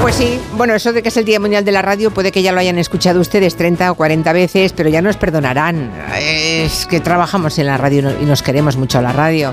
Pues 0.00 0.14
sí, 0.14 0.38
bueno, 0.56 0.74
eso 0.74 0.92
de 0.92 1.02
que 1.02 1.08
es 1.08 1.16
el 1.16 1.24
Día 1.24 1.40
Mundial 1.40 1.64
de 1.64 1.72
la 1.72 1.82
Radio 1.82 2.10
puede 2.10 2.32
que 2.32 2.42
ya 2.42 2.52
lo 2.52 2.60
hayan 2.60 2.78
escuchado 2.78 3.20
ustedes 3.20 3.56
30 3.56 3.90
o 3.92 3.94
40 3.94 4.32
veces, 4.32 4.72
pero 4.72 4.88
ya 4.88 5.02
nos 5.02 5.16
perdonarán. 5.16 5.92
Es 6.20 6.86
que 6.86 7.00
trabajamos 7.00 7.58
en 7.58 7.66
la 7.66 7.76
radio 7.76 8.12
y 8.20 8.24
nos 8.24 8.42
queremos 8.42 8.76
mucho 8.76 9.02
la 9.02 9.12
radio. 9.12 9.52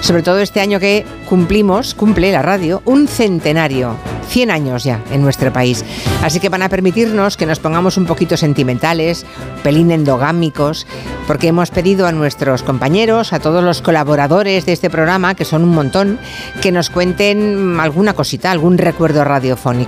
Sobre 0.00 0.22
todo 0.22 0.40
este 0.40 0.60
año 0.60 0.78
que 0.78 1.04
cumplimos, 1.28 1.94
cumple 1.94 2.30
la 2.30 2.42
radio, 2.42 2.82
un 2.84 3.08
centenario. 3.08 3.96
100 4.28 4.50
años 4.50 4.84
ya 4.84 5.00
en 5.12 5.22
nuestro 5.22 5.52
país. 5.52 5.84
Así 6.22 6.40
que 6.40 6.48
van 6.48 6.62
a 6.62 6.68
permitirnos 6.68 7.36
que 7.36 7.46
nos 7.46 7.60
pongamos 7.60 7.96
un 7.96 8.06
poquito 8.06 8.36
sentimentales, 8.36 9.24
pelín 9.62 9.90
endogámicos, 9.90 10.86
porque 11.26 11.48
hemos 11.48 11.70
pedido 11.70 12.06
a 12.06 12.12
nuestros 12.12 12.62
compañeros, 12.62 13.32
a 13.32 13.38
todos 13.38 13.62
los 13.62 13.82
colaboradores 13.82 14.66
de 14.66 14.72
este 14.72 14.90
programa, 14.90 15.34
que 15.34 15.44
son 15.44 15.62
un 15.62 15.70
montón, 15.70 16.18
que 16.60 16.72
nos 16.72 16.90
cuenten 16.90 17.78
alguna 17.80 18.14
cosita, 18.14 18.50
algún 18.50 18.78
recuerdo 18.78 19.24
radiofónico. 19.24 19.85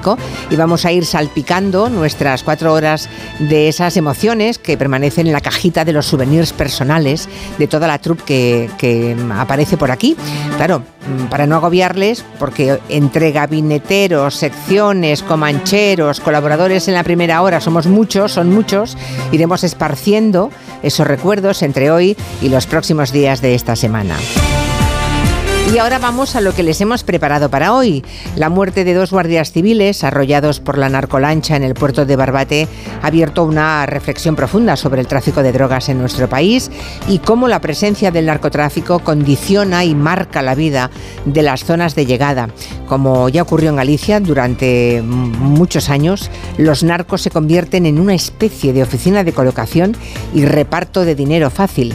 Y 0.50 0.56
vamos 0.56 0.84
a 0.84 0.92
ir 0.92 1.04
salpicando 1.04 1.88
nuestras 1.88 2.42
cuatro 2.42 2.72
horas 2.72 3.08
de 3.38 3.68
esas 3.68 3.96
emociones 3.96 4.58
que 4.58 4.76
permanecen 4.76 5.26
en 5.26 5.32
la 5.32 5.40
cajita 5.40 5.84
de 5.84 5.92
los 5.92 6.06
souvenirs 6.06 6.52
personales 6.52 7.28
de 7.58 7.66
toda 7.66 7.86
la 7.86 7.98
troupe 7.98 8.24
que, 8.24 8.70
que 8.78 9.16
aparece 9.30 9.76
por 9.76 9.90
aquí. 9.90 10.16
Claro, 10.56 10.82
para 11.30 11.46
no 11.46 11.56
agobiarles, 11.56 12.24
porque 12.38 12.78
entre 12.88 13.32
gabineteros, 13.32 14.34
secciones, 14.34 15.22
comancheros, 15.22 16.20
colaboradores 16.20 16.88
en 16.88 16.94
la 16.94 17.04
primera 17.04 17.42
hora, 17.42 17.60
somos 17.60 17.86
muchos, 17.86 18.32
son 18.32 18.52
muchos, 18.52 18.96
iremos 19.32 19.64
esparciendo 19.64 20.50
esos 20.82 21.06
recuerdos 21.06 21.62
entre 21.62 21.90
hoy 21.90 22.16
y 22.40 22.48
los 22.48 22.66
próximos 22.66 23.12
días 23.12 23.40
de 23.40 23.54
esta 23.54 23.76
semana. 23.76 24.16
Y 25.70 25.76
ahora 25.76 25.98
vamos 25.98 26.34
a 26.34 26.40
lo 26.40 26.54
que 26.54 26.62
les 26.62 26.80
hemos 26.80 27.04
preparado 27.04 27.50
para 27.50 27.74
hoy. 27.74 28.02
La 28.36 28.48
muerte 28.48 28.84
de 28.84 28.94
dos 28.94 29.10
guardias 29.10 29.52
civiles 29.52 30.02
arrollados 30.02 30.60
por 30.60 30.78
la 30.78 30.88
narcolancha 30.88 31.56
en 31.56 31.62
el 31.62 31.74
puerto 31.74 32.06
de 32.06 32.16
Barbate 32.16 32.66
ha 33.02 33.06
abierto 33.08 33.44
una 33.44 33.84
reflexión 33.84 34.34
profunda 34.34 34.76
sobre 34.76 35.02
el 35.02 35.06
tráfico 35.06 35.42
de 35.42 35.52
drogas 35.52 35.90
en 35.90 35.98
nuestro 35.98 36.26
país 36.26 36.70
y 37.06 37.18
cómo 37.18 37.48
la 37.48 37.60
presencia 37.60 38.10
del 38.10 38.24
narcotráfico 38.24 39.00
condiciona 39.00 39.84
y 39.84 39.94
marca 39.94 40.40
la 40.40 40.54
vida 40.54 40.90
de 41.26 41.42
las 41.42 41.64
zonas 41.64 41.94
de 41.94 42.06
llegada. 42.06 42.48
Como 42.88 43.28
ya 43.28 43.42
ocurrió 43.42 43.68
en 43.68 43.76
Galicia 43.76 44.20
durante 44.20 45.02
muchos 45.04 45.90
años, 45.90 46.30
los 46.56 46.82
narcos 46.82 47.20
se 47.20 47.30
convierten 47.30 47.84
en 47.84 48.00
una 48.00 48.14
especie 48.14 48.72
de 48.72 48.84
oficina 48.84 49.22
de 49.22 49.34
colocación 49.34 49.94
y 50.34 50.46
reparto 50.46 51.04
de 51.04 51.14
dinero 51.14 51.50
fácil. 51.50 51.92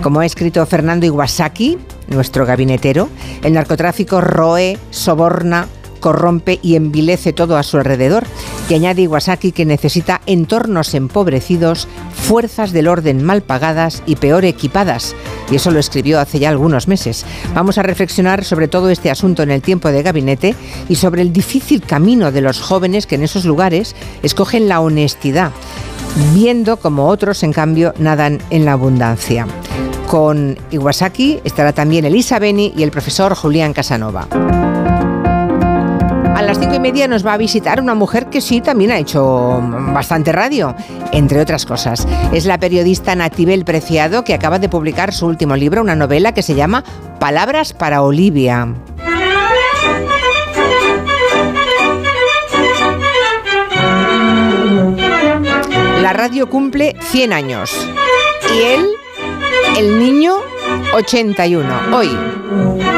Como 0.00 0.20
ha 0.20 0.26
escrito 0.26 0.64
Fernando 0.66 1.06
Iwasaki, 1.06 1.76
nuestro 2.08 2.46
gabinetero, 2.46 3.08
el 3.42 3.52
narcotráfico 3.54 4.20
roe, 4.20 4.78
soborna, 4.90 5.68
corrompe 6.06 6.60
y 6.62 6.76
envilece 6.76 7.32
todo 7.32 7.56
a 7.56 7.62
su 7.62 7.78
alrededor. 7.78 8.24
Y 8.68 8.74
añade 8.74 9.02
Iwasaki 9.02 9.52
que 9.52 9.64
necesita 9.64 10.20
entornos 10.26 10.94
empobrecidos, 10.94 11.88
fuerzas 12.12 12.72
del 12.72 12.88
orden 12.88 13.24
mal 13.24 13.42
pagadas 13.42 14.02
y 14.06 14.16
peor 14.16 14.44
equipadas. 14.44 15.14
Y 15.50 15.56
eso 15.56 15.70
lo 15.70 15.78
escribió 15.78 16.20
hace 16.20 16.38
ya 16.38 16.50
algunos 16.50 16.88
meses. 16.88 17.24
Vamos 17.54 17.78
a 17.78 17.82
reflexionar 17.82 18.44
sobre 18.44 18.68
todo 18.68 18.90
este 18.90 19.10
asunto 19.10 19.42
en 19.42 19.50
el 19.50 19.62
tiempo 19.62 19.90
de 19.90 20.02
gabinete 20.02 20.54
y 20.88 20.96
sobre 20.96 21.22
el 21.22 21.32
difícil 21.32 21.82
camino 21.82 22.32
de 22.32 22.40
los 22.40 22.60
jóvenes 22.60 23.06
que 23.06 23.16
en 23.16 23.22
esos 23.22 23.44
lugares 23.44 23.94
escogen 24.22 24.68
la 24.68 24.80
honestidad, 24.80 25.52
viendo 26.34 26.78
como 26.78 27.08
otros, 27.08 27.42
en 27.42 27.52
cambio, 27.52 27.94
nadan 27.98 28.40
en 28.50 28.64
la 28.64 28.72
abundancia. 28.72 29.46
Con 30.06 30.56
Iwasaki 30.70 31.40
estará 31.44 31.72
también 31.72 32.04
Elisa 32.04 32.38
Beni 32.38 32.72
y 32.76 32.84
el 32.84 32.90
profesor 32.90 33.34
Julián 33.34 33.72
Casanova. 33.72 34.28
A 36.36 36.42
las 36.42 36.60
cinco 36.60 36.74
y 36.74 36.80
media 36.80 37.08
nos 37.08 37.26
va 37.26 37.32
a 37.32 37.38
visitar 37.38 37.80
una 37.80 37.94
mujer 37.94 38.26
que 38.26 38.40
sí 38.40 38.60
también 38.60 38.92
ha 38.92 38.98
hecho 38.98 39.60
bastante 39.94 40.32
radio, 40.32 40.76
entre 41.10 41.40
otras 41.40 41.66
cosas. 41.66 42.06
Es 42.32 42.44
la 42.44 42.58
periodista 42.58 43.16
Natibel 43.16 43.64
Preciado 43.64 44.22
que 44.22 44.34
acaba 44.34 44.58
de 44.58 44.68
publicar 44.68 45.12
su 45.12 45.26
último 45.26 45.56
libro, 45.56 45.80
una 45.80 45.96
novela 45.96 46.32
que 46.32 46.42
se 46.42 46.54
llama 46.54 46.84
Palabras 47.18 47.72
para 47.72 48.02
Olivia. 48.02 48.68
La 56.00 56.12
radio 56.12 56.48
cumple 56.48 56.94
100 57.00 57.32
años 57.32 57.88
y 58.54 58.62
él 58.62 58.86
el 59.76 59.98
niño 59.98 60.36
81. 60.94 61.68
Hoy. 61.92 62.95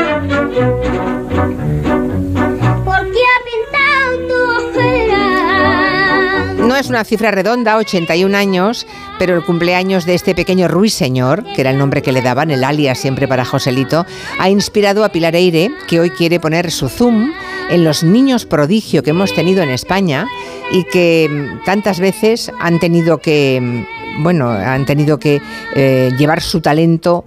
Es 6.79 6.89
una 6.89 7.05
cifra 7.05 7.31
redonda, 7.31 7.77
81 7.77 8.37
años, 8.37 8.87
pero 9.19 9.35
el 9.35 9.45
cumpleaños 9.45 10.07
de 10.07 10.15
este 10.15 10.35
pequeño 10.35 10.69
ruiseñor, 10.69 11.45
que 11.55 11.61
era 11.61 11.71
el 11.71 11.79
nombre 11.79 12.03
que 12.03 12.13
le 12.13 12.23
daban, 12.23 12.51
el 12.51 12.65
alias 12.65 12.99
siempre 12.99 13.27
para 13.27 13.45
Joselito, 13.45 14.07
ha 14.39 14.49
inspirado 14.49 15.05
a 15.05 15.09
Pilar 15.11 15.35
Eire, 15.35 15.71
que 15.89 16.01
hoy 16.01 16.11
quiere 16.11 16.41
poner 16.41 16.71
su 16.71 16.89
zoom 16.89 17.33
en 17.71 17.85
los 17.85 18.03
niños 18.05 18.47
prodigio 18.47 19.03
que 19.03 19.11
hemos 19.11 19.35
tenido 19.35 19.63
en 19.63 19.71
España 19.71 20.27
y 20.71 20.85
que 20.85 21.51
tantas 21.65 22.01
veces 22.01 22.53
han 22.61 22.79
tenido 22.79 23.19
que 23.19 23.87
bueno, 24.21 24.51
han 24.51 24.85
tenido 24.85 25.19
que 25.19 25.41
eh, 25.75 26.11
llevar 26.19 26.41
su 26.43 26.61
talento 26.61 27.25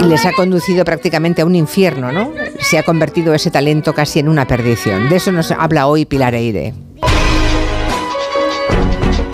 y 0.00 0.04
les 0.04 0.24
ha 0.26 0.32
conducido 0.32 0.84
prácticamente 0.84 1.42
a 1.42 1.46
un 1.46 1.54
infierno, 1.54 2.12
¿no? 2.12 2.32
Se 2.60 2.78
ha 2.78 2.82
convertido 2.82 3.34
ese 3.34 3.50
talento 3.50 3.94
casi 3.94 4.18
en 4.18 4.28
una 4.28 4.46
perdición. 4.46 5.08
De 5.08 5.16
eso 5.16 5.32
nos 5.32 5.50
habla 5.50 5.86
hoy 5.86 6.04
Pilar 6.04 6.34
Eire. 6.34 6.87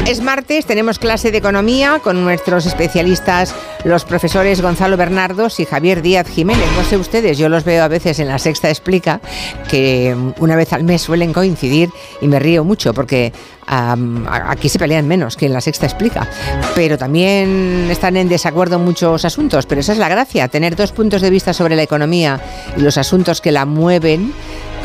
Es 0.07 0.21
martes, 0.21 0.67
tenemos 0.67 0.99
clase 0.99 1.31
de 1.31 1.39
economía 1.39 1.99
con 2.05 2.23
nuestros 2.23 2.67
especialistas, 2.67 3.55
los 3.85 4.05
profesores 4.05 4.61
Gonzalo 4.61 4.99
Bernardos 4.99 5.61
y 5.61 5.65
Javier 5.65 6.03
Díaz 6.03 6.29
Jiménez. 6.29 6.67
No 6.77 6.85
sé 6.85 6.99
ustedes, 6.99 7.39
yo 7.39 7.49
los 7.49 7.65
veo 7.65 7.83
a 7.83 7.89
veces 7.89 8.19
en 8.19 8.29
la 8.29 8.39
Sexta 8.39 8.69
Explica, 8.69 9.23
que 9.71 10.15
una 10.39 10.57
vez 10.57 10.75
al 10.75 10.85
mes 10.85 11.01
suelen 11.01 11.33
coincidir 11.33 11.89
y 12.21 12.29
me 12.29 12.39
río 12.39 12.65
mucho 12.65 12.93
porque 12.93 13.33
aquí 13.67 14.69
se 14.69 14.79
pelean 14.79 15.09
menos 15.09 15.39
que 15.39 15.47
en 15.47 15.55
la 15.55 15.63
Sexta 15.63 15.87
Explica. 15.87 16.29
Pero 16.75 16.99
también 16.99 17.89
están 17.91 18.19
en 18.19 18.29
desacuerdo 18.29 18.79
muchos 18.79 19.25
asuntos, 19.25 19.65
pero 19.65 19.81
esa 19.81 19.93
es 19.93 19.99
la 19.99 20.11
gracia, 20.11 20.49
tener 20.49 20.77
dos 20.77 20.93
puntos 20.93 21.23
de 21.23 21.31
vista 21.31 21.55
sobre 21.55 21.77
la 21.77 21.83
economía 21.83 22.41
y 22.77 22.83
los 22.83 22.99
asuntos 22.99 23.41
que 23.41 23.53
la 23.53 23.65
mueven 23.65 24.35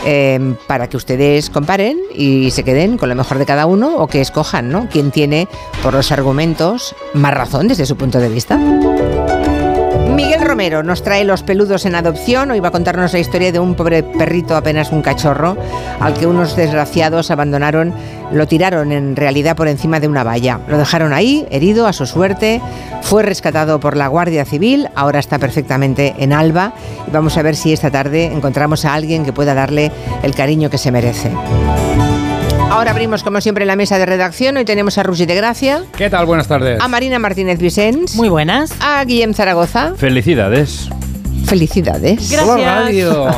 Em, 0.05 0.55
para 0.67 0.87
que 0.87 0.97
ustedes 0.97 1.49
comparen 1.49 1.97
y 2.13 2.51
se 2.51 2.63
queden 2.63 2.97
con 2.97 3.09
lo 3.09 3.15
mejor 3.15 3.37
de 3.37 3.45
cada 3.45 3.65
uno 3.65 3.97
o 3.97 4.07
que 4.07 4.21
escojan, 4.21 4.69
¿no? 4.69 4.87
Quién 4.89 5.11
tiene, 5.11 5.47
por 5.83 5.93
los 5.93 6.11
argumentos, 6.11 6.95
más 7.13 7.33
razón 7.33 7.67
desde 7.67 7.85
su 7.85 7.97
punto 7.97 8.19
de 8.19 8.29
vista. 8.29 8.59
Miguel 10.19 10.41
Romero 10.41 10.84
nos 10.84 11.02
trae 11.02 11.24
Los 11.24 11.44
peludos 11.44 11.85
en 11.85 11.96
adopción. 11.96 12.52
Hoy 12.52 12.59
va 12.59 12.68
a 12.68 12.72
contarnos 12.72 13.13
la 13.13 13.19
historia 13.19 13.53
de 13.53 13.59
un 13.59 13.74
pobre 13.74 14.03
perrito, 14.03 14.57
apenas 14.57 14.91
un 14.91 15.02
cachorro, 15.02 15.56
al 16.02 16.13
que 16.13 16.28
unos 16.28 16.57
desgraciados 16.57 17.31
abandonaron, 17.31 17.94
lo 18.29 18.46
tiraron 18.46 18.91
en 18.91 19.16
realidad 19.16 19.56
por 19.56 19.69
encima 19.69 20.02
de 20.02 20.09
una 20.09 20.25
valla. 20.25 20.59
Lo 20.68 20.78
dejaron 20.78 21.13
ahí, 21.13 21.47
herido 21.52 21.88
a 21.88 21.94
su 21.94 22.06
suerte. 22.06 22.62
Fue 23.02 23.24
rescatado 23.24 23.79
por 23.79 23.96
la 23.96 24.08
Guardia 24.08 24.44
Civil, 24.44 24.90
ahora 24.94 25.19
está 25.19 25.40
perfectamente 25.40 26.13
en 26.18 26.34
Alba. 26.34 26.74
Y 27.08 27.12
vamos 27.12 27.38
a 27.38 27.41
ver 27.41 27.56
si 27.56 27.72
esta 27.72 27.90
tarde 27.90 28.25
encontramos 28.25 28.84
a 28.84 28.96
alguien 28.96 29.24
que 29.24 29.31
pueda 29.31 29.53
darle 29.53 29.90
el 30.22 30.35
cariño 30.35 30.69
que 30.69 30.78
se 30.78 30.91
merece. 30.91 31.31
Ahora 32.69 32.91
abrimos 32.91 33.24
como 33.24 33.41
siempre 33.41 33.66
la 33.66 33.75
mesa 33.75 33.97
de 33.97 34.06
redacción. 34.06 34.56
Hoy 34.57 34.63
tenemos 34.66 34.97
a 34.97 35.03
Rusi 35.03 35.25
de 35.25 35.35
Gracia. 35.35 35.84
¿Qué 35.97 36.09
tal? 36.09 36.25
Buenas 36.28 36.47
tardes. 36.47 36.80
A 36.80 36.88
Marina 36.88 37.18
Martínez 37.18 37.59
Vicens. 37.59 38.16
Muy 38.16 38.29
buenas. 38.29 38.72
A 38.79 39.03
Guillem 39.05 39.34
Zaragoza. 39.34 39.93
Felicidades. 39.97 40.88
Felicidades. 41.46 42.29
Gracias. 42.29 43.35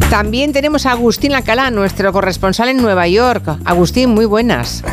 También 0.10 0.52
tenemos 0.52 0.86
a 0.86 0.92
Agustín 0.92 1.34
Alcalá, 1.34 1.72
nuestro 1.72 2.12
corresponsal 2.12 2.68
en 2.68 2.76
Nueva 2.76 3.08
York. 3.08 3.58
Agustín, 3.64 4.10
muy 4.10 4.26
buenas. 4.26 4.84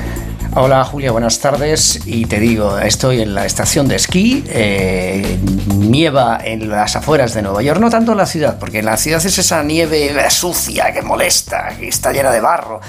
Hola 0.55 0.85
Julia, 0.85 1.11
buenas 1.11 1.39
tardes. 1.39 2.01
Y 2.05 2.25
te 2.25 2.39
digo, 2.39 2.77
estoy 2.77 3.21
en 3.21 3.33
la 3.33 3.43
estación 3.43 3.87
de 3.87 3.95
esquí, 3.95 4.43
eh, 4.47 5.39
nieva 5.75 6.39
en 6.43 6.69
las 6.69 6.95
afueras 6.95 7.33
de 7.33 7.41
Nueva 7.41 7.63
York, 7.63 7.79
no 7.79 7.89
tanto 7.89 8.11
en 8.11 8.19
la 8.19 8.27
ciudad, 8.27 8.59
porque 8.59 8.79
en 8.79 8.85
la 8.85 8.95
ciudad 8.97 9.25
es 9.25 9.35
esa 9.39 9.63
nieve 9.63 10.13
sucia 10.29 10.93
que 10.93 11.01
molesta, 11.01 11.69
que 11.79 11.87
está 11.87 12.11
llena 12.11 12.29
de 12.29 12.39
barro, 12.39 12.79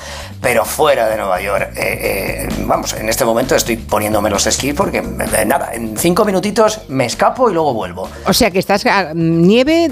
pero 0.43 0.67
fuera 0.67 1.09
de 1.09 1.17
Nueva 1.17 1.41
York, 1.41 1.71
eh, 1.75 2.49
eh, 2.49 2.49
vamos, 2.67 2.93
en 2.93 3.09
este 3.09 3.25
momento 3.25 3.55
estoy 3.55 3.79
poniéndome 3.79 4.29
los 4.29 4.47
esquí 4.47 4.75
porque 4.75 5.01
nada, 5.01 5.71
en 5.73 5.97
cinco 5.97 6.27
minutitos 6.27 6.83
me 6.89 7.07
escapo 7.07 7.49
y 7.49 7.55
luego 7.55 7.73
vuelvo. 7.73 8.11
O 8.27 8.35
sea 8.35 8.51
que 8.51 8.59
estás 8.59 8.85
a 8.85 9.15
nieve 9.15 9.91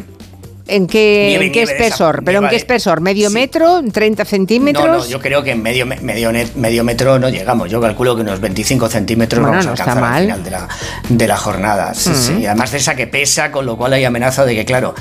¿En 0.66 0.86
qué, 0.86 1.34
¿en 1.34 1.52
qué 1.52 1.62
espesor? 1.62 2.22
¿Pero 2.24 2.42
en 2.42 2.48
qué 2.48 2.56
espesor? 2.56 3.00
¿Medio 3.00 3.30
metro? 3.30 3.82
¿30 3.82 4.24
centímetros? 4.24 4.86
No, 4.86 4.98
no, 4.98 5.06
yo 5.06 5.20
creo 5.20 5.42
que 5.42 5.52
en 5.52 5.62
medio, 5.62 5.86
medio, 5.86 6.30
medio 6.54 6.84
metro 6.84 7.18
no 7.18 7.28
llegamos. 7.28 7.70
Yo 7.70 7.80
calculo 7.80 8.14
que 8.14 8.22
unos 8.22 8.40
25 8.40 8.88
centímetros 8.88 9.42
vamos 9.42 9.66
a 9.66 9.70
alcanzar 9.70 10.04
al 10.04 10.22
final 10.22 10.44
de 10.44 10.50
la, 10.50 10.68
de 11.08 11.26
la 11.26 11.36
jornada. 11.36 11.94
Sí, 11.94 12.46
Además 12.46 12.72
de 12.72 12.78
esa 12.78 12.94
que 12.94 13.06
pesa, 13.06 13.50
con 13.50 13.66
lo 13.66 13.76
cual 13.76 13.92
hay 13.92 14.04
amenaza 14.04 14.44
de 14.44 14.54
que, 14.54 14.64
claro, 14.64 14.94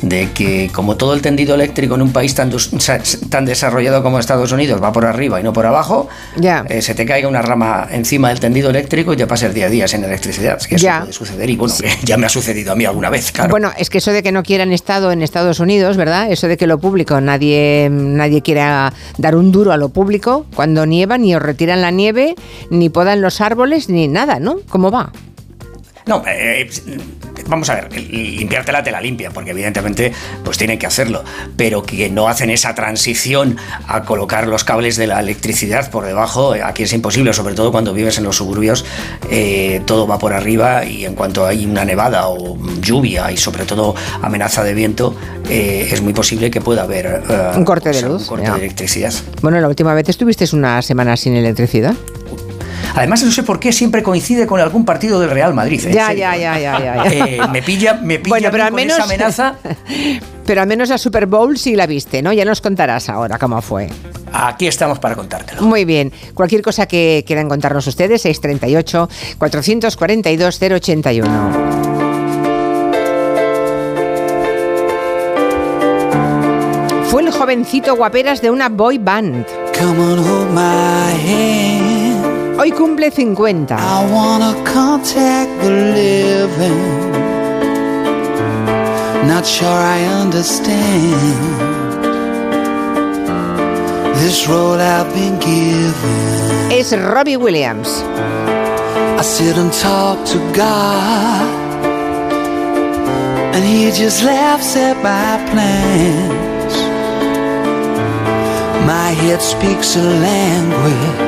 de 0.00 0.30
que 0.32 0.70
como 0.72 0.96
todo 0.96 1.14
el 1.14 1.22
tendido 1.22 1.54
eléctrico 1.54 1.94
en 1.94 2.02
un 2.02 2.12
país 2.12 2.34
tan, 2.34 2.52
tan 3.30 3.44
desarrollado 3.44 4.02
como 4.02 4.18
Estados 4.18 4.52
Unidos 4.52 4.82
va 4.82 4.92
por 4.92 5.04
arriba 5.04 5.40
y 5.40 5.42
no 5.42 5.52
por 5.52 5.66
abajo, 5.66 6.08
ya. 6.36 6.64
Eh, 6.68 6.82
se 6.82 6.94
te 6.94 7.04
caiga 7.06 7.28
una 7.28 7.42
rama 7.42 7.88
encima 7.90 8.28
del 8.28 8.40
tendido 8.40 8.70
eléctrico 8.70 9.12
y 9.12 9.16
te 9.16 9.26
pases 9.26 9.54
día 9.54 9.66
a 9.66 9.70
día 9.70 9.88
sin 9.88 10.04
electricidad. 10.04 10.60
que 10.60 10.76
eso 10.76 10.88
puede 11.00 11.12
suceder 11.12 11.50
y 11.50 11.56
bueno, 11.56 11.74
ya 12.04 12.16
me 12.16 12.26
ha 12.26 12.28
sucedido 12.28 12.72
a 12.72 12.76
mí 12.76 12.84
alguna 12.84 13.10
vez, 13.10 13.32
claro. 13.32 13.50
Bueno, 13.50 13.72
es 13.76 13.90
que 13.90 13.98
eso 13.98 14.12
de 14.12 14.22
que 14.22 14.32
no 14.32 14.42
quieran 14.42 14.72
Estado 14.72 15.07
en 15.12 15.22
Estados 15.22 15.60
Unidos, 15.60 15.96
¿verdad? 15.96 16.30
Eso 16.30 16.48
de 16.48 16.56
que 16.56 16.66
lo 16.66 16.78
público, 16.78 17.20
nadie, 17.20 17.88
nadie 17.90 18.42
quiera 18.42 18.92
dar 19.16 19.36
un 19.36 19.52
duro 19.52 19.72
a 19.72 19.76
lo 19.76 19.88
público, 19.88 20.46
cuando 20.54 20.86
nieva 20.86 21.18
ni 21.18 21.34
os 21.34 21.42
retiran 21.42 21.80
la 21.80 21.90
nieve, 21.90 22.34
ni 22.70 22.88
podan 22.88 23.20
los 23.20 23.40
árboles, 23.40 23.88
ni 23.88 24.08
nada, 24.08 24.40
¿no? 24.40 24.56
¿Cómo 24.68 24.90
va? 24.90 25.12
No, 26.08 26.22
eh, 26.26 26.66
vamos 27.48 27.68
a 27.68 27.74
ver, 27.74 27.92
limpiártela 27.92 28.82
te 28.82 28.90
la 28.90 28.98
limpia, 28.98 29.30
porque 29.30 29.50
evidentemente 29.50 30.10
pues 30.42 30.56
tienen 30.56 30.78
que 30.78 30.86
hacerlo, 30.86 31.22
pero 31.54 31.82
que 31.82 32.08
no 32.08 32.28
hacen 32.28 32.48
esa 32.48 32.74
transición 32.74 33.58
a 33.86 34.04
colocar 34.04 34.46
los 34.46 34.64
cables 34.64 34.96
de 34.96 35.06
la 35.06 35.20
electricidad 35.20 35.90
por 35.90 36.06
debajo, 36.06 36.54
eh, 36.54 36.62
aquí 36.62 36.84
es 36.84 36.94
imposible, 36.94 37.34
sobre 37.34 37.54
todo 37.54 37.70
cuando 37.72 37.92
vives 37.92 38.16
en 38.16 38.24
los 38.24 38.36
suburbios, 38.36 38.86
eh, 39.30 39.82
todo 39.84 40.06
va 40.06 40.18
por 40.18 40.32
arriba 40.32 40.86
y 40.86 41.04
en 41.04 41.14
cuanto 41.14 41.44
hay 41.44 41.66
una 41.66 41.84
nevada 41.84 42.28
o 42.28 42.56
lluvia 42.80 43.30
y 43.30 43.36
sobre 43.36 43.66
todo 43.66 43.94
amenaza 44.22 44.64
de 44.64 44.72
viento, 44.72 45.14
es 45.50 46.00
muy 46.00 46.14
posible 46.14 46.50
que 46.50 46.62
pueda 46.62 46.84
haber 46.84 47.22
un 47.54 47.64
corte 47.66 47.90
de 47.90 48.00
luz, 48.00 48.22
un 48.22 48.28
corte 48.28 48.50
de 48.50 48.56
electricidad. 48.56 49.12
Bueno, 49.42 49.60
la 49.60 49.68
última 49.68 49.92
vez 49.92 50.08
estuviste 50.08 50.46
una 50.54 50.80
semana 50.80 51.18
sin 51.18 51.36
electricidad. 51.36 51.94
Además, 52.94 53.22
no 53.22 53.30
sé 53.30 53.42
por 53.42 53.60
qué 53.60 53.72
siempre 53.72 54.02
coincide 54.02 54.46
con 54.46 54.60
algún 54.60 54.84
partido 54.84 55.20
del 55.20 55.30
Real 55.30 55.54
Madrid. 55.54 55.80
Ya, 55.90 56.12
ya, 56.12 56.36
ya, 56.36 56.58
ya, 56.58 56.78
ya, 56.78 57.04
eh, 57.06 57.38
me 57.50 57.62
pilla, 57.62 57.94
me 57.94 58.18
pilla 58.18 58.28
bueno, 58.30 58.48
pero 58.50 58.64
al 58.64 58.72
menos, 58.72 58.96
esa 58.96 59.04
amenaza. 59.04 59.54
Pero 60.48 60.62
al 60.62 60.66
menos 60.66 60.88
la 60.88 60.96
Super 60.96 61.26
Bowl 61.26 61.58
sí 61.58 61.76
la 61.76 61.86
viste, 61.86 62.22
¿no? 62.22 62.32
Ya 62.32 62.46
nos 62.46 62.62
contarás 62.62 63.10
ahora 63.10 63.38
cómo 63.38 63.60
fue. 63.60 63.86
Aquí 64.32 64.66
estamos 64.66 64.98
para 64.98 65.14
contártelo. 65.14 65.60
Muy 65.60 65.84
bien. 65.84 66.10
Cualquier 66.32 66.62
cosa 66.62 66.86
que 66.86 67.22
quieran 67.26 67.50
contarnos 67.50 67.86
ustedes, 67.86 68.22
638 68.22 69.10
442 69.36 70.58
081. 70.58 72.08
Fue 77.10 77.22
el 77.22 77.30
jovencito 77.30 77.94
guaperas 77.94 78.40
de 78.40 78.50
una 78.50 78.70
boy 78.70 78.96
band. 78.96 79.46
Come 79.78 80.00
on, 80.00 80.18
hold 80.18 80.50
my 80.50 80.60
hand. 80.60 82.07
Hoy 82.58 82.72
cumple 82.72 83.08
50. 83.08 83.72
I 83.72 84.10
wanna 84.10 84.52
contact 84.64 85.48
the 85.62 85.70
living. 85.94 87.12
Not 89.28 89.46
sure 89.46 89.80
I 89.96 90.02
understand 90.22 91.14
this 94.16 94.48
road 94.48 94.80
I've 94.80 95.14
been 95.14 95.38
given. 95.38 96.72
Es 96.72 96.92
Robbie 96.92 97.36
Williams. 97.36 98.02
I 99.20 99.22
sit 99.22 99.56
and 99.56 99.72
talk 99.72 100.26
to 100.32 100.38
God, 100.52 101.46
and 103.54 103.64
He 103.64 103.92
just 103.92 104.24
laughs 104.24 104.74
at 104.74 104.96
my 104.96 105.38
plans. 105.52 106.74
My 108.84 109.10
head 109.22 109.40
speaks 109.40 109.94
a 109.94 110.02
language 110.02 111.27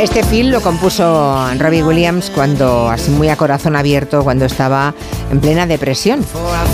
Este 0.00 0.22
film 0.22 0.50
lo 0.50 0.60
compuso 0.60 1.48
Robbie 1.58 1.82
Williams 1.82 2.30
cuando, 2.34 2.90
así 2.90 3.10
muy 3.10 3.30
a 3.30 3.36
corazón 3.36 3.76
abierto, 3.76 4.22
cuando 4.22 4.44
estaba 4.44 4.94
en 5.30 5.40
plena 5.40 5.66
depresión. 5.66 6.24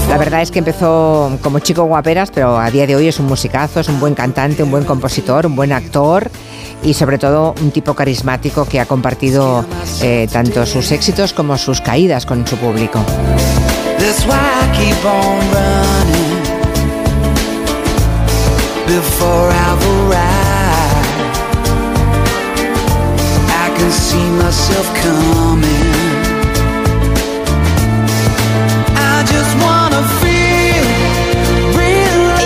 La 0.09 0.19
verdad 0.19 0.43
es 0.43 0.51
que 0.51 0.59
empezó 0.59 1.39
como 1.41 1.61
chico 1.61 1.85
guaperas, 1.85 2.33
pero 2.33 2.59
a 2.59 2.69
día 2.71 2.85
de 2.85 2.97
hoy 2.97 3.07
es 3.07 3.21
un 3.21 3.27
musicazo, 3.27 3.79
es 3.79 3.89
un 3.89 4.01
buen 4.01 4.15
cantante, 4.15 4.65
un 4.65 4.73
buen 4.73 4.85
compositor, 4.85 5.47
un 5.47 5.55
buen 5.55 5.73
actor 5.73 6.31
y 6.83 6.95
sobre 6.95 7.17
todo 7.17 7.55
un 7.63 7.71
tipo 7.71 7.95
carismático 7.95 8.65
que 8.65 8.81
ha 8.81 8.87
compartido 8.87 9.65
eh, 10.03 10.27
tanto 10.33 10.67
sus 10.67 10.91
éxitos 10.91 11.33
como 11.33 11.57
sus 11.57 11.81
caídas 11.81 12.27
con 12.27 12.45
su 12.45 12.57
público. 12.57 12.99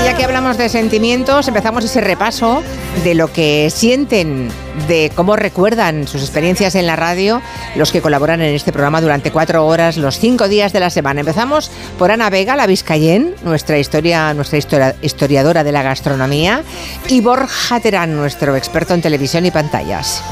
Y 0.01 0.05
ya 0.05 0.15
que 0.17 0.25
hablamos 0.25 0.57
de 0.59 0.69
sentimientos, 0.69 1.49
empezamos 1.49 1.85
ese 1.85 2.01
repaso 2.01 2.63
de 3.05 3.15
lo 3.15 3.33
que 3.33 3.71
sienten, 3.71 4.49
de 4.89 5.11
cómo 5.15 5.37
recuerdan 5.37 6.07
sus 6.09 6.23
experiencias 6.23 6.75
en 6.75 6.87
la 6.87 6.97
radio, 6.97 7.43
los 7.77 7.93
que 7.93 8.01
colaboran 8.01 8.41
en 8.41 8.55
este 8.55 8.73
programa 8.73 9.01
durante 9.01 9.31
cuatro 9.31 9.67
horas, 9.67 9.97
los 9.97 10.19
cinco 10.19 10.49
días 10.49 10.73
de 10.73 10.81
la 10.81 10.91
semana. 10.91 11.21
Empezamos 11.21 11.71
por 11.99 12.11
Ana 12.11 12.31
Vega, 12.31 12.57
la 12.57 12.67
Vizcayén, 12.67 13.35
nuestra 13.45 13.79
historia, 13.79 14.33
nuestra 14.35 14.59
historiadora 15.03 15.65
de 15.65 15.73
la 15.73 15.83
gastronomía, 15.83 16.63
y 17.09 17.21
Borja 17.21 17.81
Terán, 17.81 18.17
nuestro 18.17 18.57
experto 18.57 18.95
en 18.95 19.03
televisión 19.03 19.47
y 19.47 19.51
pantallas. 19.51 20.23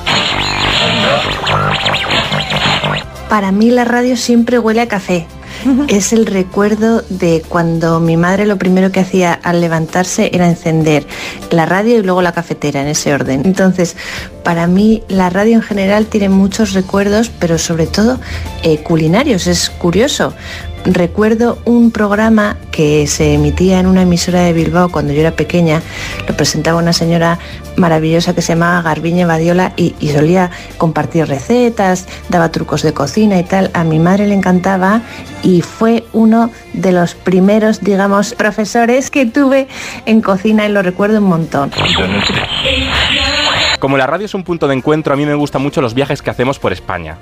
Para 3.34 3.50
mí 3.50 3.68
la 3.68 3.84
radio 3.84 4.16
siempre 4.16 4.60
huele 4.60 4.80
a 4.80 4.86
café. 4.86 5.26
Es 5.88 6.12
el 6.12 6.24
recuerdo 6.24 7.02
de 7.08 7.42
cuando 7.48 7.98
mi 7.98 8.16
madre 8.16 8.46
lo 8.46 8.58
primero 8.58 8.92
que 8.92 9.00
hacía 9.00 9.32
al 9.32 9.60
levantarse 9.60 10.30
era 10.32 10.48
encender 10.48 11.04
la 11.50 11.66
radio 11.66 11.98
y 11.98 12.02
luego 12.04 12.22
la 12.22 12.30
cafetera 12.30 12.80
en 12.82 12.86
ese 12.86 13.12
orden. 13.12 13.42
Entonces, 13.44 13.96
para 14.44 14.68
mí 14.68 15.02
la 15.08 15.30
radio 15.30 15.54
en 15.56 15.62
general 15.62 16.06
tiene 16.06 16.28
muchos 16.28 16.74
recuerdos, 16.74 17.28
pero 17.40 17.58
sobre 17.58 17.88
todo 17.88 18.20
eh, 18.62 18.78
culinarios. 18.84 19.48
Es 19.48 19.68
curioso 19.68 20.32
recuerdo 20.84 21.58
un 21.64 21.90
programa 21.90 22.56
que 22.70 23.06
se 23.06 23.34
emitía 23.34 23.80
en 23.80 23.86
una 23.86 24.02
emisora 24.02 24.40
de 24.40 24.52
Bilbao 24.52 24.90
cuando 24.90 25.12
yo 25.12 25.20
era 25.20 25.32
pequeña, 25.32 25.82
lo 26.28 26.36
presentaba 26.36 26.78
una 26.78 26.92
señora 26.92 27.38
maravillosa 27.76 28.34
que 28.34 28.42
se 28.42 28.52
llamaba 28.52 28.82
Garbiñe 28.82 29.24
Badiola 29.24 29.72
y, 29.76 29.94
solía 30.12 30.50
compartir 30.76 31.26
recetas, 31.26 32.06
daba 32.28 32.50
trucos 32.50 32.82
de 32.82 32.92
cocina 32.92 33.38
y 33.38 33.44
tal. 33.44 33.70
A 33.74 33.84
mi 33.84 33.98
madre 33.98 34.26
le 34.26 34.34
encantaba 34.34 35.02
y 35.42 35.62
fue 35.62 36.04
uno 36.12 36.50
de 36.72 36.92
los 36.92 37.14
primeros, 37.14 37.80
digamos, 37.80 38.34
profesores 38.34 39.10
que 39.10 39.26
tuve 39.26 39.66
en 40.06 40.20
cocina 40.20 40.66
y 40.66 40.72
lo 40.72 40.82
recuerdo 40.82 41.18
un 41.18 41.24
montón. 41.24 41.70
Como 43.80 43.96
la 43.96 44.06
radio 44.06 44.26
es 44.26 44.34
un 44.34 44.44
punto 44.44 44.68
de 44.68 44.74
encuentro, 44.74 45.14
a 45.14 45.16
mí 45.16 45.26
me 45.26 45.34
gustan 45.34 45.62
mucho 45.62 45.80
los 45.80 45.94
viajes 45.94 46.22
que 46.22 46.30
hacemos 46.30 46.58
por 46.58 46.72
España 46.72 47.18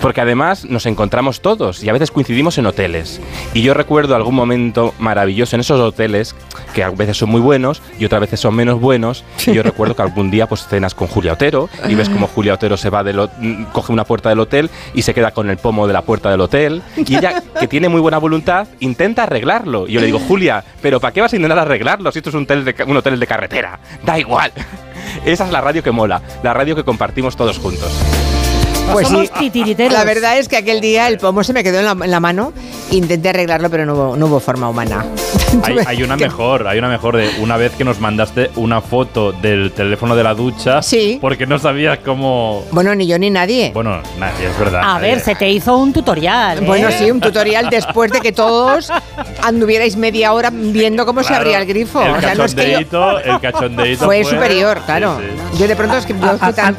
porque 0.00 0.20
además 0.20 0.64
nos 0.64 0.86
encontramos 0.86 1.40
todos 1.40 1.82
y 1.82 1.88
a 1.88 1.92
veces 1.92 2.10
coincidimos 2.10 2.58
en 2.58 2.66
hoteles. 2.66 3.20
Y 3.54 3.62
yo 3.62 3.74
recuerdo 3.74 4.14
algún 4.14 4.34
momento 4.34 4.94
maravilloso 4.98 5.56
en 5.56 5.60
esos 5.60 5.80
hoteles, 5.80 6.34
que 6.74 6.82
a 6.82 6.90
veces 6.90 7.16
son 7.16 7.30
muy 7.30 7.40
buenos 7.40 7.82
y 7.98 8.04
otras 8.04 8.20
veces 8.20 8.40
son 8.40 8.54
menos 8.54 8.80
buenos. 8.80 9.24
Y 9.46 9.52
yo 9.52 9.62
recuerdo 9.62 9.96
que 9.96 10.02
algún 10.02 10.30
día 10.30 10.46
pues 10.46 10.66
cenas 10.66 10.94
con 10.94 11.08
Julia 11.08 11.32
Otero 11.34 11.68
y 11.88 11.94
ves 11.94 12.08
como 12.08 12.26
Julia 12.26 12.54
Otero 12.54 12.76
se 12.76 12.90
va 12.90 13.02
del 13.02 13.16
coge 13.72 13.92
una 13.92 14.04
puerta 14.04 14.28
del 14.28 14.40
hotel 14.40 14.70
y 14.94 15.02
se 15.02 15.14
queda 15.14 15.30
con 15.30 15.50
el 15.50 15.56
pomo 15.56 15.86
de 15.86 15.92
la 15.92 16.02
puerta 16.02 16.30
del 16.30 16.40
hotel. 16.40 16.82
Y 16.96 17.16
ella, 17.16 17.42
que 17.58 17.68
tiene 17.68 17.88
muy 17.88 18.00
buena 18.00 18.18
voluntad, 18.18 18.68
intenta 18.80 19.24
arreglarlo. 19.24 19.88
Y 19.88 19.92
yo 19.92 20.00
le 20.00 20.06
digo, 20.06 20.18
Julia, 20.18 20.62
¿pero 20.82 21.00
para 21.00 21.12
qué 21.12 21.20
vas 21.20 21.32
a 21.32 21.36
intentar 21.36 21.58
arreglarlo 21.58 22.12
si 22.12 22.18
esto 22.18 22.30
es 22.30 22.34
un 22.34 22.44
hotel 22.44 22.64
de, 22.64 22.74
un 22.86 22.96
hotel 22.96 23.18
de 23.18 23.26
carretera? 23.26 23.78
Da 24.04 24.18
igual. 24.18 24.52
Esa 25.24 25.46
es 25.46 25.52
la 25.52 25.60
radio 25.60 25.82
que 25.82 25.90
mola, 25.90 26.20
la 26.42 26.52
radio 26.52 26.76
que 26.76 26.84
compartimos 26.84 27.36
todos 27.36 27.58
juntos. 27.58 27.90
Pues 28.92 29.08
Somos 29.08 29.26
sí, 29.26 29.32
titiriteros. 29.50 29.92
la 29.92 30.04
verdad 30.04 30.38
es 30.38 30.48
que 30.48 30.56
aquel 30.56 30.80
día 30.80 31.06
el 31.08 31.18
pomo 31.18 31.44
se 31.44 31.52
me 31.52 31.62
quedó 31.62 31.80
en 31.80 31.84
la, 31.84 31.92
en 31.92 32.10
la 32.10 32.20
mano. 32.20 32.52
Intenté 32.90 33.28
arreglarlo, 33.30 33.68
pero 33.68 33.84
no 33.84 33.94
hubo, 33.94 34.16
no 34.16 34.26
hubo 34.26 34.40
forma 34.40 34.68
humana. 34.70 35.04
Hay, 35.62 35.76
hay 35.86 36.02
una 36.02 36.16
mejor, 36.16 36.66
hay 36.66 36.78
una 36.78 36.88
mejor 36.88 37.16
de 37.16 37.30
una 37.40 37.56
vez 37.56 37.72
que 37.72 37.84
nos 37.84 37.98
mandaste 38.00 38.50
una 38.56 38.80
foto 38.82 39.32
del 39.32 39.72
teléfono 39.72 40.14
de 40.14 40.22
la 40.22 40.34
ducha. 40.34 40.82
Sí. 40.82 41.18
Porque 41.20 41.46
no 41.46 41.58
sabías 41.58 41.98
cómo. 42.04 42.64
Bueno, 42.72 42.94
ni 42.94 43.06
yo 43.06 43.18
ni 43.18 43.30
nadie. 43.30 43.70
Bueno, 43.72 44.02
nadie, 44.18 44.48
es 44.48 44.58
verdad. 44.58 44.80
A 44.82 44.94
nadie. 44.94 45.10
ver, 45.12 45.20
se 45.20 45.34
te 45.34 45.48
hizo 45.48 45.76
un 45.78 45.92
tutorial. 45.92 46.58
¿eh? 46.58 46.66
Bueno, 46.66 46.88
sí, 46.90 47.10
un 47.10 47.20
tutorial 47.20 47.68
después 47.70 48.10
de 48.12 48.20
que 48.20 48.32
todos 48.32 48.90
anduvierais 49.42 49.96
media 49.96 50.32
hora 50.32 50.50
viendo 50.52 51.06
cómo 51.06 51.22
se 51.22 51.28
Claro, 51.28 51.42
abría 51.44 51.58
el 51.60 51.66
grifo. 51.66 52.02
El 52.02 52.10
o 52.12 52.20
sea, 52.20 52.34
no 52.34 52.44
es 52.44 52.54
que 52.54 52.86
yo- 52.90 53.18
el 53.18 53.40
cachondeíto 53.40 54.04
fue 54.04 54.24
superior, 54.24 54.80
claro. 54.84 55.18
sí, 55.20 55.26
sí. 55.52 55.58
Yo 55.58 55.68
de 55.68 55.76
pronto 55.76 55.96
es 55.96 56.06
que 56.06 56.12
yo 56.12 56.38
fui, 56.38 56.52
tan- 56.52 56.76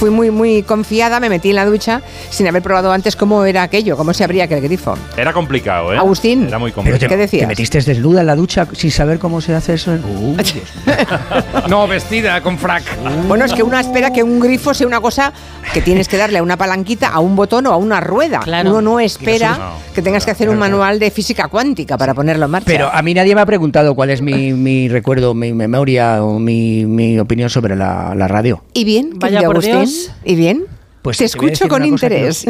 fui 0.00 0.08
muy, 0.08 0.30
muy 0.30 0.62
confiada, 0.62 1.20
me 1.20 1.28
metí 1.28 1.50
en 1.50 1.56
la 1.56 1.66
ducha 1.66 2.00
sin 2.30 2.48
haber 2.48 2.62
probado 2.62 2.90
antes 2.90 3.16
cómo 3.16 3.44
era 3.44 3.62
aquello, 3.62 3.98
cómo 3.98 4.14
se 4.14 4.24
abría 4.24 4.44
aquel 4.44 4.62
grifo. 4.62 4.96
Era 5.14 5.34
complicado, 5.34 5.92
¿eh? 5.92 5.98
Agustín. 5.98 6.48
Era 6.48 6.58
muy 6.58 6.72
complicado. 6.72 7.00
te, 7.00 7.06
¿Qué 7.06 7.18
decías? 7.18 7.42
te 7.42 7.46
metiste 7.48 7.82
desnuda 7.82 8.22
en 8.22 8.26
la 8.26 8.34
ducha 8.34 8.66
sin 8.72 8.90
saber 8.90 9.18
cómo 9.18 9.42
se 9.42 9.54
hace 9.54 9.74
eso. 9.74 9.92
Uh. 9.92 10.36
No, 11.68 11.86
vestida 11.86 12.40
con 12.40 12.56
frac. 12.58 12.82
Bueno, 13.28 13.44
es 13.44 13.52
que 13.52 13.62
una 13.62 13.80
espera 13.80 14.10
que 14.10 14.22
un 14.22 14.40
grifo 14.40 14.72
sea 14.72 14.86
una 14.86 15.00
cosa 15.00 15.32
que 15.74 15.82
tienes 15.82 16.08
que 16.08 16.16
darle 16.16 16.38
a 16.38 16.42
una 16.42 16.56
palanquita, 16.56 17.08
a 17.08 17.20
un 17.20 17.36
botón 17.36 17.66
o 17.66 17.72
a 17.72 17.76
una 17.76 18.00
rueda. 18.00 18.40
Claro. 18.40 18.70
Uno 18.70 18.80
no 18.80 19.00
espera 19.00 19.56
No, 19.58 19.72
que 19.94 20.00
tengas 20.00 20.24
que 20.24 20.30
hacer 20.30 20.48
un 20.48 20.58
manual 20.58 20.98
de 20.98 21.10
física 21.10 21.48
cuántica 21.48 21.98
para 21.98 22.14
ponerlo 22.14 22.46
en 22.46 22.50
marcha. 22.50 22.66
Pero 22.66 22.88
a 22.90 23.02
mí 23.02 23.12
nadie 23.12 23.34
me 23.34 23.42
ha 23.42 23.46
preguntado 23.46 23.94
cuál 23.94 24.08
es 24.10 24.22
mi, 24.22 24.52
mi 24.54 24.88
recuerdo, 24.88 25.34
mi 25.34 25.52
memoria 25.52 26.24
o 26.24 26.38
mi, 26.38 26.86
mi 26.86 27.18
opinión 27.18 27.50
sobre 27.50 27.76
la, 27.76 28.14
la 28.16 28.26
radio. 28.26 28.62
¿Y 28.72 28.84
bien? 28.84 29.10
Vaya 29.16 29.42
por 29.42 29.56
Agustín? 29.56 29.76
Dios. 29.80 29.89
¿Y 30.24 30.34
bien? 30.34 30.64
Pues 31.02 31.16
te 31.16 31.24
escucho 31.24 31.68
con 31.68 31.84
interés. 31.84 32.44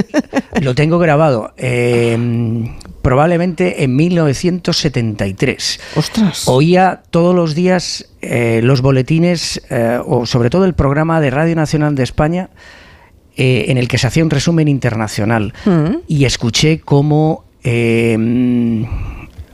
Lo, 0.54 0.61
lo 0.61 0.75
tengo 0.75 0.99
grabado. 0.99 1.52
eh, 1.56 2.18
probablemente 3.02 3.85
en 3.85 3.97
1973. 3.97 5.80
Ostras. 5.97 6.49
Oía 6.49 7.02
todos 7.11 7.35
los 7.35 7.54
días 7.54 8.06
eh, 8.20 8.61
los 8.62 8.82
boletines, 8.82 9.62
eh, 9.70 9.99
o 10.04 10.26
sobre 10.26 10.50
todo 10.50 10.64
el 10.64 10.75
programa 10.75 11.20
de 11.20 11.30
Radio 11.30 11.56
Nacional 11.56 11.94
de 11.94 12.02
España, 12.02 12.50
eh, 13.37 13.66
en 13.68 13.78
el 13.78 13.88
que 13.88 13.99
se 13.99 14.06
hacía 14.06 14.25
un 14.25 14.30
resumen 14.30 14.68
internacional. 14.68 15.54
Mm. 15.64 15.97
Y 16.06 16.25
escuché 16.25 16.80
cómo 16.80 17.44
mm, 17.64 18.85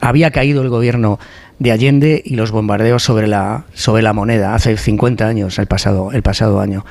había 0.00 0.30
caído 0.30 0.62
el 0.62 0.68
gobierno 0.68 1.18
de 1.58 1.72
Allende 1.72 2.22
y 2.24 2.34
los 2.34 2.50
bombardeos 2.50 3.02
sobre 3.02 3.26
la, 3.26 3.64
sobre 3.72 4.02
la 4.02 4.12
moneda 4.12 4.54
hace 4.54 4.76
50 4.76 5.26
años, 5.26 5.58
el 5.58 5.66
pasado, 5.66 6.12
el 6.12 6.22
pasado 6.22 6.60
año. 6.60 6.84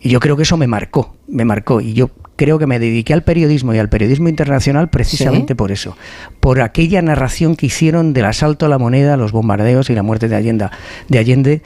Y 0.00 0.10
yo 0.10 0.20
creo 0.20 0.36
que 0.36 0.42
eso 0.44 0.56
me 0.56 0.66
marcó, 0.66 1.16
me 1.26 1.44
marcó. 1.44 1.80
Y 1.80 1.92
yo 1.94 2.10
creo 2.36 2.58
que 2.58 2.66
me 2.66 2.78
dediqué 2.78 3.14
al 3.14 3.22
periodismo 3.24 3.74
y 3.74 3.78
al 3.78 3.88
periodismo 3.88 4.28
internacional 4.28 4.88
precisamente 4.90 5.54
Sí. 5.54 5.56
por 5.56 5.72
eso. 5.72 5.96
Por 6.40 6.60
aquella 6.60 7.02
narración 7.02 7.56
que 7.56 7.66
hicieron 7.66 8.12
del 8.12 8.26
asalto 8.26 8.66
a 8.66 8.68
la 8.68 8.78
moneda, 8.78 9.16
los 9.16 9.32
bombardeos 9.32 9.90
y 9.90 9.94
la 9.94 10.02
muerte 10.02 10.28
de 10.28 10.36
Allende, 10.36 10.68
de 11.08 11.18
Allende 11.18 11.62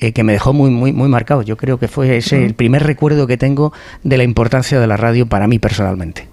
eh, 0.00 0.12
que 0.12 0.24
me 0.24 0.32
dejó 0.32 0.52
muy, 0.52 0.70
muy, 0.70 0.92
muy 0.92 1.08
marcado. 1.08 1.42
Yo 1.42 1.56
creo 1.56 1.78
que 1.78 1.88
fue 1.88 2.16
ese 2.16 2.44
el 2.44 2.54
primer 2.54 2.82
recuerdo 2.82 3.26
que 3.26 3.36
tengo 3.36 3.72
de 4.02 4.16
la 4.16 4.24
importancia 4.24 4.80
de 4.80 4.86
la 4.86 4.96
radio 4.96 5.26
para 5.26 5.46
mí 5.46 5.58
personalmente. 5.58 6.26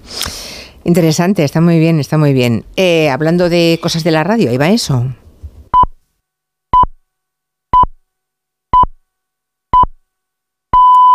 Interesante, 0.84 1.44
está 1.44 1.62
muy 1.62 1.78
bien, 1.78 2.00
está 2.00 2.18
muy 2.18 2.34
bien. 2.34 2.64
Eh, 2.76 3.10
hablando 3.10 3.50
de 3.50 3.78
cosas 3.84 4.04
de 4.04 4.12
la 4.12 4.24
radio, 4.24 4.50
ahí 4.50 4.58
va 4.58 4.70
eso. 4.70 5.06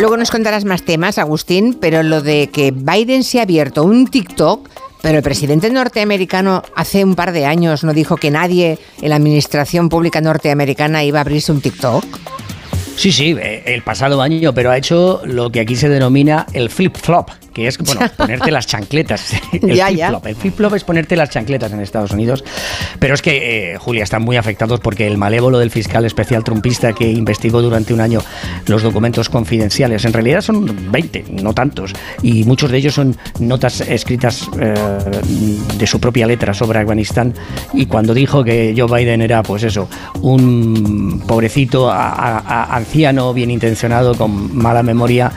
Luego 0.00 0.16
nos 0.16 0.30
contarás 0.30 0.64
más 0.64 0.82
temas, 0.82 1.18
Agustín, 1.18 1.76
pero 1.78 2.02
lo 2.02 2.22
de 2.22 2.48
que 2.48 2.70
Biden 2.70 3.22
se 3.22 3.38
ha 3.38 3.42
abierto 3.42 3.84
un 3.84 4.06
TikTok, 4.06 4.66
pero 5.02 5.18
el 5.18 5.22
presidente 5.22 5.68
norteamericano 5.68 6.62
hace 6.74 7.04
un 7.04 7.14
par 7.14 7.32
de 7.32 7.44
años 7.44 7.84
no 7.84 7.92
dijo 7.92 8.16
que 8.16 8.30
nadie 8.30 8.78
en 9.02 9.10
la 9.10 9.16
administración 9.16 9.90
pública 9.90 10.22
norteamericana 10.22 11.04
iba 11.04 11.18
a 11.18 11.20
abrirse 11.20 11.52
un 11.52 11.60
TikTok. 11.60 12.02
Sí, 12.96 13.12
sí, 13.12 13.36
eh, 13.38 13.62
el 13.66 13.82
pasado 13.82 14.22
año, 14.22 14.54
pero 14.54 14.70
ha 14.70 14.78
hecho 14.78 15.20
lo 15.26 15.52
que 15.52 15.60
aquí 15.60 15.76
se 15.76 15.90
denomina 15.90 16.46
el 16.54 16.70
flip-flop, 16.70 17.28
que 17.60 17.68
es, 17.68 17.78
bueno, 17.78 18.00
ponerte 18.16 18.50
las 18.50 18.66
chancletas. 18.66 19.32
El 19.52 19.74
Ya, 19.74 19.86
flip-flop. 19.88 20.26
El 20.26 20.36
flip-flop 20.36 20.74
es 20.74 20.84
ponerte 20.84 21.16
las 21.16 21.30
chancletas 21.30 21.72
en 21.72 21.80
Estados 21.80 22.10
Unidos. 22.12 22.44
Pero 22.98 23.14
es 23.14 23.22
que, 23.22 23.72
eh, 23.74 23.78
Julia, 23.78 24.02
están 24.04 24.22
muy 24.22 24.36
afectados 24.36 24.80
porque 24.80 25.06
el 25.06 25.16
malévolo 25.18 25.58
del 25.58 25.70
fiscal 25.70 26.04
especial 26.04 26.42
trumpista 26.44 26.92
que 26.92 27.10
investigó 27.10 27.62
durante 27.62 27.94
un 27.94 28.00
año 28.00 28.20
los 28.66 28.82
documentos 28.82 29.28
confidenciales, 29.28 30.04
en 30.04 30.12
realidad 30.12 30.40
son 30.40 30.90
20, 30.90 31.24
no 31.42 31.52
tantos, 31.54 31.92
y 32.22 32.44
muchos 32.44 32.70
de 32.70 32.78
ellos 32.78 32.94
son 32.94 33.16
notas 33.38 33.80
escritas 33.82 34.48
eh, 34.60 34.74
de 35.78 35.86
su 35.86 36.00
propia 36.00 36.26
letra 36.26 36.54
sobre 36.54 36.78
Afganistán. 36.78 37.34
Y 37.72 37.86
cuando 37.86 38.14
dijo 38.14 38.42
que 38.44 38.74
Joe 38.76 38.86
Biden 39.00 39.22
era, 39.22 39.42
pues 39.42 39.62
eso, 39.62 39.88
un 40.22 41.22
pobrecito 41.26 41.90
a- 41.90 42.08
a- 42.10 42.38
a- 42.38 42.76
anciano, 42.76 43.32
bien 43.34 43.50
intencionado, 43.50 44.14
con 44.14 44.56
mala 44.56 44.82
memoria, 44.82 45.30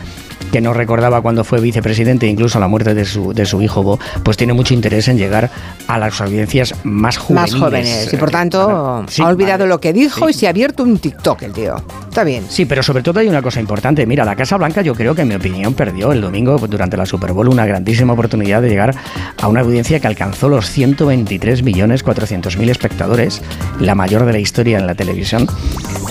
que 0.53 0.62
no 0.62 0.72
recordaba 0.72 1.19
cuando 1.22 1.43
fue 1.43 1.60
vicepresidente, 1.60 2.27
incluso 2.27 2.60
la 2.60 2.67
muerte 2.69 2.93
de 2.93 3.03
su, 3.05 3.33
de 3.33 3.45
su 3.45 3.62
hijo 3.62 3.81
Bo, 3.83 4.00
pues 4.24 4.38
tiene 4.38 4.53
mucho 4.53 4.74
interés 4.75 5.07
en 5.07 5.17
llegar 5.17 5.50
a 5.88 5.98
las 5.98 6.22
audiencias 6.22 6.75
más 6.83 7.17
juveniles. 7.17 7.53
Más 7.53 7.60
jóvenes. 7.62 8.13
Y 8.13 8.17
por 8.17 8.29
tanto, 8.29 9.03
Sí, 9.10 9.22
ha 9.24 9.27
olvidado 9.27 9.60
vale. 9.63 9.69
lo 9.69 9.81
que 9.81 9.91
dijo 9.93 10.27
Sí. 10.27 10.31
y 10.31 10.33
se 10.33 10.45
ha 10.48 10.51
abierto 10.51 10.83
un 10.83 11.00
TikTok 11.00 11.41
el 11.41 11.53
tío. 11.53 11.75
Está 12.07 12.24
bien. 12.24 12.43
Sí, 12.48 12.65
pero 12.65 12.83
sobre 12.83 13.01
todo 13.01 13.19
hay 13.19 13.27
una 13.27 13.41
cosa 13.41 13.60
importante. 13.60 14.05
Mira, 14.05 14.24
la 14.25 14.36
Casa 14.36 14.55
Blanca 14.57 14.83
yo 14.83 14.93
creo 14.93 15.15
que 15.15 15.24
en 15.24 15.29
mi 15.29 15.36
opinión 15.36 15.74
perdió 15.74 16.12
el 16.12 16.22
domingo 16.22 16.55
durante 16.60 16.95
la 16.98 17.07
Super 17.07 17.33
Bowl 17.33 17.50
una 17.50 17.65
grandísima 17.65 18.13
oportunidad 18.13 18.62
de 18.62 18.69
llegar 18.69 18.93
a 19.41 19.48
una 19.48 19.62
audiencia 19.62 20.00
que 20.00 20.05
alcanzó 20.05 20.50
los 20.50 20.69
123.400.000 20.77 22.69
espectadores, 22.69 23.41
la 23.79 23.95
mayor 23.95 24.25
de 24.25 24.33
la 24.33 24.39
historia 24.39 24.77
en 24.77 24.86
la 24.88 24.95
televisión, 24.95 25.48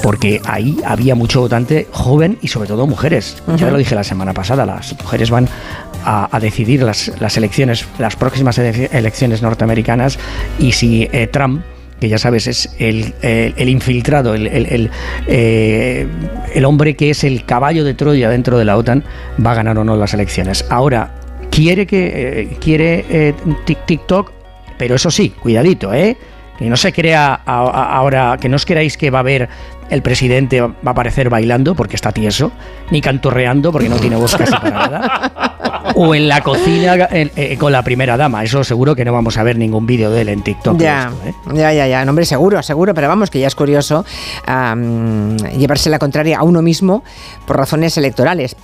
porque 0.03 0.41
ahí 0.47 0.77
había 0.85 1.15
mucho 1.15 1.41
votante 1.41 1.87
joven 1.93 2.39
y 2.43 2.49
sobre 2.49 2.69
todo 2.69 2.87
mujeres. 2.89 3.37
Ya 3.57 3.71
lo 3.71 3.79
dije 3.79 3.95
la 3.95 4.05
semana 4.05 4.32
pasada, 4.35 4.67
las 4.67 4.93
mujeres 5.01 5.31
van 5.31 5.49
a, 6.05 6.39
decidir 6.41 6.83
las, 6.83 7.13
las 7.21 7.37
elecciones, 7.37 7.87
las 7.99 8.17
próximas 8.17 8.59
ele- 8.59 8.89
elecciones 8.93 9.41
norteamericanas 9.43 10.19
y 10.59 10.73
si 10.73 11.09
eh, 11.13 11.29
Trump 11.29 11.63
que 12.01 12.09
ya 12.09 12.19
sabes 12.19 12.49
es 12.49 12.75
el, 12.81 13.15
el- 13.23 13.69
infiltrado, 13.69 14.35
el, 14.35 14.49
el- 14.49 14.91
eh, 15.29 16.07
el 16.53 16.65
hombre 16.65 16.97
que 16.97 17.11
es 17.11 17.23
el 17.23 17.45
caballo 17.45 17.85
de 17.85 17.95
Troya 17.95 18.29
dentro 18.29 18.59
de 18.59 18.65
la 18.65 18.77
OTAN, 18.77 19.05
va 19.45 19.53
a 19.53 19.55
ganar 19.55 19.79
o 19.79 19.85
no 19.85 19.95
las 19.97 20.13
elecciones. 20.13 20.65
Ahora, 20.69 21.13
quiere 21.53 21.87
que 21.87 22.41
eh, 22.41 22.57
quiere 22.61 23.35
Tik- 23.65 23.85
TikTok, 23.87 24.33
pero 24.79 24.97
eso 24.97 25.13
sí, 25.13 25.31
cuidadito, 25.31 25.95
¿eh? 25.95 26.17
Que 26.59 26.65
no 26.69 26.77
se 26.77 26.93
crea 26.93 27.35
ahora, 27.47 28.37
que 28.41 28.49
no 28.49 28.57
os 28.57 28.67
creáis 28.67 28.97
que 28.97 29.11
va 29.11 29.19
a 29.19 29.21
haber 29.21 29.49
el 29.93 30.01
presidente 30.01 30.61
va 30.63 30.75
a 30.87 30.91
aparecer 30.91 31.29
bailando 31.29 31.75
porque 31.75 31.97
está 31.97 32.13
tieso, 32.13 32.51
ni 32.91 33.03
cantorreando 33.03 33.71
porque 33.71 33.91
no 33.91 33.97
tiene 33.97 34.17
voz 34.17 34.35
casi 34.35 34.53
para 34.53 34.71
nada, 34.71 35.93
o 35.95 36.15
en 36.15 36.29
la 36.29 36.41
cocina 36.41 36.95
eh, 37.11 37.31
eh, 37.37 37.59
con 37.59 37.73
la 37.73 37.83
primera 37.83 38.17
dama. 38.17 38.43
Eso 38.43 38.65
seguro 38.65 38.97
que 38.97 39.05
no 39.05 39.13
vamos 39.13 39.37
a 39.37 39.43
ver 39.43 39.59
ningún 39.59 39.87
vídeo 39.87 40.11
de 40.11 40.23
él 40.23 40.31
en 40.31 40.43
TikTok. 40.43 40.79
Ya, 40.79 41.13
esto, 41.27 41.51
¿eh? 41.51 41.59
ya, 41.59 41.73
ya, 41.75 41.87
ya. 41.87 42.05
No, 42.07 42.11
hombre, 42.13 42.25
seguro, 42.25 42.63
seguro, 42.63 42.95
pero 42.95 43.07
vamos, 43.07 43.31
que 43.31 43.39
ya 43.39 43.47
es 43.47 43.55
curioso 43.55 44.07
llevarse 44.47 45.91
la 45.91 45.99
contraria 45.99 46.39
a 46.39 46.43
uno 46.43 46.63
mismo 46.63 47.05
por 47.47 47.59
razones 47.59 47.97
electorales. 47.99 48.57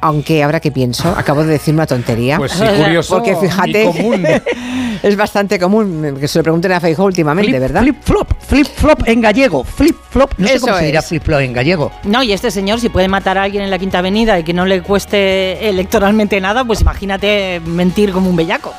Aunque 0.00 0.42
ahora 0.42 0.60
que 0.60 0.70
pienso, 0.70 1.08
acabo 1.16 1.42
de 1.42 1.52
decir 1.52 1.74
una 1.74 1.86
tontería. 1.86 2.36
Pues 2.38 2.52
sí, 2.52 2.64
curioso 2.64 3.14
Porque 3.14 3.36
fíjate, 3.36 3.84
común. 3.84 4.24
es 5.02 5.16
bastante 5.16 5.58
común 5.58 6.16
que 6.20 6.28
se 6.28 6.38
lo 6.38 6.42
pregunten 6.42 6.72
a 6.72 6.80
Feijóo 6.80 7.06
últimamente, 7.06 7.50
Flip, 7.50 7.60
¿verdad? 7.60 7.82
Flip 7.82 8.02
flop, 8.02 8.28
flip 8.40 8.66
flop 8.66 9.02
en 9.06 9.20
gallego, 9.20 9.64
flip 9.64 9.96
flop, 10.10 10.32
no 10.38 10.48
sé 10.48 10.60
cómo 10.60 10.76
se 10.76 10.86
dirá 10.86 11.02
flip 11.02 11.22
flop 11.22 11.40
en 11.40 11.52
gallego. 11.52 11.92
No, 12.04 12.22
y 12.22 12.32
este 12.32 12.50
señor, 12.50 12.80
si 12.80 12.88
puede 12.88 13.08
matar 13.08 13.38
a 13.38 13.42
alguien 13.42 13.62
en 13.62 13.70
la 13.70 13.78
Quinta 13.78 13.98
Avenida 13.98 14.38
y 14.38 14.44
que 14.44 14.52
no 14.52 14.66
le 14.66 14.82
cueste 14.82 15.68
electoralmente 15.68 16.40
nada, 16.40 16.64
pues 16.64 16.80
imagínate 16.80 17.60
mentir 17.64 18.12
como 18.12 18.30
un 18.30 18.36
bellaco. 18.36 18.72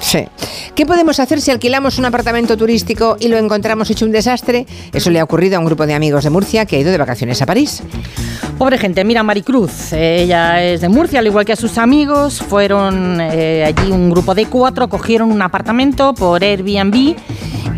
Sí. 0.00 0.26
¿Qué 0.74 0.84
podemos 0.84 1.20
hacer 1.20 1.40
si 1.40 1.50
alquilamos 1.50 1.98
un 1.98 2.04
apartamento 2.04 2.56
turístico 2.56 3.16
y 3.18 3.28
lo 3.28 3.38
encontramos 3.38 3.90
hecho 3.90 4.04
un 4.04 4.12
desastre? 4.12 4.66
Eso 4.92 5.10
le 5.10 5.20
ha 5.20 5.24
ocurrido 5.24 5.56
a 5.56 5.58
un 5.58 5.64
grupo 5.64 5.86
de 5.86 5.94
amigos 5.94 6.24
de 6.24 6.30
Murcia 6.30 6.66
que 6.66 6.76
ha 6.76 6.78
ido 6.78 6.90
de 6.90 6.98
vacaciones 6.98 7.40
a 7.40 7.46
París. 7.46 7.82
Pobre 8.58 8.78
gente, 8.78 9.04
mira 9.04 9.22
Maricruz, 9.22 9.92
eh, 9.92 10.26
es 10.54 10.80
de 10.80 10.88
Murcia, 10.88 11.18
al 11.18 11.26
igual 11.26 11.44
que 11.44 11.52
a 11.52 11.56
sus 11.56 11.78
amigos, 11.78 12.40
fueron 12.40 13.20
eh, 13.20 13.64
allí 13.64 13.90
un 13.90 14.10
grupo 14.10 14.34
de 14.34 14.46
cuatro, 14.46 14.88
cogieron 14.88 15.32
un 15.32 15.42
apartamento 15.42 16.14
por 16.14 16.42
Airbnb 16.42 17.16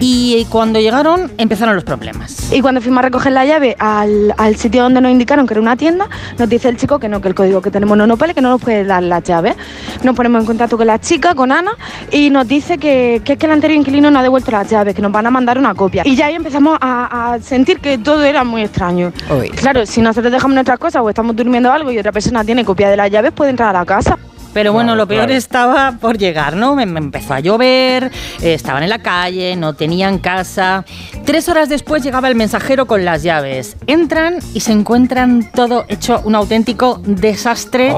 y 0.01 0.47
cuando 0.51 0.81
llegaron 0.81 1.31
empezaron 1.39 1.75
los 1.75 1.85
problemas. 1.85 2.53
Y 2.53 2.61
cuando 2.61 2.81
fuimos 2.81 2.99
a 3.01 3.03
recoger 3.03 3.33
la 3.33 3.45
llave 3.45 3.77
al, 3.79 4.35
al 4.37 4.57
sitio 4.57 4.83
donde 4.83 5.01
nos 5.01 5.11
indicaron 5.11 5.47
que 5.47 5.55
era 5.55 5.61
una 5.61 5.77
tienda, 5.77 6.09
nos 6.39 6.49
dice 6.49 6.69
el 6.69 6.77
chico 6.77 6.99
que 6.99 7.09
no, 7.09 7.21
que 7.21 7.29
el 7.29 7.35
código 7.35 7.61
que 7.61 7.71
tenemos 7.71 7.97
no 7.97 8.07
nos 8.07 8.19
vale, 8.19 8.35
que 8.35 8.41
no 8.41 8.51
nos 8.51 8.61
puede 8.61 8.85
dar 8.85 9.03
las 9.03 9.23
llaves. 9.23 9.57
Nos 10.03 10.15
ponemos 10.15 10.41
en 10.41 10.47
contacto 10.47 10.77
con 10.77 10.87
la 10.87 11.01
chica, 11.01 11.35
con 11.35 11.53
Ana, 11.53 11.73
y 12.11 12.31
nos 12.31 12.47
dice 12.47 12.79
que, 12.79 13.23
que 13.25 13.33
es 13.35 13.39
que 13.39 13.47
el 13.47 13.53
anterior 13.53 13.79
inquilino 13.79 14.11
no 14.11 14.19
ha 14.19 14.23
devuelto 14.23 14.51
las 14.51 14.69
llaves, 14.69 14.95
que 14.95 15.03
nos 15.03 15.13
van 15.13 15.27
a 15.27 15.31
mandar 15.31 15.59
una 15.59 15.75
copia. 15.75 16.03
Y 16.05 16.17
ya 16.17 16.27
ahí 16.27 16.35
empezamos 16.35 16.79
a, 16.81 17.33
a 17.35 17.41
sentir 17.41 17.81
que 17.81 17.99
todo 17.99 18.25
era 18.25 18.45
muy 18.45 18.63
extraño. 18.63 19.13
Uy. 19.31 19.51
Claro, 19.51 19.87
si 19.87 20.01
nosotros 20.01 20.33
dejamos 20.33 20.55
nuestras 20.55 20.79
cosas 20.79 21.03
o 21.03 21.09
estamos 21.09 21.35
durmiendo 21.35 21.73
algo 21.73 21.91
y 21.91 21.99
otra 21.99 22.13
persona 22.13 22.45
tiene 22.45 22.65
copia 22.65 22.89
de 22.89 22.97
las 22.97 23.11
llaves, 23.11 23.33
puede 23.33 23.51
entrar 23.51 23.75
a 23.75 23.79
la 23.81 23.85
casa. 23.85 24.19
Pero 24.53 24.73
bueno, 24.73 24.89
Claro, 24.89 24.99
lo 25.03 25.07
peor 25.07 25.25
claro. 25.27 25.35
estaba 25.39 25.93
por 26.01 26.19
llegar, 26.19 26.57
¿no? 26.57 26.75
Me, 26.75 26.87
me 26.87 26.99
empezó 26.99 27.35
a 27.35 27.41
llover, 27.41 28.11
eh, 28.41 28.55
estaban 28.55 28.83
en 28.83 28.89
la 28.89 28.99
calle, 29.01 29.55
no 29.57 29.75
tenían 29.75 30.19
casa. 30.19 30.85
Tres 31.25 31.49
horas 31.49 31.69
después 31.69 32.03
llegaba 32.03 32.29
el 32.29 32.35
mensajero 32.35 32.87
con 32.87 33.05
las 33.05 33.23
llaves. 33.23 33.77
Entran 33.87 34.39
y 34.55 34.61
se 34.61 34.73
encuentran 34.73 35.51
todo 35.53 35.85
hecho 35.89 36.21
un 36.25 36.35
auténtico 36.35 37.01
desastre. 37.05 37.93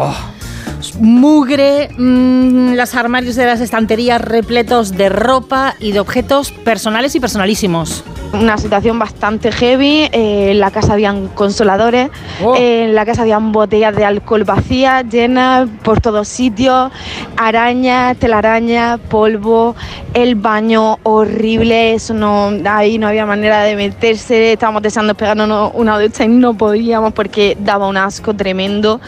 Mugre, 0.99 1.89
mm, 1.97 2.75
los 2.75 2.95
armarios 2.95 3.37
de 3.37 3.47
las 3.47 3.61
estanterías 3.61 4.21
repletos 4.21 4.93
de 4.97 5.09
ropa 5.09 5.75
y 5.79 5.93
de 5.93 6.01
objetos 6.01 6.53
personales 6.53 7.15
y 7.15 7.21
personalísimos. 7.21 8.05
Una 8.33 8.59
situación 8.59 8.99
bastante 8.99 9.51
heavy. 9.51 10.09
eh, 10.13 10.51
en 10.53 10.61
la 10.61 10.71
casa 10.71 10.93
habían 10.93 11.29
consoladores, 11.29 12.11
Oh. 12.43 12.55
eh, 12.55 12.85
en 12.85 12.95
la 12.95 13.05
casa 13.05 13.23
habían 13.23 13.51
botellas 13.53 13.95
de 13.97 14.05
alcohol 14.05 14.45
vacías, 14.45 15.05
llenas 15.11 15.69
por 15.83 16.01
todos 16.01 16.29
sitios, 16.29 16.91
arañas, 17.37 18.17
telarañas, 18.19 19.01
polvo, 19.09 19.75
el 20.15 20.35
baño 20.37 20.99
horrible. 21.03 21.95
Eso 21.95 22.15
no, 22.15 22.51
ahí 22.67 22.99
no 22.99 23.09
había 23.09 23.27
manera 23.27 23.63
de 23.63 23.75
meterse. 23.77 24.53
Estábamos 24.53 24.83
deseando 24.83 25.15
pegarnos 25.15 25.73
una 25.75 25.99
ducha 26.01 26.25
y 26.25 26.29
no 26.29 26.55
podíamos 26.55 27.13
porque 27.13 27.57
daba 27.61 27.89
un 27.89 27.97
asco 27.97 28.35
tremendo. 28.35 29.01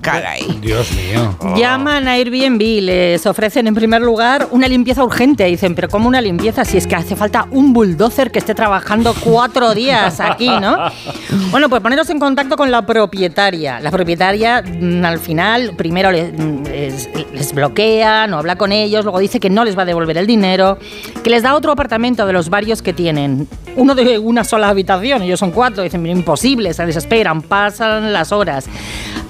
Caray. 0.00 0.58
Dios 0.62 0.88
mío. 0.92 1.36
Llaman 1.56 2.08
a 2.08 2.12
Airbnb, 2.12 2.60
les 2.82 3.26
ofrecen 3.26 3.66
en 3.66 3.74
primer 3.74 4.00
lugar 4.00 4.48
una 4.50 4.66
limpieza 4.66 5.04
urgente. 5.04 5.44
Dicen, 5.44 5.74
pero 5.74 5.88
¿cómo 5.88 6.08
una 6.08 6.20
limpieza? 6.20 6.64
Si 6.64 6.76
es 6.78 6.86
que 6.86 6.94
hace 6.96 7.16
falta 7.16 7.46
un 7.50 7.72
bulldozer 7.72 8.30
que 8.30 8.38
esté 8.38 8.54
trabajando 8.54 9.14
cuatro 9.22 9.74
días 9.74 10.20
aquí, 10.20 10.48
¿no? 10.48 10.76
Bueno, 11.50 11.68
pues 11.68 11.82
poneros 11.82 12.08
en 12.10 12.18
contacto 12.18 12.56
con 12.56 12.70
la 12.70 12.86
propietaria. 12.86 13.80
La 13.80 13.90
propietaria, 13.90 14.62
mm, 14.62 15.04
al 15.04 15.18
final, 15.18 15.72
primero 15.76 16.10
les, 16.12 16.32
mm, 16.32 16.62
les- 16.64 17.08
les 17.32 17.52
bloquea, 17.54 18.26
no 18.26 18.38
habla 18.38 18.56
con 18.56 18.72
ellos, 18.72 19.04
luego 19.04 19.18
dice 19.18 19.40
que 19.40 19.50
no 19.50 19.64
les 19.64 19.76
va 19.76 19.82
a 19.82 19.84
devolver 19.84 20.16
el 20.18 20.26
dinero, 20.26 20.78
que 21.22 21.30
les 21.30 21.42
da 21.42 21.54
otro 21.54 21.72
apartamento 21.72 22.26
de 22.26 22.32
los 22.32 22.48
varios 22.50 22.82
que 22.82 22.92
tienen. 22.92 23.48
Uno 23.76 23.94
de 23.94 24.18
una 24.18 24.44
sola 24.44 24.68
habitación, 24.68 25.22
ellos 25.22 25.40
son 25.40 25.50
cuatro, 25.50 25.82
dicen, 25.82 26.04
imposible, 26.06 26.72
se 26.74 26.84
desesperan, 26.86 27.42
pasan 27.42 28.12
las 28.12 28.32
horas. 28.32 28.66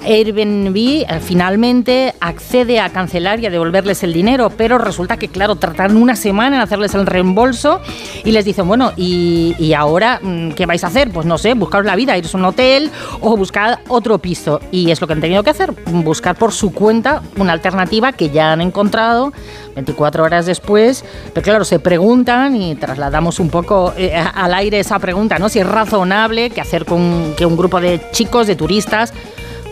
Airbnb 0.03 0.75
eh, 0.75 1.05
finalmente 1.21 2.13
accede 2.19 2.79
a 2.79 2.89
cancelar 2.89 3.39
y 3.39 3.45
a 3.45 3.49
devolverles 3.49 4.03
el 4.03 4.13
dinero, 4.13 4.49
pero 4.49 4.77
resulta 4.77 5.17
que, 5.17 5.27
claro, 5.27 5.55
tratan 5.55 5.95
una 5.95 6.15
semana 6.15 6.57
en 6.57 6.61
hacerles 6.61 6.93
el 6.95 7.05
reembolso 7.05 7.81
y 8.23 8.31
les 8.31 8.45
dicen, 8.45 8.67
bueno, 8.67 8.91
¿y, 8.97 9.55
y 9.59 9.73
ahora 9.73 10.19
mm, 10.21 10.51
qué 10.51 10.65
vais 10.65 10.83
a 10.83 10.87
hacer? 10.87 11.11
Pues 11.11 11.25
no 11.25 11.37
sé, 11.37 11.53
buscaros 11.53 11.85
la 11.85 11.95
vida, 11.95 12.17
iros 12.17 12.33
a 12.35 12.37
un 12.37 12.45
hotel 12.45 12.91
o 13.19 13.37
buscar 13.37 13.79
otro 13.87 14.17
piso. 14.17 14.59
Y 14.71 14.91
es 14.91 15.01
lo 15.01 15.07
que 15.07 15.13
han 15.13 15.21
tenido 15.21 15.43
que 15.43 15.49
hacer, 15.49 15.71
buscar 15.87 16.35
por 16.35 16.51
su 16.51 16.73
cuenta 16.73 17.21
una 17.37 17.53
alternativa 17.53 18.11
que 18.11 18.29
ya 18.29 18.51
han 18.51 18.61
encontrado 18.61 19.31
24 19.75 20.23
horas 20.23 20.45
después. 20.45 21.03
Pero 21.33 21.43
claro, 21.43 21.65
se 21.65 21.79
preguntan 21.79 22.55
y 22.55 22.75
trasladamos 22.75 23.39
un 23.39 23.49
poco 23.49 23.93
eh, 23.97 24.13
al 24.15 24.53
aire 24.53 24.79
esa 24.79 24.99
pregunta, 24.99 25.39
¿no? 25.39 25.49
Si 25.49 25.59
es 25.59 25.67
razonable 25.67 26.49
que 26.49 26.61
hacer 26.61 26.85
con 26.85 27.33
que 27.37 27.45
un 27.45 27.57
grupo 27.57 27.79
de 27.79 28.01
chicos, 28.11 28.47
de 28.47 28.55
turistas, 28.55 29.13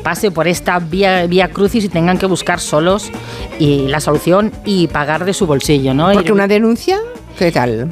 pase 0.04 0.32
por 0.32 0.48
esta 0.48 0.80
vía, 0.80 1.26
vía 1.28 1.50
crucis 1.50 1.84
y 1.84 1.90
tengan 1.90 2.18
que 2.18 2.26
buscar 2.26 2.60
solos 2.60 3.12
y 3.60 3.88
la 3.88 4.00
solución 4.00 4.52
y 4.66 4.88
pagar 4.88 5.26
de 5.26 5.34
su 5.34 5.46
bolsillo, 5.46 5.94
¿no? 5.94 6.12
Porque 6.12 6.32
una 6.32 6.48
denuncia, 6.48 7.00
¿qué 7.38 7.52
tal? 7.52 7.92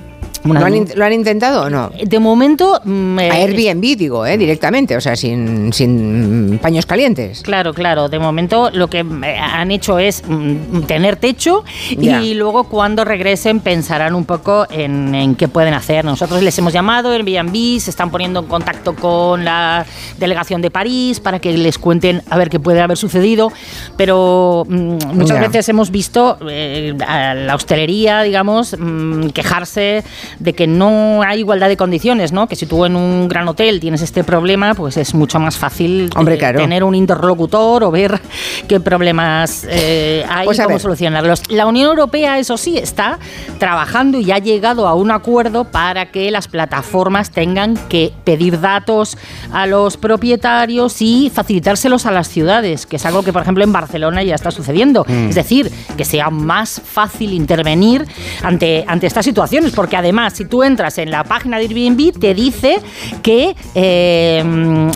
Una 0.50 0.60
¿Lo, 0.62 0.66
han, 0.68 0.86
lo 0.96 1.12
intentado 1.12 1.64
o 1.64 1.70
no? 1.70 1.92
De 2.04 2.20
momento... 2.20 2.80
mm, 2.84 3.20
eh, 3.20 3.30
A 3.32 3.34
Airbnb, 3.36 3.98
digo, 3.98 4.26
¿eh? 4.26 4.38
directamente, 4.38 4.96
o 4.96 5.02
sea, 5.02 5.16
sin, 5.16 5.72
sin 5.74 6.60
paños 6.62 6.86
calientes. 6.86 7.42
Claro, 7.42 7.74
claro. 7.74 8.10
De 8.10 8.20
momento 8.20 8.70
lo 8.72 8.90
que 8.90 9.00
han 9.00 9.72
hecho 9.72 10.00
es 10.00 10.24
mm, 10.28 10.82
tener 10.84 11.16
techo 11.18 11.64
Ya. 11.98 12.22
y 12.22 12.34
luego 12.34 12.66
cuando 12.66 13.04
regresen 13.06 13.60
pensarán 13.60 14.16
un 14.16 14.26
poco 14.26 14.66
en, 14.70 15.14
en 15.16 15.36
qué 15.36 15.48
pueden 15.48 15.74
hacer. 15.74 16.06
Nosotros 16.06 16.42
les 16.44 16.58
hemos 16.60 16.74
llamado, 16.74 17.12
Airbnb, 17.12 17.80
se 17.80 17.90
están 17.90 18.12
poniendo 18.12 18.40
en 18.42 18.46
contacto 18.48 18.96
con 18.96 19.44
la 19.46 19.86
delegación 20.20 20.62
de 20.62 20.72
París 20.72 21.20
para 21.20 21.40
que 21.40 21.52
les 21.58 21.78
cuenten 21.78 22.22
a 22.30 22.38
ver 22.38 22.50
qué 22.50 22.60
puede 22.60 22.82
haber 22.82 22.98
sucedido, 22.98 23.52
pero 23.96 24.66
mm, 24.68 24.98
muchas 25.14 25.38
Ya. 25.38 25.48
veces 25.48 25.70
hemos 25.70 25.92
visto 25.92 26.38
eh, 26.50 26.96
a 27.06 27.34
la 27.34 27.56
hostelería, 27.56 28.22
digamos, 28.22 28.76
mm, 28.78 29.30
quejarse 29.30 30.04
de 30.40 30.54
que 30.54 30.68
no 30.68 31.22
hay 31.24 31.40
igualdad 31.40 31.68
de 31.68 31.78
condiciones, 31.78 32.32
¿no? 32.32 32.48
Que 32.48 32.56
si 32.56 32.66
tú 32.66 32.86
en 32.86 32.96
un 32.96 33.28
gran 33.28 33.48
hotel 33.48 33.80
tienes 33.80 34.02
este 34.02 34.24
problema, 34.24 34.74
pues 34.74 34.98
es 34.98 35.14
mucho 35.14 35.40
más 35.40 35.58
fácil 35.58 36.10
Hombre, 36.16 36.36
eh, 36.36 36.38
claro. 36.38 36.60
tener 36.60 36.84
un 36.84 36.96
interlocutor 36.96 37.84
o 37.84 37.92
ver 37.92 38.20
qué 38.68 38.80
problemas 38.80 39.66
eh, 39.70 40.26
hay 40.30 40.46
Pues 40.46 40.58
cómo 40.58 40.70
ver. 40.70 40.80
solucionarlos. 40.80 41.50
La 41.50 41.66
Unión 41.66 41.90
Europea, 41.90 42.40
eso 42.40 42.58
sí, 42.58 42.78
está 42.78 43.20
trabajando 43.60 44.20
y 44.20 44.32
ha 44.32 44.38
llegado 44.40 44.88
a 44.88 44.94
un 44.94 45.12
acuerdo 45.12 45.66
para 45.66 46.12
que 46.12 46.30
las 46.32 46.48
plataformas 46.48 47.32
tengan 47.32 47.76
que 47.90 48.14
pedir 48.24 48.60
datos 48.60 49.18
a 49.52 49.66
los 49.66 49.98
propietarios 49.98 51.02
y 51.02 51.32
facilitárselos 51.34 52.06
a 52.06 52.12
las 52.12 52.28
ciudades, 52.28 52.86
que 52.86 52.98
es 52.98 53.06
algo 53.06 53.24
que, 53.24 53.34
por 53.34 53.42
ejemplo, 53.42 53.64
en 53.64 53.72
Barcelona 53.72 54.24
ya 54.24 54.36
está 54.36 54.52
sucediendo. 54.52 55.06
Mm. 55.08 55.30
Es 55.30 55.36
decir, 55.36 55.72
que 55.96 56.06
sea 56.06 56.30
más 56.30 56.82
fácil 56.84 57.34
intervenir 57.34 58.06
ante, 58.44 58.86
ante 58.88 59.08
estas 59.08 59.26
situaciones, 59.26 59.74
porque 59.74 59.98
además, 59.98 60.17
si 60.30 60.46
tú 60.46 60.64
entras 60.64 60.98
en 60.98 61.12
la 61.12 61.24
página 61.24 61.58
de 61.60 61.64
Airbnb, 61.66 62.20
te 62.20 62.34
dice 62.34 62.80
que, 63.24 63.56
eh, 63.76 64.44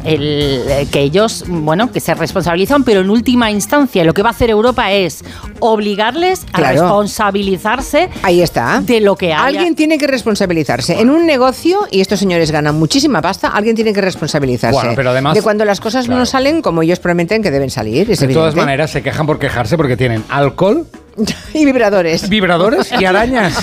el- 0.03 0.87
que 0.91 1.01
ellos, 1.01 1.45
bueno, 1.47 1.91
que 1.91 1.99
se 1.99 2.13
responsabilizan, 2.13 2.83
pero 2.83 3.01
en 3.01 3.09
última 3.09 3.51
instancia 3.51 4.03
lo 4.03 4.13
que 4.13 4.21
va 4.23 4.29
a 4.29 4.31
hacer 4.31 4.49
Europa 4.49 4.91
es 4.91 5.23
obligarles 5.59 6.45
a 6.53 6.57
Claro. 6.57 6.81
responsabilizarse 6.81 8.09
Ahí 8.23 8.41
está. 8.41 8.81
de 8.81 8.99
lo 9.01 9.15
que 9.15 9.33
haya. 9.33 9.45
Alguien 9.45 9.75
tiene 9.75 9.97
que 9.97 10.07
responsabilizarse. 10.07 10.99
En 10.99 11.09
un 11.09 11.25
negocio, 11.25 11.87
y 11.91 12.01
estos 12.01 12.19
señores 12.19 12.51
ganan 12.51 12.77
muchísima 12.77 13.21
pasta, 13.21 13.47
alguien 13.49 13.75
tiene 13.75 13.93
que 13.93 14.01
responsabilizarse. 14.01 14.73
Bueno, 14.79 14.93
pero 14.95 15.11
además- 15.11 15.35
de 15.35 15.41
cuando 15.41 15.65
las 15.65 15.79
cosas 15.79 16.07
no 16.07 16.25
salen 16.25 16.61
como 16.61 16.81
ellos 16.81 16.99
prometen 16.99 17.41
que 17.43 17.51
deben 17.51 17.69
salir. 17.69 18.09
Es 18.11 18.19
De 18.19 18.27
todas 18.33 18.55
maneras, 18.55 18.91
se 18.91 19.01
quejan 19.01 19.25
por 19.25 19.39
quejarse 19.39 19.77
porque 19.77 19.97
tienen 19.97 20.23
alcohol, 20.29 20.85
y 21.53 21.65
vibradores. 21.65 22.29
vibradores 22.29 22.91
y 22.99 23.05
arañas. 23.05 23.57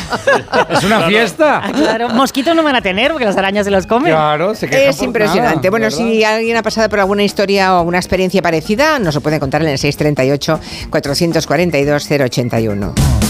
es 0.71 0.85
una 0.85 1.03
fiesta. 1.03 1.63
Ah, 1.65 1.73
Claro, 1.73 2.09
mosquitos 2.11 2.55
no 2.55 2.63
van 2.63 2.77
a 2.77 2.83
tener 2.83 3.11
porque 3.13 3.25
las 3.25 3.37
arañas 3.37 3.65
se 3.65 3.71
los 3.71 3.87
comen. 3.87 4.13
Claro, 4.13 4.55
se 4.55 4.69
quejan 4.69 4.89
Es 4.91 4.97
por 4.97 5.07
impresionante. 5.07 5.57
nada, 5.57 5.71
bueno, 5.71 5.85
¿verdad? 5.87 5.99
si 5.99 6.25
alguien 6.25 6.57
ha 6.57 6.63
pasado 6.63 6.89
por 6.89 7.01
alguna 7.01 7.23
historia 7.23 7.75
o 7.75 7.79
alguna 7.79 7.99
experiencia 7.99 8.43
parecida, 8.43 8.99
nos 8.99 9.15
lo 9.15 9.21
puede 9.21 9.41
contar 9.41 9.63
en 9.63 9.69
el 9.69 9.79
638 9.79 10.61
442 10.91 12.09
081. 12.11 13.28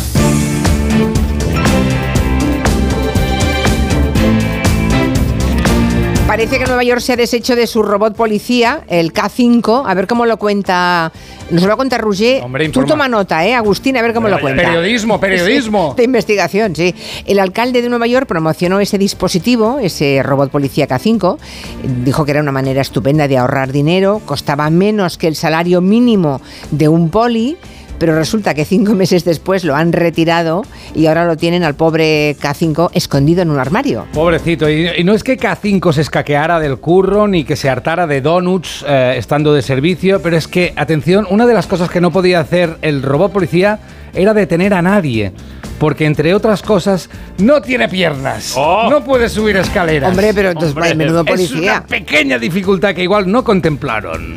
Parece 6.38 6.60
que 6.60 6.66
Nueva 6.66 6.84
York 6.84 7.00
se 7.00 7.14
ha 7.14 7.16
deshecho 7.16 7.56
de 7.56 7.66
su 7.66 7.82
robot 7.82 8.14
policía, 8.14 8.84
el 8.86 9.12
K5. 9.12 9.82
A 9.84 9.92
ver 9.94 10.06
cómo 10.06 10.24
lo 10.24 10.36
cuenta. 10.36 11.10
Nos 11.50 11.62
lo 11.62 11.66
va 11.66 11.74
a 11.74 11.76
contar 11.76 12.00
Roger. 12.00 12.44
Hombre, 12.44 12.68
Tú 12.68 12.84
toma 12.84 13.08
nota, 13.08 13.44
¿eh? 13.44 13.56
Agustín, 13.56 13.96
a 13.96 14.02
ver 14.02 14.14
cómo 14.14 14.28
lo 14.28 14.38
cuenta. 14.40 14.62
Periodismo, 14.62 15.18
periodismo. 15.18 15.90
Sí, 15.90 15.96
de 15.96 16.04
investigación, 16.04 16.76
sí. 16.76 16.94
El 17.26 17.40
alcalde 17.40 17.82
de 17.82 17.88
Nueva 17.88 18.06
York 18.06 18.28
promocionó 18.28 18.78
ese 18.78 18.98
dispositivo, 18.98 19.80
ese 19.82 20.22
robot 20.22 20.52
policía 20.52 20.86
K5. 20.86 21.38
Dijo 22.04 22.24
que 22.24 22.30
era 22.30 22.40
una 22.40 22.52
manera 22.52 22.82
estupenda 22.82 23.26
de 23.26 23.36
ahorrar 23.36 23.72
dinero, 23.72 24.22
costaba 24.24 24.70
menos 24.70 25.18
que 25.18 25.26
el 25.26 25.34
salario 25.34 25.80
mínimo 25.80 26.40
de 26.70 26.86
un 26.86 27.10
poli. 27.10 27.56
Pero 27.98 28.14
resulta 28.14 28.54
que 28.54 28.64
cinco 28.64 28.94
meses 28.94 29.24
después 29.24 29.64
lo 29.64 29.74
han 29.74 29.92
retirado 29.92 30.62
y 30.94 31.06
ahora 31.06 31.24
lo 31.24 31.36
tienen 31.36 31.64
al 31.64 31.74
pobre 31.74 32.36
K5 32.40 32.90
escondido 32.94 33.42
en 33.42 33.50
un 33.50 33.58
armario. 33.58 34.06
Pobrecito, 34.12 34.68
y, 34.68 34.88
y 34.96 35.04
no 35.04 35.14
es 35.14 35.22
que 35.22 35.38
K5 35.38 35.92
se 35.92 36.02
escaqueara 36.02 36.58
del 36.60 36.78
curro 36.78 37.28
ni 37.28 37.44
que 37.44 37.56
se 37.56 37.68
hartara 37.68 38.06
de 38.06 38.20
donuts 38.20 38.84
eh, 38.86 39.14
estando 39.16 39.52
de 39.54 39.62
servicio, 39.62 40.20
pero 40.22 40.36
es 40.36 40.48
que, 40.48 40.72
atención, 40.76 41.26
una 41.30 41.46
de 41.46 41.54
las 41.54 41.66
cosas 41.66 41.90
que 41.90 42.00
no 42.00 42.10
podía 42.10 42.40
hacer 42.40 42.76
el 42.82 43.02
robot 43.02 43.32
policía 43.32 43.78
era 44.14 44.34
detener 44.34 44.74
a 44.74 44.82
nadie. 44.82 45.32
Porque, 45.78 46.06
entre 46.06 46.34
otras 46.34 46.62
cosas, 46.62 47.08
no 47.38 47.62
tiene 47.62 47.88
piernas. 47.88 48.54
No 48.56 49.04
puede 49.04 49.28
subir 49.28 49.56
escaleras. 49.56 50.10
Hombre, 50.10 50.32
pero 50.34 50.50
entonces, 50.50 50.74
vaya, 50.74 50.94
menudo 50.94 51.24
policía. 51.24 51.56
Es 51.56 51.78
una 51.78 51.86
pequeña 51.86 52.38
dificultad 52.38 52.94
que 52.94 53.04
igual 53.04 53.30
no 53.30 53.44
contemplaron. 53.44 54.36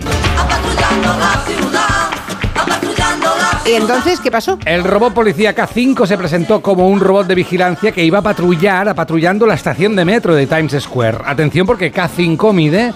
¿Y 3.65 3.74
entonces 3.74 4.19
qué 4.19 4.32
pasó? 4.32 4.58
El 4.65 4.84
robot 4.84 5.13
policía 5.13 5.56
K5 5.56 6.08
se 6.08 6.17
presentó 6.17 6.62
como 6.62 6.89
un 6.89 7.00
robot 7.00 7.28
de 7.28 7.36
vigilancia 7.36 7.91
que 7.91 8.04
iba 8.04 8.17
a 8.19 8.21
patrullar, 8.21 8.89
a 8.89 8.95
patrullando 8.95 9.45
la 9.45 9.54
estación 9.54 9.95
de 9.95 10.04
metro 10.04 10.34
de 10.34 10.47
Times 10.47 10.76
Square. 10.82 11.19
Atención 11.26 11.67
porque 11.67 11.93
K5 11.93 12.54
mide 12.54 12.91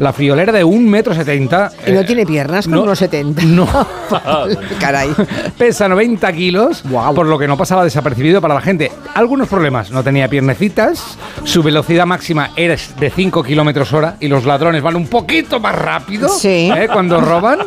la 0.00 0.12
friolera 0.12 0.50
de 0.52 0.64
1,70 0.64 1.70
m. 1.84 1.92
Y 1.92 1.92
no 1.92 2.04
tiene 2.04 2.26
piernas 2.26 2.64
con 2.66 2.74
no, 2.74 2.82
unos 2.82 2.98
70. 2.98 3.42
No. 3.44 3.68
Caray. 4.80 5.10
Pesa 5.56 5.88
90 5.88 6.32
kilos, 6.32 6.82
por 7.14 7.26
lo 7.26 7.38
que 7.38 7.46
no 7.46 7.56
pasaba 7.56 7.84
desapercibido 7.84 8.40
para 8.40 8.54
la 8.54 8.60
gente. 8.60 8.90
Algunos 9.14 9.48
problemas, 9.48 9.90
no 9.90 10.02
tenía 10.02 10.26
piernecitas, 10.28 11.18
su 11.44 11.62
velocidad 11.62 12.06
máxima 12.06 12.50
era 12.56 12.74
de 12.98 13.10
5 13.10 13.42
kilómetros 13.42 13.92
hora 13.92 14.16
y 14.20 14.28
los 14.28 14.46
ladrones 14.46 14.82
van 14.82 14.96
un 14.96 15.06
poquito 15.06 15.60
más 15.60 15.74
rápido 15.74 16.28
Sí. 16.28 16.70
¿eh? 16.74 16.88
cuando 16.92 17.20
roban. 17.20 17.58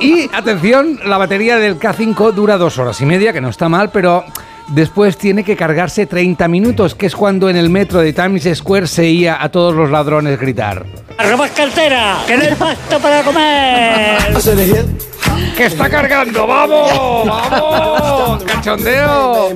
Y 0.00 0.30
atención, 0.34 0.98
la 1.04 1.18
batería 1.18 1.56
del 1.58 1.78
K5 1.78 2.32
dura 2.32 2.56
dos 2.56 2.78
horas 2.78 3.00
y 3.00 3.06
media, 3.06 3.32
que 3.32 3.40
no 3.40 3.50
está 3.50 3.68
mal, 3.68 3.90
pero 3.90 4.24
después 4.70 5.16
tiene 5.16 5.44
que 5.44 5.56
cargarse 5.56 6.06
30 6.06 6.48
minutos, 6.48 6.94
que 6.94 7.06
es 7.06 7.14
cuando 7.14 7.48
en 7.50 7.56
el 7.56 7.70
metro 7.70 8.00
de 8.00 8.12
Times 8.12 8.48
Square 8.54 8.86
se 8.86 9.02
oía 9.02 9.42
a 9.42 9.48
todos 9.50 9.74
los 9.74 9.90
ladrones 9.90 10.38
gritar. 10.38 10.86
¡Robas 11.18 11.50
cartera! 11.50 12.18
¡Que 12.26 12.36
no 12.36 12.44
hay 12.44 12.54
pasta 12.54 12.98
para 12.98 13.22
comer! 13.22 14.18
¡Que 15.56 15.66
está 15.66 15.90
cargando! 15.90 16.46
¡Vamos! 16.46 17.26
¡Vamos! 17.26 18.44
¡Cachondeo! 18.44 19.50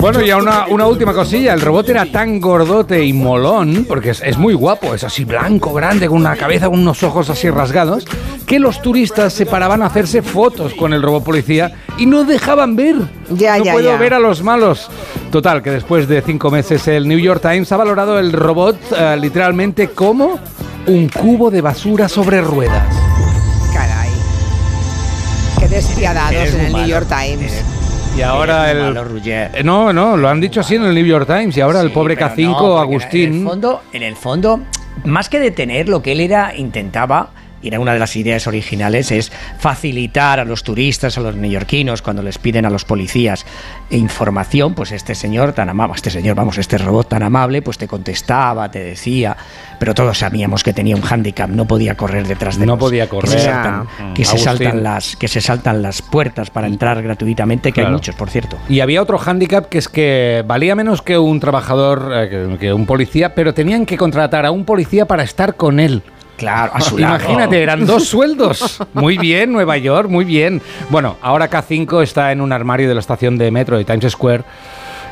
Bueno, 0.00 0.22
y 0.22 0.30
a 0.30 0.36
una, 0.36 0.66
una 0.68 0.86
última 0.86 1.12
cosilla. 1.12 1.52
El 1.52 1.60
robot 1.60 1.88
era 1.90 2.06
tan 2.06 2.40
gordote 2.40 3.04
y 3.04 3.12
molón, 3.12 3.84
porque 3.86 4.10
es, 4.10 4.22
es 4.22 4.38
muy 4.38 4.54
guapo, 4.54 4.94
es 4.94 5.04
así 5.04 5.24
blanco, 5.24 5.72
grande, 5.74 6.08
con 6.08 6.18
una 6.18 6.36
cabeza, 6.36 6.68
con 6.68 6.78
unos 6.80 7.02
ojos 7.02 7.28
así 7.30 7.50
rasgados, 7.50 8.06
que 8.46 8.58
los 8.58 8.80
turistas 8.80 9.32
se 9.32 9.46
paraban 9.46 9.82
a 9.82 9.86
hacerse 9.86 10.22
fotos 10.22 10.74
con 10.74 10.92
el 10.92 11.02
robot 11.02 11.24
policía 11.24 11.72
y 11.98 12.06
no 12.06 12.24
dejaban 12.24 12.76
ver. 12.76 12.96
Ya, 13.30 13.58
no 13.58 13.64
ya, 13.64 13.72
puedo 13.72 13.90
ya. 13.90 13.98
ver 13.98 14.14
a 14.14 14.18
los 14.18 14.42
malos. 14.42 14.88
Total, 15.30 15.62
que 15.62 15.70
después 15.70 16.08
de 16.08 16.22
cinco 16.22 16.50
meses 16.50 16.86
el 16.88 17.06
New 17.08 17.18
York 17.18 17.42
Times 17.42 17.70
ha 17.72 17.76
valorado 17.76 18.18
el 18.18 18.32
robot 18.32 18.78
eh, 18.96 19.16
literalmente 19.20 19.88
como 19.88 20.38
un 20.86 21.08
cubo 21.08 21.50
de 21.50 21.60
basura 21.60 22.08
sobre 22.08 22.40
ruedas. 22.40 23.13
Despiadados 25.74 26.54
en 26.54 26.60
el 26.66 26.72
New. 26.72 26.86
York 26.86 27.08
Times. 27.08 27.64
Y 28.16 28.22
ahora 28.22 28.70
el... 28.70 28.94
malo. 28.94 29.04
Eh, 29.24 29.62
No, 29.64 29.92
no, 29.92 30.16
lo 30.16 30.28
han 30.28 30.40
dicho 30.40 30.60
así 30.60 30.76
en 30.76 30.84
el 30.84 30.94
New 30.94 31.04
York 31.04 31.26
Times 31.26 31.56
y 31.56 31.60
ahora 31.60 31.80
el 31.80 31.90
pobre 31.90 32.14
pero 32.14 32.28
K5 32.28 32.46
no, 32.46 32.58
porque 32.58 32.80
Agustín... 32.80 33.32
En 33.32 33.34
el, 33.40 33.44
fondo, 33.44 33.82
en 33.92 34.02
el 34.04 34.14
fondo, 34.14 34.60
más 35.04 35.28
que 35.28 35.40
detener, 35.40 35.88
lo 35.88 36.00
que 36.00 36.12
él 36.12 36.20
era, 36.20 36.54
intentaba, 36.56 37.30
y 37.64 37.68
era 37.68 37.80
una 37.80 37.92
de 37.94 37.98
las 37.98 38.14
ideas 38.16 38.46
originales, 38.46 39.10
es 39.10 39.32
facilitar 39.58 40.38
a 40.38 40.44
los 40.44 40.62
turistas, 40.62 41.16
a 41.16 41.20
los 41.22 41.34
neoyorquinos, 41.34 42.02
cuando 42.02 42.22
les 42.22 42.38
piden 42.38 42.66
a 42.66 42.70
los 42.70 42.84
policías 42.84 43.46
información, 43.90 44.74
pues 44.74 44.92
este 44.92 45.14
señor 45.14 45.52
tan 45.52 45.68
amable, 45.68 45.94
este 45.96 46.10
señor, 46.10 46.34
vamos, 46.36 46.58
este 46.58 46.78
robot 46.78 47.08
tan 47.08 47.22
amable, 47.22 47.62
pues 47.62 47.78
te 47.78 47.88
contestaba, 47.88 48.70
te 48.70 48.80
decía, 48.82 49.36
pero 49.78 49.94
todos 49.94 50.18
sabíamos 50.18 50.62
que 50.62 50.72
tenía 50.72 50.96
un 50.96 51.02
hándicap, 51.02 51.48
no 51.50 51.66
podía 51.66 51.96
correr 51.96 52.26
detrás 52.26 52.58
de 52.58 52.66
No 52.66 52.72
los- 52.72 52.80
podía 52.80 53.04
que 53.04 53.10
se 53.10 53.14
correr. 53.16 53.40
saltan, 53.40 53.88
que 54.14 54.24
se 54.24 54.38
saltan 54.38 54.82
las 54.82 55.16
que 55.16 55.28
se 55.28 55.40
saltan 55.40 55.82
las 55.82 56.02
puertas 56.02 56.50
para 56.50 56.66
entrar 56.66 57.02
gratuitamente, 57.02 57.72
que 57.72 57.80
hay 57.82 57.90
muchos, 57.90 58.14
por 58.14 58.30
cierto. 58.30 58.58
Y 58.68 58.80
había 58.80 59.00
otro 59.02 59.18
hándicap 59.18 59.68
que 59.68 59.78
es 59.78 59.88
que 59.88 60.42
valía 60.46 60.74
menos 60.74 61.02
que 61.02 61.16
un 61.18 61.40
trabajador, 61.40 62.10
eh, 62.14 62.56
que 62.60 62.72
un 62.72 62.86
policía, 62.86 63.34
pero 63.34 63.54
tenían 63.54 63.86
que 63.86 63.96
contratar 63.96 64.44
a 64.46 64.50
un 64.50 64.64
policía 64.64 65.06
para 65.06 65.22
estar 65.22 65.54
con 65.56 65.80
él. 65.80 66.02
Claro, 66.36 66.72
a 66.74 66.80
su. 66.80 66.98
Imagínate, 66.98 67.62
eran 67.62 67.86
dos 67.86 68.08
sueldos. 68.08 68.82
Muy 68.92 69.18
bien, 69.18 69.52
Nueva 69.52 69.76
York, 69.78 70.08
muy 70.08 70.24
bien. 70.24 70.60
Bueno, 70.90 71.16
ahora 71.22 71.50
K5 71.50 72.02
está 72.02 72.32
en 72.32 72.40
un 72.40 72.52
armario 72.52 72.88
de 72.88 72.94
la 72.94 73.00
estación 73.00 73.38
de 73.38 73.50
metro 73.50 73.78
de 73.78 73.84
Times 73.84 74.12
Square 74.12 74.44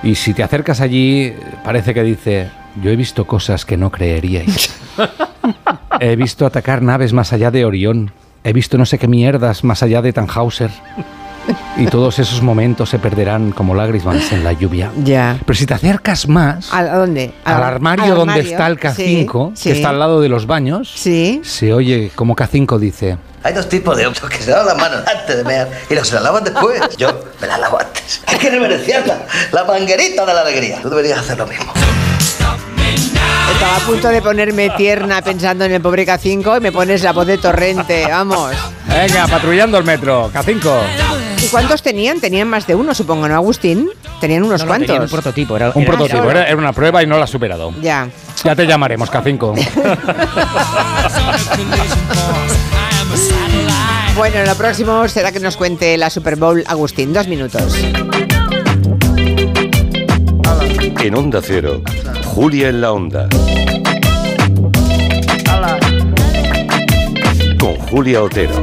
y 0.02 0.16
si 0.16 0.35
te 0.35 0.42
acercas 0.42 0.80
allí 0.80 1.32
parece 1.64 1.94
que 1.94 2.02
dice, 2.02 2.50
yo 2.82 2.90
he 2.90 2.96
visto 2.96 3.26
cosas 3.26 3.64
que 3.64 3.76
no 3.76 3.90
creeríais. 3.90 4.74
He 6.00 6.16
visto 6.16 6.46
atacar 6.46 6.82
naves 6.82 7.12
más 7.12 7.32
allá 7.32 7.50
de 7.50 7.64
Orión. 7.64 8.12
He 8.44 8.52
visto 8.52 8.78
no 8.78 8.87
sé 8.87 8.98
qué 8.98 9.06
mierdas 9.06 9.62
más 9.62 9.82
allá 9.82 10.02
de 10.02 10.12
Tannhauser. 10.12 10.70
Y 11.76 11.87
todos 11.87 12.18
esos 12.18 12.40
momentos 12.42 12.88
se 12.90 12.98
perderán 12.98 13.50
como 13.52 13.74
lágrimas 13.74 14.31
en 14.33 14.44
la 14.44 14.52
lluvia. 14.52 14.90
Ya. 15.02 15.38
Pero 15.44 15.59
si 15.59 15.66
te 15.66 15.74
acercas 15.74 16.28
más 16.28 16.68
¿A 16.72 16.85
dónde? 16.85 17.33
al 17.44 17.62
armario 17.62 18.05
al 18.05 18.14
donde 18.14 18.33
armario. 18.35 18.50
está 18.52 18.66
el 18.68 18.78
K5, 18.78 19.50
Sí, 19.55 19.62
sí. 19.62 19.68
que 19.70 19.74
está 19.76 19.88
al 19.90 19.98
lado 19.98 20.20
de 20.20 20.28
los 20.28 20.46
baños, 20.46 20.88
se 20.94 21.72
oye 21.72 22.11
como 22.14 22.37
K5 22.37 22.78
dice, 22.78 23.18
Hay 23.42 23.55
dos 23.55 23.68
tipos 23.68 23.96
de 23.96 24.07
hombres 24.07 24.22
que 24.24 24.37
se 24.42 24.50
lavan 24.52 24.66
las 24.66 24.76
manos 24.76 25.00
antes 25.07 25.37
de 25.37 25.44
mear 25.44 25.68
y 25.90 25.94
los 25.94 26.07
se 26.07 26.14
las 26.14 26.22
lavan 26.24 26.44
después. 26.44 26.81
Yo 26.96 27.09
me 27.40 27.46
las 27.48 27.59
lavo 27.59 27.81
antes. 27.81 28.22
Hay 28.26 28.38
que 28.38 28.50
reverenciarla. 28.50 29.26
La 29.50 29.64
manguerita 29.64 30.24
de 30.24 30.35
la 30.35 30.40
alegría. 30.42 30.81
Tú 30.81 30.90
deberías 30.90 31.18
hacer 31.18 31.38
lo 31.38 31.46
mismo. 31.46 31.72
Estaba 33.52 33.76
a 33.76 33.81
punto 33.81 34.09
de 34.09 34.22
ponerme 34.22 34.70
tierna 34.70 35.22
pensando 35.22 35.64
en 35.64 35.72
el 35.72 35.81
pobre 35.83 36.07
K5 36.07 36.57
y 36.59 36.61
me 36.61 36.72
pones 36.72 37.02
la 37.02 37.12
voz 37.12 37.26
de 37.26 37.38
torrente, 37.38 38.07
vamos. 38.09 38.50
venga, 38.88 39.26
patrullando 39.28 39.78
el 39.78 39.85
metro, 39.85 40.31
K5. 40.33 40.62
¿Y 41.52 41.54
cuántos 41.54 41.82
tenían? 41.82 42.18
Tenían 42.18 42.48
más 42.48 42.66
de 42.66 42.74
uno, 42.74 42.94
supongo, 42.94 43.28
¿no, 43.28 43.34
Agustín? 43.34 43.90
Tenían 44.20 44.42
unos 44.42 44.60
No, 44.60 44.64
no, 44.64 44.68
cuantos. 44.70 44.86
tenían 44.86 45.02
un 45.02 45.08
prototipo, 45.10 45.54
era, 45.56 45.70
Un 45.74 45.82
era- 45.82 45.92
prototipo, 45.92 46.30
era, 46.30 46.44
era 46.46 46.56
una 46.56 46.72
prueba 46.72 47.02
y 47.02 47.06
no 47.06 47.18
la 47.18 47.24
has 47.24 47.30
superado. 47.30 47.74
Ya. 47.82 48.08
Ya 48.42 48.56
te 48.56 48.66
llamaremos, 48.66 49.10
K5. 49.12 49.52
Bueno, 54.16 54.44
lo 54.44 54.54
próximo 54.54 55.08
será 55.08 55.32
que 55.32 55.40
nos 55.40 55.56
cuente 55.56 55.96
la 55.96 56.10
Super 56.10 56.36
Bowl 56.36 56.62
Agustín. 56.66 57.12
Dos 57.12 57.26
minutos. 57.28 57.74
En 61.00 61.14
Onda 61.16 61.40
Cero, 61.42 61.82
Julia 62.24 62.68
en 62.68 62.80
la 62.80 62.92
Onda. 62.92 63.28
Con 67.58 67.76
Julia 67.90 68.22
Otero. 68.22 68.62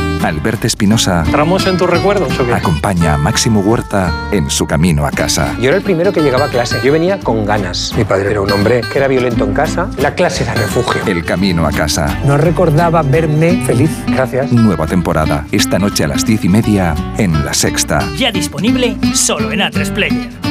Alberto 0.23 0.67
Espinosa 0.67 1.23
¿Entramos 1.25 1.65
en 1.67 1.77
tus 1.77 1.89
recuerdos 1.89 2.39
o 2.39 2.45
qué? 2.45 2.53
acompaña 2.53 3.15
a 3.15 3.17
Máximo 3.17 3.61
Huerta 3.61 4.11
en 4.31 4.49
su 4.49 4.67
camino 4.67 5.05
a 5.05 5.11
casa. 5.11 5.55
Yo 5.59 5.69
era 5.69 5.77
el 5.77 5.83
primero 5.83 6.13
que 6.13 6.21
llegaba 6.21 6.45
a 6.45 6.49
clase. 6.49 6.79
Yo 6.83 6.91
venía 6.91 7.19
con 7.19 7.45
ganas. 7.45 7.93
Mi 7.97 8.03
padre 8.03 8.31
era 8.31 8.41
un 8.41 8.51
hombre 8.51 8.81
que 8.91 8.97
era 8.99 9.07
violento 9.07 9.43
en 9.45 9.53
casa. 9.53 9.89
La 9.97 10.13
clase 10.13 10.43
era 10.43 10.53
refugio. 10.53 11.01
El 11.07 11.25
camino 11.25 11.65
a 11.65 11.71
casa. 11.71 12.19
No 12.25 12.37
recordaba 12.37 13.01
verme 13.01 13.63
feliz. 13.65 13.89
Gracias. 14.07 14.51
Nueva 14.51 14.85
temporada. 14.87 15.45
Esta 15.51 15.79
noche 15.79 16.03
a 16.03 16.07
las 16.07 16.25
diez 16.25 16.43
y 16.43 16.49
media 16.49 16.93
en 17.17 17.43
La 17.45 17.53
Sexta. 17.53 18.07
Ya 18.17 18.31
disponible 18.31 18.97
solo 19.13 19.51
en 19.51 19.59
A3 19.61 19.91
Player. 19.93 20.50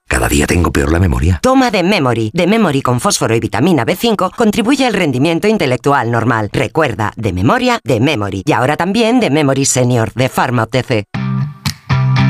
Cada 0.11 0.27
día 0.27 0.45
tengo 0.45 0.73
peor 0.73 0.91
la 0.91 0.99
memoria. 0.99 1.39
Toma 1.41 1.71
de 1.71 1.83
Memory. 1.83 2.31
De 2.33 2.45
Memory 2.45 2.81
con 2.81 2.99
fósforo 2.99 3.33
y 3.33 3.39
vitamina 3.39 3.85
B5 3.85 4.35
contribuye 4.35 4.85
al 4.85 4.93
rendimiento 4.93 5.47
intelectual 5.47 6.11
normal. 6.11 6.49
Recuerda, 6.51 7.13
de 7.15 7.31
memoria, 7.31 7.79
de 7.85 8.01
Memory. 8.01 8.43
Y 8.45 8.51
ahora 8.51 8.75
también 8.75 9.21
de 9.21 9.29
Memory 9.29 9.63
Senior, 9.63 10.11
de 10.13 10.27
Pharma 10.27 10.63
OTC. 10.63 11.05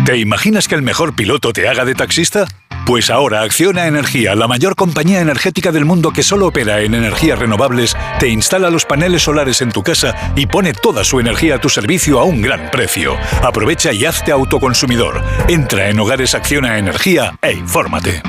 ¿Te 0.05 0.15
imaginas 0.15 0.67
que 0.67 0.75
el 0.75 0.83
mejor 0.83 1.15
piloto 1.15 1.53
te 1.53 1.67
haga 1.67 1.83
de 1.83 1.95
taxista? 1.95 2.45
Pues 2.85 3.09
ahora 3.09 3.41
Acciona 3.43 3.87
Energía, 3.87 4.35
la 4.35 4.47
mayor 4.47 4.75
compañía 4.75 5.21
energética 5.21 5.71
del 5.71 5.85
mundo 5.85 6.11
que 6.11 6.23
solo 6.23 6.47
opera 6.47 6.81
en 6.81 6.95
energías 6.95 7.37
renovables, 7.37 7.95
te 8.19 8.27
instala 8.27 8.69
los 8.69 8.85
paneles 8.85 9.21
solares 9.23 9.61
en 9.61 9.71
tu 9.71 9.83
casa 9.83 10.33
y 10.35 10.47
pone 10.47 10.73
toda 10.73 11.03
su 11.03 11.19
energía 11.19 11.55
a 11.55 11.61
tu 11.61 11.69
servicio 11.69 12.19
a 12.19 12.23
un 12.23 12.41
gran 12.41 12.71
precio. 12.71 13.15
Aprovecha 13.43 13.93
y 13.93 14.05
hazte 14.05 14.31
autoconsumidor. 14.31 15.21
Entra 15.47 15.89
en 15.89 15.99
Hogares 15.99 16.33
Acciona 16.33 16.77
Energía 16.79 17.37
e 17.41 17.53
infórmate. 17.53 18.23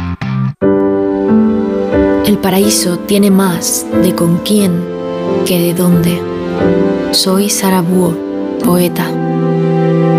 El 2.26 2.38
paraíso 2.38 2.98
tiene 3.00 3.30
más 3.30 3.86
de 4.02 4.14
con 4.14 4.38
quién 4.38 4.84
que 5.46 5.58
de 5.58 5.74
dónde. 5.74 6.20
Soy 7.12 7.50
Sara 7.50 7.80
Búho, 7.80 8.16
poeta. 8.62 9.10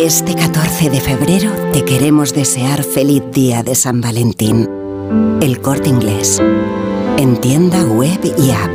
Este 0.02 0.36
14 0.36 0.90
de 0.90 1.00
febrero 1.00 1.52
te 1.72 1.86
queremos 1.86 2.34
desear 2.34 2.84
feliz 2.84 3.24
día 3.32 3.64
de 3.64 3.76
San 3.76 4.02
Valentín. 4.02 4.68
El 5.42 5.62
corte 5.62 5.88
inglés. 5.90 6.42
En 7.18 7.40
tienda 7.40 7.84
web 7.86 8.20
y 8.38 8.52
app. 8.52 8.72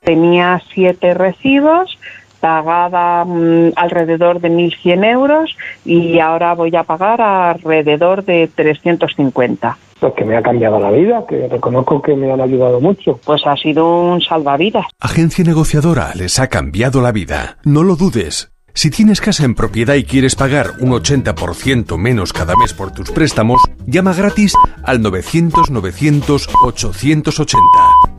Tenía 0.00 0.62
siete 0.72 1.12
recibos, 1.12 1.98
pagaba 2.40 3.24
mm, 3.24 3.72
alrededor 3.76 4.40
de 4.40 4.50
1.100 4.50 5.04
euros 5.04 5.56
y 5.84 6.18
ahora 6.20 6.54
voy 6.54 6.74
a 6.76 6.84
pagar 6.84 7.20
alrededor 7.20 8.24
de 8.24 8.48
350. 8.54 9.76
Pues 10.00 10.14
que 10.14 10.24
me 10.24 10.36
ha 10.36 10.42
cambiado 10.42 10.78
la 10.78 10.92
vida, 10.92 11.24
que 11.28 11.48
reconozco 11.48 12.00
que 12.00 12.14
me 12.14 12.32
han 12.32 12.40
ayudado 12.40 12.80
mucho. 12.80 13.18
Pues 13.24 13.44
ha 13.44 13.56
sido 13.56 14.00
un 14.00 14.22
salvavidas. 14.22 14.86
Agencia 15.00 15.44
negociadora 15.44 16.12
les 16.14 16.38
ha 16.38 16.46
cambiado 16.46 17.02
la 17.02 17.12
vida. 17.12 17.58
No 17.64 17.82
lo 17.82 17.96
dudes. 17.96 18.52
Si 18.78 18.90
tienes 18.90 19.20
casa 19.20 19.44
en 19.44 19.54
propiedad 19.56 19.94
y 19.94 20.04
quieres 20.04 20.36
pagar 20.36 20.74
un 20.78 20.92
80% 20.92 21.98
menos 21.98 22.32
cada 22.32 22.54
mes 22.54 22.72
por 22.72 22.92
tus 22.92 23.10
préstamos, 23.10 23.60
llama 23.88 24.14
gratis 24.14 24.54
al 24.84 25.00
900-900-880. 25.00 27.58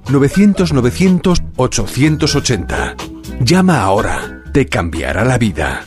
900-900-880. 0.04 2.96
Llama 3.40 3.80
ahora. 3.80 4.42
Te 4.52 4.66
cambiará 4.66 5.24
la 5.24 5.38
vida. 5.38 5.86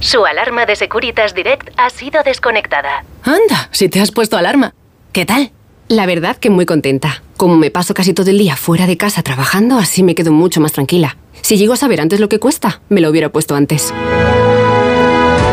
Su 0.00 0.26
alarma 0.26 0.66
de 0.66 0.76
Securitas 0.76 1.34
Direct 1.34 1.70
ha 1.78 1.88
sido 1.88 2.22
desconectada. 2.22 3.06
Anda, 3.22 3.70
si 3.70 3.88
te 3.88 4.02
has 4.02 4.10
puesto 4.10 4.36
alarma. 4.36 4.74
¿Qué 5.12 5.24
tal? 5.24 5.52
La 5.88 6.04
verdad 6.04 6.36
que 6.36 6.50
muy 6.50 6.66
contenta. 6.66 7.23
Como 7.36 7.56
me 7.56 7.70
paso 7.70 7.94
casi 7.94 8.14
todo 8.14 8.30
el 8.30 8.38
día 8.38 8.56
fuera 8.56 8.86
de 8.86 8.96
casa 8.96 9.22
trabajando, 9.22 9.78
así 9.78 10.02
me 10.02 10.14
quedo 10.14 10.32
mucho 10.32 10.60
más 10.60 10.72
tranquila. 10.72 11.16
Si 11.42 11.56
llego 11.56 11.72
a 11.72 11.76
saber 11.76 12.00
antes 12.00 12.20
lo 12.20 12.28
que 12.28 12.38
cuesta, 12.38 12.80
me 12.88 13.00
lo 13.00 13.10
hubiera 13.10 13.30
puesto 13.30 13.54
antes. 13.54 13.92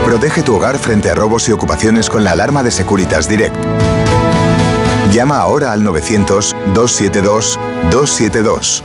Protege 0.06 0.44
tu 0.44 0.56
hogar 0.56 0.78
frente 0.78 1.10
a 1.10 1.16
robos 1.16 1.50
y 1.50 1.52
ocupaciones 1.52 2.10
con 2.10 2.24
la 2.24 2.32
alarma 2.32 2.64
de 2.64 2.72
Securitas 2.72 3.28
Direct. 3.28 3.56
Llama 5.12 5.40
ahora 5.40 5.74
al 5.74 5.84
900-272-272. 5.84 8.84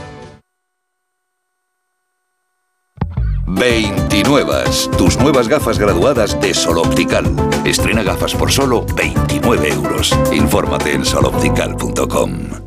29. 3.47 4.63
Tus 4.97 5.17
nuevas 5.19 5.47
gafas 5.47 5.79
graduadas 5.79 6.39
de 6.41 6.53
Sol 6.53 6.79
Optical. 6.79 7.25
Estrena 7.65 8.03
gafas 8.03 8.35
por 8.35 8.51
solo 8.51 8.85
29 8.95 9.69
euros. 9.69 10.13
Infórmate 10.31 10.93
en 10.93 11.05
soloptical.com. 11.05 12.66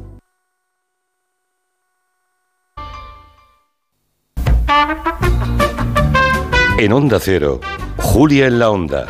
En 6.79 6.93
Onda 6.93 7.19
Cero, 7.21 7.61
Julia 7.99 8.47
en 8.47 8.59
la 8.59 8.71
Onda, 8.71 9.07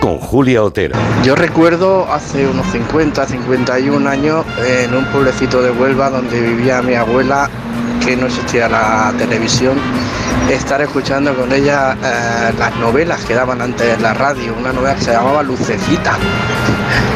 con 0.00 0.18
Julia 0.18 0.62
Otero. 0.62 0.96
Yo 1.22 1.34
recuerdo 1.34 2.06
hace 2.12 2.46
unos 2.46 2.66
50, 2.66 3.26
51 3.26 4.10
años 4.10 4.44
en 4.66 4.94
un 4.94 5.04
pueblecito 5.06 5.62
de 5.62 5.70
Huelva 5.70 6.10
donde 6.10 6.40
vivía 6.40 6.82
mi 6.82 6.94
abuela, 6.94 7.48
que 8.04 8.16
no 8.16 8.26
existía 8.26 8.68
la 8.68 9.14
televisión, 9.16 9.78
estar 10.50 10.82
escuchando 10.82 11.34
con 11.34 11.52
ella 11.52 11.96
eh, 12.02 12.52
las 12.58 12.76
novelas 12.76 13.24
que 13.24 13.34
daban 13.34 13.62
antes 13.62 13.94
en 13.94 14.02
la 14.02 14.14
radio, 14.14 14.54
una 14.58 14.72
novela 14.72 14.96
que 14.96 15.02
se 15.02 15.12
llamaba 15.12 15.42
Lucecita. 15.42 16.18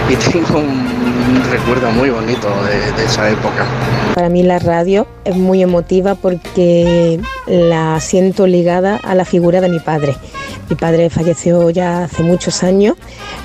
Y 0.09 0.17
tengo 0.17 0.61
un 0.61 1.08
recuerdo 1.51 1.91
muy 1.91 2.11
bonito 2.11 2.49
de, 2.65 2.93
de 2.93 3.05
esa 3.05 3.31
época. 3.31 3.67
Para 4.15 4.29
mí 4.29 4.43
la 4.43 4.59
radio 4.59 5.07
es 5.25 5.37
muy 5.37 5.63
emotiva 5.63 6.15
porque 6.15 7.21
la 7.47 8.01
siento 8.01 8.47
ligada 8.47 8.97
a 8.97 9.15
la 9.15 9.25
figura 9.25 9.61
de 9.61 9.69
mi 9.69 9.81
padre. 9.81 10.17
Mi 10.69 10.77
padre 10.77 11.09
falleció 11.09 11.71
ya 11.71 12.05
hace 12.05 12.23
muchos 12.23 12.63
años, 12.63 12.97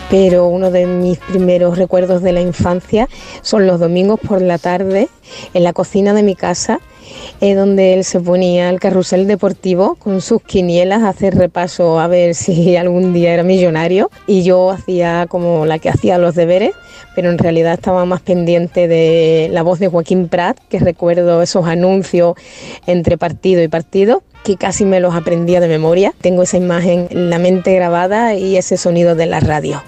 pero 0.10 0.48
uno 0.48 0.72
de 0.72 0.86
mis 0.86 1.20
primeros 1.20 1.78
recuerdos 1.78 2.22
de 2.22 2.34
la 2.34 2.42
infancia 2.42 3.08
son 3.42 3.66
los 3.66 3.80
domingos 3.80 4.20
por 4.20 4.42
la 4.42 4.58
tarde 4.58 5.08
en 5.54 5.64
la 5.64 5.72
cocina 5.72 6.14
de 6.14 6.24
mi 6.24 6.36
casa 6.36 6.80
eh, 7.42 7.56
donde 7.56 7.94
él 7.94 8.04
se 8.04 8.20
ponía 8.20 8.70
al 8.70 8.80
carrusel 8.80 9.28
deportivo 9.28 9.96
con 9.96 10.22
sus 10.22 10.42
quinielas 10.42 11.04
a 11.04 11.10
hacer 11.10 11.36
repaso 11.36 12.00
a 12.00 12.08
ver 12.08 12.36
si 12.36 12.76
algún 12.76 13.14
día 13.14 13.34
era 13.34 13.44
millonario 13.44 14.10
y 14.28 14.44
yo 14.44 14.72
hacía 14.72 15.28
como 15.28 15.66
la 15.66 15.80
que 15.80 15.90
hacía 15.90 16.18
los 16.18 16.36
deberes, 16.36 16.72
pero 17.16 17.30
en 17.30 17.38
realidad 17.38 17.74
estaba 17.74 18.06
más 18.06 18.22
pendiente 18.22 18.88
de 18.88 19.50
la 19.52 19.64
voz 19.64 19.80
de 19.80 19.88
Joaquín 19.88 20.28
Prat, 20.28 20.58
que 20.70 20.80
recuerdo 20.80 21.42
esos 21.42 21.66
anuncios 21.68 22.36
entre 22.88 23.18
partido 23.18 23.62
y 23.62 23.68
partido 23.68 24.24
que 24.44 24.58
casi 24.58 24.86
me 24.86 25.00
los 25.00 25.16
aprendía 25.16 25.60
de 25.60 25.68
memoria. 25.68 26.14
Tengo 26.22 26.44
esa 26.44 26.58
imagen 26.58 27.08
en 27.10 27.30
la 27.30 27.40
mente 27.40 27.74
grabada 27.74 28.36
y 28.36 28.58
ese 28.58 28.78
sonido 28.78 29.16
de 29.16 29.26
la 29.26 29.40
radio. 29.40 29.82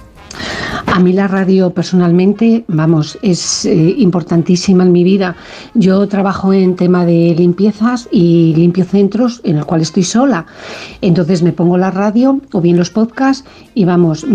A 0.95 0.99
mí 0.99 1.11
la 1.11 1.27
radio 1.27 1.71
personalmente, 1.71 2.63
vamos, 2.69 3.19
es 3.21 3.65
eh, 3.65 3.95
importantísima 3.97 4.85
en 4.85 4.93
mi 4.93 5.03
vida. 5.03 5.35
Yo 5.73 6.07
trabajo 6.07 6.53
en 6.53 6.77
tema 6.77 7.05
de 7.05 7.35
limpiezas 7.37 8.07
y 8.13 8.53
limpio 8.55 8.85
centros 8.85 9.41
en 9.43 9.57
el 9.57 9.65
cual 9.65 9.81
estoy 9.81 10.03
sola. 10.03 10.45
Entonces 11.01 11.43
me 11.43 11.51
pongo 11.51 11.77
la 11.77 11.91
radio 11.91 12.39
o 12.53 12.61
bien 12.61 12.77
los 12.77 12.91
podcasts 12.91 13.43
y 13.73 13.83
vamos, 13.83 14.25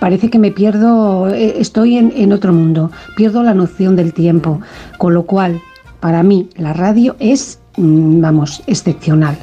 parece 0.00 0.28
que 0.28 0.38
me 0.38 0.50
pierdo, 0.50 1.30
eh, 1.30 1.54
estoy 1.58 1.96
en, 1.96 2.12
en 2.14 2.34
otro 2.34 2.52
mundo, 2.52 2.90
pierdo 3.16 3.42
la 3.42 3.54
noción 3.54 3.96
del 3.96 4.12
tiempo. 4.12 4.60
Con 4.98 5.14
lo 5.14 5.24
cual, 5.24 5.62
para 6.00 6.22
mí 6.22 6.50
la 6.56 6.74
radio 6.74 7.16
es, 7.20 7.58
mm, 7.78 8.20
vamos, 8.20 8.62
excepcional. 8.66 9.38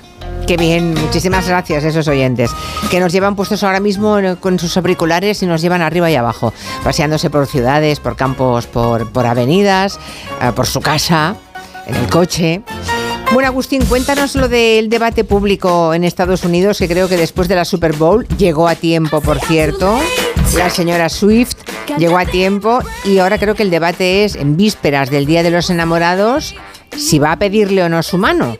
Qué 0.49 0.57
bien, 0.57 0.95
muchísimas 0.95 1.47
gracias 1.47 1.83
a 1.83 1.89
esos 1.89 2.07
oyentes 2.07 2.49
que 2.89 2.99
nos 2.99 3.13
llevan 3.13 3.35
puestos 3.35 3.61
ahora 3.61 3.79
mismo 3.79 4.17
con 4.39 4.57
sus 4.57 4.75
auriculares 4.77 5.43
y 5.43 5.45
nos 5.45 5.61
llevan 5.61 5.83
arriba 5.83 6.09
y 6.09 6.15
abajo, 6.15 6.55
paseándose 6.83 7.29
por 7.29 7.45
ciudades, 7.45 7.99
por 7.99 8.15
campos, 8.15 8.65
por, 8.65 9.11
por 9.11 9.27
avenidas, 9.27 9.99
eh, 10.41 10.51
por 10.55 10.65
su 10.65 10.81
casa, 10.81 11.35
en 11.85 11.93
el 11.93 12.09
coche. 12.09 12.63
Bueno, 13.31 13.47
Agustín, 13.47 13.85
cuéntanos 13.85 14.33
lo 14.33 14.49
del 14.49 14.89
debate 14.89 15.23
público 15.23 15.93
en 15.93 16.03
Estados 16.03 16.43
Unidos, 16.43 16.79
que 16.79 16.87
creo 16.87 17.07
que 17.07 17.17
después 17.17 17.47
de 17.47 17.53
la 17.53 17.63
Super 17.63 17.95
Bowl 17.95 18.27
llegó 18.39 18.67
a 18.67 18.73
tiempo, 18.73 19.21
por 19.21 19.39
cierto. 19.41 19.99
La 20.57 20.71
señora 20.71 21.09
Swift 21.09 21.57
llegó 21.99 22.17
a 22.17 22.25
tiempo 22.25 22.79
y 23.05 23.19
ahora 23.19 23.37
creo 23.37 23.53
que 23.53 23.61
el 23.61 23.69
debate 23.69 24.25
es 24.25 24.35
en 24.35 24.57
vísperas 24.57 25.11
del 25.11 25.27
Día 25.27 25.43
de 25.43 25.51
los 25.51 25.69
Enamorados 25.69 26.55
si 26.97 27.19
va 27.19 27.33
a 27.33 27.37
pedirle 27.37 27.83
o 27.83 27.89
no 27.89 28.01
su 28.01 28.17
mano. 28.17 28.57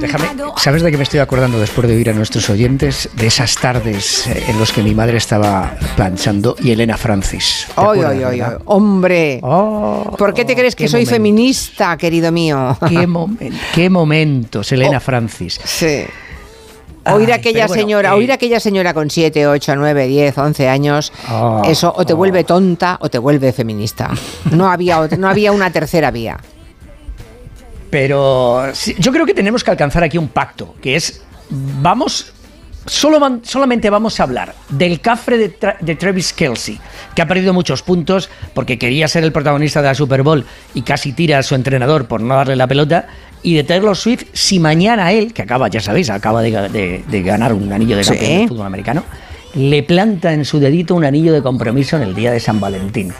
Déjame. 0.00 0.28
¿Sabes 0.56 0.82
de 0.82 0.90
qué 0.90 0.96
me 0.96 1.02
estoy 1.04 1.20
acordando 1.20 1.58
después 1.60 1.86
de 1.88 1.94
oír 1.96 2.10
a 2.10 2.12
nuestros 2.12 2.48
oyentes? 2.50 3.08
De 3.14 3.26
esas 3.26 3.54
tardes 3.56 4.26
eh, 4.26 4.44
en 4.48 4.58
las 4.58 4.72
que 4.72 4.82
mi 4.82 4.94
madre 4.94 5.16
estaba 5.18 5.76
planchando 5.96 6.56
y 6.60 6.70
Elena 6.72 6.96
Francis. 6.96 7.66
¿Te 7.68 7.72
¡Ay, 7.76 7.82
acuerdas, 7.84 8.10
ay, 8.12 8.22
ay, 8.24 8.38
verdad? 8.40 8.56
ay! 8.58 8.62
¡Hombre! 8.66 9.40
¿Por 10.18 10.34
qué 10.34 10.44
te 10.44 10.54
crees 10.56 10.74
que 10.74 10.88
soy 10.88 11.00
momento. 11.00 11.10
feminista, 11.14 11.96
querido 11.96 12.32
mío? 12.32 12.76
Qué, 12.88 13.06
momen- 13.08 13.58
qué 13.74 13.88
momentos, 13.90 14.72
Elena 14.72 15.00
Francis. 15.00 15.60
Sí. 15.64 16.04
Oír 17.06 17.32
a 17.32 17.36
aquella 17.36 17.66
bueno, 17.66 17.80
señora, 17.82 18.10
eh, 18.10 18.12
oír 18.12 18.30
a 18.30 18.34
aquella 18.34 18.60
señora 18.60 18.92
con 18.92 19.08
7, 19.08 19.46
8, 19.46 19.74
9, 19.74 20.06
10, 20.06 20.36
11 20.36 20.68
años, 20.68 21.12
Ah, 21.26 21.62
eso 21.66 21.92
o 21.96 22.04
te 22.04 22.12
vuelve 22.12 22.44
tonta 22.44 22.98
o 23.00 23.08
te 23.08 23.18
vuelve 23.18 23.52
feminista. 23.52 24.10
No 24.50 24.70
había, 24.70 25.08
no 25.18 25.28
había 25.28 25.50
una 25.52 25.70
tercera 25.72 26.10
vía. 26.10 26.36
Pero 27.90 28.64
sí, 28.72 28.94
yo 28.98 29.12
creo 29.12 29.26
que 29.26 29.34
tenemos 29.34 29.64
que 29.64 29.70
alcanzar 29.70 30.02
aquí 30.04 30.16
un 30.18 30.28
pacto, 30.28 30.74
que 30.80 30.96
es 30.96 31.22
vamos 31.50 32.32
Solo 32.86 33.20
van- 33.20 33.42
solamente 33.44 33.90
vamos 33.90 34.18
a 34.18 34.22
hablar 34.22 34.54
del 34.70 35.00
cafre 35.00 35.36
de, 35.36 35.54
Tra- 35.60 35.78
de 35.80 35.96
Travis 35.96 36.32
Kelsey, 36.32 36.80
que 37.14 37.20
ha 37.20 37.28
perdido 37.28 37.52
muchos 37.52 37.82
puntos 37.82 38.30
porque 38.54 38.78
quería 38.78 39.06
ser 39.06 39.22
el 39.22 39.32
protagonista 39.32 39.82
de 39.82 39.88
la 39.88 39.94
Super 39.94 40.22
Bowl 40.22 40.46
y 40.72 40.80
casi 40.80 41.12
tira 41.12 41.38
a 41.38 41.42
su 41.42 41.54
entrenador 41.54 42.08
por 42.08 42.22
no 42.22 42.34
darle 42.34 42.56
la 42.56 42.66
pelota. 42.66 43.06
Y 43.42 43.54
de 43.54 43.64
Taylor 43.64 43.94
Swift, 43.94 44.24
si 44.32 44.58
mañana 44.60 45.12
él, 45.12 45.34
que 45.34 45.42
acaba, 45.42 45.68
ya 45.68 45.80
sabéis, 45.80 46.08
acaba 46.08 46.40
de, 46.40 46.50
ga- 46.52 46.68
de- 46.70 47.04
de 47.06 47.22
ganar 47.22 47.52
un 47.52 47.70
anillo 47.70 47.98
de 47.98 48.02
Sí. 48.04 48.10
campeón 48.12 48.40
de 48.40 48.48
fútbol 48.48 48.66
americano, 48.66 49.04
le 49.54 49.82
planta 49.82 50.32
en 50.32 50.46
su 50.46 50.58
dedito 50.58 50.94
un 50.94 51.04
anillo 51.04 51.34
de 51.34 51.42
compromiso 51.42 51.96
en 51.96 52.02
el 52.02 52.14
día 52.14 52.32
de 52.32 52.40
San 52.40 52.60
Valentín. 52.60 53.12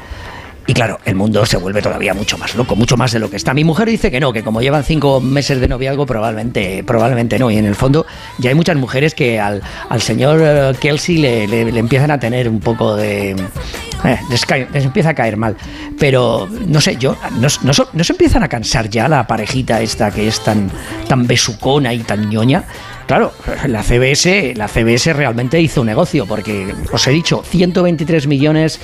Y 0.70 0.72
claro, 0.72 1.00
el 1.04 1.16
mundo 1.16 1.44
se 1.46 1.56
vuelve 1.56 1.82
todavía 1.82 2.14
mucho 2.14 2.38
más 2.38 2.54
loco, 2.54 2.76
mucho 2.76 2.96
más 2.96 3.10
de 3.10 3.18
lo 3.18 3.28
que 3.28 3.34
está. 3.34 3.52
Mi 3.54 3.64
mujer 3.64 3.88
dice 3.88 4.08
que 4.08 4.20
no, 4.20 4.32
que 4.32 4.44
como 4.44 4.60
llevan 4.62 4.84
cinco 4.84 5.20
meses 5.20 5.60
de 5.60 5.66
noviazgo, 5.66 6.06
probablemente, 6.06 6.84
probablemente 6.84 7.40
no. 7.40 7.50
Y 7.50 7.56
en 7.56 7.64
el 7.66 7.74
fondo 7.74 8.06
ya 8.38 8.50
hay 8.50 8.54
muchas 8.54 8.76
mujeres 8.76 9.16
que 9.16 9.40
al, 9.40 9.62
al 9.88 10.00
señor 10.00 10.38
eh, 10.40 10.72
Kelsey 10.78 11.16
le, 11.18 11.48
le- 11.48 11.76
empiezan 11.76 12.12
a 12.12 12.20
tener 12.20 12.48
un 12.48 12.60
poco 12.60 12.94
de... 12.94 13.30
eh, 13.32 14.18
les, 14.30 14.84
empieza 14.84 15.08
a 15.08 15.14
caer 15.14 15.36
mal. 15.36 15.56
Pero 15.98 16.48
no 16.68 16.80
sé, 16.80 16.94
yo 17.00 17.16
no, 17.40 17.48
no 17.64 17.72
no 17.92 18.04
se 18.04 18.12
empiezan 18.12 18.44
a 18.44 18.48
cansar 18.48 18.88
ya 18.88 19.08
la 19.08 19.26
parejita 19.26 19.80
esta 19.82 20.12
que 20.12 20.28
es 20.28 20.38
tan, 20.38 20.70
tan 21.08 21.26
besucona 21.26 21.92
y 21.92 21.98
tan 22.04 22.30
ñoña. 22.30 22.62
Claro, 23.08 23.32
la 23.66 23.82
CBS, 23.82 24.54
la 24.54 24.68
CBS 24.68 25.12
realmente 25.14 25.60
hizo 25.60 25.80
un 25.80 25.88
negocio, 25.88 26.26
porque 26.26 26.72
os 26.92 27.04
he 27.08 27.10
dicho, 27.10 27.42
123 27.44 28.28
millones 28.28 28.78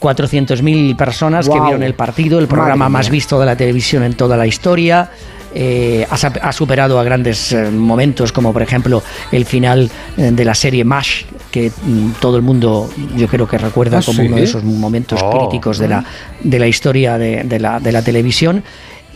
400.000 0.00 0.96
personas 0.96 1.48
que 1.48 1.60
vieron 1.60 1.82
el 1.82 1.94
partido, 1.94 2.38
el 2.38 2.46
programa 2.48 2.88
Madre 2.88 2.92
más 2.92 3.06
mía. 3.06 3.12
visto 3.12 3.38
de 3.40 3.46
la 3.46 3.56
televisión 3.56 4.02
en 4.02 4.14
toda 4.14 4.36
la 4.36 4.46
historia. 4.46 5.10
eh, 5.58 6.06
ha, 6.10 6.52
superado 6.52 6.98
a 7.00 7.04
grandes 7.04 7.52
eh, 7.52 7.70
momentos 7.70 8.30
como 8.30 8.52
por 8.52 8.60
ejemplo 8.60 9.02
el 9.32 9.46
final 9.46 9.90
eh, 10.18 10.30
de 10.32 10.44
la 10.44 10.54
serie 10.54 10.84
MASH 10.84 11.24
que 11.50 11.70
mm, 11.70 12.10
todo 12.20 12.36
el 12.36 12.42
mundo 12.42 12.90
yo 13.16 13.26
creo 13.26 13.48
que 13.48 13.56
recuerda 13.56 13.98
¿Ah, 14.00 14.02
como 14.04 14.20
sí? 14.20 14.26
uno 14.26 14.36
de 14.36 14.42
esos 14.42 14.64
momentos 14.64 15.18
Oh. 15.22 15.38
críticos 15.38 15.78
de 15.78 15.88
la, 15.88 16.04
de 16.42 16.58
la 16.58 16.66
historia 16.66 17.16
de, 17.16 17.44
de 17.44 17.58
la, 17.58 17.80
de 17.80 17.90
la 17.90 18.02
televisión 18.02 18.64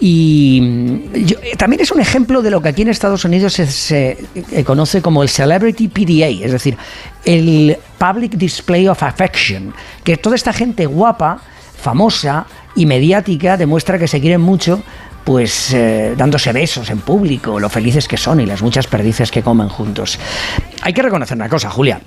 y 0.01 0.61
mm, 0.63 1.01
eh, 1.15 1.57
también 1.57 1.83
es 1.83 1.93
un 1.93 2.01
ejemplo 2.01 2.43
de 2.43 2.51
lo 2.51 2.61
que 2.63 2.71
aquí 2.71 2.83
en 2.83 2.89
Estados 2.89 3.25
Unidos 3.25 3.53
se, 3.53 3.67
se, 3.67 4.19
eh, 4.51 4.65
conoce 4.65 5.03
como 5.03 5.23
el 5.23 5.29
Celebrity 5.29 5.89
PDA, 5.89 6.45
es 6.45 6.53
decir, 6.53 6.77
el 7.25 7.77
Public 7.99 8.33
Display 8.33 8.89
of 8.89 9.03
Affection, 9.03 9.75
que 10.03 10.17
toda 10.17 10.37
esta 10.37 10.53
gente 10.53 10.87
guapa, 10.87 11.41
famosa 11.81 12.47
y 12.75 12.87
mediática 12.87 13.57
demuestra 13.57 13.99
que 13.99 14.09
se 14.09 14.21
quieren 14.21 14.41
mucho, 14.41 14.83
pues 15.25 15.73
eh, 15.75 16.15
dándose 16.17 16.53
besos 16.53 16.89
en 16.91 17.01
público, 17.01 17.61
lo 17.61 17.69
felices 17.69 18.09
que 18.09 18.17
son 18.17 18.41
y 18.41 18.47
las 18.47 18.63
muchas 18.63 18.87
perdices 18.87 19.31
que 19.31 19.43
comen 19.43 19.69
juntos. 19.69 20.19
Hay 20.83 20.93
que 20.93 21.03
reconocer 21.03 21.37
una 21.37 21.49
cosa, 21.49 21.71
Julia. 21.71 22.01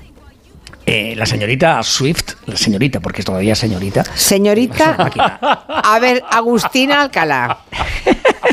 Eh, 0.86 1.13
la 1.15 1.26
señorita 1.26 1.82
Swift, 1.82 2.34
la 2.46 2.58
señorita, 2.58 3.00
porque 3.00 3.24
todavía 3.24 3.54
es 3.54 3.60
señorita, 3.60 4.04
Señorita, 4.15 4.98
a 5.67 6.00
ver, 6.00 6.22
Agustina 6.30 7.02
Alcalá. 7.04 7.60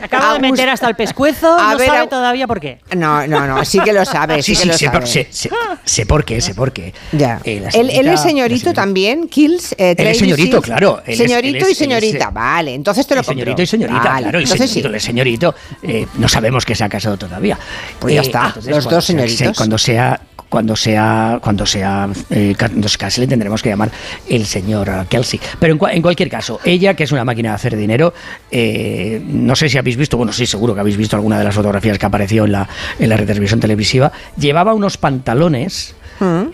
Acaba 0.02 0.24
de 0.34 0.38
Agus- 0.38 0.40
meter 0.52 0.68
hasta 0.68 0.88
el 0.88 0.94
pescuezo, 0.94 1.58
A 1.58 1.72
no 1.72 1.78
ver, 1.78 1.88
sabe 1.88 2.06
todavía 2.06 2.46
por 2.46 2.60
qué. 2.60 2.78
No, 2.96 3.26
no, 3.26 3.46
no, 3.48 3.64
sí 3.64 3.80
que 3.80 3.92
lo 3.92 4.04
sabe, 4.04 4.42
sí, 4.42 4.54
Sí, 4.54 4.56
que 4.56 4.62
sí, 4.62 4.68
lo 4.68 4.74
sé, 4.78 4.84
sabe. 4.86 4.98
por, 5.00 5.08
sé, 5.08 5.26
sé- 5.30 5.50
sé 5.84 6.06
por 6.06 6.24
qué, 6.24 6.40
sé 6.40 6.54
por 6.54 6.72
qué. 6.72 6.94
Ya. 7.12 7.40
Eh, 7.42 7.60
la 7.60 7.68
él, 7.70 8.06
es 8.08 8.20
señorito 8.20 8.72
también, 8.72 9.28
Kills. 9.28 9.72
eh, 9.76 9.96
Él 9.98 10.06
es 10.06 10.18
señorito, 10.18 10.62
claro, 10.62 11.02
él 11.04 11.16
señorito 11.16 11.58
es- 11.64 11.68
y 11.68 11.72
es- 11.72 11.78
señorita, 11.78 12.30
vale. 12.30 12.74
Entonces 12.74 13.06
te 13.08 13.14
lo 13.16 13.20
El 13.22 13.26
señorito 13.26 13.50
compro. 13.56 13.64
y 13.64 13.66
señorita, 13.66 13.98
Vale, 14.04 14.22
claro, 14.22 14.38
el 14.38 14.44
entonces 14.44 14.70
señorito, 14.70 14.88
sí. 14.88 14.94
el 14.94 15.00
señorito, 15.00 15.54
eh, 15.82 16.06
no 16.14 16.28
sabemos 16.28 16.64
que 16.64 16.74
se 16.76 16.84
ha 16.84 16.88
casado 16.88 17.16
todavía. 17.16 17.58
Pues 17.98 18.14
ya 18.14 18.20
está, 18.20 18.52
los 18.54 18.64
cuando 18.64 18.80
dos 18.90 19.04
sea- 19.04 19.16
señoritos. 19.16 19.56
cuando 19.56 19.78
sea, 19.78 20.20
cuando 20.50 20.76
sea, 20.76 21.38
cuando 21.42 21.64
sea, 21.64 22.08
eh, 22.28 22.54
ca- 22.58 22.68
cuando 22.68 22.88
se 22.88 22.98
case 22.98 23.20
le 23.22 23.26
tendremos 23.26 23.62
que 23.62 23.70
llamar 23.70 23.90
el 24.28 24.44
señor 24.44 24.90
Kelsey. 25.08 25.40
Pero 25.58 25.72
en, 25.74 25.80
en 25.96 26.02
cualquier 26.02 26.28
caso, 26.28 26.60
ella, 26.64 26.92
que 26.94 27.04
es 27.04 27.12
una 27.12 27.24
máquina 27.24 27.50
de 27.50 27.54
hacer 27.54 27.76
dinero, 27.76 28.12
eh, 28.50 29.22
no 29.24 29.56
sé 29.56 29.68
si 29.68 29.78
habéis 29.78 29.96
visto, 29.96 30.16
bueno, 30.18 30.32
sí, 30.32 30.44
seguro 30.46 30.74
que 30.74 30.80
habéis 30.80 30.96
visto 30.98 31.16
alguna 31.16 31.38
de 31.38 31.44
las 31.44 31.54
fotografías 31.54 31.98
que 31.98 32.04
apareció 32.06 32.44
en 32.44 32.52
la, 32.52 32.68
en 32.98 33.08
la 33.08 33.16
retransmisión 33.16 33.60
televisiva, 33.60 34.12
llevaba 34.36 34.74
unos 34.74 34.98
pantalones 34.98 35.94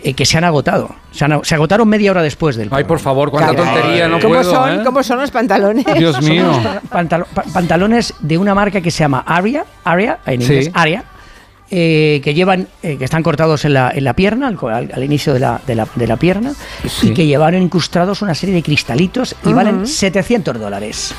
eh, 0.03 0.13
que 0.13 0.25
se 0.25 0.37
han 0.37 0.43
agotado. 0.45 0.95
Se, 1.11 1.25
han- 1.25 1.43
se 1.43 1.55
agotaron 1.55 1.89
media 1.89 2.11
hora 2.11 2.21
después 2.21 2.55
del 2.55 2.69
Ay, 2.71 2.83
por 2.83 2.99
favor, 2.99 3.31
cuánta 3.31 3.55
tontería, 3.55 4.07
no 4.07 4.19
¿Cómo 4.19 4.35
puedo, 4.35 4.43
son, 4.53 4.69
¿eh? 4.79 4.81
¿Cómo 4.85 5.03
son 5.03 5.19
los 5.19 5.31
pantalones? 5.31 5.85
Dios 5.97 6.21
mío. 6.21 6.51
pantalo- 6.89 7.25
pantalones 7.51 8.13
de 8.19 8.37
una 8.37 8.53
marca 8.53 8.79
que 8.79 8.91
se 8.91 8.99
llama 8.99 9.23
Aria, 9.25 9.65
Aria 9.83 10.19
en 10.25 10.41
Sí. 10.41 10.53
inglés, 10.53 10.71
Aria, 10.73 11.03
eh, 11.69 12.21
que 12.23 12.33
llevan, 12.33 12.67
eh, 12.83 12.97
que 12.97 13.03
están 13.05 13.23
cortados 13.23 13.65
en 13.65 13.73
la, 13.73 13.91
en 13.93 14.03
la 14.03 14.13
pierna, 14.13 14.47
al, 14.47 14.57
al- 14.73 14.91
al 14.93 15.03
inicio 15.03 15.33
de 15.33 15.39
la, 15.39 15.59
de 15.67 15.75
la, 15.75 15.87
de 15.95 16.07
la 16.07 16.17
pierna, 16.17 16.53
Sí. 16.87 17.09
y 17.09 17.13
que 17.13 17.25
llevan 17.25 17.55
incrustados 17.55 18.21
una 18.21 18.33
serie 18.35 18.55
de 18.55 18.63
cristalitos 18.63 19.35
y 19.45 19.53
valen 19.53 19.85
700 19.87 20.59
dólares. 20.59 21.13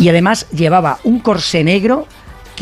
Y 0.00 0.08
además 0.08 0.46
llevaba 0.50 0.98
un 1.04 1.20
corsé 1.20 1.62
negro 1.64 2.06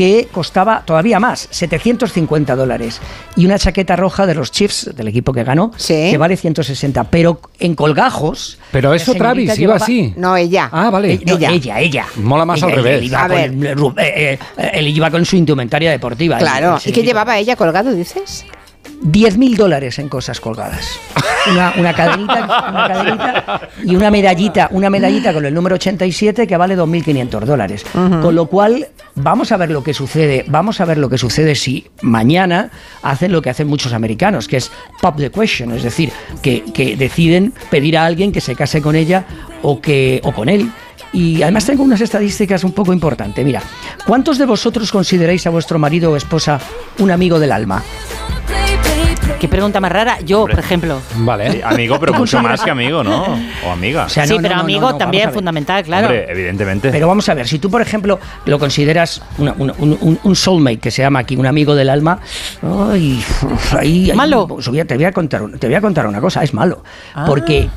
que 0.01 0.29
costaba 0.33 0.83
todavía 0.87 1.21
más, 1.21 1.47
750 1.51 2.57
dólares. 2.57 2.99
Y 3.37 3.45
una 3.45 3.59
chaqueta 3.59 3.97
roja 3.97 4.25
de 4.25 4.35
los 4.35 4.51
Chiefs, 4.51 4.91
del 4.97 5.09
equipo 5.09 5.35
que 5.35 5.45
ganó, 5.45 5.73
que 5.87 6.17
vale 6.17 6.39
160. 6.39 7.05
Pero 7.05 7.39
en 7.59 7.75
colgajos... 7.75 8.57
Pero 8.73 8.95
eso 8.95 9.13
Travis 9.15 9.45
iba 9.45 9.55
llevaba- 9.75 9.85
así. 9.85 10.15
No, 10.17 10.39
ella. 10.39 10.71
Ah, 10.73 10.89
vale. 10.89 11.13
eh, 11.13 11.21
no, 11.27 11.35
ella. 11.35 11.79
ella, 11.81 12.07
Mola 12.17 12.47
más 12.47 12.57
Ella, 12.63 12.67
al 12.69 12.73
revés. 12.77 12.99
Él 12.99 13.05
iba, 13.05 13.25
A 13.25 13.29
con, 13.29 13.37
ver. 13.37 13.77
Ru- 13.77 13.95
eh, 13.99 14.39
eh, 14.57 14.71
él 14.73 14.87
iba 14.89 15.11
con 15.11 15.23
su 15.27 15.37
indumentaria 15.37 15.91
deportiva. 15.91 16.39
Claro. 16.39 16.79
¿Y 16.83 16.93
qué 16.93 17.03
llevaba 17.03 17.37
ella 17.37 17.55
colgado, 17.57 17.93
dices? 17.93 18.47
10.000 19.03 19.57
dólares 19.57 19.99
en 19.99 20.09
cosas 20.09 20.41
colgadas. 20.41 20.99
Una, 21.51 21.73
una 21.79 21.95
cadenita, 21.95 22.69
una 22.71 22.89
cadenita 22.89 23.61
y 23.83 23.97
una 23.97 24.11
medallita, 24.11 24.69
una 24.73 24.91
medallita 24.91 25.33
con 25.33 25.47
el 25.47 25.55
número 25.55 25.77
87 25.77 26.47
que 26.47 26.57
vale 26.57 26.77
2.500 26.77 27.41
dólares. 27.41 27.85
Con 27.93 28.35
lo 28.35 28.47
cual, 28.47 28.89
vamos 29.15 29.51
a 29.53 29.57
ver 29.57 29.71
lo 29.71 29.83
que 29.83 29.95
sucede. 29.95 30.45
Vamos 30.49 30.81
a 30.81 30.85
ver 30.85 30.99
lo 30.99 31.09
que 31.09 31.17
sucede 31.17 31.55
si 31.55 31.87
mañana 32.03 32.71
hacen 33.03 33.33
lo 33.33 33.41
que 33.41 33.51
hacen 33.51 33.69
muchos 33.69 33.93
americanos, 33.95 34.49
que 34.49 34.59
es 34.59 34.71
pop 35.01 35.17
the 35.17 35.31
question, 35.31 35.73
es 35.73 35.83
decir, 35.83 36.13
que, 36.43 36.63
que 36.75 36.97
deciden 36.97 37.55
pedir 37.71 37.97
a 37.97 38.05
alguien 38.05 38.33
que 38.33 38.43
se 38.43 38.55
case 38.55 38.83
con 38.83 38.95
ella 38.95 39.25
o, 39.63 39.81
que, 39.81 40.21
o 40.25 40.33
con 40.33 40.49
él. 40.49 40.71
Y 41.13 41.43
además 41.43 41.65
tengo 41.65 41.83
unas 41.83 42.01
estadísticas 42.01 42.63
un 42.65 42.73
poco 42.73 42.93
importantes. 42.93 43.45
Mira, 43.45 43.63
¿cuántos 44.07 44.39
de 44.39 44.47
vosotros 44.47 44.93
consideráis 44.93 45.47
a 45.47 45.51
vuestro 45.51 45.79
marido 45.79 46.13
o 46.13 46.17
esposa 46.17 46.61
un 46.99 47.11
amigo 47.11 47.41
del 47.41 47.51
alma? 47.51 47.83
Qué 49.39 49.49
pregunta 49.49 49.81
más 49.81 49.91
rara. 49.91 50.21
Yo, 50.21 50.43
por 50.47 50.59
ejemplo. 50.59 51.01
Vale. 51.17 51.53
Sí, 51.53 51.61
amigo, 51.65 51.99
pero 51.99 52.13
mucho 52.19 52.43
más 52.43 52.61
que 52.63 52.71
amigo, 52.71 53.03
¿no? 53.03 53.25
O 53.67 53.71
amiga. 53.71 54.05
O 54.05 54.09
sea, 54.09 54.27
sí, 54.27 54.35
no, 54.37 54.43
pero 54.43 54.57
no, 54.57 54.61
amigo 54.63 54.81
no, 54.87 54.93
no, 54.93 54.99
también 54.99 55.33
fundamental, 55.33 55.83
claro. 55.85 56.07
Hombre, 56.09 56.27
evidentemente. 56.31 56.91
Pero 56.91 57.07
vamos 57.09 57.29
a 57.29 57.35
ver, 57.35 57.47
si 57.49 57.59
tú, 57.59 57.71
por 57.71 57.81
ejemplo, 57.81 58.19
lo 58.45 58.59
consideras 58.59 59.23
una- 59.39 59.55
una- 59.59 59.75
un, 59.79 59.97
un- 60.01 60.19
un 60.23 60.37
soulmate, 60.37 60.79
que 60.79 60.91
se 60.91 61.03
llama 61.03 61.21
aquí 61.21 61.37
un 61.37 61.47
amigo 61.47 61.75
del 61.75 61.89
alma, 61.91 62.19
ay, 62.63 63.23
ahí, 63.79 64.11
ahí- 64.11 64.17
¿Malo? 64.17 64.47
os 64.51 64.69
voy 64.69 64.81
a- 64.81 64.85
te, 64.85 64.95
voy 64.97 65.05
a 65.05 65.13
contar, 65.13 65.43
te 65.59 65.67
voy 65.67 65.77
a 65.77 65.81
contar 65.81 66.07
una 66.07 66.21
cosa, 66.21 66.43
es 66.43 66.53
malo. 66.53 66.83
Ah. 67.15 67.25
Porque 67.27 67.69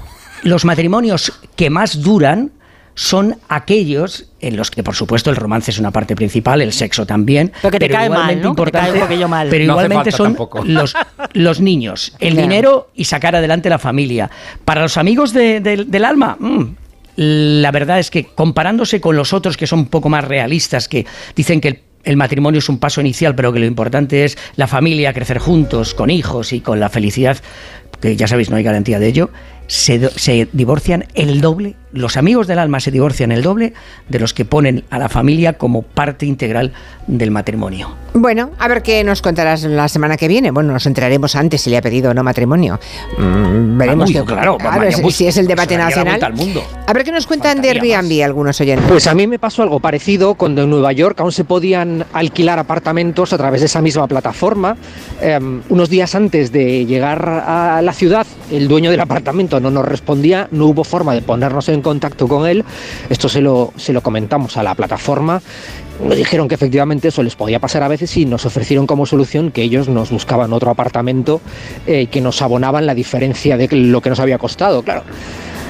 los 0.44 0.66
matrimonios 0.66 1.32
que 1.56 1.70
más 1.70 2.02
duran 2.02 2.52
son 2.95 3.38
aquellos 3.49 4.27
en 4.39 4.56
los 4.56 4.69
que, 4.69 4.84
por 4.84 4.95
supuesto, 4.95 5.29
el 5.29 5.36
romance 5.36 5.71
es 5.71 5.79
una 5.79 5.91
parte 5.91 6.15
principal, 6.15 6.62
el 6.62 6.73
sexo 6.73 7.06
también. 7.06 7.51
Pero 7.62 7.71
que 7.71 7.79
te 7.79 7.89
cae 7.89 8.10
mal, 8.10 8.17
igualmente 8.38 8.43
¿no? 8.47 8.56
Que 8.56 8.65
te 8.65 8.71
cae 8.71 9.23
un 9.25 9.29
mal. 9.32 9.47
Pero 9.49 9.65
No 9.65 9.73
igualmente 9.73 10.12
son 10.12 10.38
los, 10.65 10.93
los 11.34 11.60
niños, 11.62 12.15
el 12.19 12.36
dinero 12.36 12.89
y 12.93 13.06
sacar 13.06 13.36
adelante 13.36 13.69
la 13.69 13.79
familia. 13.79 14.29
Para 14.65 14.82
los 14.82 14.97
amigos 14.97 15.34
de- 15.34 15.60
de- 15.60 15.86
del 15.86 16.06
alma, 16.06 16.38
mm, 16.39 16.63
la 17.15 17.71
verdad 17.71 17.99
es 17.99 18.10
que 18.12 18.25
comparándose 18.25 18.99
con 19.01 19.15
los 19.15 19.34
otros 19.34 19.58
que 19.58 19.67
son 19.67 19.79
un 19.79 19.86
poco 19.88 20.10
más 20.10 20.25
realistas, 20.25 20.88
que 20.88 21.06
dicen 21.36 21.62
que 21.62 21.67
el, 21.69 21.79
el 22.03 22.17
matrimonio 22.17 22.60
es 22.60 22.69
un 22.69 22.79
paso 22.79 23.01
inicial, 23.01 23.34
pero 23.36 23.53
que 23.53 23.60
lo 23.60 23.65
importante 23.65 24.25
es 24.25 24.38
la 24.56 24.67
familia, 24.67 25.13
crecer 25.13 25.39
juntos, 25.39 25.93
con 25.93 26.10
hijos 26.10 26.53
y 26.53 26.60
con 26.62 26.79
la 26.79 26.89
felicidad, 26.89 27.38
que 28.01 28.15
ya 28.17 28.27
sabéis, 28.27 28.49
no 28.49 28.58
hay 28.58 28.63
garantía 28.63 28.99
de 28.99 29.08
ello, 29.08 29.29
se, 29.67 30.47
divorcian 30.52 31.06
el 31.15 31.41
doble, 31.41 31.76
los 31.91 32.17
amigos 32.17 32.47
del 32.47 32.60
alma 32.60 32.80
se 32.80 32.91
divorcian 32.91 33.32
el 33.32 33.41
doble 33.43 33.73
de 34.10 34.19
los 34.19 34.34
que 34.34 34.45
ponen 34.45 34.84
a 34.89 34.97
la 34.99 35.10
familia 35.10 35.54
como 35.54 35.82
parte 35.84 36.26
integral 36.26 36.73
del 37.08 37.32
matrimonio. 37.32 37.95
Bueno, 38.13 38.52
a 38.60 38.67
ver 38.67 38.82
qué 38.82 39.04
nos 39.04 39.21
contarás 39.21 39.63
la 39.63 39.88
semana 39.88 40.17
que 40.17 40.28
viene. 40.28 40.52
Bueno, 40.52 40.73
nos 40.73 40.86
enteraremos 40.86 41.36
antes 41.36 41.62
si 41.62 41.69
le 41.69 41.78
ha 41.78 41.82
pedido 41.82 42.12
o 42.12 42.13
no 42.13 42.23
matrimonio. 42.23 42.80
Mm, 43.17 43.78
veremos 43.78 44.10
Uy, 44.10 44.15
qué- 44.15 44.23
claro, 44.23 44.58
si- 44.91 45.12
si 45.12 45.28
es 45.28 45.38
el 45.38 45.47
debate 45.47 45.78
nacional. 45.78 46.23
al 46.23 46.34
mundo. 46.34 46.63
A 46.88 46.93
ver 46.93 47.04
qué 47.04 47.12
nos 47.12 47.26
cuentan 47.28 47.62
de 47.62 47.69
Airbnb 47.71 48.23
algunos 48.23 48.60
oyentes. 48.62 48.86
Pues 48.88 49.08
a 49.08 49.13
mí 49.13 49.28
me 49.28 49.39
pasó 49.39 49.63
algo 49.63 49.80
parecido 49.80 50.36
cuando 50.36 50.63
en 50.63 50.69
Nueva 50.69 50.91
York 50.93 51.19
aún 51.19 51.32
se 51.32 51.43
podían 51.43 52.06
alquilar 52.13 52.60
apartamentos 52.60 53.34
a 53.34 53.38
través 53.38 53.62
de 53.62 53.65
esa 53.67 53.82
misma 53.82 54.08
plataforma. 54.08 54.78
Eh, 55.21 55.39
unos 55.69 55.89
días 55.89 56.13
antes 56.15 56.52
de 56.52 56.86
llegar 56.86 57.28
a 57.28 57.82
la 57.82 57.93
ciudad, 57.93 58.26
el 58.52 58.67
dueño 58.67 58.91
del 58.91 58.99
apartamento 58.99 59.53
no 59.60 59.72
nos 59.72 59.86
respondía, 59.86 60.48
no 60.52 60.68
hubo 60.68 60.84
forma 60.84 61.13
de 61.13 61.22
ponernos 61.22 61.70
en 61.70 61.82
contacto 61.82 62.28
con 62.28 62.48
él. 62.48 62.63
Esto 63.10 63.30
se 63.30 63.42
lo, 63.42 63.74
se 63.78 63.94
lo 63.94 64.02
comentamos 64.02 64.58
a 64.58 64.63
la 64.63 64.76
plataforma. 64.76 65.42
nos 66.04 66.15
dijeron 66.15 66.48
que 66.48 66.56
efectivamente 66.56 67.10
eso 67.10 67.23
les 67.23 67.36
podía 67.36 67.60
pasar 67.60 67.84
a 67.84 67.88
veces 67.88 68.15
y 68.17 68.25
nos 68.25 68.46
ofrecieron 68.46 68.88
como 68.88 69.06
solución 69.06 69.52
que 69.52 69.62
ellos 69.62 69.88
nos 69.90 70.10
buscaban 70.12 70.54
otro 70.54 70.71
apartamento 70.71 71.42
eh, 71.88 72.08
que 72.08 72.21
nos 72.21 72.42
abonaban 72.42 72.86
la 72.86 72.96
diferencia 72.96 73.58
de 73.58 73.67
lo 73.71 74.02
que 74.02 74.10
nos 74.10 74.19
había 74.19 74.38
costado, 74.38 74.84
claro. 74.84 75.04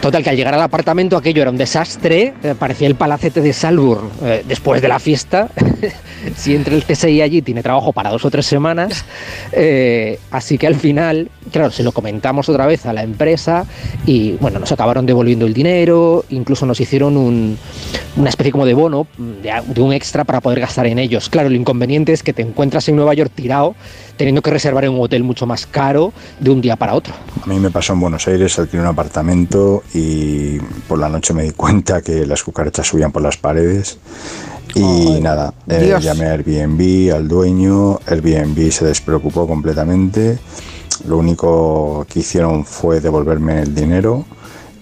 Total, 0.01 0.21
que 0.21 0.29
al 0.29 0.35
llegar 0.35 0.53
al 0.53 0.61
apartamento 0.61 1.15
aquello 1.15 1.41
era 1.41 1.49
un 1.51 1.55
desastre, 1.57 2.33
eh, 2.43 2.55
parecía 2.59 2.87
el 2.87 2.95
palacete 2.95 3.39
de 3.39 3.53
Salburn 3.53 4.09
eh, 4.21 4.43
después 4.45 4.81
de 4.81 4.89
la 4.89 4.99
fiesta. 4.99 5.47
si 6.35 6.55
entre 6.55 6.75
el 6.75 6.83
CSI 6.83 7.21
allí 7.21 7.41
tiene 7.41 7.61
trabajo 7.63 7.93
para 7.93 8.09
dos 8.09 8.25
o 8.25 8.29
tres 8.31 8.45
semanas. 8.45 9.05
Eh, 9.55 10.19
así 10.31 10.57
que 10.57 10.65
al 10.65 10.73
final, 10.73 11.29
claro, 11.51 11.69
se 11.69 11.83
lo 11.83 11.91
comentamos 11.91 12.49
otra 12.49 12.65
vez 12.65 12.87
a 12.87 12.93
la 12.93 13.03
empresa 13.03 13.65
y 14.07 14.31
bueno, 14.33 14.57
nos 14.59 14.71
acabaron 14.71 15.05
devolviendo 15.05 15.45
el 15.45 15.53
dinero, 15.53 16.25
incluso 16.31 16.65
nos 16.65 16.79
hicieron 16.81 17.17
un- 17.17 17.55
una 18.17 18.29
especie 18.29 18.51
como 18.51 18.65
de 18.65 18.73
bono, 18.73 19.05
de, 19.17 19.51
de 19.67 19.81
un 19.81 19.93
extra 19.93 20.23
para 20.23 20.41
poder 20.41 20.59
gastar 20.59 20.87
en 20.87 20.97
ellos. 20.97 21.29
Claro, 21.29 21.49
lo 21.49 21.55
inconveniente 21.55 22.13
es 22.13 22.23
que 22.23 22.33
te 22.33 22.41
encuentras 22.41 22.89
en 22.89 22.95
Nueva 22.95 23.13
York 23.13 23.31
tirado, 23.35 23.75
teniendo 24.17 24.41
que 24.41 24.51
reservar 24.51 24.85
en 24.85 24.91
un 24.91 25.01
hotel 25.01 25.23
mucho 25.23 25.45
más 25.45 25.65
caro 25.65 26.13
de 26.39 26.49
un 26.49 26.61
día 26.61 26.75
para 26.75 26.93
otro. 26.93 27.13
A 27.41 27.47
mí 27.47 27.59
me 27.59 27.71
pasó 27.71 27.93
en 27.93 27.99
Buenos 27.99 28.27
Aires, 28.27 28.57
alquilé 28.59 28.81
un 28.81 28.89
apartamento 28.89 29.83
y 29.93 30.59
por 30.87 30.99
la 30.99 31.09
noche 31.09 31.33
me 31.33 31.43
di 31.43 31.51
cuenta 31.51 32.01
que 32.01 32.25
las 32.25 32.43
cucarachas 32.43 32.87
subían 32.87 33.11
por 33.11 33.21
las 33.21 33.37
paredes. 33.37 33.97
Y 34.75 35.19
nada, 35.21 35.53
eh, 35.67 35.95
llamé 36.01 36.25
a 36.25 36.31
Airbnb, 36.31 37.13
al 37.13 37.27
dueño, 37.27 37.99
Airbnb 38.07 38.71
se 38.71 38.85
despreocupó 38.85 39.47
completamente. 39.47 40.39
Lo 41.07 41.17
único 41.17 42.05
que 42.09 42.19
hicieron 42.19 42.65
fue 42.65 42.99
devolverme 42.99 43.61
el 43.61 43.75
dinero 43.75 44.25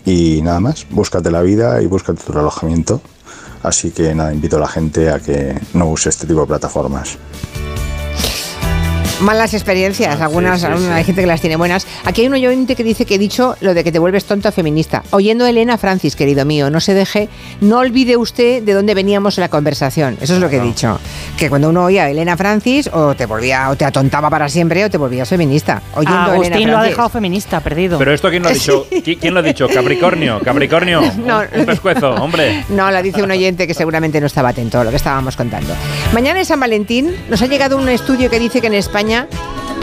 y 0.05 0.41
nada 0.43 0.59
más. 0.59 0.86
Búscate 0.89 1.29
la 1.32 1.41
vida 1.41 1.82
y 1.82 1.88
búscate 1.88 2.21
tu 2.23 2.38
alojamiento. 2.38 3.01
Así 3.63 3.91
que 3.91 4.15
nada, 4.15 4.34
invito 4.34 4.57
a 4.57 4.61
la 4.61 4.67
gente 4.67 5.09
a 5.09 5.19
que 5.19 5.59
no 5.73 5.89
use 5.89 6.09
este 6.09 6.25
tipo 6.25 6.41
de 6.41 6.47
plataformas. 6.47 7.17
Malas 9.22 9.53
experiencias, 9.53 10.19
algunas, 10.19 10.59
sí, 10.59 10.65
algunas- 10.65 10.88
sí. 10.88 10.93
hay 10.93 11.03
gente 11.03 11.22
que 11.22 11.28
las 11.28 11.41
tiene 11.41 11.55
buenas. 11.55 11.86
Aquí 12.05 12.22
hay 12.22 12.28
un 12.28 12.34
oyente 12.34 12.76
que 12.76 12.84
dice 12.84 13.05
que 13.05 13.15
he 13.15 13.17
dicho 13.19 13.55
lo 13.61 13.74
de 13.74 13.84
que 13.84 13.91
te 13.91 13.99
vuelves 13.99 14.26
tonto 14.26 14.51
feminista. 14.51 15.03
Oyendo 15.11 15.45
a 15.45 15.49
Elena 15.49 15.78
Francis, 15.78 16.15
querido 16.15 16.43
mío, 16.45 16.69
no 16.69 16.80
se 16.80 16.93
deje, 16.93 17.30
no 17.61 17.78
olvide 17.80 18.17
usted 18.17 18.63
de 18.63 18.74
dónde 18.74 18.93
veníamos 18.95 19.38
en 19.38 19.43
la 19.43 19.49
conversación. 19.49 20.17
Eso 20.22 20.34
es 20.36 20.39
lo 20.39 20.49
que 20.49 20.57
he 20.57 20.61
dicho. 20.61 20.99
Que 21.38 21.49
cuando 21.49 21.69
uno 21.69 21.84
oía 21.86 22.05
a 22.05 22.09
Elena 22.09 22.36
Francis, 22.36 22.89
o 22.91 23.13
te 23.15 23.26
volvía, 23.26 23.69
o 23.69 23.76
te 23.76 23.86
atontaba 23.86 24.30
para 24.30 24.49
siempre, 24.49 24.84
o 24.86 24.89
te 24.89 24.97
volvías 24.97 25.30
feminista. 25.30 25.82
Oyendo 25.93 26.17
a 26.17 26.26
Elena 26.26 26.34
Agustín 26.34 26.72
lo 26.72 26.78
ha 26.80 26.84
dejado 26.84 27.09
feminista, 27.09 27.59
perdido. 27.59 27.97
Pero 27.99 28.13
esto 28.13 28.30
quién 28.30 28.41
lo 28.43 28.49
ha 28.49 28.53
dicho? 28.53 28.88
¿Qui- 28.91 29.17
¿Quién 29.19 29.34
lo 29.34 29.39
ha 29.41 29.43
dicho? 29.43 29.67
Capricornio, 29.67 30.39
Capricornio. 30.43 31.01
No. 31.22 31.41
Un 31.55 31.65
pescuezo, 31.65 32.15
hombre. 32.15 32.65
No, 32.69 32.89
la 32.89 33.01
dice 33.01 33.22
un 33.22 33.30
oyente 33.30 33.67
que 33.67 33.74
seguramente 33.76 34.19
no 34.19 34.26
estaba 34.28 34.49
atento 34.49 34.80
a 34.80 34.84
lo 34.84 34.89
que 34.89 34.95
estábamos 34.95 35.36
contando. 35.38 35.74
Mañana 36.13 36.41
es 36.41 36.47
San 36.47 36.59
Valentín. 36.59 37.13
Nos 37.30 37.41
ha 37.41 37.45
llegado 37.47 37.78
un 37.78 37.88
estudio 37.89 38.30
que 38.30 38.39
dice 38.39 38.59
que 38.61 38.67
en 38.67 38.74
España 38.74 39.11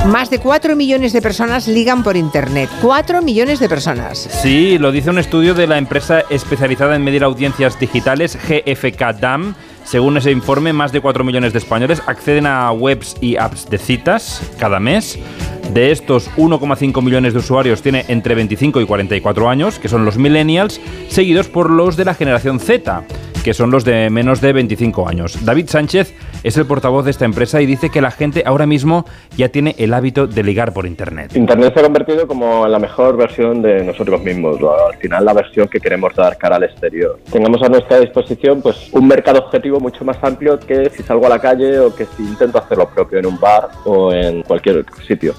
más 0.06 0.30
de 0.30 0.38
4 0.38 0.76
millones 0.76 1.12
de 1.12 1.20
personas 1.20 1.68
ligan 1.68 2.02
por 2.02 2.16
Internet. 2.16 2.70
4 2.80 3.20
millones 3.22 3.60
de 3.60 3.68
personas. 3.68 4.18
Sí, 4.18 4.78
lo 4.78 4.92
dice 4.92 5.10
un 5.10 5.18
estudio 5.18 5.54
de 5.54 5.66
la 5.66 5.78
empresa 5.78 6.22
especializada 6.30 6.96
en 6.96 7.04
medir 7.04 7.24
audiencias 7.24 7.78
digitales 7.78 8.38
GFK 8.48 9.18
DAM. 9.20 9.54
Según 9.84 10.16
ese 10.16 10.30
informe, 10.30 10.72
más 10.72 10.92
de 10.92 11.00
4 11.00 11.24
millones 11.24 11.52
de 11.52 11.58
españoles 11.58 12.02
acceden 12.06 12.46
a 12.46 12.70
webs 12.72 13.16
y 13.20 13.36
apps 13.36 13.68
de 13.68 13.78
citas 13.78 14.42
cada 14.58 14.80
mes. 14.80 15.18
De 15.72 15.90
estos, 15.90 16.30
1,5 16.36 17.02
millones 17.02 17.34
de 17.34 17.40
usuarios 17.40 17.82
tiene 17.82 18.04
entre 18.08 18.34
25 18.34 18.80
y 18.80 18.86
44 18.86 19.48
años, 19.50 19.78
que 19.78 19.88
son 19.88 20.04
los 20.04 20.16
millennials, 20.16 20.80
seguidos 21.08 21.48
por 21.48 21.70
los 21.70 21.96
de 21.96 22.06
la 22.06 22.14
generación 22.14 22.58
Z, 22.58 23.04
que 23.44 23.54
son 23.54 23.70
los 23.70 23.84
de 23.84 24.10
menos 24.10 24.40
de 24.40 24.52
25 24.52 25.08
años. 25.08 25.44
David 25.44 25.68
Sánchez 25.68 26.14
es 26.42 26.56
el 26.56 26.66
portavoz 26.66 27.04
de 27.04 27.10
esta 27.10 27.24
empresa 27.24 27.60
y 27.60 27.66
dice 27.66 27.90
que 27.90 28.00
la 28.00 28.10
gente 28.10 28.42
ahora 28.46 28.66
mismo 28.66 29.04
ya 29.36 29.48
tiene 29.48 29.74
el 29.78 29.94
hábito 29.94 30.26
de 30.26 30.42
ligar 30.42 30.72
por 30.72 30.86
Internet. 30.86 31.34
Internet 31.34 31.74
se 31.74 31.80
ha 31.80 31.82
convertido 31.82 32.26
como 32.26 32.66
en 32.66 32.72
la 32.72 32.78
mejor 32.78 33.16
versión 33.16 33.62
de 33.62 33.84
nosotros 33.84 34.22
mismos, 34.22 34.58
al 34.60 34.96
final 34.98 35.24
la 35.24 35.32
versión 35.32 35.68
que 35.68 35.80
queremos 35.80 36.14
dar 36.14 36.36
cara 36.36 36.56
al 36.56 36.64
exterior. 36.64 37.18
Tengamos 37.30 37.62
a 37.62 37.68
nuestra 37.68 38.00
disposición 38.00 38.60
pues 38.62 38.90
un 38.92 39.06
mercado 39.06 39.38
objetivo 39.40 39.80
mucho 39.80 40.04
más 40.04 40.16
amplio 40.22 40.58
que 40.58 40.90
si 40.90 41.02
salgo 41.02 41.26
a 41.26 41.30
la 41.30 41.38
calle 41.38 41.78
o 41.78 41.94
que 41.94 42.06
si 42.06 42.22
intento 42.22 42.58
hacer 42.58 42.78
lo 42.78 42.88
propio 42.88 43.18
en 43.18 43.26
un 43.26 43.38
bar 43.38 43.68
o 43.84 44.12
en 44.12 44.42
cualquier 44.42 44.84
sitio. 45.06 45.34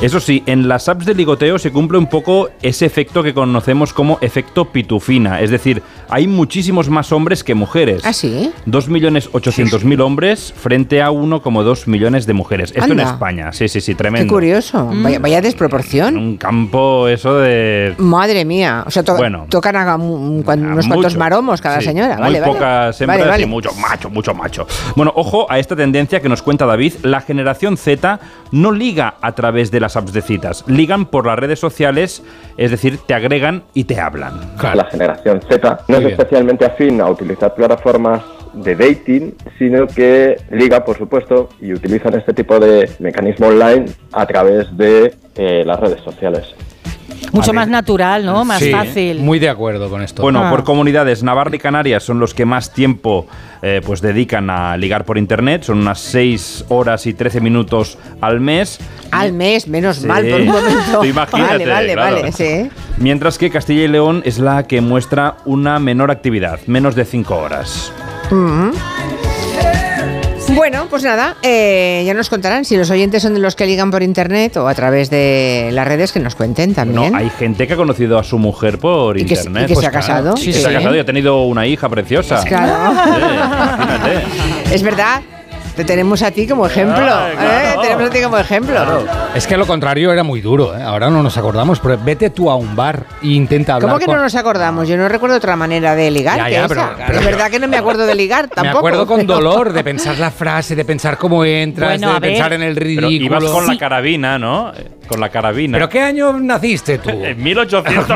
Eso 0.00 0.20
sí, 0.20 0.44
en 0.46 0.68
las 0.68 0.88
apps 0.88 1.06
de 1.06 1.14
ligoteo 1.14 1.58
se 1.58 1.72
cumple 1.72 1.98
un 1.98 2.06
poco 2.06 2.50
ese 2.62 2.86
efecto 2.86 3.24
que 3.24 3.34
conocemos 3.34 3.92
como 3.92 4.18
efecto 4.20 4.66
pitufina. 4.66 5.40
Es 5.40 5.50
decir, 5.50 5.82
hay 6.08 6.28
muchísimos 6.28 6.88
más 6.88 7.10
hombres 7.10 7.42
que 7.42 7.56
mujeres. 7.56 8.02
¿Ah, 8.04 8.12
sí? 8.12 8.52
2.800.000 8.68 10.00
hombres 10.00 10.54
frente 10.56 11.02
a 11.02 11.10
1,2 11.10 11.88
millones 11.88 12.26
de 12.26 12.32
mujeres. 12.32 12.72
Esto 12.76 12.92
en. 12.92 13.00
España. 13.00 13.52
Sí, 13.52 13.66
sí, 13.66 13.80
sí, 13.80 13.92
Qué 13.92 13.96
tremendo. 13.98 14.32
curioso. 14.32 14.88
Vaya, 15.02 15.18
vaya 15.18 15.40
desproporción. 15.40 16.16
Un 16.16 16.36
campo 16.36 17.08
eso 17.08 17.36
de... 17.38 17.94
Madre 17.98 18.44
mía. 18.44 18.84
O 18.86 18.92
sea, 18.92 19.02
to- 19.02 19.16
Bueno. 19.16 19.46
tocan 19.50 19.74
a 19.74 19.96
un- 19.96 20.44
unos 20.46 20.86
cuantos 20.86 21.16
maromos 21.16 21.60
cada 21.60 21.80
Sí, 21.80 21.86
señora. 21.86 22.14
Muy 22.14 22.22
Vale, 22.22 22.40
vale. 22.40 22.52
pocas 22.52 23.00
hembras 23.00 23.18
Vale, 23.18 23.30
vale. 23.30 23.42
y 23.42 23.46
mucho 23.46 23.70
macho, 23.74 24.08
mucho 24.10 24.32
macho. 24.32 24.64
Bueno, 24.94 25.12
ojo 25.16 25.50
a 25.50 25.58
esta 25.58 25.74
tendencia 25.74 26.20
que 26.22 26.28
nos 26.28 26.40
cuenta 26.42 26.66
David. 26.66 26.94
La 27.02 27.20
generación 27.20 27.76
Z 27.76 28.20
no 28.52 28.70
liga 28.70 29.14
a 29.20 29.32
través 29.32 29.72
de 29.72 29.87
las 29.88 29.96
apps 29.96 30.12
de 30.12 30.20
citas. 30.20 30.64
Ligan 30.66 31.06
por 31.06 31.26
las 31.26 31.38
redes 31.38 31.58
sociales, 31.58 32.22
es 32.58 32.70
decir, 32.70 32.98
te 33.06 33.14
agregan 33.14 33.64
y 33.72 33.84
te 33.84 33.98
hablan. 33.98 34.38
La 34.74 34.84
generación 34.84 35.40
Z 35.48 35.80
no 35.88 35.96
es 35.96 36.06
especialmente 36.06 36.66
afín 36.66 37.00
a 37.00 37.08
utilizar 37.08 37.54
plataformas 37.54 38.22
de 38.62 38.74
dating, 38.74 39.34
sino 39.58 39.86
que 39.86 40.36
liga, 40.50 40.84
por 40.84 40.96
supuesto, 40.98 41.48
y 41.60 41.72
utilizan 41.72 42.14
este 42.18 42.32
tipo 42.34 42.58
de 42.58 42.90
mecanismo 42.98 43.46
online 43.48 43.86
a 44.12 44.26
través 44.26 44.76
de 44.76 45.14
eh, 45.36 45.62
las 45.64 45.78
redes 45.80 46.00
sociales. 46.02 46.44
Mucho 47.32 47.52
más 47.52 47.68
natural, 47.68 48.24
¿no? 48.24 48.42
Más 48.44 48.58
Sí, 48.58 48.70
fácil. 48.70 49.18
Muy 49.20 49.38
de 49.38 49.50
acuerdo 49.50 49.90
con 49.90 50.00
esto. 50.02 50.22
Bueno, 50.22 50.44
Ah. 50.46 50.50
por 50.50 50.64
comunidades, 50.64 51.22
Navarra 51.22 51.54
y 51.54 51.58
Canarias 51.58 52.02
son 52.02 52.20
los 52.20 52.32
que 52.32 52.46
más 52.46 52.72
tiempo 52.72 53.26
eh, 53.60 53.82
pues 53.84 54.00
dedican 54.00 54.48
a 54.48 54.76
ligar 54.78 55.04
por 55.04 55.18
internet. 55.18 55.64
Son 55.64 55.78
unas 55.78 55.98
6 56.00 56.64
horas 56.68 57.06
y 57.06 57.12
13 57.12 57.40
minutos 57.42 57.98
al 58.22 58.40
mes. 58.40 58.78
Al 59.10 59.32
mes, 59.34 59.68
menos 59.68 59.96
Sí. 59.98 60.06
mal 60.06 60.24
por 60.26 60.40
un 60.40 60.46
momento. 60.46 61.04
Imagínate, 61.04 61.52
vale, 61.52 61.66
vale, 61.66 61.92
claro. 61.92 62.16
vale, 62.16 62.32
sí. 62.32 62.70
Mientras 62.96 63.36
que 63.36 63.50
Castilla 63.50 63.82
y 63.84 63.88
León 63.88 64.22
es 64.24 64.38
la 64.38 64.62
que 64.66 64.80
muestra 64.80 65.36
una 65.44 65.78
menor 65.80 66.10
actividad, 66.10 66.60
menos 66.66 66.94
de 66.94 67.04
5 67.04 67.36
horas. 67.36 67.92
Mm. 68.30 68.70
Bueno, 70.54 70.86
pues 70.88 71.02
nada, 71.04 71.36
eh, 71.42 72.02
ya 72.06 72.14
nos 72.14 72.28
contarán 72.30 72.64
si 72.64 72.76
los 72.76 72.90
oyentes 72.90 73.22
son 73.22 73.34
de 73.34 73.38
los 73.40 73.54
que 73.54 73.66
ligan 73.66 73.90
por 73.90 74.02
internet 74.02 74.56
o 74.56 74.66
a 74.66 74.74
través 74.74 75.08
de 75.10 75.68
las 75.72 75.86
redes 75.86 76.10
que 76.10 76.20
nos 76.20 76.34
cuenten 76.34 76.74
también. 76.74 77.12
No, 77.12 77.18
hay 77.18 77.30
gente 77.30 77.66
que 77.66 77.74
ha 77.74 77.76
conocido 77.76 78.18
a 78.18 78.24
su 78.24 78.38
mujer 78.38 78.78
por 78.78 79.18
Y 79.18 79.24
que 79.26 79.34
internet. 79.34 79.64
y 79.70 79.74
que 79.74 79.80
se 79.80 79.86
ha 79.86 79.90
casado. 79.90 80.36
Sí, 80.36 80.52
Sí. 80.52 80.60
se 80.60 80.68
ha 80.68 80.72
casado 80.72 80.96
y 80.96 80.98
ha 80.98 81.04
tenido 81.04 81.42
una 81.44 81.66
hija 81.66 81.88
preciosa. 81.88 82.36
Pues 82.36 82.46
claro. 82.48 82.92
Imagínate. 82.92 84.74
Es 84.74 84.82
verdad, 84.82 85.20
te 85.78 85.84
tenemos 85.84 86.22
a 86.22 86.32
ti 86.32 86.44
como 86.48 86.66
ejemplo. 86.66 86.96
Ay, 86.98 87.36
claro. 87.36 87.80
¿eh? 87.82 87.82
Tenemos 87.82 88.08
a 88.08 88.10
ti 88.10 88.20
como 88.20 88.36
ejemplo. 88.38 89.04
Es 89.36 89.46
que 89.46 89.56
lo 89.56 89.64
contrario 89.64 90.12
era 90.12 90.24
muy 90.24 90.40
duro, 90.40 90.76
¿eh? 90.76 90.82
ahora 90.82 91.08
no 91.08 91.22
nos 91.22 91.36
acordamos, 91.38 91.78
pero 91.78 91.96
vete 92.04 92.30
tú 92.30 92.50
a 92.50 92.56
un 92.56 92.74
bar 92.74 93.04
e 93.22 93.28
intenta 93.28 93.74
hablar 93.74 93.88
¿Cómo 93.90 93.98
que 94.00 94.06
con... 94.06 94.16
no 94.16 94.22
nos 94.22 94.34
acordamos? 94.34 94.88
Yo 94.88 94.96
no 94.96 95.08
recuerdo 95.08 95.36
otra 95.36 95.54
manera 95.54 95.94
de 95.94 96.10
ligar 96.10 96.36
Ya, 96.38 96.44
que 96.46 96.50
ya, 96.52 96.58
esa. 96.64 96.68
pero- 96.68 96.94
claro, 96.96 97.18
es 97.20 97.24
verdad 97.24 97.50
que 97.50 97.58
no 97.60 97.68
me 97.68 97.76
acuerdo 97.76 98.06
de 98.06 98.14
ligar 98.16 98.44
Me 98.48 98.54
tampoco. 98.56 98.78
acuerdo 98.78 99.06
con 99.06 99.20
pero- 99.20 99.34
dolor 99.34 99.72
de 99.72 99.84
pensar 99.84 100.18
la 100.18 100.32
frase, 100.32 100.74
de 100.74 100.84
pensar 100.84 101.16
cómo 101.16 101.44
entras, 101.44 101.90
Bueno, 101.90 102.14
de 102.14 102.20
ver. 102.20 102.30
pensar 102.32 102.52
en 102.54 102.62
el 102.64 102.74
Pero 102.74 102.86
ridículo. 103.08 103.38
ibas 103.38 103.44
con 103.44 103.66
la 103.68 103.78
carabina, 103.78 104.36
¿no? 104.38 104.72
Con 105.06 105.20
la 105.20 105.28
carabina. 105.30 105.78
¿Pero 105.78 105.88
qué 105.88 106.00
año 106.02 106.32
naciste 106.32 106.98
tú? 106.98 107.10
En 107.24 107.38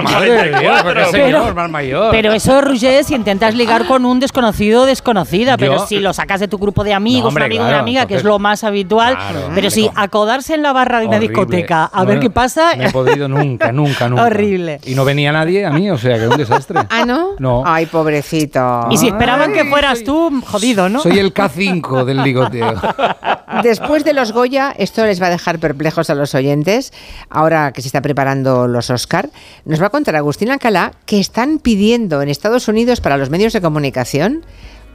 Madre 0.03 0.51
de 0.51 0.61
Dios, 0.61 0.83
pero 0.83 1.01
1844. 1.01 1.05
qué 1.05 1.11
señor 1.11 1.55
más 1.55 1.71
mayor. 1.71 2.11
Pero 2.11 2.33
eso, 2.33 2.61
Roger, 2.61 3.05
si 3.05 3.15
intentas 3.15 3.55
ligar 3.55 3.87
con 3.87 4.05
un 4.05 4.21
desconocido 4.21 4.83
o 4.83 4.87
desconocida, 4.87 5.57
pero 5.57 5.77
Yo- 5.79 5.87
si 5.87 5.99
lo 6.01 6.13
sacas 6.13 6.41
de 6.41 6.49
tu 6.49 6.59
grupo 6.59 6.83
de 6.85 6.93
amigos, 6.95 7.23
No, 7.23 7.29
hombre, 7.29 7.45
claro, 7.57 7.69
una 7.71 7.79
amiga, 7.81 8.07
que 8.07 8.17
es 8.17 8.25
lo 8.25 8.39
más 8.39 8.65
habitual. 8.65 9.15
Claro, 9.15 9.51
pero 9.55 9.71
si 9.71 9.87
hombre, 9.87 10.03
acodarse 10.03 10.55
en 10.55 10.63
la 10.63 10.73
barra 10.73 11.01
de 11.01 11.07
una 11.07 11.17
Horrible. 11.17 11.35
discoteca 11.35 11.85
a 11.85 12.05
ver 12.05 12.21
qué 12.21 12.31
pasa. 12.31 12.77
No 12.77 12.85
he 12.85 12.91
podido 12.91 13.29
nunca, 13.29 13.73
nunca, 13.73 14.09
nunca. 14.09 14.25
Horrible. 14.25 14.81
Y 14.85 14.95
no 14.95 15.05
venía 15.05 15.33
nadie 15.33 15.65
a 15.65 15.71
mí, 15.71 15.91
o 15.91 15.99
sea, 15.99 16.19
que 16.19 16.29
un 16.29 16.37
desastre. 16.37 16.81
Ah, 16.91 17.05
¿no? 17.07 17.31
No. 17.39 17.63
Ay, 17.65 17.87
pobrecito. 17.87 18.89
Y 18.91 18.99
si 18.99 19.09
esperaban 19.09 19.53
que 19.53 19.65
fueras 19.65 20.05
tú, 20.05 20.43
jodido, 20.47 20.89
¿no? 20.89 21.01
Soy 21.01 21.19
el 21.19 21.33
K5 21.33 22.05
del 22.05 22.23
ligoteo. 22.23 22.75
Después 23.63 24.05
de 24.05 24.13
los 24.13 24.33
Goya, 24.33 24.75
esto 24.77 25.05
les 25.05 25.21
va 25.23 25.27
a 25.27 25.31
dejar 25.31 25.59
perplejos 25.59 26.11
a 26.11 26.15
los 26.15 26.35
oyentes. 26.35 26.93
Ahora 27.31 27.73
que 27.73 27.83
se 27.83 27.89
está 27.89 28.01
preparando 28.03 28.67
los 28.67 28.91
Oscar, 28.91 29.31
nos 29.65 29.81
va 29.81 29.87
a 29.87 29.91
contar 29.91 30.17
Agustín 30.17 30.51
Alcalá 30.51 30.93
que 31.07 31.21
están 31.21 31.59
pidiendo 31.59 32.23
en 32.23 32.29
Estados 32.29 32.69
Unidos 32.69 33.01
para 33.01 33.17
los 33.17 33.31
medios 33.31 33.53
de 33.53 33.61
comunicación, 33.61 34.45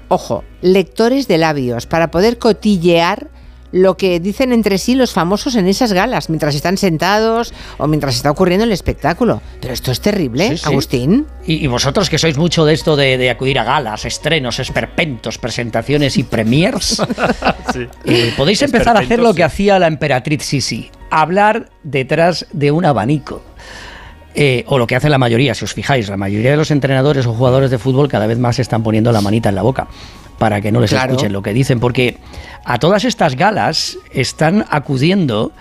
ojo, 0.07 0.43
lectores 0.61 1.27
de 1.27 1.37
labios 1.37 1.85
para 1.85 2.11
poder 2.11 2.37
cotillear 2.37 3.29
lo 3.71 3.97
que 3.97 4.19
dicen 4.19 4.53
entre 4.53 4.77
sí 4.77 4.95
los 4.95 5.11
famosos 5.11 5.55
en 5.55 5.67
esas 5.67 5.93
galas, 5.93 6.29
mientras 6.29 6.55
están 6.55 6.77
sentados 6.77 7.53
o 7.77 7.87
mientras 7.87 8.15
está 8.15 8.31
ocurriendo 8.31 8.63
el 8.63 8.71
espectáculo. 8.71 9.41
Pero 9.59 9.73
esto 9.73 9.91
es 9.91 9.99
terrible, 9.99 10.49
Sí, 10.49 10.57
sí. 10.57 10.63
Agustín. 10.65 11.25
Y, 11.45 11.55
y 11.55 11.67
vosotros 11.67 12.09
que 12.09 12.17
sois 12.17 12.37
mucho 12.37 12.65
de 12.65 12.73
esto 12.73 12.95
de, 12.95 13.17
de 13.17 13.29
acudir 13.29 13.59
a 13.59 13.63
galas, 13.63 14.05
estrenos, 14.05 14.59
esperpentos, 14.59 15.37
presentaciones 15.37 16.17
y 16.17 16.23
premiers, 16.23 17.01
eh, 18.05 18.33
podéis 18.37 18.61
empezar 18.61 18.95
a 18.95 19.01
hacer 19.01 19.19
lo 19.19 19.33
que 19.33 19.43
hacía 19.43 19.79
la 19.79 19.87
emperatriz 19.87 20.43
Sisi, 20.43 20.89
hablar 21.11 21.69
detrás 21.83 22.45
de 22.53 22.71
un 22.71 22.85
abanico. 22.85 23.41
Eh, 24.39 24.63
o 24.67 24.77
lo 24.77 24.85
que 24.85 24.95
hace 24.95 25.09
la 25.09 25.17
mayoría, 25.17 25.55
si 25.55 25.65
os 25.65 25.73
fijáis, 25.73 26.09
la 26.09 26.15
mayoría 26.15 26.51
de 26.51 26.57
los 26.57 26.69
entrenadores 26.69 27.25
o 27.25 27.33
jugadores 27.33 27.71
de 27.71 27.79
fútbol 27.79 28.07
cada 28.07 28.27
vez 28.27 28.37
más 28.37 28.59
están 28.59 28.83
poniendo 28.83 29.11
la 29.11 29.19
manita 29.19 29.49
en 29.49 29.55
la 29.55 29.63
boca 29.63 29.87
para 30.37 30.61
que 30.61 30.71
no 30.71 30.79
les 30.79 30.91
Claro. 30.91 31.13
escuchen 31.13 31.33
lo 31.33 31.41
que 31.41 31.53
dicen, 31.53 31.79
porque 31.79 32.17
a 32.63 32.77
todas 32.77 33.03
estas 33.03 33.35
galas 33.35 33.97
están 34.13 34.63
acudiendo 34.69 35.51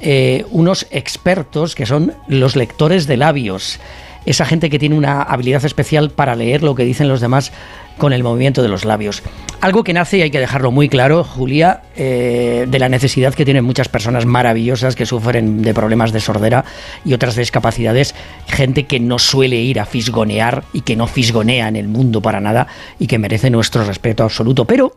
eh, 0.00 0.44
unos 0.50 0.86
expertos 0.90 1.74
que 1.74 1.86
son 1.86 2.12
los 2.28 2.56
lectores 2.56 3.06
de 3.06 3.16
labios, 3.16 3.80
esa 4.26 4.44
gente 4.44 4.68
que 4.68 4.78
tiene 4.78 4.96
una 4.96 5.22
habilidad 5.22 5.64
especial 5.64 6.10
para 6.10 6.34
leer 6.34 6.62
lo 6.62 6.74
que 6.74 6.84
dicen 6.84 7.08
los 7.08 7.22
demás 7.22 7.52
con 7.98 8.12
el 8.12 8.22
movimiento 8.22 8.62
de 8.62 8.68
los 8.68 8.84
labios. 8.84 9.22
Algo 9.60 9.84
que 9.84 9.92
nace, 9.92 10.18
y 10.18 10.22
hay 10.22 10.30
que 10.30 10.38
dejarlo 10.38 10.70
muy 10.70 10.88
claro, 10.88 11.24
Julia, 11.24 11.82
eh, 11.96 12.66
de 12.68 12.78
la 12.78 12.88
necesidad 12.88 13.34
que 13.34 13.44
tienen 13.44 13.64
muchas 13.64 13.88
personas 13.88 14.26
maravillosas 14.26 14.94
que 14.94 15.06
sufren 15.06 15.62
de 15.62 15.72
problemas 15.72 16.12
de 16.12 16.20
sordera 16.20 16.64
y 17.04 17.14
otras 17.14 17.36
discapacidades, 17.36 18.14
gente 18.46 18.84
que 18.84 19.00
no 19.00 19.18
suele 19.18 19.56
ir 19.56 19.80
a 19.80 19.86
fisgonear 19.86 20.64
y 20.72 20.82
que 20.82 20.94
no 20.94 21.06
fisgonea 21.06 21.68
en 21.68 21.76
el 21.76 21.88
mundo 21.88 22.20
para 22.20 22.40
nada 22.40 22.66
y 22.98 23.06
que 23.06 23.18
merece 23.18 23.50
nuestro 23.50 23.84
respeto 23.84 24.24
absoluto. 24.24 24.66
Pero 24.66 24.94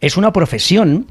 es 0.00 0.16
una 0.16 0.32
profesión 0.32 1.06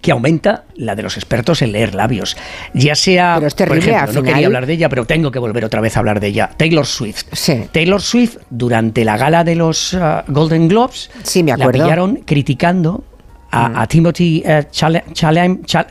que 0.00 0.12
aumenta 0.12 0.64
la 0.76 0.94
de 0.94 1.02
los 1.02 1.16
expertos 1.16 1.62
en 1.62 1.72
leer 1.72 1.94
labios. 1.94 2.36
Ya 2.74 2.94
sea, 2.94 3.34
Pero 3.36 3.46
es 3.48 3.54
por 3.54 3.68
terrible, 3.68 3.90
ejemplo, 3.90 4.08
al 4.08 4.14
no 4.14 4.22
quería 4.22 4.46
hablar 4.46 4.66
de 4.66 4.72
ella, 4.74 4.88
pero 4.88 5.04
tengo 5.04 5.30
que 5.30 5.38
volver 5.38 5.64
otra 5.64 5.80
vez 5.80 5.96
a 5.96 6.00
hablar 6.00 6.20
de 6.20 6.28
ella. 6.28 6.50
Taylor 6.56 6.86
Swift. 6.86 7.24
Sí. 7.32 7.64
Taylor 7.72 8.00
Swift, 8.00 8.36
durante 8.50 9.04
la 9.04 9.16
gala 9.16 9.44
de 9.44 9.56
los 9.56 9.94
ah, 9.94 10.24
Golden 10.28 10.68
Globes, 10.68 11.10
Sí, 11.22 11.42
me 11.42 11.50
la 11.56 11.64
acuerdo. 11.64 11.84
pillaron 11.84 12.16
criticando 12.24 13.04
a, 13.50 13.82
a 13.82 13.86
Timothy 13.86 14.42
Chal- 14.70 15.02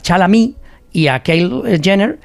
Chalamet 0.02 0.52
y 0.92 1.08
a 1.08 1.20
Kyle 1.22 1.80
Jenner. 1.84 2.20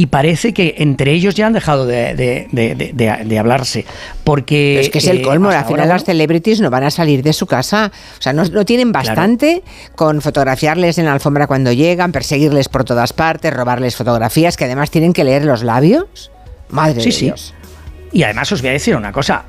Y 0.00 0.06
parece 0.06 0.54
que 0.54 0.76
entre 0.78 1.10
ellos 1.10 1.34
ya 1.34 1.48
han 1.48 1.52
dejado 1.54 1.84
de, 1.84 2.14
de- 2.14 2.46
de- 2.52 2.92
de- 3.24 3.38
hablarse. 3.38 3.84
Porque. 4.22 4.74
Pero 4.76 4.80
es 4.82 4.90
que 4.90 4.98
es 4.98 5.06
el 5.08 5.18
eh, 5.18 5.22
colmo, 5.22 5.48
hasta 5.48 5.60
al 5.62 5.66
final 5.66 5.80
ahora, 5.80 5.94
las 5.94 6.04
celebrities 6.04 6.60
no 6.60 6.70
van 6.70 6.84
a 6.84 6.90
salir 6.92 7.24
de 7.24 7.32
su 7.32 7.46
casa. 7.46 7.90
O 8.16 8.22
sea, 8.22 8.32
no, 8.32 8.44
no 8.44 8.64
tienen 8.64 8.92
bastante 8.92 9.64
con 9.96 10.20
fotografiarles 10.22 10.98
en 10.98 11.06
la 11.06 11.14
alfombra 11.14 11.48
cuando 11.48 11.72
llegan, 11.72 12.12
perseguirles 12.12 12.68
por 12.68 12.84
todas 12.84 13.12
partes, 13.12 13.52
robarles 13.52 13.96
fotografías, 13.96 14.56
que 14.56 14.66
además 14.66 14.92
tienen 14.92 15.12
que 15.12 15.24
leer 15.24 15.44
los 15.44 15.64
labios. 15.64 16.30
Madre 16.68 17.00
Sí, 17.00 17.06
de 17.08 17.12
sí. 17.12 17.24
Dios. 17.24 17.54
Y 18.12 18.22
además 18.22 18.52
os 18.52 18.60
voy 18.60 18.70
a 18.70 18.72
decir 18.74 18.94
una 18.94 19.10
cosa. 19.10 19.44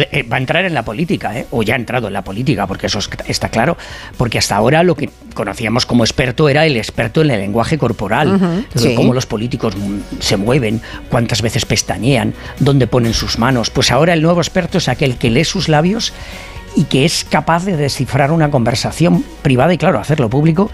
Eh, 0.00 0.08
puede- 0.08 0.08
eh, 0.20 0.22
va 0.22 0.36
a 0.36 0.40
entrar 0.40 0.64
en 0.64 0.74
la 0.74 0.84
política, 0.84 1.38
¿eh? 1.38 1.46
o 1.50 1.62
ya 1.62 1.74
ha 1.74 1.76
entrado 1.76 2.06
en 2.08 2.12
la 2.14 2.22
política, 2.22 2.66
porque 2.66 2.86
eso 2.86 2.98
es- 2.98 3.08
está 3.26 3.48
claro. 3.50 3.76
Porque 4.16 4.38
hasta 4.38 4.56
ahora 4.56 4.82
lo 4.82 4.94
que 4.94 5.10
conocíamos 5.34 5.86
como 5.86 6.04
experto 6.04 6.48
era 6.48 6.64
el 6.66 6.76
experto 6.76 7.22
en 7.22 7.30
el 7.30 7.40
lenguaje 7.40 7.78
corporal, 7.78 8.64
sí. 8.74 8.94
cómo 8.94 9.14
los 9.14 9.26
políticos 9.26 9.74
se 10.20 10.36
mueven, 10.36 10.80
cuántas 11.08 11.42
veces 11.42 11.64
pestañean, 11.66 12.34
dónde 12.58 12.86
ponen 12.86 13.14
sus 13.14 13.38
manos. 13.38 13.70
Pues 13.70 13.90
ahora 13.90 14.12
el 14.14 14.22
nuevo 14.22 14.40
experto 14.40 14.78
es 14.78 14.88
aquel 14.88 15.16
que 15.16 15.30
lee 15.30 15.44
sus 15.44 15.68
labios 15.68 16.12
y 16.74 16.84
que 16.84 17.04
es 17.04 17.24
capaz 17.24 17.64
de 17.64 17.76
descifrar 17.76 18.32
una 18.32 18.50
conversación 18.50 19.24
privada 19.42 19.74
y, 19.74 19.78
claro, 19.78 19.98
hacerlo 19.98 20.30
público. 20.30 20.70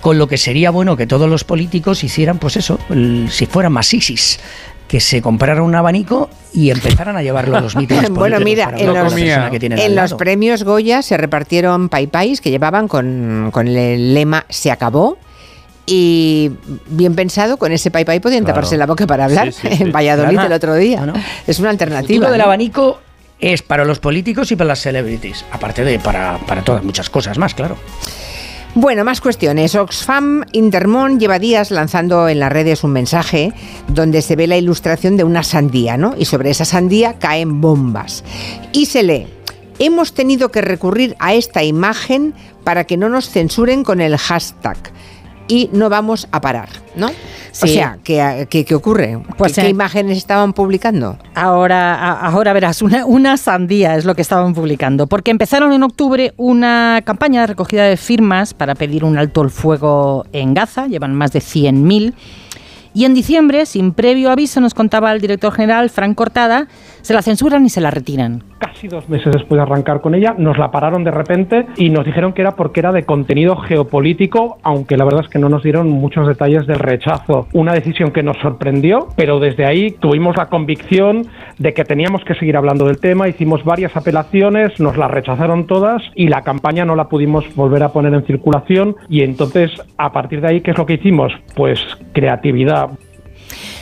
Con 0.00 0.18
lo 0.18 0.28
que 0.28 0.36
sería 0.38 0.70
bueno 0.70 0.96
que 0.96 1.06
todos 1.06 1.28
los 1.28 1.42
políticos 1.44 2.04
hicieran, 2.04 2.38
pues 2.38 2.56
eso, 2.56 2.78
el- 2.90 3.28
si 3.30 3.46
fueran 3.46 3.72
más 3.72 3.92
ISIS, 3.94 4.38
que 4.88 5.00
se 5.00 5.20
compraran 5.20 5.62
un 5.62 5.74
abanico 5.74 6.30
y 6.54 6.70
empezaran 6.70 7.16
a 7.16 7.22
llevarlo 7.22 7.56
a 7.56 7.60
los 7.60 7.74
mítines 7.76 8.08
Bueno, 8.10 8.38
mira, 8.40 8.72
en 8.76 9.96
los, 9.96 10.12
en 10.12 10.16
premios 10.18 10.62
Goya 10.62 11.02
se 11.02 11.16
repartieron 11.16 11.88
paipais 11.88 12.40
que 12.40 12.50
llevaban 12.50 12.86
con, 12.88 13.50
con 13.52 13.66
el 13.68 14.14
lema 14.14 14.46
Se 14.48 14.70
acabó. 14.70 15.18
Y 15.88 16.50
bien 16.88 17.14
pensado, 17.14 17.58
con 17.58 17.70
ese 17.70 17.92
paipai 17.92 18.18
podían 18.18 18.42
Claro. 18.42 18.54
taparse 18.56 18.76
la 18.76 18.86
boca 18.86 19.06
para 19.06 19.26
hablar 19.26 19.52
Sí, 19.52 19.60
sí, 19.70 19.76
sí. 19.76 19.82
en 19.84 19.92
Valladolid 19.92 20.32
Claro. 20.32 20.46
el 20.48 20.52
otro 20.52 20.74
día. 20.74 21.00
No, 21.00 21.06
no. 21.06 21.14
Es 21.46 21.60
una 21.60 21.68
El 21.70 21.74
alternativa. 21.74 22.08
futuro 22.16 22.30
del 22.32 22.38
¿no? 22.40 22.44
abanico 22.44 23.00
es 23.38 23.62
para 23.62 23.84
los 23.84 23.98
políticos 24.00 24.50
y 24.50 24.56
para 24.56 24.68
las 24.68 24.80
celebrities, 24.80 25.44
aparte 25.52 25.84
de 25.84 25.98
para, 26.00 26.38
para 26.46 26.62
todas 26.62 26.82
muchas 26.82 27.08
cosas 27.10 27.38
más, 27.38 27.54
claro. 27.54 27.76
Bueno, 28.78 29.04
más 29.04 29.22
cuestiones. 29.22 29.74
Oxfam 29.74 30.44
Intermón 30.52 31.18
lleva 31.18 31.38
días 31.38 31.70
lanzando 31.70 32.28
en 32.28 32.40
las 32.40 32.52
redes 32.52 32.84
un 32.84 32.92
mensaje 32.92 33.54
donde 33.88 34.20
se 34.20 34.36
ve 34.36 34.46
la 34.46 34.58
ilustración 34.58 35.16
de 35.16 35.24
una 35.24 35.42
sandía, 35.44 35.96
¿no? 35.96 36.14
Y 36.18 36.26
sobre 36.26 36.50
esa 36.50 36.66
sandía 36.66 37.14
caen 37.18 37.62
bombas. 37.62 38.22
Y 38.72 38.84
se 38.84 39.02
lee, 39.02 39.28
hemos 39.78 40.12
tenido 40.12 40.50
que 40.50 40.60
recurrir 40.60 41.16
a 41.20 41.32
esta 41.32 41.64
imagen 41.64 42.34
para 42.64 42.84
que 42.84 42.98
no 42.98 43.08
nos 43.08 43.30
censuren 43.30 43.82
con 43.82 44.02
el 44.02 44.18
hashtag. 44.18 44.76
Y 45.48 45.70
no 45.72 45.88
vamos 45.88 46.26
a 46.32 46.40
parar, 46.40 46.68
¿no? 46.96 47.06
O 47.06 47.12
Sí. 47.52 47.68
sea, 47.68 47.98
¿qué, 48.04 48.46
qué, 48.50 48.64
qué 48.64 48.74
ocurre? 48.74 49.18
Pues, 49.38 49.54
¿Qué, 49.54 49.62
qué 49.62 49.66
eh, 49.68 49.70
imágenes 49.70 50.18
estaban 50.18 50.52
publicando? 50.52 51.18
Ahora, 51.34 52.12
ahora 52.20 52.52
verás, 52.52 52.82
una, 52.82 53.06
una 53.06 53.36
sandía 53.36 53.96
es 53.96 54.04
lo 54.04 54.14
que 54.14 54.22
estaban 54.22 54.52
publicando, 54.52 55.06
porque 55.06 55.30
empezaron 55.30 55.72
en 55.72 55.82
octubre 55.82 56.34
una 56.36 57.00
campaña 57.04 57.42
de 57.42 57.46
recogida 57.46 57.84
de 57.84 57.96
firmas 57.96 58.52
para 58.54 58.74
pedir 58.74 59.04
un 59.04 59.16
alto 59.16 59.40
el 59.42 59.50
fuego 59.50 60.26
en 60.32 60.52
Gaza, 60.52 60.86
llevan 60.86 61.14
más 61.14 61.32
de 61.32 61.38
100.000. 61.40 62.12
Y 62.92 63.04
en 63.04 63.14
diciembre, 63.14 63.66
sin 63.66 63.92
previo 63.92 64.30
aviso, 64.30 64.60
nos 64.60 64.72
contaba 64.74 65.12
el 65.12 65.20
director 65.20 65.52
general, 65.52 65.90
Frank 65.90 66.14
Cortada, 66.14 66.66
se 67.06 67.14
la 67.14 67.22
censuran 67.22 67.64
y 67.64 67.68
se 67.68 67.80
la 67.80 67.92
retiran. 67.92 68.42
Casi 68.58 68.88
dos 68.88 69.08
meses 69.08 69.32
después 69.32 69.56
de 69.56 69.62
arrancar 69.62 70.00
con 70.00 70.16
ella, 70.16 70.34
nos 70.36 70.58
la 70.58 70.72
pararon 70.72 71.04
de 71.04 71.12
repente 71.12 71.64
y 71.76 71.88
nos 71.88 72.04
dijeron 72.04 72.32
que 72.32 72.42
era 72.42 72.56
porque 72.56 72.80
era 72.80 72.90
de 72.90 73.04
contenido 73.04 73.54
geopolítico, 73.54 74.58
aunque 74.64 74.96
la 74.96 75.04
verdad 75.04 75.22
es 75.22 75.30
que 75.30 75.38
no 75.38 75.48
nos 75.48 75.62
dieron 75.62 75.88
muchos 75.88 76.26
detalles 76.26 76.66
del 76.66 76.80
rechazo. 76.80 77.46
Una 77.52 77.74
decisión 77.74 78.10
que 78.10 78.24
nos 78.24 78.36
sorprendió, 78.38 79.06
pero 79.14 79.38
desde 79.38 79.66
ahí 79.66 79.92
tuvimos 79.92 80.36
la 80.36 80.46
convicción 80.46 81.28
de 81.58 81.74
que 81.74 81.84
teníamos 81.84 82.24
que 82.24 82.34
seguir 82.34 82.56
hablando 82.56 82.86
del 82.86 82.98
tema, 82.98 83.28
hicimos 83.28 83.62
varias 83.62 83.96
apelaciones, 83.96 84.80
nos 84.80 84.96
la 84.96 85.06
rechazaron 85.06 85.68
todas 85.68 86.02
y 86.16 86.26
la 86.26 86.42
campaña 86.42 86.84
no 86.84 86.96
la 86.96 87.08
pudimos 87.08 87.44
volver 87.54 87.84
a 87.84 87.92
poner 87.92 88.14
en 88.14 88.26
circulación 88.26 88.96
y 89.08 89.22
entonces 89.22 89.70
a 89.96 90.10
partir 90.10 90.40
de 90.40 90.48
ahí, 90.48 90.60
¿qué 90.60 90.72
es 90.72 90.78
lo 90.78 90.86
que 90.86 90.94
hicimos? 90.94 91.32
Pues 91.54 91.78
creatividad. 92.12 92.90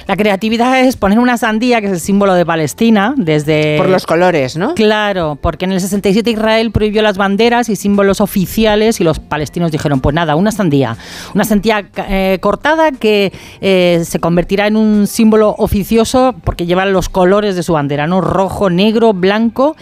La 0.07 0.17
creatividad 0.17 0.81
es 0.81 0.97
poner 0.97 1.19
una 1.19 1.39
sandía, 1.39 1.81
que 1.81 1.87
es 1.87 1.93
el 1.93 2.01
símbolo 2.01 2.35
de 2.35 2.45
Palestina, 2.45 3.15
desde... 3.17 3.77
Por 3.79 3.89
los 3.89 4.07
colores, 4.07 4.57
¿no? 4.57 4.75
Claro, 4.75 5.39
porque 5.41 5.65
en 5.65 5.73
el 5.73 5.81
67 5.81 6.31
Israel 6.31 6.71
prohibió 6.71 7.03
las 7.03 7.17
banderas 7.17 7.69
y 7.69 7.77
símbolos 7.77 8.21
oficiales 8.21 9.01
y 9.01 9.05
los 9.05 9.19
palestinos 9.19 9.73
dijeron, 9.73 10.01
pues 10.01 10.15
nada, 10.15 10.37
una 10.37 10.53
sandía. 10.53 10.97
Una 11.35 11.45
sandía 11.45 11.89
eh, 12.09 12.39
cortada 12.41 12.93
que 12.93 13.33
eh, 13.61 14.03
se 14.05 14.19
convertirá 14.19 14.67
en 14.67 14.77
un 14.77 15.07
símbolo 15.07 15.55
oficioso 15.59 16.35
porque 16.45 16.67
lleva 16.67 16.85
los 16.85 17.09
colores 17.09 17.57
de 17.57 17.63
su 17.63 17.73
bandera, 17.73 18.07
¿no? 18.07 18.21
Rojo, 18.21 18.71
negro, 18.71 19.13
blanco 19.13 19.77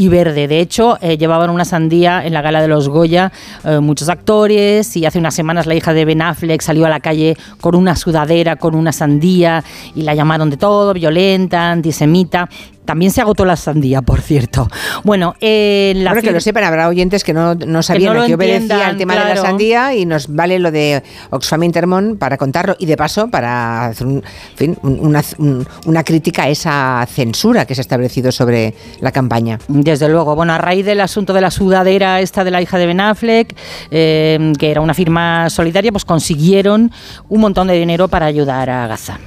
y 0.00 0.08
verde. 0.08 0.48
De 0.48 0.60
hecho, 0.60 0.96
eh, 1.02 1.18
llevaban 1.18 1.50
una 1.50 1.66
sandía 1.66 2.24
en 2.24 2.32
la 2.32 2.40
gala 2.40 2.62
de 2.62 2.68
los 2.68 2.88
Goya 2.88 3.30
eh, 3.64 3.80
muchos 3.80 4.08
actores 4.08 4.96
y 4.96 5.04
hace 5.04 5.18
unas 5.18 5.34
semanas 5.34 5.66
la 5.66 5.74
hija 5.74 5.92
de 5.92 6.06
Ben 6.06 6.22
Affleck 6.22 6.62
salió 6.62 6.86
a 6.86 6.88
la 6.88 7.00
calle 7.00 7.36
con 7.60 7.74
una 7.74 7.94
sudadera, 7.96 8.56
con 8.56 8.74
una 8.74 8.92
sandía 8.92 9.62
y 9.94 10.00
la 10.00 10.14
llamaron 10.14 10.48
de 10.48 10.56
todo, 10.56 10.94
violenta, 10.94 11.70
antisemita. 11.70 12.48
También 12.84 13.12
se 13.12 13.20
agotó 13.20 13.44
la 13.44 13.54
sandía, 13.56 14.02
por 14.02 14.20
cierto. 14.20 14.66
Bueno, 15.04 15.34
eh, 15.40 15.92
la 15.96 16.10
Bueno, 16.10 16.22
que 16.26 16.32
lo 16.32 16.40
sepan, 16.40 16.64
habrá 16.64 16.88
oyentes 16.88 17.22
que 17.22 17.32
no, 17.32 17.54
no 17.54 17.82
sabían 17.84 18.14
no 18.14 18.20
a 18.20 18.22
lo 18.22 18.26
qué 18.26 18.34
obedecía 18.34 18.90
el 18.90 18.96
tema 18.96 19.14
de 19.14 19.20
la 19.20 19.36
sandía 19.36 19.94
y 19.94 20.06
nos 20.06 20.34
vale 20.34 20.58
lo 20.58 20.70
de 20.72 21.02
Oxfam 21.30 21.62
Intermón 21.62 22.16
para 22.18 22.36
contarlo 22.36 22.74
y 22.80 22.86
de 22.86 22.96
paso 22.96 23.28
para 23.28 23.86
hacer 23.86 24.06
un- 24.06 24.16
en 24.16 24.56
fin, 24.56 24.78
un- 24.82 24.98
una, 25.00 25.22
un- 25.38 25.66
una 25.86 26.02
crítica 26.02 26.44
a 26.44 26.48
esa 26.48 27.06
censura 27.08 27.64
que 27.64 27.74
se 27.76 27.80
ha 27.80 27.82
establecido 27.82 28.32
sobre 28.32 28.74
la 29.00 29.12
campaña. 29.12 29.58
Desde 29.68 30.08
luego, 30.08 30.34
bueno, 30.34 30.52
a 30.52 30.58
raíz 30.58 30.84
del 30.84 31.00
asunto 31.00 31.32
de 31.32 31.42
la 31.42 31.50
sudadera 31.52 32.20
esta 32.20 32.42
de 32.42 32.50
la 32.50 32.60
hija 32.60 32.76
de 32.78 32.86
Ben 32.86 33.00
Affleck, 33.00 33.54
eh, 33.92 34.52
que 34.58 34.70
era 34.70 34.80
una 34.80 34.94
firma 34.94 35.48
solidaria, 35.50 35.92
pues 35.92 36.04
consiguieron 36.04 36.90
un 37.28 37.40
montón 37.40 37.68
de 37.68 37.74
dinero 37.78 38.08
para 38.08 38.26
ayudar 38.26 38.68
a 38.70 38.86
Gaza. 38.88 39.18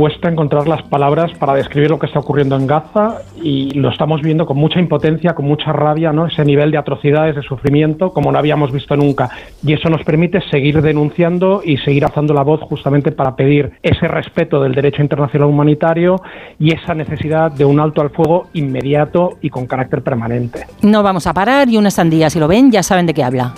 Cuesta 0.00 0.30
encontrar 0.30 0.66
las 0.66 0.82
palabras 0.84 1.30
para 1.38 1.52
describir 1.52 1.90
lo 1.90 1.98
que 1.98 2.06
está 2.06 2.20
ocurriendo 2.20 2.56
en 2.56 2.66
Gaza 2.66 3.18
y 3.42 3.72
lo 3.72 3.90
estamos 3.90 4.22
viendo 4.22 4.46
con 4.46 4.56
mucha 4.56 4.80
impotencia, 4.80 5.34
con 5.34 5.44
mucha 5.44 5.74
rabia, 5.74 6.10
¿no? 6.10 6.24
Ese 6.24 6.42
nivel 6.42 6.70
de 6.70 6.78
atrocidades, 6.78 7.36
de 7.36 7.42
sufrimiento, 7.42 8.10
como 8.10 8.32
no 8.32 8.38
habíamos 8.38 8.72
visto 8.72 8.96
nunca. 8.96 9.28
Y 9.62 9.74
eso 9.74 9.90
nos 9.90 10.02
permite 10.02 10.40
seguir 10.50 10.80
denunciando 10.80 11.60
y 11.62 11.76
seguir 11.76 12.06
alzando 12.06 12.32
la 12.32 12.42
voz 12.42 12.62
justamente 12.62 13.12
para 13.12 13.36
pedir 13.36 13.72
ese 13.82 14.08
respeto 14.08 14.62
del 14.62 14.74
derecho 14.74 15.02
internacional 15.02 15.50
humanitario 15.50 16.16
y 16.58 16.72
esa 16.72 16.94
necesidad 16.94 17.52
de 17.52 17.66
un 17.66 17.78
alto 17.78 18.00
al 18.00 18.08
fuego 18.08 18.46
inmediato 18.54 19.36
y 19.42 19.50
con 19.50 19.66
carácter 19.66 20.00
permanente. 20.00 20.64
No 20.80 21.02
vamos 21.02 21.26
a 21.26 21.34
parar 21.34 21.68
y 21.68 21.76
una 21.76 21.90
sandía, 21.90 22.30
si 22.30 22.40
lo 22.40 22.48
ven, 22.48 22.70
ya 22.72 22.82
saben 22.82 23.04
de 23.04 23.12
qué 23.12 23.22
habla. 23.22 23.52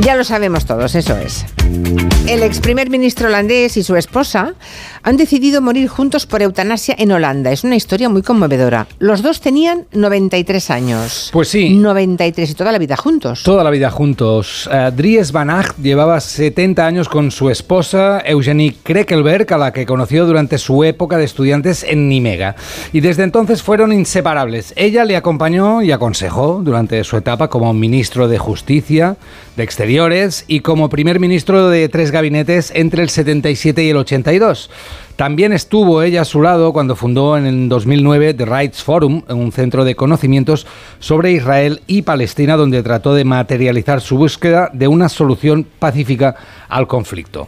Ya 0.00 0.14
lo 0.14 0.24
sabemos 0.24 0.66
todos, 0.66 0.94
eso 0.94 1.16
es. 1.16 1.46
El 2.28 2.42
ex 2.42 2.60
primer 2.60 2.90
ministro 2.90 3.28
holandés 3.28 3.76
y 3.76 3.82
su 3.82 3.96
esposa 3.96 4.54
han 5.02 5.16
decidido 5.16 5.62
morir 5.62 5.88
juntos 5.88 6.26
por 6.26 6.42
eutanasia 6.42 6.94
en 6.98 7.12
Holanda. 7.12 7.50
Es 7.50 7.64
una 7.64 7.76
historia 7.76 8.08
muy 8.08 8.22
conmovedora. 8.22 8.86
Los 8.98 9.22
dos 9.22 9.40
tenían 9.40 9.86
93 9.92 10.70
años. 10.70 11.30
Pues 11.32 11.48
sí. 11.48 11.70
93 11.70 12.50
y 12.50 12.54
toda 12.54 12.72
la 12.72 12.78
vida 12.78 12.96
juntos. 12.96 13.42
Toda 13.42 13.64
la 13.64 13.70
vida 13.70 13.90
juntos. 13.90 14.68
Uh, 14.70 14.90
Dries 14.90 15.32
Van 15.32 15.50
Acht 15.50 15.78
llevaba 15.78 16.20
70 16.20 16.84
años 16.84 17.08
con 17.08 17.30
su 17.30 17.48
esposa 17.48 18.20
Eugenie 18.24 18.76
Krekelberg, 18.82 19.52
a 19.54 19.58
la 19.58 19.72
que 19.72 19.86
conoció 19.86 20.26
durante 20.26 20.58
su 20.58 20.84
época 20.84 21.18
de 21.18 21.24
estudiantes 21.24 21.84
en 21.84 22.08
Nimega. 22.08 22.56
Y 22.92 23.00
desde 23.00 23.22
entonces 23.22 23.62
fueron 23.62 23.92
inseparables. 23.92 24.72
Ella 24.76 25.04
le 25.04 25.16
acompañó 25.16 25.80
y 25.82 25.92
aconsejó 25.92 26.60
durante 26.62 27.02
su 27.04 27.16
etapa 27.16 27.48
como 27.48 27.72
ministro 27.72 28.28
de 28.28 28.38
Justicia, 28.38 29.16
de 29.56 29.62
Exteriores 29.62 29.85
y 30.48 30.60
como 30.60 30.88
primer 30.88 31.20
ministro 31.20 31.68
de 31.68 31.88
tres 31.88 32.10
gabinetes 32.10 32.72
entre 32.74 33.02
el 33.02 33.08
77 33.08 33.84
y 33.84 33.90
el 33.90 33.96
82. 33.98 34.68
También 35.14 35.52
estuvo 35.52 36.02
ella 36.02 36.22
a 36.22 36.24
su 36.24 36.42
lado 36.42 36.72
cuando 36.72 36.96
fundó 36.96 37.38
en 37.38 37.46
el 37.46 37.68
2009 37.68 38.34
The 38.34 38.44
Rights 38.46 38.82
Forum, 38.82 39.22
un 39.28 39.52
centro 39.52 39.84
de 39.84 39.94
conocimientos 39.94 40.66
sobre 40.98 41.32
Israel 41.32 41.82
y 41.86 42.02
Palestina, 42.02 42.56
donde 42.56 42.82
trató 42.82 43.14
de 43.14 43.24
materializar 43.24 44.00
su 44.00 44.18
búsqueda 44.18 44.70
de 44.72 44.88
una 44.88 45.08
solución 45.08 45.64
pacífica 45.78 46.34
al 46.68 46.88
conflicto. 46.88 47.46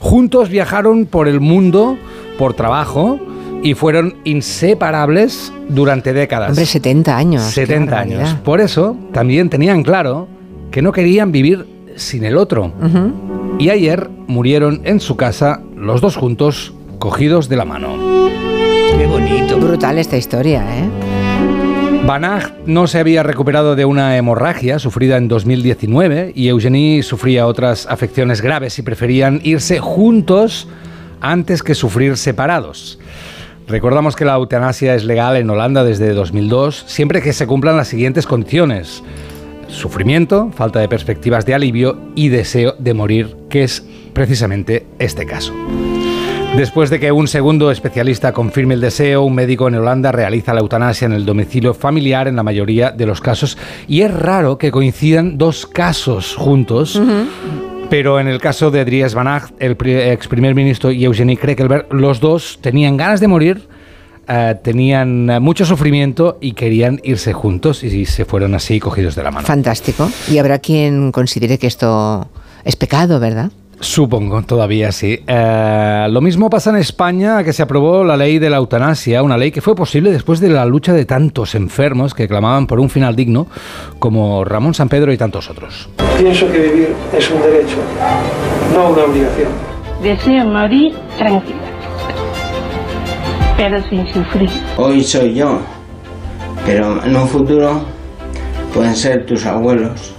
Juntos 0.00 0.48
viajaron 0.48 1.06
por 1.06 1.28
el 1.28 1.40
mundo 1.40 1.96
por 2.36 2.54
trabajo 2.54 3.20
y 3.62 3.74
fueron 3.74 4.16
inseparables 4.24 5.52
durante 5.68 6.12
décadas. 6.12 6.50
Hombre, 6.50 6.66
70 6.66 7.16
años. 7.16 7.42
70 7.44 7.98
años. 7.98 8.36
Por 8.44 8.60
eso 8.60 8.96
también 9.12 9.48
tenían 9.48 9.84
claro 9.84 10.28
que 10.70 10.82
no 10.82 10.92
querían 10.92 11.32
vivir 11.32 11.75
sin 11.96 12.24
el 12.24 12.36
otro. 12.36 12.72
Uh 12.80 12.84
-huh. 12.84 13.12
Y 13.58 13.70
ayer 13.70 14.10
murieron 14.26 14.82
en 14.84 15.00
su 15.00 15.16
casa 15.16 15.60
los 15.76 16.00
dos 16.00 16.16
juntos, 16.16 16.74
cogidos 16.98 17.48
de 17.48 17.56
la 17.56 17.64
mano. 17.64 17.96
Qué 18.98 19.06
bonito. 19.06 19.58
Brutal 19.58 19.98
esta 19.98 20.16
historia, 20.16 20.62
¿eh? 20.78 20.88
Van 22.06 22.24
Acht 22.24 22.54
no 22.66 22.86
se 22.86 23.00
había 23.00 23.24
recuperado 23.24 23.74
de 23.74 23.84
una 23.84 24.16
hemorragia 24.16 24.78
sufrida 24.78 25.16
en 25.16 25.26
2019 25.26 26.32
y 26.36 26.48
Eugenie 26.48 27.02
sufría 27.02 27.48
otras 27.48 27.86
afecciones 27.86 28.42
graves 28.42 28.78
y 28.78 28.82
preferían 28.82 29.40
irse 29.42 29.80
juntos 29.80 30.68
antes 31.20 31.64
que 31.64 31.74
sufrir 31.74 32.16
separados. 32.16 33.00
Recordamos 33.66 34.14
que 34.14 34.24
la 34.24 34.34
eutanasia 34.34 34.94
es 34.94 35.02
legal 35.02 35.36
en 35.36 35.50
Holanda 35.50 35.82
desde 35.82 36.12
2002, 36.12 36.84
siempre 36.86 37.20
que 37.20 37.32
se 37.32 37.48
cumplan 37.48 37.76
las 37.76 37.88
siguientes 37.88 38.24
condiciones 38.24 39.02
sufrimiento, 39.68 40.50
falta 40.54 40.80
de 40.80 40.88
perspectivas 40.88 41.46
de 41.46 41.54
alivio 41.54 41.98
y 42.14 42.28
deseo 42.28 42.74
de 42.78 42.94
morir, 42.94 43.36
que 43.48 43.64
es 43.64 43.84
precisamente 44.12 44.86
este 44.98 45.26
caso. 45.26 45.52
Después 46.56 46.88
de 46.88 46.98
que 46.98 47.12
un 47.12 47.28
segundo 47.28 47.70
especialista 47.70 48.32
confirme 48.32 48.74
el 48.74 48.80
deseo, 48.80 49.22
un 49.22 49.34
médico 49.34 49.68
en 49.68 49.74
Holanda 49.74 50.10
realiza 50.10 50.54
la 50.54 50.60
eutanasia 50.60 51.04
en 51.04 51.12
el 51.12 51.26
domicilio 51.26 51.74
familiar 51.74 52.28
en 52.28 52.36
la 52.36 52.42
mayoría 52.42 52.92
de 52.92 53.04
los 53.04 53.20
casos 53.20 53.58
y 53.86 54.00
es 54.00 54.14
raro 54.14 54.56
que 54.56 54.70
coincidan 54.70 55.36
dos 55.36 55.66
casos 55.66 56.34
juntos. 56.34 56.96
Uh 56.96 57.02
-huh. 57.02 57.26
Pero 57.90 58.18
en 58.18 58.26
el 58.26 58.40
caso 58.40 58.70
de 58.70 58.84
Dries 58.84 59.14
Van 59.14 59.28
Acht, 59.28 59.52
el 59.60 59.76
ex 59.80 60.28
primer 60.28 60.54
ministro 60.54 60.90
y 60.90 61.04
Eugenie 61.04 61.36
Krekelberg, 61.36 61.92
los 61.92 62.20
dos 62.20 62.58
tenían 62.62 62.96
ganas 62.96 63.20
de 63.20 63.28
morir, 63.28 63.68
Uh, 64.28 64.56
tenían 64.60 65.26
mucho 65.40 65.64
sufrimiento 65.64 66.38
y 66.40 66.52
querían 66.52 67.00
irse 67.04 67.32
juntos 67.32 67.84
y 67.84 68.06
se 68.06 68.24
fueron 68.24 68.56
así 68.56 68.80
cogidos 68.80 69.14
de 69.14 69.22
la 69.22 69.30
mano. 69.30 69.46
Fantástico. 69.46 70.10
Y 70.28 70.38
habrá 70.38 70.58
quien 70.58 71.12
considere 71.12 71.58
que 71.58 71.68
esto 71.68 72.26
es 72.64 72.74
pecado, 72.74 73.20
¿verdad? 73.20 73.52
Supongo, 73.78 74.42
todavía 74.42 74.90
sí. 74.90 75.20
Uh, 75.28 76.10
lo 76.10 76.20
mismo 76.20 76.48
pasa 76.48 76.70
en 76.70 76.76
España, 76.76 77.44
que 77.44 77.52
se 77.52 77.62
aprobó 77.62 78.04
la 78.04 78.16
ley 78.16 78.38
de 78.38 78.48
la 78.48 78.56
eutanasia, 78.56 79.22
una 79.22 79.36
ley 79.36 79.52
que 79.52 79.60
fue 79.60 79.76
posible 79.76 80.10
después 80.10 80.40
de 80.40 80.48
la 80.48 80.64
lucha 80.64 80.92
de 80.92 81.04
tantos 81.04 81.54
enfermos 81.54 82.14
que 82.14 82.26
clamaban 82.26 82.66
por 82.66 82.80
un 82.80 82.88
final 82.88 83.14
digno, 83.14 83.46
como 83.98 84.44
Ramón 84.44 84.74
San 84.74 84.88
Pedro 84.88 85.12
y 85.12 85.18
tantos 85.18 85.50
otros. 85.50 85.88
Pienso 86.18 86.50
que 86.50 86.58
vivir 86.58 86.94
es 87.16 87.30
un 87.30 87.40
derecho, 87.42 87.76
no 88.74 88.90
una 88.90 89.04
obligación. 89.04 89.48
Deseo 90.02 90.44
morir 90.46 90.94
tranquila 91.18 91.65
pero 93.56 93.82
sin 93.88 94.06
sufrir. 94.12 94.50
Hoy 94.76 95.02
soy 95.02 95.34
yo, 95.34 95.60
pero 96.64 97.02
en 97.04 97.16
un 97.16 97.28
futuro 97.28 97.84
pueden 98.74 98.94
ser 98.94 99.24
tus 99.26 99.46
abuelos, 99.46 100.12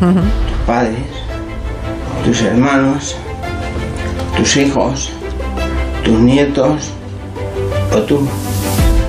uh 0.00 0.04
-huh. 0.04 0.14
tus 0.14 0.66
padres, 0.66 1.06
tus 2.24 2.42
hermanos, 2.42 3.16
tus 4.36 4.56
hijos, 4.56 5.10
tus 6.04 6.18
nietos 6.18 6.92
o 7.94 7.98
tú. 8.02 8.28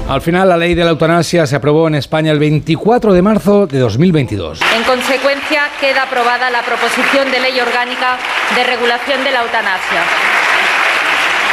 Al 0.08 0.22
final, 0.22 0.50
la 0.50 0.58
ley 0.58 0.76
de 0.76 0.84
la 0.84 0.92
eutanasia 0.92 1.48
se 1.48 1.56
aprobó 1.56 1.88
en 1.88 1.96
España 1.96 2.32
el 2.32 2.40
24 2.40 3.14
de 3.14 3.22
marzo 3.22 3.68
de 3.68 3.80
2022. 3.80 4.60
En 4.76 4.84
consecuencia, 4.84 5.64
queda 5.80 6.04
aprobada 6.04 6.50
la 6.52 6.62
proposición 6.62 7.32
de 7.32 7.40
ley 7.40 7.60
orgánica 7.60 8.18
de 8.56 8.64
regulación 8.64 9.24
de 9.24 9.32
la 9.32 9.44
eutanasia. 9.44 10.33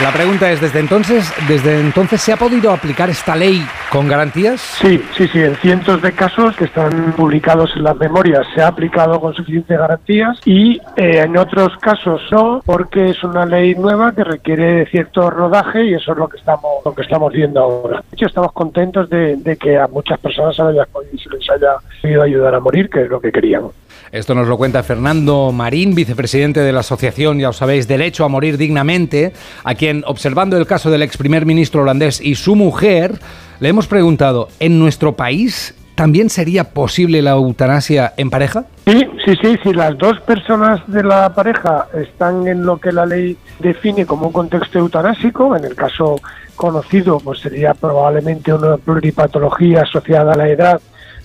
La 0.02 0.12
pregunta 0.12 0.50
es, 0.50 0.62
¿desde 0.62 0.80
entonces, 0.80 1.30
¿desde 1.46 1.78
entonces 1.78 2.22
se 2.22 2.32
ha 2.32 2.36
podido 2.38 2.72
aplicar 2.72 3.10
esta 3.10 3.36
ley 3.36 3.62
con 3.90 4.08
garantías? 4.08 4.58
Sí, 4.58 5.02
sí, 5.14 5.28
sí. 5.28 5.42
En 5.42 5.56
cientos 5.56 6.00
de 6.00 6.12
casos 6.12 6.56
que 6.56 6.64
están 6.64 7.12
publicados 7.12 7.70
en 7.76 7.82
las 7.82 7.96
memorias 7.98 8.46
se 8.54 8.62
ha 8.62 8.68
aplicado 8.68 9.20
con 9.20 9.34
suficientes 9.34 9.78
garantías 9.78 10.40
y 10.46 10.78
eh, 10.96 11.20
en 11.24 11.36
otros 11.36 11.76
casos 11.76 12.22
no, 12.30 12.62
porque 12.64 13.10
es 13.10 13.22
una 13.22 13.44
ley 13.44 13.74
nueva 13.74 14.14
que 14.14 14.24
requiere 14.24 14.86
cierto 14.86 15.28
rodaje 15.28 15.84
y 15.84 15.92
eso 15.92 16.12
es 16.12 16.18
lo 16.18 16.28
que 16.30 16.38
estamos, 16.38 16.82
lo 16.82 16.94
que 16.94 17.02
estamos 17.02 17.30
viendo 17.30 17.60
ahora. 17.60 18.02
De 18.10 18.16
hecho, 18.16 18.26
estamos 18.26 18.52
contentos 18.52 19.10
de, 19.10 19.36
de 19.36 19.56
que 19.58 19.76
a 19.76 19.86
muchas 19.86 20.18
personas 20.18 20.56
se 20.56 20.62
les, 20.62 21.50
haya 21.50 21.76
podido 22.00 22.22
ayudar 22.22 22.54
a 22.54 22.60
morir, 22.60 22.88
que 22.88 23.02
es 23.02 23.10
lo 23.10 23.20
que 23.20 23.30
queríamos. 23.30 23.74
Esto 24.12 24.34
nos 24.34 24.48
lo 24.48 24.56
cuenta 24.56 24.82
Fernando 24.82 25.52
Marín, 25.52 25.94
vicepresidente 25.94 26.58
de 26.58 26.72
la 26.72 26.80
asociación, 26.80 27.38
ya 27.38 27.50
os 27.50 27.56
sabéis, 27.58 27.86
Derecho 27.86 28.24
a 28.24 28.28
Morir 28.28 28.58
Dignamente, 28.58 29.32
a 29.62 29.76
quien, 29.76 30.02
observando 30.04 30.56
el 30.56 30.66
caso 30.66 30.90
del 30.90 31.02
ex 31.02 31.16
primer 31.16 31.46
ministro 31.46 31.82
holandés 31.82 32.20
y 32.20 32.34
su 32.34 32.56
mujer, 32.56 33.20
le 33.60 33.68
hemos 33.68 33.86
preguntado, 33.86 34.48
¿en 34.58 34.80
nuestro 34.80 35.14
país 35.14 35.76
también 35.94 36.28
sería 36.28 36.64
posible 36.64 37.22
la 37.22 37.32
eutanasia 37.32 38.12
en 38.16 38.30
pareja? 38.30 38.64
Sí, 38.84 39.00
sí, 39.24 39.34
sí, 39.40 39.56
si 39.62 39.72
las 39.72 39.96
dos 39.96 40.20
personas 40.22 40.80
de 40.88 41.04
la 41.04 41.32
pareja 41.32 41.86
están 41.94 42.48
en 42.48 42.66
lo 42.66 42.78
que 42.78 42.90
la 42.90 43.06
ley 43.06 43.36
define 43.60 44.06
como 44.06 44.26
un 44.26 44.32
contexto 44.32 44.80
eutanásico, 44.80 45.54
en 45.54 45.66
el 45.66 45.76
caso 45.76 46.20
conocido, 46.56 47.20
pues 47.20 47.38
sería 47.38 47.74
probablemente 47.74 48.52
una 48.52 48.76
pluripatología 48.76 49.82
asociada 49.82 50.32
a 50.32 50.36
la 50.36 50.48
edad 50.48 50.80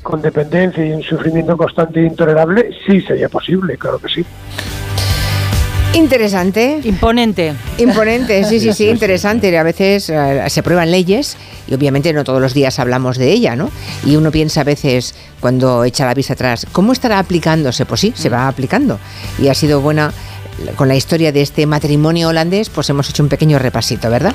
con 0.05 0.21
dependencia 0.21 0.85
y 0.85 0.91
un 0.91 1.01
sufrimiento 1.01 1.57
constante 1.57 1.99
e 1.99 2.05
intolerable, 2.05 2.69
sí 2.85 3.01
sería 3.01 3.27
posible, 3.27 3.75
claro 3.75 3.97
que 3.97 4.07
sí. 4.07 4.23
Interesante. 5.95 6.79
Imponente. 6.83 7.55
Imponente, 7.79 8.43
sí, 8.43 8.59
sí, 8.59 8.71
sí, 8.73 8.87
interesante. 8.87 9.57
A 9.57 9.63
veces 9.63 10.09
uh, 10.09 10.47
se 10.47 10.59
aprueban 10.59 10.91
leyes 10.91 11.37
y 11.67 11.73
obviamente 11.73 12.13
no 12.13 12.23
todos 12.23 12.39
los 12.39 12.53
días 12.53 12.77
hablamos 12.77 13.17
de 13.17 13.31
ella, 13.31 13.55
¿no? 13.55 13.71
Y 14.05 14.15
uno 14.15 14.29
piensa 14.29 14.61
a 14.61 14.63
veces, 14.63 15.15
cuando 15.39 15.83
echa 15.85 16.05
la 16.05 16.13
vista 16.13 16.33
atrás, 16.33 16.67
¿cómo 16.71 16.91
estará 16.91 17.17
aplicándose? 17.17 17.87
Pues 17.87 18.01
sí, 18.01 18.13
se 18.15 18.29
va 18.29 18.47
aplicando. 18.47 18.99
Y 19.39 19.47
ha 19.47 19.55
sido 19.55 19.81
buena 19.81 20.13
con 20.75 20.87
la 20.87 20.95
historia 20.95 21.31
de 21.31 21.41
este 21.41 21.65
matrimonio 21.65 22.29
holandés, 22.29 22.69
pues 22.69 22.89
hemos 22.89 23.09
hecho 23.09 23.23
un 23.23 23.29
pequeño 23.29 23.59
repasito, 23.59 24.09
¿verdad? 24.09 24.33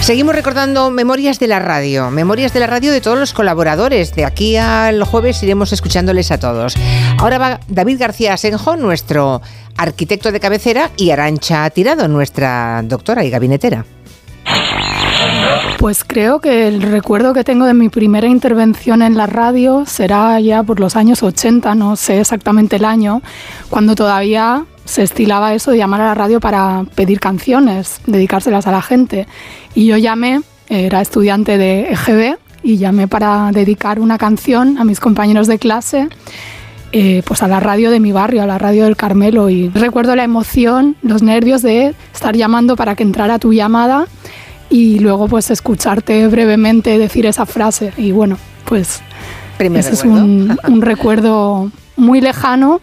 Seguimos 0.00 0.34
recordando 0.34 0.90
memorias 0.90 1.38
de 1.38 1.46
la 1.46 1.58
radio, 1.58 2.10
memorias 2.10 2.52
de 2.52 2.60
la 2.60 2.66
radio 2.66 2.92
de 2.92 3.00
todos 3.00 3.18
los 3.18 3.32
colaboradores. 3.32 4.14
De 4.14 4.24
aquí 4.24 4.56
al 4.56 5.02
jueves 5.04 5.42
iremos 5.42 5.72
escuchándoles 5.72 6.30
a 6.30 6.38
todos. 6.38 6.74
Ahora 7.18 7.38
va 7.38 7.60
David 7.68 7.98
García 7.98 8.34
Asenjo, 8.34 8.76
nuestro 8.76 9.42
arquitecto 9.76 10.32
de 10.32 10.40
cabecera, 10.40 10.90
y 10.96 11.10
Arancha 11.10 11.68
Tirado, 11.70 12.08
nuestra 12.08 12.82
doctora 12.84 13.24
y 13.24 13.30
gabinetera. 13.30 13.84
Pues 15.78 16.04
creo 16.04 16.40
que 16.40 16.68
el 16.68 16.82
recuerdo 16.82 17.34
que 17.34 17.44
tengo 17.44 17.66
de 17.66 17.74
mi 17.74 17.88
primera 17.88 18.26
intervención 18.26 19.02
en 19.02 19.16
la 19.16 19.26
radio 19.26 19.84
será 19.86 20.38
ya 20.40 20.62
por 20.62 20.80
los 20.80 20.96
años 20.96 21.22
80, 21.22 21.74
no 21.74 21.96
sé 21.96 22.20
exactamente 22.20 22.76
el 22.76 22.84
año, 22.84 23.22
cuando 23.68 23.94
todavía 23.94 24.64
se 24.84 25.02
estilaba 25.02 25.54
eso 25.54 25.70
de 25.70 25.78
llamar 25.78 26.00
a 26.00 26.06
la 26.06 26.14
radio 26.14 26.40
para 26.40 26.84
pedir 26.94 27.20
canciones, 27.20 28.00
dedicárselas 28.06 28.66
a 28.66 28.72
la 28.72 28.82
gente. 28.82 29.26
Y 29.74 29.86
yo 29.86 29.96
llamé, 29.96 30.42
era 30.68 31.00
estudiante 31.00 31.58
de 31.58 31.92
EGB, 31.92 32.38
y 32.64 32.78
llamé 32.78 33.06
para 33.06 33.50
dedicar 33.52 34.00
una 34.00 34.18
canción 34.18 34.78
a 34.78 34.84
mis 34.84 34.98
compañeros 34.98 35.46
de 35.46 35.58
clase, 35.58 36.08
eh, 36.92 37.22
pues 37.26 37.42
a 37.42 37.48
la 37.48 37.60
radio 37.60 37.90
de 37.90 38.00
mi 38.00 38.10
barrio, 38.10 38.42
a 38.42 38.46
la 38.46 38.58
radio 38.58 38.84
del 38.84 38.96
Carmelo. 38.96 39.50
Y 39.50 39.68
recuerdo 39.68 40.16
la 40.16 40.24
emoción, 40.24 40.96
los 41.02 41.22
nervios 41.22 41.60
de 41.60 41.94
estar 42.12 42.34
llamando 42.34 42.74
para 42.74 42.96
que 42.96 43.02
entrara 43.02 43.38
tu 43.38 43.52
llamada 43.52 44.06
y 44.70 44.98
luego 44.98 45.28
pues 45.28 45.50
escucharte 45.50 46.26
brevemente 46.28 46.98
decir 46.98 47.26
esa 47.26 47.44
frase. 47.44 47.92
Y 47.98 48.12
bueno, 48.12 48.38
pues 48.64 49.02
Primer 49.58 49.80
ese 49.80 49.90
recuerdo. 49.90 50.16
es 50.16 50.22
un, 50.22 50.58
un 50.66 50.82
recuerdo 50.82 51.70
muy 51.96 52.20
lejano, 52.22 52.80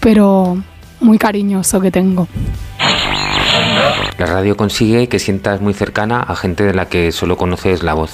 pero 0.00 0.56
muy 1.02 1.18
cariñoso 1.18 1.80
que 1.80 1.90
tengo. 1.90 2.28
La 4.18 4.26
radio 4.26 4.56
consigue 4.56 5.08
que 5.08 5.18
sientas 5.18 5.60
muy 5.60 5.74
cercana 5.74 6.20
a 6.20 6.36
gente 6.36 6.64
de 6.64 6.74
la 6.74 6.86
que 6.86 7.12
solo 7.12 7.36
conoces 7.36 7.82
la 7.82 7.94
voz. 7.94 8.12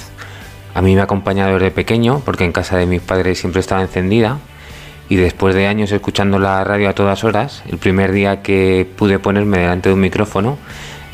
A 0.73 0.81
mí 0.81 0.95
me 0.95 1.01
ha 1.01 1.05
acompañado 1.05 1.53
desde 1.53 1.71
pequeño 1.71 2.21
porque 2.25 2.45
en 2.45 2.51
casa 2.51 2.77
de 2.77 2.85
mis 2.85 3.01
padres 3.01 3.39
siempre 3.39 3.59
estaba 3.59 3.81
encendida 3.81 4.37
y 5.09 5.15
después 5.15 5.55
de 5.55 5.67
años 5.67 5.91
escuchando 5.91 6.39
la 6.39 6.63
radio 6.63 6.89
a 6.89 6.93
todas 6.93 7.23
horas, 7.23 7.63
el 7.69 7.79
primer 7.79 8.11
día 8.11 8.41
que 8.41 8.87
pude 8.95 9.19
ponerme 9.19 9.57
delante 9.57 9.89
de 9.89 9.95
un 9.95 10.01
micrófono, 10.01 10.57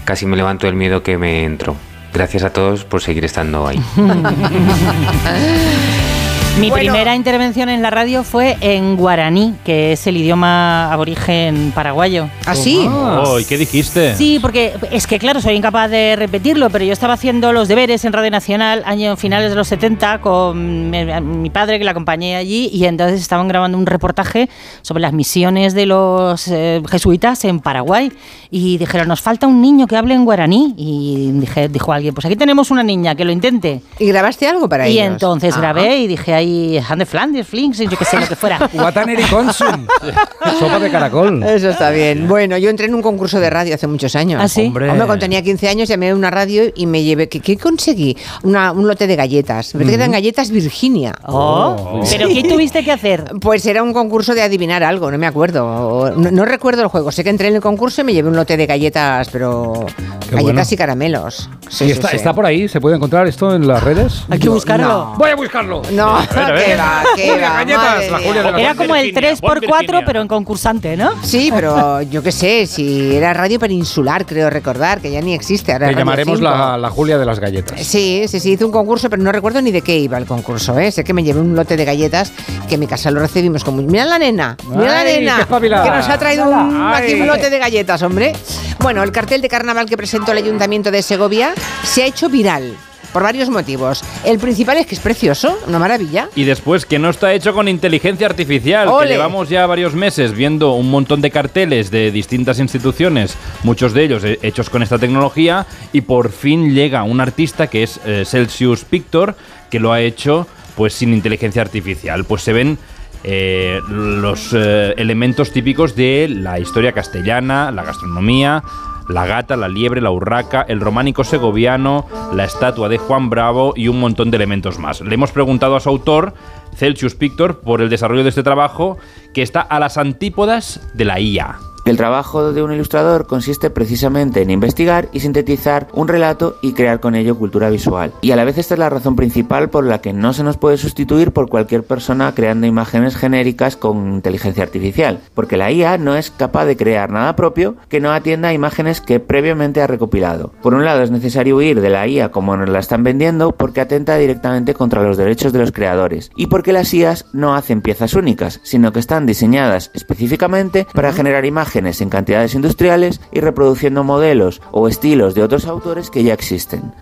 casi 0.04 0.26
me 0.26 0.36
levanto 0.36 0.68
del 0.68 0.76
miedo 0.76 1.02
que 1.02 1.18
me 1.18 1.46
entró. 1.46 1.76
Gracias 2.14 2.44
a 2.44 2.52
todos 2.52 2.84
por 2.84 3.02
seguir 3.02 3.26
estando 3.26 3.68
ahí. 3.68 3.82
Mi 6.60 6.72
primera 6.72 7.16
intervención 7.16 7.68
en 7.68 7.82
la 7.82 7.90
radio 7.90 8.24
fue 8.24 8.56
en 8.62 8.96
guaraní, 8.96 9.56
que 9.66 9.92
es 9.92 10.08
el 10.08 10.16
idioma 10.16 10.92
aborigen 10.92 11.74
paraguayo. 11.76 12.30
¿Ah, 12.46 12.56
sí? 12.56 12.88
Oh, 12.90 13.38
¿y 13.40 13.44
qué 13.44 13.58
dijiste? 13.58 14.16
Sí, 14.16 14.40
porque 14.42 14.74
es 14.90 15.06
que 15.06 15.20
claro, 15.20 15.42
soy 15.42 15.56
incapaz 15.56 15.92
de 15.92 16.16
repetirlo, 16.16 16.70
pero 16.70 16.86
yo 16.86 16.94
estaba 16.94 17.14
haciendo 17.16 17.52
los 17.52 17.68
deberes 17.68 18.06
en 18.06 18.14
Radio 18.14 18.32
Nacional, 18.32 18.84
años 18.86 19.20
finales 19.20 19.50
de 19.50 19.56
los 19.58 19.68
70, 19.68 20.22
con 20.22 20.90
mi, 20.90 21.04
mi 21.22 21.50
padre 21.50 21.78
que 21.78 21.84
la 21.84 21.92
acompañé 21.92 22.38
allí, 22.38 22.70
y 22.72 22.86
entonces 22.86 23.20
estaban 23.20 23.50
grabando 23.50 23.78
un 23.78 23.86
reportaje 23.86 24.50
sobre 24.82 25.02
las 25.02 25.12
misiones 25.12 25.74
de 25.74 25.86
los 25.86 26.48
eh, 26.48 26.82
jesuitas 26.90 27.44
en 27.44 27.60
Paraguay. 27.60 28.14
Y 28.50 28.78
dijeron, 28.78 29.10
nos 29.10 29.22
falta 29.22 29.46
un 29.46 29.62
niño 29.62 29.88
que 29.88 29.98
hable 29.98 30.14
en 30.14 30.24
guaraní. 30.24 30.74
Y 30.78 31.32
dije, 31.34 31.68
dijo 31.68 31.92
alguien, 31.92 32.14
pues 32.16 32.26
aquí 32.26 32.38
tenemos 32.38 32.72
una 32.72 32.84
niña, 32.84 33.14
que 33.14 33.26
lo 33.26 33.34
intente. 33.34 33.82
¿Y 34.00 34.08
grabaste 34.08 34.48
algo 34.48 34.70
para 34.70 34.88
Y 34.88 34.94
ellos? 35.00 35.08
entonces 35.12 35.54
Ah. 35.58 35.60
grabé 35.60 35.98
y 35.98 36.08
dije 36.08 36.34
ahí, 36.34 36.45
Hande 36.88 37.06
Flanders, 37.06 37.48
Flinks, 37.48 37.80
yo 37.80 37.90
que 37.98 38.06
sé, 38.06 38.20
lo 38.20 38.28
que 38.28 38.36
fuera. 38.36 38.70
Guataneri 38.74 39.24
Consum. 39.24 39.88
Sopa 40.60 40.80
de 40.80 40.90
caracol. 40.92 41.44
Eso 41.44 41.70
está 41.70 41.90
bien. 41.90 42.28
Bueno, 42.28 42.58
yo 42.58 42.70
entré 42.70 42.86
en 42.88 42.96
un 42.96 43.02
concurso 43.02 43.40
de 43.40 43.50
radio 43.50 43.76
hace 43.76 43.88
muchos 43.88 44.16
años. 44.16 44.42
¿Ah, 44.44 44.48
sí? 44.48 44.68
Hombre. 44.68 44.88
cuando 44.88 45.18
tenía 45.18 45.42
15 45.42 45.70
años 45.70 45.90
llamé 45.90 46.10
a 46.12 46.16
una 46.16 46.30
radio 46.32 46.64
y 46.76 46.86
me 46.86 47.04
llevé... 47.04 47.28
¿Qué, 47.30 47.40
qué 47.40 47.58
conseguí? 47.58 48.16
Una- 48.44 48.72
un 48.72 48.88
lote 48.88 49.08
de 49.08 49.16
galletas. 49.16 49.74
Me 49.76 49.80
parece 49.80 49.92
que 49.92 49.96
eran 50.04 50.12
galletas 50.12 50.50
Virginia. 50.52 51.14
Oh, 51.26 52.02
¿Pero 52.10 52.28
qué 52.30 52.44
tuviste 52.44 52.84
que 52.84 52.92
hacer? 52.92 53.26
Pues 53.42 53.66
era 53.66 53.84
un 53.84 53.94
concurso 53.94 54.34
de 54.34 54.42
adivinar 54.42 54.84
algo, 54.84 55.12
no 55.12 55.18
me 55.18 55.28
acuerdo. 55.28 56.14
No, 56.16 56.32
no 56.32 56.46
recuerdo 56.46 56.82
el 56.82 56.88
juego. 56.88 57.12
Sé 57.12 57.24
que 57.24 57.30
entré 57.30 57.48
en 57.50 57.56
el 57.56 57.62
concurso 57.62 58.02
y 58.02 58.04
me 58.04 58.14
llevé 58.14 58.30
un 58.30 58.36
lote 58.36 58.58
de 58.58 58.66
galletas, 58.66 59.30
pero 59.32 59.86
Qué 60.30 60.36
galletas 60.36 60.54
bueno. 60.54 60.68
y 60.72 60.78
caramelos. 60.78 61.50
Sí, 61.70 61.86
¿Y 61.86 61.88
sí, 61.88 61.94
está, 61.94 62.10
sí. 62.10 62.16
está 62.18 62.34
por 62.34 62.46
ahí? 62.46 62.68
¿Se 62.68 62.80
puede 62.80 62.96
encontrar 62.96 63.28
esto 63.28 63.54
en 63.56 63.68
las 63.68 63.84
redes? 63.84 64.24
Hay 64.30 64.40
que 64.40 64.50
buscarlo. 64.50 64.88
no. 64.88 65.16
Voy 65.18 65.30
a 65.32 65.36
buscarlo. 65.36 65.82
No, 65.92 66.18
a 66.40 66.52
ver. 66.52 66.66
qué 66.66 66.76
va, 66.76 67.04
qué 67.16 67.30
Julia, 67.30 67.50
va, 67.50 67.66
la. 67.66 68.18
Julia 68.20 68.44
de 68.44 68.52
la 68.52 68.60
Era 68.62 68.76
como 68.76 68.96
el 68.96 69.06
Virginia, 69.12 69.34
3x4, 69.36 69.60
Virginia. 69.62 70.04
pero 70.06 70.22
en 70.22 70.28
concursante, 70.28 70.98
¿no? 70.98 71.12
Sí, 71.24 71.50
pero 71.54 72.02
yo 72.04 72.22
qué 72.24 72.32
sé, 72.32 72.68
si 72.68 73.16
era 73.16 73.34
radio 73.34 73.60
peninsular, 73.60 74.26
creo 74.26 74.50
recordar, 74.50 75.02
que 75.02 75.12
ya 75.12 75.22
ni 75.22 75.34
existe. 75.34 75.74
Ahora 75.74 75.92
llamaremos 75.92 76.40
5. 76.40 76.50
la, 76.50 76.78
la 76.78 76.90
Julia 76.90 77.18
de 77.18 77.26
las 77.26 77.40
galletas. 77.40 77.82
Sí, 77.82 78.26
sí, 78.28 78.40
sí, 78.40 78.52
hizo 78.52 78.66
un 78.66 78.72
concurso, 78.72 79.10
pero 79.10 79.22
no 79.22 79.32
recuerdo 79.32 79.62
ni 79.62 79.72
de 79.72 79.82
qué 79.82 79.98
iba 79.98 80.18
el 80.18 80.26
concurso, 80.26 80.78
¿eh? 80.80 80.92
Sé 80.92 81.04
que 81.04 81.14
me 81.14 81.24
llevé 81.24 81.40
un 81.40 81.56
lote 81.56 81.78
de 81.78 81.86
galletas 81.86 82.32
que 82.68 82.76
en 82.76 82.80
mi 82.80 82.88
casa 82.88 83.12
lo 83.12 83.20
recibimos 83.20 83.64
como... 83.64 83.82
¡Mira 83.82 84.06
la 84.06 84.20
nena! 84.20 84.58
¡Mira 84.70 84.92
la 84.92 85.04
nena! 85.04 85.48
Que 85.48 85.92
nos 85.92 86.10
ha 86.10 86.18
traído 86.18 86.50
un, 86.50 86.94
aquí 86.94 87.14
un 87.14 87.28
lote 87.28 87.50
de 87.50 87.60
galletas, 87.60 88.02
hombre. 88.02 88.34
Bueno, 88.80 89.04
el 89.04 89.12
cartel 89.12 89.42
de 89.42 89.50
carnaval 89.50 89.88
que 89.88 89.98
presentó 89.98 90.32
el 90.32 90.40
Ayuntamiento 90.40 90.92
de 90.92 91.02
Segovia 91.02 91.54
se 91.84 92.04
ha 92.04 92.06
hecho 92.06 92.30
viral 92.30 92.76
por 93.16 93.24
varios 93.24 93.50
motivos. 93.50 94.04
El 94.26 94.40
principal 94.40 94.76
es 94.76 94.88
que 94.88 94.96
es 94.96 95.00
precioso, 95.00 95.58
una 95.68 95.80
maravilla. 95.80 96.28
Y 96.36 96.44
después 96.44 96.86
que 96.86 97.00
no 97.00 97.10
está 97.10 97.32
hecho 97.32 97.54
con 97.54 97.70
inteligencia 97.70 98.28
artificial, 98.28 98.90
Ole. 98.90 99.08
que 99.08 99.14
llevamos 99.14 99.48
ya 99.48 99.66
varios 99.66 99.94
meses 99.94 100.34
viendo 100.34 100.74
un 100.74 100.92
montón 100.92 101.22
de 101.22 101.32
carteles 101.32 101.92
de 101.92 102.12
distintas 102.12 102.60
instituciones, 102.60 103.38
muchos 103.64 103.94
de 103.94 104.04
ellos 104.04 104.26
eh, 104.26 104.38
hechos 104.42 104.70
con 104.70 104.84
esta 104.84 105.00
tecnología, 105.00 105.66
y 105.94 106.02
por 106.02 106.30
fin 106.30 106.74
llega 106.74 107.04
un 107.04 107.22
artista 107.22 107.68
que 107.68 107.84
es 107.84 108.02
eh, 108.06 108.26
Celsius 108.26 108.84
Pictor, 108.84 109.38
que 109.72 109.80
lo 109.80 109.94
ha 109.94 110.02
hecho 110.02 110.46
pues 110.76 110.94
sin 110.94 111.14
inteligencia 111.14 111.62
artificial. 111.62 112.26
Pues 112.26 112.42
se 112.42 112.52
ven 112.52 112.78
eh, 113.24 113.80
los 113.90 114.52
eh, 114.54 114.94
elementos 114.98 115.54
típicos 115.54 115.96
de 115.96 116.28
la 116.30 116.60
historia 116.60 116.92
castellana, 116.92 117.72
la 117.72 117.84
gastronomía, 117.84 118.62
la 119.10 119.26
gata, 119.26 119.56
la 119.56 119.68
liebre, 119.68 120.02
la 120.02 120.12
urraca, 120.12 120.66
el 120.68 120.82
románico 120.82 121.24
segoviano, 121.24 122.06
la 122.34 122.46
estatua 122.46 122.90
de 122.90 122.98
Juan 122.98 123.30
Bravo 123.30 123.74
y 123.76 123.88
un 123.88 124.00
montón 124.00 124.32
de 124.32 124.38
elementos 124.38 124.80
más. 124.80 125.02
Le 125.02 125.14
hemos 125.14 125.32
preguntado 125.32 125.76
a 125.76 125.80
su 125.80 125.90
autor, 125.90 126.34
Celsius 126.76 127.16
Pictor, 127.16 127.60
por 127.60 127.82
el 127.82 127.90
desarrollo 127.90 128.24
de 128.24 128.30
este 128.30 128.44
trabajo 128.44 128.98
que 129.34 129.42
está 129.42 129.62
a 129.62 129.80
las 129.80 129.98
antípodas 129.98 130.82
de 130.94 131.06
la 131.06 131.20
IA. 131.20 131.60
El 131.86 131.98
trabajo 131.98 132.52
de 132.52 132.64
un 132.64 132.74
ilustrador 132.74 133.28
consiste 133.28 133.70
precisamente 133.70 134.42
en 134.42 134.50
investigar 134.50 135.08
y 135.12 135.20
sintetizar 135.20 135.88
un 135.94 136.08
relato 136.08 136.58
y 136.64 136.74
crear 136.74 137.00
con 137.00 137.14
ello 137.14 137.38
cultura 137.38 137.70
visual. 137.70 138.12
Y 138.22 138.32
a 138.32 138.36
la 138.36 138.44
vez 138.44 138.58
esta 138.58 138.74
es 138.74 138.80
la 138.80 138.90
razón 138.90 139.16
principal 139.16 139.70
por 139.70 139.86
la 139.86 140.02
que 140.02 140.12
no 140.12 140.34
se 140.34 140.44
nos 140.44 140.58
puede 140.58 140.78
sustituir 140.78 141.32
por 141.32 141.48
cualquier 141.48 141.84
persona 141.84 142.34
creando 142.34 142.66
imágenes 142.66 143.16
genéricas 143.16 143.78
con 143.78 144.16
inteligencia 144.16 144.64
artificial, 144.64 145.20
porque 145.36 145.58
la 145.58 145.72
IA 145.72 146.00
no 146.00 146.16
es 146.16 146.32
capaz 146.32 146.66
de 146.66 146.76
crear 146.76 147.12
nada 147.12 147.36
propio 147.36 147.76
que 147.88 148.00
no 148.00 148.12
atienda 148.12 148.48
a 148.48 148.54
imágenes 148.54 149.00
que 149.00 149.20
previamente 149.20 149.80
ha 149.80 149.86
recopilado. 149.86 150.54
Por 150.64 150.74
un 150.74 150.86
lado 150.86 151.04
es 151.04 151.12
necesario 151.12 151.58
huir 151.58 151.82
de 151.82 151.92
la 151.92 152.08
IA 152.08 152.32
como 152.32 152.58
nos 152.58 152.70
la 152.70 152.80
están 152.80 153.04
vendiendo 153.04 153.52
porque 153.52 153.82
atenta 153.82 154.18
directamente 154.18 154.74
contra 154.74 155.04
los 155.04 155.18
derechos 155.18 155.54
de 155.54 155.60
los 155.60 155.72
creadores 155.72 156.32
y 156.36 156.48
porque 156.48 156.74
las 156.74 156.92
IAs 156.92 157.28
no 157.32 157.54
hacen 157.54 157.82
piezas 157.82 158.16
únicas, 158.16 158.60
sino 158.64 158.92
que 158.92 159.00
están 159.00 159.28
diseñadas 159.28 159.92
específicamente 159.94 160.88
para 160.92 161.14
generar 161.14 161.46
imágenes 161.46 161.75
en 161.76 162.10
cantidades 162.10 162.54
industriales 162.56 163.20
y 163.32 163.42
reproduciendo 163.42 164.04
modelos 164.04 164.62
o 164.72 164.88
estilos 164.88 165.36
de 165.36 165.44
otros 165.44 165.66
autores 165.66 166.10
que 166.10 166.24
ya 166.24 166.34
existen. 166.34 166.94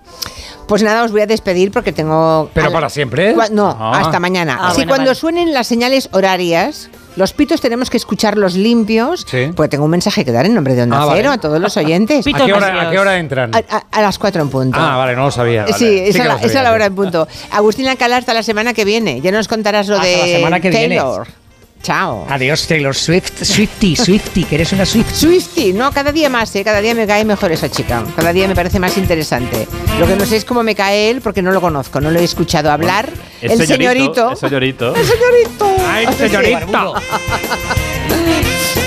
Pues 0.67 0.81
nada, 0.81 1.03
os 1.03 1.11
voy 1.11 1.21
a 1.21 1.25
despedir 1.27 1.71
porque 1.71 1.91
tengo... 1.91 2.49
Pero 2.53 2.67
al- 2.67 2.73
para 2.73 2.89
siempre. 2.89 3.35
No, 3.51 3.75
Ah. 3.79 3.99
hasta 3.99 4.19
mañana. 4.19 4.57
Ah, 4.59 4.69
si 4.71 4.77
bueno, 4.77 4.89
cuando 4.91 5.09
vale. 5.09 5.15
suenen 5.15 5.53
las 5.53 5.67
señales 5.67 6.07
horarias, 6.13 6.89
los 7.17 7.33
pitos 7.33 7.59
tenemos 7.59 7.89
que 7.89 7.97
escucharlos 7.97 8.55
limpios, 8.55 9.25
Sí. 9.29 9.51
pues 9.55 9.69
tengo 9.69 9.83
un 9.83 9.91
mensaje 9.91 10.23
que 10.23 10.31
dar 10.31 10.45
en 10.45 10.53
nombre 10.55 10.73
de 10.73 10.83
Onda 10.83 11.01
Ah, 11.01 11.05
vale. 11.05 11.19
Cero 11.19 11.31
a 11.33 11.37
todos 11.37 11.59
los 11.59 11.75
oyentes. 11.75 12.25
¿A 12.33 12.45
qué, 12.45 12.53
hora. 12.53 12.87
¿A 12.87 12.91
qué 12.91 12.97
hora 12.97 13.17
entran? 13.17 13.51
A, 13.53 13.57
a- 13.75 13.83
a 13.91 14.01
las 14.01 14.17
cuatro 14.17 14.41
en 14.41 14.49
punto. 14.49 14.79
Ah, 14.81 14.95
vale, 14.95 15.15
no 15.17 15.25
lo 15.25 15.31
sabía. 15.31 15.63
vale. 15.63 15.73
Sí, 15.73 15.85
que 15.85 16.07
esa, 16.09 16.23
la, 16.23 16.33
sabía, 16.35 16.47
esa 16.47 16.63
la 16.63 16.69
sí. 16.69 16.75
hora 16.75 16.85
en 16.85 16.95
punto. 16.95 17.27
Agustín 17.51 17.87
Alcalá 17.89 18.17
hasta 18.17 18.33
la 18.33 18.41
semana 18.43 18.73
que 18.73 18.85
viene. 18.85 19.19
Ya 19.19 19.31
nos 19.31 19.49
contarás 19.49 19.87
lo 19.89 19.95
Hasta 19.97 20.07
de 20.07 20.17
la 20.17 20.25
semana 20.27 20.59
que 20.61 20.69
viene. 20.69 21.01
Chao. 21.83 22.25
Adiós, 22.29 22.65
Taylor 22.65 22.95
Swift. 22.95 23.43
Swifty, 23.43 23.95
Swifty, 23.97 24.45
que 24.45 24.55
eres 24.55 24.71
una 24.71 24.85
Swift. 24.85 25.13
Swifty, 25.13 25.73
no, 25.73 25.91
cada 25.91 26.13
día 26.13 26.29
más, 26.29 26.55
¿eh? 26.55 26.63
cada 26.63 26.79
día 26.81 26.95
me 26.95 27.05
cae 27.05 27.25
mejor 27.25 27.51
esa 27.51 27.69
chica, 27.69 28.03
cada 28.15 28.31
día 28.31 28.47
me 28.47 28.55
parece 28.55 28.79
más 28.79 28.97
interesante. 28.97 29.67
Lo 29.99 30.07
que 30.07 30.15
no 30.15 30.25
sé 30.25 30.37
es 30.37 30.45
cómo 30.45 30.63
me 30.63 30.75
cae 30.75 31.09
él 31.09 31.19
porque 31.21 31.41
no 31.41 31.51
lo 31.51 31.59
conozco, 31.59 31.99
no 31.99 32.09
lo 32.09 32.19
he 32.19 32.23
escuchado 32.23 32.71
hablar. 32.71 33.09
Es 33.41 33.59
el 33.59 33.67
señorito. 33.67 34.31
El 34.31 34.37
señorito. 34.37 34.95
El 34.95 35.05
señorito. 35.05 35.75
¡Ay, 35.85 36.07
Sí. 36.17 36.29
señorita! 36.29 36.85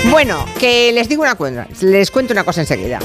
Bueno, 0.09 0.45
que 0.59 0.91
les 0.91 1.07
digo 1.07 1.21
una 1.21 1.35
cosa, 1.35 1.67
les 1.81 2.09
cuento 2.09 2.33
una 2.33 2.43
cosa 2.43 2.61
enseguida. 2.61 2.99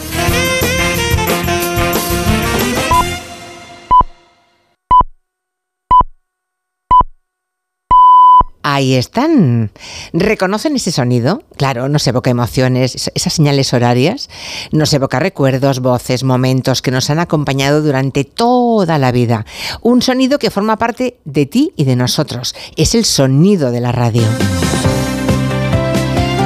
Ahí 8.64 8.94
están. 8.94 9.72
¿Reconocen 10.12 10.76
ese 10.76 10.92
sonido? 10.92 11.42
Claro, 11.56 11.88
nos 11.88 12.06
evoca 12.06 12.30
emociones, 12.30 12.94
es- 12.94 13.10
esas 13.14 13.32
señales 13.32 13.72
horarias, 13.72 14.30
nos 14.70 14.92
evoca 14.92 15.18
recuerdos, 15.18 15.80
voces, 15.80 16.22
momentos 16.22 16.80
que 16.80 16.92
nos 16.92 17.10
han 17.10 17.18
acompañado 17.18 17.82
durante 17.82 18.22
toda 18.24 18.98
la 18.98 19.10
vida. 19.10 19.44
Un 19.80 20.00
sonido 20.00 20.38
que 20.38 20.50
forma 20.50 20.76
parte 20.76 21.16
de 21.24 21.46
ti 21.46 21.72
y 21.76 21.84
de 21.84 21.96
nosotros. 21.96 22.54
Es 22.76 22.94
el 22.94 23.04
sonido 23.04 23.72
de 23.72 23.80
la 23.80 23.90
radio. 23.90 24.22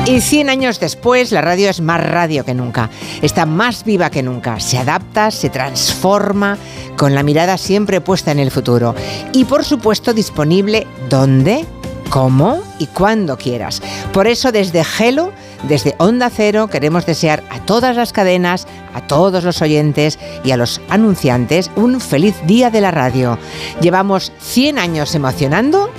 Y 0.07 0.21
100 0.21 0.49
años 0.51 0.79
después, 0.79 1.33
la 1.33 1.41
radio 1.41 1.69
es 1.69 1.81
más 1.81 2.01
radio 2.01 2.45
que 2.45 2.55
nunca. 2.55 2.91
Está 3.23 3.45
más 3.45 3.85
viva 3.85 4.09
que 4.09 4.23
nunca. 4.23 4.61
Se 4.61 4.79
adapta, 4.79 5.33
se 5.33 5.51
transforma, 5.51 6.59
con 6.97 7.13
la 7.13 7.25
mirada 7.25 7.59
siempre 7.59 8.01
puesta 8.01 8.31
en 8.31 8.39
el 8.39 8.53
futuro. 8.53 8.95
Y 9.33 9.47
por 9.47 9.65
supuesto, 9.65 10.15
disponible 10.15 10.87
donde, 11.09 11.67
cómo 12.11 12.63
y 12.79 12.87
cuando 12.87 13.37
quieras. 13.37 13.83
Por 14.13 14.27
eso, 14.27 14.53
desde 14.53 14.85
Gelo, 14.85 15.33
desde 15.69 15.95
Onda 15.99 16.31
Cero, 16.31 16.69
queremos 16.69 17.07
desear 17.07 17.43
a 17.51 17.61
todas 17.61 17.97
las 17.97 18.13
cadenas, 18.13 18.67
a 18.95 19.07
todos 19.07 19.45
los 19.45 19.63
oyentes 19.63 20.19
y 20.45 20.51
a 20.51 20.57
los 20.57 20.81
anunciantes 20.89 21.71
un 21.77 22.01
feliz 22.01 22.35
día 22.47 22.71
de 22.71 22.81
la 22.81 22.91
radio. 22.91 23.39
Llevamos 23.81 24.33
100 24.41 24.79
años 24.79 25.15
emocionando 25.15 25.91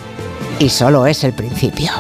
y 0.60 0.70
solo 0.70 1.08
es 1.08 1.24
el 1.24 1.34
principio. 1.34 1.92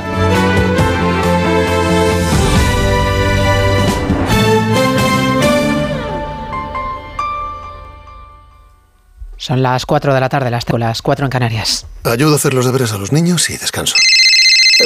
Son 9.37 9.61
las 9.61 9.85
4 9.85 10.13
de 10.13 10.19
la 10.19 10.29
tarde, 10.29 10.49
las, 10.49 10.65
las 10.67 11.01
4 11.01 11.25
en 11.25 11.29
Canarias. 11.29 11.85
Ayudo 12.03 12.33
a 12.33 12.35
hacer 12.37 12.53
los 12.53 12.65
deberes 12.65 12.91
a 12.91 12.97
los 12.97 13.11
niños 13.11 13.49
y 13.49 13.57
descanso. 13.57 13.95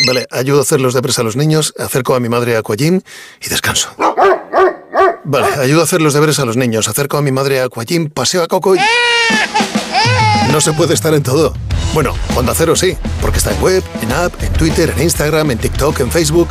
Vale, 0.07 0.27
ayudo 0.31 0.59
a 0.59 0.61
hacer 0.61 0.79
los 0.79 0.93
deberes 0.93 1.19
a 1.19 1.23
los 1.23 1.35
niños, 1.35 1.73
acerco 1.77 2.15
a 2.15 2.19
mi 2.19 2.29
madre 2.29 2.55
a 2.55 2.59
Aquagym 2.59 3.01
y 3.41 3.49
descanso. 3.49 3.89
Vale, 5.23 5.47
ayudo 5.61 5.81
a 5.81 5.83
hacer 5.83 6.01
los 6.01 6.13
deberes 6.13 6.39
a 6.39 6.45
los 6.45 6.57
niños, 6.57 6.87
acerco 6.87 7.17
a 7.17 7.21
mi 7.21 7.31
madre 7.31 7.61
a 7.61 7.65
Aquagym, 7.65 8.09
paseo 8.09 8.43
a 8.43 8.47
Coco 8.47 8.75
y... 8.75 8.79
No 10.51 10.59
se 10.59 10.73
puede 10.73 10.93
estar 10.93 11.13
en 11.13 11.23
todo. 11.23 11.53
Bueno, 11.93 12.13
Onda 12.35 12.53
Cero 12.55 12.75
sí, 12.75 12.97
porque 13.21 13.37
está 13.37 13.51
en 13.51 13.61
web, 13.61 13.83
en 14.01 14.11
app, 14.11 14.33
en 14.41 14.53
Twitter, 14.53 14.93
en 14.95 15.03
Instagram, 15.03 15.51
en 15.51 15.57
TikTok, 15.57 15.99
en 15.99 16.11
Facebook, 16.11 16.47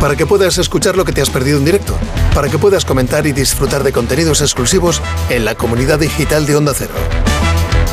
para 0.00 0.16
que 0.16 0.26
puedas 0.26 0.56
escuchar 0.58 0.96
lo 0.96 1.04
que 1.04 1.12
te 1.12 1.20
has 1.20 1.30
perdido 1.30 1.58
en 1.58 1.64
directo, 1.64 1.96
para 2.34 2.48
que 2.48 2.58
puedas 2.58 2.84
comentar 2.84 3.26
y 3.26 3.32
disfrutar 3.32 3.84
de 3.84 3.92
contenidos 3.92 4.40
exclusivos 4.40 5.02
en 5.28 5.44
la 5.44 5.54
comunidad 5.54 5.98
digital 5.98 6.46
de 6.46 6.56
Onda 6.56 6.72
Cero. 6.74 6.94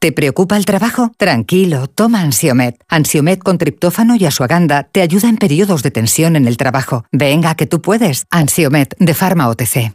¿Te 0.00 0.12
preocupa 0.12 0.56
el 0.56 0.64
trabajo? 0.64 1.12
Tranquilo, 1.18 1.86
toma 1.86 2.22
Ansiomet. 2.22 2.82
Ansiomet 2.88 3.42
con 3.42 3.58
triptófano 3.58 4.16
y 4.16 4.24
asuaganda 4.24 4.84
te 4.84 5.02
ayuda 5.02 5.28
en 5.28 5.36
periodos 5.36 5.82
de 5.82 5.90
tensión 5.90 6.36
en 6.36 6.48
el 6.48 6.56
trabajo. 6.56 7.04
Venga, 7.12 7.54
que 7.54 7.66
tú 7.66 7.82
puedes. 7.82 8.24
Ansiomet 8.30 8.96
de 8.98 9.12
Pharma 9.12 9.50
OTC. 9.50 9.92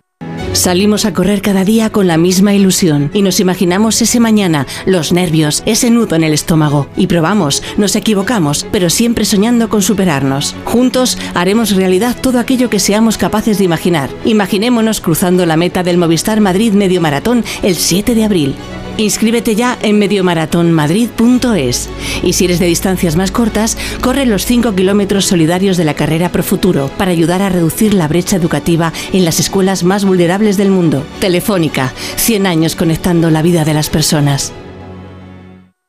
Salimos 0.54 1.06
a 1.06 1.14
correr 1.14 1.42
cada 1.42 1.66
día 1.66 1.90
con 1.90 2.06
la 2.06 2.18
misma 2.18 2.54
ilusión 2.54 3.10
y 3.16 3.24
nos 3.24 3.40
imaginamos 3.40 4.00
ese 4.00 4.20
mañana, 4.20 4.68
los 4.86 5.12
nervios, 5.12 5.64
ese 5.66 5.90
nudo 5.90 6.16
en 6.16 6.24
el 6.24 6.34
estómago. 6.34 6.88
Y 6.96 7.08
probamos, 7.08 7.64
nos 7.78 7.96
equivocamos, 7.96 8.68
pero 8.72 8.92
siempre 8.92 9.26
soñando 9.26 9.70
con 9.70 9.82
superarnos. 9.82 10.56
Juntos 10.66 11.18
haremos 11.34 11.76
realidad 11.76 12.16
todo 12.22 12.40
aquello 12.40 12.70
que 12.70 12.80
seamos 12.80 13.18
capaces 13.18 13.58
de 13.58 13.64
imaginar. 13.64 14.12
Imaginémonos 14.24 15.02
cruzando 15.02 15.48
la 15.48 15.58
meta 15.58 15.82
del 15.82 15.98
Movistar 15.98 16.42
Madrid 16.42 16.74
Medio 16.74 17.02
Maratón 17.02 17.44
el 17.64 17.76
7 17.76 18.14
de 18.14 18.24
abril. 18.24 18.56
Inscríbete 18.98 19.56
ya 19.56 19.78
en 19.82 20.00
mediomaratonmadrid.es. 20.00 21.90
Y 22.24 22.34
si 22.34 22.46
eres 22.46 22.60
de 22.60 22.66
distancias 22.68 23.16
más 23.16 23.32
cortas, 23.32 23.78
corre 24.02 24.26
los 24.26 24.46
5 24.46 24.76
kilómetros 24.76 25.26
solidarios 25.26 25.78
de 25.78 25.86
la 25.86 25.94
carrera 25.94 26.32
Pro 26.32 26.44
Futuro 26.44 26.90
para 26.98 27.12
ayudar 27.12 27.42
a 27.42 27.50
reducir 27.50 27.94
la 27.94 28.08
brecha 28.08 28.36
educativa 28.38 28.94
en 29.12 29.26
las 29.26 29.40
escuelas 29.40 29.84
más 29.84 30.06
vulnerables 30.06 30.58
del 30.58 30.70
mundo. 30.70 31.06
Telefónica, 31.20 31.94
100 32.16 32.48
años 32.48 32.76
conectando 32.76 33.30
la 33.30 33.42
vida 33.42 33.66
de 33.66 33.74
las 33.74 33.90
personas. 33.90 34.54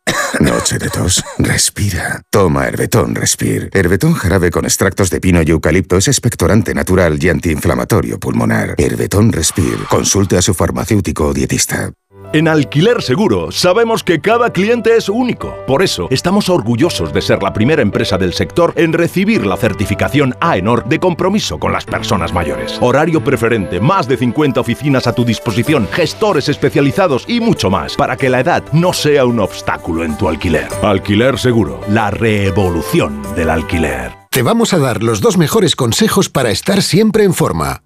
Noche 0.40 0.78
de 0.78 0.88
tos. 0.88 1.22
Respira. 1.38 2.22
Toma 2.30 2.66
Herbetón 2.66 3.14
Respir. 3.14 3.70
Herbetón 3.72 4.14
jarabe 4.14 4.50
con 4.50 4.64
extractos 4.64 5.10
de 5.10 5.20
pino 5.20 5.40
y 5.42 5.50
eucalipto 5.50 5.96
es 5.96 6.08
expectorante 6.08 6.74
natural 6.74 7.22
y 7.22 7.28
antiinflamatorio 7.28 8.18
pulmonar. 8.18 8.74
Herbetón 8.78 9.32
Respir. 9.32 9.78
Consulte 9.88 10.36
a 10.36 10.42
su 10.42 10.54
farmacéutico 10.54 11.28
o 11.28 11.34
dietista. 11.34 11.92
En 12.32 12.48
Alquiler 12.48 13.02
Seguro 13.02 13.52
sabemos 13.52 14.02
que 14.02 14.20
cada 14.20 14.50
cliente 14.50 14.96
es 14.96 15.08
único. 15.08 15.54
Por 15.66 15.82
eso 15.82 16.08
estamos 16.10 16.48
orgullosos 16.48 17.12
de 17.12 17.22
ser 17.22 17.42
la 17.42 17.52
primera 17.52 17.82
empresa 17.82 18.18
del 18.18 18.34
sector 18.34 18.72
en 18.76 18.92
recibir 18.92 19.46
la 19.46 19.56
certificación 19.56 20.34
AENOR 20.40 20.84
de 20.86 20.98
compromiso 20.98 21.58
con 21.58 21.72
las 21.72 21.84
personas 21.84 22.32
mayores. 22.32 22.78
Horario 22.80 23.22
preferente, 23.22 23.80
más 23.80 24.08
de 24.08 24.16
50 24.16 24.60
oficinas 24.60 25.06
a 25.06 25.14
tu 25.14 25.24
disposición, 25.24 25.88
gestores 25.92 26.48
especializados 26.48 27.24
y 27.28 27.40
mucho 27.40 27.70
más 27.70 27.94
para 27.94 28.16
que 28.16 28.28
la 28.28 28.40
edad 28.40 28.64
no 28.72 28.92
sea 28.92 29.24
un 29.24 29.38
obstáculo 29.38 30.04
en 30.04 30.18
tu 30.18 30.28
alquiler. 30.28 30.68
Alquiler 30.82 31.38
Seguro, 31.38 31.80
la 31.88 32.10
revolución 32.10 33.22
del 33.36 33.50
alquiler. 33.50 34.12
Te 34.30 34.42
vamos 34.42 34.74
a 34.74 34.78
dar 34.78 35.02
los 35.02 35.20
dos 35.20 35.38
mejores 35.38 35.76
consejos 35.76 36.28
para 36.28 36.50
estar 36.50 36.82
siempre 36.82 37.24
en 37.24 37.32
forma. 37.32 37.85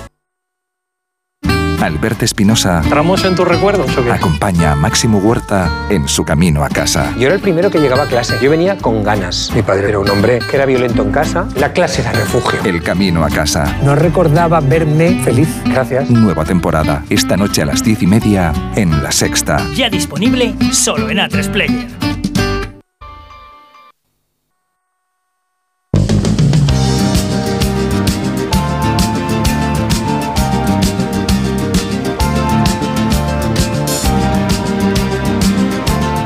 Alberto 1.81 2.25
Espinosa. 2.25 2.81
¿Tramos 2.87 3.25
en 3.25 3.35
tus 3.35 3.47
recuerdos 3.47 3.97
o 3.97 4.03
qué? 4.03 4.11
Acompaña 4.11 4.71
a 4.71 4.75
Máximo 4.75 5.17
Huerta 5.17 5.87
en 5.89 6.07
su 6.07 6.23
camino 6.23 6.63
a 6.63 6.69
casa. 6.69 7.13
Yo 7.17 7.25
era 7.25 7.35
el 7.35 7.41
primero 7.41 7.69
que 7.71 7.79
llegaba 7.79 8.03
a 8.03 8.07
clase. 8.07 8.37
Yo 8.41 8.49
venía 8.49 8.77
con 8.77 9.03
ganas. 9.03 9.51
Mi 9.55 9.61
padre 9.61 9.89
era 9.89 9.99
un 9.99 10.09
hombre 10.09 10.39
que 10.39 10.55
era 10.55 10.65
violento 10.65 11.01
en 11.01 11.11
casa. 11.11 11.47
La 11.55 11.73
clase 11.73 12.01
era 12.01 12.11
refugio. 12.11 12.59
El 12.63 12.83
camino 12.83 13.25
a 13.25 13.29
casa. 13.29 13.77
No 13.83 13.95
recordaba 13.95 14.59
verme 14.59 15.21
feliz. 15.23 15.49
Gracias. 15.65 16.09
Nueva 16.09 16.45
temporada. 16.45 17.03
Esta 17.09 17.35
noche 17.35 17.63
a 17.63 17.65
las 17.65 17.83
diez 17.83 18.01
y 18.01 18.07
media 18.07 18.53
en 18.75 19.03
La 19.03 19.11
Sexta. 19.11 19.57
Ya 19.73 19.89
disponible 19.89 20.55
solo 20.71 21.09
en 21.09 21.17
A3 21.17 21.51
Player. 21.51 22.10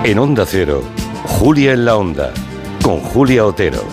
En 0.06 0.20
Onda 0.20 0.46
Cero, 0.46 0.84
Julia 1.24 1.74
en 1.74 1.84
la 1.84 1.98
Onda, 1.98 2.32
con 2.84 3.00
Julia 3.00 3.44
Otero. 3.44 3.84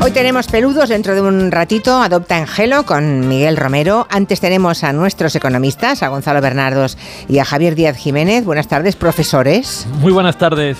Hoy 0.00 0.12
tenemos 0.12 0.46
peludos, 0.46 0.88
dentro 0.88 1.16
de 1.16 1.22
un 1.22 1.50
ratito 1.50 2.00
adopta 2.00 2.36
Angelo 2.36 2.84
con 2.84 3.28
Miguel 3.28 3.56
Romero. 3.56 4.06
Antes 4.10 4.38
tenemos 4.38 4.84
a 4.84 4.92
nuestros 4.92 5.34
economistas, 5.34 6.04
a 6.04 6.08
Gonzalo 6.08 6.40
Bernardos 6.40 6.96
y 7.28 7.40
a 7.40 7.44
Javier 7.44 7.74
Díaz 7.74 7.96
Jiménez. 7.96 8.44
Buenas 8.44 8.68
tardes, 8.68 8.94
profesores. 8.94 9.88
Muy 9.98 10.12
buenas 10.12 10.38
tardes. 10.38 10.78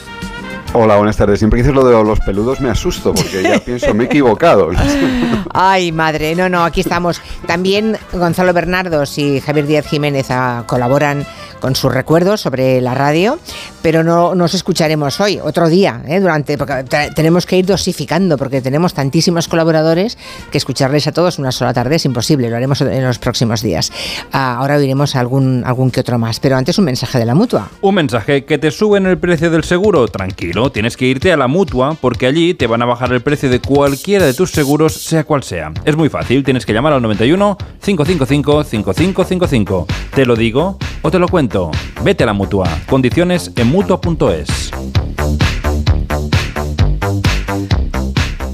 Hola, 0.75 0.97
buenas 0.97 1.17
tardes. 1.17 1.39
Siempre 1.39 1.59
que 1.59 1.63
dices 1.63 1.75
lo 1.75 1.85
de 1.85 1.93
los 2.05 2.21
peludos 2.21 2.61
me 2.61 2.69
asusto 2.69 3.15
porque 3.15 3.43
ya 3.43 3.59
pienso, 3.65 3.95
me 3.95 4.05
he 4.05 4.07
equivocado. 4.07 4.71
Ay, 5.53 5.93
madre, 5.93 6.35
no, 6.35 6.49
no, 6.49 6.63
aquí 6.65 6.81
estamos. 6.81 7.21
También 7.47 7.97
Gonzalo 8.13 8.53
Bernardos 8.53 9.17
y 9.19 9.41
Javier 9.41 9.67
Díaz 9.67 9.87
Jiménez 9.87 10.27
ah, 10.31 10.65
colaboran 10.67 11.27
con 11.61 11.75
sus 11.75 11.93
recuerdos 11.93 12.41
sobre 12.43 12.81
la 12.81 12.95
radio, 12.95 13.37
pero 13.83 14.05
no 14.05 14.37
nos 14.37 14.55
escucharemos 14.55 15.21
hoy, 15.21 15.41
otro 15.43 15.69
día, 15.69 16.03
¿eh? 16.07 16.21
durante, 16.21 16.57
porque 16.57 16.85
te- 16.85 17.11
tenemos 17.11 17.47
que 17.47 17.57
ir 17.57 17.67
dosificando, 17.67 18.39
porque 18.39 18.61
tenemos 18.63 18.95
tantísimos 18.95 19.49
colaboradores 19.49 20.17
que 20.53 20.59
escucharles 20.59 21.09
a 21.09 21.13
todos 21.13 21.41
una 21.41 21.51
sola 21.51 21.73
tarde 21.75 21.97
es 21.97 22.05
imposible, 22.05 22.49
lo 22.49 22.55
haremos 22.55 22.81
en 22.83 23.03
los 23.05 23.19
próximos 23.19 23.61
días. 23.61 23.91
Ah, 24.31 24.59
ahora 24.59 24.77
oiremos 24.77 25.17
algún, 25.17 25.65
algún 25.67 25.91
que 25.91 25.99
otro 25.99 26.17
más, 26.17 26.39
pero 26.39 26.57
antes 26.57 26.79
un 26.79 26.85
mensaje 26.85 27.19
de 27.19 27.25
la 27.25 27.35
mutua. 27.35 27.69
Un 27.81 27.97
mensaje, 27.97 28.45
que 28.45 28.59
te 28.59 28.71
suben 28.71 29.07
el 29.07 29.19
precio 29.19 29.51
del 29.51 29.65
seguro. 29.65 30.07
Tranquilo, 30.07 30.58
pero 30.59 30.73
tienes 30.73 30.97
que 30.97 31.07
irte 31.07 31.31
a 31.31 31.37
la 31.37 31.47
mutua 31.47 31.97
porque 32.01 32.27
allí 32.27 32.53
te 32.53 32.67
van 32.67 32.83
a 32.83 32.85
bajar 32.85 33.13
el 33.13 33.21
precio 33.21 33.49
de 33.49 33.61
cualquiera 33.61 34.27
de 34.27 34.35
tus 34.35 34.51
seguros, 34.51 34.93
sea 34.93 35.23
cual 35.23 35.45
sea. 35.45 35.71
Es 35.85 35.95
muy 35.95 36.09
fácil, 36.09 36.43
tienes 36.43 36.67
que 36.67 36.73
llamar 36.73 36.95
al 36.95 37.01
91 37.01 37.57
555 37.81 38.65
5555. 38.65 39.87
Te 40.17 40.27
lo 40.27 40.35
digo 40.35 40.77
o 41.03 41.13
te 41.13 41.21
lo 41.21 41.29
cuento. 41.29 41.71
Vete 42.03 42.25
a 42.25 42.27
la 42.27 42.33
mutua. 42.33 42.69
Condiciones 42.89 43.53
en 43.55 43.69
mutua.es. 43.69 44.73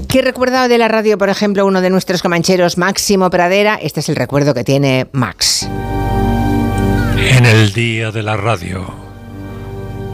¿Qué 0.07 0.21
recuerda 0.21 0.67
de 0.67 0.77
la 0.77 0.87
radio, 0.87 1.17
por 1.17 1.29
ejemplo, 1.29 1.65
uno 1.65 1.81
de 1.81 1.89
nuestros 1.89 2.21
comancheros, 2.21 2.77
Máximo 2.77 3.31
Pradera? 3.31 3.79
Este 3.81 4.01
es 4.01 4.09
el 4.09 4.15
recuerdo 4.15 4.53
que 4.53 4.63
tiene 4.63 5.07
Max. 5.11 5.67
En 7.17 7.47
el 7.47 7.73
día 7.73 8.11
de 8.11 8.21
la 8.21 8.37
radio 8.37 9.04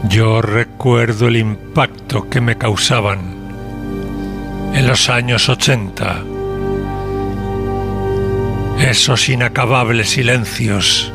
yo 0.08 0.42
recuerdo 0.42 1.28
el 1.28 1.36
impacto 1.36 2.28
que 2.28 2.40
me 2.40 2.58
causaban 2.58 3.20
en 4.74 4.86
los 4.86 5.08
años 5.08 5.48
80. 5.48 6.22
Esos 8.80 9.28
inacabables 9.28 10.10
silencios 10.10 11.12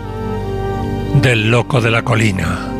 del 1.22 1.52
loco 1.52 1.82
de 1.82 1.92
la 1.92 2.04
colina 2.04 2.72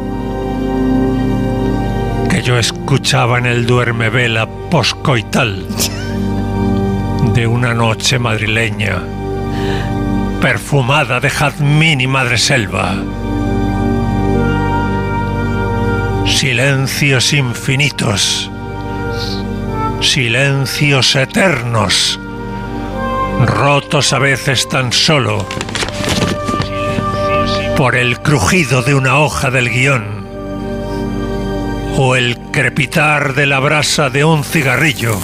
que 2.30 2.42
yo 2.42 2.58
escuchaba 2.58 3.38
en 3.40 3.46
el 3.46 3.66
duerme 3.66 4.10
vela 4.10 4.48
poscoital 4.70 5.66
de 7.34 7.48
una 7.48 7.74
noche 7.74 8.20
madrileña 8.20 9.02
perfumada 10.42 11.20
de 11.20 11.30
jazmín 11.30 12.02
y 12.02 12.08
madreselva. 12.08 12.96
Silencios 16.28 17.34
infinitos, 17.34 18.52
silencios 20.02 21.16
eternos, 21.16 22.20
rotos 23.46 24.14
a 24.14 24.20
veces 24.20 24.70
tan 24.70 24.94
solo 24.94 25.48
por 27.76 27.96
el 27.96 28.20
crujido 28.20 28.82
de 28.84 28.94
una 28.94 29.20
hoja 29.20 29.52
del 29.52 29.70
guion 29.70 30.28
o 31.98 32.16
el 32.16 32.38
crepitar 32.52 33.34
de 33.34 33.48
la 33.48 33.60
brasa 33.60 34.10
de 34.10 34.24
un 34.24 34.44
cigarrillo 34.44 35.20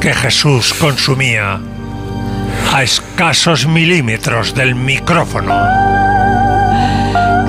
que 0.00 0.14
Jesús 0.14 0.74
consumía 0.74 1.60
a 2.72 2.82
escasos 2.82 3.66
milímetros 3.66 4.54
del 4.54 4.74
micrófono. 4.74 6.09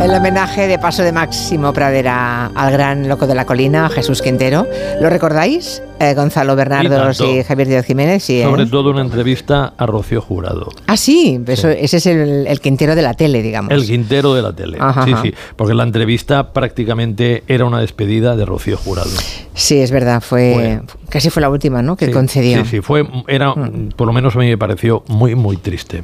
El 0.02 0.16
homenaje 0.16 0.66
de 0.66 0.80
paso 0.80 1.04
de 1.04 1.12
Máximo 1.12 1.74
Pradera 1.74 2.48
al 2.56 2.72
gran 2.72 3.08
loco 3.08 3.28
de 3.28 3.36
la 3.36 3.46
colina, 3.46 3.88
Jesús 3.88 4.24
Quintero. 4.24 4.68
¿Lo 5.00 5.12
recordáis? 5.12 5.84
Eh, 6.02 6.16
Gonzalo 6.16 6.56
Bernardos 6.56 7.22
y, 7.22 7.44
Javier 7.44 7.68
Díaz 7.68 7.86
Jiménez. 7.86 8.24
Sí, 8.24 8.42
Sobre 8.42 8.64
¿eh? 8.64 8.68
todo 8.72 8.90
una 8.90 9.02
entrevista 9.02 9.74
a 9.78 9.86
Rocío 9.86 10.20
Jurado. 10.20 10.72
Ah, 10.88 10.98
sí, 10.98 11.40
ese 11.48 11.78
es 11.80 12.06
el, 12.08 12.48
el 12.48 12.60
Quintero 12.60 12.96
de 12.96 13.04
la 13.04 13.14
tele, 13.14 13.44
digamos. 13.44 13.72
El 13.72 13.86
Quintero 13.86 14.34
de 14.34 14.42
la 14.42 14.52
tele. 14.52 14.78
Ajá, 14.80 15.06
sí, 15.06 15.14
ajá. 15.14 15.22
sí. 15.22 15.34
Porque 15.56 15.76
la 15.76 15.84
entrevista 15.84 16.54
prácticamente 16.54 17.44
era 17.48 17.66
una 17.66 17.82
despedida 17.82 18.36
de 18.36 18.46
Rocío 18.46 18.78
Jurado. 18.78 19.12
Sí, 19.54 19.78
es 19.78 19.92
verdad, 19.92 20.22
fue 20.22 20.82
casi 21.10 21.30
fue 21.30 21.42
la 21.42 21.50
última, 21.50 21.84
¿no? 21.84 21.96
Que 21.96 22.08
Sí, 22.08 22.12
concedió. 22.12 22.64
Sí, 22.64 22.70
sí, 22.72 22.82
fue, 22.82 23.06
era, 23.28 23.54
por 23.96 24.08
lo 24.08 24.14
menos 24.14 24.36
a 24.36 24.40
mí 24.40 24.48
me 24.48 24.58
pareció 24.58 25.04
muy, 25.08 25.36
muy 25.36 25.58
triste. 25.58 26.04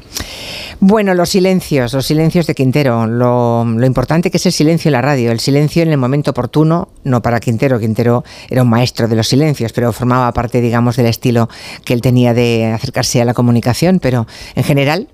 Bueno, 0.80 1.16
los 1.16 1.30
silencios, 1.30 1.94
los 1.94 2.06
silencios 2.06 2.46
de 2.46 2.54
Quintero, 2.54 3.08
lo, 3.08 3.66
lo 3.66 3.86
importante 3.86 4.30
que 4.30 4.38
es 4.38 4.46
el 4.46 4.52
silencio 4.52 4.90
en 4.90 4.94
la 4.94 5.02
radio, 5.02 5.32
el 5.32 5.40
silencio 5.40 5.82
en 5.82 5.90
el 5.90 5.98
momento 5.98 6.32
oportuno, 6.32 6.90
no 7.04 7.22
para 7.22 7.40
Quintero, 7.40 7.80
Quintero 7.80 8.24
era 8.50 8.62
un 8.62 8.70
maestro 8.70 9.08
de 9.08 9.16
los 9.16 9.28
silencios, 9.28 9.74
pero 9.74 9.87
formaba 9.92 10.32
parte, 10.34 10.62
digamos, 10.62 10.96
del 10.96 11.08
estilo 11.08 11.50
que 11.86 11.94
él 11.94 12.02
tenía 12.02 12.34
de 12.34 12.72
acercarse 12.74 13.22
a 13.22 13.26
la 13.26 13.34
comunicación, 13.34 14.00
pero 14.00 14.28
en 14.56 14.64
general, 14.64 15.08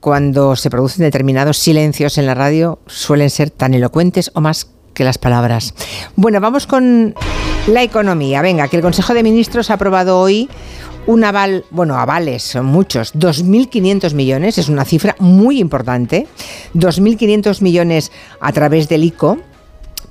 cuando 0.00 0.56
se 0.56 0.70
producen 0.70 1.04
determinados 1.04 1.58
silencios 1.58 2.18
en 2.18 2.26
la 2.26 2.34
radio, 2.34 2.78
suelen 2.86 3.30
ser 3.30 3.50
tan 3.50 3.74
elocuentes 3.74 4.30
o 4.34 4.40
más 4.40 4.68
que 4.94 5.04
las 5.04 5.18
palabras. 5.18 5.74
Bueno, 6.16 6.40
vamos 6.40 6.66
con 6.66 7.14
la 7.66 7.82
economía. 7.82 8.42
Venga, 8.42 8.68
que 8.68 8.76
el 8.76 8.82
Consejo 8.82 9.14
de 9.14 9.22
Ministros 9.22 9.70
ha 9.70 9.74
aprobado 9.74 10.18
hoy 10.18 10.48
un 11.06 11.22
aval, 11.22 11.64
bueno, 11.70 11.96
avales, 11.96 12.42
son 12.42 12.66
muchos, 12.66 13.14
2.500 13.14 14.14
millones, 14.14 14.58
es 14.58 14.68
una 14.68 14.84
cifra 14.84 15.14
muy 15.20 15.60
importante, 15.60 16.26
2.500 16.74 17.62
millones 17.62 18.10
a 18.40 18.52
través 18.52 18.88
del 18.88 19.04
ICO. 19.04 19.38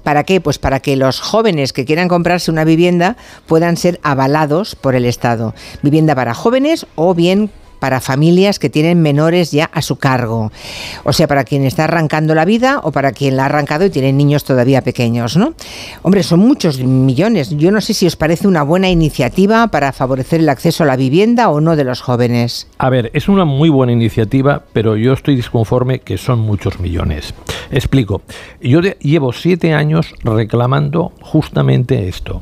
¿Para 0.05 0.23
qué? 0.23 0.39
Pues 0.39 0.59
para 0.59 0.81
que 0.81 0.95
los 0.95 1.19
jóvenes 1.19 1.73
que 1.73 1.83
quieran 1.83 2.07
comprarse 2.07 2.51
una 2.51 2.63
vivienda 2.63 3.17
puedan 3.47 3.75
ser 3.75 3.99
avalados 4.03 4.75
por 4.75 4.93
el 4.93 5.03
Estado. 5.03 5.55
Vivienda 5.81 6.13
para 6.13 6.35
jóvenes 6.35 6.85
o 6.93 7.15
bien 7.15 7.49
para 7.85 8.01
familias 8.01 8.57
que 8.57 8.71
tienen 8.71 8.99
menores 9.03 9.51
ya 9.51 9.65
a 9.65 9.83
su 9.83 9.97
cargo. 9.97 10.51
O 11.03 11.13
sea, 11.13 11.27
para 11.27 11.43
quien 11.43 11.65
está 11.65 11.83
arrancando 11.83 12.33
la 12.33 12.43
vida 12.43 12.79
o 12.81 12.91
para 12.91 13.11
quien 13.11 13.37
la 13.37 13.43
ha 13.43 13.45
arrancado 13.45 13.85
y 13.85 13.91
tiene 13.91 14.11
niños 14.11 14.43
todavía 14.43 14.81
pequeños, 14.81 15.37
¿no? 15.37 15.53
Hombre, 16.01 16.23
son 16.23 16.39
muchos 16.39 16.79
millones. 16.79 17.51
Yo 17.51 17.69
no 17.69 17.81
sé 17.81 17.93
si 17.93 18.07
os 18.07 18.15
parece 18.15 18.47
una 18.47 18.63
buena 18.63 18.89
iniciativa 18.89 19.67
para 19.67 19.93
favorecer 19.93 20.39
el 20.39 20.49
acceso 20.49 20.81
a 20.81 20.87
la 20.87 20.95
vivienda 20.95 21.51
o 21.51 21.61
no 21.61 21.75
de 21.75 21.83
los 21.83 22.01
jóvenes. 22.01 22.67
A 22.79 22.89
ver, 22.89 23.11
es 23.13 23.29
una 23.29 23.45
muy 23.45 23.69
buena 23.69 23.91
iniciativa, 23.91 24.63
pero 24.73 24.97
yo 24.97 25.13
estoy 25.13 25.35
disconforme 25.35 25.99
que 25.99 26.17
son 26.17 26.39
muchos 26.39 26.79
millones. 26.79 27.35
Explico. 27.69 28.23
Yo 28.61 28.81
llevo 28.81 29.31
siete 29.31 29.75
años 29.75 30.15
reclamando 30.23 31.11
justamente 31.21 32.07
esto. 32.07 32.41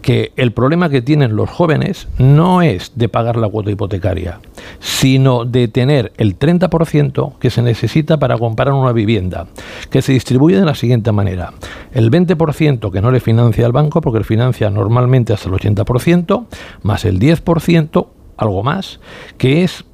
Que 0.00 0.32
el 0.36 0.52
problema 0.52 0.88
que 0.88 1.02
tienen 1.02 1.36
los 1.36 1.50
jóvenes 1.50 2.08
no 2.18 2.62
es 2.62 2.92
de 2.94 3.08
pagar 3.08 3.36
la 3.36 3.48
cuota 3.48 3.70
hipotecaria, 3.70 4.40
sino 4.80 5.44
de 5.44 5.68
tener 5.68 6.12
el 6.16 6.38
30% 6.38 7.38
que 7.38 7.50
se 7.50 7.62
necesita 7.62 8.18
para 8.18 8.38
comprar 8.38 8.72
una 8.72 8.92
vivienda, 8.92 9.46
que 9.90 10.02
se 10.02 10.12
distribuye 10.12 10.58
de 10.58 10.66
la 10.66 10.74
siguiente 10.74 11.12
manera. 11.12 11.52
El 11.92 12.10
20% 12.10 12.90
que 12.90 13.00
no 13.00 13.10
le 13.10 13.20
financia 13.20 13.66
el 13.66 13.72
banco, 13.72 14.00
porque 14.00 14.20
le 14.20 14.24
financia 14.24 14.70
normalmente 14.70 15.32
hasta 15.32 15.48
el 15.48 15.54
80%, 15.54 16.46
más 16.82 17.04
el 17.04 17.18
10%, 17.18 18.06
algo 18.36 18.62
más, 18.62 19.00
que 19.38 19.62
es 19.62 19.84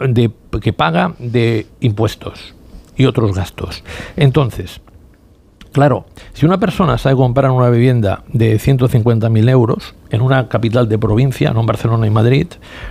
de, 0.00 0.30
que 0.60 0.72
paga 0.72 1.14
de 1.18 1.66
impuestos 1.80 2.54
y 2.96 3.06
otros 3.06 3.34
gastos. 3.34 3.82
Entonces, 4.16 4.80
claro, 5.72 6.06
si 6.32 6.46
una 6.46 6.58
persona 6.58 6.98
sabe 6.98 7.16
comprar 7.16 7.50
una 7.50 7.70
vivienda 7.70 8.22
de 8.32 8.58
150.000 8.58 9.48
euros 9.50 9.94
en 10.10 10.22
una 10.22 10.48
capital 10.48 10.88
de 10.88 10.98
provincia, 10.98 11.52
no 11.52 11.60
en 11.60 11.66
Barcelona 11.66 12.06
y 12.06 12.10
Madrid, 12.10 12.46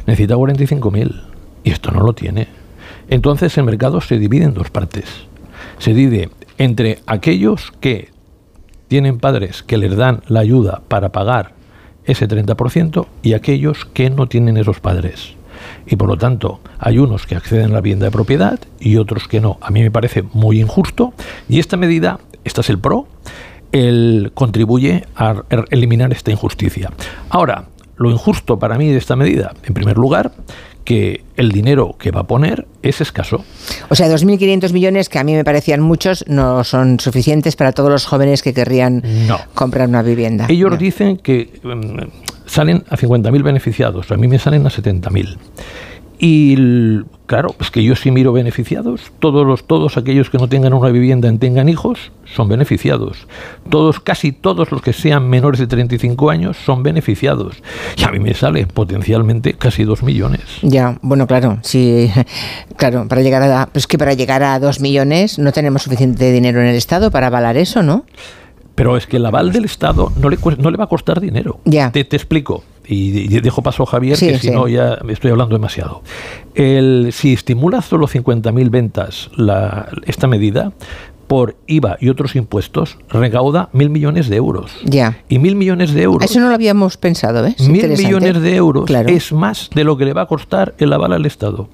necesita 0.05 0.36
45.000 0.36 1.21
y 1.63 1.71
esto 1.71 1.91
no 1.91 2.01
lo 2.01 2.13
tiene. 2.13 2.47
Entonces 3.09 3.57
el 3.57 3.63
mercado 3.63 4.01
se 4.01 4.19
divide 4.19 4.45
en 4.45 4.53
dos 4.53 4.69
partes. 4.69 5.05
Se 5.80 5.93
divide 5.93 6.30
entre 6.57 6.99
aquellos 7.07 7.71
que 7.80 8.09
tienen 8.88 9.19
padres 9.19 9.63
que 9.63 9.77
les 9.77 9.95
dan 9.95 10.21
la 10.27 10.41
ayuda 10.41 10.82
para 10.88 11.09
pagar 11.09 11.53
ese 12.05 12.27
30% 12.27 13.07
y 13.21 13.34
aquellos 13.34 13.86
que 13.86 14.09
no 14.09 14.27
tienen 14.27 14.57
esos 14.57 14.80
padres. 14.80 15.36
Y 15.86 15.95
por 15.95 16.07
lo 16.07 16.17
tanto, 16.17 16.59
hay 16.80 16.97
unos 16.99 17.25
que 17.25 17.36
acceden 17.36 17.71
a 17.71 17.75
la 17.75 17.82
vivienda 17.82 18.05
de 18.05 18.11
propiedad 18.11 18.59
y 18.80 18.97
otros 18.97 19.27
que 19.27 19.41
no. 19.41 19.57
A 19.61 19.71
mí 19.71 19.82
me 19.82 19.91
parece 19.91 20.23
muy 20.34 20.59
injusto 20.59 21.13
y 21.47 21.59
esta 21.59 21.77
medida, 21.77 22.19
esta 22.50 22.62
es 22.62 22.70
el 22.70 22.80
pro, 22.80 23.08
el 23.72 24.32
contribuye 24.34 25.06
a 25.16 25.36
er- 25.50 25.66
eliminar 25.70 26.12
esta 26.12 26.32
injusticia. 26.32 26.91
Ahora, 27.30 27.66
lo 27.97 28.10
injusto 28.12 28.58
para 28.60 28.78
mí 28.78 28.88
de 28.89 28.97
esta 28.97 29.16
medida, 29.16 29.54
en 29.64 29.74
primer 29.74 29.97
lugar, 29.97 30.32
que 30.86 31.24
el 31.36 31.52
dinero 31.52 31.95
que 32.00 32.10
va 32.12 32.22
a 32.22 32.24
poner 32.24 32.66
es 32.82 33.00
escaso. 33.02 33.43
O 33.89 33.95
sea, 33.95 34.08
2.500 34.10 34.74
millones, 34.74 35.08
que 35.10 35.20
a 35.20 35.24
mí 35.24 35.34
me 35.36 35.43
parecían 35.43 35.82
muchos, 35.82 36.26
no 36.28 36.64
son 36.64 37.00
suficientes 37.00 37.56
para 37.56 37.74
todos 37.74 37.91
los 37.91 38.06
jóvenes 38.08 38.41
que 38.41 38.54
querrían 38.54 39.04
No. 39.28 39.38
comprar 39.54 39.88
una 39.88 40.02
vivienda. 40.02 40.47
Ellos 40.50 40.80
dicen 40.80 41.18
que 41.18 41.60
mm, 41.64 42.47
salen 42.47 42.84
a 42.89 42.97
50.000 42.97 43.43
beneficiados, 43.43 44.10
a 44.12 44.18
mí 44.18 44.28
me 44.28 44.39
salen 44.39 44.66
a 44.66 44.70
70.000. 44.70 45.38
Y 46.18 46.56
claro, 47.30 47.55
es 47.61 47.69
que 47.69 47.84
yo 47.84 47.95
sí 47.95 48.09
miro 48.09 48.34
beneficiados. 48.34 49.11
Todos 49.19 49.45
los, 49.45 49.63
todos 49.65 49.97
aquellos 49.97 50.32
que 50.32 50.39
no 50.39 50.49
tengan 50.49 50.73
una 50.73 50.89
vivienda 50.89 51.32
y 51.32 51.38
tengan 51.38 51.69
hijos 51.69 52.11
son 52.25 52.49
beneficiados. 52.49 53.27
Todos, 53.69 53.99
casi 53.99 54.32
todos 54.32 54.71
los 54.71 54.82
que 54.82 54.93
sean 54.93 55.30
menores 55.30 55.59
de 55.59 55.67
35 55.67 56.32
años 56.32 56.57
son 56.57 56.82
beneficiados. 56.82 57.61
Y 57.97 58.03
a 58.03 58.09
mí 58.09 58.17
me 58.19 58.34
sale 58.34 58.65
potencialmente 58.65 59.53
casi 59.53 59.84
2 59.84 60.01
millones. 60.01 60.41
Ya, 60.63 60.97
bueno, 61.03 61.27
claro, 61.27 61.59
sí, 61.61 62.11
claro, 62.77 63.07
para 63.07 63.21
llegar 63.21 63.43
a, 63.43 63.69
es 63.75 63.86
que 63.86 63.99
para 63.99 64.15
llegar 64.15 64.41
a 64.41 64.57
2 64.59 64.80
millones 64.80 65.38
no 65.38 65.51
tenemos 65.51 65.84
suficiente 65.84 66.32
dinero 66.32 66.59
en 66.61 66.65
el 66.67 66.75
Estado 66.75 67.11
para 67.11 67.27
avalar 67.27 67.57
eso, 67.57 67.84
¿no? 67.84 68.05
Pero 68.73 68.97
es 68.97 69.05
que 69.05 69.17
el 69.17 69.25
aval 69.27 69.51
del 69.51 69.65
Estado 69.65 70.11
no 70.17 70.30
le, 70.30 70.38
cues- 70.39 70.57
no 70.57 70.71
le 70.71 70.77
va 70.77 70.86
a 70.86 70.88
costar 70.88 71.19
dinero. 71.21 71.59
Ya. 71.65 71.91
Te, 71.91 72.03
te 72.05 72.15
explico. 72.15 72.63
Y, 72.92 73.28
dejo 73.42 73.62
paso 73.62 73.84
a 73.84 73.86
Javier, 73.86 74.18
Sí, 74.18 74.28
que 74.30 74.40
si 74.40 74.48
sí. 74.48 74.52
no 74.54 74.68
ya 74.68 74.98
me 75.04 75.14
estoy 75.14 75.30
hablando 75.30 75.54
demasiado. 75.56 76.02
El, 76.56 77.10
si 77.14 77.34
estimula 77.34 77.82
solo 77.84 78.08
50.000 78.08 78.70
ventas 78.72 79.30
la- 79.36 79.90
esta 80.08 80.26
medida, 80.28 80.72
por 81.28 81.56
IVA 81.68 81.98
y 82.02 82.10
otros 82.10 82.36
impuestos, 82.36 82.98
recauda 83.10 83.70
mil 83.72 83.92
millones 83.92 84.30
de 84.30 84.38
euros. 84.38 84.72
Ya. 84.84 85.20
Y 85.30 85.38
mil 85.38 85.56
millones 85.56 85.94
de 85.94 86.02
euros. 86.02 86.28
Eso 86.28 86.40
no 86.40 86.50
lo 86.50 86.56
habíamos 86.56 86.98
pensado, 86.98 87.44
¿ves? 87.44 87.60
Mil 87.70 87.88
millones 87.90 88.42
de 88.42 88.56
euros 88.56 88.86
Claro. 88.86 89.08
es 89.10 89.32
más 89.32 89.70
de 89.76 89.84
lo 89.84 89.96
que 89.96 90.06
le 90.06 90.14
va 90.14 90.24
a 90.24 90.26
costar 90.26 90.74
el 90.80 90.92
aval 90.92 91.14
al 91.14 91.28
Estado. 91.28 91.70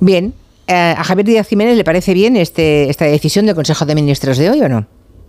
Bien, 0.00 0.34
eh, 0.66 0.94
¿a 0.94 1.02
Javier 1.04 1.24
Díaz 1.26 1.48
Jiménez 1.48 1.78
le 1.78 1.84
parece 1.84 2.12
bien 2.12 2.36
este, 2.36 2.90
esta 2.90 3.06
decisión 3.06 3.46
del 3.46 3.54
Consejo 3.54 3.86
de 3.86 3.94
Ministros 3.94 4.36
de 4.36 4.50
hoy 4.50 4.60
o 4.60 4.68
no? 4.68 4.86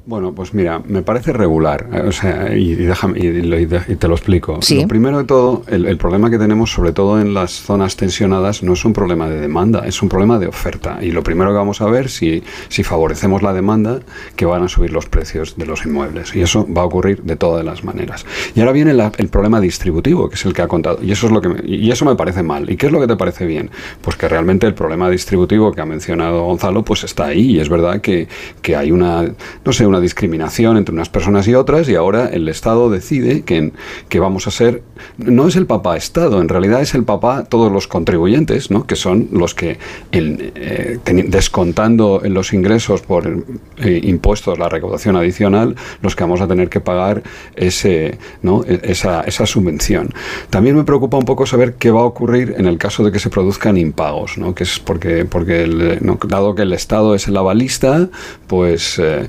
Bueno, 0.07 0.33
pues 0.33 0.53
mira, 0.53 0.81
me 0.87 1.01
parece 1.01 1.33
regular, 1.33 1.89
eh, 1.91 1.99
o 1.99 2.13
sea, 2.13 2.55
y, 2.55 2.75
déjame, 2.75 3.19
y, 3.19 3.65
te 3.65 4.07
lo 4.07 4.15
explico. 4.15 4.57
Lo 4.69 4.87
primero 4.87 5.17
de 5.17 5.25
todo, 5.25 5.63
el, 5.67 5.97
problema 5.97 6.29
que 6.29 6.37
tenemos, 6.37 6.71
sobre 6.71 6.93
todo 6.93 7.19
en 7.19 7.33
las 7.33 7.51
zonas 7.51 7.97
tensionadas, 7.97 8.63
no 8.63 8.71
es 8.71 8.85
un 8.85 8.93
problema 8.93 9.27
de 9.27 9.41
demanda, 9.41 9.85
es 9.85 10.01
un 10.01 10.07
problema 10.07 10.39
de 10.39 10.47
oferta. 10.47 10.99
Y 11.01 11.11
lo 11.11 11.23
primero 11.23 11.49
que 11.49 11.57
vamos 11.57 11.81
a 11.81 11.87
ver, 11.87 12.07
si, 12.07 12.41
si 12.69 12.83
favorecemos 12.83 13.41
la 13.41 13.51
demanda, 13.51 13.99
que 14.37 14.45
van 14.45 14.63
a 14.63 14.69
subir 14.69 14.93
los 14.93 15.07
precios 15.07 15.57
de 15.57 15.65
los 15.65 15.85
inmuebles. 15.85 16.33
Y 16.33 16.41
eso 16.41 16.65
va 16.73 16.83
a 16.83 16.85
ocurrir 16.85 17.23
de 17.23 17.35
todas 17.35 17.65
las 17.65 17.83
maneras. 17.83 18.25
Y 18.55 18.61
ahora 18.61 18.71
viene 18.71 18.91
el 18.91 19.27
problema 19.27 19.59
distributivo, 19.59 20.29
que 20.29 20.35
es 20.35 20.45
el 20.45 20.53
que 20.53 20.61
ha 20.61 20.69
contado. 20.69 20.99
Y 21.03 21.11
eso 21.11 21.27
es 21.27 21.33
lo 21.33 21.41
que 21.41 21.49
y 21.65 21.91
eso 21.91 22.05
me 22.05 22.15
parece 22.15 22.43
mal. 22.43 22.69
¿Y 22.69 22.77
qué 22.77 22.85
es 22.85 22.93
lo 22.93 23.01
que 23.01 23.07
te 23.07 23.17
parece 23.17 23.45
bien? 23.45 23.71
Pues 23.99 24.15
que 24.15 24.29
realmente 24.29 24.67
el 24.67 24.73
problema 24.73 25.09
distributivo 25.09 25.73
que 25.73 25.81
ha 25.81 25.85
mencionado 25.85 26.45
Gonzalo, 26.45 26.85
pues 26.85 27.03
está 27.03 27.25
ahí. 27.25 27.57
Y 27.57 27.59
es 27.59 27.67
verdad 27.67 27.99
que, 27.99 28.29
que 28.61 28.77
hay 28.77 28.93
una, 28.93 29.25
no 29.65 29.73
sé, 29.73 29.85
una 29.85 29.96
discriminación 29.99 30.77
entre 30.77 30.93
unas 30.93 31.09
personas 31.09 31.47
y 31.47 31.55
otras 31.55 31.89
y 31.89 31.95
ahora 31.95 32.27
el 32.27 32.47
Estado 32.49 32.89
decide 32.89 33.41
que, 33.41 33.71
que 34.09 34.19
vamos 34.19 34.47
a 34.47 34.51
ser, 34.51 34.83
no 35.17 35.47
es 35.47 35.55
el 35.55 35.65
papá 35.65 35.97
Estado, 35.97 36.41
en 36.41 36.49
realidad 36.49 36.81
es 36.81 36.93
el 36.93 37.03
papá 37.03 37.45
todos 37.45 37.71
los 37.71 37.87
contribuyentes, 37.87 38.71
¿no? 38.71 38.85
que 38.85 38.95
son 38.95 39.29
los 39.31 39.53
que, 39.53 39.77
eh, 40.11 40.99
descontando 41.05 42.21
los 42.23 42.53
ingresos 42.53 43.01
por 43.01 43.43
eh, 43.77 43.99
impuestos, 44.03 44.59
la 44.59 44.69
recaudación 44.69 45.15
adicional, 45.15 45.75
los 46.01 46.15
que 46.15 46.23
vamos 46.23 46.41
a 46.41 46.47
tener 46.47 46.69
que 46.69 46.79
pagar 46.79 47.23
ese, 47.55 48.17
¿no? 48.41 48.63
E, 48.63 48.79
esa, 48.83 49.21
esa 49.21 49.45
subvención. 49.45 50.13
También 50.49 50.75
me 50.75 50.83
preocupa 50.83 51.17
un 51.17 51.25
poco 51.25 51.45
saber 51.45 51.75
qué 51.75 51.91
va 51.91 52.01
a 52.01 52.05
ocurrir 52.05 52.55
en 52.57 52.65
el 52.65 52.77
caso 52.77 53.03
de 53.03 53.11
que 53.11 53.19
se 53.19 53.29
produzcan 53.29 53.77
impagos, 53.77 54.37
¿no? 54.37 54.53
que 54.55 54.63
es 54.63 54.79
porque, 54.79 55.25
porque 55.25 55.99
dado 56.27 56.55
que 56.55 56.63
el 56.63 56.73
Estado 56.73 57.15
es 57.15 57.27
el 57.27 57.37
avalista, 57.37 58.09
pues 58.47 58.99
eh, 58.99 59.27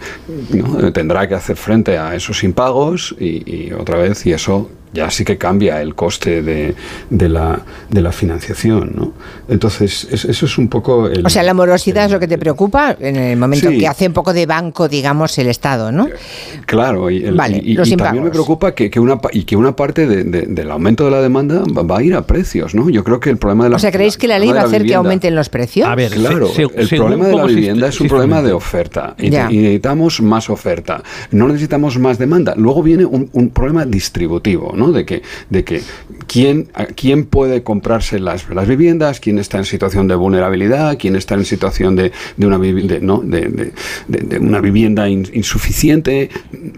tendrá 0.92 1.26
que 1.26 1.34
hacer 1.34 1.56
frente 1.56 1.98
a 1.98 2.14
esos 2.14 2.44
impagos 2.44 3.14
y, 3.18 3.68
y 3.68 3.72
otra 3.72 3.98
vez, 3.98 4.24
y 4.26 4.32
eso 4.32 4.70
ya 4.93 5.11
sí 5.11 5.24
que 5.24 5.39
cambia 5.39 5.80
el 5.82 5.95
coste 5.95 6.43
de, 6.43 6.74
de, 7.11 7.28
la, 7.28 7.61
de 7.91 8.01
la 8.01 8.12
financiación. 8.12 8.93
¿no? 8.95 9.12
Entonces, 9.49 10.07
eso 10.11 10.47
es 10.47 10.59
un 10.59 10.68
poco... 10.68 11.09
El, 11.09 11.24
o 11.24 11.30
sea, 11.30 11.43
la 11.43 11.55
morosidad 11.55 12.07
es 12.07 12.12
lo 12.12 12.20
que 12.20 12.28
te 12.28 12.39
preocupa 12.39 12.97
en 12.99 13.16
el 13.16 13.39
momento 13.39 13.70
que 13.70 13.86
hace 13.86 14.07
un 14.07 14.12
poco 14.12 14.32
de 14.32 14.47
banco, 14.47 14.89
digamos, 14.89 15.36
el 15.39 15.49
Estado, 15.49 15.93
¿no? 15.93 16.09
Claro, 16.66 17.11
y, 17.11 17.22
también 17.97 18.24
me 18.24 18.30
preocupa 18.30 18.74
que, 18.74 18.91
que, 18.91 19.01
una, 19.01 19.18
y 19.32 19.45
que 19.45 19.57
una 19.57 19.74
parte 19.74 20.07
del 20.07 20.70
aumento 20.70 21.05
de 21.05 21.11
la 21.11 21.20
demanda 21.20 21.62
va, 21.68 21.99
a 21.99 22.03
ir 22.03 22.14
a 22.14 22.26
precios, 22.26 22.74
¿no? 22.74 22.91
Yo 22.91 23.05
creo 23.05 23.20
que 23.20 23.30
el 23.30 23.39
problema 23.39 23.64
de 23.64 23.70
la... 23.70 23.76
O 23.76 23.78
sea, 23.78 23.91
¿creéis 23.91 24.16
que 24.16 24.28
la 24.28 24.39
ley 24.39 24.51
va 24.51 24.61
a 24.61 24.64
hacer 24.64 24.84
que 24.84 24.95
aumenten 24.95 25.34
los 25.34 25.49
precios? 25.49 25.89
A 25.89 25.95
ver, 25.95 26.12
claro, 26.12 26.51
el 26.57 26.89
problema 26.89 27.26
de 27.26 27.36
la 27.36 27.45
vivienda 27.45 27.89
es 27.89 28.01
un 28.01 28.09
problema 28.09 28.43
de 28.43 28.53
oferta 28.53 29.14
y, 29.18 29.30
necesitamos 29.30 30.20
más 30.20 30.51
oferta, 30.51 31.03
no 31.30 31.49
necesitamos 31.49 31.99
más 31.99 32.18
demanda. 32.18 32.55
Luego 32.57 32.82
viene 32.82 33.05
un, 33.05 33.28
un 33.32 33.51
problema 33.51 33.84
distributivo, 33.84 34.72
de 34.87 35.05
que, 35.05 35.22
de 35.51 35.64
que 35.64 35.83
quién, 36.26 36.68
quién 36.95 37.26
puede 37.26 37.62
comprarse 37.62 38.18
las, 38.18 38.49
las 38.49 38.68
viviendas, 38.68 39.20
quién 39.20 39.39
está 39.39 39.59
en 39.59 39.64
situación 39.64 40.07
de 40.09 40.14
vulnerabilidad, 40.14 40.97
quién 40.99 41.16
está 41.16 41.35
en 41.35 41.45
situación 41.45 41.97
de, 41.97 42.12
de 42.37 42.47
una, 42.47 42.59
de, 42.59 43.01
¿no? 43.01 43.20
de, 43.20 43.72
de, 44.07 44.39
una 44.39 44.61
vivienda 44.61 45.09
insuficiente 45.09 46.31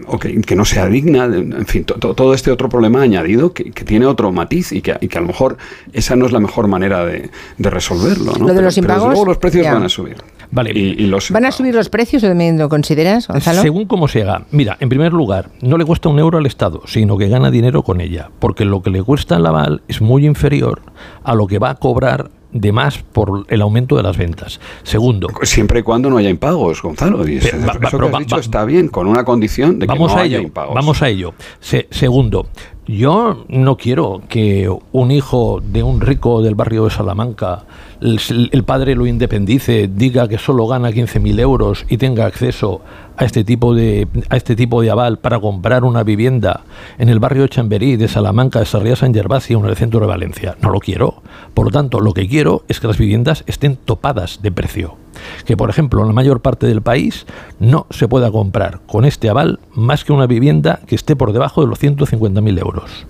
o 0.07 0.19
que, 0.19 0.41
que, 0.41 0.55
no 0.55 0.65
sea 0.65 0.87
digna, 0.87 1.25
en 1.25 1.65
fin, 1.65 1.83
todo 1.83 2.33
este 2.33 2.51
otro 2.51 2.69
problema 2.69 3.01
añadido 3.01 3.53
que, 3.53 3.71
que 3.71 3.83
tiene 3.83 4.05
otro 4.05 4.31
matiz 4.31 4.71
y 4.71 4.81
que, 4.81 4.97
y 4.99 5.07
que, 5.07 5.17
a 5.17 5.21
lo 5.21 5.27
mejor 5.27 5.57
esa 5.93 6.15
no 6.15 6.25
es 6.25 6.31
la 6.31 6.39
mejor 6.39 6.67
manera 6.67 7.05
de, 7.05 7.29
resolverlo. 7.59 8.33
¿no? 8.37 8.47
Lo 8.47 8.53
de 8.53 8.61
los 8.61 8.77
impagos, 8.77 9.07
luego 9.09 9.25
los 9.25 9.37
precios 9.37 9.65
van 9.65 9.83
a 9.83 9.89
subir. 9.89 10.17
Vale. 10.51 10.71
Y, 10.73 11.07
los 11.07 11.31
¿Van 11.31 11.45
a 11.45 11.51
subir 11.51 11.73
los 11.73 11.89
precios 11.89 12.21
también 12.21 12.57
lo 12.57 12.69
consideras, 12.69 13.27
Gonzalo? 13.27 13.61
Según 13.61 13.85
cómo 13.85 14.07
se 14.07 14.21
haga. 14.21 14.45
Mira, 14.51 14.77
en 14.79 14.89
primer 14.89 15.13
lugar, 15.13 15.49
no 15.61 15.77
le 15.77 15.85
cuesta 15.85 16.09
un 16.09 16.19
euro 16.19 16.37
al 16.37 16.45
Estado, 16.45 16.81
sino 16.85 17.17
que 17.17 17.29
gana 17.29 17.51
dinero 17.51 17.83
con 17.83 18.01
ella, 18.01 18.29
porque 18.39 18.65
lo 18.65 18.81
que 18.81 18.89
le 18.89 19.01
cuesta 19.01 19.37
el 19.37 19.45
aval 19.45 19.81
es 19.87 20.01
muy 20.01 20.25
inferior 20.25 20.81
a 21.23 21.35
lo 21.35 21.47
que 21.47 21.59
va 21.59 21.71
a 21.71 21.75
cobrar 21.75 22.29
de 22.51 22.71
más 22.71 22.97
por 22.97 23.45
el 23.47 23.61
aumento 23.61 23.95
de 23.95 24.03
las 24.03 24.17
ventas. 24.17 24.59
Segundo. 24.83 25.29
Siempre 25.43 25.79
y 25.79 25.83
cuando 25.83 26.09
no 26.09 26.17
haya 26.17 26.29
impagos, 26.29 26.81
Gonzalo. 26.81 27.23
eso 27.23 27.57
que 27.57 28.05
has 28.05 28.19
dicho 28.19 28.39
está 28.39 28.65
bien, 28.65 28.89
con 28.89 29.07
una 29.07 29.23
condición 29.23 29.79
de 29.79 29.87
que 29.87 29.97
no 29.97 30.17
haya 30.17 30.39
impagos. 30.39 30.75
Vamos 30.75 31.01
a 31.01 31.09
ello. 31.09 31.33
segundo, 31.59 32.47
yo 32.91 33.45
no 33.47 33.77
quiero 33.77 34.21
que 34.27 34.69
un 34.91 35.11
hijo 35.11 35.61
de 35.63 35.83
un 35.83 36.01
rico 36.01 36.41
del 36.41 36.55
barrio 36.55 36.85
de 36.85 36.89
Salamanca, 36.89 37.63
el, 38.01 38.63
padre 38.63 38.95
lo 38.95 39.05
independice, 39.05 39.87
diga 39.87 40.27
que 40.27 40.37
solo 40.37 40.67
gana 40.67 40.91
15.000 40.91 41.39
euros 41.39 41.85
y 41.89 41.97
tenga 41.97 42.25
acceso 42.25 42.81
a 43.17 43.25
este 43.25 43.43
tipo 43.43 43.73
de 43.73 44.07
a 44.29 44.37
este 44.37 44.55
tipo 44.55 44.81
de 44.81 44.89
aval 44.89 45.19
para 45.19 45.39
comprar 45.39 45.83
una 45.83 46.03
vivienda 46.03 46.61
en 46.97 47.09
el 47.09 47.19
barrio 47.19 47.43
de 47.43 47.49
Chamberí, 47.49 47.95
de 47.95 48.07
Salamanca, 48.07 48.59
de 48.59 48.65
Sarriá 48.65 48.95
San 48.95 49.13
Gervasi 49.13 49.55
o 49.55 49.59
en 49.59 49.65
el 49.65 49.75
centro 49.75 49.99
de 49.99 50.07
Valencia. 50.07 50.57
No 50.61 50.69
lo 50.69 50.79
quiero. 50.79 51.21
Por 51.53 51.65
lo 51.65 51.71
tanto, 51.71 51.99
lo 51.99 52.13
que 52.13 52.27
quiero 52.27 52.63
es 52.67 52.79
que 52.79 52.87
las 52.87 52.97
viviendas 52.97 53.43
estén 53.47 53.77
topadas 53.77 54.41
de 54.41 54.51
precio 54.51 55.00
que, 55.45 55.57
por 55.57 55.69
ejemplo, 55.69 56.01
en 56.01 56.07
la 56.07 56.13
mayor 56.13 56.41
parte 56.41 56.67
del 56.67 56.81
país 56.81 57.25
no 57.59 57.87
se 57.89 58.07
pueda 58.07 58.31
comprar 58.31 58.81
con 58.87 59.05
este 59.05 59.29
aval 59.29 59.59
más 59.73 60.03
que 60.03 60.13
una 60.13 60.27
vivienda 60.27 60.79
que 60.87 60.95
esté 60.95 61.15
por 61.15 61.33
debajo 61.33 61.61
de 61.61 61.67
los 61.67 61.81
150.000 61.81 62.59
euros 62.59 63.05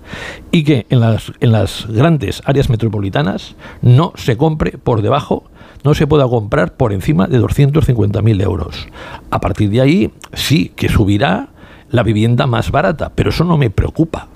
y 0.50 0.64
que 0.64 0.86
en 0.90 1.00
las, 1.00 1.32
en 1.40 1.52
las 1.52 1.86
grandes 1.88 2.42
áreas 2.44 2.70
metropolitanas 2.70 3.56
no 3.80 4.12
se 4.16 4.36
compre 4.36 4.78
por 4.78 5.02
debajo 5.02 5.44
no 5.84 5.94
se 5.94 6.06
pueda 6.06 6.28
comprar 6.28 6.76
por 6.76 6.92
encima 6.92 7.26
de 7.26 7.40
250.000 7.40 8.42
euros. 8.42 8.86
A 9.30 9.40
partir 9.40 9.70
de 9.70 9.80
ahí 9.80 10.12
sí 10.32 10.72
que 10.76 10.88
subirá 10.88 11.48
la 11.90 12.02
vivienda 12.02 12.46
más 12.46 12.70
barata, 12.70 13.12
pero 13.14 13.30
eso 13.30 13.44
no 13.44 13.58
me 13.58 13.70
preocupa. 13.70 14.28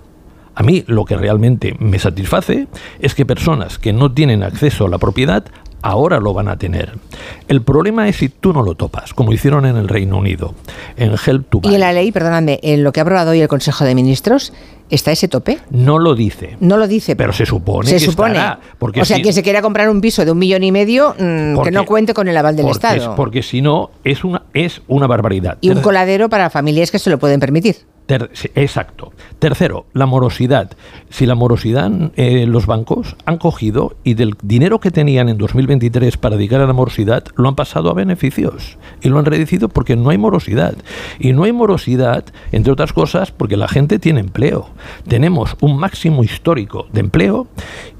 A 0.54 0.62
mí 0.62 0.84
lo 0.86 1.04
que 1.04 1.16
realmente 1.16 1.76
me 1.78 1.98
satisface 1.98 2.66
es 2.98 3.14
que 3.14 3.26
personas 3.26 3.78
que 3.78 3.92
no 3.92 4.12
tienen 4.12 4.42
acceso 4.42 4.86
a 4.86 4.88
la 4.88 4.98
propiedad 4.98 5.44
ahora 5.86 6.18
lo 6.18 6.34
van 6.34 6.48
a 6.48 6.58
tener. 6.58 6.92
El 7.48 7.62
problema 7.62 8.08
es 8.08 8.16
si 8.16 8.28
tú 8.28 8.52
no 8.52 8.62
lo 8.62 8.74
topas, 8.74 9.14
como 9.14 9.32
hicieron 9.32 9.66
en 9.66 9.76
el 9.76 9.88
Reino 9.88 10.18
Unido, 10.18 10.54
en 10.96 11.12
Help 11.12 11.48
to 11.48 11.60
Buy. 11.60 11.70
¿Y 11.70 11.74
en 11.74 11.80
la 11.80 11.92
ley, 11.92 12.10
perdóname, 12.12 12.58
en 12.62 12.82
lo 12.82 12.92
que 12.92 13.00
ha 13.00 13.02
aprobado 13.02 13.30
hoy 13.30 13.40
el 13.40 13.48
Consejo 13.48 13.84
de 13.84 13.94
Ministros, 13.94 14.52
¿Está 14.88 15.10
ese 15.10 15.26
tope? 15.26 15.58
No 15.70 15.98
lo 15.98 16.14
dice. 16.14 16.56
No 16.60 16.76
lo 16.76 16.86
dice. 16.86 17.16
Pero 17.16 17.32
se 17.32 17.44
supone 17.44 17.88
se 17.90 17.96
que 17.96 18.04
supone. 18.04 18.40
porque 18.78 19.00
o 19.00 19.04
sea, 19.04 19.20
quien 19.20 19.34
se 19.34 19.42
quiera 19.42 19.60
comprar 19.60 19.90
un 19.90 20.00
piso 20.00 20.24
de 20.24 20.30
un 20.30 20.38
millón 20.38 20.62
y 20.62 20.70
medio, 20.70 21.12
mm, 21.18 21.60
que 21.62 21.72
no 21.72 21.84
cuente 21.84 22.14
con 22.14 22.28
el 22.28 22.36
aval 22.36 22.54
del 22.54 22.68
Estado. 22.68 23.16
porque 23.16 23.42
si 23.42 23.62
no, 23.62 23.90
es 24.04 24.22
una, 24.22 24.42
es 24.54 24.82
una 24.86 25.08
barbaridad. 25.08 25.58
Y 25.60 25.70
un 25.70 25.80
coladero 25.80 26.28
para 26.28 26.50
familias 26.50 26.92
que 26.92 27.00
se 27.00 27.10
lo 27.10 27.18
pueden 27.18 27.40
permitir 27.40 27.78
exacto. 28.08 29.12
Tercero, 29.38 29.86
la 29.92 30.06
morosidad. 30.06 30.70
Si 31.10 31.26
la 31.26 31.34
morosidad, 31.34 31.90
eh, 32.16 32.46
los 32.46 32.66
bancos 32.66 33.16
han 33.24 33.38
cogido 33.38 33.96
y 34.04 34.14
del 34.14 34.34
dinero 34.42 34.80
que 34.80 34.90
tenían 34.90 35.28
en 35.28 35.38
2023 35.38 36.16
para 36.16 36.36
dedicar 36.36 36.60
a 36.60 36.66
la 36.66 36.72
morosidad, 36.72 37.24
lo 37.36 37.48
han 37.48 37.56
pasado 37.56 37.90
a 37.90 37.94
beneficios 37.94 38.78
y 39.02 39.08
lo 39.08 39.18
han 39.18 39.24
reducido 39.24 39.68
porque 39.68 39.96
no 39.96 40.10
hay 40.10 40.18
morosidad. 40.18 40.76
Y 41.18 41.32
no 41.32 41.44
hay 41.44 41.52
morosidad, 41.52 42.24
entre 42.52 42.72
otras 42.72 42.92
cosas, 42.92 43.32
porque 43.32 43.56
la 43.56 43.68
gente 43.68 43.98
tiene 43.98 44.20
empleo. 44.20 44.68
Tenemos 45.08 45.56
un 45.60 45.76
máximo 45.76 46.22
histórico 46.22 46.86
de 46.92 47.00
empleo 47.00 47.48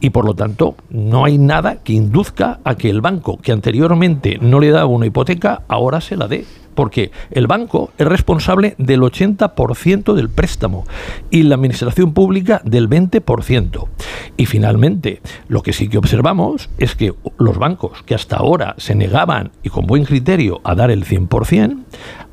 y 0.01 0.11
por 0.11 0.25
lo 0.25 0.35
tanto 0.35 0.77
no 0.91 1.25
hay 1.25 1.39
nada 1.39 1.83
que 1.83 1.93
induzca 1.93 2.61
a 2.65 2.77
que 2.77 2.91
el 2.91 3.01
banco 3.01 3.39
que 3.39 3.53
anteriormente 3.53 4.39
no 4.41 4.61
le 4.61 4.71
daba 4.71 4.87
una 4.87 5.07
hipoteca, 5.07 5.63
ahora 5.69 6.01
se 6.01 6.17
la 6.17 6.29
dé 6.29 6.45
porque 6.77 7.11
el 7.33 7.49
banco 7.49 7.91
es 7.99 8.07
responsable 8.07 8.77
del 8.79 9.01
80% 9.01 10.15
del 10.15 10.31
préstamo 10.31 10.85
y 11.31 11.43
la 11.43 11.57
administración 11.57 12.13
pública 12.13 12.61
del 12.65 12.89
20%. 12.89 13.89
Y 14.37 14.47
finalmente, 14.47 15.21
lo 15.49 15.63
que 15.63 15.73
sí 15.73 15.89
que 15.89 15.99
observamos 15.99 16.71
es 16.79 16.95
que 16.95 17.15
los 17.39 17.59
bancos 17.59 18.05
que 18.05 18.15
hasta 18.15 18.37
ahora 18.37 18.77
se 18.79 18.95
negaban 18.95 19.51
y 19.65 19.71
con 19.71 19.87
buen 19.87 20.05
criterio 20.05 20.61
a 20.63 20.75
dar 20.77 20.93
el 20.93 21.05
100%, 21.05 21.83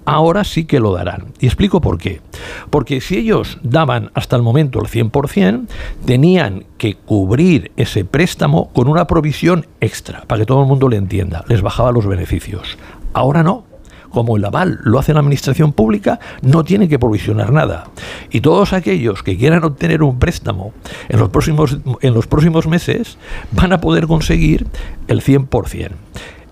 ahora 0.05 0.43
sí 0.43 0.65
que 0.65 0.79
lo 0.79 0.93
darán. 0.93 1.33
Y 1.39 1.45
explico 1.45 1.81
por 1.81 1.97
qué. 1.97 2.21
Porque 2.69 3.01
si 3.01 3.17
ellos 3.17 3.59
daban 3.63 4.11
hasta 4.13 4.35
el 4.35 4.41
momento 4.41 4.79
el 4.79 4.87
100%, 4.87 5.67
tenían 6.05 6.65
que 6.77 6.95
cubrir 6.95 7.71
ese 7.77 8.05
préstamo 8.05 8.71
con 8.73 8.87
una 8.89 9.07
provisión 9.07 9.65
extra, 9.79 10.23
para 10.27 10.41
que 10.41 10.45
todo 10.45 10.61
el 10.61 10.67
mundo 10.67 10.89
le 10.89 10.97
entienda. 10.97 11.45
Les 11.47 11.61
bajaba 11.61 11.91
los 11.91 12.05
beneficios. 12.05 12.77
Ahora 13.13 13.43
no 13.43 13.72
como 14.13 14.37
el 14.37 14.45
aval 14.45 14.79
lo 14.83 14.99
hace 14.99 15.13
la 15.13 15.19
administración 15.19 15.73
pública, 15.73 16.19
no 16.41 16.63
tiene 16.63 16.87
que 16.87 16.99
provisionar 16.99 17.51
nada. 17.51 17.85
Y 18.29 18.41
todos 18.41 18.71
aquellos 18.71 19.23
que 19.23 19.37
quieran 19.37 19.63
obtener 19.63 20.03
un 20.03 20.19
préstamo 20.19 20.71
en 21.09 21.19
los 21.19 21.29
próximos, 21.29 21.77
en 22.01 22.13
los 22.13 22.27
próximos 22.27 22.67
meses 22.67 23.17
van 23.51 23.73
a 23.73 23.81
poder 23.81 24.07
conseguir 24.07 24.67
el 25.07 25.21
100%. 25.21 25.89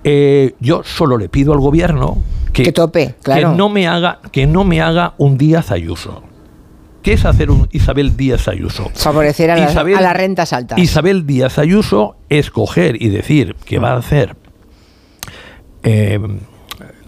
Eh, 0.03 0.55
yo 0.59 0.81
solo 0.83 1.17
le 1.17 1.29
pido 1.29 1.53
al 1.53 1.59
gobierno 1.59 2.17
que, 2.51 2.71
tope, 2.71 3.15
que, 3.23 3.45
no 3.45 3.69
me 3.69 3.87
haga, 3.87 4.19
que 4.31 4.47
no 4.47 4.63
me 4.63 4.81
haga 4.81 5.13
un 5.17 5.37
Díaz 5.37 5.71
Ayuso. 5.71 6.23
¿Qué 7.03 7.13
es 7.13 7.25
hacer 7.25 7.49
un 7.49 7.67
Isabel 7.71 8.17
Díaz 8.17 8.47
Ayuso? 8.47 8.91
Favorecer 8.93 9.51
a, 9.51 9.57
las 9.57 10.13
rentas 10.15 10.53
altas. 10.53 10.77
Isabel 10.77 11.25
Díaz 11.25 11.59
Ayuso 11.59 12.15
es 12.29 12.49
coger 12.51 13.01
y 13.01 13.09
decir 13.09 13.55
que 13.65 13.79
va 13.79 13.91
a 13.91 13.97
hacer 13.97 14.35
eh, 15.83 16.19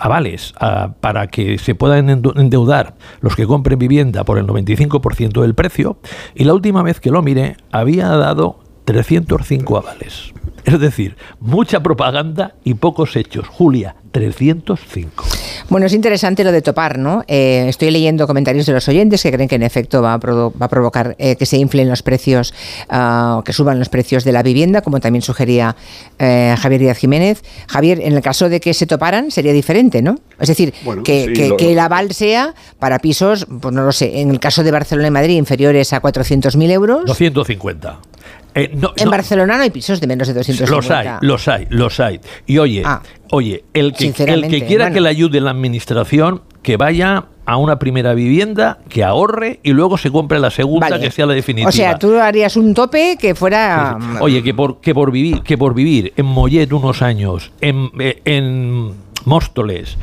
avales 0.03 0.53
para 0.99 1.27
que 1.27 1.57
se 1.57 1.75
puedan 1.75 2.09
endeudar 2.09 2.95
los 3.21 3.37
que 3.37 3.47
compren 3.47 3.79
vivienda 3.79 4.25
por 4.25 4.37
el 4.37 4.45
95% 4.45 5.41
del 5.41 5.55
precio 5.55 5.97
y 6.35 6.43
la 6.43 6.53
última 6.53 6.83
vez 6.83 6.99
que 6.99 7.09
lo 7.09 7.21
miré 7.21 7.55
había 7.71 8.09
dado 8.09 8.59
305 8.83 9.77
avales. 9.77 10.32
Es 10.65 10.79
decir, 10.79 11.17
mucha 11.39 11.81
propaganda 11.81 12.55
y 12.63 12.75
pocos 12.75 13.15
hechos. 13.15 13.47
Julia, 13.47 13.95
305. 14.11 15.25
Bueno, 15.69 15.87
es 15.87 15.93
interesante 15.93 16.43
lo 16.43 16.51
de 16.51 16.61
topar, 16.61 16.99
¿no? 16.99 17.23
Eh, 17.27 17.65
estoy 17.67 17.89
leyendo 17.91 18.27
comentarios 18.27 18.65
de 18.65 18.73
los 18.73 18.87
oyentes 18.87 19.23
que 19.23 19.31
creen 19.31 19.49
que 19.49 19.55
en 19.55 19.63
efecto 19.63 20.01
va 20.01 20.13
a, 20.13 20.17
va 20.17 20.65
a 20.65 20.69
provocar 20.69 21.15
eh, 21.17 21.35
que 21.35 21.45
se 21.45 21.57
inflen 21.57 21.89
los 21.89 22.03
precios, 22.03 22.53
uh, 22.91 23.41
que 23.43 23.53
suban 23.53 23.79
los 23.79 23.89
precios 23.89 24.23
de 24.23 24.31
la 24.31 24.43
vivienda, 24.43 24.81
como 24.81 24.99
también 24.99 25.21
sugería 25.21 25.75
eh, 26.19 26.55
Javier 26.59 26.81
Díaz 26.81 26.97
Jiménez. 26.97 27.43
Javier, 27.67 28.01
en 28.01 28.13
el 28.13 28.21
caso 28.21 28.49
de 28.49 28.59
que 28.59 28.73
se 28.73 28.85
toparan 28.85 29.31
sería 29.31 29.51
diferente, 29.51 30.01
¿no? 30.01 30.19
Es 30.39 30.47
decir, 30.47 30.73
que, 31.03 31.55
que, 31.57 31.71
el 31.71 31.79
aval 31.79 32.11
sea 32.13 32.53
para 32.79 32.99
pisos, 32.99 33.47
pues 33.61 33.73
no 33.73 33.83
lo 33.83 33.91
sé, 33.91 34.21
en 34.21 34.29
el 34.29 34.39
caso 34.39 34.63
de 34.63 34.71
Barcelona 34.71 35.07
y 35.07 35.11
Madrid 35.11 35.37
inferiores 35.37 35.91
a 35.93 36.01
400.000 36.01 36.71
euros. 36.71 37.05
250. 37.05 37.99
Eh, 38.55 38.71
en 38.97 39.09
Barcelona 39.09 39.57
no 39.57 39.63
hay 39.63 39.69
pisos 39.69 39.99
de 39.99 40.07
menos 40.07 40.27
de 40.27 40.33
250. 40.33 40.75
Los 40.75 40.91
hay, 40.91 41.17
los 41.21 41.47
hay, 41.47 41.67
los 41.69 41.99
hay. 41.99 42.19
Y 42.45 42.57
oye, 42.57 42.83
ah, 42.85 43.01
oye, 43.31 43.63
el 43.73 43.93
que, 43.93 44.13
el 44.25 44.47
que 44.47 44.65
quiera 44.65 44.91
que 44.91 45.01
le 45.01 45.09
ayude 45.09 45.41
la 45.41 45.51
administración, 45.51 46.41
que 46.61 46.77
vaya 46.77 47.25
a 47.45 47.57
una 47.57 47.79
primera 47.79 48.13
vivienda, 48.13 48.79
que 48.89 49.03
ahorre 49.03 49.59
y 49.63 49.71
luego 49.71 49.97
se 49.97 50.11
compre 50.11 50.39
la 50.39 50.51
segunda, 50.51 50.99
que 50.99 51.11
sea 51.11 51.25
la 51.25 51.33
definitiva. 51.33 51.69
O 51.69 51.71
sea, 51.71 51.97
tú 51.97 52.17
harías 52.17 52.55
un 52.55 52.73
tope 52.73 53.17
que 53.19 53.35
fuera... 53.35 53.97
Oye, 54.21 54.43
que 54.43 54.53
por, 54.53 54.79
que 54.79 54.93
por, 54.93 55.11
vivir, 55.11 55.41
que 55.41 55.57
por 55.57 55.73
vivir 55.73 56.13
en 56.15 56.25
Mollet 56.25 56.71
unos 56.71 57.01
años, 57.01 57.51
en, 57.59 57.89
eh, 57.99 58.21
en 58.25 58.93
Móstoles 59.25 59.97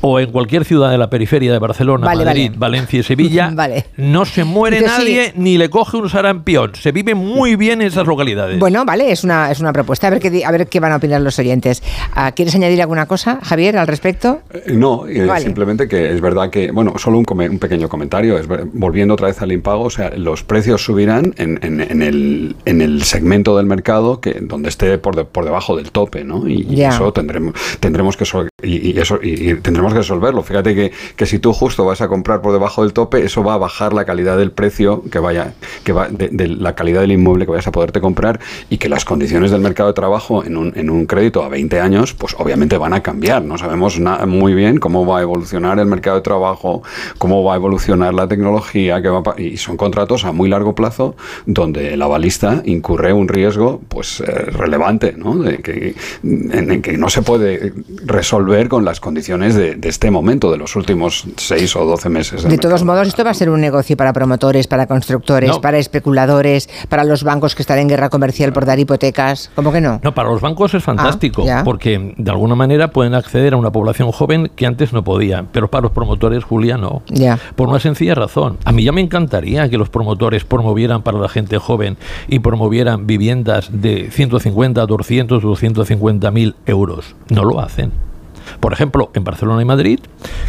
o 0.00 0.20
en 0.20 0.30
cualquier 0.30 0.64
ciudad 0.64 0.90
de 0.90 0.98
la 0.98 1.10
periferia 1.10 1.52
de 1.52 1.58
Barcelona, 1.58 2.06
Madrid, 2.14 2.52
Valencia 2.56 3.00
y 3.00 3.02
Sevilla, 3.02 3.52
no 3.96 4.24
se 4.24 4.44
muere 4.44 4.80
nadie 4.80 5.32
ni 5.36 5.58
le 5.58 5.70
coge 5.70 5.96
un 5.96 6.08
sarampión. 6.08 6.74
Se 6.74 6.92
vive 6.92 7.14
muy 7.14 7.56
bien 7.56 7.80
en 7.80 7.88
esas 7.88 8.06
localidades. 8.06 8.58
Bueno, 8.58 8.84
vale, 8.84 9.12
es 9.12 9.24
una, 9.24 9.50
es 9.50 9.60
una 9.60 9.72
propuesta. 9.72 10.06
A 10.06 10.10
ver, 10.10 10.20
qué, 10.20 10.44
a 10.44 10.50
ver 10.50 10.66
qué 10.66 10.80
van 10.80 10.92
a 10.92 10.96
opinar 10.96 11.20
los 11.20 11.38
oyentes. 11.38 11.82
Ah, 12.14 12.32
¿Quieres 12.32 12.54
añadir 12.54 12.80
alguna 12.80 13.06
cosa, 13.06 13.38
Javier, 13.42 13.76
al 13.76 13.86
respecto? 13.86 14.40
Eh, 14.52 14.72
no, 14.72 15.06
eh, 15.06 15.28
simplemente 15.40 15.88
que 15.88 16.12
es 16.12 16.20
verdad 16.20 16.50
que, 16.50 16.70
bueno, 16.70 16.94
solo 16.98 17.18
un, 17.18 17.26
un, 17.28 17.58
pequeño 17.58 17.88
comentario. 17.88 18.38
Es, 18.38 18.46
volviendo 18.72 19.14
otra 19.14 19.28
vez 19.28 19.40
al 19.42 19.52
impago, 19.52 19.84
o 19.84 19.90
sea, 19.90 20.10
los 20.16 20.42
precios 20.42 20.82
subirán 20.82 21.34
en, 21.36 21.58
en, 21.62 22.02
el, 22.02 22.56
en 22.64 22.80
el 22.80 23.02
segmento 23.02 23.56
del 23.56 23.66
mercado 23.66 24.20
que 24.20 24.38
donde 24.40 24.68
esté 24.68 24.98
por, 24.98 25.26
por 25.26 25.44
debajo 25.44 25.76
del 25.76 25.90
tope, 25.90 26.24
¿no? 26.24 26.48
Y, 26.48 26.80
eso 26.80 27.12
tendremos, 27.12 27.54
tendremos 27.78 28.16
que 28.16 28.24
y, 28.62 28.98
eso 28.98 29.18
y 29.22 29.54
tendremos 29.56 29.89
resolverlo. 29.94 30.42
Fíjate 30.42 30.74
que, 30.74 30.92
que, 31.16 31.26
si 31.26 31.38
tú 31.38 31.52
justo 31.52 31.84
vas 31.84 32.00
a 32.00 32.08
comprar 32.08 32.40
por 32.42 32.52
debajo 32.52 32.82
del 32.82 32.92
tope, 32.92 33.24
eso 33.24 33.42
va 33.42 33.54
a 33.54 33.58
bajar 33.58 33.92
la 33.92 34.04
calidad 34.04 34.38
del 34.38 34.52
precio 34.52 35.02
que 35.10 35.18
vaya, 35.18 35.54
que 35.84 35.92
va 35.92 36.08
de, 36.08 36.48
la 36.48 36.74
calidad 36.74 37.00
del 37.00 37.12
inmueble 37.12 37.44
que 37.44 37.52
vayas 37.52 37.66
a 37.66 37.72
poderte 37.72 38.00
comprar 38.00 38.40
y 38.68 38.78
que 38.78 38.88
las 38.88 39.04
condiciones 39.04 39.50
del 39.50 39.60
mercado 39.60 39.88
de 39.88 39.94
trabajo 39.94 40.44
en 40.44 40.56
un, 40.56 40.72
en 40.76 40.90
un 40.90 41.06
crédito 41.06 41.42
a 41.42 41.48
20 41.48 41.80
años, 41.80 42.14
pues 42.14 42.34
obviamente 42.38 42.76
van 42.78 42.92
a 42.92 43.02
cambiar. 43.02 43.42
No 43.42 43.58
sabemos 43.58 44.00
muy 44.26 44.54
bien 44.54 44.78
cómo 44.78 45.06
va 45.06 45.18
a 45.18 45.22
evolucionar 45.22 45.78
el 45.78 45.86
mercado 45.86 46.16
de 46.16 46.22
trabajo, 46.22 46.82
cómo 47.18 47.44
va 47.44 47.54
a 47.54 47.56
evolucionar 47.56 48.14
la 48.14 48.28
tecnología, 48.28 49.02
y 49.36 49.56
son 49.56 49.76
contratos 49.76 50.24
a 50.24 50.32
muy 50.32 50.48
largo 50.48 50.74
plazo 50.74 51.16
donde 51.46 51.94
el 51.94 52.02
avalista 52.02 52.62
incurre 52.64 53.12
un 53.12 53.28
riesgo 53.28 53.80
pues 53.88 54.20
eh, 54.20 54.24
relevante, 54.24 55.14
¿no? 55.16 55.36
De 55.36 55.58
que, 55.58 55.94
en, 56.22 56.82
que 56.82 56.96
no 56.96 57.08
se 57.08 57.22
puede 57.22 57.72
resolver 58.04 58.68
con 58.68 58.84
las 58.84 59.00
condiciones 59.00 59.54
de 59.54 59.74
este 59.84 60.10
momento, 60.10 60.50
de 60.50 60.58
los 60.58 60.76
últimos 60.76 61.24
seis 61.36 61.74
o 61.76 61.84
doce 61.84 62.08
meses. 62.08 62.42
De 62.42 62.58
todos 62.58 62.84
modos, 62.84 63.08
esto 63.08 63.24
va 63.24 63.30
a 63.30 63.34
ser 63.34 63.50
un 63.50 63.60
negocio 63.60 63.96
para 63.96 64.12
promotores, 64.12 64.66
para 64.66 64.86
constructores, 64.86 65.58
para 65.58 65.78
especuladores, 65.78 66.68
para 66.88 67.04
los 67.04 67.24
bancos 67.24 67.54
que 67.54 67.62
están 67.62 67.78
en 67.78 67.88
guerra 67.88 68.08
comercial 68.08 68.52
por 68.52 68.64
dar 68.64 68.78
hipotecas. 68.78 69.50
¿Cómo 69.54 69.72
que 69.72 69.80
no? 69.80 70.00
No, 70.02 70.14
para 70.14 70.28
los 70.28 70.40
bancos 70.40 70.74
es 70.74 70.82
fantástico, 70.82 71.44
ah, 71.50 71.62
porque 71.64 72.14
de 72.16 72.30
alguna 72.30 72.54
manera 72.54 72.90
pueden 72.90 73.14
acceder 73.14 73.54
a 73.54 73.56
una 73.56 73.70
población 73.70 74.12
joven 74.12 74.50
que 74.54 74.66
antes 74.66 74.92
no 74.92 75.04
podía, 75.04 75.46
pero 75.52 75.70
para 75.70 75.82
los 75.82 75.92
promotores, 75.92 76.44
Julia, 76.44 76.76
no. 76.76 77.02
Ya. 77.08 77.38
Por 77.56 77.68
una 77.68 77.80
sencilla 77.80 78.14
razón. 78.14 78.58
A 78.64 78.72
mí 78.72 78.84
ya 78.84 78.92
me 78.92 79.00
encantaría 79.00 79.68
que 79.68 79.78
los 79.78 79.88
promotores 79.88 80.44
promovieran 80.44 81.02
para 81.02 81.18
la 81.18 81.28
gente 81.28 81.58
joven 81.58 81.96
y 82.28 82.40
promovieran 82.40 83.06
viviendas 83.06 83.70
de 83.72 84.10
150, 84.10 84.84
200, 84.86 85.42
250 85.42 86.30
mil 86.30 86.56
euros. 86.66 87.14
No 87.28 87.44
lo 87.44 87.60
hacen. 87.60 88.09
Por 88.58 88.72
ejemplo, 88.72 89.10
en 89.14 89.24
Barcelona 89.24 89.62
y 89.62 89.64
Madrid, 89.64 90.00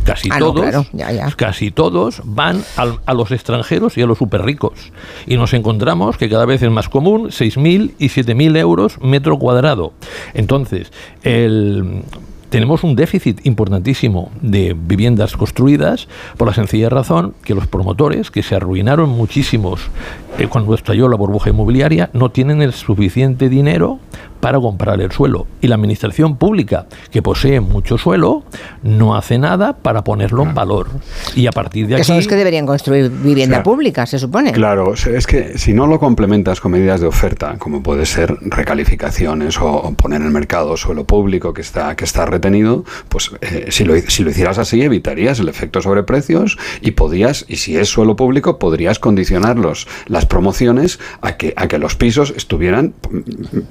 casi 0.03 0.29
ah, 0.31 0.39
todos, 0.39 0.87
casi 1.35 1.71
todos 1.71 2.21
van 2.25 2.63
a 2.75 3.13
los 3.13 3.31
extranjeros 3.31 3.97
y 3.97 4.01
a 4.01 4.05
los 4.05 4.17
super 4.17 4.43
ricos. 4.43 4.91
Y 5.27 5.37
nos 5.37 5.53
encontramos 5.53 6.17
que 6.17 6.29
cada 6.29 6.45
vez 6.45 6.61
es 6.63 6.71
más 6.71 6.89
común 6.89 7.27
6.000 7.29 7.93
y 7.99 8.09
7.000 8.09 8.57
euros 8.57 8.99
metro 9.01 9.37
cuadrado. 9.37 9.93
Entonces, 10.33 10.91
el 11.23 12.03
tenemos 12.51 12.83
un 12.83 12.97
déficit 12.97 13.45
importantísimo 13.45 14.29
de 14.41 14.75
viviendas 14.77 15.37
construidas 15.37 16.09
por 16.35 16.49
la 16.49 16.53
sencilla 16.53 16.89
razón 16.89 17.33
que 17.45 17.55
los 17.55 17.65
promotores, 17.65 18.29
que 18.29 18.43
se 18.43 18.55
arruinaron 18.55 19.09
muchísimos 19.09 19.79
eh, 20.37 20.47
cuando 20.47 20.75
estalló 20.75 21.07
la 21.07 21.15
burbuja 21.15 21.49
inmobiliaria, 21.49 22.09
no 22.11 22.29
tienen 22.29 22.61
el 22.61 22.73
suficiente 22.73 23.47
dinero 23.47 23.99
para 24.41 24.59
comprar 24.59 24.99
el 24.99 25.11
suelo. 25.11 25.47
Y 25.61 25.67
la 25.67 25.75
administración 25.75 26.35
pública, 26.35 26.87
que 27.11 27.21
posee 27.21 27.61
mucho 27.61 27.97
suelo, 27.97 28.43
no 28.83 29.15
hace 29.15 29.37
nada 29.37 29.73
para 29.73 30.03
ponerlo 30.03 30.43
en 30.43 30.53
valor. 30.53 30.87
Y 31.35 31.47
a 31.47 31.51
partir 31.51 31.87
de 31.87 31.95
aquí... 31.95 32.01
Que 32.01 32.05
son 32.05 32.17
los 32.17 32.27
que 32.27 32.35
deberían 32.35 32.65
construir 32.65 33.09
vivienda 33.09 33.63
pública, 33.63 34.05
se 34.05 34.19
supone. 34.19 34.51
Claro, 34.51 34.93
es 34.93 35.27
que 35.27 35.57
si 35.57 35.73
no 35.73 35.87
lo 35.87 35.99
complementas 35.99 36.59
con 36.59 36.71
medidas 36.71 36.99
de 36.99 37.07
oferta, 37.07 37.55
como 37.57 37.83
puede 37.83 38.05
ser 38.05 38.35
recalificaciones 38.41 39.57
o 39.61 39.93
poner 39.95 40.21
en 40.21 40.27
el 40.27 40.33
mercado 40.33 40.75
suelo 40.75 41.05
público 41.05 41.53
que 41.53 41.61
está, 41.61 41.95
que 41.95 42.03
está 42.03 42.25
retenido, 42.25 42.83
pues 43.09 43.31
eh, 43.41 43.67
si, 43.69 43.83
lo, 43.83 43.95
si 43.97 44.23
lo 44.23 44.31
hicieras 44.31 44.57
así, 44.57 44.81
evitarías 44.81 45.39
el 45.39 45.49
efecto 45.49 45.81
sobre 45.81 46.03
precios 46.03 46.57
y 46.81 46.91
podías, 46.91 47.45
y 47.47 47.57
si 47.57 47.77
es 47.77 47.89
suelo 47.89 48.15
público, 48.15 48.57
podrías 48.57 48.99
condicionarlos 48.99 49.87
las 50.07 50.25
promociones 50.25 50.99
a 51.21 51.37
que, 51.37 51.53
a 51.55 51.67
que 51.67 51.77
los 51.77 51.95
pisos 51.95 52.33
estuvieran, 52.35 52.93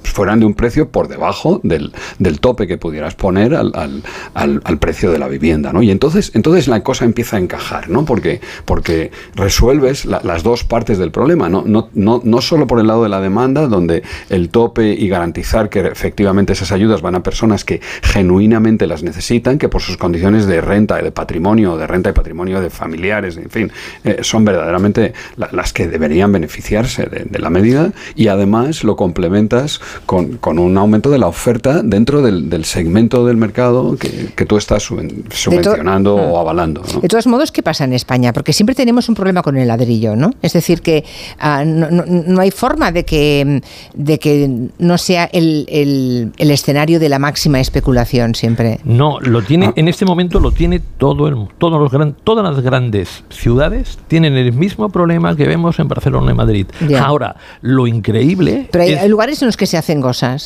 fueran 0.03 0.39
de 0.39 0.45
un 0.45 0.53
precio 0.61 0.89
por 0.89 1.07
debajo 1.07 1.59
del, 1.63 1.91
del 2.19 2.39
tope 2.39 2.67
que 2.67 2.77
pudieras 2.77 3.15
poner 3.15 3.55
al, 3.55 3.71
al, 3.73 4.61
al, 4.63 4.77
precio 4.77 5.11
de 5.11 5.17
la 5.17 5.27
vivienda, 5.27 5.73
¿no? 5.73 5.81
Y 5.81 5.89
entonces, 5.89 6.31
entonces 6.35 6.67
la 6.67 6.83
cosa 6.83 7.03
empieza 7.03 7.37
a 7.37 7.39
encajar, 7.39 7.89
¿no? 7.89 8.05
Porque, 8.05 8.41
porque 8.65 9.09
resuelves 9.33 10.05
las 10.05 10.43
dos 10.43 10.63
partes 10.63 10.99
del 10.99 11.09
problema, 11.09 11.49
¿no? 11.49 11.63
No, 11.65 11.89
no, 11.95 12.21
no 12.23 12.41
solo 12.41 12.67
por 12.67 12.79
el 12.79 12.85
lado 12.85 13.01
de 13.01 13.09
la 13.09 13.21
demanda, 13.21 13.65
donde 13.65 14.03
el 14.29 14.49
tope 14.49 14.93
y 14.93 15.07
garantizar 15.07 15.67
que 15.67 15.79
efectivamente 15.79 16.53
esas 16.53 16.71
ayudas 16.71 17.01
van 17.01 17.15
a 17.15 17.23
personas 17.23 17.65
que 17.65 17.81
genuinamente 18.03 18.85
las 18.85 19.01
necesitan, 19.01 19.57
que 19.57 19.67
por 19.67 19.81
sus 19.81 19.97
condiciones 19.97 20.45
de 20.45 20.61
renta 20.61 21.01
de 21.01 21.11
patrimonio, 21.11 21.75
de 21.75 21.87
renta 21.87 22.11
y 22.11 22.13
patrimonio 22.13 22.61
de 22.61 22.69
familiares, 22.69 23.35
en 23.37 23.49
fin, 23.49 23.71
eh, 24.03 24.19
son 24.21 24.45
verdaderamente 24.45 25.13
las 25.37 25.73
que 25.73 25.87
deberían 25.87 26.31
beneficiarse 26.31 27.07
de, 27.07 27.25
de, 27.27 27.39
la 27.39 27.49
medida 27.49 27.93
y 28.15 28.27
además 28.27 28.83
lo 28.83 28.95
complementas 28.95 29.81
con 30.05 30.37
con 30.50 30.50
un 30.59 30.77
aumento 30.77 31.09
de 31.09 31.17
la 31.17 31.27
oferta 31.27 31.81
dentro 31.83 32.21
del, 32.21 32.65
segmento 32.65 33.25
del 33.25 33.37
mercado 33.37 33.97
que, 33.97 34.45
tú 34.45 34.57
estás 34.57 34.83
subvencionando 34.83 36.15
o 36.15 36.37
ah. 36.37 36.41
avalando. 36.41 36.81
De 37.01 37.07
todos 37.07 37.27
modos, 37.27 37.51
¿qué 37.51 37.63
pasa 37.63 37.83
en 37.83 37.93
España? 37.93 38.33
Porque 38.33 38.53
siempre 38.53 38.75
tenemos 38.75 39.07
un 39.07 39.15
problema 39.15 39.41
con 39.41 39.57
el 39.57 39.67
ladrillo, 39.67 40.15
¿no? 40.15 40.31
Es 40.41 40.53
decir, 40.53 40.81
que 40.81 41.05
ah, 41.39 41.63
no, 41.63 42.41
hay 42.41 42.51
forma 42.51 42.91
de 42.91 43.05
que, 43.05 43.61
de 43.93 44.19
que 44.19 44.69
no 44.79 44.97
sea 44.97 45.25
el, 45.31 46.31
escenario 46.37 46.99
de 46.99 47.09
la 47.09 47.19
máxima 47.19 47.59
especulación 47.59 48.35
siempre. 48.35 48.79
No, 48.83 49.19
lo 49.19 49.41
tiene, 49.41 49.67
ah. 49.67 49.73
en 49.75 49.87
este 49.87 50.05
momento 50.05 50.39
lo 50.39 50.51
tiene 50.51 50.79
todo 50.79 51.27
el, 51.27 51.47
todos 51.57 51.79
los 51.79 51.91
gran, 51.91 52.13
todas 52.23 52.43
las 52.43 52.63
grandes 52.63 53.23
ciudades 53.29 53.99
tienen 54.07 54.35
el 54.35 54.53
mismo 54.53 54.89
problema 54.89 55.35
que 55.35 55.47
vemos 55.47 55.79
en 55.79 55.87
Barcelona 55.87 56.31
y 56.31 56.35
Madrid. 56.35 56.67
Ahora, 56.99 57.35
lo 57.61 57.87
increíble. 57.87 58.67
Pero 58.71 58.83
hay 58.83 59.09
lugares 59.09 59.41
en 59.41 59.47
los 59.47 59.57
que 59.57 59.65
se 59.65 59.77
hacen 59.77 60.01
cosas. 60.01 60.40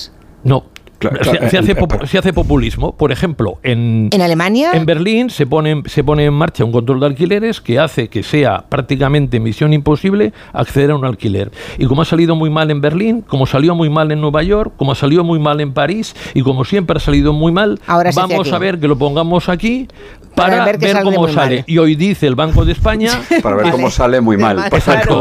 not 0.45 0.74
No, 1.01 1.49
se, 1.49 2.17
hace 2.17 2.33
populismo. 2.33 2.95
Por 2.95 3.11
ejemplo, 3.11 3.59
en, 3.63 4.09
¿En 4.11 4.21
Alemania. 4.21 4.71
En 4.73 4.85
Berlín 4.85 5.29
se 5.29 5.45
pone, 5.45 5.83
se 5.85 6.03
pone 6.03 6.25
en 6.25 6.33
marcha 6.33 6.63
un 6.63 6.71
control 6.71 6.99
de 6.99 7.05
alquileres 7.07 7.61
que 7.61 7.79
hace 7.79 8.07
que 8.07 8.23
sea 8.23 8.65
prácticamente 8.69 9.39
misión 9.39 9.73
imposible 9.73 10.33
acceder 10.53 10.91
a 10.91 10.95
un 10.95 11.05
alquiler. 11.05 11.51
Y 11.77 11.85
como 11.85 12.01
ha 12.01 12.05
salido 12.05 12.35
muy 12.35 12.49
mal 12.49 12.71
en 12.71 12.81
Berlín, 12.81 13.21
como 13.21 13.45
salió 13.45 13.75
muy 13.75 13.89
mal 13.89 14.11
en 14.11 14.21
Nueva 14.21 14.43
York, 14.43 14.73
como 14.77 14.95
salió 14.95 15.23
muy 15.23 15.39
mal 15.39 15.61
en 15.61 15.73
París 15.73 16.15
y 16.33 16.41
como 16.41 16.65
siempre 16.65 16.97
ha 16.97 16.99
salido 16.99 17.33
muy 17.33 17.51
mal, 17.51 17.79
vamos 17.87 18.51
a 18.51 18.57
ver 18.57 18.79
que 18.79 18.87
lo 18.87 18.97
pongamos 18.97 19.49
aquí 19.49 19.87
para, 20.35 20.65
ver, 20.65 21.01
cómo 21.01 21.27
sale. 21.29 21.63
Y 21.65 21.77
hoy 21.77 21.95
dice 21.95 22.27
el 22.27 22.35
Banco 22.35 22.65
de 22.65 22.73
España. 22.73 23.11
Para 23.41 23.55
ver 23.55 23.71
cómo 23.71 23.89
sale 23.89 24.19
muy 24.21 24.37
mal. 24.37 24.69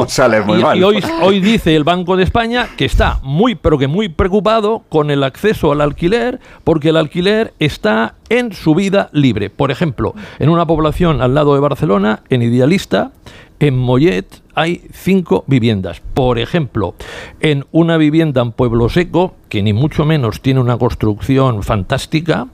sale 0.09 0.41
muy 0.41 0.59
y, 0.59 0.83
hoy, 0.83 1.03
hoy 1.23 1.41
dice 1.41 1.77
el 1.77 1.85
Banco 1.85 2.17
de 2.17 2.25
España 2.25 2.69
que 2.77 2.85
está 2.85 3.21
muy, 3.23 3.55
pero 3.55 3.79
que 3.79 3.87
muy 3.87 4.09
preocupado 4.09 4.83
con 4.89 5.11
el 5.11 5.23
acceso 5.23 5.64
al 5.73 5.81
alquiler 5.81 6.41
porque 6.65 6.91
el 6.91 6.97
alquiler 6.97 7.55
está 7.59 8.15
en 8.29 8.53
su 8.53 8.75
vida 8.75 9.09
libre. 9.13 9.51
Por 9.51 9.71
ejemplo, 9.71 10.15
en 10.39 10.49
una 10.49 10.67
población 10.67 11.21
al 11.21 11.35
lado 11.35 11.55
de 11.55 11.61
Barcelona, 11.61 12.23
en 12.31 12.43
Idealista, 12.43 13.13
en 13.61 13.79
Mollet 13.79 14.27
hay 14.55 14.83
cinco 14.93 15.45
viviendas. 15.47 16.01
Por 16.01 16.39
ejemplo, 16.39 16.95
en 17.41 17.65
una 17.73 17.97
vivienda 17.97 18.43
en 18.43 18.53
Pueblo 18.53 18.89
Seco, 18.89 19.35
que 19.49 19.63
ni 19.63 19.73
mucho 19.73 20.05
menos 20.05 20.41
tiene 20.41 20.61
una 20.61 20.77
construcción 20.77 21.63
fantástica, 21.63 22.49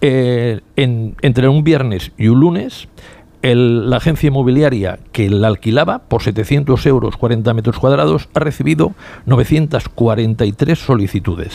eh, 0.00 0.60
entre 0.76 1.48
un 1.48 1.62
viernes 1.64 2.12
y 2.18 2.28
un 2.28 2.40
lunes, 2.40 2.88
la 3.42 3.96
agencia 3.96 4.28
inmobiliaria 4.28 5.00
que 5.10 5.28
la 5.28 5.48
alquilaba 5.48 6.00
por 6.00 6.22
700 6.22 6.86
euros 6.86 7.16
40 7.16 7.52
metros 7.54 7.78
cuadrados 7.78 8.28
ha 8.34 8.40
recibido 8.40 8.92
943 9.26 10.78
solicitudes. 10.78 11.54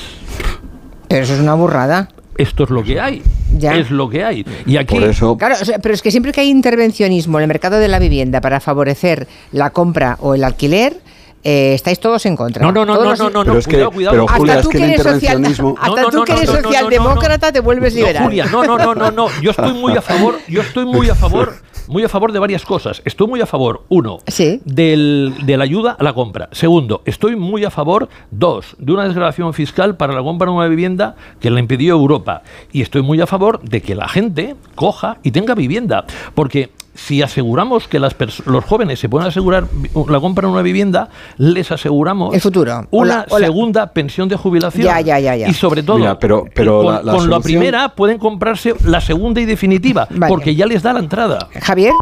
Pero 1.07 1.23
eso 1.23 1.33
es 1.33 1.39
una 1.39 1.53
burrada. 1.53 2.09
Esto 2.37 2.65
es 2.65 2.69
lo 2.69 2.83
que 2.83 2.99
hay. 2.99 3.23
Es 3.61 3.89
lo 3.89 4.09
que 4.09 4.23
hay. 4.23 4.45
Y 4.65 4.77
aquí. 4.77 4.97
Claro, 5.37 5.55
pero 5.81 5.93
es 5.93 6.01
que 6.01 6.11
siempre 6.11 6.31
que 6.31 6.41
hay 6.41 6.49
intervencionismo 6.49 7.39
en 7.39 7.43
el 7.43 7.47
mercado 7.47 7.77
de 7.77 7.87
la 7.87 7.99
vivienda 7.99 8.41
para 8.41 8.59
favorecer 8.59 9.27
la 9.51 9.71
compra 9.71 10.17
o 10.19 10.35
el 10.35 10.43
alquiler, 10.43 10.97
eh, 11.43 11.73
estáis 11.73 11.99
todos 11.99 12.25
en 12.25 12.35
contra. 12.35 12.63
No, 12.63 12.71
no, 12.71 12.85
no, 12.85 13.03
no, 13.03 13.15
no, 13.15 13.29
no, 13.29 13.43
pero 13.43 13.57
es 13.57 13.67
que, 13.67 13.77
Pero 13.77 14.29
hasta 14.29 14.61
tú 14.61 14.69
que 14.69 14.83
eres, 14.83 14.99
hasta 14.99 16.09
tú 16.11 16.23
que 16.23 16.33
eres 16.33 16.49
socialdemócrata 16.49 17.51
te 17.51 17.59
vuelves 17.59 17.95
liberal. 17.95 18.23
Julia, 18.25 18.45
no, 18.45 18.63
no, 18.63 18.77
no, 18.77 18.93
no, 18.93 19.11
no. 19.11 19.27
Yo 19.41 19.51
estoy 19.51 19.73
muy 19.73 19.93
a 19.93 20.01
favor, 20.01 20.35
yo 20.47 20.61
estoy 20.61 20.85
muy 20.85 21.09
a 21.09 21.15
favor 21.15 21.55
muy 21.87 22.03
a 22.03 22.09
favor 22.09 22.31
de 22.31 22.39
varias 22.39 22.65
cosas. 22.65 23.01
Estoy 23.05 23.27
muy 23.27 23.41
a 23.41 23.45
favor, 23.45 23.83
uno, 23.89 24.19
del, 24.65 25.33
de 25.45 25.57
la 25.57 25.63
ayuda 25.63 25.95
a 25.99 26.03
la 26.03 26.13
compra. 26.13 26.49
Segundo, 26.51 27.01
estoy 27.05 27.35
muy 27.35 27.63
a 27.65 27.71
favor, 27.71 28.09
dos, 28.31 28.75
de 28.79 28.93
una 28.93 29.05
desgrabación 29.05 29.53
fiscal 29.53 29.97
para 29.97 30.13
la 30.13 30.21
compra 30.21 30.49
de 30.49 30.57
una 30.57 30.67
vivienda 30.67 31.15
que 31.39 31.49
la 31.49 31.59
impidió 31.59 31.93
Europa. 31.95 32.43
Y 32.71 32.81
estoy 32.81 33.01
muy 33.01 33.21
a 33.21 33.27
favor 33.27 33.61
de 33.61 33.81
que 33.81 33.95
la 33.95 34.07
gente 34.07 34.55
coja 34.75 35.17
y 35.23 35.31
tenga 35.31 35.55
vivienda. 35.55 36.05
Porque 36.33 36.71
si 36.97 37.21
aseguramos 37.21 37.87
que 37.87 37.99
las 37.99 38.15
los 38.45 38.65
jóvenes 38.65 38.99
se 38.99 39.07
pueden 39.07 39.27
asegurar 39.27 39.67
la 40.09 40.19
compra 40.19 40.47
de 40.47 40.53
una 40.53 40.63
vivienda, 40.63 41.09
les 41.37 41.71
aseguramos 41.71 42.33
el 42.33 42.41
futuro. 42.41 42.87
una 42.89 43.25
segunda 43.29 43.93
pensión 43.93 44.27
de 44.27 44.35
jubilación. 44.35 44.83
Ya, 44.83 44.99
ya, 45.01 45.19
ya, 45.19 45.47
Y 45.47 45.53
sobre 45.53 45.83
todo, 45.83 46.17
pero, 46.19 46.45
pero 46.53 46.81
con, 46.81 47.05
la, 47.05 47.11
con 47.13 47.29
la, 47.29 47.39
primera 47.39 47.89
pueden 47.89 48.17
comprarse 48.17 48.73
la 48.83 48.99
segunda 48.99 49.39
y 49.39 49.45
definitiva, 49.45 50.07
porque 50.27 50.55
ya 50.55 50.65
les 50.65 50.81
da 50.81 50.93
la 50.93 50.99
entrada. 50.99 51.47
Javier. 51.61 51.93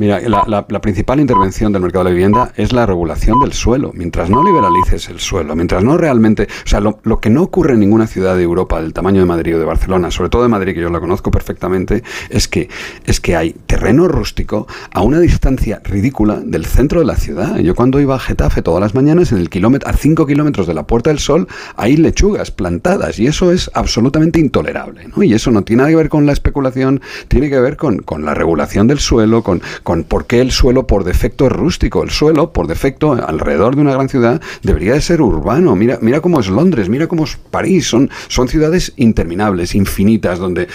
Mira, 0.00 0.18
la, 0.26 0.80
principal 0.80 1.20
intervención 1.20 1.74
del 1.74 1.82
mercado 1.82 2.04
de 2.04 2.10
la 2.10 2.14
vivienda 2.14 2.52
es 2.56 2.72
la 2.72 2.86
regulación 2.86 3.38
del 3.38 3.52
suelo. 3.52 3.92
Mientras 3.94 4.30
no 4.30 4.42
liberalices 4.42 5.10
el 5.10 5.20
suelo, 5.20 5.54
mientras 5.54 5.84
no 5.84 5.98
realmente... 5.98 6.48
O 6.64 6.66
sea, 6.66 6.80
lo, 6.80 7.20
que 7.20 7.28
no 7.28 7.42
ocurre 7.42 7.74
en 7.74 7.80
ninguna 7.80 8.06
ciudad 8.06 8.34
de 8.34 8.42
Europa 8.42 8.80
del 8.80 8.94
tamaño 8.94 9.20
de 9.20 9.26
Madrid 9.26 9.56
o 9.56 9.58
de 9.58 9.66
Barcelona, 9.66 10.10
sobre 10.10 10.30
todo 10.30 10.42
de 10.42 10.48
Madrid, 10.48 10.72
que 10.72 10.80
yo 10.80 10.88
la 10.88 11.00
conozco 11.00 11.30
perfectamente, 11.30 12.02
es 12.30 12.48
que, 12.48 12.70
es 13.04 13.20
que 13.20 13.36
hay 13.36 13.52
terreno 13.66 14.08
rústico 14.08 14.66
a 14.90 15.02
una 15.02 15.20
distancia 15.20 15.82
ridícula 15.84 16.40
del 16.42 16.64
centro 16.64 17.00
de 17.00 17.04
la 17.04 17.16
ciudad. 17.16 17.58
Yo 17.58 17.74
cuando 17.74 18.00
iba 18.00 18.14
a 18.14 18.20
Getafe 18.20 18.62
todas 18.62 18.80
las 18.80 18.94
mañanas, 18.94 19.32
en 19.32 19.38
el 19.38 19.50
kilómetro, 19.50 19.86
a 19.90 19.92
5 19.92 20.26
kilómetros 20.26 20.66
de 20.66 20.72
la 20.72 20.86
Puerta 20.86 21.10
del 21.10 21.18
Sol, 21.18 21.46
hay 21.76 21.98
lechugas 21.98 22.50
plantadas 22.50 23.18
y 23.18 23.26
eso 23.26 23.52
es 23.52 23.70
absolutamente 23.74 24.40
intolerable. 24.40 25.08
¿no? 25.14 25.22
Y 25.22 25.34
eso 25.34 25.50
no 25.50 25.60
tiene 25.60 25.80
nada 25.80 25.90
que 25.90 25.96
ver 25.96 26.08
con 26.08 26.24
la 26.24 26.32
especulación, 26.32 27.02
tiene 27.28 27.50
que 27.50 27.60
ver 27.60 27.76
con, 27.76 27.98
con 27.98 28.24
la 28.24 28.32
regulación 28.32 28.86
del 28.86 28.98
suelo, 28.98 29.42
con 29.42 29.60
por 30.04 30.26
qué 30.26 30.40
el 30.40 30.50
suelo 30.50 30.86
por 30.86 31.04
defecto 31.04 31.46
es 31.46 31.52
rústico. 31.52 32.02
El 32.02 32.10
suelo, 32.10 32.52
por 32.52 32.66
defecto, 32.66 33.12
alrededor 33.12 33.74
de 33.74 33.82
una 33.82 33.92
gran 33.92 34.08
ciudad, 34.08 34.40
debería 34.62 34.94
de 34.94 35.00
ser 35.00 35.20
urbano. 35.22 35.76
Mira, 35.76 35.98
mira 36.00 36.20
cómo 36.20 36.40
es 36.40 36.48
Londres, 36.48 36.88
mira 36.88 37.06
cómo 37.06 37.24
es 37.24 37.36
París. 37.36 37.88
Son, 37.88 38.10
son 38.28 38.48
ciudades 38.48 38.92
interminables, 38.96 39.74
infinitas, 39.74 40.38
donde, 40.38 40.68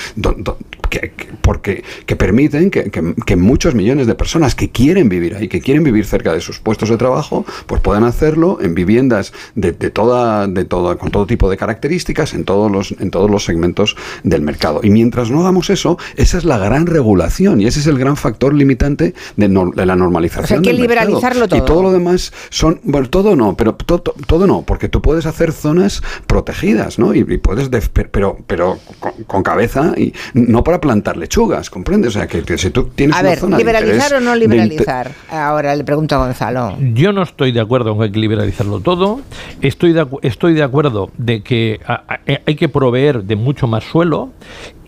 que, 0.99 1.27
porque, 1.41 1.83
que 2.05 2.15
permiten 2.15 2.69
que, 2.71 3.35
muchos 3.35 3.75
millones 3.75 4.07
de 4.07 4.15
personas 4.15 4.55
que 4.55 4.69
quieren 4.69 5.09
vivir 5.09 5.35
ahí, 5.35 5.47
que 5.47 5.59
quieren 5.59 5.83
vivir 5.83 6.05
cerca 6.05 6.33
de 6.33 6.41
sus 6.41 6.59
puestos 6.59 6.89
de 6.89 6.97
trabajo, 6.97 7.45
pues 7.67 7.81
puedan 7.81 8.03
hacerlo 8.03 8.59
en 8.61 8.75
viviendas 8.75 9.33
de, 9.55 9.73
toda, 9.73 10.47
de 10.47 10.65
toda, 10.65 10.95
con 10.95 11.11
todo 11.11 11.25
tipo 11.25 11.49
de 11.49 11.57
características 11.57 12.33
en 12.33 12.45
todos 12.45 12.71
los, 12.71 12.95
en 12.99 13.11
todos 13.11 13.29
los 13.29 13.43
segmentos 13.43 13.95
del 14.23 14.41
mercado. 14.41 14.79
Y 14.83 14.89
mientras 14.89 15.29
no 15.31 15.41
hagamos 15.41 15.69
eso, 15.69 15.97
esa 16.15 16.37
es 16.37 16.45
la 16.45 16.57
gran 16.57 16.85
regulación 16.85 17.61
y 17.61 17.67
ese 17.67 17.79
es 17.79 17.87
el 17.87 17.97
gran 17.97 18.15
factor 18.15 18.53
limitante 18.53 19.13
de, 19.35 19.47
la 19.47 19.95
normalización. 19.95 20.59
hay 20.59 20.63
que 20.63 20.73
liberalizarlo 20.73 21.47
todo. 21.47 21.59
Y 21.59 21.65
todo 21.65 21.83
lo 21.83 21.91
demás 21.91 22.31
son, 22.49 22.79
bueno, 22.83 23.09
todo 23.09 23.35
no, 23.35 23.57
pero 23.57 23.75
todo, 23.75 24.47
no, 24.47 24.63
porque 24.63 24.89
tú 24.89 25.01
puedes 25.01 25.25
hacer 25.25 25.51
zonas 25.51 26.01
protegidas, 26.27 26.99
¿no? 26.99 27.13
Y, 27.13 27.23
puedes, 27.37 27.69
pero, 28.11 28.37
pero 28.47 28.79
con, 29.27 29.43
cabeza 29.43 29.93
y 29.97 30.13
no 30.33 30.63
para 30.63 30.81
plantar 30.85 31.17
lechugas, 31.17 31.71
¿comprendes? 31.71 32.15
O 32.15 32.19
sea, 32.19 32.27
que, 32.27 32.57
si 32.59 32.69
tú 32.69 32.91
tienes 32.93 33.15
a 33.15 33.23
ver, 33.23 33.41
liberalizar 33.43 34.13
o 34.13 34.19
no 34.19 34.35
liberalizar. 34.35 35.11
Ahora 35.31 35.75
le 35.75 35.83
pregunto 35.83 36.13
a 36.13 36.19
Gonzalo. 36.19 36.77
Yo 36.93 37.11
no 37.11 37.23
estoy 37.23 37.51
de 37.51 37.59
acuerdo 37.59 37.91
en 37.91 37.97
que 37.97 38.03
hay 38.03 38.11
que 38.11 38.19
liberalizarlo 38.19 38.81
todo. 38.81 39.21
Estoy 39.61 39.93
de, 39.93 40.05
estoy 40.21 40.53
de 40.53 40.61
acuerdo 40.61 41.09
de 41.17 41.41
que 41.41 41.79
hay 42.45 42.55
que 42.55 42.69
proveer 42.69 43.23
de 43.23 43.35
mucho 43.35 43.65
más 43.65 43.83
suelo 43.83 44.29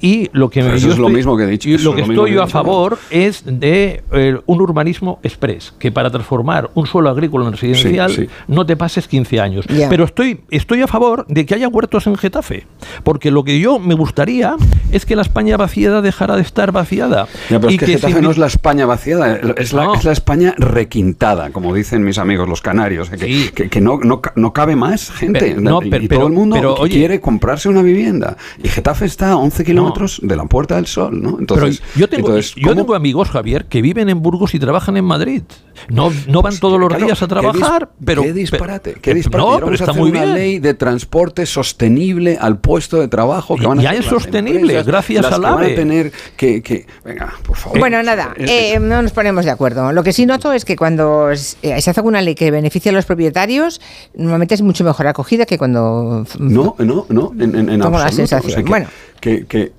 y 0.02 0.30
lo 0.34 0.50
que 0.50 0.60
eso 0.60 0.92
es 0.92 0.98
lo 0.98 1.10
mismo 1.10 1.38
que 1.38 1.44
he 1.44 1.48
dicho. 1.48 1.70
lo 1.84 1.96
que 1.96 2.02
estoy 2.02 2.34
yo 2.34 2.44
a 2.44 2.48
favor 2.48 2.98
es 3.10 3.44
de 3.46 4.04
eh, 4.12 4.38
un 4.46 4.62
urbanismo 4.62 5.20
express, 5.24 5.74
que 5.80 5.92
para 5.92 6.10
transformar 6.10 6.70
un 6.74 6.86
suelo 6.88 7.10
agrícola 7.10 7.48
en 7.48 7.54
residencial 7.54 8.30
no 8.48 8.66
te 8.66 8.76
pases 8.76 9.08
15 9.08 9.40
años. 9.40 9.66
Pero 9.90 10.06
estoy, 10.06 10.42
estoy 10.50 10.82
a 10.82 10.88
favor 10.88 11.26
de 11.28 11.46
que 11.46 11.56
haya 11.56 11.68
huertos 11.68 12.08
en 12.08 12.16
Getafe, 12.16 12.66
porque 13.04 13.32
lo 13.32 13.44
que 13.44 13.60
yo 13.60 13.80
me 13.80 13.96
gustaría 13.96 14.56
es 14.92 15.06
que 15.06 15.16
la 15.16 15.22
España 15.22 15.58
vaciada 15.58 16.02
dejara 16.02 16.36
de 16.36 16.42
estar 16.42 16.72
vaciada. 16.72 17.28
pero 17.50 17.70
es 17.70 17.78
que, 17.78 17.88
Getafe 17.88 18.22
no 18.22 18.32
es 18.32 18.38
la 18.38 18.48
España 18.48 18.86
vaciada, 18.86 19.36
es 19.58 19.74
la, 19.74 19.94
es 19.94 20.04
la, 20.04 20.12
España 20.12 20.54
requintada, 20.58 21.52
como 21.52 21.74
dicen 21.74 22.04
mis 22.04 22.18
amigos 22.18 22.48
los 22.48 22.62
canarios, 22.62 23.10
que, 23.10 23.70
que, 23.70 23.82
no, 23.82 24.00
no, 24.36 24.54
cabe 24.54 24.76
más 24.76 25.12
gente. 25.12 25.56
y, 25.58 26.08
todo 26.08 26.28
el 26.28 26.34
mundo 26.34 26.78
quiere 26.90 27.20
comprarse 27.20 27.70
una 27.70 27.82
vivienda. 27.82 28.38
Y 28.64 28.70
Getafe 28.70 29.06
está 29.06 29.32
a 29.32 29.38
11 29.38 29.64
kilómetros 29.64 29.87
de 30.22 30.36
la 30.36 30.46
Puerta 30.46 30.76
del 30.76 30.88
Sol, 30.88 31.22
¿no? 31.22 31.38
Entonces, 31.40 31.82
yo 31.96 32.08
tengo, 32.08 32.38
yo 32.38 32.76
tengo 32.76 32.96
amigos, 32.96 33.30
Javier, 33.30 33.66
que 33.66 33.82
viven 33.82 34.10
en 34.10 34.22
Burgos 34.22 34.54
y 34.54 34.60
trabajan 34.60 34.98
en 34.98 35.06
Madrid. 35.06 35.44
No, 35.90 36.12
no 36.28 36.42
van 36.42 36.58
todos 36.58 36.80
los 36.80 36.96
días 36.98 37.22
a 37.22 37.28
trabajar, 37.28 37.90
pero... 38.04 38.24
Qué 38.24 38.34
disparate, 38.34 38.96
qué 39.02 39.14
disparate. 39.14 39.50
No, 39.50 39.60
pero 39.60 39.74
está 39.74 39.94
muy 39.94 40.12
una 40.12 40.26
ley 40.26 40.60
de 40.60 40.74
transporte 40.74 41.46
sostenible 41.46 42.38
al 42.40 42.60
puesto 42.60 43.00
de 43.00 43.08
trabajo 43.08 43.56
que 43.56 43.68
van 43.68 43.80
a 43.80 43.82
Ya 43.82 43.92
es 43.94 44.06
sostenible, 44.06 44.82
gracias 44.84 45.26
al 45.26 45.46
AVE. 45.46 45.76
tener 45.76 46.12
que, 46.36 46.86
Venga, 47.04 47.34
por 47.46 47.56
favor. 47.58 47.80
Bueno, 47.80 48.02
nada, 48.04 48.34
eh, 48.38 48.80
no 48.80 49.02
nos 49.02 49.12
ponemos 49.12 49.46
de 49.46 49.52
acuerdo. 49.52 49.92
Lo 49.92 50.04
que 50.04 50.14
sí 50.14 50.26
noto 50.26 50.52
es 50.52 50.66
que 50.66 50.76
cuando 50.76 51.32
eh, 51.32 51.38
se 51.38 51.90
hace 51.90 52.00
alguna 52.00 52.22
ley 52.22 52.36
que 52.36 52.52
beneficia 52.52 52.92
a 52.92 52.96
los 52.96 53.06
propietarios, 53.06 53.82
normalmente 54.16 54.56
es 54.56 54.62
mucho 54.62 54.84
mejor 54.84 55.08
acogida 55.08 55.46
que 55.46 55.58
cuando... 55.58 56.26
No, 56.40 56.76
no, 56.80 57.06
no, 57.10 57.32
en, 57.40 57.56
en, 57.56 57.70
en 57.70 57.80
la 57.80 58.12
sensación. 58.12 58.66
bueno 58.66 58.88
que, 59.20 59.72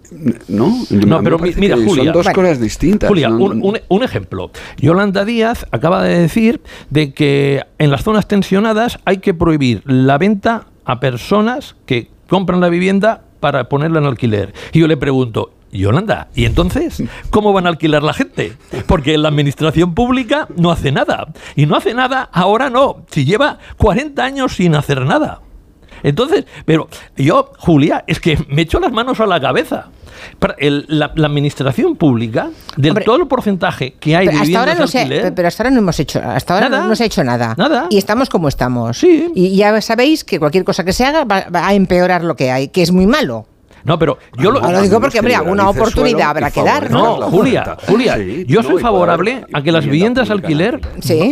no, 0.49 0.85
no 0.91 1.23
pero 1.23 1.39
mira, 1.39 1.77
Julia, 1.77 2.05
son 2.05 2.13
dos 2.13 2.29
cosas 2.31 2.61
distintas. 2.61 3.09
Julia, 3.09 3.31
un, 3.31 4.03
ejemplo. 4.03 4.51
Yolanda 4.79 5.25
Díaz 5.25 5.67
acaba 5.71 6.03
de 6.03 6.19
decir 6.19 6.61
de 6.91 7.13
que 7.13 7.63
en 7.79 7.91
las 7.91 8.05
zonas 8.05 8.27
tensionadas 8.27 8.99
hay 9.05 9.19
que 9.19 9.35
prohibir 9.35 9.83
la 9.87 10.19
venta 10.19 10.67
a 10.85 11.01
personas 11.01 11.77
que 11.87 12.09
compran 12.29 12.61
la 12.61 12.69
vivienda 12.69 13.23
para 13.41 13.69
ponerla 13.69 13.99
en 13.99 14.07
alquiler. 14.07 14.55
Y 14.73 14.81
yo 14.81 14.89
le 14.89 14.97
pregunto, 14.97 15.53
Yolanda, 15.73 16.29
¿y 16.35 16.45
entonces 16.47 17.03
cómo 17.31 17.53
van 17.53 17.67
a 17.67 17.71
alquilar 17.71 18.03
la 18.03 18.15
gente? 18.15 18.55
Porque 18.87 19.19
la 19.19 19.29
administración 19.29 19.95
pública 19.95 20.49
no 20.57 20.71
hace 20.71 20.93
nada. 20.93 21.29
Y 21.57 21.67
no 21.67 21.77
hace 21.77 21.95
nada, 21.95 22.29
ahora 22.33 22.71
no. 22.71 23.05
Si 23.11 23.25
lleva 23.25 23.59
40 23.77 24.25
años 24.25 24.55
sin 24.55 24.75
hacer 24.75 25.05
nada. 25.05 25.43
Entonces, 26.03 26.47
pero 26.65 26.89
yo, 27.17 27.53
Julia, 27.59 28.05
es 28.07 28.21
que 28.21 28.39
me 28.49 28.63
echo 28.63 28.81
las 28.81 28.93
manos 28.93 29.21
a 29.21 29.27
la 29.27 29.41
cabeza. 29.41 29.89
La, 30.69 31.07
administración 31.07 31.97
pública, 31.97 32.51
del 32.77 32.95
todo 33.05 33.17
el 33.17 33.27
porcentaje 33.27 33.95
que 33.99 34.17
hay 34.17 34.29
de 34.29 34.35
hasta 34.35 34.61
ahora 34.61 34.75
no 34.75 34.87
Pero 35.35 35.49
hasta 35.49 35.63
ahora 35.63 35.71
no 35.71 35.79
hemos 35.79 36.01
hecho, 36.01 36.21
hasta 36.23 36.55
ahora 36.55 36.69
no, 36.69 36.97
se 36.97 37.03
ha 37.03 37.07
hecho 37.07 37.25
nada. 37.25 37.55
Nada. 37.57 37.87
Y 37.91 37.99
estamos 37.99 38.29
como 38.29 38.49
estamos. 38.49 38.99
Sí. 38.99 39.31
Y 39.35 39.57
ya 39.57 39.81
sabéis 39.81 40.25
que 40.25 40.39
cualquier 40.39 40.65
cosa 40.65 40.85
que 40.85 40.93
se 40.93 41.05
haga 41.05 41.25
va, 41.25 41.47
a 41.53 41.75
empeorar 41.75 42.25
lo 42.25 42.37
que 42.37 42.51
hay, 42.51 42.69
que 42.69 42.83
es 42.83 42.93
muy 42.93 43.07
malo. 43.07 43.47
No, 43.85 43.99
pero 43.99 44.19
yo 44.37 44.51
lo, 44.51 44.61
lo 44.61 44.83
digo 44.83 45.01
porque, 45.01 45.19
hombre, 45.19 45.35
alguna 45.35 45.69
oportunidad 45.69 46.31
habrá 46.31 46.51
que 46.51 46.63
dar. 46.63 46.91
No, 46.91 47.23
Julia, 47.23 47.77
Julia, 47.87 48.19
yo 48.47 48.63
soy 48.63 48.81
favorable 48.81 49.45
a 49.53 49.63
que 49.63 49.73
las 49.73 49.85
viviendas 49.85 50.31
alquiler 50.31 50.81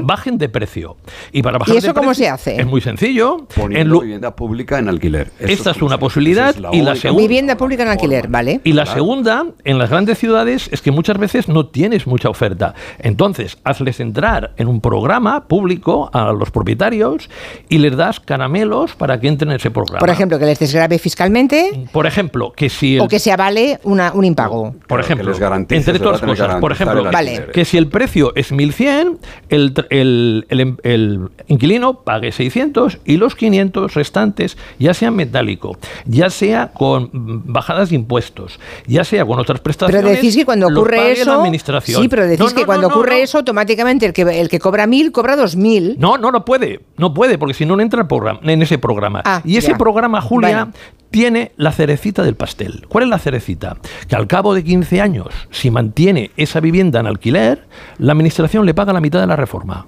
bajen 0.02 0.38
de 0.38 0.48
precio. 0.48 0.96
Y 1.32 1.42
para 1.42 1.58
bajar 1.58 1.74
¿Y 1.74 1.78
eso 1.78 1.94
cómo 1.94 2.14
se 2.14 2.28
hace? 2.28 2.60
Es 2.60 2.66
muy 2.66 2.80
sencillo. 2.80 3.46
Poniendo 3.54 4.00
vivienda 4.00 4.34
pública 4.34 4.78
en 4.78 4.88
alquiler. 4.88 5.30
esta 5.38 5.70
es 5.70 5.82
una 5.82 5.98
posibilidad. 5.98 6.54
y 6.72 6.82
la 6.82 6.96
segunda. 6.96 7.22
Vivienda 7.22 7.56
pública 7.56 7.82
en 7.82 7.88
alquiler, 7.90 8.28
¿vale? 8.28 8.60
Y 8.64 8.72
la 8.72 8.86
segunda, 8.86 9.46
en 9.64 9.78
las 9.78 9.90
grandes 9.90 10.18
ciudades, 10.18 10.68
es 10.72 10.82
que 10.82 10.90
muchas 10.90 11.18
veces 11.18 11.48
no 11.48 11.66
tienes 11.66 12.06
mucha 12.06 12.28
oferta. 12.28 12.74
Entonces, 12.98 13.58
hazles 13.64 14.00
entrar 14.00 14.52
en 14.56 14.68
un 14.68 14.80
programa 14.80 15.46
público 15.48 16.10
a 16.12 16.32
los 16.32 16.50
propietarios 16.50 17.30
y 17.68 17.78
les 17.78 17.96
das 17.96 18.20
caramelos 18.20 18.94
para 18.94 19.18
que 19.20 19.28
entren 19.28 19.50
en 19.50 19.56
ese 19.56 19.70
programa. 19.70 19.98
Por 19.98 20.10
ejemplo, 20.10 20.38
que 20.38 20.46
les 20.46 20.58
desgrabe 20.58 20.98
fiscalmente. 20.98 21.88
Por 21.92 22.06
ejemplo, 22.06 22.35
que 22.56 22.68
si. 22.68 22.98
o 22.98 23.08
que 23.08 23.18
se 23.18 23.32
avale 23.32 23.80
una, 23.84 24.12
un 24.12 24.24
impago. 24.24 24.74
Por 24.86 25.00
ejemplo, 25.00 25.32
entre 25.70 25.98
todas 25.98 26.20
cosas. 26.20 26.60
Por 26.60 26.72
ejemplo, 26.72 27.04
vale. 27.04 27.48
que 27.52 27.64
si 27.64 27.76
el 27.76 27.88
precio 27.88 28.32
es 28.34 28.52
1100, 28.52 29.18
el, 29.48 29.74
el, 29.90 30.46
el, 30.48 30.76
el, 30.82 31.28
inquilino 31.48 32.00
pague 32.02 32.32
600 32.32 32.98
y 33.04 33.16
los 33.16 33.34
500 33.34 33.94
restantes, 33.94 34.56
ya 34.78 34.94
sea 34.94 35.10
metálico, 35.10 35.78
ya 36.04 36.30
sea 36.30 36.72
con 36.72 37.10
bajadas 37.12 37.90
de 37.90 37.96
impuestos, 37.96 38.58
ya 38.86 39.04
sea 39.04 39.24
con 39.24 39.38
otras 39.38 39.60
prestaciones. 39.60 40.02
Pero 40.02 40.14
decís 40.14 40.36
que 40.36 40.44
cuando 40.44 40.68
ocurre 40.68 41.12
eso. 41.12 41.30
La 41.30 41.36
administración. 41.36 42.02
Sí, 42.02 42.08
pero 42.08 42.26
decís 42.26 42.52
que 42.52 42.64
cuando 42.64 42.88
ocurre 42.88 43.22
eso, 43.22 43.38
automáticamente 43.38 44.06
el 44.06 44.12
que, 44.12 44.22
el 44.22 44.48
que 44.48 44.58
cobra 44.58 44.86
1000 44.86 45.12
cobra 45.12 45.36
2000. 45.36 45.96
No, 45.98 46.18
no, 46.18 46.30
no 46.30 46.44
puede. 46.44 46.80
No 46.96 47.14
puede, 47.14 47.38
porque 47.38 47.54
si 47.54 47.66
no, 47.66 47.76
no 47.76 47.82
entra 47.82 48.00
el 48.00 48.06
programa, 48.06 48.40
en 48.42 48.62
ese 48.62 48.78
programa. 48.78 49.22
Ah, 49.24 49.42
y 49.44 49.56
ese 49.56 49.74
programa, 49.74 50.20
Julia, 50.20 50.68
tiene 51.10 51.52
la 51.56 51.72
cerecita 51.72 52.22
del 52.26 52.36
pastel. 52.36 52.86
¿Cuál 52.88 53.04
es 53.04 53.10
la 53.10 53.18
cerecita? 53.18 53.76
Que 54.08 54.16
al 54.16 54.26
cabo 54.26 54.54
de 54.54 54.62
15 54.62 55.00
años, 55.00 55.28
si 55.50 55.70
mantiene 55.70 56.30
esa 56.36 56.60
vivienda 56.60 57.00
en 57.00 57.06
alquiler, 57.06 57.66
la 57.98 58.12
administración 58.12 58.66
le 58.66 58.74
paga 58.74 58.92
la 58.92 59.00
mitad 59.00 59.20
de 59.20 59.26
la 59.26 59.36
reforma. 59.36 59.86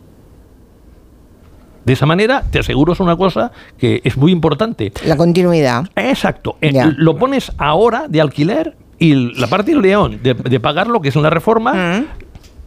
De 1.85 1.93
esa 1.95 2.07
manera, 2.07 2.45
te 2.51 2.59
aseguro 2.59 2.93
es 2.93 3.01
una 3.01 3.17
cosa 3.17 3.51
que 3.79 4.03
es 4.05 4.17
muy 4.17 4.31
importante. 4.31 4.93
La 5.07 5.17
continuidad. 5.17 5.87
Exacto. 5.97 6.57
Eh, 6.61 6.73
lo 6.97 7.17
pones 7.17 7.53
ahora 7.57 8.09
de 8.09 8.21
alquiler 8.21 8.77
y 8.99 9.15
la 9.39 9.47
parte 9.47 9.71
del 9.71 9.81
león 9.81 10.21
de, 10.23 10.35
de 10.35 10.61
pagar 10.61 10.89
lo 10.89 11.01
que 11.01 11.09
es 11.09 11.17
una 11.17 11.31
reforma, 11.31 12.05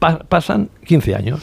pasan 0.02 0.70
15 0.86 1.16
años. 1.16 1.40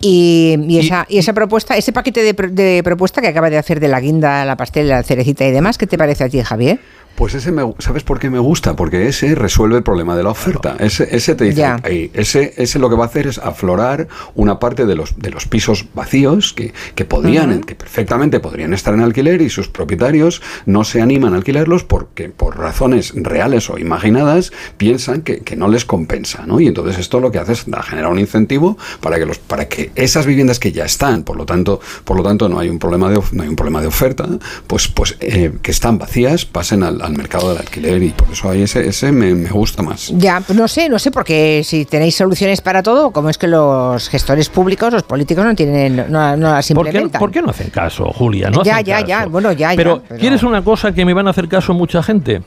Y, 0.00 0.78
esa, 0.78 1.06
y, 1.08 1.18
esa, 1.18 1.32
propuesta, 1.32 1.76
ese 1.76 1.92
paquete 1.92 2.22
de, 2.22 2.32
de, 2.32 2.82
propuesta 2.82 3.20
que 3.20 3.28
acaba 3.28 3.50
de 3.50 3.58
hacer 3.58 3.80
de 3.80 3.88
la 3.88 4.00
guinda, 4.00 4.44
la 4.44 4.56
pastel, 4.56 4.88
la 4.88 5.02
cerecita 5.02 5.46
y 5.46 5.52
demás, 5.52 5.78
¿qué 5.78 5.86
te 5.86 5.96
parece 5.96 6.24
a 6.24 6.28
ti, 6.28 6.42
Javier? 6.42 6.80
Pues 7.20 7.34
ese, 7.34 7.52
me, 7.52 7.74
¿sabes 7.80 8.02
por 8.02 8.18
qué 8.18 8.30
me 8.30 8.38
gusta? 8.38 8.76
Porque 8.76 9.06
ese 9.06 9.34
resuelve 9.34 9.76
el 9.76 9.82
problema 9.82 10.16
de 10.16 10.22
la 10.22 10.30
oferta. 10.30 10.76
Ese, 10.78 11.06
ese 11.14 11.34
te 11.34 11.44
dice, 11.44 12.10
ese, 12.14 12.54
ese 12.56 12.78
lo 12.78 12.88
que 12.88 12.96
va 12.96 13.04
a 13.04 13.08
hacer 13.08 13.26
es 13.26 13.36
aflorar 13.36 14.08
una 14.34 14.58
parte 14.58 14.86
de 14.86 14.94
los, 14.94 15.18
de 15.18 15.28
los 15.28 15.46
pisos 15.46 15.84
vacíos 15.92 16.54
que, 16.54 16.72
que 16.94 17.04
podrían, 17.04 17.60
que 17.60 17.74
perfectamente 17.74 18.40
podrían 18.40 18.72
estar 18.72 18.94
en 18.94 19.00
alquiler 19.00 19.42
y 19.42 19.50
sus 19.50 19.68
propietarios 19.68 20.40
no 20.64 20.82
se 20.82 21.02
animan 21.02 21.34
a 21.34 21.36
alquilarlos 21.36 21.84
porque 21.84 22.30
por 22.30 22.58
razones 22.58 23.12
reales 23.14 23.68
o 23.68 23.76
imaginadas 23.76 24.50
piensan 24.78 25.20
que, 25.20 25.40
que 25.40 25.56
no 25.56 25.68
les 25.68 25.84
compensa, 25.84 26.46
¿no? 26.46 26.58
Y 26.58 26.68
entonces 26.68 26.98
esto 26.98 27.20
lo 27.20 27.30
que 27.30 27.38
hace 27.38 27.52
es 27.52 27.64
generar 27.64 27.99
un 28.08 28.18
incentivo 28.18 28.78
para 29.00 29.18
que 29.18 29.26
los, 29.26 29.38
para 29.38 29.68
que 29.68 29.92
esas 29.94 30.26
viviendas 30.26 30.58
que 30.58 30.72
ya 30.72 30.84
están, 30.84 31.22
por 31.24 31.36
lo 31.36 31.44
tanto, 31.44 31.80
por 32.04 32.16
lo 32.16 32.22
tanto 32.22 32.48
no 32.48 32.58
hay 32.58 32.68
un 32.68 32.78
problema 32.78 33.10
de 33.10 33.20
no 33.32 33.42
hay 33.42 33.48
un 33.48 33.56
problema 33.56 33.80
de 33.80 33.86
oferta, 33.86 34.26
pues, 34.66 34.88
pues 34.88 35.16
eh, 35.20 35.52
que 35.62 35.70
están 35.70 35.98
vacías 35.98 36.44
pasen 36.44 36.82
al 36.82 37.00
al 37.02 37.16
mercado 37.16 37.50
del 37.50 37.58
alquiler 37.58 38.02
y 38.02 38.10
por 38.10 38.30
eso 38.30 38.50
ahí 38.50 38.62
ese, 38.62 38.86
ese 38.86 39.12
me, 39.12 39.34
gusta 39.50 39.82
más. 39.82 40.12
Ya, 40.16 40.40
pues 40.40 40.58
no 40.58 40.68
sé, 40.68 40.88
no 40.88 40.98
sé, 40.98 41.10
porque 41.10 41.62
si 41.64 41.84
tenéis 41.84 42.14
soluciones 42.14 42.60
para 42.60 42.82
todo, 42.82 43.10
¿cómo 43.10 43.28
es 43.30 43.38
que 43.38 43.46
los 43.46 44.08
gestores 44.08 44.48
públicos, 44.48 44.92
los 44.92 45.02
políticos 45.02 45.44
no 45.44 45.54
tienen, 45.54 45.96
no, 45.96 46.36
no 46.36 46.52
las 46.52 46.70
implementan? 46.70 47.18
¿Por 47.18 47.30
qué, 47.30 47.42
no 47.42 47.50
hacen 47.50 47.70
caso, 47.70 48.06
Julia? 48.12 48.50
No 48.50 48.62
ya, 48.62 48.80
ya, 48.80 49.00
ya, 49.04 49.26
bueno, 49.26 49.52
ya, 49.52 49.72
pero, 49.76 50.02
pero, 50.06 50.20
¿quieres 50.20 50.42
una 50.42 50.62
cosa 50.62 50.92
que 50.92 51.04
me 51.04 51.14
van 51.14 51.26
a 51.26 51.30
hacer 51.30 51.48
caso 51.48 51.74
mucha 51.74 52.02
gente? 52.02 52.42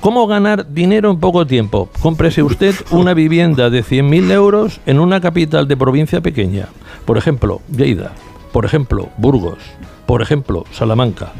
¿Cómo 0.00 0.26
ganar 0.26 0.72
dinero 0.72 1.10
en 1.10 1.20
poco 1.20 1.46
tiempo? 1.46 1.88
Cómprese 2.00 2.42
usted 2.42 2.74
una 2.90 3.14
vivienda 3.14 3.70
de 3.70 3.82
100.000 3.82 4.30
euros 4.30 4.80
en 4.86 5.00
una 5.00 5.20
capital 5.20 5.68
de 5.68 5.76
provincia 5.76 6.20
pequeña. 6.20 6.68
Por 7.04 7.18
ejemplo, 7.18 7.60
Lleida. 7.70 8.12
Por 8.52 8.64
ejemplo, 8.64 9.08
Burgos. 9.18 9.58
Por 10.06 10.22
ejemplo, 10.22 10.64
Salamanca 10.72 11.32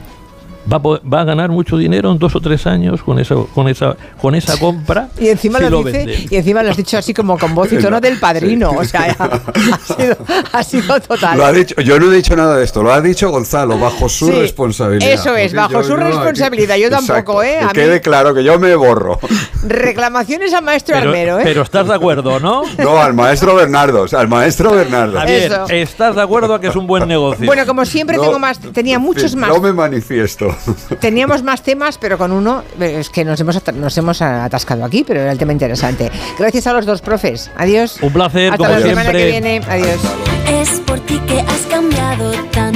va 0.70 0.76
a, 0.76 1.08
va 1.08 1.20
a, 1.20 1.24
ganar 1.24 1.50
mucho 1.50 1.76
dinero 1.76 2.10
en 2.10 2.18
dos 2.18 2.34
o 2.34 2.40
tres 2.40 2.66
años 2.66 3.02
con 3.02 3.18
esa, 3.18 3.34
con 3.54 3.68
esa, 3.68 3.96
con 4.20 4.34
esa 4.34 4.58
compra. 4.58 5.08
Y 5.18 5.28
encima, 5.28 5.60
lo, 5.60 5.82
dice, 5.82 6.26
y 6.30 6.36
encima 6.36 6.62
lo 6.62 6.70
has 6.70 6.76
dicho 6.76 6.96
así 6.98 7.12
como 7.12 7.38
con 7.38 7.54
voz 7.54 7.72
y 7.72 7.78
tono 7.82 8.00
del 8.00 8.18
padrino. 8.18 8.70
O 8.70 8.84
sea, 8.84 9.16
ha 9.18 9.78
sido, 9.78 10.16
ha 10.52 10.62
sido, 10.62 11.00
total. 11.00 11.38
Lo 11.38 11.44
ha 11.44 11.52
dicho, 11.52 11.74
yo 11.80 11.98
no 11.98 12.10
he 12.12 12.16
dicho 12.16 12.34
nada 12.36 12.56
de 12.56 12.64
esto, 12.64 12.82
lo 12.82 12.92
ha 12.92 13.00
dicho 13.00 13.30
Gonzalo, 13.30 13.78
bajo 13.78 14.08
su 14.08 14.30
responsabilidad. 14.30 15.12
Eso 15.12 15.36
es, 15.36 15.54
bajo 15.54 15.82
su 15.82 15.96
responsabilidad. 15.96 16.76
yo 16.76 16.90
tampoco, 16.90 17.42
¿eh? 17.42 17.60
que 17.72 17.80
quede 17.80 18.00
claro 18.00 18.34
que 18.34 18.44
yo 18.44 18.58
me 18.58 18.74
borro. 18.74 19.18
Reclamaciones 19.66 20.52
al 20.52 20.62
maestro 20.64 20.94
pero, 20.94 21.08
Armero, 21.08 21.40
¿eh? 21.40 21.42
Pero 21.44 21.62
estás 21.62 21.86
de 21.86 21.94
acuerdo, 21.94 22.40
¿no? 22.40 22.62
No, 22.78 23.00
al 23.00 23.14
maestro 23.14 23.54
Bernardo, 23.54 24.02
o 24.02 24.08
sea, 24.08 24.20
al 24.20 24.28
maestro 24.28 24.72
Bernardo. 24.72 25.22
¿estás 25.68 26.14
de 26.14 26.22
acuerdo 26.22 26.54
a 26.54 26.60
que 26.60 26.68
es 26.68 26.76
un 26.76 26.86
buen 26.86 27.06
negocio? 27.08 27.46
Bueno, 27.46 27.66
como 27.66 27.84
siempre 27.84 28.18
tengo 28.18 28.38
más, 28.38 28.58
tenía 28.58 28.98
muchos 28.98 29.34
más. 29.36 29.48
No 29.48 29.60
me 29.60 29.72
manifiesto. 29.72 30.53
Teníamos 31.00 31.42
más 31.42 31.62
temas, 31.62 31.98
pero 31.98 32.18
con 32.18 32.32
uno 32.32 32.62
es 32.80 33.10
que 33.10 33.24
nos 33.24 33.40
hemos, 33.40 33.60
nos 33.74 33.96
hemos 33.98 34.22
atascado 34.22 34.84
aquí, 34.84 35.04
pero 35.06 35.20
era 35.20 35.32
el 35.32 35.38
tema 35.38 35.52
interesante. 35.52 36.10
Gracias 36.38 36.66
a 36.66 36.72
los 36.72 36.86
dos 36.86 37.00
profes. 37.00 37.50
Adiós. 37.56 37.98
Un 38.02 38.12
placer, 38.12 38.52
Hasta 38.52 38.56
como 38.56 38.70
la 38.70 38.80
siempre. 38.80 39.04
semana 39.04 39.18
que 39.18 39.26
viene. 39.26 39.60
Adiós. 39.68 40.00
Es 40.48 40.80
por 40.80 41.00
ti 41.00 41.18
que 41.26 41.40
has 41.40 41.60
cambiado. 41.70 42.32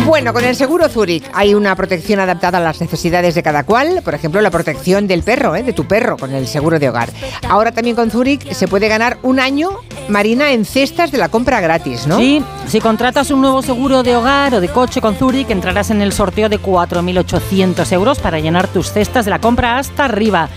Bueno, 0.08 0.32
con 0.32 0.42
el 0.42 0.56
seguro 0.56 0.88
Zurich 0.88 1.22
hay 1.34 1.52
una 1.52 1.76
protección 1.76 2.18
adaptada 2.18 2.56
a 2.56 2.60
las 2.62 2.80
necesidades 2.80 3.34
de 3.34 3.42
cada 3.42 3.64
cual. 3.64 4.00
Por 4.02 4.14
ejemplo, 4.14 4.40
la 4.40 4.50
protección 4.50 5.06
del 5.06 5.22
perro, 5.22 5.54
¿eh? 5.54 5.62
de 5.62 5.74
tu 5.74 5.84
perro, 5.84 6.16
con 6.16 6.34
el 6.34 6.46
seguro 6.46 6.78
de 6.78 6.88
hogar. 6.88 7.10
Ahora 7.46 7.72
también 7.72 7.94
con 7.94 8.10
Zurich 8.10 8.50
se 8.54 8.68
puede 8.68 8.88
ganar 8.88 9.18
un 9.22 9.38
año, 9.38 9.68
Marina, 10.08 10.52
en 10.52 10.64
cestas 10.64 11.12
de 11.12 11.18
la 11.18 11.28
compra 11.28 11.60
gratis, 11.60 12.06
¿no? 12.06 12.16
Sí, 12.16 12.42
si 12.68 12.80
contratas 12.80 13.30
un 13.30 13.42
nuevo 13.42 13.60
seguro 13.60 14.02
de 14.02 14.16
hogar 14.16 14.54
o 14.54 14.62
de 14.62 14.68
coche 14.68 15.02
con 15.02 15.14
Zurich, 15.14 15.50
entrarás 15.50 15.90
en 15.90 16.00
el 16.00 16.14
sorteo 16.14 16.48
de 16.48 16.58
4.800 16.58 17.92
euros 17.92 18.18
para 18.18 18.40
llenar 18.40 18.66
tus 18.66 18.90
cestas 18.90 19.26
de 19.26 19.30
la 19.30 19.42
compra 19.42 19.76
hasta 19.76 20.06
arriba. 20.06 20.48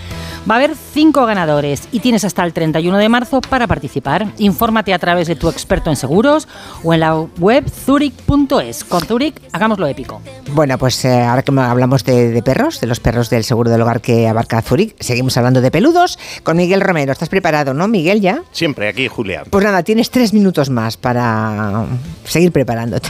Va 0.50 0.56
a 0.56 0.58
haber 0.58 0.74
cinco 0.74 1.24
ganadores 1.24 1.88
y 1.92 2.00
tienes 2.00 2.24
hasta 2.24 2.44
el 2.44 2.52
31 2.52 2.98
de 2.98 3.08
marzo 3.08 3.40
para 3.40 3.68
participar. 3.68 4.26
Infórmate 4.38 4.92
a 4.92 4.98
través 4.98 5.28
de 5.28 5.36
tu 5.36 5.48
experto 5.48 5.88
en 5.88 5.96
seguros 5.96 6.48
o 6.82 6.92
en 6.92 7.00
la 7.00 7.14
web 7.14 7.68
zurich.es. 7.70 8.84
Con 8.84 9.02
Zurich, 9.02 9.40
hagámoslo 9.52 9.86
épico. 9.86 10.20
Bueno, 10.52 10.78
pues 10.78 11.04
eh, 11.04 11.22
ahora 11.22 11.42
que 11.42 11.52
hablamos 11.52 12.04
de, 12.04 12.30
de, 12.30 12.42
perros, 12.42 12.80
de 12.80 12.88
los 12.88 12.98
perros 12.98 13.30
del 13.30 13.44
seguro 13.44 13.70
del 13.70 13.80
hogar 13.82 14.00
que 14.00 14.26
abarca 14.26 14.60
Zurich, 14.62 14.96
seguimos 14.98 15.36
hablando 15.36 15.60
de 15.60 15.70
peludos 15.70 16.18
con 16.42 16.56
Miguel 16.56 16.80
Romero. 16.80 17.12
¿Estás 17.12 17.28
preparado, 17.28 17.72
no, 17.72 17.86
Miguel, 17.86 18.20
ya? 18.20 18.42
Siempre 18.50 18.88
aquí, 18.88 19.06
Julia. 19.06 19.44
Pues 19.48 19.64
nada, 19.64 19.84
tienes 19.84 20.10
tres 20.10 20.32
minutos 20.32 20.70
más 20.70 20.96
para 20.96 21.86
seguir 22.24 22.50
preparándote. 22.50 23.08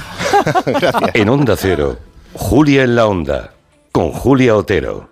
Gracias. 0.67 0.95
En 1.15 1.29
Onda 1.29 1.57
Cero, 1.57 1.99
Julia 2.35 2.83
en 2.83 2.97
la 2.97 3.07
Onda, 3.07 3.53
con 3.91 4.13
Julia 4.13 4.57
Otero. 4.57 5.12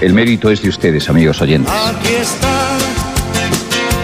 El 0.00 0.12
mérito 0.12 0.50
es 0.50 0.62
de 0.62 0.68
ustedes, 0.68 1.08
amigos 1.08 1.40
oyentes. 1.40 1.72
Aquí 1.72 2.14
están, 2.14 2.78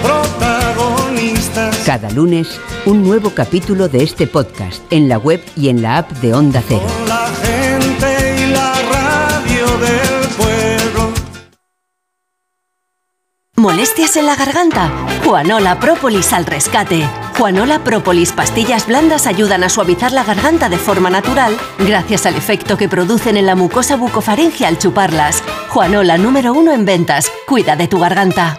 protagonistas. 0.03 1.77
Cada 1.85 2.11
lunes, 2.11 2.61
un 2.85 3.03
nuevo 3.03 3.31
capítulo 3.31 3.89
de 3.89 4.03
este 4.03 4.27
podcast 4.27 4.83
en 4.91 5.09
la 5.09 5.19
web 5.19 5.43
y 5.57 5.69
en 5.69 5.83
la 5.83 5.99
app 5.99 6.11
de 6.13 6.35
Onda 6.35 6.63
Cero. 6.67 6.87
Con 6.99 7.09
la 7.09 7.29
gente 7.43 8.43
y 8.43 8.51
la 8.51 8.73
radio 8.93 9.67
del 9.79 10.29
pueblo. 10.37 11.13
¿Molestias 13.57 14.17
en 14.17 14.27
la 14.27 14.37
garganta? 14.37 14.91
Juanola 15.25 15.79
Própolis 15.81 16.33
al 16.33 16.47
rescate. 16.47 17.07
Juanola 17.37 17.85
Própolis 17.85 18.33
pastillas 18.33 18.87
blandas 18.87 19.27
ayudan 19.27 19.63
a 19.63 19.69
suavizar 19.69 20.11
la 20.13 20.25
garganta 20.25 20.71
de 20.71 20.79
forma 20.79 21.11
natural 21.11 21.55
gracias 21.79 22.25
al 22.25 22.35
efecto 22.35 22.79
que 22.79 22.89
producen 22.89 23.37
en 23.37 23.45
la 23.45 23.55
mucosa 23.55 23.97
bucofaringe 23.97 24.65
al 24.65 24.79
chuparlas. 24.79 25.43
Juanola 25.69 26.17
número 26.17 26.55
uno 26.55 26.73
en 26.73 26.87
ventas. 26.87 27.31
Cuida 27.47 27.77
de 27.77 27.89
tu 27.89 27.99
garganta. 27.99 28.59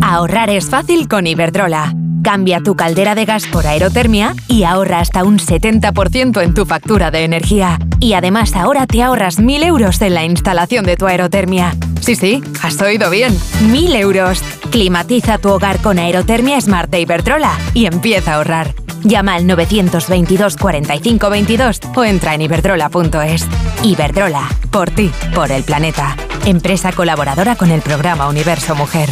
Ahorrar 0.00 0.50
es 0.50 0.70
fácil 0.70 1.08
con 1.08 1.26
Iberdrola. 1.26 1.94
Cambia 2.22 2.60
tu 2.60 2.76
caldera 2.76 3.14
de 3.14 3.24
gas 3.24 3.46
por 3.46 3.66
aerotermia 3.66 4.34
y 4.48 4.64
ahorra 4.64 5.00
hasta 5.00 5.24
un 5.24 5.38
70% 5.38 6.42
en 6.42 6.54
tu 6.54 6.66
factura 6.66 7.10
de 7.10 7.24
energía. 7.24 7.78
Y 8.00 8.12
además 8.12 8.54
ahora 8.54 8.86
te 8.86 9.02
ahorras 9.02 9.38
1.000 9.38 9.64
euros 9.64 10.00
en 10.02 10.14
la 10.14 10.24
instalación 10.24 10.84
de 10.84 10.96
tu 10.96 11.06
aerotermia. 11.06 11.74
Sí, 12.00 12.16
sí, 12.16 12.42
has 12.62 12.80
oído 12.80 13.10
bien. 13.10 13.34
1.000 13.70 13.96
euros. 13.96 14.42
Climatiza 14.70 15.38
tu 15.38 15.50
hogar 15.50 15.78
con 15.78 15.98
aerotermia 15.98 16.60
Smart 16.60 16.90
de 16.90 17.00
Iberdrola 17.00 17.52
y 17.74 17.86
empieza 17.86 18.32
a 18.32 18.34
ahorrar. 18.36 18.74
Llama 19.04 19.34
al 19.34 19.46
922 19.46 20.56
45 20.56 21.30
22 21.30 21.80
o 21.94 22.04
entra 22.04 22.34
en 22.34 22.42
iberdrola.es. 22.42 23.46
Iberdrola, 23.84 24.48
por 24.70 24.90
ti, 24.90 25.10
por 25.34 25.52
el 25.52 25.62
planeta. 25.62 26.16
Empresa 26.44 26.92
colaboradora 26.92 27.56
con 27.56 27.70
el 27.70 27.80
programa 27.80 28.28
Universo 28.28 28.74
Mujer. 28.74 29.10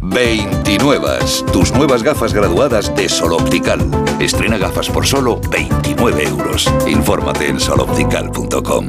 29. 0.00 1.18
Tus 1.52 1.72
nuevas 1.72 2.02
gafas 2.02 2.32
graduadas 2.32 2.94
de 2.94 3.08
Sol 3.08 3.34
Optical. 3.34 3.80
Estrena 4.18 4.56
gafas 4.58 4.88
por 4.88 5.06
solo 5.06 5.40
29 5.50 6.24
euros. 6.24 6.72
Infórmate 6.86 7.48
en 7.48 7.60
soloptical.com. 7.60 8.86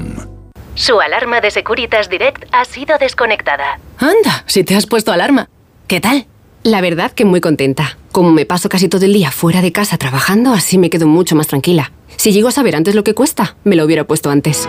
Su 0.73 1.01
alarma 1.01 1.41
de 1.41 1.51
Securitas 1.51 2.09
Direct 2.09 2.45
ha 2.53 2.63
sido 2.63 2.97
desconectada. 2.97 3.79
Anda, 3.97 4.43
si 4.47 4.63
te 4.63 4.75
has 4.75 4.87
puesto 4.87 5.11
alarma. 5.11 5.49
¿Qué 5.87 5.99
tal? 5.99 6.25
La 6.63 6.79
verdad 6.79 7.11
que 7.11 7.25
muy 7.25 7.41
contenta. 7.41 7.97
Como 8.11 8.31
me 8.31 8.45
paso 8.45 8.69
casi 8.69 8.87
todo 8.87 9.05
el 9.05 9.13
día 9.13 9.31
fuera 9.31 9.61
de 9.61 9.71
casa 9.71 9.97
trabajando, 9.97 10.53
así 10.53 10.77
me 10.77 10.89
quedo 10.89 11.07
mucho 11.07 11.35
más 11.35 11.47
tranquila. 11.47 11.91
Si 12.15 12.31
llego 12.31 12.47
a 12.47 12.51
saber 12.51 12.75
antes 12.75 12.95
lo 12.95 13.03
que 13.03 13.15
cuesta, 13.15 13.57
me 13.63 13.75
lo 13.75 13.83
hubiera 13.83 14.05
puesto 14.05 14.29
antes. 14.29 14.67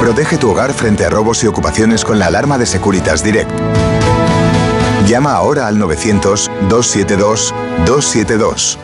Protege 0.00 0.38
tu 0.38 0.50
hogar 0.50 0.72
frente 0.72 1.04
a 1.04 1.10
robos 1.10 1.42
y 1.42 1.48
ocupaciones 1.48 2.04
con 2.04 2.18
la 2.18 2.26
alarma 2.26 2.58
de 2.58 2.66
Securitas 2.66 3.24
Direct. 3.24 3.50
Llama 5.06 5.34
ahora 5.34 5.66
al 5.66 5.78
900-272-272. 5.78 8.78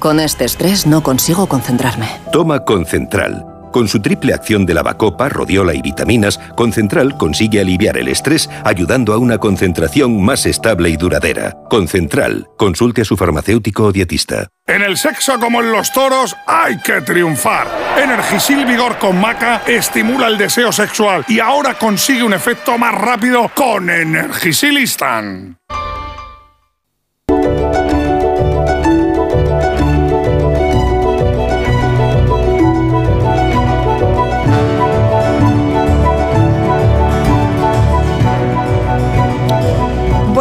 Con 0.00 0.18
este 0.20 0.44
estrés 0.44 0.86
no 0.86 1.02
consigo 1.02 1.46
concentrarme. 1.46 2.08
Toma 2.32 2.64
Concentral. 2.64 3.53
Con 3.74 3.88
su 3.88 4.00
triple 4.00 4.32
acción 4.32 4.66
de 4.66 4.72
lavacopa, 4.72 5.28
rodiola 5.28 5.74
y 5.74 5.82
vitaminas, 5.82 6.38
Concentral 6.54 7.16
consigue 7.18 7.60
aliviar 7.60 7.98
el 7.98 8.06
estrés 8.06 8.48
ayudando 8.62 9.12
a 9.12 9.18
una 9.18 9.38
concentración 9.38 10.22
más 10.22 10.46
estable 10.46 10.90
y 10.90 10.96
duradera. 10.96 11.56
Concentral. 11.68 12.46
Consulte 12.56 13.02
a 13.02 13.04
su 13.04 13.16
farmacéutico 13.16 13.86
o 13.86 13.92
dietista. 13.92 14.46
En 14.68 14.82
el 14.82 14.96
sexo 14.96 15.40
como 15.40 15.60
en 15.60 15.72
los 15.72 15.92
toros 15.92 16.36
hay 16.46 16.78
que 16.82 17.00
triunfar. 17.00 17.66
Energisil 18.00 18.64
Vigor 18.64 18.96
con 18.98 19.20
Maca 19.20 19.62
estimula 19.66 20.28
el 20.28 20.38
deseo 20.38 20.70
sexual 20.70 21.24
y 21.26 21.40
ahora 21.40 21.74
consigue 21.76 22.22
un 22.22 22.32
efecto 22.32 22.78
más 22.78 22.94
rápido 22.94 23.50
con 23.56 23.90
Energisilistan. 23.90 25.58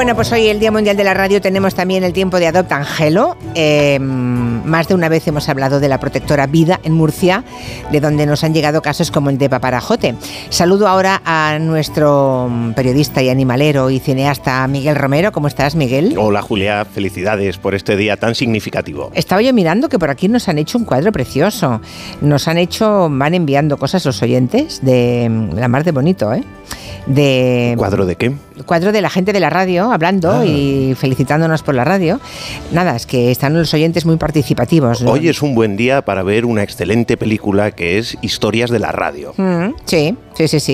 Bueno, 0.03 0.17
pues 0.17 0.33
hoy 0.33 0.47
el 0.49 0.59
Día 0.59 0.69
Mundial 0.69 0.97
de 0.97 1.05
la 1.05 1.13
Radio 1.13 1.39
tenemos 1.39 1.75
también 1.75 2.03
el 2.03 2.11
tiempo 2.11 2.37
de 2.37 2.47
Adopta 2.47 2.75
Angelo. 2.75 3.37
Eh, 3.55 3.99
más 4.01 4.89
de 4.89 4.95
una 4.95 5.07
vez 5.07 5.25
hemos 5.29 5.47
hablado 5.47 5.79
de 5.79 5.87
la 5.87 5.97
protectora 5.97 6.45
Vida 6.45 6.81
en 6.83 6.91
Murcia, 6.91 7.45
de 7.89 8.01
donde 8.01 8.25
nos 8.25 8.43
han 8.43 8.53
llegado 8.53 8.81
casos 8.81 9.11
como 9.11 9.29
el 9.29 9.37
de 9.37 9.49
Paparajote. 9.49 10.15
Saludo 10.49 10.89
ahora 10.89 11.21
a 11.23 11.57
nuestro 11.57 12.51
periodista 12.75 13.21
y 13.21 13.29
animalero 13.29 13.89
y 13.89 13.99
cineasta 13.99 14.67
Miguel 14.67 14.97
Romero. 14.97 15.31
¿Cómo 15.31 15.47
estás, 15.47 15.73
Miguel? 15.73 16.15
Hola, 16.17 16.41
Julia. 16.41 16.83
Felicidades 16.83 17.57
por 17.57 17.73
este 17.73 17.95
día 17.95 18.17
tan 18.17 18.35
significativo. 18.35 19.09
Estaba 19.13 19.41
yo 19.41 19.53
mirando 19.53 19.87
que 19.87 19.99
por 19.99 20.09
aquí 20.09 20.27
nos 20.27 20.49
han 20.49 20.57
hecho 20.57 20.79
un 20.79 20.83
cuadro 20.83 21.13
precioso. 21.13 21.79
Nos 22.19 22.49
han 22.49 22.57
hecho, 22.57 23.07
van 23.09 23.35
enviando 23.35 23.77
cosas 23.77 24.05
los 24.05 24.21
oyentes 24.21 24.81
de 24.83 25.31
la 25.55 25.69
mar 25.69 25.85
de 25.85 25.93
bonito, 25.93 26.33
¿eh? 26.33 26.43
De, 27.05 27.75
¿Cuadro 27.77 28.05
de 28.05 28.15
qué? 28.15 28.33
Cuadro 28.65 28.91
de 28.91 29.01
la 29.01 29.09
gente 29.09 29.33
de 29.33 29.39
la 29.39 29.49
radio 29.49 29.91
hablando 29.93 30.31
Ah. 30.31 30.45
y 30.45 30.95
felicitándonos 30.95 31.63
por 31.63 31.75
la 31.75 31.83
radio. 31.83 32.19
Nada, 32.71 32.95
es 32.95 33.05
que 33.05 33.31
están 33.31 33.53
los 33.53 33.73
oyentes 33.73 34.05
muy 34.05 34.17
participativos. 34.17 35.01
¿no? 35.01 35.11
Hoy 35.11 35.27
es 35.29 35.41
un 35.41 35.55
buen 35.55 35.77
día 35.77 36.03
para 36.03 36.23
ver 36.23 36.45
una 36.45 36.63
excelente 36.63 37.17
película 37.17 37.71
que 37.71 37.97
es 37.99 38.17
Historias 38.21 38.69
de 38.69 38.79
la 38.79 38.91
Radio. 38.91 39.33
Mm, 39.37 39.73
sí, 39.85 40.15
sí, 40.35 40.47
sí, 40.47 40.59
sí. 40.59 40.73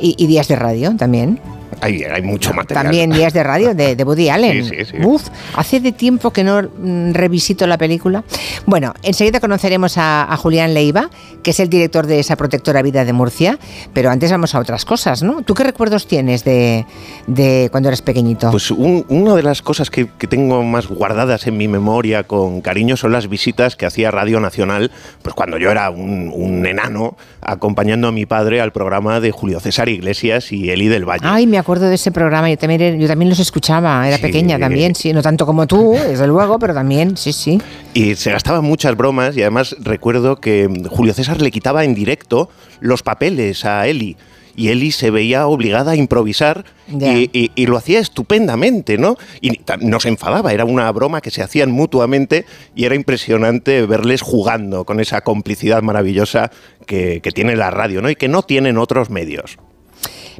Y, 0.00 0.08
y- 0.10 0.14
y 0.24 0.26
días 0.26 0.48
de 0.48 0.56
radio 0.56 0.94
también. 0.96 1.40
Hay, 1.80 2.02
hay 2.02 2.22
mucho 2.22 2.52
material. 2.52 2.84
También 2.84 3.10
días 3.10 3.32
de 3.32 3.42
radio 3.42 3.74
de, 3.74 3.94
de 3.96 4.04
Woody 4.04 4.28
Allen. 4.30 4.64
Sí, 4.64 4.74
sí, 4.78 4.84
sí. 4.92 4.96
Uf, 5.04 5.28
hace 5.56 5.80
de 5.80 5.92
tiempo 5.92 6.30
que 6.32 6.44
no 6.44 6.62
mm, 6.62 7.12
revisito 7.12 7.66
la 7.66 7.78
película. 7.78 8.24
Bueno, 8.66 8.94
enseguida 9.02 9.40
conoceremos 9.40 9.96
a, 9.98 10.24
a 10.32 10.36
Julián 10.36 10.74
Leiva, 10.74 11.10
que 11.42 11.50
es 11.52 11.60
el 11.60 11.68
director 11.68 12.06
de 12.06 12.18
esa 12.20 12.36
protectora 12.36 12.82
vida 12.82 13.04
de 13.04 13.12
Murcia, 13.12 13.58
pero 13.92 14.10
antes 14.10 14.30
vamos 14.30 14.54
a 14.54 14.58
otras 14.58 14.84
cosas, 14.84 15.22
¿no? 15.22 15.42
¿Tú 15.42 15.54
qué 15.54 15.64
recuerdos 15.64 16.06
tienes 16.06 16.44
de, 16.44 16.84
de 17.26 17.68
cuando 17.70 17.88
eras 17.88 18.02
pequeñito? 18.02 18.50
Pues 18.50 18.70
un- 18.70 19.04
una 19.08 19.34
de 19.34 19.42
las 19.42 19.62
cosas 19.62 19.90
que, 19.90 20.08
que 20.18 20.26
tengo 20.26 20.62
más 20.62 20.86
guardadas 20.88 21.46
en 21.46 21.56
mi 21.56 21.68
memoria 21.68 22.24
con 22.24 22.60
cariño 22.60 22.96
son 22.96 23.12
las 23.12 23.28
visitas 23.28 23.76
que 23.76 23.86
hacía 23.86 24.10
Radio 24.10 24.40
Nacional, 24.40 24.90
pues 25.22 25.34
cuando 25.34 25.58
yo 25.58 25.70
era 25.70 25.90
un, 25.90 26.30
un 26.34 26.66
enano, 26.66 27.16
acompañando 27.40 28.08
a 28.08 28.12
mi 28.12 28.26
padre 28.26 28.60
al 28.60 28.72
programa 28.72 29.20
de 29.20 29.30
Julio 29.30 29.60
César 29.60 29.88
Iglesias 29.88 30.52
y 30.52 30.70
Eli 30.70 30.88
del 30.88 31.04
Valle. 31.08 31.22
Ay, 31.24 31.46
me 31.46 31.58
acuerdo 31.68 31.88
de 31.90 31.96
ese 31.96 32.10
programa, 32.10 32.48
yo 32.48 32.56
también, 32.56 32.98
yo 32.98 33.06
también 33.06 33.28
los 33.28 33.38
escuchaba, 33.40 34.08
era 34.08 34.16
Sí. 34.16 34.22
pequeña 34.22 34.58
también, 34.58 34.94
sí, 34.94 35.12
no 35.12 35.20
tanto 35.20 35.44
como 35.44 35.66
tú, 35.66 35.92
desde 36.08 36.26
luego, 36.26 36.58
pero 36.58 36.72
también, 36.72 37.18
sí, 37.18 37.34
sí. 37.34 37.60
Y 37.92 38.14
se 38.14 38.30
gastaban 38.32 38.64
muchas 38.64 38.96
bromas 38.96 39.36
y 39.36 39.42
además 39.42 39.76
recuerdo 39.80 40.36
que 40.36 40.66
Julio 40.88 41.12
César 41.12 41.42
le 41.42 41.50
quitaba 41.50 41.84
en 41.84 41.94
directo 41.94 42.48
los 42.80 43.02
papeles 43.02 43.66
a 43.66 43.86
Eli. 43.86 44.16
Y 44.56 44.70
Eli 44.70 44.90
se 44.92 45.10
veía 45.10 45.46
obligada 45.46 45.92
a 45.92 45.96
improvisar 45.96 46.64
y, 46.88 47.30
y- 47.38 47.52
y 47.54 47.66
lo 47.66 47.76
hacía 47.76 48.00
estupendamente, 48.00 48.96
¿no? 48.98 49.16
Y 49.42 49.60
no 49.80 50.00
se 50.00 50.08
enfadaba, 50.08 50.52
era 50.52 50.64
una 50.64 50.90
broma 50.90 51.20
que 51.20 51.30
se 51.30 51.42
hacían 51.42 51.70
mutuamente 51.70 52.44
y 52.74 52.84
era 52.86 52.94
impresionante 52.94 53.86
verles 53.86 54.22
jugando 54.22 54.84
con 54.84 54.98
esa 55.00 55.20
complicidad 55.20 55.82
maravillosa 55.82 56.50
que, 56.86 57.20
que 57.22 57.30
tiene 57.30 57.54
la 57.56 57.70
radio, 57.70 58.00
¿no? 58.02 58.10
Y 58.10 58.16
que 58.16 58.26
no 58.26 58.42
tienen 58.42 58.78
otros 58.78 59.10
medios. 59.10 59.58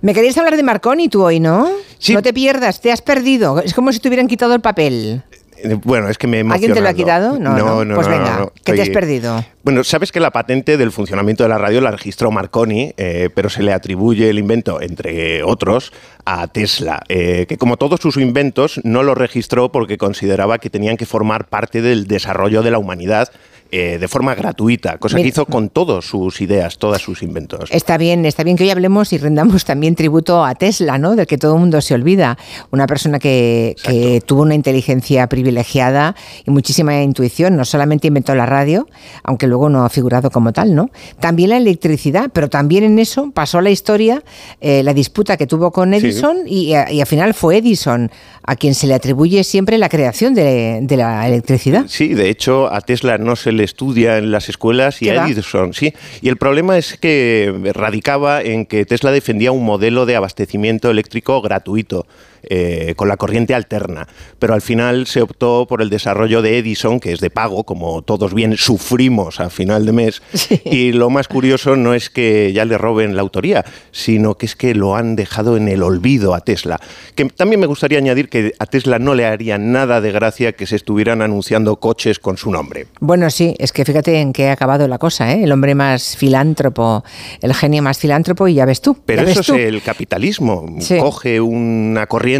Me 0.00 0.14
querías 0.14 0.36
hablar 0.38 0.56
de 0.56 0.62
Marconi 0.62 1.08
tú 1.08 1.22
hoy, 1.24 1.40
¿no? 1.40 1.68
No 2.10 2.22
te 2.22 2.32
pierdas, 2.32 2.80
te 2.80 2.92
has 2.92 3.02
perdido. 3.02 3.60
Es 3.60 3.74
como 3.74 3.92
si 3.92 3.98
te 3.98 4.08
hubieran 4.08 4.28
quitado 4.28 4.54
el 4.54 4.60
papel. 4.60 5.22
Eh, 5.62 5.76
Bueno, 5.82 6.08
es 6.08 6.18
que 6.18 6.26
me 6.26 6.40
he 6.40 6.46
¿Alguien 6.48 6.72
te 6.72 6.80
lo 6.80 6.88
ha 6.88 6.94
quitado? 6.94 7.38
No, 7.38 7.84
no. 7.84 7.94
Pues 7.94 8.06
venga, 8.06 8.48
¿qué 8.64 8.74
te 8.74 8.82
has 8.82 8.90
perdido? 8.90 9.44
Bueno, 9.64 9.82
sabes 9.82 10.12
que 10.12 10.20
la 10.20 10.30
patente 10.30 10.76
del 10.76 10.92
funcionamiento 10.92 11.42
de 11.42 11.48
la 11.48 11.58
radio 11.58 11.80
la 11.80 11.90
registró 11.90 12.30
Marconi, 12.30 12.94
eh, 12.96 13.28
pero 13.34 13.50
se 13.50 13.62
le 13.62 13.72
atribuye 13.72 14.30
el 14.30 14.38
invento, 14.38 14.80
entre 14.80 15.42
otros, 15.42 15.92
a 16.24 16.46
Tesla, 16.46 17.02
eh, 17.08 17.46
que 17.48 17.58
como 17.58 17.76
todos 17.76 18.00
sus 18.00 18.16
inventos 18.16 18.80
no 18.84 19.02
lo 19.02 19.14
registró 19.14 19.72
porque 19.72 19.98
consideraba 19.98 20.58
que 20.58 20.70
tenían 20.70 20.96
que 20.96 21.06
formar 21.06 21.48
parte 21.48 21.82
del 21.82 22.06
desarrollo 22.06 22.62
de 22.62 22.70
la 22.70 22.78
humanidad 22.78 23.30
eh, 23.70 23.98
de 24.00 24.08
forma 24.08 24.34
gratuita, 24.34 24.98
cosa 24.98 25.16
Mira- 25.16 25.24
que 25.24 25.28
hizo 25.28 25.46
con 25.46 25.68
todas 25.68 26.04
sus 26.04 26.40
ideas, 26.40 26.78
todos 26.78 27.02
sus 27.02 27.22
inventos. 27.22 27.70
Está 27.72 27.98
bien, 27.98 28.24
está 28.24 28.42
bien 28.42 28.56
que 28.56 28.64
hoy 28.64 28.70
hablemos 28.70 29.12
y 29.12 29.18
rendamos 29.18 29.64
también 29.64 29.94
tributo 29.94 30.44
a 30.44 30.54
Tesla, 30.54 30.98
¿no? 30.98 31.16
Del 31.16 31.26
que 31.26 31.38
todo 31.38 31.54
el 31.54 31.60
mundo 31.60 31.80
se 31.80 31.94
olvida. 31.94 32.38
Una 32.70 32.86
persona 32.86 33.18
que, 33.18 33.76
que 33.82 34.22
tuvo 34.24 34.42
una 34.42 34.54
inteligencia 34.54 35.26
privilegiada 35.28 36.14
y 36.46 36.50
muchísima 36.50 37.02
intuición. 37.02 37.56
No 37.56 37.64
solamente 37.64 38.08
inventó 38.08 38.34
la 38.34 38.46
radio, 38.46 38.88
aunque 39.22 39.46
luego 39.46 39.68
no 39.68 39.84
ha 39.84 39.88
figurado 39.88 40.30
como 40.30 40.52
tal, 40.52 40.74
¿no? 40.74 40.90
También 41.20 41.50
la 41.50 41.56
electricidad, 41.56 42.30
pero 42.32 42.48
también 42.48 42.84
en 42.84 42.98
eso 42.98 43.30
pasó 43.32 43.60
la 43.60 43.70
historia 43.70 44.22
eh, 44.60 44.82
la 44.82 44.94
disputa 44.94 45.36
que 45.36 45.46
tuvo 45.46 45.70
con 45.72 45.90
Sí. 45.90 45.96
Edison 45.98 46.36
y, 46.46 46.74
a- 46.74 46.90
y 46.92 47.00
al 47.00 47.06
final 47.06 47.34
fue 47.34 47.58
Edison 47.58 48.10
a 48.42 48.56
quien 48.56 48.74
se 48.74 48.86
le 48.86 48.94
atribuye 48.94 49.44
siempre 49.44 49.76
la 49.78 49.88
creación 49.88 50.34
de, 50.34 50.80
de 50.82 50.96
la 50.96 51.26
electricidad. 51.28 51.84
Sí, 51.88 52.14
de 52.14 52.30
hecho 52.30 52.72
a 52.72 52.80
Tesla 52.80 53.18
no 53.18 53.36
se 53.36 53.52
le 53.52 53.57
estudia 53.64 54.18
en 54.18 54.30
las 54.30 54.48
escuelas 54.48 55.02
y 55.02 55.06
¿Qué 55.06 55.12
a 55.12 55.22
va? 55.22 55.28
Edison, 55.28 55.74
sí. 55.74 55.94
Y 56.20 56.28
el 56.28 56.36
problema 56.36 56.78
es 56.78 56.96
que 56.98 57.72
radicaba 57.74 58.42
en 58.42 58.66
que 58.66 58.84
Tesla 58.84 59.10
defendía 59.10 59.52
un 59.52 59.64
modelo 59.64 60.06
de 60.06 60.16
abastecimiento 60.16 60.90
eléctrico 60.90 61.40
gratuito. 61.40 62.06
Eh, 62.50 62.94
con 62.96 63.08
la 63.08 63.18
corriente 63.18 63.54
alterna, 63.54 64.08
pero 64.38 64.54
al 64.54 64.62
final 64.62 65.06
se 65.06 65.20
optó 65.20 65.66
por 65.68 65.82
el 65.82 65.90
desarrollo 65.90 66.40
de 66.40 66.56
Edison, 66.56 66.98
que 66.98 67.12
es 67.12 67.20
de 67.20 67.28
pago, 67.28 67.64
como 67.64 68.00
todos 68.00 68.32
bien 68.32 68.56
sufrimos 68.56 69.40
a 69.40 69.50
final 69.50 69.84
de 69.84 69.92
mes. 69.92 70.22
Y 70.64 70.92
lo 70.92 71.10
más 71.10 71.28
curioso 71.28 71.76
no 71.76 71.94
es 71.94 72.10
que 72.10 72.52
ya 72.52 72.64
le 72.64 72.78
roben 72.78 73.16
la 73.16 73.22
autoría, 73.22 73.64
sino 73.90 74.36
que 74.36 74.46
es 74.46 74.56
que 74.56 74.74
lo 74.74 74.96
han 74.96 75.16
dejado 75.16 75.56
en 75.56 75.68
el 75.68 75.82
olvido 75.82 76.34
a 76.34 76.40
Tesla. 76.40 76.80
Que 77.14 77.26
también 77.26 77.60
me 77.60 77.66
gustaría 77.66 77.98
añadir 77.98 78.28
que 78.28 78.54
a 78.58 78.66
Tesla 78.66 78.98
no 78.98 79.14
le 79.14 79.26
haría 79.26 79.58
nada 79.58 80.00
de 80.00 80.12
gracia 80.12 80.52
que 80.52 80.66
se 80.66 80.76
estuvieran 80.76 81.22
anunciando 81.22 81.76
coches 81.76 82.18
con 82.18 82.36
su 82.36 82.50
nombre. 82.50 82.86
Bueno, 83.00 83.28
sí, 83.30 83.54
es 83.58 83.72
que 83.72 83.84
fíjate 83.84 84.20
en 84.20 84.32
qué 84.32 84.48
ha 84.48 84.52
acabado 84.52 84.88
la 84.88 84.98
cosa, 84.98 85.32
¿eh? 85.32 85.44
El 85.44 85.52
hombre 85.52 85.74
más 85.74 86.16
filántropo, 86.16 87.04
el 87.40 87.54
genio 87.54 87.82
más 87.82 87.98
filántropo 87.98 88.48
y 88.48 88.54
ya 88.54 88.64
ves 88.64 88.80
tú. 88.80 88.96
Pero 89.04 89.22
eso 89.22 89.40
ves 89.40 89.46
tú. 89.46 89.54
es 89.54 89.66
el 89.66 89.82
capitalismo. 89.82 90.76
Sí. 90.80 90.98
Coge 90.98 91.40
una 91.40 92.06
corriente 92.06 92.37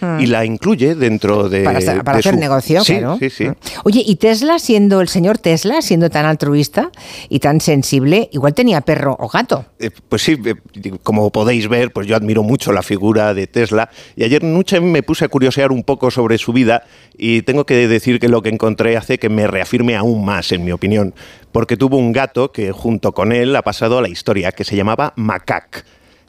Mm. 0.00 0.20
y 0.20 0.26
la 0.26 0.44
incluye 0.44 0.94
dentro 0.94 1.48
de. 1.48 1.62
Para, 1.64 1.78
hacer- 1.78 2.02
para 2.04 2.16
de 2.16 2.20
hacer 2.20 2.34
su- 2.34 2.40
negocio, 2.40 2.84
sí, 2.84 2.92
claro. 2.98 3.16
Mm. 3.16 3.18
Sí, 3.20 3.30
sí. 3.30 3.46
Oye, 3.84 4.02
y 4.06 4.16
Tesla, 4.16 4.58
siendo 4.58 5.00
el 5.00 5.08
señor 5.08 5.38
Tesla, 5.38 5.82
siendo 5.82 6.10
tan 6.10 6.26
altruista 6.26 6.90
y 7.28 7.38
tan 7.40 7.60
sensible, 7.60 8.28
igual 8.32 8.54
tenía 8.54 8.80
perro 8.80 9.16
o 9.18 9.28
gato. 9.28 9.64
Eh, 9.78 9.90
Pues 10.08 10.22
sí, 10.22 10.36
eh, 10.44 10.54
como 11.02 11.30
podéis 11.30 11.68
ver, 11.68 11.92
pues 11.92 12.06
yo 12.06 12.16
admiro 12.16 12.42
mucho 12.42 12.72
la 12.72 12.82
figura 12.82 13.34
de 13.34 13.46
Tesla 13.46 13.90
y 14.16 14.24
ayer 14.24 14.42
noche 14.42 14.80
me 14.80 15.02
puse 15.02 15.24
a 15.24 15.28
curiosear 15.28 15.72
un 15.72 15.82
poco 15.84 16.10
sobre 16.10 16.38
su 16.38 16.52
vida 16.52 16.82
y 17.16 17.42
tengo 17.42 17.64
que 17.66 17.88
decir 17.88 18.18
que 18.20 18.28
lo 18.28 18.42
que 18.42 18.48
encontré 18.50 18.96
hace 18.96 19.18
que 19.18 19.28
me 19.28 19.46
reafirme 19.46 19.96
aún 19.96 20.24
más, 20.24 20.52
en 20.52 20.64
mi 20.64 20.72
opinión, 20.72 21.14
porque 21.52 21.76
tuvo 21.76 21.96
un 21.96 22.12
gato 22.12 22.52
que 22.52 22.72
junto 22.72 23.12
con 23.12 23.32
él 23.32 23.54
ha 23.56 23.62
pasado 23.62 23.98
a 23.98 24.02
la 24.02 24.08
historia, 24.08 24.52
que 24.52 24.64
se 24.64 24.76
llamaba 24.76 25.12
Macac. 25.16 25.84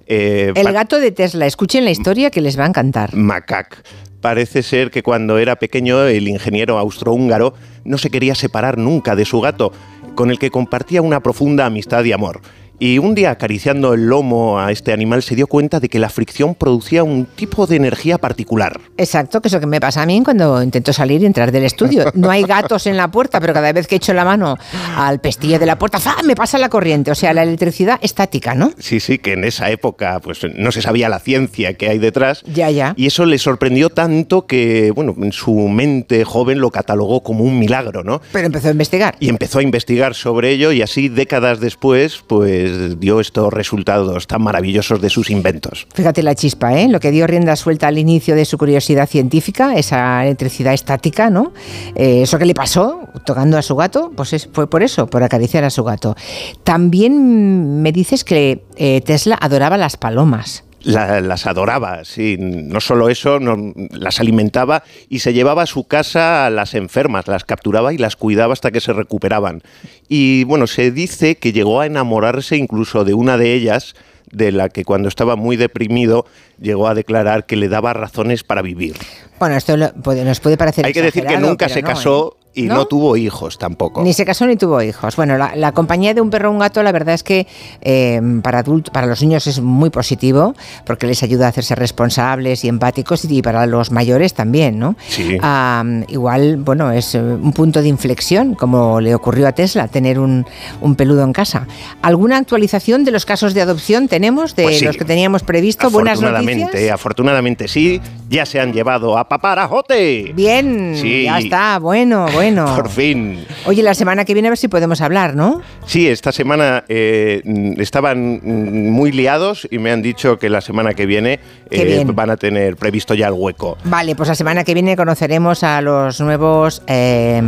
Eh, 0.08 0.54
El 0.56 0.72
gato 0.72 1.00
de 1.00 1.12
Tesla, 1.12 1.46
escuchen 1.46 1.84
la 1.86 1.92
historia 1.92 2.32
que 2.32 2.42
les 2.42 2.58
va 2.58 2.64
a 2.64 2.68
encantar. 2.68 3.14
Macac. 3.16 3.84
Parece 4.22 4.64
ser 4.64 4.90
que 4.90 5.04
cuando 5.04 5.38
era 5.38 5.58
pequeño 5.58 6.04
el 6.08 6.28
ingeniero 6.28 6.80
austrohúngaro 6.80 7.54
no 7.84 7.98
se 7.98 8.10
quería 8.10 8.36
separar 8.36 8.78
nunca 8.78 9.16
de 9.16 9.26
su 9.26 9.42
gato, 9.42 9.72
con 10.16 10.32
el 10.32 10.40
que 10.40 10.50
compartía 10.50 11.02
una 11.02 11.22
profunda 11.22 11.66
amistad 11.66 12.04
y 12.04 12.12
amor. 12.12 12.42
Y 12.80 13.00
un 13.00 13.16
día 13.16 13.32
acariciando 13.32 13.94
el 13.96 14.08
lomo 14.08 14.60
a 14.60 14.72
este 14.72 14.94
animal 14.94 15.24
se 15.24 15.36
dio 15.36 15.48
cuenta 15.48 15.80
de 15.80 15.90
que 15.90 15.98
la 15.98 16.10
fricción 16.10 16.54
producía 16.54 17.04
un 17.04 17.26
tipo 17.26 17.66
de 17.66 17.76
energía 17.76 18.20
particular. 18.20 18.80
Exacto, 18.98 19.42
que 19.42 19.48
es 19.48 19.54
lo 19.54 19.60
que 19.60 19.66
me 19.66 19.80
pasa 19.80 20.04
a 20.04 20.06
mí 20.06 20.22
cuando 20.24 20.62
intento 20.62 20.94
salir 20.94 21.24
y 21.24 21.26
entrar 21.26 21.52
del 21.52 21.64
estudio. 21.64 22.12
No 22.14 22.30
hay 22.30 22.44
gatos 22.44 22.88
en 22.88 22.98
la 22.98 23.10
puerta, 23.10 23.40
pero 23.40 23.54
cada 23.54 23.72
vez 23.72 23.88
que 23.88 23.96
echo 23.96 24.14
la 24.14 24.26
mano 24.26 24.58
al 24.96 25.20
pestillo 25.20 25.58
de 25.60 25.66
la 25.66 25.78
puerta, 25.78 26.00
¡fa! 26.00 26.18
me 26.24 26.36
pasa 26.36 26.58
la 26.58 26.70
corriente. 26.70 27.12
O 27.12 27.16
sea, 27.16 27.34
la 27.34 27.44
electricidad 27.44 28.00
estática, 28.02 28.54
¿no? 28.54 28.72
Sí, 28.78 29.00
sí, 29.00 29.18
que 29.18 29.34
en 29.34 29.44
esa 29.44 29.72
época 29.72 30.20
pues 30.20 30.42
no 30.56 30.72
se 30.72 30.82
sabía 30.82 31.10
la 31.10 31.20
ciencia 31.20 31.74
que 31.74 31.90
hay 31.90 31.98
detrás. 31.98 32.44
Ya, 32.46 32.70
ya. 32.70 32.94
Y 32.96 33.08
eso 33.08 33.26
le 33.26 33.38
sorprendió 33.40 33.90
tanto 33.90 34.46
que, 34.46 34.92
bueno, 34.92 35.16
en 35.22 35.32
su 35.32 35.54
mente 35.68 36.24
joven 36.26 36.60
lo 36.60 36.70
catalogó 36.70 37.24
como 37.24 37.44
un 37.44 37.58
milagro, 37.60 38.04
¿no? 38.04 38.22
Pero 38.32 38.46
empezó 38.46 38.68
a 38.68 38.72
investigar. 38.72 39.16
Y 39.20 39.30
empezó 39.30 39.60
a 39.60 39.64
investigar 39.64 40.14
sobre 40.14 40.52
ello 40.52 40.72
y 40.72 40.82
así 40.82 41.10
décadas 41.10 41.60
después 41.60 42.24
pues 42.28 42.67
dio 43.00 43.20
estos 43.20 43.52
resultados 43.54 44.28
tan 44.28 44.42
maravillosos 44.42 45.02
de 45.02 45.10
sus 45.10 45.30
inventos. 45.30 45.88
Fíjate 45.94 46.24
la 46.24 46.36
chispa, 46.36 46.78
¿eh? 46.80 46.88
Lo 46.88 47.00
que 47.00 47.12
dio 47.12 47.28
rienda 47.28 47.56
suelta 47.56 47.88
al 47.88 47.98
inicio 47.98 48.36
de 48.36 48.46
su 48.46 48.58
curiosidad 48.58 49.08
científica, 49.08 49.76
esa 49.76 50.24
electricidad 50.26 50.74
estática, 50.74 51.30
¿no? 51.30 51.54
Eh, 51.96 52.22
eso 52.24 52.38
que 52.38 52.46
le 52.46 52.54
pasó 52.54 53.02
tocando 53.26 53.58
a 53.58 53.62
su 53.62 53.76
gato, 53.76 54.12
pues 54.16 54.34
es- 54.34 54.50
fue 54.52 54.70
por 54.70 54.84
eso, 54.84 55.08
por 55.08 55.24
acariciar 55.24 55.64
a 55.64 55.70
su 55.70 55.84
gato. 55.84 56.16
También 56.64 57.82
me 57.82 57.92
dices 57.92 58.24
que 58.24 58.64
eh, 58.76 59.02
Tesla 59.02 59.38
adoraba 59.40 59.78
las 59.78 59.98
palomas. 59.98 60.64
La- 60.88 61.20
las 61.22 61.46
adoraba, 61.48 62.06
sí, 62.06 62.38
no 62.40 62.80
solo 62.80 63.10
eso, 63.10 63.40
no- 63.40 63.74
las 63.92 64.20
alimentaba 64.20 64.84
y 65.10 65.20
se 65.20 65.34
llevaba 65.34 65.64
a 65.64 65.66
su 65.66 65.84
casa 65.86 66.46
a 66.46 66.50
las 66.50 66.74
enfermas, 66.76 67.28
las 67.28 67.44
capturaba 67.44 67.94
y 67.94 67.98
las 67.98 68.16
cuidaba 68.16 68.54
hasta 68.54 68.72
que 68.72 68.80
se 68.80 68.94
recuperaban. 68.94 69.62
Y 70.08 70.46
bueno, 70.46 70.66
se 70.66 70.92
dice 70.92 71.36
que 71.36 71.52
llegó 71.52 71.82
a 71.82 71.86
enamorarse 71.86 72.56
incluso 72.56 73.04
de 73.04 73.14
una 73.14 73.38
de 73.38 73.54
ellas, 73.54 73.96
de 74.32 74.52
la 74.52 74.70
que 74.70 74.84
cuando 74.84 75.08
estaba 75.08 75.36
muy 75.36 75.56
deprimido 75.58 76.26
llegó 76.60 76.88
a 76.88 76.94
declarar 76.94 77.46
que 77.46 77.56
le 77.56 77.70
daba 77.70 77.94
razones 77.94 78.44
para 78.44 78.62
vivir. 78.62 78.96
Bueno, 79.40 79.56
esto 79.56 79.78
lo- 79.78 79.94
puede- 79.94 80.26
nos 80.26 80.40
puede 80.40 80.58
parecer 80.58 80.86
Hay 80.86 80.94
que 80.94 81.02
decir 81.02 81.26
que 81.26 81.38
nunca 81.38 81.70
se 81.70 81.82
no, 81.82 81.88
casó 81.88 82.37
¿eh? 82.37 82.37
Y 82.58 82.64
¿No? 82.64 82.76
no 82.76 82.86
tuvo 82.86 83.16
hijos 83.18 83.58
tampoco. 83.58 84.04
Ni 84.04 84.14
se 84.14 84.26
casó 84.26 84.46
ni 84.48 84.56
tuvo 84.56 84.82
hijos. 84.82 85.16
Bueno, 85.16 85.38
la, 85.38 85.56
la 85.56 85.72
compañía 85.72 86.14
de 86.14 86.22
un 86.22 86.30
perro 86.30 86.50
o 86.50 86.52
un 86.54 86.60
gato, 86.60 86.82
la 86.84 86.92
verdad 86.92 87.14
es 87.16 87.24
que 87.24 87.46
eh, 87.82 88.20
para 88.42 88.60
adultos, 88.60 88.92
para 88.92 89.06
los 89.08 89.22
niños 89.22 89.46
es 89.48 89.62
muy 89.62 89.90
positivo, 89.90 90.56
porque 90.86 91.06
les 91.08 91.22
ayuda 91.24 91.46
a 91.46 91.50
hacerse 91.50 91.76
responsables 91.76 92.66
y 92.66 92.68
empáticos, 92.68 93.24
y 93.26 93.42
para 93.42 93.66
los 93.68 93.92
mayores 93.92 94.34
también, 94.34 94.80
¿no? 94.80 94.96
Sí. 95.08 95.38
Ah, 95.42 95.84
igual, 96.08 96.58
bueno, 96.58 96.92
es 96.92 97.14
eh, 97.16 97.22
un 97.22 97.54
punto 97.54 97.82
de 97.82 97.88
inflexión, 97.90 98.56
como 98.56 99.00
le 99.02 99.14
ocurrió 99.14 99.48
a 99.48 99.52
Tesla, 99.52 99.88
tener 99.88 100.18
un, 100.20 100.46
un 100.82 100.96
peludo 100.96 101.24
en 101.24 101.34
casa. 101.34 101.68
¿Alguna 102.02 102.38
actualización 102.38 103.04
de 103.04 103.12
los 103.12 103.26
casos 103.26 103.54
de 103.54 103.62
adopción 103.62 104.08
tenemos, 104.08 104.56
de 104.56 104.64
Pues 104.64 104.80
sí. 104.80 104.86
los 104.86 104.98
que 104.98 105.06
teníamos 105.06 105.44
previsto? 105.44 105.90
¿Buenas 105.92 106.14
afortunadamente, 106.20 106.66
noticias? 106.66 106.92
afortunadamente 106.94 107.68
sí, 107.68 108.02
ya 108.30 108.46
se 108.46 108.60
han 108.60 108.74
llevado 108.74 109.18
a 109.18 109.28
Paparajote. 109.30 110.32
Bien, 110.36 110.96
Sí. 111.00 111.24
ya 111.26 111.38
está, 111.40 111.80
bueno, 111.80 112.26
bueno. 112.34 112.47
Por 112.76 112.90
fin. 112.90 113.46
Oye, 113.66 113.84
la 113.84 113.94
semana 113.94 114.26
que 114.26 114.34
viene 114.34 114.48
a 114.48 114.52
ver 114.52 114.58
si 114.58 114.68
podemos 114.68 115.02
hablar, 115.02 115.36
¿no? 115.36 115.62
Sí, 115.86 116.08
esta 116.08 116.32
semana 116.32 116.84
eh, 116.88 117.42
estaban 117.78 118.42
muy 118.44 119.12
liados 119.12 119.68
y 119.70 119.80
me 119.80 119.92
han 119.92 120.02
dicho 120.02 120.38
que 120.38 120.50
la 120.50 120.62
semana 120.62 120.94
que 120.94 121.06
viene 121.06 121.40
eh, 121.70 122.04
van 122.14 122.30
a 122.30 122.38
tener 122.38 122.76
previsto 122.78 123.14
ya 123.14 123.28
el 123.28 123.34
hueco. 123.34 123.78
Vale, 123.84 124.16
pues 124.16 124.30
la 124.30 124.36
semana 124.36 124.64
que 124.64 124.74
viene 124.74 124.96
conoceremos 124.96 125.64
a 125.64 125.82
los 125.82 126.20
nuevos 126.22 126.82
eh, 126.88 127.42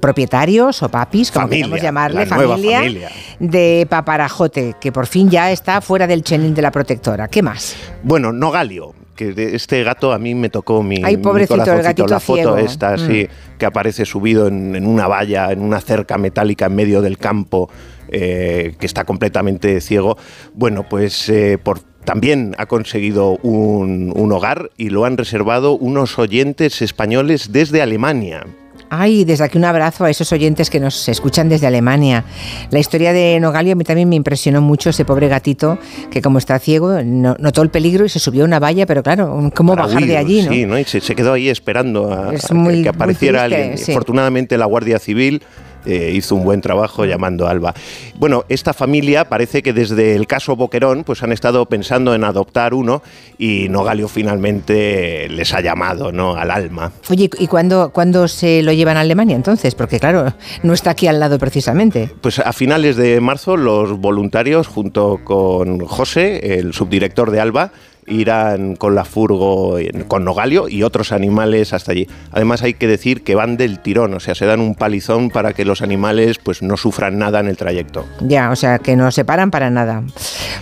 propietarios 0.00 0.82
o 0.82 0.88
papis, 0.88 1.30
como 1.30 1.46
Familia, 1.46 1.64
queramos 1.64 1.82
llamarle, 1.82 2.26
familia, 2.26 2.78
familia. 2.78 3.10
de 3.38 3.86
Paparajote, 3.88 4.76
que 4.80 4.92
por 4.92 5.06
fin 5.06 5.30
ya 5.30 5.50
está 5.50 5.80
fuera 5.80 6.06
del 6.06 6.22
chelín 6.22 6.54
de 6.54 6.62
la 6.62 6.70
protectora. 6.70 7.28
¿Qué 7.28 7.42
más? 7.42 7.76
Bueno, 8.02 8.32
Nogalio, 8.32 8.94
que 9.18 9.32
de 9.32 9.56
este 9.56 9.82
gato 9.82 10.12
a 10.12 10.18
mí 10.20 10.32
me 10.36 10.48
tocó 10.48 10.80
mi, 10.82 11.02
Ay, 11.04 11.16
mi 11.16 11.22
pobrecito, 11.24 11.54
el 11.56 11.60
corazoncito, 11.62 11.88
gatito 11.88 12.06
la 12.06 12.20
foto 12.20 12.36
ciego. 12.38 12.56
esta, 12.56 12.96
Mm. 12.96 13.06
sí, 13.08 13.28
que 13.58 13.66
aparece 13.66 14.04
subido 14.06 14.46
en, 14.46 14.76
en 14.76 14.86
una 14.86 15.08
valla, 15.08 15.50
en 15.50 15.60
una 15.60 15.80
cerca 15.80 16.16
metálica 16.18 16.66
en 16.66 16.76
medio 16.76 17.02
del 17.02 17.18
campo, 17.18 17.68
eh, 18.10 18.76
que 18.78 18.86
está 18.86 19.04
completamente 19.04 19.80
ciego. 19.80 20.16
Bueno, 20.54 20.84
pues 20.88 21.28
eh, 21.28 21.58
por 21.60 21.80
también 22.04 22.54
ha 22.58 22.66
conseguido 22.66 23.36
un, 23.42 24.12
un 24.16 24.32
hogar 24.32 24.70
y 24.78 24.88
lo 24.90 25.04
han 25.04 25.18
reservado 25.18 25.72
unos 25.76 26.18
oyentes 26.18 26.80
españoles 26.80 27.50
desde 27.52 27.82
Alemania. 27.82 28.46
Ay, 28.90 29.24
desde 29.24 29.44
aquí 29.44 29.58
un 29.58 29.64
abrazo 29.64 30.04
a 30.04 30.10
esos 30.10 30.32
oyentes 30.32 30.70
que 30.70 30.80
nos 30.80 31.08
escuchan 31.08 31.48
desde 31.48 31.66
Alemania. 31.66 32.24
La 32.70 32.78
historia 32.78 33.12
de 33.12 33.38
Nogalio 33.40 33.72
a 33.72 33.76
mí 33.76 33.84
también 33.84 34.08
me 34.08 34.16
impresionó 34.16 34.60
mucho, 34.62 34.90
ese 34.90 35.04
pobre 35.04 35.28
gatito 35.28 35.78
que 36.10 36.22
como 36.22 36.38
está 36.38 36.58
ciego 36.58 37.02
no- 37.04 37.36
notó 37.38 37.62
el 37.62 37.68
peligro 37.68 38.04
y 38.06 38.08
se 38.08 38.18
subió 38.18 38.42
a 38.42 38.46
una 38.46 38.58
valla, 38.58 38.86
pero 38.86 39.02
claro, 39.02 39.50
¿cómo 39.54 39.74
para 39.74 39.86
bajar 39.88 40.06
de 40.06 40.16
allí? 40.16 40.42
¿no? 40.42 40.52
Sí, 40.52 40.64
¿no? 40.66 40.78
Y 40.78 40.84
se, 40.84 41.00
se 41.00 41.14
quedó 41.14 41.34
ahí 41.34 41.48
esperando 41.50 42.12
a, 42.12 42.32
Es 42.34 42.50
a 42.50 42.54
muy- 42.54 42.82
que, 42.82 42.88
apareciera 42.88 43.44
triste, 43.44 43.62
alguien. 43.62 43.78
sí. 43.78 43.92
Afortunadamente 43.92 44.56
la 44.56 44.64
Guardia 44.66 44.98
Civil 44.98 45.42
eh, 45.86 46.12
hizo 46.14 46.34
un 46.34 46.44
buen 46.44 46.60
trabajo 46.60 47.04
llamando 47.04 47.46
a 47.46 47.50
Alba. 47.50 47.74
Bueno, 48.16 48.44
esta 48.48 48.72
familia 48.72 49.28
parece 49.28 49.62
que 49.62 49.72
desde 49.72 50.14
el 50.14 50.26
caso 50.26 50.56
Boquerón 50.56 51.04
pues 51.04 51.22
han 51.22 51.32
estado 51.32 51.66
pensando 51.66 52.14
en 52.14 52.24
adoptar 52.24 52.74
uno 52.74 53.02
y 53.38 53.68
Nogalio 53.68 54.08
finalmente 54.08 55.28
les 55.28 55.54
ha 55.54 55.60
llamado 55.60 56.12
¿no? 56.12 56.36
al 56.36 56.50
alma. 56.50 56.92
Oye, 57.10 57.30
¿y 57.38 57.46
cuándo, 57.46 57.90
cuándo 57.92 58.28
se 58.28 58.62
lo 58.62 58.72
llevan 58.72 58.96
a 58.96 59.00
Alemania 59.00 59.36
entonces? 59.36 59.74
Porque 59.74 59.98
claro, 59.98 60.32
no 60.62 60.72
está 60.72 60.90
aquí 60.90 61.06
al 61.06 61.20
lado 61.20 61.38
precisamente. 61.38 62.10
Pues 62.20 62.38
a 62.38 62.52
finales 62.52 62.96
de 62.96 63.20
marzo 63.20 63.56
los 63.56 63.98
voluntarios 63.98 64.66
junto 64.66 65.20
con 65.24 65.80
José, 65.86 66.58
el 66.58 66.72
subdirector 66.72 67.30
de 67.30 67.40
Alba, 67.40 67.72
irán 68.08 68.76
con 68.76 68.94
la 68.94 69.04
furgo, 69.04 69.76
con 70.08 70.24
Nogalio 70.24 70.68
y 70.68 70.82
otros 70.82 71.12
animales 71.12 71.72
hasta 71.72 71.92
allí. 71.92 72.06
Además 72.32 72.62
hay 72.62 72.74
que 72.74 72.86
decir 72.86 73.22
que 73.22 73.34
van 73.34 73.56
del 73.56 73.80
tirón, 73.80 74.14
o 74.14 74.20
sea, 74.20 74.34
se 74.34 74.46
dan 74.46 74.60
un 74.60 74.74
palizón 74.74 75.30
para 75.30 75.52
que 75.52 75.64
los 75.64 75.82
animales 75.82 76.38
pues 76.42 76.62
no 76.62 76.76
sufran 76.76 77.18
nada 77.18 77.40
en 77.40 77.48
el 77.48 77.56
trayecto. 77.56 78.06
Ya, 78.20 78.50
o 78.50 78.56
sea, 78.56 78.78
que 78.78 78.96
no 78.96 79.10
se 79.10 79.24
paran 79.24 79.50
para 79.50 79.70
nada. 79.70 80.02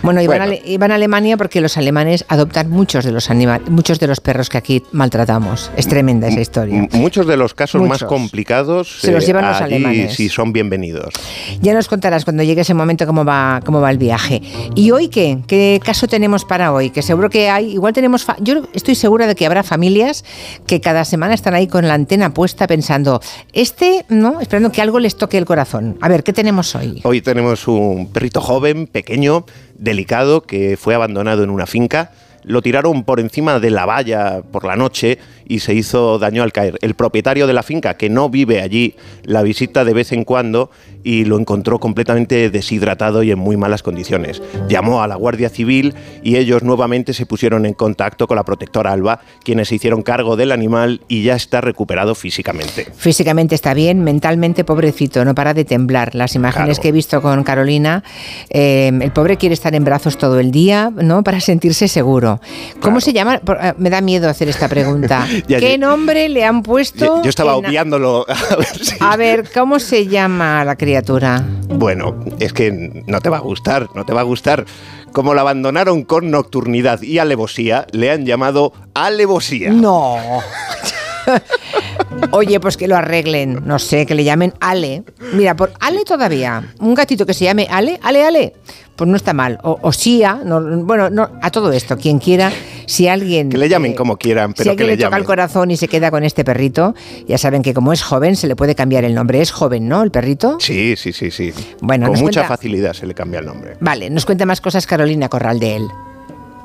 Bueno, 0.03 0.21
iban, 0.21 0.39
Bueno. 0.39 0.55
A, 0.55 0.69
iban 0.69 0.91
a 0.93 0.95
Alemania 0.97 1.37
porque 1.37 1.61
los 1.61 1.77
alemanes 1.77 2.25
adoptan 2.29 2.71
muchos 2.71 3.05
de 3.05 3.13
los 3.13 3.31
animales, 3.31 3.69
muchos 3.69 3.99
de 4.01 4.07
los 4.07 4.21
perros 4.21 4.49
que 4.49 4.59
aquí 4.59 4.83
maltratamos. 4.93 5.71
Es 5.77 5.89
tremenda 5.89 6.29
esa 6.29 6.41
historia. 6.41 6.87
Muchos 6.93 7.27
de 7.27 7.37
los 7.37 7.55
casos 7.55 7.83
más 7.83 8.03
complicados 8.05 9.01
Se 9.01 9.13
los 9.13 9.27
llevan 9.27 9.47
los 9.47 9.61
allí 9.61 9.75
alemanes. 9.77 10.15
sí 10.15 10.29
son 10.29 10.53
bienvenidos. 10.53 11.15
Ya 11.61 11.75
nos 11.75 11.89
contarás 11.89 12.25
cuando 12.25 12.43
llegue 12.43 12.63
ese 12.63 12.75
momento 12.75 13.07
cómo 13.07 13.25
va, 13.25 13.61
cómo 13.65 13.81
va 13.81 13.91
el 13.91 13.99
viaje. 13.99 14.43
¿Y 14.75 14.91
hoy 14.91 15.09
qué? 15.09 15.39
¿Qué 15.47 15.81
caso 15.85 16.07
tenemos 16.07 16.45
para 16.45 16.73
hoy? 16.73 16.91
Que 16.91 17.03
seguro 17.03 17.31
que 17.31 17.36
hay, 17.51 17.73
igual 17.73 17.93
tenemos, 17.93 18.27
yo 18.41 18.63
estoy 18.73 18.95
segura 18.95 19.27
de 19.27 19.35
que 19.35 19.47
habrá 19.47 19.63
familias 19.63 20.25
que 20.67 20.81
cada 20.81 21.05
semana 21.05 21.35
están 21.35 21.55
ahí 21.55 21.67
con 21.67 21.87
la 21.87 21.95
antena 21.95 22.33
puesta 22.35 22.67
pensando, 22.67 23.21
este, 23.53 24.05
¿no? 24.09 24.41
Esperando 24.41 24.73
que 24.73 24.83
algo 24.83 24.99
les 24.99 25.17
toque 25.17 25.39
el 25.39 25.45
corazón. 25.45 25.99
A 26.01 26.09
ver, 26.09 26.23
¿qué 26.25 26.33
tenemos 26.33 26.75
hoy? 26.75 27.01
Hoy 27.05 27.21
tenemos 27.21 27.69
un 27.69 28.11
perrito 28.13 28.41
joven, 28.41 28.87
pequeño, 28.87 29.45
delicado, 29.79 30.43
que 30.43 30.77
fue 30.77 30.95
abandonado 30.95 31.45
en 31.45 31.51
una 31.51 31.67
finca. 31.67 32.13
Lo 32.47 32.63
tiraron 32.63 33.05
por 33.05 33.21
encima 33.21 33.61
de 33.61 33.71
la 33.71 33.85
valla 33.87 34.43
por 34.51 34.65
la 34.65 34.77
noche 34.77 35.19
y 35.49 35.59
se 35.61 35.75
hizo 35.75 36.19
daño 36.19 36.43
al 36.43 36.53
caer. 36.53 36.79
El 36.81 36.95
propietario 36.95 37.47
de 37.47 37.53
la 37.53 37.63
finca, 37.63 37.95
que 37.97 38.09
no 38.09 38.31
vive 38.31 38.63
allí, 38.63 38.95
la 39.25 39.43
visita 39.43 39.85
de 39.85 39.93
vez 39.95 40.13
en 40.13 40.25
cuando 40.25 40.71
y 41.05 41.25
lo 41.25 41.39
encontró 41.39 41.79
completamente 41.79 42.51
deshidratado 42.51 43.23
y 43.23 43.31
en 43.31 43.39
muy 43.39 43.57
malas 43.57 43.83
condiciones. 43.83 44.43
Llamó 44.69 45.03
a 45.03 45.07
la 45.09 45.15
Guardia 45.15 45.49
Civil 45.49 45.95
y 46.23 46.37
ellos 46.37 46.63
nuevamente 46.65 47.13
se 47.15 47.27
pusieron 47.27 47.67
en 47.67 47.75
contacto 47.75 48.27
con 48.27 48.37
la 48.37 48.45
protectora 48.45 48.93
Alba, 48.93 49.21
quienes 49.45 49.69
se 49.69 49.77
hicieron 49.77 50.03
cargo 50.03 50.37
del 50.37 50.51
animal 50.53 51.01
y 51.09 51.23
ya 51.23 51.35
está 51.37 51.61
recuperado 51.61 52.15
físicamente. 52.15 52.89
Físicamente 52.97 53.55
está 53.55 53.75
bien, 53.75 54.03
mentalmente 54.03 54.65
pobrecito, 54.65 55.25
no 55.25 55.35
para 55.35 55.55
de 55.55 55.65
temblar. 55.65 56.15
Las 56.15 56.35
imágenes 56.35 56.79
Claro. 56.79 56.83
que 56.83 56.89
he 56.89 56.93
visto 56.93 57.23
con 57.23 57.45
Carolina, 57.45 58.03
eh, 58.51 58.91
el 59.01 59.13
pobre 59.13 59.37
quiere 59.37 59.53
estar 59.55 59.75
en 59.75 59.85
brazos 59.85 60.19
todo 60.19 60.41
el 60.41 60.51
día, 60.51 60.91
¿no? 60.91 61.23
Para 61.23 61.41
sentirse 61.41 61.87
seguro. 61.89 62.36
¿Cómo 62.81 63.01
se 63.01 63.13
llama? 63.13 63.37
Eh, 63.37 63.73
me 63.79 63.91
da 63.91 64.01
miedo 64.01 64.29
hacer 64.29 64.49
esta 64.49 64.69
pregunta. 64.69 65.27
Ya, 65.49 65.59
¿Qué 65.61 65.73
ya. 65.73 65.79
nombre 65.79 66.29
le 66.29 66.45
han 66.45 66.63
puesto? 66.63 67.05
Yo, 67.05 67.23
yo 67.23 67.29
estaba 67.31 67.53
en- 67.57 67.65
obviándolo. 67.67 68.27
a 68.51 68.57
ver 68.57 68.67
si- 68.85 68.97
A 69.01 69.17
ver, 69.17 69.51
¿cómo 69.53 69.79
se 69.79 70.07
llama 70.07 70.65
la 70.65 70.77
criatura? 70.77 71.45
Bueno, 71.69 72.17
es 72.41 72.53
que 72.53 73.03
no 73.07 73.21
te 73.21 73.29
va 73.29 73.37
a 73.39 73.41
gustar, 73.41 73.89
no 73.95 74.05
te 74.05 74.13
va 74.13 74.21
a 74.21 74.25
gustar. 74.25 74.65
Como 75.13 75.33
la 75.35 75.41
abandonaron 75.43 76.03
con 76.05 76.31
nocturnidad 76.31 77.01
y 77.03 77.19
alevosía, 77.19 77.87
le 77.93 78.11
han 78.11 78.27
llamado 78.27 78.73
alevosía. 78.95 79.71
No. 79.71 80.17
Oye, 82.31 82.61
pues 82.61 82.77
que 82.77 82.89
lo 82.89 82.97
arreglen, 82.97 83.63
no 83.67 83.79
sé, 83.79 84.07
que 84.07 84.15
le 84.15 84.25
llamen 84.25 84.55
Ale. 84.61 85.03
Mira, 85.33 85.55
por 85.57 85.73
Ale 85.81 86.05
todavía, 86.05 86.73
un 86.81 86.95
gatito 86.95 87.27
que 87.27 87.35
se 87.35 87.45
llame 87.45 87.67
Ale, 87.71 87.99
Ale, 88.03 88.25
Ale, 88.25 88.53
pues 88.97 89.09
no 89.09 89.17
está 89.17 89.33
mal. 89.35 89.59
O, 89.63 89.79
o 89.83 89.93
Sia, 89.93 90.41
no, 90.45 90.61
bueno, 90.85 91.11
no, 91.11 91.29
a 91.43 91.51
todo 91.51 91.73
esto, 91.73 91.97
quien 91.99 92.19
quiera, 92.19 92.51
si 92.87 93.09
alguien... 93.09 93.51
Que 93.51 93.59
le 93.59 93.69
llamen 93.69 93.95
como 93.95 94.17
quieran, 94.17 94.51
Si 94.51 94.55
pero 94.59 94.65
que 94.65 94.71
alguien 94.71 94.87
le 94.89 94.93
le 94.95 94.97
toca 94.99 95.11
llamen. 95.11 95.21
el 95.21 95.27
corazón 95.27 95.71
y 95.71 95.77
se 95.77 95.89
queda 95.89 96.11
con 96.11 96.25
este 96.25 96.45
perrito, 96.45 96.95
ya 97.29 97.37
saben 97.39 97.63
que 97.63 97.75
como 97.75 97.93
es 97.93 98.03
joven 98.03 98.37
se 98.37 98.47
le 98.47 98.57
puede 98.57 98.75
cambiar 98.75 99.05
el 99.05 99.15
nombre. 99.15 99.41
Es 99.43 99.51
joven, 99.51 99.89
¿no? 99.89 100.03
El 100.03 100.11
perrito. 100.11 100.57
Sí, 100.61 100.95
sí, 100.97 101.13
sí, 101.13 101.31
sí. 101.31 101.53
Bueno, 101.81 102.07
con 102.07 102.13
nos 102.15 102.23
mucha 102.23 102.41
cuenta- 102.41 102.57
facilidad 102.57 102.93
se 102.95 103.07
le 103.07 103.15
cambia 103.15 103.41
el 103.41 103.47
nombre. 103.47 103.77
Vale, 103.81 104.09
nos 104.11 104.25
cuenta 104.25 104.47
más 104.47 104.61
cosas 104.61 104.87
Carolina 104.87 105.29
Corral 105.29 105.59
de 105.61 105.77
él. 105.77 105.87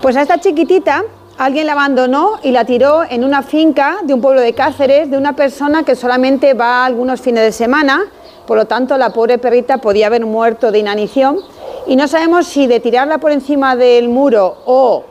Pues 0.01 0.15
a 0.15 0.21
esta 0.23 0.39
chiquitita 0.39 1.03
alguien 1.41 1.65
la 1.65 1.73
abandonó 1.73 2.33
y 2.43 2.51
la 2.51 2.65
tiró 2.65 3.01
en 3.03 3.23
una 3.23 3.41
finca 3.41 3.97
de 4.03 4.13
un 4.13 4.21
pueblo 4.21 4.41
de 4.41 4.53
Cáceres 4.53 5.09
de 5.09 5.17
una 5.17 5.35
persona 5.35 5.81
que 5.81 5.95
solamente 5.95 6.53
va 6.53 6.85
algunos 6.85 7.19
fines 7.19 7.41
de 7.41 7.51
semana, 7.51 8.03
por 8.45 8.57
lo 8.57 8.65
tanto 8.65 8.95
la 8.95 9.09
pobre 9.09 9.39
perrita 9.39 9.79
podía 9.79 10.05
haber 10.05 10.23
muerto 10.23 10.71
de 10.71 10.77
inanición. 10.77 11.39
Y 11.87 11.95
no 11.95 12.07
sabemos 12.07 12.45
si 12.45 12.67
de 12.67 12.79
tirarla 12.79 13.17
por 13.17 13.31
encima 13.31 13.75
del 13.75 14.07
muro 14.07 14.57
o 14.65 15.05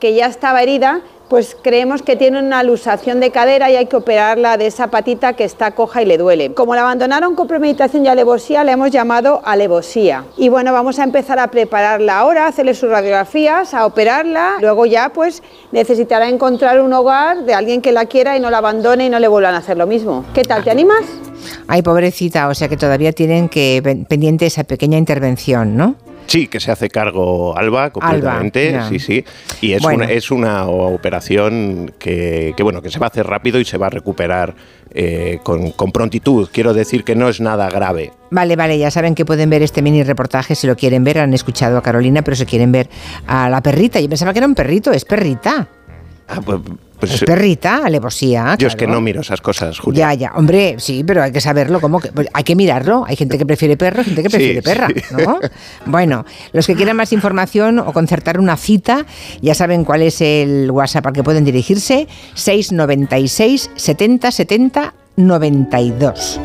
que 0.00 0.12
ya 0.12 0.26
estaba 0.26 0.60
herida, 0.60 1.02
pues 1.28 1.56
creemos 1.60 2.02
que 2.02 2.14
tiene 2.14 2.38
una 2.38 2.62
luxación 2.62 3.18
de 3.20 3.30
cadera 3.30 3.70
y 3.70 3.76
hay 3.76 3.86
que 3.86 3.96
operarla 3.96 4.56
de 4.56 4.66
esa 4.66 4.88
patita 4.88 5.32
que 5.32 5.44
está 5.44 5.72
coja 5.72 6.02
y 6.02 6.06
le 6.06 6.18
duele. 6.18 6.54
Como 6.54 6.74
la 6.74 6.82
abandonaron 6.82 7.34
con 7.34 7.48
premeditación 7.48 8.04
y 8.04 8.08
alevosía, 8.08 8.62
la 8.62 8.72
hemos 8.72 8.90
llamado 8.90 9.40
alevosía. 9.44 10.24
Y 10.36 10.48
bueno, 10.48 10.72
vamos 10.72 10.98
a 10.98 11.04
empezar 11.04 11.38
a 11.38 11.48
prepararla 11.50 12.18
ahora, 12.18 12.44
a 12.44 12.48
hacerle 12.48 12.74
sus 12.74 12.88
radiografías, 12.90 13.74
a 13.74 13.86
operarla. 13.86 14.54
Luego 14.60 14.86
ya 14.86 15.08
pues 15.08 15.42
necesitará 15.72 16.28
encontrar 16.28 16.80
un 16.80 16.92
hogar 16.92 17.44
de 17.44 17.54
alguien 17.54 17.82
que 17.82 17.90
la 17.92 18.06
quiera 18.06 18.36
y 18.36 18.40
no 18.40 18.50
la 18.50 18.58
abandone 18.58 19.06
y 19.06 19.08
no 19.08 19.18
le 19.18 19.28
vuelvan 19.28 19.54
a 19.54 19.58
hacer 19.58 19.76
lo 19.76 19.86
mismo. 19.86 20.24
¿Qué 20.32 20.42
tal? 20.42 20.62
¿Te 20.62 20.70
animas? 20.70 21.02
Ay, 21.68 21.82
pobrecita, 21.82 22.48
o 22.48 22.54
sea 22.54 22.68
que 22.68 22.76
todavía 22.76 23.12
tienen 23.12 23.48
que 23.48 23.80
pen- 23.82 24.04
pendiente 24.04 24.46
esa 24.46 24.64
pequeña 24.64 24.98
intervención, 24.98 25.76
¿no? 25.76 25.96
Sí, 26.26 26.48
que 26.48 26.60
se 26.60 26.70
hace 26.70 26.88
cargo 26.88 27.56
Alba 27.56 27.90
completamente, 27.90 28.78
sí, 28.88 28.98
sí. 28.98 29.24
Y 29.60 29.72
es, 29.72 29.82
Bueno. 29.82 30.04
una, 30.04 30.12
es 30.12 30.30
una 30.30 30.66
operación 30.66 31.92
que, 31.98 32.52
que, 32.56 32.62
bueno, 32.62 32.82
que 32.82 32.90
se 32.90 32.98
va 32.98 33.06
a 33.06 33.08
hacer 33.10 33.26
rápido 33.26 33.60
y 33.60 33.64
se 33.64 33.78
va 33.78 33.86
a 33.86 33.90
recuperar 33.90 34.54
eh, 34.92 35.38
con, 35.42 35.70
con 35.72 35.92
prontitud. 35.92 36.48
Quiero 36.52 36.74
decir 36.74 37.04
que 37.04 37.14
no 37.14 37.28
es 37.28 37.40
nada 37.40 37.68
grave. 37.68 38.12
Vale, 38.30 38.56
vale, 38.56 38.78
ya 38.78 38.90
saben 38.90 39.14
que 39.14 39.24
pueden 39.24 39.50
ver 39.50 39.62
este 39.62 39.82
mini 39.82 40.02
reportaje 40.02 40.54
si 40.54 40.66
lo 40.66 40.76
quieren 40.76 41.04
ver. 41.04 41.18
Han 41.18 41.34
escuchado 41.34 41.78
a 41.78 41.82
Carolina, 41.82 42.22
pero 42.22 42.36
si 42.36 42.44
quieren 42.46 42.72
ver 42.72 42.88
a 43.26 43.48
la 43.48 43.62
perrita. 43.62 44.00
Yo 44.00 44.08
pensaba 44.08 44.32
que 44.32 44.38
era 44.40 44.46
un 44.48 44.54
perrito, 44.54 44.92
es 44.92 45.04
perrita. 45.04 45.68
Ah, 46.28 46.40
pues, 46.44 46.60
pues, 46.98 47.12
Es 47.14 47.24
perrita, 47.24 47.82
alevosía. 47.84 48.56
yo 48.58 48.68
es 48.68 48.76
que 48.76 48.86
no 48.86 49.00
miro 49.00 49.20
esas 49.20 49.40
cosas, 49.40 49.78
Julia. 49.78 50.12
Ya, 50.12 50.14
ya, 50.14 50.32
hombre, 50.34 50.76
sí, 50.78 51.04
pero 51.06 51.22
hay 51.22 51.32
que 51.32 51.40
saberlo, 51.40 51.80
¿cómo? 51.80 52.00
que? 52.00 52.12
Pues 52.12 52.28
hay 52.32 52.44
que 52.44 52.56
mirarlo. 52.56 53.04
Hay 53.06 53.16
gente 53.16 53.38
que 53.38 53.46
prefiere 53.46 53.76
perro, 53.76 54.02
gente 54.04 54.22
que 54.22 54.30
Sí, 54.30 54.36
prefiere 54.36 54.62
perra, 54.62 54.88
sí. 54.88 55.02
¿no? 55.24 55.38
Bueno, 55.86 56.24
los 56.52 56.66
que 56.66 56.74
quieran 56.74 56.96
más 56.96 57.12
información 57.12 57.78
o 57.78 57.92
concertar 57.92 58.38
una 58.40 58.56
cita, 58.56 59.06
ya 59.40 59.54
saben 59.54 59.84
cuál 59.84 60.02
es 60.02 60.20
el 60.20 60.70
WhatsApp 60.70 61.06
al 61.06 61.12
que 61.12 61.22
pueden 61.22 61.44
dirigirse, 61.44 62.08
696 62.34 63.70
70 63.74 64.30
70 64.30 64.94
92. 65.16 66.40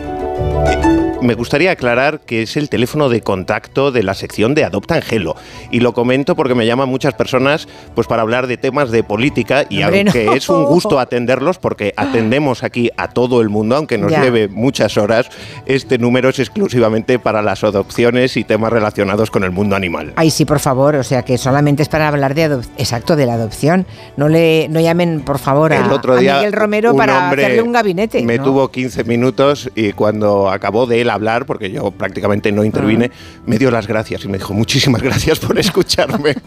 Me 1.22 1.36
gustaría 1.36 1.70
aclarar 1.72 2.22
que 2.22 2.42
es 2.42 2.58
el 2.58 2.68
teléfono 2.68 3.08
de 3.08 3.22
contacto 3.22 3.92
de 3.92 4.02
la 4.02 4.16
sección 4.16 4.56
de 4.56 4.64
Adopta 4.66 4.96
Angelo. 4.96 5.36
Y 5.70 5.80
lo 5.80 5.94
comento 5.94 6.36
porque 6.36 6.56
me 6.56 6.66
llaman 6.66 6.90
muchas 6.90 7.14
personas 7.14 7.68
pues 7.94 8.08
para 8.08 8.24
hablar 8.24 8.48
de 8.48 8.58
temas 8.58 8.90
de 8.90 9.04
política 9.04 9.66
y 9.70 9.84
Hombre, 9.84 10.02
aunque 10.02 10.26
no. 10.26 10.34
es 10.34 10.50
un 10.50 10.66
gusto 10.66 11.00
atenderlos 11.00 11.60
porque 11.60 11.94
atendemos 11.96 12.64
aquí 12.64 12.90
a 12.98 13.08
todo 13.10 13.40
el 13.42 13.50
mundo, 13.50 13.76
aunque 13.76 14.00
nos 14.00 14.12
Ya. 14.12 14.24
lleve 14.24 14.48
muchas 14.48 14.98
horas, 14.98 15.30
este 15.68 16.00
número 16.00 16.30
es 16.30 16.40
exclusivamente 16.40 17.20
para 17.20 17.44
las 17.44 17.64
adopciones 17.64 18.36
y 18.36 18.44
temas 18.44 18.74
relacionados 18.74 19.30
con 19.30 19.44
el 19.44 19.52
mundo 19.52 19.76
animal. 19.76 20.14
Ay, 20.16 20.32
sí, 20.32 20.46
por 20.46 20.60
favor, 20.60 20.96
o 20.96 21.04
sea 21.04 21.22
que 21.22 21.38
solamente 21.38 21.84
es 21.84 21.88
para 21.90 22.08
hablar 22.08 22.34
de 22.34 22.50
adop- 22.50 22.66
exacto 22.78 23.16
de 23.16 23.28
la 23.28 23.36
adopción. 23.36 23.86
No 24.18 24.28
le 24.28 24.68
no 24.70 24.80
llamen, 24.80 25.22
por 25.22 25.38
favor, 25.38 25.72
a, 25.72 25.86
El 25.86 25.92
otro 25.92 26.14
a 26.14 26.18
día 26.18 26.38
Miguel 26.38 26.54
Romero 26.54 26.96
para 26.96 27.30
hacerle 27.30 27.62
un 27.62 27.72
gabinete. 27.72 28.24
Me 28.24 28.40
¿no? 28.40 28.44
tuvo 28.44 28.72
15 28.72 29.04
minutos 29.04 29.70
y 29.76 29.94
cuando 29.94 30.50
acabó 30.52 30.86
de 30.86 31.02
él 31.02 31.10
hablar, 31.10 31.46
porque 31.46 31.72
yo 31.72 31.92
prácticamente 31.92 32.52
no 32.52 32.64
intervine, 32.64 33.12
Ah. 33.14 33.42
me 33.46 33.58
dio 33.58 33.72
las 33.72 33.88
gracias 33.88 34.24
y 34.26 34.28
me 34.28 34.38
dijo 34.38 34.54
muchísimas 34.54 35.02
gracias 35.02 35.40
por 35.40 35.58
escucharme. 35.60 36.36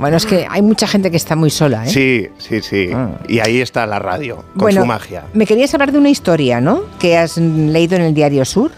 Bueno, 0.00 0.16
es 0.16 0.24
que 0.24 0.46
hay 0.48 0.62
mucha 0.62 0.86
gente 0.86 1.10
que 1.10 1.18
está 1.18 1.36
muy 1.36 1.50
sola, 1.50 1.84
¿eh? 1.84 1.90
Sí, 1.90 2.26
sí, 2.38 2.62
sí. 2.62 2.88
Y 3.28 3.40
ahí 3.40 3.60
está 3.60 3.84
la 3.84 3.98
radio, 3.98 4.36
con 4.54 4.60
Bueno, 4.62 4.80
su 4.80 4.86
magia. 4.86 5.24
Me 5.34 5.44
querías 5.44 5.74
hablar 5.74 5.92
de 5.92 5.98
una 5.98 6.08
historia, 6.08 6.58
¿no? 6.58 6.84
Que 6.98 7.18
has 7.18 7.36
leído 7.36 7.96
en 7.96 8.02
el 8.02 8.14
Diario 8.14 8.46
Sur. 8.46 8.70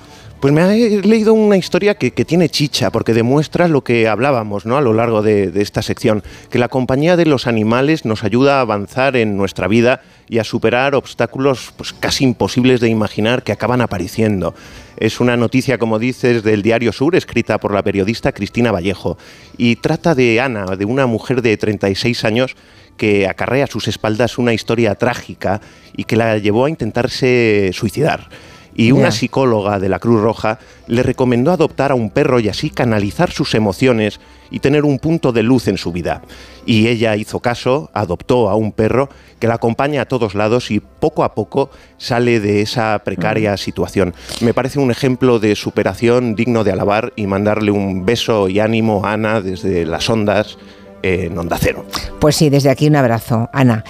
Pues 0.42 0.52
me 0.52 0.60
he 0.74 1.02
leído 1.02 1.34
una 1.34 1.56
historia 1.56 1.94
que, 1.94 2.10
que 2.10 2.24
tiene 2.24 2.48
chicha, 2.48 2.90
porque 2.90 3.14
demuestra 3.14 3.68
lo 3.68 3.84
que 3.84 4.08
hablábamos 4.08 4.66
¿no? 4.66 4.76
a 4.76 4.80
lo 4.80 4.92
largo 4.92 5.22
de, 5.22 5.52
de 5.52 5.62
esta 5.62 5.82
sección, 5.82 6.24
que 6.50 6.58
la 6.58 6.66
compañía 6.66 7.16
de 7.16 7.26
los 7.26 7.46
animales 7.46 8.04
nos 8.04 8.24
ayuda 8.24 8.58
a 8.58 8.62
avanzar 8.62 9.14
en 9.14 9.36
nuestra 9.36 9.68
vida 9.68 10.00
y 10.28 10.40
a 10.40 10.44
superar 10.44 10.96
obstáculos 10.96 11.72
pues, 11.76 11.92
casi 11.92 12.24
imposibles 12.24 12.80
de 12.80 12.88
imaginar 12.88 13.44
que 13.44 13.52
acaban 13.52 13.82
apareciendo. 13.82 14.52
Es 14.96 15.20
una 15.20 15.36
noticia, 15.36 15.78
como 15.78 16.00
dices, 16.00 16.42
del 16.42 16.62
Diario 16.62 16.90
Sur, 16.90 17.14
escrita 17.14 17.58
por 17.58 17.72
la 17.72 17.84
periodista 17.84 18.32
Cristina 18.32 18.72
Vallejo, 18.72 19.18
y 19.56 19.76
trata 19.76 20.16
de 20.16 20.40
Ana, 20.40 20.66
de 20.74 20.84
una 20.84 21.06
mujer 21.06 21.40
de 21.40 21.56
36 21.56 22.24
años 22.24 22.56
que 22.96 23.28
acarrea 23.28 23.66
a 23.66 23.68
sus 23.68 23.86
espaldas 23.86 24.38
una 24.38 24.52
historia 24.52 24.96
trágica 24.96 25.60
y 25.96 26.02
que 26.02 26.16
la 26.16 26.38
llevó 26.38 26.64
a 26.64 26.70
intentarse 26.70 27.70
suicidar. 27.72 28.28
Y 28.74 28.92
una 28.92 29.10
psicóloga 29.10 29.78
de 29.78 29.88
la 29.88 29.98
Cruz 29.98 30.20
Roja 30.20 30.58
le 30.86 31.02
recomendó 31.02 31.52
adoptar 31.52 31.92
a 31.92 31.94
un 31.94 32.10
perro 32.10 32.40
y 32.40 32.48
así 32.48 32.70
canalizar 32.70 33.30
sus 33.30 33.54
emociones 33.54 34.20
y 34.50 34.60
tener 34.60 34.84
un 34.84 34.98
punto 34.98 35.32
de 35.32 35.42
luz 35.42 35.68
en 35.68 35.78
su 35.78 35.92
vida. 35.92 36.22
Y 36.66 36.88
ella 36.88 37.16
hizo 37.16 37.40
caso, 37.40 37.90
adoptó 37.94 38.50
a 38.50 38.54
un 38.54 38.72
perro 38.72 39.08
que 39.40 39.48
la 39.48 39.54
acompaña 39.54 40.02
a 40.02 40.06
todos 40.06 40.34
lados 40.34 40.70
y 40.70 40.80
poco 40.80 41.24
a 41.24 41.34
poco 41.34 41.70
sale 41.98 42.40
de 42.40 42.62
esa 42.62 42.98
precaria 43.04 43.56
situación. 43.56 44.14
Me 44.40 44.54
parece 44.54 44.78
un 44.78 44.90
ejemplo 44.90 45.38
de 45.38 45.56
superación 45.56 46.34
digno 46.34 46.64
de 46.64 46.72
alabar 46.72 47.12
y 47.16 47.26
mandarle 47.26 47.70
un 47.70 48.04
beso 48.04 48.48
y 48.48 48.60
ánimo 48.60 49.04
a 49.04 49.14
Ana 49.14 49.40
desde 49.40 49.84
las 49.84 50.08
ondas 50.08 50.58
en 51.02 51.36
Onda 51.36 51.58
Cero. 51.60 51.84
Pues 52.20 52.36
sí, 52.36 52.50
desde 52.50 52.70
aquí 52.70 52.86
un 52.86 52.96
abrazo, 52.96 53.48
Ana. 53.52 53.84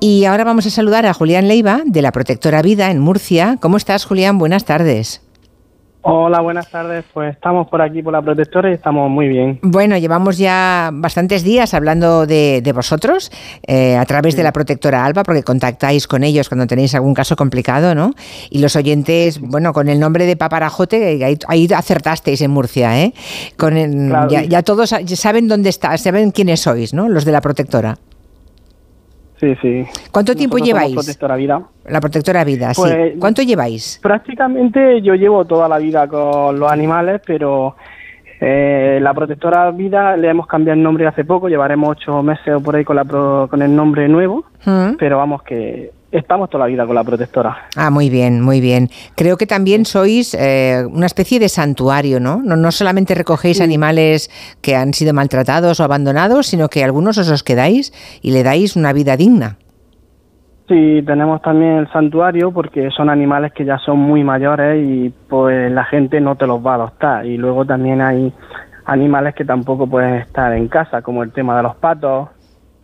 Y 0.00 0.24
ahora 0.24 0.44
vamos 0.44 0.66
a 0.66 0.70
saludar 0.70 1.06
a 1.06 1.14
Julián 1.14 1.48
Leiva, 1.48 1.82
de 1.84 2.02
la 2.02 2.12
Protectora 2.12 2.62
Vida 2.62 2.90
en 2.90 2.98
Murcia. 3.00 3.58
¿Cómo 3.60 3.76
estás, 3.76 4.04
Julián? 4.04 4.38
Buenas 4.38 4.64
tardes. 4.64 5.22
Hola, 6.10 6.40
buenas 6.40 6.70
tardes. 6.70 7.04
Pues 7.12 7.34
estamos 7.34 7.68
por 7.68 7.82
aquí 7.82 8.02
por 8.02 8.14
la 8.14 8.22
protectora 8.22 8.70
y 8.70 8.72
estamos 8.74 9.10
muy 9.10 9.28
bien. 9.28 9.58
Bueno, 9.62 9.98
llevamos 9.98 10.38
ya 10.38 10.88
bastantes 10.92 11.42
días 11.44 11.74
hablando 11.74 12.26
de, 12.26 12.62
de 12.62 12.72
vosotros 12.72 13.30
eh, 13.66 13.94
a 13.96 14.06
través 14.06 14.34
de 14.34 14.42
la 14.42 14.52
protectora 14.52 15.04
Alba, 15.04 15.22
porque 15.22 15.42
contactáis 15.42 16.06
con 16.06 16.24
ellos 16.24 16.48
cuando 16.48 16.66
tenéis 16.66 16.94
algún 16.94 17.12
caso 17.12 17.36
complicado, 17.36 17.94
¿no? 17.94 18.14
Y 18.48 18.60
los 18.60 18.74
oyentes, 18.74 19.38
bueno, 19.40 19.74
con 19.74 19.88
el 19.90 20.00
nombre 20.00 20.24
de 20.24 20.36
Paparajote, 20.36 21.22
ahí, 21.24 21.36
ahí 21.46 21.68
acertasteis 21.74 22.40
en 22.40 22.52
Murcia, 22.52 22.98
¿eh? 23.02 23.12
Con 23.58 23.76
el- 23.76 24.08
Claro. 24.08 24.30
ya, 24.30 24.44
ya 24.44 24.62
todos 24.62 24.94
saben 25.06 25.46
dónde 25.48 25.68
está, 25.68 25.96
saben 25.98 26.30
quiénes 26.30 26.60
sois, 26.60 26.94
¿no? 26.94 27.08
Los 27.10 27.26
de 27.26 27.32
la 27.32 27.42
protectora. 27.42 27.98
Sí, 29.40 29.54
sí. 29.62 29.84
¿Cuánto 30.10 30.34
tiempo 30.34 30.56
Nosotros 30.58 30.66
lleváis? 30.80 30.94
Protectora 30.94 31.36
Vida. 31.36 31.62
La 31.86 32.00
protectora 32.00 32.44
Vida, 32.44 32.74
sí. 32.74 32.80
Pues- 32.82 33.12
¿Cuánto 33.20 33.42
lleváis? 33.42 33.98
Prácticamente 34.02 35.00
yo 35.02 35.14
llevo 35.14 35.44
toda 35.44 35.68
la 35.68 35.78
vida 35.78 36.06
con 36.08 36.58
los 36.58 36.70
animales, 36.72 37.20
pero 37.24 37.76
eh, 38.40 38.98
la 39.00 39.14
protectora 39.14 39.70
vida 39.70 40.16
le 40.16 40.28
hemos 40.30 40.46
cambiado 40.46 40.76
el 40.76 40.82
nombre 40.82 41.06
hace 41.06 41.24
poco, 41.24 41.48
llevaremos 41.48 41.88
ocho 41.90 42.22
meses 42.22 42.54
o 42.54 42.60
por 42.60 42.76
ahí 42.76 42.84
con, 42.84 42.96
la 42.96 43.04
pro- 43.04 43.46
con 43.50 43.62
el 43.62 43.74
nombre 43.74 44.08
nuevo, 44.08 44.44
¿Mm? 44.64 44.94
pero 44.98 45.18
vamos 45.18 45.42
que 45.42 45.90
estamos 46.10 46.48
toda 46.50 46.64
la 46.64 46.70
vida 46.70 46.86
con 46.86 46.94
la 46.94 47.04
protectora. 47.04 47.68
Ah, 47.76 47.90
muy 47.90 48.10
bien, 48.10 48.40
muy 48.40 48.60
bien. 48.60 48.88
Creo 49.16 49.36
que 49.36 49.46
también 49.46 49.84
sois 49.84 50.34
eh, 50.34 50.84
una 50.90 51.06
especie 51.06 51.38
de 51.38 51.48
santuario, 51.48 52.20
¿no? 52.20 52.40
¿no? 52.42 52.56
No 52.56 52.72
solamente 52.72 53.14
recogéis 53.14 53.60
animales 53.60 54.30
que 54.62 54.76
han 54.76 54.94
sido 54.94 55.12
maltratados 55.12 55.80
o 55.80 55.84
abandonados, 55.84 56.46
sino 56.46 56.68
que 56.68 56.84
algunos 56.84 57.18
os 57.18 57.30
os 57.30 57.42
quedáis 57.42 57.92
y 58.22 58.32
le 58.32 58.42
dais 58.42 58.76
una 58.76 58.92
vida 58.92 59.16
digna. 59.16 59.56
Sí, 60.68 61.02
tenemos 61.06 61.40
también 61.40 61.78
el 61.78 61.90
santuario 61.90 62.52
porque 62.52 62.90
son 62.90 63.08
animales 63.08 63.52
que 63.54 63.64
ya 63.64 63.78
son 63.78 63.98
muy 63.98 64.22
mayores 64.22 64.86
y 64.86 65.08
pues 65.28 65.72
la 65.72 65.84
gente 65.84 66.20
no 66.20 66.36
te 66.36 66.46
los 66.46 66.64
va 66.64 66.72
a 66.72 66.74
adoptar. 66.74 67.24
Y 67.24 67.38
luego 67.38 67.64
también 67.64 68.02
hay 68.02 68.32
animales 68.84 69.34
que 69.34 69.46
tampoco 69.46 69.86
pueden 69.86 70.16
estar 70.16 70.52
en 70.52 70.68
casa, 70.68 71.00
como 71.00 71.22
el 71.22 71.32
tema 71.32 71.56
de 71.56 71.62
los 71.62 71.76
patos, 71.76 72.28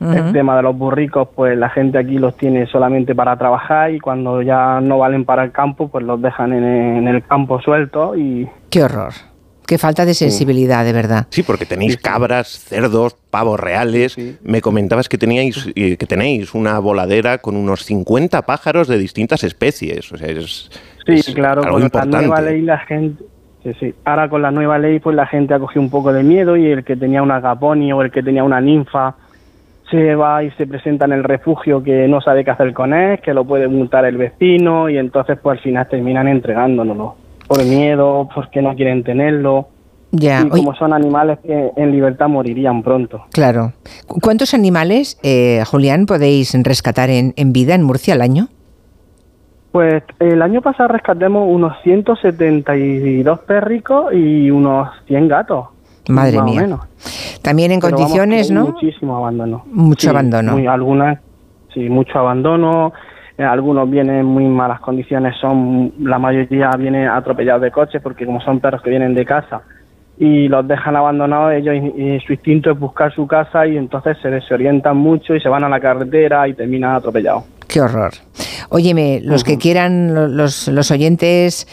el 0.01 0.33
tema 0.33 0.57
de 0.57 0.62
los 0.62 0.77
burricos, 0.77 1.29
pues 1.35 1.57
la 1.57 1.71
gente 1.71 1.99
aquí 1.99 2.19
los 2.19 2.37
tiene 2.37 2.66
solamente 2.66 3.15
para 3.15 3.37
trabajar 3.37 3.93
y 3.93 4.01
cuando 4.01 4.43
ya 4.43 4.81
no 4.81 4.99
valen 4.99 5.25
para 5.25 5.45
el 5.45 5.53
campo, 5.53 5.89
pues 5.89 6.05
los 6.05 6.21
dejan 6.21 6.53
en, 6.53 6.65
en 6.65 7.09
el 7.09 7.23
campo 7.25 7.61
suelto 7.61 8.16
y 8.16 8.49
Qué 8.71 8.83
horror. 8.83 9.12
Qué 9.66 9.79
falta 9.79 10.05
de 10.05 10.12
sensibilidad, 10.12 10.85
de 10.85 10.93
verdad. 10.93 11.27
Sí, 11.31 11.43
porque 11.43 11.65
tenéis 11.65 11.97
cabras, 11.97 12.49
cerdos, 12.49 13.16
pavos 13.31 13.59
reales. 13.59 14.15
Me 14.43 14.61
comentabas 14.61 15.09
que 15.09 15.16
teníais 15.16 15.71
eh, 15.75 15.97
que 15.97 16.05
tenéis 16.07 16.55
una 16.55 16.79
voladera 16.81 17.39
con 17.39 17.57
unos 17.57 17.83
50 17.85 18.43
pájaros 18.43 18.89
de 18.89 18.99
distintas 18.99 19.43
especies. 19.43 20.12
O 20.12 20.19
sea, 20.19 20.29
es, 20.29 20.71
Sí, 21.07 21.15
es 21.15 21.31
claro, 21.35 21.62
algo 21.62 21.73
con 21.73 21.81
la 21.81 21.87
importante. 21.87 22.16
nueva 22.27 22.41
ley 22.43 22.61
la 22.61 22.79
gente... 22.79 23.25
Sí, 23.62 23.73
sí. 23.81 23.95
Ahora 24.05 24.29
con 24.29 24.43
la 24.43 24.51
nueva 24.51 24.79
ley 24.79 25.01
pues 25.01 25.16
la 25.16 25.27
gente 25.27 25.55
ha 25.55 25.59
cogido 25.59 25.81
un 25.81 25.89
poco 25.89 26.12
de 26.12 26.23
miedo 26.23 26.59
y 26.59 26.66
el 26.66 26.85
que 26.85 26.97
tenía 26.97 27.23
una 27.23 27.37
agaponi 27.37 27.91
o 27.95 28.03
el 28.03 28.11
que 28.11 28.23
tenía 28.23 28.45
una 28.45 28.61
ninfa 28.61 29.15
se 29.90 30.15
va 30.15 30.43
y 30.43 30.51
se 30.52 30.66
presenta 30.66 31.05
en 31.05 31.12
el 31.12 31.24
refugio 31.24 31.82
que 31.82 32.09
no 32.09 32.20
sabe 32.20 32.44
qué 32.44 32.51
hacer 32.51 32.73
con 32.73 32.93
él, 32.94 33.20
que 33.20 33.35
lo 33.35 33.44
puede 33.44 33.69
multar 33.69 34.05
el 34.05 34.16
vecino 34.16 34.89
y 34.89 34.97
entonces 34.98 35.39
pues 35.43 35.59
al 35.59 35.62
final 35.62 35.89
terminan 35.89 36.27
entregándonoslo 36.28 37.16
por 37.47 37.62
miedo, 37.65 38.28
porque 38.35 38.62
no 38.62 38.74
quieren 38.74 39.05
tenerlo. 39.05 39.69
Ya, 40.16 40.40
y 40.40 40.44
oye- 40.44 40.51
como 40.51 40.74
son 40.77 40.93
animales 40.93 41.39
que 41.40 41.70
en 41.77 41.90
libertad 41.93 42.28
morirían 42.28 42.82
pronto. 42.82 43.24
Claro. 43.32 43.73
¿Cu- 44.06 44.20
¿Cuántos 44.20 44.55
animales, 44.55 45.19
eh, 45.23 45.62
Julián, 45.66 46.06
podéis 46.06 46.55
rescatar 46.62 47.11
en, 47.11 47.35
en 47.36 47.52
vida 47.52 47.74
en 47.74 47.82
Murcia 47.82 48.15
al 48.15 48.23
año? 48.23 48.47
Pues 49.73 50.05
el 50.20 50.40
año 50.40 50.62
pasado 50.62 50.89
rescatemos 50.89 51.48
unos 51.51 51.73
172 51.82 53.40
perricos 53.40 54.12
y 54.15 54.51
unos 54.51 54.89
100 55.09 55.28
gatos. 55.28 55.66
Madre 56.09 56.39
más 56.39 56.43
o 56.43 56.51
mía. 56.51 56.60
menos. 56.62 56.81
También 57.43 57.72
en 57.72 57.81
Pero 57.81 57.97
condiciones, 57.97 58.51
¿no? 58.51 58.66
Muchísimo 58.66 59.16
abandono. 59.16 59.62
Mucho 59.66 60.10
abandono. 60.10 60.52
Muy, 60.52 60.66
algunas, 60.66 61.18
sí, 61.72 61.89
mucho 61.89 62.18
abandono. 62.18 62.93
eh, 63.36 63.43
algunos 63.43 63.90
vienen 63.90 64.16
en 64.20 64.26
muy 64.26 64.44
malas 64.44 64.81
condiciones, 64.81 65.35
son 65.40 65.93
la 66.01 66.18
mayoría 66.18 66.70
vienen 66.78 67.09
atropellados 67.09 67.62
de 67.62 67.70
coches 67.70 68.01
porque 68.02 68.24
como 68.26 68.40
son 68.40 68.60
perros 68.60 68.81
que 68.82 68.90
vienen 68.90 69.14
de 69.14 69.24
casa 69.24 69.62
y 70.16 70.47
los 70.47 70.66
dejan 70.68 70.94
abandonados, 70.94 71.52
ellos 71.55 71.74
y, 71.74 72.01
y 72.01 72.20
su 72.20 72.32
instinto 72.35 72.70
es 72.70 72.78
buscar 72.78 73.12
su 73.12 73.26
casa 73.26 73.66
y 73.66 73.76
entonces 73.76 74.16
se 74.22 74.31
desorientan 74.31 74.97
mucho 74.97 75.35
y 75.35 75.40
se 75.40 75.48
van 75.48 75.64
a 75.64 75.68
la 75.68 75.81
carretera 75.81 76.47
y 76.47 76.55
terminan 76.55 76.94
atropellados. 76.94 77.43
Qué 77.74 77.80
horror. 77.80 78.12
Óyeme, 78.68 79.20
los 79.24 79.42
que 79.42 79.59
quieran, 79.59 80.14
lo- 80.14 80.28
los, 80.28 80.68
los 80.68 80.92
oyentes 80.92 81.66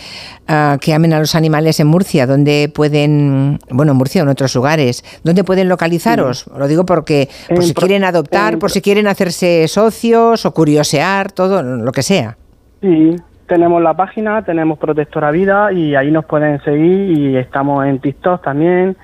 ah, 0.47 0.79
que 0.81 0.95
amen 0.95 1.13
a 1.13 1.19
los 1.19 1.35
animales 1.35 1.79
en 1.79 1.85
Murcia, 1.85 2.25
¿dónde 2.25 2.71
pueden, 2.73 3.59
bueno, 3.69 3.91
en 3.91 3.99
Murcia 3.99 4.23
o 4.23 4.25
en 4.25 4.29
otros 4.29 4.55
lugares, 4.55 5.03
dónde 5.23 5.43
pueden 5.43 5.69
localizaros? 5.69 6.47
Lo 6.57 6.67
digo 6.67 6.87
porque 6.87 7.29
por 7.49 7.57
En 7.59 7.63
si 7.63 7.73
pro- 7.73 7.85
quieren 7.85 8.03
adoptar, 8.03 8.57
por 8.57 8.71
si 8.71 8.81
quieren 8.81 9.05
hacerse 9.05 9.67
socios 9.67 10.43
o 10.47 10.53
curiosear, 10.55 11.31
todo 11.31 11.61
lo 11.61 11.91
que 11.91 12.01
sea. 12.01 12.35
Sí, 12.81 13.15
tenemos 13.47 13.79
la 13.83 13.93
página, 13.95 14.43
tenemos 14.43 14.79
Protectora 14.79 15.29
Vida 15.29 15.71
y 15.71 15.93
ahí 15.93 16.09
nos 16.09 16.25
pueden 16.25 16.59
seguir 16.63 17.11
y 17.15 17.37
estamos 17.37 17.85
en 17.85 17.99
TikTok 17.99 18.43
también 18.43 18.97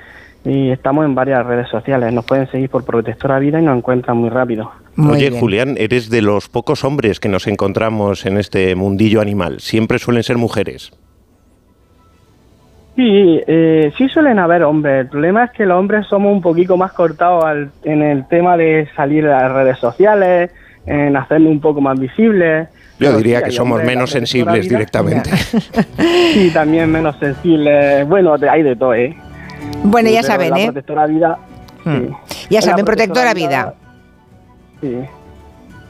y 0.50 0.72
estamos 0.72 1.04
en 1.06 1.14
varias 1.14 1.46
redes 1.46 1.68
sociales. 1.70 2.14
Nos 2.14 2.24
pueden 2.26 2.50
seguir 2.50 2.70
por 2.70 2.86
Protectora 2.86 3.38
Vida 3.40 3.60
y 3.60 3.64
nos 3.64 3.78
encuentran 3.78 4.16
muy 4.18 4.30
rápido. 4.30 4.72
Oye, 4.98 5.30
Julián, 5.30 5.76
eres 5.78 6.10
de 6.10 6.22
los 6.22 6.48
pocos 6.48 6.84
hombres 6.86 7.20
que 7.20 7.28
nos 7.28 7.48
encontramos 7.48 8.26
en 8.26 8.38
este 8.38 8.74
mundillo 8.76 9.20
animal. 9.20 9.60
Siempre 9.60 10.00
suelen 10.00 10.24
ser 10.24 10.38
mujeres. 10.38 10.92
Sí, 12.96 13.42
eh, 13.46 13.92
sí 13.98 14.10
suelen 14.10 14.40
haber 14.40 14.64
hombres. 14.64 15.02
El 15.02 15.08
problema 15.10 15.44
es 15.44 15.52
que 15.52 15.66
los 15.66 15.78
hombres 15.78 16.08
somos 16.08 16.32
un 16.34 16.42
poquito 16.42 16.78
más 16.78 16.94
cortados 16.94 17.44
al- 17.44 17.70
en 17.84 18.02
el 18.02 18.28
tema 18.28 18.58
de 18.58 18.88
salir 18.96 19.28
a 19.28 19.44
las 19.44 19.52
redes 19.52 19.78
sociales, 19.78 20.50
en 20.88 21.16
hacernos 21.16 21.52
un 21.52 21.60
poco 21.62 21.80
más 21.80 22.00
visibles. 22.00 22.68
Yo 23.00 23.08
Pero 23.10 23.18
diría 23.18 23.40
sí, 23.40 23.46
que 23.46 23.52
somos 23.52 23.84
menos 23.84 24.10
sensibles 24.10 24.68
directamente. 24.68 25.30
Sí, 26.34 26.52
también 26.54 26.92
menos 26.92 27.18
sensibles. 27.20 28.08
Bueno, 28.08 28.36
hay 28.50 28.64
de 28.64 28.76
todo, 28.76 28.94
¿eh? 28.96 29.16
Bueno, 29.84 30.10
Sí, 30.10 30.16
ya 30.16 30.24
saben, 30.24 30.50
la 30.52 30.60
¿eh? 30.60 30.66
Protectora 30.66 31.06
Vida, 31.08 31.38
Hmm. 31.84 32.08
sí. 32.26 32.48
Ya 32.50 32.60
En 32.60 32.64
saben, 32.64 32.86
protectora 32.86 33.32
Protectora 33.32 33.34
vida. 33.34 33.74
Sí. 34.82 35.00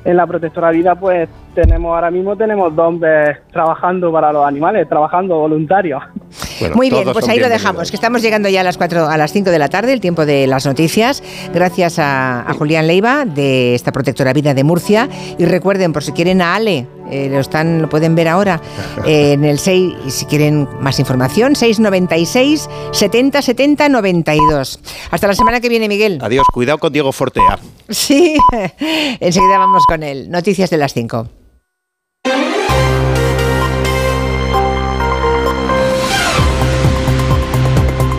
En 0.05 0.15
la 0.17 0.25
protectora 0.27 0.69
vida, 0.71 0.95
pues 0.95 1.27
tenemos 1.53 1.93
ahora 1.93 2.11
mismo 2.11 2.35
tenemos 2.35 2.73
dos 2.75 2.87
hombres 2.87 3.37
trabajando 3.51 4.11
para 4.11 4.31
los 4.31 4.45
animales, 4.45 4.87
trabajando 4.87 5.37
voluntarios. 5.39 6.01
Muy 6.73 6.89
bien, 6.89 7.11
pues 7.13 7.27
ahí 7.27 7.39
lo 7.39 7.49
dejamos, 7.49 7.89
que 7.89 7.95
estamos 7.95 8.21
llegando 8.21 8.49
ya 8.49 8.61
a 8.61 8.63
las 8.63 8.77
4, 8.77 9.07
a 9.07 9.17
las 9.17 9.31
5 9.33 9.49
de 9.49 9.59
la 9.59 9.69
tarde, 9.69 9.93
el 9.93 10.01
tiempo 10.01 10.25
de 10.25 10.47
las 10.47 10.65
noticias. 10.65 11.23
Gracias 11.53 11.99
a, 11.99 12.49
a 12.49 12.53
Julián 12.53 12.87
Leiva 12.87 13.25
de 13.25 13.75
esta 13.75 13.91
protectora 13.91 14.33
vida 14.33 14.53
de 14.53 14.63
Murcia. 14.63 15.09
Y 15.37 15.45
recuerden, 15.45 15.93
por 15.93 16.03
si 16.03 16.11
quieren 16.11 16.41
a 16.41 16.55
Ale, 16.55 16.87
eh, 17.09 17.29
lo 17.29 17.39
están, 17.39 17.81
lo 17.81 17.89
pueden 17.89 18.15
ver 18.15 18.27
ahora 18.27 18.61
eh, 19.05 19.33
en 19.33 19.45
el 19.45 19.59
6, 19.59 19.93
y 20.05 20.11
si 20.11 20.25
quieren 20.25 20.67
más 20.81 20.99
información, 20.99 21.55
696 21.55 22.69
70 22.91 23.41
70 23.41 23.89
92. 23.89 24.79
Hasta 25.11 25.27
la 25.27 25.35
semana 25.35 25.61
que 25.61 25.69
viene, 25.69 25.87
Miguel. 25.87 26.19
Adiós, 26.21 26.45
cuidado 26.53 26.77
con 26.77 26.91
Diego 26.91 27.11
Fortea. 27.11 27.59
Sí, 27.89 28.35
enseguida 29.19 29.57
vamos 29.57 29.85
con 29.87 30.03
él. 30.03 30.29
Noticias 30.29 30.69
de 30.69 30.77
las 30.77 30.93
5. 30.93 31.36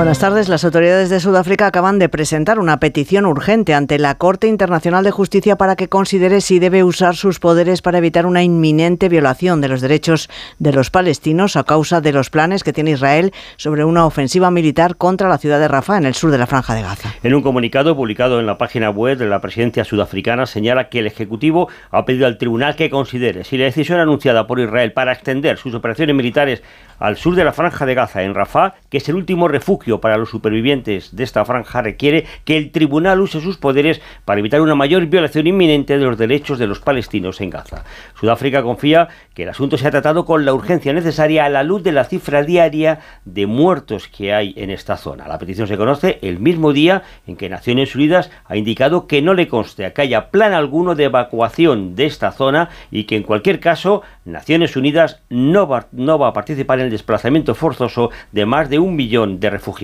Buenas 0.00 0.18
tardes. 0.18 0.48
Las 0.48 0.64
autoridades 0.64 1.10
de 1.10 1.20
Sudáfrica 1.20 1.66
acaban 1.66 1.98
de 1.98 2.08
presentar 2.08 2.58
una 2.58 2.80
petición 2.80 3.26
urgente 3.26 3.74
ante 3.74 3.98
la 3.98 4.14
Corte 4.14 4.46
Internacional 4.46 5.04
de 5.04 5.10
Justicia 5.10 5.56
para 5.56 5.76
que 5.76 5.90
considere 5.90 6.40
si 6.40 6.58
debe 6.58 6.82
usar 6.82 7.16
sus 7.16 7.38
poderes 7.38 7.82
para 7.82 7.98
evitar 7.98 8.24
una 8.24 8.42
inminente 8.42 9.10
violación 9.10 9.60
de 9.60 9.68
los 9.68 9.82
derechos 9.82 10.30
de 10.58 10.72
los 10.72 10.88
palestinos 10.88 11.54
a 11.56 11.64
causa 11.64 12.00
de 12.00 12.14
los 12.14 12.30
planes 12.30 12.64
que 12.64 12.72
tiene 12.72 12.92
Israel 12.92 13.34
sobre 13.58 13.84
una 13.84 14.06
ofensiva 14.06 14.50
militar 14.50 14.96
contra 14.96 15.28
la 15.28 15.36
ciudad 15.36 15.60
de 15.60 15.68
Rafah 15.68 15.98
en 15.98 16.06
el 16.06 16.14
sur 16.14 16.30
de 16.30 16.38
la 16.38 16.46
Franja 16.46 16.74
de 16.74 16.80
Gaza. 16.80 17.12
En 17.22 17.34
un 17.34 17.42
comunicado 17.42 17.94
publicado 17.94 18.40
en 18.40 18.46
la 18.46 18.56
página 18.56 18.88
web 18.88 19.18
de 19.18 19.26
la 19.26 19.42
presidencia 19.42 19.84
sudafricana 19.84 20.46
señala 20.46 20.88
que 20.88 21.00
el 21.00 21.08
Ejecutivo 21.08 21.68
ha 21.90 22.06
pedido 22.06 22.26
al 22.26 22.38
tribunal 22.38 22.74
que 22.74 22.88
considere 22.88 23.44
si 23.44 23.58
la 23.58 23.66
decisión 23.66 24.00
anunciada 24.00 24.46
por 24.46 24.60
Israel 24.60 24.94
para 24.94 25.12
extender 25.12 25.58
sus 25.58 25.74
operaciones 25.74 26.16
militares 26.16 26.62
al 26.98 27.16
sur 27.16 27.34
de 27.34 27.44
la 27.44 27.52
Franja 27.52 27.84
de 27.84 27.94
Gaza 27.94 28.22
en 28.22 28.34
Rafah, 28.34 28.74
que 28.88 28.98
es 28.98 29.08
el 29.10 29.16
último 29.16 29.46
refugio 29.46 29.89
para 29.98 30.18
los 30.18 30.28
supervivientes 30.28 31.16
de 31.16 31.24
esta 31.24 31.44
franja 31.46 31.80
requiere 31.80 32.26
que 32.44 32.58
el 32.58 32.70
tribunal 32.70 33.20
use 33.20 33.40
sus 33.40 33.56
poderes 33.56 34.02
para 34.26 34.40
evitar 34.40 34.60
una 34.60 34.74
mayor 34.74 35.06
violación 35.06 35.46
inminente 35.46 35.98
de 35.98 36.04
los 36.04 36.18
derechos 36.18 36.58
de 36.58 36.66
los 36.66 36.80
palestinos 36.80 37.40
en 37.40 37.48
Gaza. 37.48 37.84
Sudáfrica 38.14 38.62
confía 38.62 39.08
que 39.34 39.42
el 39.42 39.48
asunto 39.48 39.78
se 39.78 39.88
ha 39.88 39.90
tratado 39.90 40.24
con 40.24 40.44
la 40.44 40.54
urgencia 40.54 40.92
necesaria 40.92 41.46
a 41.46 41.48
la 41.48 41.62
luz 41.62 41.82
de 41.82 41.92
la 41.92 42.04
cifra 42.04 42.42
diaria 42.42 43.00
de 43.24 43.46
muertos 43.46 44.06
que 44.06 44.32
hay 44.34 44.54
en 44.56 44.70
esta 44.70 44.96
zona. 44.96 45.26
La 45.26 45.38
petición 45.38 45.66
se 45.66 45.76
conoce 45.76 46.18
el 46.22 46.38
mismo 46.38 46.72
día 46.72 47.02
en 47.26 47.36
que 47.36 47.48
Naciones 47.48 47.96
Unidas 47.96 48.30
ha 48.44 48.56
indicado 48.56 49.06
que 49.06 49.22
no 49.22 49.34
le 49.34 49.48
conste 49.48 49.80
que 49.92 50.02
haya 50.02 50.30
plan 50.30 50.52
alguno 50.52 50.94
de 50.94 51.04
evacuación 51.04 51.94
de 51.94 52.06
esta 52.06 52.32
zona 52.32 52.68
y 52.90 53.04
que 53.04 53.16
en 53.16 53.22
cualquier 53.22 53.60
caso 53.60 54.02
Naciones 54.24 54.76
Unidas 54.76 55.22
no 55.30 55.66
va, 55.66 55.86
no 55.92 56.18
va 56.18 56.28
a 56.28 56.32
participar 56.32 56.78
en 56.78 56.86
el 56.86 56.90
desplazamiento 56.90 57.54
forzoso 57.54 58.10
de 58.32 58.46
más 58.46 58.68
de 58.68 58.78
un 58.78 58.96
millón 58.96 59.40
de 59.40 59.50
refugiados. 59.50 59.79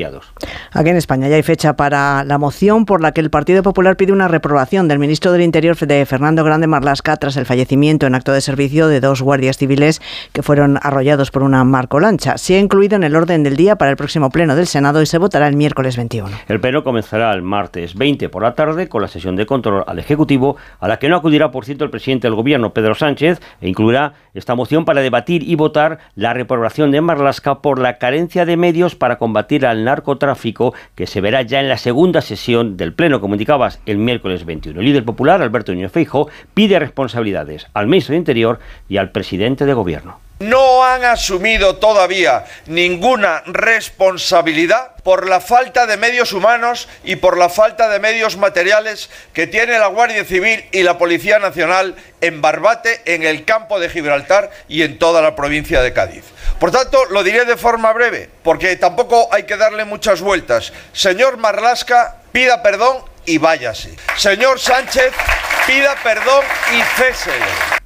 Aquí 0.73 0.91
en 0.91 0.97
España 0.97 1.29
ya 1.29 1.37
hay 1.37 1.43
fecha 1.43 1.77
para 1.77 2.25
la 2.25 2.39
moción 2.39 2.85
por 2.85 3.01
la 3.01 3.13
que 3.13 3.21
el 3.21 3.31
Partido 3.31 3.63
Popular 3.63 3.97
pide 3.97 4.13
una 4.13 4.29
reprobación 4.29 4.89
del 4.89 4.99
ministro 4.99 5.33
del 5.33 5.43
Interior 5.43 5.77
de 5.77 6.05
Fernando 6.07 6.45
Grande 6.45 6.67
Marlasca 6.67 7.17
tras 7.17 7.37
el 7.37 7.47
fallecimiento 7.47 8.07
en 8.07 8.15
acto 8.15 8.33
de 8.33 8.41
servicio 8.41 8.89
de 8.89 9.01
dos 9.01 9.23
guardias 9.23 9.57
civiles 9.57 10.03
que 10.33 10.43
fueron 10.43 10.79
arrollados 10.83 11.31
por 11.31 11.43
una 11.43 11.65
marcolancha. 11.65 12.37
Se 12.39 12.57
ha 12.57 12.61
incluido 12.61 12.97
en 12.97 13.05
el 13.05 13.17
orden 13.17 13.43
del 13.43 13.57
día 13.57 13.77
para 13.77 13.91
el 13.91 13.97
próximo 13.97 14.31
pleno 14.31 14.55
del 14.55 14.67
Senado 14.67 15.01
y 15.01 15.07
se 15.07 15.19
votará 15.19 15.49
el 15.49 15.57
miércoles 15.57 15.97
21. 15.97 16.31
El 16.49 16.61
pleno 16.61 16.85
comenzará 16.85 17.33
el 17.33 17.43
martes 17.43 17.95
20 17.95 18.29
por 18.29 18.43
la 18.43 18.55
tarde 18.55 18.89
con 18.89 19.03
la 19.03 19.09
sesión 19.09 19.37
de 19.37 19.47
control 19.47 19.85
al 19.87 19.99
Ejecutivo, 19.99 20.57
a 20.81 20.89
la 20.89 20.99
que 20.99 21.09
no 21.09 21.17
acudirá, 21.17 21.51
por 21.51 21.65
cierto, 21.65 21.85
el 21.85 21.91
presidente 21.91 22.27
del 22.27 22.35
Gobierno, 22.35 22.73
Pedro 22.73 22.95
Sánchez, 22.95 23.41
e 23.61 23.69
incluirá 23.69 24.15
esta 24.35 24.55
moción 24.55 24.85
para 24.85 25.01
debatir 25.01 25.43
y 25.43 25.55
votar 25.55 25.99
la 26.15 26.35
reprobación 26.35 26.91
de 26.91 27.01
Marlasca 27.01 27.61
por 27.63 27.79
la 27.79 27.99
carencia 27.99 28.45
de 28.45 28.57
medios 28.57 28.95
para 28.95 29.19
combatir 29.19 29.67
al 29.77 29.85
narcotráfico 29.85 30.75
que 30.95 31.07
se 31.07 31.21
verá 31.21 31.43
ya 31.43 31.61
en 31.61 31.69
la 31.69 31.79
segunda 31.79 32.23
sesión 32.23 32.77
del 32.77 32.95
Pleno, 32.95 33.21
como 33.21 33.35
indicabas, 33.35 33.79
el 33.87 33.99
miércoles 33.99 34.45
21. 34.45 34.81
El 34.81 34.87
líder 34.87 35.05
popular, 35.05 35.43
Alberto 35.43 35.73
Núñez 35.73 35.93
Feijo, 35.93 36.29
pide 36.55 36.79
responsabilidades 36.79 37.67
al 37.75 37.87
ministro 37.87 38.13
de 38.13 38.19
Interior 38.19 38.59
y 38.89 38.97
al 38.97 39.11
presidente 39.11 39.67
de 39.67 39.75
Gobierno. 39.75 40.21
No 40.39 40.85
han 40.85 41.03
asumido 41.05 41.77
todavía 41.77 42.45
ninguna 42.67 43.43
responsabilidad 43.47 44.95
por 45.03 45.27
la 45.31 45.41
falta 45.41 45.87
de 45.87 45.97
medios 45.97 46.35
humanos 46.35 46.89
y 47.05 47.17
por 47.17 47.39
la 47.39 47.49
falta 47.49 47.89
de 47.89 48.01
medios 48.01 48.37
materiales 48.37 49.09
que 49.33 49.47
tiene 49.47 49.79
la 49.79 49.87
Guardia 49.87 50.27
Civil 50.27 50.63
y 50.73 50.83
la 50.83 50.99
Policía 50.99 51.39
Nacional 51.39 51.95
en 52.21 52.43
Barbate, 52.43 53.01
en 53.07 53.23
el 53.23 53.47
campo 53.47 53.81
de 53.81 53.89
Gibraltar 53.89 54.51
y 54.69 54.83
en 54.83 54.99
toda 54.99 55.23
la 55.23 55.37
provincia 55.37 55.81
de 55.81 55.95
Cádiz. 55.95 56.25
Por 56.59 56.71
tanto, 56.71 57.05
lo 57.07 57.23
diré 57.23 57.45
de 57.45 57.57
forma 57.57 57.93
breve, 57.93 58.31
porque 58.43 58.77
tampoco 58.77 59.29
hay 59.31 59.45
que 59.45 59.57
darle 59.57 59.85
muchas 59.85 60.21
vueltas. 60.23 60.73
Señor 60.93 61.37
Marlasca, 61.37 62.17
pida 62.33 62.63
perdón 62.63 63.05
y 63.27 63.39
váyase. 63.39 63.95
Señor 64.17 64.59
Sánchez, 64.59 65.13
pida 65.67 65.95
perdón 66.03 66.45
y 66.75 66.83
césele. 66.99 67.86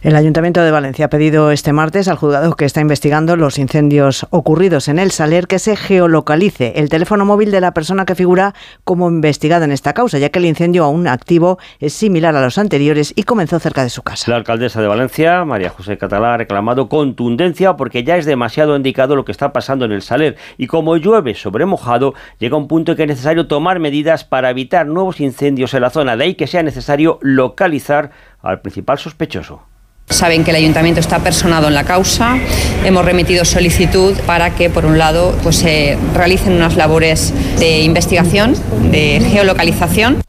El 0.00 0.14
Ayuntamiento 0.14 0.62
de 0.62 0.70
Valencia 0.70 1.06
ha 1.06 1.10
pedido 1.10 1.50
este 1.50 1.72
martes 1.72 2.06
al 2.06 2.16
juzgado 2.16 2.54
que 2.54 2.64
está 2.64 2.80
investigando 2.80 3.34
los 3.34 3.58
incendios 3.58 4.28
ocurridos 4.30 4.86
en 4.86 5.00
el 5.00 5.10
Saler 5.10 5.48
que 5.48 5.58
se 5.58 5.74
geolocalice 5.74 6.74
el 6.76 6.88
teléfono 6.88 7.24
móvil 7.24 7.50
de 7.50 7.60
la 7.60 7.74
persona 7.74 8.06
que 8.06 8.14
figura 8.14 8.54
como 8.84 9.08
investigada 9.08 9.64
en 9.64 9.72
esta 9.72 9.94
causa, 9.94 10.18
ya 10.18 10.28
que 10.28 10.38
el 10.38 10.44
incendio 10.44 10.84
aún 10.84 11.08
activo 11.08 11.58
es 11.80 11.94
similar 11.94 12.36
a 12.36 12.40
los 12.40 12.58
anteriores 12.58 13.12
y 13.16 13.24
comenzó 13.24 13.58
cerca 13.58 13.82
de 13.82 13.90
su 13.90 14.04
casa. 14.04 14.30
La 14.30 14.36
alcaldesa 14.36 14.80
de 14.80 14.86
Valencia, 14.86 15.44
María 15.44 15.70
José 15.70 15.98
Catalá, 15.98 16.34
ha 16.34 16.36
reclamado 16.36 16.88
contundencia 16.88 17.74
porque 17.74 18.04
ya 18.04 18.16
es 18.16 18.24
demasiado 18.24 18.76
indicado 18.76 19.16
lo 19.16 19.24
que 19.24 19.32
está 19.32 19.52
pasando 19.52 19.84
en 19.84 19.90
el 19.90 20.02
Saler 20.02 20.36
y 20.58 20.68
como 20.68 20.96
llueve 20.96 21.34
sobre 21.34 21.66
mojado, 21.66 22.14
llega 22.38 22.56
un 22.56 22.68
punto 22.68 22.92
en 22.92 22.96
que 22.98 23.02
es 23.02 23.08
necesario 23.08 23.48
tomar 23.48 23.80
medidas 23.80 24.22
para 24.22 24.50
evitar 24.50 24.86
nuevos 24.86 25.18
incendios 25.18 25.74
en 25.74 25.82
la 25.82 25.90
zona. 25.90 26.16
De 26.16 26.22
ahí 26.22 26.34
que 26.36 26.46
sea 26.46 26.62
necesario 26.62 27.18
localizar 27.20 28.12
al 28.42 28.60
principal 28.60 28.98
sospechoso. 28.98 29.62
Saben 30.10 30.42
que 30.42 30.50
el 30.50 30.56
ayuntamiento 30.56 31.00
está 31.00 31.18
personado 31.18 31.68
en 31.68 31.74
la 31.74 31.84
causa. 31.84 32.38
Hemos 32.84 33.04
remitido 33.04 33.44
solicitud 33.44 34.16
para 34.26 34.54
que, 34.54 34.70
por 34.70 34.86
un 34.86 34.98
lado, 34.98 35.36
pues 35.42 35.56
se 35.56 35.98
realicen 36.14 36.54
unas 36.54 36.76
labores 36.76 37.34
de 37.58 37.82
investigación, 37.82 38.54
de 38.90 39.20
geolocalización. 39.30 40.22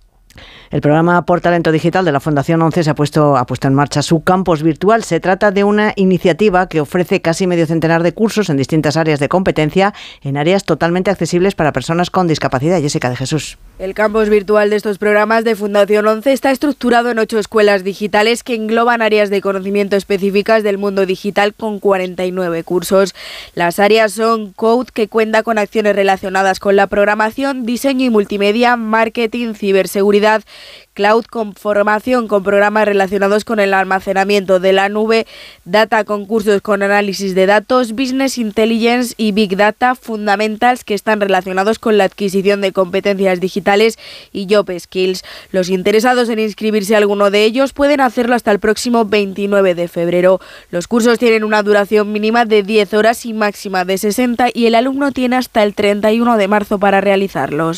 El 0.69 0.81
programa 0.81 1.25
Por 1.25 1.41
Talento 1.41 1.71
Digital 1.71 2.05
de 2.05 2.11
la 2.11 2.19
Fundación 2.19 2.61
11 2.61 2.83
se 2.83 2.89
ha 2.89 2.95
puesto, 2.95 3.37
ha 3.37 3.45
puesto 3.45 3.67
en 3.67 3.73
marcha 3.73 4.03
su 4.03 4.21
campus 4.23 4.61
virtual. 4.61 5.03
Se 5.03 5.19
trata 5.19 5.49
de 5.49 5.63
una 5.63 5.93
iniciativa 5.95 6.67
que 6.67 6.81
ofrece 6.81 7.21
casi 7.21 7.47
medio 7.47 7.65
centenar 7.65 8.03
de 8.03 8.13
cursos 8.13 8.51
en 8.51 8.57
distintas 8.57 8.95
áreas 8.95 9.19
de 9.19 9.29
competencia, 9.29 9.95
en 10.21 10.37
áreas 10.37 10.65
totalmente 10.65 11.09
accesibles 11.09 11.55
para 11.55 11.71
personas 11.71 12.11
con 12.11 12.27
discapacidad. 12.27 12.79
Jessica 12.81 13.09
de 13.09 13.15
Jesús. 13.15 13.57
El 13.79 13.93
campus 13.93 14.27
virtual 14.27 14.69
de 14.69 14.75
estos 14.75 14.97
programas 14.97 15.45
de 15.45 15.55
Fundación 15.55 16.05
11 16.05 16.33
está 16.33 16.51
estructurado 16.51 17.11
en 17.11 17.17
ocho 17.17 17.39
escuelas 17.39 17.85
digitales 17.85 18.43
que 18.43 18.55
engloban 18.55 19.01
áreas 19.01 19.29
de 19.29 19.39
conocimiento 19.39 19.95
específicas 19.95 20.63
del 20.63 20.77
mundo 20.77 21.05
digital 21.05 21.53
con 21.53 21.79
49 21.79 22.65
cursos. 22.65 23.15
Las 23.55 23.79
áreas 23.79 24.11
son 24.11 24.51
Code, 24.51 24.91
que 24.93 25.07
cuenta 25.07 25.43
con 25.43 25.57
acciones 25.57 25.95
relacionadas 25.95 26.59
con 26.59 26.75
la 26.75 26.87
programación, 26.87 27.65
diseño 27.65 28.05
y 28.05 28.09
multimedia, 28.09 28.75
marketing, 28.75 29.53
ciberseguridad, 29.53 30.43
Cloud 30.99 31.23
con 31.29 31.53
formación 31.53 32.27
con 32.27 32.43
programas 32.43 32.83
relacionados 32.83 33.45
con 33.45 33.61
el 33.61 33.73
almacenamiento 33.73 34.59
de 34.59 34.73
la 34.73 34.89
nube, 34.89 35.27
Data 35.63 36.03
con 36.03 36.25
cursos 36.25 36.61
con 36.61 36.83
análisis 36.83 37.35
de 37.35 37.45
datos, 37.45 37.93
Business 37.93 38.37
Intelligence 38.37 39.13
y 39.15 39.31
Big 39.31 39.55
Data 39.55 39.95
Fundamentals 39.95 40.83
que 40.83 40.93
están 40.93 41.21
relacionados 41.21 41.79
con 41.79 41.97
la 41.97 42.03
adquisición 42.03 42.59
de 42.59 42.73
competencias 42.73 43.39
digitales 43.39 43.97
y 44.33 44.53
Job 44.53 44.77
Skills. 44.77 45.23
Los 45.53 45.69
interesados 45.69 46.27
en 46.27 46.39
inscribirse 46.39 46.95
a 46.95 46.97
alguno 46.97 47.31
de 47.31 47.45
ellos 47.45 47.71
pueden 47.71 48.01
hacerlo 48.01 48.35
hasta 48.35 48.51
el 48.51 48.59
próximo 48.59 49.05
29 49.05 49.75
de 49.75 49.87
febrero. 49.87 50.41
Los 50.69 50.89
cursos 50.89 51.17
tienen 51.17 51.45
una 51.45 51.63
duración 51.63 52.11
mínima 52.11 52.43
de 52.43 52.61
10 52.61 52.93
horas 52.95 53.25
y 53.25 53.31
máxima 53.31 53.85
de 53.85 53.97
60 53.97 54.49
y 54.53 54.65
el 54.65 54.75
alumno 54.75 55.13
tiene 55.13 55.37
hasta 55.37 55.63
el 55.63 55.75
31 55.75 56.35
de 56.35 56.47
marzo 56.49 56.77
para 56.77 56.99
realizarlos. 56.99 57.77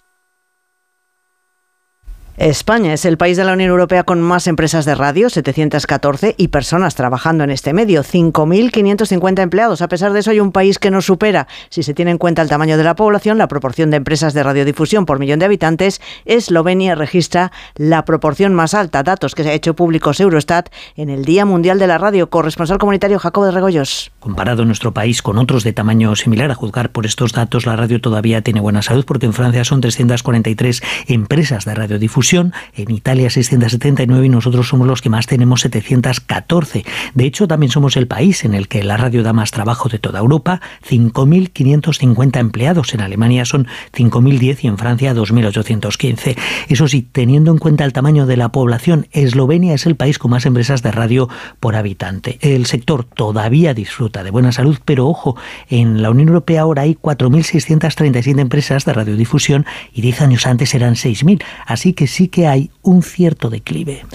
España 2.38 2.94
es 2.94 3.04
el 3.04 3.18
país 3.18 3.36
de 3.36 3.44
la 3.44 3.54
Unión 3.54 3.70
Europea 3.70 4.04
con 4.04 4.22
más 4.22 4.48
empresas 4.48 4.86
de 4.86 4.96
radio, 4.96 5.30
714, 5.30 6.34
y 6.38 6.48
personas 6.48 6.96
trabajando 6.96 7.44
en 7.44 7.50
este 7.50 7.74
medio, 7.74 8.04
5.550 8.04 9.42
empleados. 9.42 9.82
A 9.82 9.90
pesar 9.90 10.14
de 10.14 10.22
eso, 10.22 10.32
hay 10.32 10.40
un 10.40 10.54
país 10.54 10.80
que 10.80 10.92
nos 10.92 11.06
supera. 11.06 11.48
Si 11.70 11.84
se 11.84 11.94
tiene 11.94 12.12
en 12.12 12.18
cuenta 12.18 12.42
el 12.42 12.48
tamaño 12.48 12.78
de 12.78 12.86
la 12.86 12.96
población, 12.96 13.38
la 13.38 13.50
proporción 13.50 13.92
de 13.92 13.98
empresas 13.98 14.34
de 14.34 14.44
radiodifusión 14.44 15.06
por 15.06 15.20
millón 15.20 15.40
de 15.40 15.46
habitantes, 15.46 16.02
Eslovenia 16.26 16.96
registra 16.96 17.52
la 17.76 18.06
proporción 18.06 18.56
más 18.56 18.74
alta. 18.74 19.04
Datos 19.04 19.36
que 19.36 19.44
se 19.44 19.50
ha 19.50 19.54
hecho 19.54 19.76
públicos 19.76 20.20
Eurostat 20.20 20.70
en 20.96 21.10
el 21.10 21.26
Día 21.26 21.46
Mundial 21.46 21.80
de 21.80 21.88
la 21.88 21.98
Radio. 21.98 22.30
Corresponsal 22.30 22.78
comunitario 22.78 23.20
Jacobo 23.20 23.46
de 23.46 23.52
Regoyos. 23.52 24.12
Comparado 24.22 24.64
nuestro 24.64 24.94
país 24.94 25.22
con 25.22 25.38
otros 25.38 25.66
de 25.66 25.74
tamaño 25.74 26.16
similar, 26.16 26.50
a 26.50 26.56
juzgar 26.56 26.92
por 26.92 27.06
estos 27.06 27.34
datos, 27.34 27.66
la 27.66 27.76
radio 27.76 28.00
todavía 28.00 28.42
tiene 28.42 28.62
buena 28.62 28.82
salud 28.82 29.04
porque 29.06 29.26
en 29.26 29.34
Francia 29.34 29.66
son 29.66 29.82
343 29.82 30.82
empresas 31.08 31.66
de 31.66 31.76
radiodifusión 31.76 32.21
en 32.32 32.92
Italia 32.92 33.30
679 33.30 34.26
y 34.26 34.30
nosotros 34.30 34.68
somos 34.68 34.88
los 34.88 35.02
que 35.02 35.10
más 35.10 35.26
tenemos 35.26 35.62
714. 35.62 36.86
De 37.16 37.26
hecho, 37.26 37.48
también 37.48 37.72
somos 37.72 37.98
el 37.98 38.08
país 38.08 38.46
en 38.46 38.54
el 38.54 38.68
que 38.68 38.84
la 38.84 38.98
radio 38.98 39.24
da 39.24 39.34
más 39.34 39.52
trabajo 39.52 39.90
de 39.90 40.00
toda 40.00 40.20
Europa, 40.20 40.62
5.550 40.88 42.40
empleados. 42.40 42.94
En 42.94 43.02
Alemania 43.02 43.46
son 43.46 43.68
5.010 43.94 44.60
y 44.62 44.68
en 44.68 44.78
Francia 44.78 45.14
2.815. 45.14 46.38
Eso 46.70 46.88
sí, 46.88 47.08
teniendo 47.12 47.52
en 47.52 47.58
cuenta 47.58 47.86
el 47.86 47.94
tamaño 47.94 48.26
de 48.26 48.38
la 48.38 48.50
población, 48.50 49.08
Eslovenia 49.12 49.74
es 49.74 49.86
el 49.86 49.96
país 49.96 50.20
con 50.20 50.32
más 50.32 50.46
empresas 50.46 50.84
de 50.84 50.92
radio 50.92 51.28
por 51.60 51.76
habitante. 51.76 52.38
El 52.42 52.66
sector 52.68 53.04
todavía 53.04 53.74
disfruta 53.74 54.24
de 54.24 54.32
buena 54.32 54.52
salud, 54.52 54.78
pero 54.86 55.08
ojo, 55.08 55.36
en 55.70 56.02
la 56.02 56.12
Unión 56.12 56.28
Europea 56.30 56.62
ahora 56.62 56.84
hay 56.84 56.96
4.637 56.96 58.40
empresas 58.40 58.86
de 58.86 58.94
radiodifusión 58.94 59.66
y 59.94 60.02
10 60.02 60.22
años 60.22 60.46
antes 60.46 60.74
eran 60.76 60.94
6.000. 60.94 61.44
Así 61.66 61.94
que 61.94 62.08
sí 62.12 62.28
que 62.28 62.48
hay 62.48 62.70
un 62.84 63.02
cierto 63.02 63.50
declive. 63.50 64.06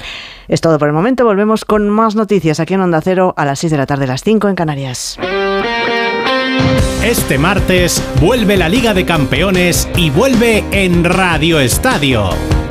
Es 0.48 0.60
todo 0.60 0.78
por 0.78 0.88
el 0.88 0.94
momento. 0.94 1.24
Volvemos 1.24 1.64
con 1.64 1.88
más 1.88 2.14
noticias 2.14 2.60
aquí 2.60 2.74
en 2.74 2.80
Onda 2.80 3.00
Cero 3.00 3.34
a 3.36 3.44
las 3.44 3.58
6 3.58 3.72
de 3.72 3.76
la 3.78 3.86
tarde, 3.86 4.06
las 4.06 4.22
5 4.22 4.48
en 4.48 4.54
Canarias. 4.54 5.18
Este 7.02 7.38
martes 7.38 8.02
vuelve 8.20 8.56
la 8.56 8.68
Liga 8.68 8.94
de 8.94 9.04
Campeones 9.04 9.88
y 9.96 10.10
vuelve 10.10 10.64
en 10.72 11.04
Radio 11.04 11.60
Estadio. 11.60 12.30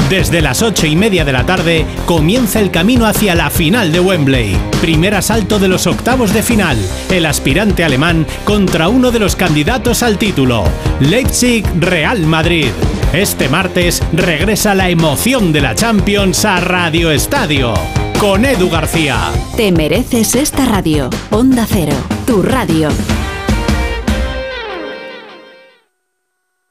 Desde 0.10 0.40
las 0.40 0.61
ocho 0.61 0.86
y 0.86 0.95
media 0.95 1.26
de 1.26 1.32
la 1.32 1.48
tarde 1.48 1.84
comienza 2.06 2.60
el 2.60 2.69
camino 2.69 3.07
hacia 3.07 3.34
la 3.34 3.49
final 3.49 3.91
de 3.91 3.99
Wembley. 3.99 4.56
Primer 4.80 5.15
asalto 5.15 5.57
de 5.57 5.68
los 5.68 5.88
octavos 5.88 6.32
de 6.32 6.44
final. 6.44 6.77
El 7.10 7.26
aspirante 7.26 7.84
alemán 7.84 8.27
contra 8.44 8.88
uno 8.88 9.10
de 9.10 9.18
los 9.18 9.36
candidatos 9.36 10.03
al 10.03 10.19
título. 10.19 10.64
Leipzig-Real 10.99 12.19
Madrid. 12.27 12.68
Este 13.14 13.49
martes 13.49 14.03
regresa 14.14 14.76
la 14.76 14.90
emoción 14.90 15.52
de 15.52 15.61
la 15.61 15.73
Champions 15.73 16.45
a 16.45 16.60
Radio 16.60 17.10
Estadio. 17.10 17.73
Con 18.19 18.45
Edu 18.45 18.69
García. 18.69 19.32
Te 19.57 19.72
mereces 19.72 20.36
esta 20.36 20.65
radio. 20.65 21.10
Onda 21.32 21.65
Cero, 21.68 21.95
tu 22.27 22.44
radio. 22.44 22.90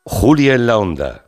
Julia 0.05 0.55
en 0.55 0.67
la 0.69 0.79
onda. 0.79 1.24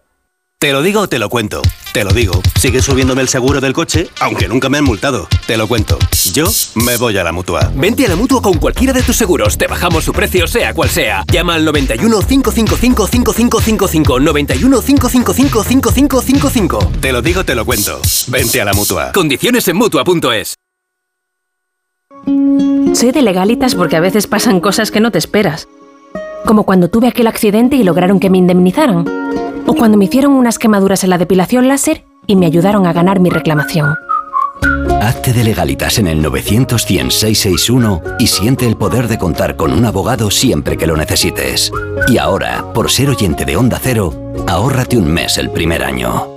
Te 0.58 0.72
lo 0.72 0.80
digo, 0.80 1.06
te 1.06 1.18
lo 1.18 1.28
cuento. 1.28 1.60
Te 1.92 2.02
lo 2.02 2.12
digo. 2.12 2.40
Sigue 2.58 2.80
subiéndome 2.80 3.20
el 3.20 3.28
seguro 3.28 3.60
del 3.60 3.74
coche, 3.74 4.08
aunque 4.20 4.48
nunca 4.48 4.70
me 4.70 4.78
han 4.78 4.84
multado. 4.84 5.28
Te 5.46 5.58
lo 5.58 5.68
cuento. 5.68 5.98
Yo 6.32 6.46
me 6.76 6.96
voy 6.96 7.18
a 7.18 7.24
la 7.24 7.30
mutua. 7.30 7.70
Vente 7.74 8.06
a 8.06 8.08
la 8.08 8.16
mutua 8.16 8.40
con 8.40 8.54
cualquiera 8.54 8.94
de 8.94 9.02
tus 9.02 9.16
seguros. 9.16 9.58
Te 9.58 9.66
bajamos 9.66 10.04
su 10.04 10.14
precio, 10.14 10.46
sea 10.46 10.72
cual 10.72 10.88
sea. 10.88 11.24
Llama 11.30 11.56
al 11.56 11.64
91 11.66 12.20
555 12.20 13.06
5555. 13.06 14.18
91 14.20 14.80
555 14.80 15.62
5555. 15.62 16.78
Te 17.02 17.12
lo 17.12 17.20
digo, 17.20 17.44
te 17.44 17.54
lo 17.54 17.66
cuento. 17.66 18.00
Vente 18.28 18.58
a 18.58 18.64
la 18.64 18.72
mutua. 18.72 19.12
Condiciones 19.12 19.68
en 19.68 19.76
mutua.es. 19.76 20.54
Soy 22.94 23.10
de 23.10 23.20
legalitas 23.20 23.74
porque 23.74 23.96
a 23.96 24.00
veces 24.00 24.26
pasan 24.26 24.60
cosas 24.60 24.90
que 24.90 25.00
no 25.00 25.10
te 25.10 25.18
esperas. 25.18 25.68
Como 26.46 26.64
cuando 26.64 26.88
tuve 26.88 27.08
aquel 27.08 27.26
accidente 27.26 27.76
y 27.76 27.84
lograron 27.84 28.20
que 28.20 28.30
me 28.30 28.38
indemnizaran. 28.38 29.04
O 29.66 29.74
cuando 29.74 29.98
me 29.98 30.06
hicieron 30.06 30.32
unas 30.32 30.58
quemaduras 30.58 31.04
en 31.04 31.10
la 31.10 31.18
depilación 31.18 31.68
láser 31.68 32.04
y 32.26 32.36
me 32.36 32.46
ayudaron 32.46 32.86
a 32.86 32.92
ganar 32.92 33.20
mi 33.20 33.30
reclamación. 33.30 33.94
Hazte 35.00 35.32
de 35.32 35.44
legalitas 35.44 35.98
en 35.98 36.06
el 36.06 36.22
900 36.22 36.84
y 38.18 38.26
siente 38.26 38.66
el 38.66 38.76
poder 38.76 39.08
de 39.08 39.18
contar 39.18 39.56
con 39.56 39.72
un 39.72 39.84
abogado 39.84 40.30
siempre 40.30 40.76
que 40.76 40.86
lo 40.86 40.96
necesites. 40.96 41.70
Y 42.08 42.18
ahora, 42.18 42.64
por 42.72 42.90
ser 42.90 43.10
oyente 43.10 43.44
de 43.44 43.56
Onda 43.56 43.78
Cero, 43.80 44.12
ahórrate 44.46 44.96
un 44.96 45.06
mes 45.06 45.38
el 45.38 45.50
primer 45.50 45.84
año. 45.84 46.35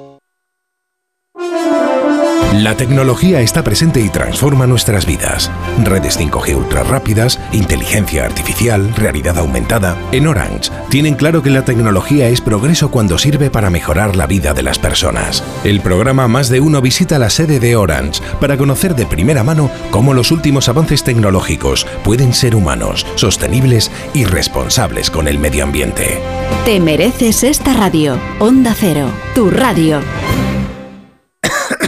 La 2.54 2.76
tecnología 2.76 3.42
está 3.42 3.64
presente 3.64 4.02
y 4.02 4.10
transforma 4.10 4.66
nuestras 4.66 5.06
vidas. 5.06 5.52
Redes 5.84 6.20
5G 6.20 6.56
ultra 6.56 6.84
rápidas, 6.84 7.40
inteligencia 7.52 8.26
artificial, 8.26 8.92
realidad 8.96 9.38
aumentada. 9.38 9.96
En 10.12 10.26
Orange 10.26 10.72
tienen 10.90 11.14
claro 11.14 11.44
que 11.44 11.52
la 11.52 11.64
tecnología 11.64 12.28
es 12.28 12.42
progreso 12.42 12.90
cuando 12.90 13.20
sirve 13.20 13.52
para 13.52 13.70
mejorar 13.70 14.16
la 14.16 14.26
vida 14.26 14.56
de 14.56 14.64
las 14.64 14.80
personas. 14.80 15.44
El 15.64 15.82
programa 15.82 16.28
Más 16.28 16.50
de 16.50 16.60
Uno 16.60 16.82
visita 16.82 17.20
la 17.20 17.30
sede 17.30 17.60
de 17.60 17.76
Orange 17.76 18.20
para 18.42 18.58
conocer 18.58 18.96
de 18.96 19.06
primera 19.06 19.44
mano 19.44 19.70
cómo 19.92 20.16
los 20.16 20.32
últimos 20.32 20.70
avances 20.70 21.04
tecnológicos 21.04 21.86
pueden 22.04 22.34
ser 22.34 22.56
humanos, 22.56 23.06
sostenibles 23.14 23.92
y 24.16 24.26
responsables 24.26 25.12
con 25.12 25.28
el 25.28 25.38
medio 25.38 25.64
ambiente. 25.64 26.20
Te 26.66 26.80
mereces 26.80 27.44
esta 27.44 27.74
radio. 27.74 28.18
Onda 28.40 28.74
Cero, 28.76 29.12
tu 29.36 29.52
radio. 29.52 30.02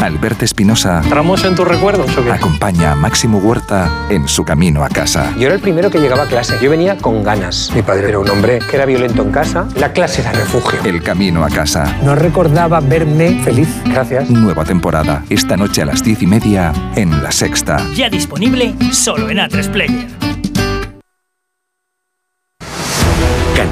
Alberto 0.00 0.44
Espinosa. 0.44 1.02
¿Tramos 1.08 1.44
en 1.44 1.54
tus 1.54 1.66
recuerdos 1.66 2.16
o 2.16 2.24
qué? 2.24 2.30
Acompaña 2.32 2.92
a 2.92 2.94
Máximo 2.94 3.38
Huerta 3.38 3.90
en 4.10 4.28
su 4.28 4.44
camino 4.44 4.84
a 4.84 4.88
casa. 4.88 5.32
Yo 5.38 5.46
era 5.46 5.54
el 5.54 5.60
primero 5.60 5.90
que 5.90 5.98
llegaba 5.98 6.24
a 6.24 6.26
clase. 6.26 6.58
Yo 6.62 6.70
venía 6.70 6.96
con 6.98 7.22
ganas. 7.22 7.70
Mi 7.74 7.82
padre 7.82 8.08
era 8.08 8.18
un 8.18 8.28
hombre 8.28 8.58
que 8.58 8.76
era 8.76 8.86
violento 8.86 9.22
en 9.22 9.30
casa. 9.30 9.66
La 9.76 9.92
clase 9.92 10.22
era 10.22 10.32
refugio. 10.32 10.78
El 10.84 11.02
camino 11.02 11.44
a 11.44 11.48
casa. 11.48 11.96
No 12.02 12.14
recordaba 12.14 12.80
verme 12.80 13.40
feliz. 13.42 13.68
Gracias. 13.84 14.30
Nueva 14.30 14.64
temporada. 14.64 15.24
Esta 15.30 15.56
noche 15.56 15.82
a 15.82 15.86
las 15.86 16.02
diez 16.02 16.22
y 16.22 16.26
media 16.26 16.72
en 16.94 17.22
La 17.22 17.32
Sexta. 17.32 17.78
Ya 17.94 18.08
disponible 18.08 18.74
solo 18.92 19.30
en 19.30 19.38
A3 19.38 19.70
Player. 19.70 20.25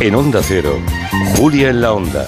En 0.00 0.14
Onda 0.14 0.40
Cero, 0.44 0.80
Julia 1.36 1.70
en 1.70 1.80
la 1.80 1.92
Onda, 1.92 2.24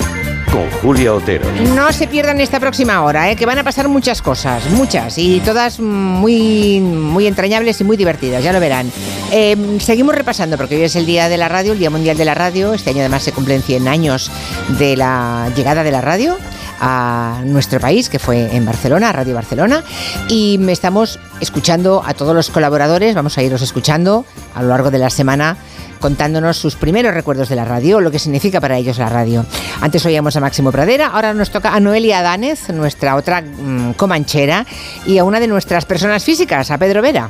con 0.51 0.69
Julia 0.83 1.15
Otero. 1.15 1.49
No 1.73 1.93
se 1.93 2.09
pierdan 2.09 2.41
esta 2.41 2.59
próxima 2.59 3.01
hora, 3.05 3.31
¿eh? 3.31 3.37
que 3.37 3.47
van 3.47 3.59
a 3.59 3.65
pasar 3.65 3.87
muchas 3.87 4.23
cosas, 4.23 4.69
muchas, 4.71 5.17
y 5.19 5.39
todas 5.39 5.79
muy, 5.79 6.81
muy 6.81 7.29
entrañables 7.29 7.81
y 7.81 7.85
muy 7.85 7.97
divertidas, 7.97 8.43
ya 8.43 8.53
lo 8.53 8.59
verán. 8.59 8.91
Eh, 9.31 9.79
seguimos 9.79 10.17
repasando, 10.17 10.57
porque 10.57 10.75
hoy 10.75 10.83
es 10.83 10.97
el 10.97 11.07
Día 11.07 11.29
de 11.29 11.37
la 11.37 11.49
Radio, 11.49 11.73
el 11.73 11.79
Día 11.79 11.91
Mundial 11.91 12.17
de 12.17 12.25
la 12.25 12.35
Radio. 12.35 12.75
Este 12.75 12.91
año 12.91 13.01
además 13.01 13.23
se 13.23 13.31
cumplen 13.31 13.63
100 13.63 13.87
años 13.87 14.33
de 14.81 14.97
la 14.97 15.49
llegada 15.55 15.85
de 15.85 15.93
la 15.93 16.01
radio 16.01 16.37
a 16.81 17.43
nuestro 17.45 17.79
país, 17.79 18.09
que 18.09 18.19
fue 18.19 18.57
en 18.57 18.67
Barcelona, 18.67 19.13
Radio 19.13 19.37
Barcelona, 19.37 19.85
y 20.29 20.59
estamos 20.69 21.21
escuchando 21.41 22.03
a 22.05 22.15
todos 22.15 22.35
los 22.35 22.51
colaboradores, 22.51 23.15
vamos 23.15 23.39
a 23.39 23.45
irlos 23.45 23.63
escuchando 23.63 24.25
a 24.57 24.63
lo 24.63 24.71
largo 24.71 24.91
de 24.91 24.99
la 24.99 25.11
semana 25.11 25.57
contándonos 26.01 26.57
sus 26.57 26.75
primeros 26.75 27.15
recuerdos 27.15 27.49
de 27.49 27.57
la 27.57 27.65
radio, 27.65 28.01
lo 28.01 28.11
que 28.11 28.19
significa 28.19 28.61
para 28.61 28.77
ellos 28.77 28.99
la 28.99 29.09
radio. 29.09 29.45
Antes 29.81 30.05
oíamos 30.05 30.37
a 30.37 30.41
Máximo 30.41 30.73
Pradera, 30.73 31.09
ahora 31.09 31.35
nos 31.35 31.51
toca 31.51 31.75
a 31.75 31.81
Noelia 31.81 32.23
Danez, 32.23 32.71
nuestra 32.71 33.15
otra 33.15 33.43
mm, 33.43 33.93
comanchera, 33.93 34.67
y 35.07 35.19
a 35.19 35.25
una 35.25 35.39
de 35.39 35.47
nuestras 35.47 35.85
personas 35.85 36.25
físicas, 36.25 36.71
a 36.71 36.79
Pedro 36.79 37.03
Vera. 37.03 37.29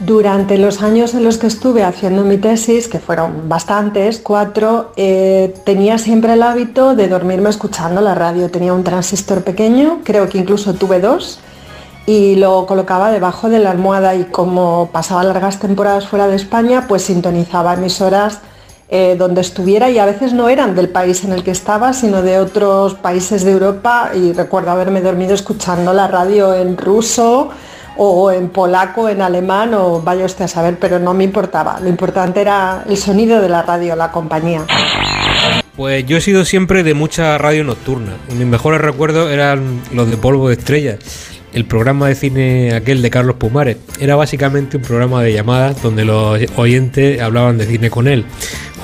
Durante 0.00 0.58
los 0.58 0.82
años 0.82 1.14
en 1.14 1.24
los 1.24 1.38
que 1.38 1.46
estuve 1.46 1.82
haciendo 1.82 2.24
mi 2.24 2.38
tesis, 2.38 2.88
que 2.88 2.98
fueron 2.98 3.48
bastantes, 3.48 4.18
cuatro, 4.18 4.92
eh, 4.96 5.54
tenía 5.64 5.98
siempre 5.98 6.32
el 6.32 6.42
hábito 6.42 6.94
de 6.94 7.08
dormirme 7.08 7.50
escuchando 7.50 8.00
la 8.00 8.14
radio. 8.14 8.50
Tenía 8.50 8.72
un 8.72 8.84
transistor 8.84 9.42
pequeño, 9.42 10.00
creo 10.04 10.28
que 10.28 10.38
incluso 10.38 10.74
tuve 10.74 11.00
dos, 11.00 11.40
y 12.06 12.36
lo 12.36 12.66
colocaba 12.66 13.10
debajo 13.10 13.48
de 13.48 13.58
la 13.58 13.70
almohada 13.70 14.14
y 14.14 14.24
como 14.24 14.90
pasaba 14.92 15.22
largas 15.22 15.58
temporadas 15.58 16.08
fuera 16.08 16.26
de 16.26 16.36
España, 16.36 16.86
pues 16.88 17.02
sintonizaba 17.02 17.74
emisoras 17.74 18.40
eh, 18.88 19.16
donde 19.16 19.40
estuviera 19.40 19.88
y 19.88 19.98
a 19.98 20.04
veces 20.04 20.32
no 20.32 20.48
eran 20.48 20.74
del 20.74 20.88
país 20.88 21.24
en 21.24 21.32
el 21.32 21.42
que 21.42 21.50
estaba, 21.50 21.92
sino 21.92 22.20
de 22.20 22.38
otros 22.38 22.94
países 22.94 23.44
de 23.44 23.52
Europa 23.52 24.10
y 24.14 24.32
recuerdo 24.32 24.70
haberme 24.70 25.00
dormido 25.00 25.34
escuchando 25.34 25.94
la 25.94 26.08
radio 26.08 26.54
en 26.54 26.76
ruso 26.76 27.50
o 27.96 28.30
en 28.30 28.48
polaco, 28.50 29.08
en 29.08 29.22
alemán 29.22 29.72
o 29.74 30.00
vaya 30.02 30.24
usted 30.24 30.44
a 30.44 30.48
saber, 30.48 30.76
pero 30.78 30.98
no 30.98 31.14
me 31.14 31.24
importaba. 31.24 31.80
Lo 31.80 31.88
importante 31.88 32.40
era 32.40 32.84
el 32.88 32.96
sonido 32.96 33.40
de 33.40 33.48
la 33.48 33.62
radio, 33.62 33.96
la 33.96 34.10
compañía. 34.10 34.66
Pues 35.76 36.04
yo 36.04 36.18
he 36.18 36.20
sido 36.20 36.44
siempre 36.44 36.82
de 36.82 36.92
mucha 36.92 37.38
radio 37.38 37.64
nocturna. 37.64 38.12
Mis 38.28 38.46
mejores 38.46 38.80
recuerdos 38.80 39.30
eran 39.30 39.80
los 39.92 40.10
de 40.10 40.18
polvo 40.18 40.48
de 40.48 40.54
estrellas. 40.56 40.98
El 41.52 41.64
programa 41.64 42.08
de 42.08 42.14
cine 42.14 42.74
aquel 42.74 43.02
de 43.02 43.10
Carlos 43.10 43.36
Pumares. 43.36 43.76
Era 44.00 44.16
básicamente 44.16 44.76
un 44.76 44.82
programa 44.82 45.22
de 45.22 45.32
llamadas 45.32 45.82
donde 45.82 46.04
los 46.04 46.40
oyentes 46.56 47.20
hablaban 47.20 47.58
de 47.58 47.66
cine 47.66 47.90
con 47.90 48.08
él. 48.08 48.24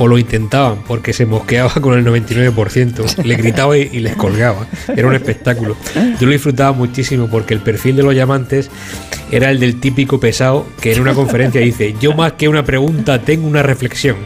O 0.00 0.06
lo 0.06 0.16
intentaban, 0.16 0.84
porque 0.86 1.12
se 1.12 1.26
mosqueaba 1.26 1.70
con 1.80 1.98
el 1.98 2.04
99%. 2.04 3.24
Le 3.24 3.34
gritaba 3.34 3.76
y, 3.76 3.98
les 3.98 4.14
colgaba. 4.14 4.66
Era 4.94 5.08
un 5.08 5.14
espectáculo. 5.14 5.76
Yo 6.20 6.26
lo 6.26 6.32
disfrutaba 6.32 6.72
muchísimo 6.72 7.28
porque 7.28 7.54
el 7.54 7.60
perfil 7.60 7.96
de 7.96 8.02
los 8.04 8.14
llamantes 8.14 8.70
era 9.32 9.50
el 9.50 9.58
del 9.58 9.80
típico 9.80 10.20
pesado 10.20 10.66
que 10.80 10.92
en 10.92 11.00
una 11.00 11.14
conferencia 11.14 11.60
dice, 11.60 11.96
yo 12.00 12.14
más 12.14 12.32
que 12.32 12.48
una 12.48 12.64
pregunta 12.64 13.20
tengo 13.22 13.48
una 13.48 13.62
reflexión. 13.62 14.16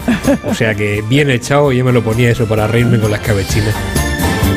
O 0.45 0.55
sea 0.55 0.75
que 0.75 1.03
bien 1.09 1.31
echado, 1.31 1.73
yo 1.73 1.85
me 1.85 1.93
lo 1.93 2.03
ponía 2.03 2.31
eso 2.31 2.47
para 2.47 2.67
reírme 2.67 3.01
con 3.01 3.11
las 3.11 3.21
cabechinas. 3.21 3.75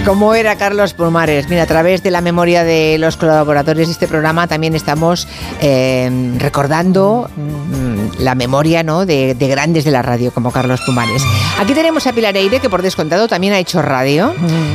¿Cómo 0.06 0.36
era 0.36 0.56
Carlos 0.56 0.94
Pumares? 0.94 1.50
Mira, 1.50 1.64
a 1.64 1.66
través 1.66 2.04
de 2.04 2.12
la 2.12 2.22
memoria 2.22 2.64
de 2.64 2.98
los 3.00 3.18
colaboradores 3.18 3.88
de 3.88 3.92
este 3.92 4.08
programa 4.08 4.46
también 4.46 4.76
estamos 4.76 5.28
eh, 5.62 6.36
recordando 6.38 7.28
mm, 7.36 8.22
la 8.22 8.36
memoria 8.36 8.84
¿no? 8.84 9.08
de, 9.08 9.34
de 9.34 9.48
grandes 9.48 9.84
de 9.84 9.90
la 9.90 10.04
radio 10.04 10.32
como 10.32 10.52
Carlos 10.52 10.82
Pumares. 10.86 11.24
Aquí 11.60 11.74
tenemos 11.74 12.06
a 12.06 12.14
Pilar 12.14 12.38
Eire, 12.38 12.60
que 12.60 12.70
por 12.70 12.84
descontado 12.84 13.28
también 13.28 13.54
ha 13.54 13.58
hecho 13.58 13.82
radio. 13.82 14.32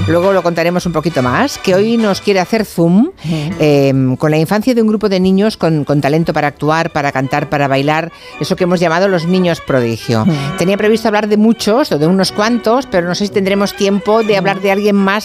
Luego 0.09 0.33
lo 0.33 0.43
contaremos 0.43 0.85
un 0.87 0.93
poquito 0.93 1.23
más. 1.23 1.59
Que 1.59 1.77
hoy 1.77 1.97
nos 1.97 2.21
quiere 2.21 2.41
hacer 2.41 2.65
zoom 2.65 3.11
eh, 3.25 3.93
con 4.19 4.33
la 4.33 4.39
infancia 4.39 4.75
de 4.75 4.83
un 4.83 4.89
grupo 4.89 5.09
de 5.09 5.21
niños 5.21 5.57
con, 5.57 5.85
con 5.85 6.01
talento 6.01 6.33
para 6.33 6.49
actuar, 6.49 6.91
para 6.91 7.13
cantar, 7.13 7.49
para 7.49 7.69
bailar. 7.69 8.11
Eso 8.41 8.57
que 8.57 8.65
hemos 8.65 8.81
llamado 8.81 9.07
los 9.07 9.27
niños 9.27 9.61
prodigio. 9.61 10.27
Tenía 10.59 10.77
previsto 10.77 11.07
hablar 11.07 11.29
de 11.29 11.37
muchos 11.37 11.93
o 11.93 11.99
de 11.99 12.09
unos 12.09 12.33
cuantos, 12.33 12.87
pero 12.87 13.07
no 13.07 13.15
sé 13.15 13.27
si 13.27 13.33
tendremos 13.33 13.77
tiempo 13.77 14.25
de 14.25 14.37
hablar 14.37 14.61
de 14.61 14.73
alguien 14.73 14.97
más 14.97 15.20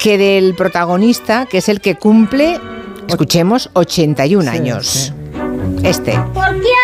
que 0.00 0.18
del 0.18 0.54
protagonista, 0.54 1.46
que 1.46 1.58
es 1.58 1.68
el 1.68 1.80
que 1.80 1.96
cumple, 1.96 2.60
escuchemos, 3.08 3.70
81 3.74 4.50
años. 4.50 5.12
Este. 5.82 6.12
¿Por 6.34 6.60
qué 6.60 6.77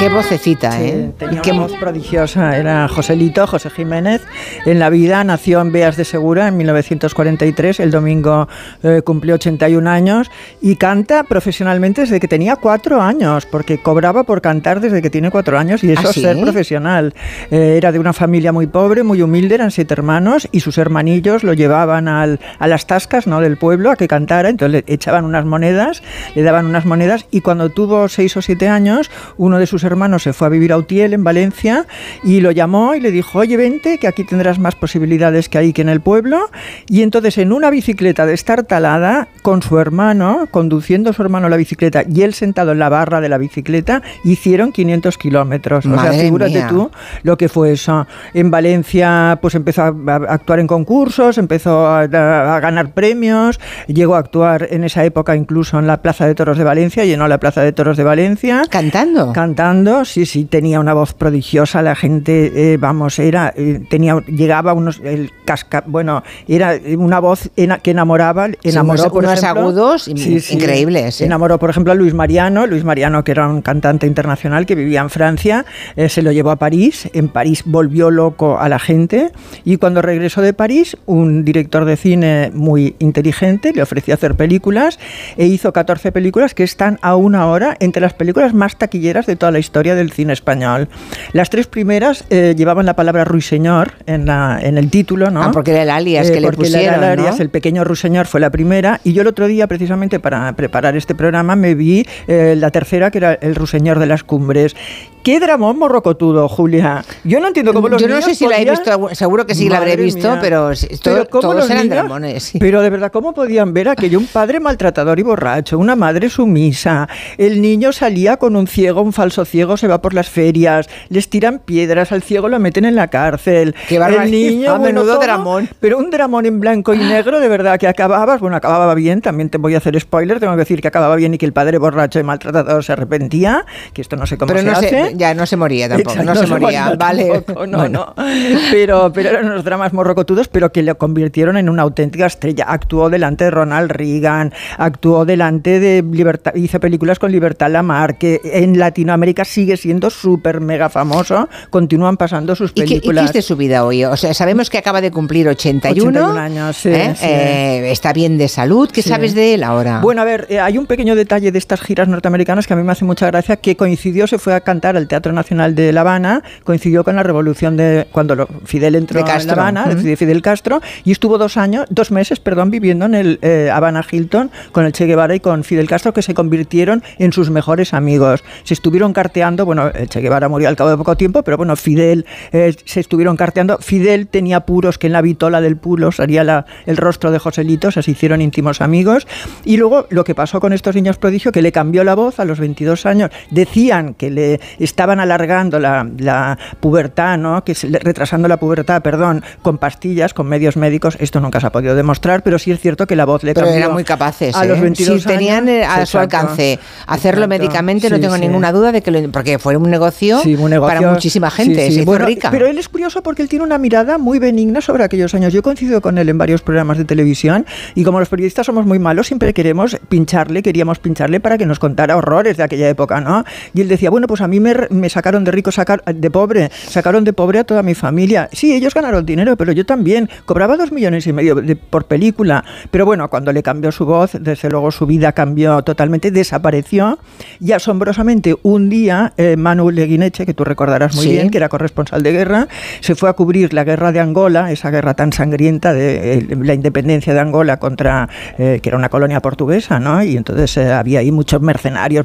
Qué 0.00 0.08
vocecita, 0.08 0.80
¿eh? 0.82 1.12
Tenía 1.18 1.42
Qué 1.42 1.52
una 1.52 1.60
voz 1.66 1.72
prodigiosa, 1.78 2.56
era 2.56 2.88
Joselito, 2.88 3.46
José 3.46 3.68
Jiménez. 3.68 4.22
En 4.64 4.78
la 4.78 4.88
vida 4.88 5.22
nació 5.24 5.60
en 5.60 5.72
Beas 5.72 5.98
de 5.98 6.06
Segura 6.06 6.48
en 6.48 6.56
1943, 6.56 7.80
el 7.80 7.90
domingo 7.90 8.48
eh, 8.82 9.02
cumplió 9.04 9.34
81 9.34 9.90
años 9.90 10.30
y 10.62 10.76
canta 10.76 11.24
profesionalmente 11.24 12.00
desde 12.00 12.18
que 12.18 12.28
tenía 12.28 12.56
cuatro 12.56 13.02
años, 13.02 13.44
porque 13.44 13.82
cobraba 13.82 14.24
por 14.24 14.40
cantar 14.40 14.80
desde 14.80 15.02
que 15.02 15.10
tiene 15.10 15.30
cuatro 15.30 15.58
años 15.58 15.84
y 15.84 15.92
eso 15.92 16.00
¿Ah, 16.06 16.08
es 16.08 16.14
sí? 16.14 16.22
ser 16.22 16.40
profesional. 16.40 17.12
Eh, 17.50 17.74
era 17.76 17.92
de 17.92 17.98
una 17.98 18.14
familia 18.14 18.52
muy 18.52 18.68
pobre, 18.68 19.02
muy 19.02 19.20
humilde, 19.20 19.56
eran 19.56 19.70
siete 19.70 19.92
hermanos 19.92 20.48
y 20.50 20.60
sus 20.60 20.78
hermanillos 20.78 21.44
lo 21.44 21.52
llevaban 21.52 22.08
al- 22.08 22.40
a 22.58 22.66
las 22.68 22.86
tascas 22.86 23.26
¿no? 23.26 23.42
del 23.42 23.58
pueblo 23.58 23.90
a 23.90 23.96
que 23.96 24.08
cantara, 24.08 24.48
entonces 24.48 24.82
le 24.86 24.94
echaban 24.94 25.26
unas 25.26 25.44
monedas, 25.44 26.02
le 26.34 26.42
daban 26.42 26.64
unas 26.64 26.86
monedas 26.86 27.26
y 27.30 27.42
cuando 27.42 27.68
tuvo 27.68 28.08
seis 28.08 28.34
o 28.38 28.40
siete 28.40 28.66
años, 28.66 29.10
uno 29.36 29.58
de 29.58 29.66
sus 29.66 29.84
hermanos 29.90 30.22
se 30.22 30.32
fue 30.32 30.46
a 30.46 30.50
vivir 30.50 30.72
a 30.72 30.78
Utiel, 30.78 31.12
en 31.12 31.24
Valencia, 31.24 31.86
y 32.22 32.40
lo 32.40 32.50
llamó 32.50 32.94
y 32.94 33.00
le 33.00 33.10
dijo, 33.10 33.38
oye, 33.38 33.56
vente, 33.56 33.98
que 33.98 34.08
aquí 34.08 34.24
tendrás 34.24 34.58
más 34.58 34.74
posibilidades 34.74 35.48
que 35.48 35.58
ahí 35.58 35.72
que 35.72 35.82
en 35.82 35.88
el 35.88 36.00
pueblo. 36.00 36.50
Y 36.88 37.02
entonces 37.02 37.38
en 37.38 37.52
una 37.52 37.70
bicicleta 37.70 38.26
de 38.26 38.34
estar 38.34 38.64
talada, 38.64 39.28
con 39.42 39.62
su 39.62 39.78
hermano, 39.78 40.48
conduciendo 40.50 41.10
a 41.10 41.12
su 41.12 41.22
hermano 41.22 41.48
la 41.48 41.56
bicicleta 41.56 42.04
y 42.08 42.22
él 42.22 42.34
sentado 42.34 42.72
en 42.72 42.78
la 42.78 42.88
barra 42.88 43.20
de 43.20 43.28
la 43.28 43.38
bicicleta, 43.38 44.02
hicieron 44.24 44.72
500 44.72 45.16
kilómetros. 45.18 45.86
O 45.86 46.00
sea, 46.00 46.12
figúrate 46.12 46.52
mía. 46.52 46.68
tú 46.68 46.90
lo 47.22 47.36
que 47.36 47.48
fue 47.48 47.72
eso. 47.72 48.06
En 48.34 48.50
Valencia, 48.50 49.38
pues 49.40 49.54
empezó 49.54 49.82
a 49.82 49.90
a 50.10 50.34
actuar 50.34 50.60
en 50.60 50.66
concursos, 50.66 51.38
empezó 51.38 51.86
a, 51.86 52.02
a 52.02 52.60
ganar 52.60 52.92
premios, 52.92 53.60
llegó 53.86 54.14
a 54.14 54.18
actuar 54.18 54.68
en 54.70 54.84
esa 54.84 55.04
época 55.04 55.36
incluso 55.36 55.78
en 55.78 55.86
la 55.86 56.02
Plaza 56.02 56.26
de 56.26 56.34
Toros 56.34 56.58
de 56.58 56.64
Valencia, 56.64 57.04
llenó 57.04 57.28
la 57.28 57.38
Plaza 57.38 57.62
de 57.62 57.72
Toros 57.72 57.96
de 57.96 58.04
Valencia. 58.04 58.62
¿Cantando? 58.70 59.32
Cantando, 59.32 59.79
sí, 60.04 60.26
sí, 60.26 60.44
tenía 60.44 60.80
una 60.80 60.94
voz 60.94 61.14
prodigiosa, 61.14 61.82
la 61.82 61.94
gente, 61.94 62.72
eh, 62.72 62.76
vamos, 62.76 63.18
era, 63.18 63.52
eh, 63.56 63.80
tenía, 63.88 64.18
llegaba 64.26 64.72
unos, 64.72 65.00
el 65.04 65.30
casca, 65.44 65.82
bueno, 65.86 66.22
era 66.48 66.74
una 66.96 67.18
voz 67.20 67.50
ena- 67.56 67.78
que 67.78 67.90
enamoraba, 67.92 68.48
enamoró, 68.62 69.02
unos- 69.02 69.12
por 69.12 69.24
unos 69.24 69.38
ejemplo- 69.42 69.60
agudos 69.62 70.08
in- 70.08 70.16
increíbles, 70.50 71.20
¿eh? 71.20 71.24
Enamoró, 71.26 71.58
por 71.58 71.70
ejemplo, 71.70 71.92
a 71.92 71.94
Luis 71.96 72.14
Mariano, 72.14 72.66
Luis 72.66 72.84
Mariano, 72.84 73.24
que 73.24 73.32
era 73.32 73.48
un 73.48 73.62
cantante 73.62 74.06
internacional 74.06 74.66
que 74.66 74.74
vivía 74.74 75.00
en 75.00 75.10
Francia, 75.10 75.64
eh, 75.96 76.08
se 76.08 76.22
lo 76.22 76.32
llevó 76.32 76.50
a 76.50 76.56
París, 76.56 77.08
en 77.12 77.28
París 77.28 77.62
volvió 77.64 78.10
loco 78.10 78.58
a 78.58 78.68
la 78.68 78.78
gente 78.78 79.30
y 79.64 79.76
cuando 79.78 80.02
regresó 80.02 80.42
de 80.42 80.52
París, 80.52 80.96
un 81.06 81.44
director 81.44 81.84
de 81.84 81.96
cine 81.96 82.50
muy 82.54 82.94
inteligente 82.98 83.72
le 83.74 83.82
ofreció 83.82 84.14
hacer 84.14 84.34
películas 84.34 84.98
e 85.36 85.46
hizo 85.46 85.72
14 85.72 86.12
películas 86.12 86.54
que 86.54 86.62
están 86.64 86.98
aún 87.02 87.34
ahora 87.34 87.76
entre 87.80 88.00
las 88.02 88.12
películas 88.14 88.54
más 88.54 88.76
taquilleras 88.76 89.26
de 89.26 89.36
toda 89.36 89.52
la 89.52 89.58
historia 89.58 89.69
del 89.70 90.12
cine 90.12 90.32
español. 90.32 90.88
Las 91.32 91.50
tres 91.50 91.66
primeras 91.66 92.24
eh, 92.30 92.54
llevaban 92.56 92.86
la 92.86 92.94
palabra 92.94 93.24
ruiseñor 93.24 93.92
en, 94.06 94.26
la, 94.26 94.58
en 94.60 94.78
el 94.78 94.90
título, 94.90 95.30
¿no? 95.30 95.42
Ah, 95.42 95.50
porque 95.52 95.70
era 95.70 95.82
el 95.82 95.90
alias 95.90 96.30
que 96.30 96.40
le 96.40 96.48
era 96.48 96.56
pusieron, 96.56 96.94
el 96.96 97.04
alias, 97.04 97.36
¿no? 97.36 97.42
el 97.42 97.50
pequeño 97.50 97.84
ruiseñor 97.84 98.26
fue 98.26 98.40
la 98.40 98.50
primera 98.50 99.00
y 99.04 99.12
yo 99.12 99.22
el 99.22 99.28
otro 99.28 99.46
día 99.46 99.66
precisamente 99.66 100.20
para 100.20 100.52
preparar 100.54 100.96
este 100.96 101.14
programa 101.14 101.56
me 101.56 101.74
vi 101.74 102.06
eh, 102.26 102.54
la 102.56 102.70
tercera 102.70 103.10
que 103.10 103.18
era 103.18 103.34
el 103.34 103.54
ruiseñor 103.54 103.98
de 103.98 104.06
las 104.06 104.24
cumbres. 104.24 104.74
Qué 105.22 105.38
dramón 105.38 105.78
morrocotudo, 105.78 106.48
Julia. 106.48 107.04
Yo 107.24 107.40
no 107.40 107.48
entiendo 107.48 107.74
cómo 107.74 107.90
los 107.90 108.00
Yo 108.00 108.08
no 108.08 108.14
niños 108.14 108.24
sé 108.24 108.34
si 108.34 108.46
la 108.46 108.58
he 108.58 108.64
visto, 108.64 109.14
seguro 109.14 109.44
que 109.44 109.54
sí 109.54 109.68
la 109.68 109.76
habré 109.76 109.94
visto, 109.96 110.30
mía. 110.30 110.38
pero, 110.40 110.70
Pero 110.70 110.98
todo- 110.98 111.28
¿cómo 111.28 111.40
todos 111.52 111.66
eran 111.68 111.82
niños? 111.82 111.94
dramones. 111.96 112.42
sí. 112.42 112.58
Pero 112.58 112.80
de 112.80 112.88
verdad, 112.88 113.12
¿cómo 113.12 113.34
podían 113.34 113.74
ver 113.74 113.90
aquello? 113.90 114.18
Un 114.18 114.26
padre 114.26 114.60
maltratador 114.60 115.18
y 115.20 115.22
borracho, 115.22 115.78
una 115.78 115.94
madre 115.94 116.30
sumisa. 116.30 117.06
El 117.36 117.60
niño 117.60 117.92
salía 117.92 118.38
con 118.38 118.56
un 118.56 118.66
ciego, 118.66 119.02
un 119.02 119.12
falso 119.12 119.44
ciego, 119.44 119.76
se 119.76 119.88
va 119.88 120.00
por 120.00 120.14
las 120.14 120.30
ferias, 120.30 120.88
les 121.10 121.28
tiran 121.28 121.58
piedras, 121.58 122.12
al 122.12 122.22
ciego 122.22 122.48
lo 122.48 122.58
meten 122.58 122.86
en 122.86 122.94
la 122.96 123.08
cárcel. 123.08 123.74
Qué 123.88 123.96
el 123.96 124.30
niño, 124.30 124.70
A 124.74 124.78
menudo 124.78 125.14
todo, 125.14 125.22
dramón. 125.22 125.68
Pero 125.80 125.98
un 125.98 126.08
dramón 126.10 126.46
en 126.46 126.60
blanco 126.60 126.94
y 126.94 126.98
negro, 126.98 127.40
de 127.40 127.48
verdad, 127.48 127.78
que 127.78 127.88
acababas, 127.88 128.40
bueno, 128.40 128.56
acababa 128.56 128.94
bien, 128.94 129.20
también 129.20 129.50
te 129.50 129.58
voy 129.58 129.74
a 129.74 129.78
hacer 129.78 130.00
spoiler, 130.00 130.40
tengo 130.40 130.54
que 130.54 130.60
decir 130.60 130.80
que 130.80 130.88
acababa 130.88 131.14
bien 131.16 131.34
y 131.34 131.38
que 131.38 131.44
el 131.44 131.52
padre 131.52 131.76
borracho 131.76 132.18
y 132.18 132.22
maltratador 132.22 132.82
se 132.82 132.92
arrepentía, 132.92 133.66
que 133.92 134.00
esto 134.00 134.16
no 134.16 134.26
sé 134.26 134.38
cómo 134.38 134.48
Pero 134.48 134.60
se 134.60 134.66
no 134.66 134.72
hace. 134.72 135.09
ya 135.16 135.34
no 135.34 135.46
se 135.46 135.56
moría 135.56 135.88
tampoco, 135.88 136.10
Exacto, 136.18 136.34
no 136.34 136.40
se 136.40 136.46
moría, 136.60 136.94
vale. 136.98 137.28
tampoco, 137.30 137.66
no, 137.66 137.78
Bueno. 137.78 138.14
no. 138.16 138.24
Pero, 138.70 139.12
pero 139.12 139.30
eran 139.30 139.46
unos 139.46 139.64
dramas 139.64 139.92
morrocotudos, 139.92 140.48
pero 140.48 140.72
que 140.72 140.82
lo 140.82 140.96
convirtieron 140.98 141.56
en 141.56 141.68
una 141.68 141.82
auténtica 141.82 142.26
estrella. 142.26 142.64
Actuó 142.68 143.10
delante 143.10 143.44
de 143.44 143.50
Ronald 143.50 143.90
Reagan, 143.90 144.52
actuó 144.78 145.24
delante 145.24 145.80
de 145.80 146.02
Libertad, 146.10 146.54
hizo 146.54 146.80
películas 146.80 147.18
con 147.18 147.32
Libertad 147.32 147.70
Lamar, 147.70 148.18
que 148.18 148.40
en 148.44 148.78
Latinoamérica 148.78 149.44
sigue 149.44 149.76
siendo 149.76 150.10
súper 150.10 150.60
mega 150.60 150.88
famoso. 150.88 151.48
Continúan 151.70 152.16
pasando 152.16 152.54
sus 152.54 152.70
¿Y 152.70 152.74
qué, 152.74 152.80
y 152.82 152.86
qué 152.86 152.94
películas. 152.96 153.24
es 153.26 153.32
de 153.32 153.42
su 153.42 153.56
vida 153.56 153.84
hoy? 153.84 154.04
O 154.04 154.16
sea, 154.16 154.34
sabemos 154.34 154.70
que 154.70 154.78
acaba 154.78 155.00
de 155.00 155.10
cumplir 155.10 155.48
81. 155.48 156.10
81 156.10 156.40
años, 156.40 156.76
sí, 156.76 156.88
¿eh? 156.90 157.14
sí. 157.16 157.26
Eh, 157.26 157.90
está 157.90 158.12
bien 158.12 158.38
de 158.38 158.48
salud. 158.48 158.90
¿Qué 158.90 159.02
Sí. 159.02 159.08
sabes 159.08 159.34
de 159.34 159.54
él 159.54 159.62
ahora? 159.64 160.00
Bueno, 160.00 160.22
a 160.22 160.24
ver, 160.24 160.46
eh, 160.50 160.60
hay 160.60 160.78
un 160.78 160.86
pequeño 160.86 161.14
detalle 161.14 161.50
de 161.52 161.58
estas 161.58 161.80
giras 161.80 162.08
norteamericanas 162.08 162.66
que 162.66 162.72
a 162.72 162.76
mí 162.76 162.82
me 162.82 162.92
hace 162.92 163.04
mucha 163.04 163.26
gracia, 163.26 163.56
que 163.56 163.76
coincidió, 163.76 164.26
se 164.26 164.38
fue 164.38 164.54
a 164.54 164.60
cantar 164.60 164.96
al 165.00 165.08
Teatro 165.08 165.32
Nacional 165.32 165.74
de 165.74 165.92
La 165.92 166.02
Habana, 166.02 166.42
coincidió 166.64 167.04
con 167.04 167.16
la 167.16 167.22
revolución 167.22 167.76
de 167.76 168.06
cuando 168.12 168.46
Fidel 168.64 168.94
entró 168.94 169.20
en 169.20 169.26
La. 169.26 169.32
Habana, 169.52 169.86
de 169.86 169.94
Ujú. 170.12 170.16
Fidel- 170.16 170.40
Castro, 170.42 170.80
y 171.04 171.12
estuvo 171.12 171.36
dos 171.38 171.56
años, 171.56 171.86
dos 171.90 172.10
meses, 172.10 172.40
perdón, 172.40 172.70
viviendo 172.70 173.04
en 173.06 173.14
el 173.14 173.38
eh, 173.42 173.70
Habana 173.72 174.04
Hilton 174.10 174.50
con 174.72 174.86
el 174.86 174.92
Che 174.92 175.06
Guevara 175.06 175.34
y 175.34 175.40
con 175.40 175.64
Fidel 175.64 175.86
Castro, 175.88 176.12
que 176.14 176.22
se 176.22 176.32
convirtieron 176.34 177.02
en 177.18 177.32
sus 177.32 177.50
mejores 177.50 177.92
amigos. 177.94 178.42
Se 178.64 178.74
estuvieron 178.74 179.12
carteando, 179.12 179.66
bueno, 179.66 179.88
el 179.94 180.08
Che 180.08 180.20
Guevara 180.20 180.48
murió 180.48 180.68
al 180.68 180.76
cabo 180.76 180.90
de 180.90 180.96
poco 180.96 181.16
tiempo, 181.16 181.42
pero 181.42 181.56
bueno, 181.56 181.76
Fidel 181.76 182.24
eh, 182.52 182.74
se 182.84 183.00
estuvieron 183.00 183.36
carteando. 183.36 183.78
Fidel 183.78 184.26
tenía 184.28 184.60
puros 184.60 184.98
que 184.98 185.08
en 185.08 185.12
la 185.12 185.20
vitola 185.22 185.60
del 185.60 185.76
pulo 185.76 186.12
salía 186.12 186.44
la- 186.44 186.64
el 186.86 186.96
rostro 186.96 187.30
de 187.30 187.38
Joselito, 187.38 187.88
o 187.88 187.90
sea, 187.90 188.02
se 188.02 188.10
hicieron 188.12 188.40
íntimos 188.40 188.80
amigos. 188.80 189.26
Y 189.64 189.76
luego 189.76 190.06
lo 190.10 190.24
que 190.24 190.34
pasó 190.34 190.60
con 190.60 190.72
estos 190.72 190.94
niños 190.94 191.18
prodigio, 191.18 191.52
que 191.52 191.62
le 191.62 191.72
cambió 191.72 192.04
la 192.04 192.14
voz 192.14 192.40
a 192.40 192.44
los 192.44 192.58
22 192.60 193.06
años. 193.06 193.30
Decían 193.50 194.14
que 194.14 194.30
le 194.30 194.60
estaban 194.90 195.20
alargando 195.20 195.78
la, 195.78 196.06
la 196.18 196.58
pubertad, 196.80 197.38
¿no? 197.38 197.64
Que 197.64 197.74
le- 197.88 197.98
retrasando 197.98 198.48
la 198.48 198.58
pubertad, 198.58 199.02
perdón, 199.02 199.42
con 199.62 199.78
pastillas, 199.78 200.34
con 200.34 200.46
medios 200.48 200.76
médicos. 200.76 201.16
Esto 201.20 201.40
nunca 201.40 201.60
se 201.60 201.66
ha 201.66 201.72
podido 201.72 201.94
demostrar, 201.94 202.42
pero 202.42 202.58
sí 202.58 202.70
es 202.72 202.80
cierto 202.80 203.06
que 203.06 203.16
la 203.16 203.24
voz 203.24 203.42
le 203.44 203.54
Pero 203.54 203.66
cambió. 203.66 203.78
eran 203.84 203.92
muy 203.92 204.04
capaces. 204.04 204.54
A 204.56 204.64
¿eh? 204.64 204.68
los 204.68 204.80
22 204.80 205.22
si 205.22 205.28
tenían 205.28 205.68
años. 205.68 205.82
eh, 205.82 205.84
a 205.84 205.94
su 206.06 206.18
Exacto. 206.18 206.36
alcance 206.36 206.78
hacerlo 207.06 207.44
Exacto. 207.44 207.48
médicamente, 207.64 208.10
no 208.10 208.16
Sí, 208.16 208.22
tengo 208.22 208.34
sí. 208.34 208.40
ninguna 208.40 208.72
duda 208.72 208.92
de 208.92 209.02
que 209.02 209.10
lo. 209.10 209.30
Porque 209.30 209.58
fue 209.58 209.76
un 209.76 209.90
negocio, 209.90 210.40
Sí, 210.40 210.54
un 210.56 210.70
negocio- 210.70 210.96
para 210.98 211.10
muchísima 211.12 211.50
gente. 211.50 211.74
sí, 211.82 211.88
sí. 211.88 211.92
Se 211.94 212.00
hizo 212.02 212.06
Bueno, 212.06 212.26
rica. 212.26 212.50
Pero 212.50 212.66
él 212.66 212.78
es 212.78 212.88
curioso 212.88 213.22
porque 213.22 213.42
él 213.42 213.48
tiene 213.48 213.64
una 213.64 213.78
mirada 213.78 214.18
muy 214.18 214.38
benigna 214.38 214.80
sobre 214.80 215.04
aquellos 215.04 215.34
años. 215.34 215.52
Yo 215.52 215.62
coincido 215.62 216.00
con 216.00 216.18
él 216.18 216.28
en 216.28 216.38
varios 216.38 216.62
programas 216.62 216.98
de 216.98 217.04
televisión 217.04 217.66
y 217.94 218.04
como 218.04 218.18
los 218.18 218.28
periodistas 218.28 218.66
somos 218.66 218.86
muy 218.86 218.98
malos, 218.98 219.26
siempre 219.26 219.52
queremos 219.54 219.96
pincharle, 220.08 220.62
queríamos 220.62 220.98
pincharle 220.98 221.40
para 221.40 221.58
que 221.58 221.66
nos 221.66 221.78
contara 221.78 222.16
horrores 222.16 222.56
de 222.56 222.62
aquella 222.62 222.88
época, 222.88 223.20
¿no? 223.20 223.44
Y 223.74 223.80
él 223.82 223.88
decía, 223.88 224.10
bueno, 224.10 224.26
pues 224.26 224.40
a 224.40 224.48
mí 224.48 224.58
me 224.60 224.74
de, 224.88 224.94
me 224.94 225.08
sacaron 225.10 225.44
de 225.44 225.50
rico, 225.50 225.70
sacar, 225.72 226.02
de 226.04 226.30
pobre, 226.30 226.70
sacaron 226.88 227.24
de 227.24 227.32
pobre 227.32 227.58
a 227.60 227.64
toda 227.64 227.82
mi 227.82 227.94
familia. 227.94 228.48
Sí, 228.52 228.72
ellos 228.74 228.94
ganaron 228.94 229.24
dinero, 229.26 229.56
pero 229.56 229.72
yo 229.72 229.84
también. 229.86 230.28
Cobraba 230.46 230.76
dos 230.76 230.92
millones 230.92 231.26
y 231.26 231.32
medio 231.32 231.54
de- 231.56 231.76
por 231.76 232.04
película. 232.06 232.64
Pero 232.90 233.06
bueno, 233.06 233.28
cuando 233.30 233.52
le 233.52 233.62
cambió 233.62 233.92
su 233.92 234.04
voz, 234.06 234.32
desde 234.40 234.68
luego 234.70 234.90
su 234.90 235.06
vida 235.06 235.32
cambió 235.32 235.82
totalmente, 235.82 236.30
desapareció. 236.30 237.18
Y 237.60 237.72
asombrosamente, 237.72 238.56
un 238.62 238.88
día, 238.88 239.32
eh, 239.36 239.56
Manu 239.56 239.90
Leguineche, 239.90 240.46
que 240.46 240.54
tú 240.54 240.64
recordarás 240.64 241.14
muy 241.16 241.24
Sí. 241.24 241.30
bien, 241.32 241.50
que 241.50 241.58
era 241.58 241.68
corresponsal 241.68 242.22
de 242.22 242.32
guerra, 242.32 242.68
se 243.00 243.14
fue 243.14 243.28
a 243.28 243.32
cubrir 243.34 243.72
la 243.74 243.84
guerra 243.84 244.12
de 244.12 244.20
Angola, 244.20 244.70
esa 244.72 244.90
guerra 244.90 245.14
tan 245.14 245.32
sangrienta 245.32 245.92
de 245.92 246.34
eh, 246.38 246.46
la 246.60 246.74
independencia 246.74 247.34
de 247.34 247.40
Angola 247.40 247.78
contra, 247.78 248.28
eh, 248.58 248.80
que 248.82 248.88
era 248.88 248.96
una 248.98 249.08
colonia 249.08 249.40
portuguesa, 249.40 249.98
¿no? 250.00 250.22
Y 250.22 250.36
entonces 250.36 250.76
eh, 250.76 250.92
había 250.92 251.20
ahí 251.20 251.32
muchos 251.32 251.60
mercenarios, 251.60 252.24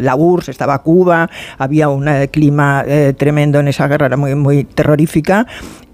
la 0.00 0.16
URSS, 0.16 0.48
estaba 0.50 0.82
Cuba, 0.82 1.30
había 1.58 1.88
un 1.88 1.95
eh, 2.06 2.28
clima 2.28 2.84
eh, 2.86 3.14
tremendo 3.16 3.60
en 3.60 3.68
esa 3.68 3.88
guerra, 3.88 4.06
era 4.06 4.16
muy, 4.16 4.34
muy 4.34 4.64
terrorífica. 4.64 5.46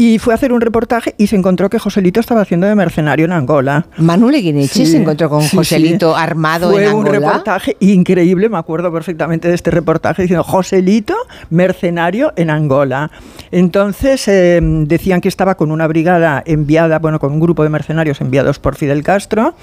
Y 0.03 0.19
fue 0.19 0.35
a 0.35 0.37
hacer 0.37 0.53
un 0.53 0.61
reportaje 0.61 1.15
y 1.17 1.29
se 1.29 1.37
encontró 1.37 1.71
que 1.71 1.79
Joselito 1.79 2.19
estaba 2.19 2.41
haciendo 2.41 2.67
de 2.67 2.75
mercenario 2.75 3.25
en 3.25 3.31
Angola. 3.31 3.87
Manuel 3.99 4.33
Leguineche 4.33 4.85
se 4.85 4.97
encontró 4.97 5.31
con 5.31 5.47
Joselito 5.47 6.17
armado 6.17 6.73
Fue 6.73 6.87
en 6.87 6.95
un 6.95 7.07
Angola. 7.07 7.21
reportaje 7.21 7.77
increíble, 7.79 8.49
me 8.49 8.59
acuerdo 8.59 8.93
perfectamente 8.93 9.47
de 9.47 9.55
este 9.55 9.71
reportaje 9.71 10.23
diciendo 10.23 10.43
Joselito, 10.43 11.15
mercenario 11.51 12.33
en 12.35 12.51
Angola. 12.51 13.13
Entonces 13.53 14.27
eh, 14.27 14.59
decían 14.61 15.21
que 15.21 15.29
estaba 15.29 15.55
con 15.55 15.71
una 15.71 15.87
brigada 15.87 16.43
enviada, 16.47 16.99
bueno, 16.99 17.21
con 17.21 17.33
un 17.33 17.39
grupo 17.39 17.63
de 17.63 17.69
mercenarios 17.69 18.21
enviados 18.21 18.59
por 18.59 18.75
Fidel 18.75 19.05
Castro. 19.05 19.55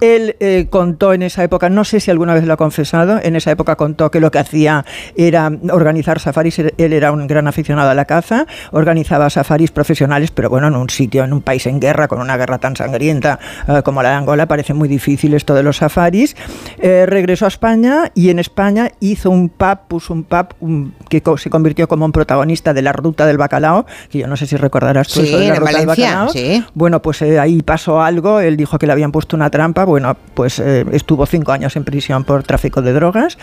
Él 0.00 0.36
eh, 0.38 0.68
contó 0.70 1.12
en 1.12 1.22
esa 1.22 1.42
época, 1.42 1.70
no 1.70 1.82
sé 1.82 1.98
si 1.98 2.12
alguna 2.12 2.34
vez 2.34 2.44
lo 2.44 2.52
ha 2.52 2.56
confesado, 2.56 3.18
en 3.20 3.34
esa 3.34 3.50
época 3.50 3.74
contó 3.74 4.12
que 4.12 4.20
lo 4.20 4.30
que 4.30 4.38
hacía 4.38 4.84
era 5.16 5.50
organizar 5.72 6.20
safaris, 6.20 6.60
él 6.60 6.92
era 6.92 7.10
un 7.10 7.26
gran 7.26 7.48
aficionado 7.48 7.90
a 7.90 7.94
la 7.96 8.04
caza, 8.04 8.46
organizaba 8.70 9.28
safaris 9.28 9.72
profesionales, 9.72 9.87
pero 10.34 10.50
bueno, 10.50 10.68
en 10.68 10.76
un 10.76 10.90
sitio, 10.90 11.24
en 11.24 11.32
un 11.32 11.42
país 11.42 11.66
en 11.66 11.80
guerra, 11.80 12.08
con 12.08 12.20
una 12.20 12.36
guerra 12.36 12.58
tan 12.58 12.76
sangrienta 12.76 13.38
eh, 13.66 13.82
como 13.84 14.02
la 14.02 14.10
de 14.10 14.14
Angola, 14.16 14.46
parece 14.46 14.74
muy 14.74 14.88
difícil 14.88 15.34
esto 15.34 15.54
de 15.54 15.62
los 15.62 15.78
safaris. 15.78 16.36
Eh, 16.78 17.06
regresó 17.06 17.44
a 17.44 17.48
España 17.48 18.10
y 18.14 18.30
en 18.30 18.38
España 18.38 18.90
hizo 19.00 19.30
un 19.30 19.48
pub, 19.48 19.78
puso 19.88 20.12
un 20.12 20.24
pub 20.24 20.48
un- 20.60 20.94
que 21.08 21.22
co- 21.22 21.38
se 21.38 21.50
convirtió 21.50 21.88
como 21.88 22.04
un 22.04 22.12
protagonista 22.12 22.74
de 22.74 22.82
la 22.82 22.92
ruta 22.92 23.26
del 23.26 23.38
bacalao, 23.38 23.86
que 24.10 24.18
yo 24.18 24.26
no 24.26 24.36
sé 24.36 24.46
si 24.46 24.56
recordarás 24.56 25.08
tú 25.08 25.20
Sí, 25.20 25.28
eso 25.28 25.38
de 25.38 25.48
la 25.48 25.54
ruta 25.56 25.70
del 25.72 25.86
Valencia, 25.86 26.06
bacalao. 26.10 26.28
sí. 26.32 26.64
Bueno, 26.74 27.00
pues 27.02 27.22
eh, 27.22 27.38
ahí 27.38 27.62
pasó 27.62 28.00
algo, 28.02 28.40
él 28.40 28.56
dijo 28.56 28.78
que 28.78 28.86
le 28.86 28.92
habían 28.92 29.12
puesto 29.12 29.36
una 29.36 29.50
trampa, 29.50 29.84
bueno, 29.84 30.16
pues 30.34 30.58
eh, 30.58 30.84
estuvo 30.92 31.26
cinco 31.26 31.52
años 31.52 31.76
en 31.76 31.84
prisión 31.84 32.24
por 32.24 32.42
tráfico 32.42 32.82
de 32.82 32.92
drogas, 32.92 33.38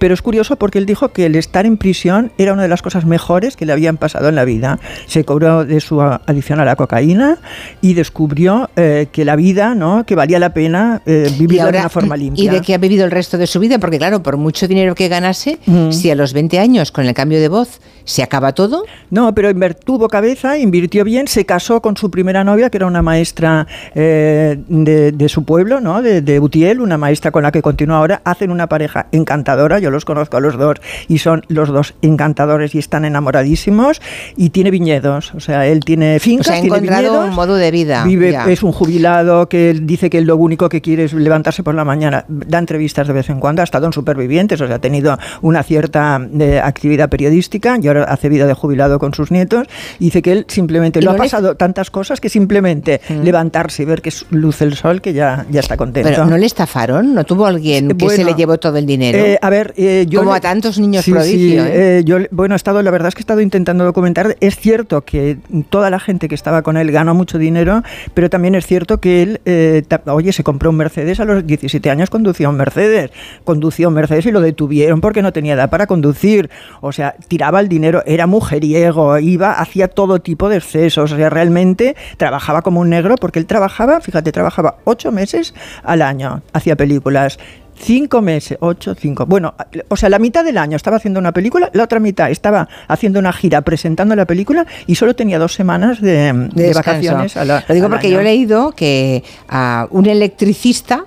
pero 0.00 0.14
es 0.14 0.22
curioso 0.22 0.56
porque 0.56 0.78
él 0.78 0.86
dijo 0.86 1.10
que 1.10 1.26
el 1.26 1.36
estar 1.36 1.66
en 1.66 1.76
prisión 1.76 2.32
era 2.38 2.52
una 2.52 2.62
de 2.62 2.68
las 2.68 2.82
cosas 2.82 3.04
mejores 3.04 3.56
que 3.56 3.66
le 3.66 3.72
habían 3.72 3.96
pasado 3.98 4.28
en 4.28 4.34
la 4.34 4.44
vida. 4.44 4.80
Se 5.06 5.24
cobró 5.24 5.64
de 5.64 5.78
su 5.80 6.00
adicción 6.00 6.58
a 6.58 6.64
la 6.64 6.74
cocaína 6.74 7.38
y 7.80 7.94
descubrió 7.94 8.68
eh, 8.74 9.06
que 9.12 9.24
la 9.24 9.36
vida, 9.36 9.74
¿no? 9.76 10.04
que 10.04 10.16
valía 10.16 10.38
la 10.38 10.52
pena 10.54 11.02
eh, 11.06 11.30
vivirla 11.38 11.70
de 11.70 11.78
una 11.78 11.88
forma 11.88 12.16
limpia. 12.16 12.42
¿Y 12.44 12.48
de 12.48 12.60
qué 12.62 12.74
ha 12.74 12.78
vivido 12.78 13.04
el 13.04 13.10
resto 13.10 13.38
de 13.38 13.46
su 13.46 13.60
vida? 13.60 13.78
Porque 13.78 13.98
claro, 13.98 14.22
por 14.22 14.36
mucho 14.36 14.66
dinero 14.66 14.94
que 14.94 15.08
ganase, 15.08 15.58
Mm. 15.66 15.92
si 15.92 16.10
a 16.10 16.14
los 16.14 16.32
20 16.32 16.58
años 16.58 16.90
con 16.90 17.06
el 17.06 17.14
cambio 17.14 17.38
de 17.40 17.48
voz 17.48 17.80
se 18.04 18.22
acaba 18.22 18.52
todo, 18.52 18.84
No, 19.10 19.34
pero 19.34 19.52
tuvo 19.74 20.08
cabeza, 20.08 20.58
invirtió 20.58 21.04
bien, 21.04 21.28
se 21.28 21.44
casó 21.44 21.80
con 21.80 21.96
su 21.96 22.10
primera 22.10 22.44
novia, 22.44 22.70
que 22.70 22.78
era 22.78 22.86
una 22.86 23.02
maestra 23.02 23.66
eh, 23.94 24.58
de, 24.68 25.12
de 25.12 25.28
su 25.28 25.44
pueblo, 25.44 25.80
¿no? 25.80 26.02
de, 26.02 26.22
de 26.22 26.40
Utiel, 26.40 26.80
una 26.80 26.98
maestra 26.98 27.30
con 27.30 27.42
la 27.42 27.52
que 27.52 27.62
continúa 27.62 27.98
ahora. 27.98 28.22
Hacen 28.24 28.50
una 28.50 28.68
pareja 28.68 29.06
encantadora, 29.12 29.78
yo 29.78 29.90
los 29.90 30.04
conozco 30.04 30.36
a 30.36 30.40
los 30.40 30.56
dos 30.56 30.78
y 31.08 31.18
son 31.18 31.42
los 31.48 31.68
dos 31.68 31.94
encantadores 32.02 32.74
y 32.74 32.78
están 32.78 33.04
enamoradísimos. 33.04 34.00
Y 34.36 34.50
tiene 34.50 34.70
viñedos, 34.70 35.34
o 35.34 35.40
sea, 35.40 35.66
él 35.66 35.80
tiene 35.80 36.16
o 36.16 36.20
fincas, 36.20 36.46
sea, 36.46 36.56
ha 36.56 36.58
encontrado 36.58 37.02
viñedos. 37.02 37.28
un 37.28 37.34
modo 37.34 37.56
de 37.56 37.70
vida. 37.70 38.04
Vive, 38.04 38.32
ya. 38.32 38.44
es 38.50 38.62
un 38.62 38.72
jubilado 38.72 39.48
que 39.48 39.74
dice 39.74 40.10
que 40.10 40.20
lo 40.20 40.36
único 40.36 40.68
que 40.68 40.80
quiere 40.80 41.04
es 41.04 41.12
levantarse 41.12 41.62
por 41.62 41.74
la 41.74 41.84
mañana. 41.84 42.24
Da 42.28 42.58
entrevistas 42.58 43.06
de 43.06 43.12
vez 43.12 43.30
en 43.30 43.40
cuando, 43.40 43.62
ha 43.62 43.64
estado 43.64 43.86
en 43.86 43.92
Supervivientes, 43.92 44.60
o 44.60 44.66
sea, 44.66 44.76
ha 44.76 44.80
tenido 44.80 45.18
una 45.42 45.62
cierta 45.62 46.20
eh, 46.38 46.60
actividad 46.62 47.08
periodística 47.08 47.78
y 47.80 47.88
hace 47.98 48.28
vida 48.28 48.46
de 48.46 48.54
jubilado 48.54 48.98
con 48.98 49.14
sus 49.14 49.30
nietos. 49.30 49.66
Y 49.98 50.04
dice 50.06 50.22
que 50.22 50.32
él 50.32 50.44
simplemente 50.48 50.98
¿Y 51.00 51.02
lo 51.02 51.10
ha 51.10 51.14
le- 51.14 51.18
pasado 51.18 51.56
tantas 51.56 51.90
cosas 51.90 52.20
que 52.20 52.28
simplemente 52.28 53.00
levantarse 53.22 53.82
y 53.82 53.86
ver 53.86 54.02
que 54.02 54.10
luce 54.30 54.64
el 54.64 54.74
sol, 54.74 55.00
que 55.00 55.12
ya, 55.12 55.46
ya 55.50 55.60
está 55.60 55.76
contento. 55.76 56.08
Pero 56.10 56.26
¿no 56.26 56.36
le 56.36 56.46
estafaron? 56.46 57.14
¿No 57.14 57.24
tuvo 57.24 57.46
alguien 57.46 57.88
que 57.88 58.08
se 58.08 58.16
Bueno, 58.16 58.30
le 58.30 58.34
llevó 58.36 58.58
todo 58.58 58.76
el 58.76 58.86
dinero? 58.86 59.18
Eh, 59.18 59.38
a 59.40 59.50
ver, 59.50 59.74
eh, 59.76 60.06
yo 60.08 60.20
Como 60.20 60.32
le- 60.32 60.38
a 60.38 60.40
tantos 60.40 60.78
niños 60.78 61.04
Sí, 61.04 61.12
prodigio. 61.12 61.64
sí, 61.64 61.68
¿eh? 61.70 61.98
eh, 61.98 62.02
yo, 62.04 62.18
bueno, 62.30 62.54
he 62.54 62.56
estado, 62.56 62.82
la 62.82 62.90
verdad 62.90 63.08
es 63.08 63.14
que 63.14 63.20
he 63.20 63.22
estado 63.24 63.40
intentando 63.40 63.84
documentar. 63.84 64.36
Es 64.40 64.56
cierto 64.56 65.02
que 65.02 65.38
toda 65.70 65.90
la 65.90 66.00
gente 66.00 66.28
que 66.28 66.34
estaba 66.34 66.62
con 66.62 66.76
él 66.76 66.90
ganó 66.92 67.14
mucho 67.14 67.38
dinero, 67.38 67.82
pero 68.14 68.30
también 68.30 68.54
es 68.54 68.66
cierto 68.66 69.00
que 69.00 69.22
él, 69.22 69.40
eh, 69.44 69.82
oye, 70.06 70.32
se 70.32 70.42
compró 70.44 70.70
un 70.70 70.76
Mercedes 70.76 71.20
a 71.20 71.24
los 71.24 71.46
17 71.46 71.90
años, 71.90 72.10
conducía 72.10 72.48
un 72.48 72.56
Mercedes, 72.56 73.10
conducía 73.44 73.88
un 73.88 73.94
Mercedes 73.94 74.26
y 74.26 74.30
lo 74.32 74.40
detuvieron 74.40 75.00
porque 75.00 75.22
no 75.22 75.32
tenía 75.32 75.54
edad 75.54 75.70
para 75.70 75.86
conducir. 75.86 76.50
O 76.80 76.92
sea, 76.92 77.14
tiraba 77.28 77.60
el 77.60 77.68
dinero, 77.68 77.79
era 77.84 78.26
mujeriego, 78.26 79.18
iba, 79.18 79.52
hacía 79.52 79.88
todo 79.88 80.20
tipo 80.20 80.48
de 80.48 80.56
excesos. 80.58 81.12
O 81.12 81.16
sea, 81.16 81.30
realmente 81.30 81.96
trabajaba 82.16 82.62
como 82.62 82.80
un 82.80 82.90
negro 82.90 83.16
porque 83.16 83.38
él 83.38 83.46
trabajaba, 83.46 84.00
fíjate, 84.00 84.32
trabajaba 84.32 84.76
ocho 84.84 85.12
meses 85.12 85.54
al 85.82 86.02
año, 86.02 86.42
hacía 86.52 86.76
películas. 86.76 87.38
Cinco 87.82 88.20
meses, 88.20 88.58
ocho, 88.60 88.94
cinco. 88.94 89.24
Bueno, 89.24 89.54
o 89.88 89.96
sea, 89.96 90.10
la 90.10 90.18
mitad 90.18 90.44
del 90.44 90.58
año 90.58 90.76
estaba 90.76 90.98
haciendo 90.98 91.18
una 91.18 91.32
película, 91.32 91.70
la 91.72 91.84
otra 91.84 91.98
mitad 91.98 92.30
estaba 92.30 92.68
haciendo 92.88 93.18
una 93.18 93.32
gira 93.32 93.62
presentando 93.62 94.14
la 94.14 94.26
película 94.26 94.66
y 94.86 94.96
solo 94.96 95.16
tenía 95.16 95.38
dos 95.38 95.54
semanas 95.54 95.98
de, 96.02 96.50
vacaciones. 96.74 97.38
a 97.38 97.44
la- 97.46 97.64
Lo 97.66 97.74
digo 97.74 97.88
porque 97.88 98.08
año. 98.08 98.16
yo 98.16 98.20
he 98.20 98.24
leído 98.24 98.72
que 98.72 99.24
a 99.48 99.86
un 99.92 100.04
electricista 100.04 101.06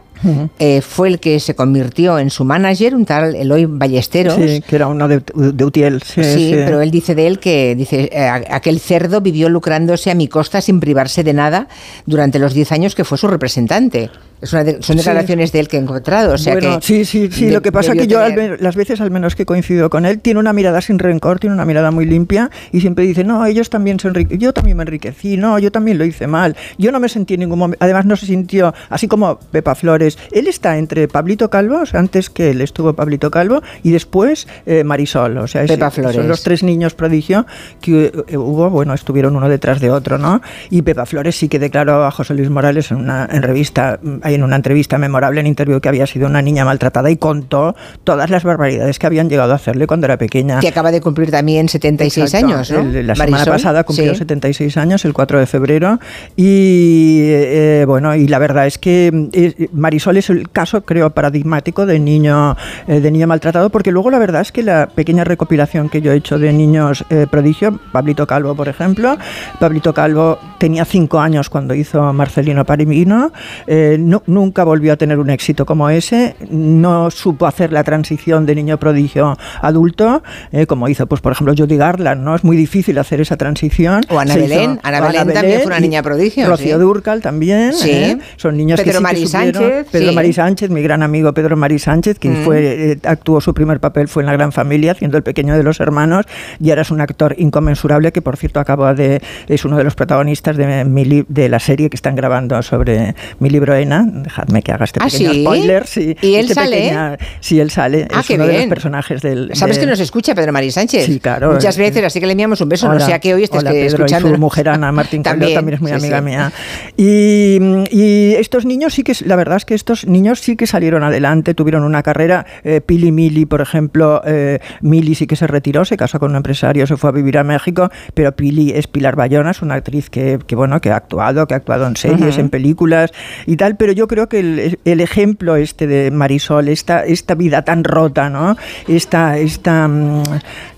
eh, 0.60 0.82
fue 0.82 1.08
el 1.10 1.20
que 1.20 1.40
se 1.40 1.56
convirtió 1.56 2.18
en 2.20 2.30
su 2.30 2.46
manager, 2.46 2.96
un 2.96 3.06
tal 3.06 3.36
Eloy 3.36 3.66
Ballesteros. 3.66 4.36
Sí, 4.36 4.62
que 4.68 4.76
era 4.76 4.88
uno 4.88 5.08
de, 5.08 5.22
de 5.36 5.66
Utiel. 5.66 6.02
Sí, 6.04 6.24
Sí, 6.24 6.34
sí. 6.50 6.52
pero 6.56 6.82
él 6.82 6.92
dice 6.92 7.16
de 7.16 7.28
él 7.28 7.40
que 7.40 7.76
dice 7.76 8.10
eh, 8.12 8.28
aquel 8.28 8.80
cerdo 8.80 9.22
vivió 9.22 9.50
lucrándose 9.50 10.12
a 10.12 10.16
mi 10.16 10.28
costa 10.28 10.62
sin 10.62 10.80
privarse 10.80 11.24
de 11.24 11.34
nada 11.34 11.68
durante 12.06 12.40
los 12.40 12.54
10 12.54 12.72
años 12.72 12.96
que 12.96 13.04
fue 13.04 13.18
su 13.18 13.28
representante. 13.28 14.10
Es 14.44 14.54
una 14.54 14.64
de- 14.64 14.74
son 14.74 14.82
Sí. 14.82 14.96
declaraciones 14.98 15.52
de 15.52 15.60
él 15.62 15.68
que 15.68 15.78
he 15.78 15.80
encontrado. 15.80 16.34
O 16.34 16.38
sea 16.38 16.54
bueno, 16.54 16.80
que 16.80 16.86
sí, 16.86 17.06
sí, 17.06 17.30
sí. 17.32 17.46
de- 17.46 17.54
lo 17.54 17.62
que 17.62 17.72
pasa 17.72 17.94
es 17.94 18.00
que 18.00 18.08
yo, 18.08 18.20
tener- 18.26 18.62
las 18.62 18.76
veces 18.76 19.00
al 19.02 19.10
menos 19.10 19.36
que 19.36 19.46
coincido 19.46 19.90
con 19.90 20.06
él, 20.06 20.20
tiene 20.20 20.40
una 20.40 20.54
mirada 20.54 20.82
sin 20.82 21.00
rencor, 21.00 21.40
tiene 21.40 21.54
una 21.56 21.66
mirada 21.66 21.92
muy 21.92 22.06
limpia 22.06 22.50
y 22.72 22.82
siempre 22.82 23.06
dice, 23.06 23.24
no, 23.24 23.46
ellos 23.46 23.70
también 23.70 24.00
se 24.00 24.08
enrique 24.10 24.38
yo 24.38 24.54
también 24.54 24.78
me 24.78 24.84
enriquecí, 24.84 25.38
no, 25.38 25.58
yo 25.60 25.72
también 25.72 25.98
lo 25.98 26.06
hice 26.06 26.28
mal. 26.28 26.56
Yo 26.78 26.92
no 26.92 27.00
me 27.00 27.10
sentí 27.10 27.36
en 27.36 27.40
ningún 27.42 27.60
momento, 27.60 27.84
además 27.84 28.06
no 28.06 28.16
se 28.16 28.26
sintió, 28.26 28.74
así 28.90 29.08
como 29.08 29.40
Pepa 29.40 29.76
Flores, 29.76 30.18
él 30.32 30.48
está 30.48 30.78
entre 30.78 31.08
Pablito 31.08 31.50
Calvo, 31.50 31.80
o 31.82 31.86
sea, 31.86 32.00
antes 32.00 32.30
que 32.30 32.50
él 32.52 32.62
estuvo 32.62 32.94
Pablito 32.94 33.32
Calvo, 33.32 33.62
y 33.84 33.92
después 33.92 34.48
eh, 34.66 34.84
Marisol, 34.84 35.38
o 35.38 35.48
sea, 35.48 35.64
es- 35.64 35.72
Pepa 35.72 35.90
Flores. 35.92 36.16
son 36.16 36.28
los 36.28 36.44
tres 36.44 36.64
niños 36.64 36.94
prodigio 36.94 37.46
que 37.82 38.12
eh, 38.28 38.38
hubo, 38.38 38.70
bueno, 38.70 38.94
estuvieron 38.94 39.36
uno 39.36 39.48
detrás 39.48 39.80
de 39.80 39.90
otro, 39.92 40.18
¿no? 40.18 40.42
Y 40.70 40.82
Pepa 40.82 41.06
Flores 41.06 41.36
sí 41.38 41.48
que 41.48 41.60
declaró 41.60 42.04
a 42.04 42.12
José 42.12 42.34
Luis 42.34 42.50
Morales 42.50 42.92
en 42.92 42.98
una 42.98 43.28
en 43.32 43.42
revista, 43.44 44.00
mm, 44.02 44.18
ahí 44.34 44.36
en 44.36 44.44
una 44.44 44.56
entrevista 44.56 44.98
memorable 44.98 45.40
en 45.40 45.48
interview 45.48 45.80
que 45.80 45.90
había 45.90 46.08
sido 46.08 46.28
una 46.28 46.42
niña 46.42 46.66
maltratada 46.66 47.10
y 47.12 47.18
contó 47.18 47.76
todas 48.04 48.30
las 48.30 48.44
barbaridades 48.44 49.00
que 49.00 49.08
habían 49.08 49.30
llegado 49.30 49.52
a 49.54 49.56
hacerle 49.56 49.88
cuando 49.88 50.06
era 50.06 50.18
pequeña. 50.18 50.60
que 50.60 50.68
acaba 50.68 50.92
de 50.92 51.02
cumplir 51.02 51.32
también 51.32 51.70
76 51.70 52.34
Exacto. 52.34 52.48
años, 52.56 52.72
¿no? 52.72 52.80
El- 52.80 53.08
la 53.08 53.16
semana 53.16 53.32
Marisol, 53.32 53.54
pasada 53.54 53.84
cumplió 53.84 54.12
sí. 54.14 54.20
76 54.20 54.78
años, 54.78 55.06
el 55.06 55.14
4 55.14 55.40
de 55.40 55.46
febrero. 55.46 56.00
Y 56.36 57.22
eh, 57.30 57.86
bueno, 57.88 58.16
y 58.16 58.28
la 58.28 58.40
verdad 58.40 58.66
es 58.68 58.78
que 58.78 59.30
eh, 59.34 59.68
Marisol 59.74 60.18
es 60.18 60.30
el 60.30 60.50
caso, 60.50 60.84
creo, 60.84 61.10
paradigmático 61.12 61.86
de 61.86 62.00
niño, 62.00 62.56
eh, 62.88 63.00
de 63.00 63.12
niño 63.12 63.28
maltratado, 63.28 63.70
porque 63.70 63.92
luego 63.92 64.10
la 64.10 64.20
verdad 64.20 64.42
es 64.42 64.52
que 64.52 64.64
la 64.64 64.88
pequeña 64.88 65.24
recopilación 65.24 65.90
que 65.90 66.02
yo 66.02 66.12
he 66.12 66.16
hecho 66.16 66.40
de 66.40 66.52
niños 66.54 67.06
eh, 67.10 67.28
prodigio, 67.30 67.80
Pablito 67.92 68.26
Calvo, 68.28 68.56
por 68.56 68.68
ejemplo, 68.70 69.18
Pablito 69.60 69.94
Calvo 69.94 70.40
tenía 70.60 70.86
5 70.86 71.20
años 71.20 71.50
cuando 71.50 71.74
hizo 71.76 72.14
Marcelino 72.14 72.66
Parimino, 72.66 73.32
eh, 73.68 73.98
no- 74.00 74.23
nunca 74.28 74.64
volvió 74.64 74.94
a 74.94 74.98
tener 74.98 75.20
un 75.20 75.30
éxito 75.30 75.66
como 75.66 75.90
ese, 75.90 76.36
no 76.50 77.12
supo 77.12 77.46
hacer 77.46 77.72
la 77.72 77.84
transición 77.84 78.46
de 78.46 78.56
niño 78.56 78.78
prodigio 78.80 79.28
a 79.62 79.68
adulto, 79.68 80.24
eh, 80.52 80.66
como 80.66 80.88
hizo, 80.90 81.08
pues 81.08 81.22
por 81.22 81.32
ejemplo, 81.32 81.54
Judy 81.58 81.78
Garland, 81.78 82.22
¿no? 82.24 82.36
Es 82.36 82.44
muy 82.44 82.58
difícil 82.58 82.98
hacer 83.00 83.22
esa 83.22 83.38
transición. 83.38 84.02
O 84.10 84.20
Ana 84.20 84.34
Se 84.34 84.42
Belén, 84.42 84.80
Ana 84.84 85.02
Belén 85.02 85.34
también 85.34 85.58
fue 85.60 85.68
una 85.68 85.80
niña 85.80 86.04
prodigio, 86.04 86.48
Rocío 86.48 86.76
sí. 86.78 86.82
Durcal 86.82 87.22
también, 87.22 87.74
Sí. 87.74 87.90
¿eh? 87.92 88.18
Son 88.38 88.56
niños 88.58 88.80
Pedro 88.82 89.02
que 89.02 89.16
sí 89.16 89.22
que 89.24 89.28
Sánchez, 89.28 89.88
Pedro 89.92 90.10
sí. 90.10 90.16
Mari 90.16 90.34
Sánchez, 90.34 90.70
mi 90.70 90.82
gran 90.82 91.04
amigo 91.04 91.34
Pedro 91.34 91.56
Mari 91.56 91.80
Sánchez, 91.80 92.20
quien 92.20 92.42
Mm. 92.42 92.46
fue, 92.46 92.92
eh, 92.92 92.98
actuó 93.04 93.42
su 93.42 93.54
primer 93.54 93.80
papel 93.80 94.08
fue 94.08 94.24
en 94.24 94.28
La 94.28 94.34
Gran 94.34 94.52
Familia, 94.52 94.92
haciendo 94.92 95.18
el 95.18 95.24
pequeño 95.24 95.56
de 95.56 95.64
los 95.64 95.80
hermanos, 95.80 96.26
y 96.60 96.70
ahora 96.70 96.82
es 96.84 96.92
un 96.92 97.02
actor 97.02 97.36
inconmensurable 97.38 98.12
que, 98.12 98.22
por 98.22 98.38
cierto, 98.38 98.60
acaba 98.60 98.94
de 98.94 99.22
es 99.48 99.66
uno 99.66 99.78
de 99.78 99.84
los 99.84 99.96
protagonistas 99.96 100.58
de, 100.58 100.86
mi 100.86 101.26
de 101.28 101.50
la 101.50 101.60
serie 101.60 101.90
que 101.90 101.96
están 101.96 102.16
grabando 102.16 102.62
sobre 102.62 103.16
mi 103.40 103.50
libro 103.50 103.76
Ena, 103.76 104.06
dejadme 104.22 104.62
que 104.62 104.72
haga 104.72 104.86
este 104.86 105.00
¿Ah, 105.02 105.06
pequeño 105.06 105.32
sí? 105.34 105.42
spoiler. 105.44 105.88
Sí, 105.88 106.16
¿Y 106.22 106.36
él 106.36 106.42
este 106.42 106.54
sale? 106.54 106.78
pequeña- 106.78 107.18
sí, 107.40 107.60
él 107.60 107.72
sale. 107.72 108.08
Ah, 108.14 108.20
es 108.22 108.28
qué 108.28 108.36
uno 108.36 108.44
de 108.46 108.52
los 108.54 108.58
bien. 108.58 108.70
personajes 108.70 109.22
del. 109.22 109.50
Sabes 109.54 109.80
que 109.80 109.86
nos 109.86 110.00
escucha 110.00 110.36
Pedro 110.36 110.52
María 110.54 110.72
Sánchez. 110.72 111.06
Sí, 111.06 111.20
claro. 111.20 111.52
Muchas 111.54 111.78
veces, 111.78 112.04
así 112.04 112.20
que 112.20 112.26
le 112.26 112.32
enviamos 112.34 112.62
un 112.62 112.70
beso. 112.70 112.88
Hola. 112.88 113.00
no 113.00 113.06
sea 113.06 113.20
que 113.20 113.34
hoy 113.34 113.44
estés 113.44 113.62
Hola, 113.62 113.72
que 113.72 113.78
Pedro, 113.86 113.96
escuchando. 113.98 114.30
Y 114.30 114.34
su 114.34 114.38
mujer 114.40 114.70
Ana 114.70 114.92
Martín 114.92 115.24
También, 115.24 115.54
también 115.56 115.76
es 115.76 115.82
muy 115.82 115.92
sí, 115.92 115.96
amiga 115.98 116.20
sí. 116.20 116.24
mía. 116.26 116.52
Y, 116.98 117.60
y 117.92 118.36
estos 118.36 118.66
niños 118.66 118.94
sí 118.94 119.04
que, 119.04 119.14
la 119.26 119.36
verdad 119.36 119.58
es 119.58 119.66
que 119.66 119.74
estos 119.76 120.06
niños 120.06 120.40
sí 120.40 120.56
que 120.56 120.68
salieron 120.68 121.04
adelante, 121.04 121.54
tuvieron 121.54 121.84
una 121.84 122.04
carrera. 122.04 122.46
Eh, 122.64 122.82
Pili 122.82 123.12
Mili, 123.12 123.46
por 123.46 123.62
ejemplo, 123.62 124.22
eh, 124.26 124.60
Mili 124.82 125.16
sí 125.16 125.28
que 125.28 125.36
se 125.36 125.48
retiró, 125.48 125.86
se 125.86 125.98
casó 125.98 126.20
con 126.20 126.32
un 126.32 126.38
empresario, 126.38 126.86
se 126.88 126.98
fue 126.98 127.10
a 127.10 127.14
vivir 127.14 127.38
a 127.38 127.44
México, 127.44 127.90
pero 128.14 128.36
Pili 128.36 128.72
es 128.72 128.88
Pilar 128.88 129.16
Bayona, 129.16 129.52
es 129.52 129.62
una 129.62 129.76
actriz 129.76 130.10
que, 130.10 130.40
que, 130.46 130.56
bueno, 130.56 130.82
que 130.82 130.92
ha 130.92 130.98
actuado, 130.98 131.48
que 131.48 131.54
ha 131.54 131.58
actuado 131.58 131.88
en 131.88 131.96
series, 131.96 132.38
en 132.38 132.50
películas 132.50 133.12
y 133.46 133.56
tal, 133.58 133.78
pero 133.78 133.92
yo 133.96 134.08
creo 134.08 134.30
que 134.30 134.40
el, 134.40 134.80
el 134.86 135.02
ejemplo 135.02 135.56
este 135.56 135.88
de 135.88 136.12
Marisol, 136.12 136.68
esta, 136.70 137.04
esta 137.04 137.36
vida 137.36 137.64
tan 137.64 137.84
rota, 137.84 138.30
¿no? 138.30 138.56
Esta, 138.88 139.38
esta, 139.38 139.88
mm, 139.88 140.24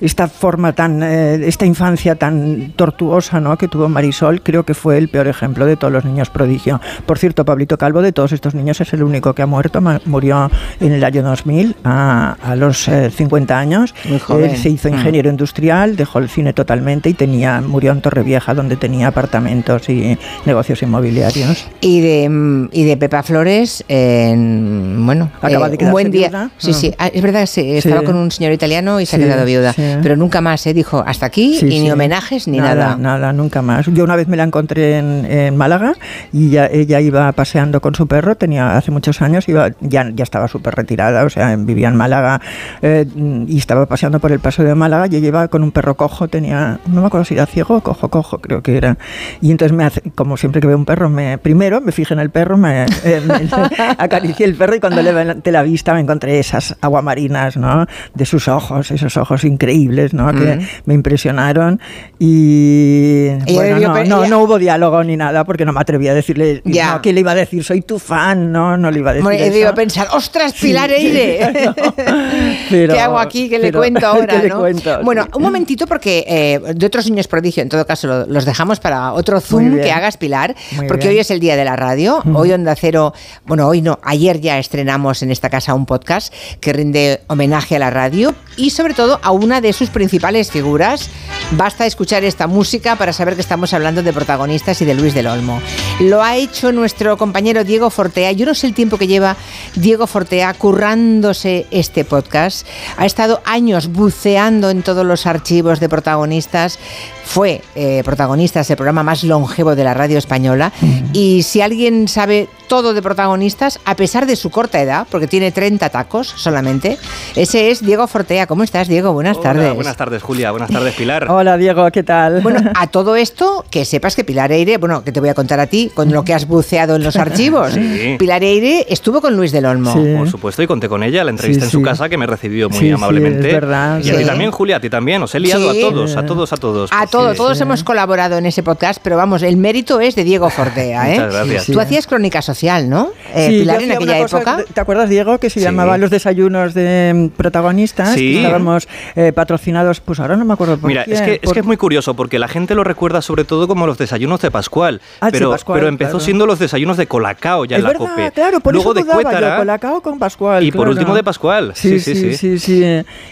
esta 0.01 0.27
forma 0.27 0.73
tan, 0.73 1.03
eh, 1.03 1.35
esta 1.47 1.65
infancia 1.65 2.15
tan 2.15 2.71
tortuosa, 2.75 3.39
¿no? 3.39 3.57
Que 3.57 3.67
tuvo 3.67 3.89
Marisol, 3.89 4.41
creo 4.41 4.63
que 4.63 4.73
fue 4.73 4.97
el 4.97 5.09
peor 5.09 5.27
ejemplo 5.27 5.65
de 5.65 5.75
todos 5.75 5.91
los 5.91 6.05
niños 6.05 6.29
prodigio. 6.29 6.79
Por 7.05 7.17
cierto, 7.19 7.45
Pablito 7.45 7.77
Calvo, 7.77 8.01
de 8.01 8.11
todos 8.11 8.31
estos 8.31 8.55
niños, 8.55 8.79
es 8.81 8.93
el 8.93 9.03
único 9.03 9.33
que 9.33 9.41
ha 9.41 9.45
muerto, 9.45 9.81
murió 10.05 10.49
en 10.79 10.91
el 10.93 11.03
año 11.03 11.21
2000, 11.23 11.75
a, 11.83 12.37
a 12.41 12.55
los 12.55 12.87
eh, 12.87 13.09
50 13.11 13.57
años. 13.59 13.93
Muy 14.07 14.19
joven. 14.19 14.51
Él 14.51 14.57
se 14.57 14.69
hizo 14.69 14.85
Mm. 14.85 14.93
ingeniero 14.93 15.29
industrial, 15.29 15.95
dejó 15.95 16.19
el 16.19 16.29
cine 16.29 16.53
totalmente 16.53 17.09
y 17.09 17.13
tenía, 17.13 17.59
murió 17.61 17.91
en 17.91 18.01
Torrevieja, 18.01 18.53
donde 18.53 18.75
tenía 18.75 19.07
apartamentos 19.07 19.89
y 19.89 20.17
negocios 20.45 20.81
inmobiliarios. 20.83 21.67
Y 21.81 22.01
de, 22.01 22.29
mm, 22.29 22.69
y 22.71 22.83
de 22.85 22.97
Pepa 23.05 23.21
Flores, 23.21 23.83
en, 23.87 25.05
bueno, 25.05 25.29
Acaba 25.39 25.67
eh, 25.67 25.77
de 25.77 25.85
un 25.85 25.91
buen 25.91 26.09
día. 26.09 26.29
viuda. 26.29 26.49
Sí, 26.57 26.73
sí, 26.73 26.91
Ah. 26.97 27.05
es 27.13 27.21
verdad, 27.21 27.45
sí, 27.45 27.75
estaba 27.77 27.99
Sí. 27.99 28.05
con 28.07 28.15
un 28.15 28.31
señor 28.31 28.51
italiano 28.51 28.99
y 28.99 29.05
se 29.05 29.15
Sí, 29.17 29.21
ha 29.21 29.25
quedado 29.25 29.45
viuda. 29.45 29.75
Pero 30.01 30.15
nunca 30.15 30.41
más, 30.41 30.65
¿eh? 30.65 30.73
dijo, 30.73 31.03
hasta 31.05 31.27
aquí 31.27 31.59
y 31.61 31.79
ni 31.81 31.91
homenajes 31.91 32.47
ni 32.47 32.57
nada. 32.57 32.95
Nada, 32.97 33.31
nunca 33.31 33.61
más. 33.61 33.85
Yo 33.93 34.03
una 34.03 34.15
vez 34.15 34.27
me 34.27 34.37
la 34.37 34.43
encontré 34.43 34.97
en, 34.97 35.23
en 35.25 35.55
Málaga 35.55 35.93
y 36.33 36.49
ya, 36.49 36.65
ella 36.65 36.99
iba 36.99 37.31
paseando 37.33 37.79
con 37.79 37.93
su 37.93 38.07
perro, 38.07 38.35
tenía 38.35 38.75
hace 38.75 38.89
muchos 38.89 39.21
años, 39.21 39.47
iba, 39.47 39.69
ya, 39.81 40.09
ya 40.15 40.23
estaba 40.23 40.47
súper 40.47 40.73
retirada, 40.73 41.23
o 41.25 41.29
sea, 41.29 41.55
vivía 41.55 41.89
en 41.89 41.95
Málaga 41.95 42.41
eh, 42.81 43.05
y 43.47 43.57
estaba 43.59 43.85
paseando 43.85 44.19
por 44.19 44.31
el 44.31 44.39
paso 44.39 44.63
de 44.63 44.73
Málaga 44.73 45.05
y 45.11 45.17
ella 45.17 45.27
iba 45.27 45.47
con 45.47 45.61
un 45.61 45.71
perro 45.71 45.95
cojo, 45.95 46.27
tenía, 46.27 46.79
no 46.87 47.01
me 47.01 47.07
acuerdo 47.07 47.25
si 47.25 47.35
era 47.35 47.45
ciego 47.45 47.75
o 47.77 47.81
cojo, 47.81 48.09
cojo 48.09 48.39
creo 48.39 48.63
que 48.63 48.77
era. 48.77 48.97
Y 49.41 49.51
entonces 49.51 49.77
me 49.77 49.83
hace, 49.83 50.01
como 50.15 50.37
siempre 50.37 50.59
que 50.59 50.65
veo 50.67 50.77
un 50.77 50.85
perro, 50.85 51.07
me 51.09 51.37
primero 51.37 51.81
me 51.81 51.91
fijé 51.91 52.13
en 52.15 52.19
el 52.19 52.29
perro, 52.31 52.57
me 52.57 52.85
acaricié 53.97 54.45
el 54.45 54.55
perro 54.55 54.75
y 54.75 54.79
cuando 54.79 55.01
levanté 55.01 55.51
la 55.51 55.63
vista 55.63 55.93
me 55.93 55.99
encontré 56.01 56.39
esas 56.39 56.75
aguamarinas, 56.81 57.57
¿no? 57.57 57.85
De 58.13 58.25
sus 58.25 58.47
ojos, 58.47 58.91
esos 58.91 59.17
ojos 59.17 59.43
increíbles, 59.43 60.13
¿no? 60.13 60.27
Que 60.31 60.55
Mm. 60.57 60.61
me 60.85 60.93
impresionaron 60.93 61.79
y 62.19 63.29
bueno, 63.53 63.79
no, 63.79 64.03
no, 64.05 64.27
no 64.27 64.39
hubo 64.43 64.57
diálogo 64.59 65.03
ni 65.03 65.17
nada 65.17 65.43
porque 65.43 65.65
no 65.65 65.73
me 65.73 65.79
atreví 65.79 66.07
a 66.07 66.13
decirle 66.13 66.61
Ya. 66.65 66.93
no, 66.95 67.01
¿qué 67.01 67.13
le 67.13 67.19
iba 67.21 67.31
a 67.31 67.35
decir? 67.35 67.63
Soy 67.63 67.81
tu 67.81 67.99
fan, 67.99 68.51
no, 68.51 68.77
no 68.77 68.91
le 68.91 68.99
iba 68.99 69.11
a 69.11 69.13
decir 69.13 69.23
Bueno, 69.23 69.43
eso. 69.43 69.51
debido 69.53 69.73
pensar, 69.73 70.07
ostras, 70.13 70.53
Pilar 70.53 70.91
Eire. 70.91 71.73
Pero- 72.69 72.93
¿Qué 72.93 72.99
hago 72.99 73.19
aquí? 73.19 73.49
¿Qué 73.49 73.57
le 73.59 73.67
pero- 73.67 73.79
cuento 73.79 74.05
ahora? 74.07 74.27
¿qué 74.27 74.43
le 74.43 74.49
no? 74.49 74.59
cuento? 74.59 74.99
Bueno, 75.03 75.23
Sí. 75.23 75.29
un 75.35 75.43
momentito 75.43 75.87
porque 75.87 76.23
eh, 76.27 76.59
de 76.75 76.85
otros 76.85 77.09
niños 77.09 77.27
prodigio, 77.27 77.63
en 77.63 77.69
todo 77.69 77.85
caso, 77.85 78.07
lo- 78.07 78.25
los 78.25 78.45
dejamos 78.45 78.79
para 78.79 79.13
otro 79.13 79.39
Zoom 79.39 79.75
que 79.81 79.91
hagas, 79.91 80.17
Pilar, 80.17 80.55
Muy 80.75 80.87
porque 80.87 81.07
bien. 81.07 81.13
hoy 81.15 81.19
es 81.19 81.31
el 81.31 81.39
día 81.39 81.55
de 81.55 81.65
la 81.65 81.75
radio. 81.75 82.21
Hoy 82.33 82.51
Onda 82.51 82.75
Cero, 82.85 83.15
bueno, 83.47 83.67
hoy 83.67 83.81
no, 83.81 83.97
ayer 84.03 84.39
ya 84.39 84.59
estrenamos 84.59 85.23
en 85.23 85.31
esta 85.31 85.49
casa 85.49 85.73
un 85.73 85.87
podcast 85.87 86.31
que 86.59 86.71
rinde 86.71 87.23
homenaje 87.25 87.77
a 87.77 87.79
la 87.79 87.89
radio 87.89 88.35
y 88.57 88.69
sobre 88.69 88.93
todo 88.93 89.19
a 89.23 89.31
una 89.31 89.59
de 89.59 89.73
sus 89.73 89.89
principales 89.89 90.51
figuras. 90.51 91.09
Basta 91.53 91.87
escuchar 91.87 92.23
esta 92.23 92.45
música 92.45 92.95
para 92.95 93.11
saber 93.11 93.33
que 93.33 93.41
estamos 93.41 93.73
hablando 93.73 94.03
de 94.03 94.13
protagonistas 94.13 94.83
y 94.83 94.85
de 94.85 94.93
Luis 94.93 95.15
del 95.15 95.25
Olmo. 95.25 95.59
Lo 95.99 96.21
ha 96.21 96.35
hecho 96.35 96.71
nuestro 96.71 97.17
compañero 97.17 97.63
Diego 97.63 97.89
Fortea. 97.89 98.31
Yo 98.33 98.45
no 98.45 98.53
sé 98.53 98.67
el 98.67 98.75
tiempo 98.75 98.99
que 98.99 99.07
lleva 99.07 99.35
Diego 99.75 100.05
Fortea 100.05 100.53
currándose 100.53 101.65
este 101.71 102.05
podcast. 102.05 102.67
Ha 102.97 103.07
estado 103.07 103.41
años 103.45 103.87
buceando 103.87 104.69
en 104.69 104.83
todos 104.83 105.07
los 105.07 105.25
archivos 105.25 105.79
de 105.79 105.89
protagonistas. 105.89 106.77
Fue 107.25 107.61
eh, 107.75 108.01
protagonista 108.05 108.61
del 108.63 108.77
programa 108.77 109.03
más 109.03 109.23
longevo 109.23 109.75
de 109.75 109.83
la 109.83 109.93
radio 109.93 110.17
española. 110.17 110.71
Y 111.11 111.43
si 111.43 111.59
alguien 111.61 112.07
sabe 112.07 112.47
todo 112.67 112.93
de 112.93 113.01
protagonistas, 113.01 113.79
a 113.85 113.95
pesar 113.95 114.25
de 114.25 114.35
su 114.35 114.49
corta 114.51 114.81
edad, 114.81 115.05
porque 115.11 115.27
tiene 115.27 115.51
30 115.51 115.89
tacos 115.89 116.27
solamente, 116.27 116.97
ese 117.35 117.71
es 117.71 117.85
Diego 117.85 118.07
Fortea. 118.07 118.47
¿Cómo 118.47 118.63
estás, 118.63 118.87
Diego? 118.87 119.11
Buenas 119.13 119.37
Hola, 119.37 119.43
tardes. 119.53 119.73
buenas 119.75 119.97
tardes, 119.97 120.23
Julia. 120.23 120.51
Buenas 120.51 120.69
tardes, 120.69 120.93
Pilar. 120.95 121.27
Hola 121.29 121.57
Diego, 121.57 121.89
¿qué 121.91 122.03
tal? 122.03 122.41
Bueno, 122.41 122.71
a 122.73 122.87
todo 122.91 123.15
esto, 123.15 123.65
que 123.69 123.83
sepas 123.85 124.15
que 124.15 124.23
Pilar 124.23 124.51
Eire, 124.51 124.77
bueno, 124.77 125.03
que 125.03 125.11
te 125.11 125.19
voy 125.19 125.29
a 125.29 125.33
contar 125.33 125.59
a 125.59 125.67
ti, 125.67 125.91
con 125.93 126.11
lo 126.13 126.23
que 126.23 126.33
has 126.33 126.47
buceado 126.47 126.95
en 126.95 127.03
los 127.03 127.15
archivos. 127.17 127.73
Sí. 127.73 128.15
Pilar 128.17 128.43
Eire 128.43 128.85
estuvo 128.89 129.19
con 129.19 129.35
Luis 129.35 129.51
del 129.51 129.65
Olmo. 129.65 129.93
Por 130.17 130.29
supuesto, 130.29 130.63
y 130.63 130.67
conté 130.67 130.87
con 130.87 131.03
ella 131.03 131.23
la 131.23 131.31
entrevista 131.31 131.61
Sí, 131.61 131.67
en 131.67 131.71
su 131.71 131.77
sí. 131.79 131.83
casa, 131.83 132.07
que 132.07 132.17
me 132.17 132.27
recibió 132.27 132.69
muy 132.69 132.79
Sí, 132.79 132.85
sí, 132.85 132.91
amablemente. 132.91 133.47
es 133.47 133.53
verdad, 133.53 133.99
y 134.01 134.09
a 134.09 134.13
sí. 134.13 134.19
ti 134.19 134.25
también, 134.25 134.51
Julia, 134.51 134.77
a 134.77 134.79
ti 134.79 134.89
también. 134.89 135.21
Os 135.23 135.35
he 135.35 135.39
liado 135.39 135.71
Sí. 135.73 135.81
a 135.83 135.89
todos, 135.89 136.15
a 136.15 136.25
todos, 136.25 136.53
a 136.53 136.57
todos. 136.57 136.91
A 136.91 136.97
Pues 136.99 137.09
todo, 137.17 137.31
sí. 137.31 137.37
todos 137.37 137.61
hemos 137.61 137.83
colaborado 137.83 138.37
en 138.37 138.45
ese 138.45 138.63
podcast, 138.63 138.99
pero 139.03 139.17
vamos, 139.17 139.43
el 139.43 139.57
mérito 139.57 139.99
es 139.99 140.15
de 140.15 140.23
Diego 140.23 140.49
Fortea, 140.49 141.09
¿eh? 141.13 141.15
Muchas 141.19 141.33
gracias. 141.33 141.65
Tú 141.67 141.79
hacías 141.79 142.07
crónica 142.07 142.41
social, 142.41 142.89
¿no? 142.89 143.09
Eh, 143.33 143.47
Sí, 143.49 143.59
Pilar, 143.59 143.79
yo 143.79 143.85
en 143.85 143.91
aquella 143.93 144.11
una 144.13 144.21
cosa, 144.23 144.37
época. 144.37 144.57
¿Te 144.73 144.81
acuerdas, 144.81 145.09
Diego, 145.09 145.37
que 145.39 145.49
se 145.49 145.59
Sí. 145.59 145.65
llamaba 145.65 145.97
Los 145.97 146.09
desayunos 146.09 146.73
de 146.73 147.11
mm, 147.15 147.27
protagonistas? 147.37 148.09
Sí. 148.13 148.33
Que 148.33 148.37
estábamos 148.37 148.87
eh, 149.15 149.31
patrocinados, 149.33 149.99
pues 150.01 150.19
ahora 150.19 150.35
no 150.35 150.45
me 150.45 150.53
acuerdo 150.53 150.77
por 150.77 150.87
Mira, 150.89 151.03
quién, 151.05 151.15
es 151.17 151.21
que, 151.21 151.33
es 151.33 151.39
por- 151.39 151.53
que 151.53 151.59
es 151.61 151.65
muy 151.65 151.77
curioso 151.77 152.13
porque 152.15 152.39
la 152.39 152.47
gente 152.47 152.75
lo 152.75 152.83
recuerda 152.83 153.21
sobre 153.21 153.43
todo 153.45 153.67
como 153.67 153.85
los 153.87 153.97
desayunos 153.97 154.41
de 154.41 154.51
Pascual. 154.51 155.01
Ah, 155.19 155.27
sí, 155.27 155.31
pero, 155.33 155.51
Pascual, 155.51 155.79
pero 155.79 155.89
empezó 155.89 156.11
claro. 156.11 156.25
siendo 156.25 156.45
los 156.45 156.59
desayunos 156.59 156.97
de 156.97 157.07
Colacao 157.07 157.65
ya 157.65 157.75
es 157.77 157.79
en 157.79 157.83
la 157.83 157.89
verdad, 157.89 158.07
COPE. 158.07 158.31
claro, 158.31 158.59
por 158.59 158.73
Luego 158.73 158.91
eso 158.91 158.93
de 158.95 159.01
dudaba 159.03 159.21
yo, 159.21 159.29
Cuétara 159.29 159.57
Colacao 159.57 160.01
con 160.01 160.19
Pascual. 160.19 160.63
y 160.63 160.71
por 160.71 160.81
claro. 160.85 160.91
último 160.91 161.15
de 161.15 161.23
Pascual. 161.23 161.71
Sí, 161.75 161.99
sí, 161.99 162.15
sí, 162.15 162.35
sí, 162.37 162.59
sí. 162.59 162.83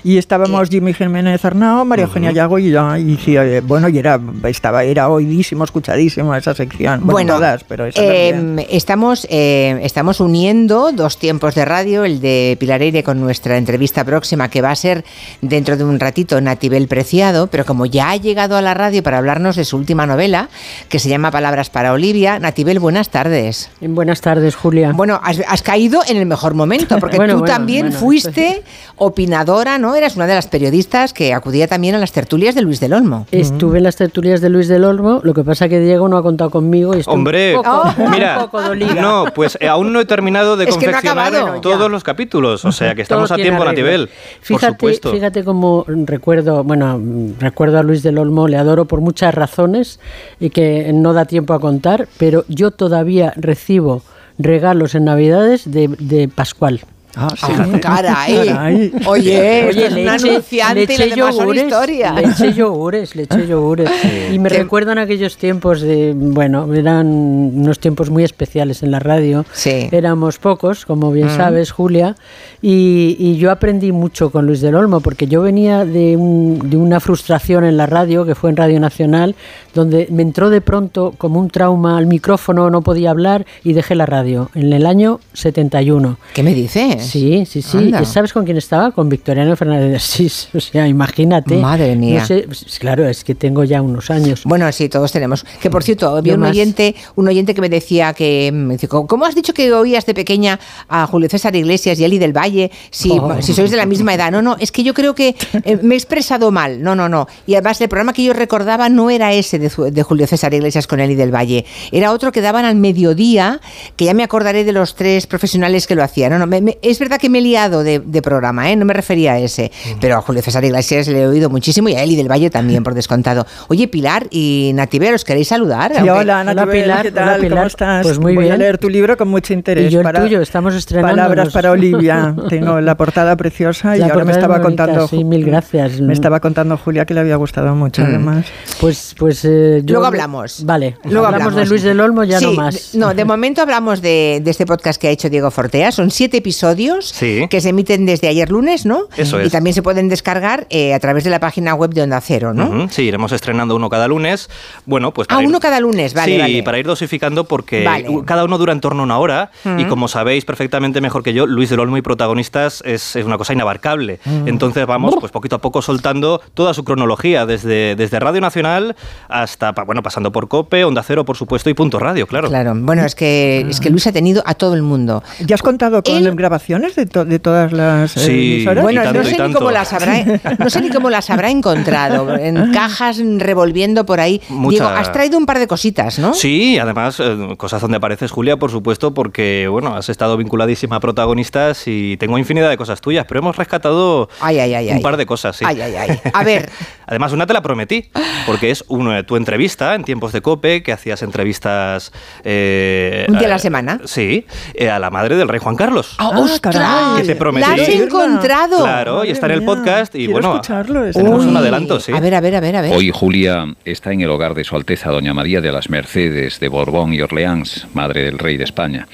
Y 0.03 0.17
estábamos 0.17 0.69
Jimmy 0.69 0.93
Jiménez 0.93 1.43
Arnao, 1.45 1.85
María 1.85 2.05
Eugenia 2.05 2.31
Yago 2.31 2.59
y 2.59 2.71
yo. 2.71 2.95
Y 2.97 3.17
sí, 3.17 3.35
eh, 3.37 3.61
bueno, 3.73 3.89
y 3.89 3.97
era, 3.97 4.19
estaba, 4.43 4.83
era 4.83 5.09
oidísimo, 5.09 5.63
escuchadísimo 5.63 6.35
esa 6.35 6.53
sección. 6.53 6.99
Bueno, 6.99 7.11
Bueno, 7.11 7.33
todas, 7.37 7.63
pero 7.63 7.87
esa 7.87 8.03
eh, 8.03 8.31
también. 8.31 8.67
estamos, 8.69 9.25
eh, 9.31 9.79
estamos 9.81 10.19
uniendo 10.19 10.91
dos 10.91 11.17
tiempos 11.17 11.55
de 11.55 11.65
radio, 11.65 12.05
el 12.05 12.21
de 12.21 12.55
Pilar 12.59 12.83
Eire 12.83 13.01
con 13.01 13.19
nuestra 13.19 13.57
entrevista 13.57 14.03
próxima, 14.03 14.47
que 14.49 14.61
va 14.61 14.69
a 14.69 14.75
ser 14.75 15.03
dentro 15.41 15.75
de 15.75 15.85
un 15.85 15.99
ratito 15.99 16.39
Natibel 16.39 16.87
Preciado, 16.87 17.47
pero 17.47 17.65
como 17.65 17.87
ya 17.87 18.11
ha 18.11 18.15
llegado 18.15 18.57
a 18.57 18.61
la 18.61 18.75
radio 18.75 19.01
para 19.01 19.17
hablarnos 19.17 19.55
de 19.55 19.65
su 19.65 19.75
última 19.75 20.05
novela, 20.05 20.49
que 20.87 20.99
se 20.99 21.09
llama 21.09 21.31
Palabras 21.31 21.71
para 21.71 21.93
Olivia, 21.93 22.37
Natibel, 22.37 22.77
buenas 22.77 23.09
tardes. 23.09 23.71
Buenas 23.81 24.21
tardes, 24.21 24.55
Julia. 24.55 24.91
Bueno, 24.93 25.19
has, 25.23 25.41
has 25.47 25.63
caído 25.63 26.01
en 26.07 26.17
el 26.17 26.27
mejor 26.27 26.53
momento, 26.53 26.99
porque 26.99 27.17
Bueno, 27.23 27.33
tú 27.33 27.39
bueno, 27.39 27.55
también 27.55 27.87
bueno, 27.87 27.99
fuiste 27.99 28.61
opinadora, 28.97 29.79
¿no? 29.79 29.95
Eras 29.95 30.15
una 30.15 30.27
de 30.27 30.35
las 30.35 30.45
periodistas 30.45 31.11
que 31.11 31.33
acudía 31.33 31.67
también 31.67 31.95
a 31.95 31.97
las 31.97 32.11
tertulias 32.11 32.53
de 32.53 32.61
Luis 32.61 32.79
del 32.79 32.93
Olmo. 32.93 33.25
Estuve 33.31 33.62
en 33.75 33.83
las 33.83 33.95
tertulias 33.95 34.41
de 34.41 34.49
Luis 34.49 34.67
del 34.67 34.83
Olmo, 34.83 35.21
lo 35.23 35.33
que 35.33 35.43
pasa 35.43 35.69
que 35.69 35.79
Diego 35.79 36.07
no 36.07 36.17
ha 36.17 36.21
contado 36.23 36.49
conmigo 36.49 36.95
y 36.95 36.99
estoy 36.99 37.13
Hombre, 37.13 37.55
un 37.57 37.63
poco, 37.63 37.93
mira, 38.11 38.37
un 38.39 38.45
poco 38.45 38.61
dolida. 38.61 39.01
no, 39.01 39.25
pues 39.33 39.57
eh, 39.61 39.67
aún 39.67 39.93
no 39.93 39.99
he 39.99 40.05
terminado 40.05 40.57
de 40.57 40.65
Es 40.65 40.69
no 40.71 40.81
confeccionar 40.81 41.33
acabado. 41.33 41.61
todos 41.61 41.89
los 41.89 42.03
capítulos, 42.03 42.65
o 42.65 42.71
sea 42.71 42.93
que 42.95 43.01
estamos 43.01 43.29
Todo 43.29 43.35
a 43.35 43.41
tiempo, 43.41 43.61
arreglo. 43.63 43.71
Natibel, 43.83 44.07
por 44.07 44.41
Fíjate, 44.41 44.73
supuesto. 44.73 45.11
fíjate 45.11 45.43
cómo 45.43 45.85
recuerdo, 45.87 46.63
bueno, 46.63 46.99
recuerdo 47.39 47.79
a 47.79 47.83
Luis 47.83 48.03
del 48.03 48.17
Olmo, 48.17 48.47
le 48.47 48.57
adoro 48.57 48.85
por 48.85 49.01
muchas 49.01 49.33
razones 49.33 49.99
y 50.39 50.49
que 50.49 50.91
no 50.93 51.13
da 51.13 51.25
tiempo 51.25 51.53
a 51.53 51.59
contar, 51.59 52.07
pero 52.17 52.43
yo 52.49 52.71
todavía 52.71 53.33
recibo 53.37 54.01
regalos 54.37 54.95
en 54.95 55.05
Navidades 55.05 55.69
de, 55.71 55.87
de 55.99 56.27
Pascual. 56.27 56.81
Ah, 57.15 57.27
Ah, 57.41 57.67
caray. 57.81 58.91
Oye, 59.05 59.69
esto 59.69 59.81
es 59.85 59.93
un 59.93 60.07
anunciante 60.09 60.83
y 60.93 60.97
los 60.97 61.09
demás 61.15 61.35
son 61.35 61.55
historias. 61.55 62.15
Le 62.15 62.27
eché 62.27 62.53
yogures, 62.53 63.15
le 63.15 63.23
eché 63.23 63.47
yogures. 63.47 63.89
Y 64.31 64.39
me 64.39 64.49
Qué- 64.49 64.57
recuerdan 64.59 64.97
aquellos 64.97 65.37
tiempos 65.37 65.81
de, 65.81 66.13
bueno, 66.15 66.73
eran 66.73 67.05
unos 67.07 67.79
tiempos 67.79 68.09
muy 68.09 68.23
especiales 68.23 68.81
en 68.83 68.91
la 68.91 68.99
radio. 68.99 69.45
Éramos 69.91 70.39
pocos, 70.39 70.85
como 70.85 71.11
bien 71.11 71.27
Mm. 71.27 71.37
sabes, 71.37 71.71
Julia, 71.71 72.15
y, 72.61 73.15
y 73.19 73.37
yo 73.37 73.51
aprendí 73.51 73.91
mucho 73.91 74.31
con 74.31 74.45
Luis 74.47 74.61
del 74.61 74.75
Olmo, 74.75 74.99
porque 74.99 75.27
yo 75.27 75.41
venía 75.41 75.85
de, 75.85 76.17
un- 76.17 76.69
de 76.69 76.77
una 76.77 76.99
frustración 76.99 77.63
en 77.63 77.77
la 77.77 77.85
radio, 77.85 78.25
que 78.25 78.35
fue 78.35 78.49
en 78.49 78.57
Radio 78.57 78.79
Nacional, 78.79 79.35
donde 79.73 80.07
me 80.09 80.23
entró 80.23 80.49
de 80.49 80.61
pronto 80.61 81.13
como 81.17 81.39
un 81.39 81.49
trauma 81.49 81.97
al 81.97 82.07
micrófono, 82.07 82.69
no 82.69 82.81
podía 82.81 83.11
hablar 83.11 83.45
y 83.63 83.73
dejé 83.73 83.95
la 83.95 84.05
radio 84.05 84.49
en 84.55 84.73
el 84.73 84.85
año 84.85 85.19
71. 85.33 86.17
¿Qué 86.33 86.41
me 86.43 86.53
dices? 86.53 87.02
Tienes. 87.11 87.49
Sí, 87.49 87.61
sí, 87.61 87.61
sí. 87.61 87.77
Anda. 87.77 88.05
¿Sabes 88.05 88.33
con 88.33 88.45
quién 88.45 88.57
estaba? 88.57 88.91
Con 88.91 89.09
Victoriano 89.09 89.55
Fernández 89.55 89.89
de 89.91 89.95
Asís. 89.97 90.49
O 90.55 90.59
sea, 90.59 90.87
imagínate. 90.87 91.55
Madre 91.57 91.95
mía. 91.95 92.21
No 92.21 92.25
sé, 92.25 92.43
pues, 92.47 92.65
claro, 92.79 93.07
es 93.07 93.23
que 93.23 93.35
tengo 93.35 93.63
ya 93.63 93.81
unos 93.81 94.09
años. 94.11 94.43
Bueno, 94.45 94.71
sí, 94.71 94.89
todos 94.89 95.11
tenemos. 95.11 95.45
Que 95.61 95.69
por 95.69 95.83
cierto, 95.83 96.15
había 96.15 96.35
un 96.35 96.43
oyente, 96.43 96.95
un 97.15 97.27
oyente 97.27 97.53
que 97.53 97.61
me 97.61 97.69
decía 97.69 98.13
que 98.13 98.51
me 98.53 98.73
dice, 98.75 98.87
¿cómo 98.87 99.25
has 99.25 99.35
dicho 99.35 99.53
que 99.53 99.71
oías 99.73 100.05
de 100.05 100.13
pequeña 100.13 100.59
a 100.87 101.05
Julio 101.07 101.29
César 101.29 101.55
Iglesias 101.55 101.99
y 101.99 102.03
Eli 102.05 102.17
del 102.19 102.33
Valle 102.35 102.71
si, 102.91 103.11
Oh. 103.11 103.41
si 103.41 103.53
sois 103.53 103.69
de 103.71 103.77
la 103.77 103.85
misma 103.85 104.13
edad? 104.13 104.31
No, 104.31 104.41
no, 104.41 104.55
es 104.59 104.71
que 104.71 104.83
yo 104.83 104.93
creo 104.93 105.13
que 105.15 105.35
eh, 105.63 105.77
me 105.83 105.95
he 105.95 105.97
expresado 105.97 106.51
mal. 106.51 106.81
No, 106.81 106.95
no, 106.95 107.09
no. 107.09 107.27
Y 107.45 107.55
además 107.55 107.79
el 107.81 107.89
programa 107.89 108.13
que 108.13 108.23
yo 108.23 108.33
recordaba 108.33 108.89
no 108.89 109.09
era 109.09 109.33
ese 109.33 109.59
de, 109.59 109.69
Ju- 109.69 109.91
de 109.91 110.03
Julio 110.03 110.27
César 110.27 110.53
Iglesias 110.53 110.87
con 110.87 110.99
Eli 110.99 111.15
del 111.15 111.33
Valle. 111.33 111.65
Era 111.91 112.11
otro 112.11 112.31
que 112.31 112.41
daban 112.41 112.65
al 112.65 112.75
mediodía, 112.75 113.59
que 113.95 114.05
ya 114.05 114.13
me 114.13 114.23
acordaré 114.23 114.63
de 114.63 114.71
los 114.71 114.95
tres 114.95 115.27
profesionales 115.27 115.87
que 115.87 115.95
lo 115.95 116.03
hacían. 116.03 116.31
No, 116.31 116.39
no, 116.39 116.47
me- 116.47 116.61
me- 116.61 116.77
es 116.93 116.99
verdad 116.99 117.19
que 117.19 117.29
me 117.29 117.39
he 117.39 117.41
liado 117.41 117.83
de, 117.83 117.99
de 117.99 118.21
programa, 118.21 118.71
¿eh? 118.71 118.75
no 118.75 118.85
me 118.85 118.93
refería 118.93 119.33
a 119.33 119.39
ese. 119.39 119.71
Pero 119.99 120.15
a 120.17 120.21
Julio 120.21 120.41
César 120.41 120.63
Iglesias 120.63 121.07
le 121.09 121.23
he 121.23 121.27
oído 121.27 121.49
muchísimo 121.49 121.89
y 121.89 121.95
a 121.95 122.03
Eli 122.03 122.15
del 122.15 122.31
Valle 122.31 122.49
también, 122.49 122.83
por 122.83 122.93
descontado. 122.93 123.45
Oye, 123.67 123.87
Pilar 123.87 124.27
y 124.31 124.71
Nativer, 124.73 125.13
¿os 125.13 125.23
queréis 125.25 125.47
saludar? 125.49 125.91
Sí, 125.95 126.07
hola, 126.09 126.39
Ana 126.41 126.65
Pilar, 126.65 127.01
¿qué 127.03 127.11
tal? 127.11 127.49
¿Cómo 127.49 127.63
estás? 127.63 128.03
Pues 128.03 128.19
muy 128.19 128.35
Voy 128.35 128.49
a 128.49 128.57
leer 128.57 128.77
tu 128.77 128.89
libro 128.89 129.17
con 129.17 129.27
mucho 129.27 129.53
interés. 129.53 129.87
Y 129.87 129.89
yo 129.93 130.01
el 130.01 130.13
tuyo, 130.13 130.41
estamos 130.41 130.73
estrenándonos. 130.75 131.23
Palabras 131.27 131.53
para 131.53 131.71
Olivia. 131.71 132.35
Tengo 132.49 132.79
la 132.81 132.95
portada 132.95 133.35
preciosa 133.35 133.95
y 133.95 133.99
La 133.99 134.07
ahora 134.07 134.25
me 134.25 134.31
estaba 134.31 134.59
bonita, 134.59 134.85
contando. 134.85 135.07
sí, 135.07 135.23
mil 135.23 135.45
gracias. 135.45 135.99
Me 136.01 136.13
estaba 136.13 136.39
contando 136.39 136.77
Julia 136.77 137.05
que 137.05 137.13
le 137.13 137.19
había 137.21 137.35
gustado 137.35 137.75
mucho, 137.75 138.01
Mm. 138.01 138.05
además. 138.05 138.45
Pues, 138.79 139.15
pues 139.17 139.45
eh, 139.45 139.81
yo- 139.83 139.93
Luego 139.93 140.05
hablamos. 140.07 140.63
Vale, 140.65 140.97
Luego 141.05 141.27
hablamos, 141.27 141.55
de 141.55 141.65
Luis 141.65 141.83
del 141.83 141.99
Olmo, 141.99 142.23
ya 142.23 142.39
Sí, 142.39 142.45
no 142.45 142.53
más. 142.53 142.91
de- 142.91 142.99
No, 142.99 143.13
de 143.13 143.25
momento 143.25 143.61
hablamos 143.61 144.01
de, 144.01 144.41
de 144.43 144.51
este 144.51 144.65
podcast 144.65 144.99
que 145.01 145.07
ha 145.07 145.11
hecho 145.11 145.29
Diego 145.29 145.49
Fortea. 145.51 145.91
Son 145.91 146.11
siete 146.11 146.37
episodios 146.37 146.63
Sí. 147.01 147.47
que 147.49 147.61
se 147.61 147.69
emiten 147.69 148.05
desde 148.05 148.27
ayer 148.27 148.49
lunes, 148.49 148.85
¿no? 148.85 149.03
Eso 149.17 149.41
Y 149.41 149.45
es. 149.47 149.51
también 149.51 149.73
se 149.73 149.81
pueden 149.81 150.09
descargar 150.09 150.67
eh, 150.69 150.93
a 150.93 150.99
través 150.99 151.23
de 151.23 151.29
la 151.29 151.39
página 151.39 151.73
web 151.75 151.91
de 151.93 152.01
Onda 152.01 152.19
Cero, 152.21 152.53
¿no? 152.53 152.67
Ujú, 152.67 152.87
Sí, 152.89 153.03
iremos 153.03 153.31
estrenando 153.31 153.75
uno 153.75 153.89
cada 153.89 154.07
lunes. 154.07 154.49
Bueno, 154.85 155.13
pues 155.13 155.27
Ah, 155.31 155.41
ir- 155.41 155.47
uno 155.47 155.59
cada 155.59 155.79
lunes, 155.79 156.13
vale, 156.13 156.33
sí, 156.35 156.39
vale. 156.39 156.63
para 156.63 156.79
ir 156.79 156.85
dosificando 156.85 157.45
porque 157.45 157.83
Vale. 157.83 158.07
cada 158.25 158.43
uno 158.45 158.57
dura 158.57 158.73
en 158.73 158.81
torno 158.81 159.01
a 159.01 159.05
una 159.05 159.17
hora 159.19 159.51
Mm. 159.63 159.79
y 159.79 159.85
como 159.85 160.07
sabéis 160.07 160.45
perfectamente 160.45 161.01
mejor 161.01 161.23
que 161.23 161.33
yo, 161.33 161.45
Luis 161.45 161.69
del 161.69 161.79
Olmo 161.79 161.97
y 161.97 162.01
protagonistas 162.01 162.81
es, 162.85 163.15
es 163.15 163.25
una 163.25 163.37
cosa 163.37 163.53
inabarcable. 163.53 164.19
Mm. 164.25 164.47
Entonces 164.47 164.85
vamos 164.85 165.15
pues 165.19 165.31
poquito 165.31 165.55
a 165.55 165.59
poco 165.59 165.81
soltando 165.81 166.41
toda 166.53 166.73
su 166.73 166.83
cronología 166.83 167.45
desde, 167.45 167.95
desde 167.95 168.19
Radio 168.19 168.41
Nacional 168.41 168.95
hasta, 169.29 169.71
bueno, 169.71 170.03
pasando 170.03 170.31
por 170.31 170.47
COPE, 170.47 170.83
Onda 170.85 171.03
Cero, 171.03 171.25
por 171.25 171.37
supuesto, 171.37 171.69
y 171.69 171.73
Punto 171.73 171.99
Radio, 171.99 172.27
claro. 172.27 172.47
Claro, 172.49 172.73
bueno, 172.75 173.03
es 173.05 173.15
que, 173.15 173.65
es 173.69 173.79
que 173.79 173.89
Luis 173.89 174.05
ha 174.07 174.11
tenido 174.11 174.43
a 174.45 174.53
todo 174.55 174.73
el 174.75 174.81
mundo. 174.81 175.23
¿Ya 175.45 175.55
has 175.55 175.61
contado 175.61 176.03
con 176.03 176.25
grabaciones 176.73 176.95
de, 176.95 177.05
to- 177.05 177.25
de 177.25 177.39
todas 177.39 177.71
las 177.71 178.17
eh, 178.17 178.19
Sí, 178.19 178.53
emisoras? 178.55 178.83
Bueno, 178.83 179.03
tanto, 179.03 179.19
no 179.19 179.25
sé, 179.25 179.47
ni 179.47 179.53
cómo 179.53 179.71
las 179.71 179.93
habrá, 179.93 180.23
no 180.57 180.69
sé 180.69 180.81
ni 180.81 180.89
cómo 180.89 181.09
las 181.09 181.29
habrá 181.29 181.49
encontrado. 181.49 182.35
En 182.37 182.71
cajas 182.73 183.19
revolviendo 183.37 184.05
por 184.05 184.19
ahí. 184.19 184.41
Mucha- 184.49 184.71
Diego, 184.85 184.87
has 184.87 185.11
traído 185.11 185.37
un 185.37 185.45
par 185.45 185.59
de 185.59 185.67
cositas, 185.67 186.19
¿no? 186.19 186.33
Sí, 186.33 186.77
además, 186.79 187.19
eh, 187.19 187.55
cosas 187.57 187.81
donde 187.81 187.97
apareces, 187.97 188.31
Julia, 188.31 188.57
por 188.57 188.71
supuesto, 188.71 189.13
porque, 189.13 189.67
bueno, 189.69 189.95
has 189.95 190.09
estado 190.09 190.37
vinculadísima 190.37 190.97
a 190.97 190.99
protagonistas 190.99 191.83
y 191.87 192.17
tengo 192.17 192.37
infinidad 192.37 192.69
de 192.69 192.77
cosas 192.77 193.01
tuyas, 193.01 193.25
pero 193.27 193.39
hemos 193.39 193.55
rescatado 193.55 194.29
Ay, 194.41 194.59
ay, 194.59 194.73
ay, 194.73 194.89
un 194.89 194.95
ay. 194.97 195.01
par 195.03 195.17
de 195.17 195.25
cosas, 195.25 195.55
sí. 195.55 195.65
Ay, 195.67 195.81
ay, 195.81 195.95
ay. 195.95 196.19
A 196.33 196.43
ver. 196.43 196.69
Además, 197.05 197.33
una 197.33 197.45
te 197.45 197.53
la 197.53 197.61
prometí, 197.61 198.09
porque 198.45 198.71
es 198.71 198.85
una, 198.87 199.23
tu 199.23 199.35
entrevista 199.35 199.93
en 199.93 200.03
tiempos 200.03 200.31
de 200.31 200.41
COPE, 200.41 200.81
que 200.83 200.91
hacías 200.93 201.21
entrevistas... 201.21 202.11
eh, 202.43 203.25
Un 203.27 203.37
día 203.37 203.47
a 203.47 203.51
la 203.51 203.59
semana. 203.59 203.99
Sí, 204.05 204.45
eh, 204.73 204.89
a 204.89 204.99
la 204.99 205.09
madre 205.11 205.35
del 205.35 205.47
rey 205.47 205.59
Juan 205.59 205.75
Carlos. 205.75 206.15
Ah, 206.17 206.29
¡Ostras! 206.53 207.21
Que 207.21 207.27
te 207.27 207.35
prometí. 207.35 207.67
¡La 207.67 207.73
has 207.73 207.89
encontrado! 207.89 208.83
Claro, 208.83 209.25
y 209.25 209.31
está 209.31 209.47
en 209.47 209.53
el 209.53 209.63
podcast 209.63 210.13
y 210.15 210.25
Quiero 210.25 210.33
bueno, 210.33 210.53
escucharlo, 210.55 211.11
tenemos 211.11 211.43
Uy. 211.43 211.49
un 211.49 211.57
adelanto, 211.57 211.99
sí. 211.99 212.11
A 212.11 212.19
ver, 212.19 212.35
a 212.35 212.41
ver, 212.41 212.55
a 212.55 212.59
ver, 212.59 212.75
a 212.75 212.81
ver. 212.81 212.93
Hoy 212.93 213.11
Julia 213.13 213.73
está 213.85 214.11
en 214.11 214.21
el 214.21 214.29
hogar 214.29 214.53
de 214.53 214.63
Su 214.63 214.75
Alteza 214.75 215.09
Doña 215.11 215.33
María 215.33 215.61
de 215.61 215.71
las 215.71 215.89
Mercedes 215.89 216.59
de 216.59 216.67
Borbón 216.67 217.13
y 217.13 217.21
Orleans, 217.21 217.87
madre 217.93 218.23
del 218.23 218.37
rey 218.37 218.57
de 218.57 218.63
España. 218.63 219.07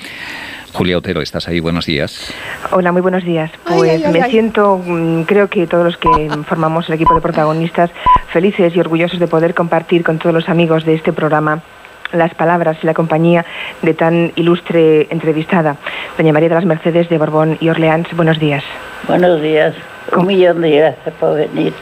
Julia 0.74 0.98
Otero, 0.98 1.22
¿estás 1.22 1.48
ahí? 1.48 1.60
Buenos 1.60 1.86
días. 1.86 2.32
Hola, 2.72 2.92
muy 2.92 3.02
buenos 3.02 3.24
días. 3.24 3.52
Pues 3.66 3.92
ay, 3.92 4.04
ay, 4.06 4.14
me 4.14 4.22
ay. 4.22 4.32
siento, 4.32 4.80
mm, 4.86 5.24
creo 5.24 5.50
que 5.50 5.66
todos 5.66 5.84
los 5.84 5.98
que 5.98 6.30
formamos 6.46 6.88
el 6.90 6.96
equipo 6.96 7.16
de 7.16 7.22
protagonistas, 7.22 7.90
felices 8.32 8.76
y 8.76 8.80
orgullosos 8.80 9.20
de 9.20 9.28
poder 9.28 9.56
compartir 9.56 10.04
con 10.04 10.20
todos 10.20 10.34
los 10.34 10.48
amigos 10.48 10.86
de 10.86 10.94
este 10.94 11.12
programa 11.12 11.64
las 12.12 12.34
palabras 12.36 12.78
y 12.82 12.86
la 12.86 12.94
compañía 12.94 13.46
de 13.82 13.94
tan 13.94 14.32
ilustre 14.36 15.08
entrevistada, 15.10 15.78
doña 16.18 16.34
María 16.34 16.50
de 16.50 16.56
las 16.56 16.66
Mercedes 16.66 17.10
de 17.10 17.18
Borbón 17.18 17.58
y 17.60 17.70
Orleans. 17.70 18.08
Buenos 18.16 18.40
días. 18.40 18.64
Buenos 19.08 19.42
días. 19.42 19.76
Un 20.16 20.28
millón 20.28 20.62
de 20.62 20.72
gracias 20.72 21.16
por 21.20 21.36
venir. 21.36 21.74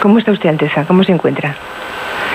¿Cómo 0.00 0.18
está 0.18 0.32
usted, 0.32 0.50
Alteza? 0.50 0.84
¿Cómo 0.84 1.02
se 1.02 1.12
encuentra? 1.12 1.54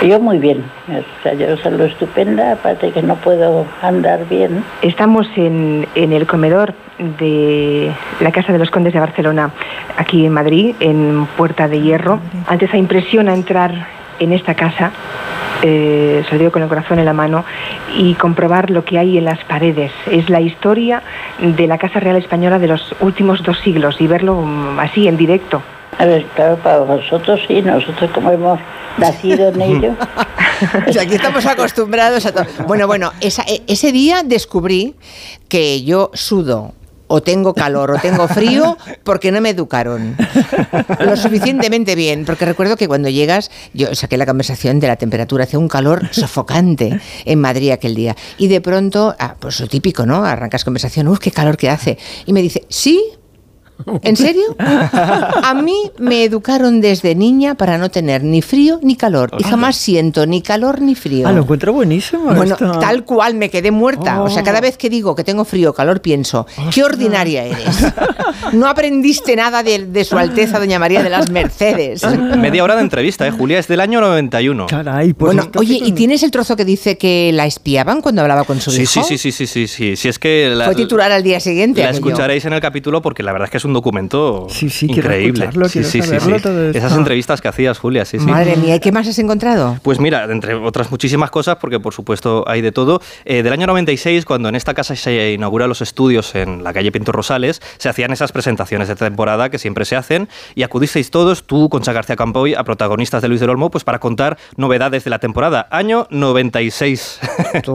Yo 0.02 0.20
muy 0.20 0.38
bien. 0.38 0.64
O 0.88 1.24
sea, 1.24 1.34
yo 1.34 1.58
salgo 1.58 1.84
estupenda, 1.84 2.54
aparte 2.54 2.92
que 2.92 3.02
no 3.02 3.16
puedo 3.16 3.66
andar 3.82 4.26
bien. 4.30 4.64
Estamos 4.82 5.28
en, 5.36 5.88
en 5.96 6.14
el 6.14 6.26
comedor 6.26 6.74
de 7.20 7.92
la 8.22 8.32
Casa 8.32 8.54
de 8.54 8.60
los 8.60 8.72
Condes 8.72 8.94
de 8.94 9.00
Barcelona, 9.00 9.52
aquí 9.98 10.26
en 10.26 10.32
Madrid, 10.32 10.76
en 10.80 11.28
Puerta 11.38 11.68
de 11.68 11.82
Hierro. 11.82 12.20
Alteza 12.48 12.78
impresiona 12.78 13.34
entrar 13.34 13.99
en 14.20 14.34
esta 14.34 14.54
casa, 14.56 14.92
eh, 15.62 16.24
se 16.28 16.34
lo 16.34 16.40
digo 16.40 16.52
con 16.52 16.62
el 16.62 16.70
corazón 16.70 17.00
en 17.00 17.06
la 17.06 17.14
mano, 17.14 17.44
y 17.98 18.14
comprobar 18.16 18.70
lo 18.70 18.86
que 18.86 18.98
hay 19.00 19.18
en 19.18 19.26
las 19.26 19.44
paredes. 19.46 19.92
Es 20.10 20.30
la 20.30 20.42
historia 20.42 21.02
de 21.40 21.68
la 21.68 21.78
Casa 21.78 22.00
Real 22.00 22.16
Española 22.18 22.60
de 22.60 22.68
los 22.68 22.96
últimos 23.02 23.44
dos 23.44 23.60
siglos 23.60 23.98
y 24.00 24.08
verlo 24.08 24.36
mm, 24.42 24.80
así 24.80 25.08
en 25.08 25.18
directo. 25.18 25.62
A 25.98 26.06
ver, 26.06 26.24
claro, 26.36 26.56
para 26.58 26.80
vosotros 26.80 27.42
sí, 27.48 27.62
nosotros 27.62 28.10
como 28.12 28.32
hemos 28.32 28.60
nacido 28.98 29.50
en 29.50 29.62
ello. 29.62 29.94
O 30.90 30.92
sea, 30.92 31.04
aquí 31.04 31.16
estamos 31.16 31.46
acostumbrados 31.46 32.26
a 32.26 32.34
todo. 32.34 32.44
Bueno, 32.68 32.86
bueno, 32.86 33.14
esa- 33.22 33.44
e- 33.48 33.62
ese 33.68 33.94
día 33.94 34.24
descubrí 34.26 34.94
que 35.48 35.86
yo 35.86 36.12
sudo 36.14 36.74
o 37.10 37.22
tengo 37.22 37.54
calor 37.54 37.92
o 37.92 38.00
tengo 38.00 38.28
frío 38.28 38.78
porque 39.04 39.32
no 39.32 39.42
me 39.42 39.50
educaron 39.50 40.16
lo 41.00 41.18
suficientemente 41.18 41.96
bien. 41.96 42.24
Porque 42.24 42.46
recuerdo 42.46 42.78
que 42.78 42.88
cuando 42.88 43.10
llegas, 43.10 43.52
yo 43.74 43.94
saqué 43.94 44.16
la 44.16 44.26
conversación 44.26 44.80
de 44.80 44.88
la 44.88 44.96
temperatura, 44.96 45.44
hacía 45.44 45.60
un 45.60 45.68
calor 45.68 46.08
sofocante 46.12 47.02
en 47.26 47.42
Madrid 47.42 47.72
aquel 47.72 47.96
día. 47.96 48.16
Y 48.38 48.48
de 48.48 48.62
pronto, 48.62 49.16
ah, 49.20 49.36
pues 49.40 49.60
lo 49.60 49.68
típico, 49.68 50.06
¿no? 50.06 50.24
Arrancas 50.24 50.64
conversación, 50.64 51.08
uff, 51.08 51.20
qué 51.20 51.32
calor 51.32 51.58
que 51.58 51.70
hace. 51.70 51.98
Y 52.26 52.34
me 52.34 52.42
dice, 52.42 52.66
sí. 52.70 53.19
¿En 54.04 54.16
serio? 54.18 54.44
A 54.60 55.54
mí 55.54 55.76
me 55.98 56.24
educaron 56.24 56.82
desde 56.82 57.16
niña 57.16 57.56
para 57.56 57.78
no 57.78 57.90
tener 57.90 58.24
ni 58.24 58.42
frío 58.42 58.80
ni 58.84 58.96
calor. 58.96 59.32
Y 59.40 59.44
jamás 59.44 59.76
siento 59.78 60.26
ni 60.26 60.42
calor 60.42 60.82
ni 60.82 60.96
frío. 60.96 61.28
Ah, 61.28 61.32
lo 61.32 61.42
encuentro 61.42 61.74
buenísimo. 61.74 62.26
Bueno, 62.34 62.54
esto. 62.56 62.80
tal 62.80 63.04
cual 63.06 63.36
me 63.36 63.50
quedé 63.50 63.72
muerta. 63.72 64.22
O 64.22 64.30
sea, 64.30 64.42
Oh. 64.42 64.46
cada 64.46 64.62
vez 64.62 64.78
que 64.78 64.90
digo 64.90 65.16
que 65.16 65.24
tengo 65.24 65.46
frío 65.46 65.72
o 65.72 65.74
calor, 65.74 66.02
pienso, 66.02 66.46
qué 66.74 66.84
ordinaria 66.84 67.46
eres. 67.46 67.86
No 68.54 68.68
aprendiste 68.68 69.36
nada 69.36 69.64
de, 69.64 69.86
de 69.88 70.04
Su 70.04 70.18
Alteza 70.18 70.60
Doña 70.60 70.80
María 70.80 71.04
de 71.04 71.10
las 71.10 71.30
Mercedes. 71.30 72.04
Media 72.38 72.64
hora 72.64 72.76
de 72.76 72.82
entrevista, 72.82 73.26
¿eh, 73.28 73.32
Julia? 73.32 73.60
Es 73.60 73.68
del 73.68 73.80
año 73.80 74.02
91. 74.02 74.68
Caray, 74.68 75.14
pues 75.14 75.34
Bueno, 75.36 75.50
oye, 75.58 75.80
¿y 75.84 75.92
tienes 75.94 76.24
el 76.24 76.32
trozo 76.32 76.56
que 76.56 76.66
dice 76.66 76.98
que 76.98 77.32
la 77.34 77.46
espiaban 77.46 78.02
cuando 78.02 78.22
hablaba 78.22 78.44
con 78.44 78.60
su 78.62 78.72
Sí, 78.72 78.84
hijo? 78.84 79.04
sí, 79.04 79.18
sí, 79.18 79.18
sí, 79.18 79.32
sí, 79.32 79.48
sí, 79.48 79.68
sí. 79.68 79.96
Si 79.96 80.08
es 80.08 80.20
que 80.20 80.50
la, 80.54 80.66
Fue 80.66 80.76
titular 80.76 81.12
al 81.12 81.24
día 81.24 81.40
siguiente. 81.40 81.82
la 81.82 81.90
aquello. 81.90 82.08
escucharéis 82.08 82.46
en 82.46 82.54
el 82.54 82.62
capítulo 82.62 83.02
porque 83.02 83.24
la 83.24 83.32
verdad 83.32 83.46
es 83.48 83.52
que 83.52 83.58
es 83.58 83.66
un 83.66 83.69
documento 83.74 84.48
quiero 84.50 84.94
increíble. 84.94 85.46
escucharlo, 85.46 85.70
quiero 85.70 85.88
saberlo 85.88 86.40
todo 86.40 86.66
esto. 86.68 86.78
Esas 86.78 86.94
entrevistas 86.94 87.42
que 87.42 87.48
hacías, 87.48 87.78
Julia, 87.80 88.06
sí, 88.06 88.20
sí. 88.20 88.26
Madre 88.26 88.56
mía, 88.58 88.76
¿y 88.76 88.80
qué 88.80 88.92
más 88.92 89.08
has 89.08 89.20
encontrado? 89.20 89.78
Pues 89.82 90.00
mira, 90.00 90.26
entre 90.26 90.56
otras 90.56 90.92
muchísimas 90.92 91.32
cosas, 91.32 91.58
porque 91.58 91.80
por 91.80 91.94
supuesto 91.94 92.44
hay 92.48 92.62
de 92.62 92.72
todo, 92.72 93.02
eh, 93.26 93.44
del 93.44 93.54
año 93.54 93.68
96, 93.68 94.26
cuando 94.26 94.50
en 94.50 94.56
esta 94.56 94.74
casa 94.74 94.96
se 94.96 95.34
inauguran 95.34 95.70
los 95.70 95.82
estudios 95.82 96.36
en 96.36 96.64
la 96.64 96.74
calle 96.74 96.92
Pinto 96.92 97.12
Rosales, 97.12 97.62
se 97.78 97.90
hacían 97.90 98.12
esas 98.12 98.32
presentaciones 98.32 98.88
de 98.88 98.96
temporada 98.96 99.50
que 99.50 99.60
siempre 99.60 99.86
se 99.86 99.96
hacen 99.96 100.30
y 100.56 100.64
acudisteis 100.64 101.12
todos, 101.12 101.44
tú, 101.44 101.70
Concha 101.70 101.94
García 101.94 102.16
Campoy, 102.16 102.54
a 102.54 102.64
protagonistas 102.64 103.22
de 103.22 103.28
Luis 103.28 103.40
del 103.40 103.50
Olmo, 103.50 103.70
pues 103.72 103.84
para 103.84 104.00
contar 104.00 104.38
novedades 104.56 105.04
de 105.04 105.10
la 105.10 105.20
temporada. 105.20 105.68
Año 105.72 106.08
96. 106.10 107.20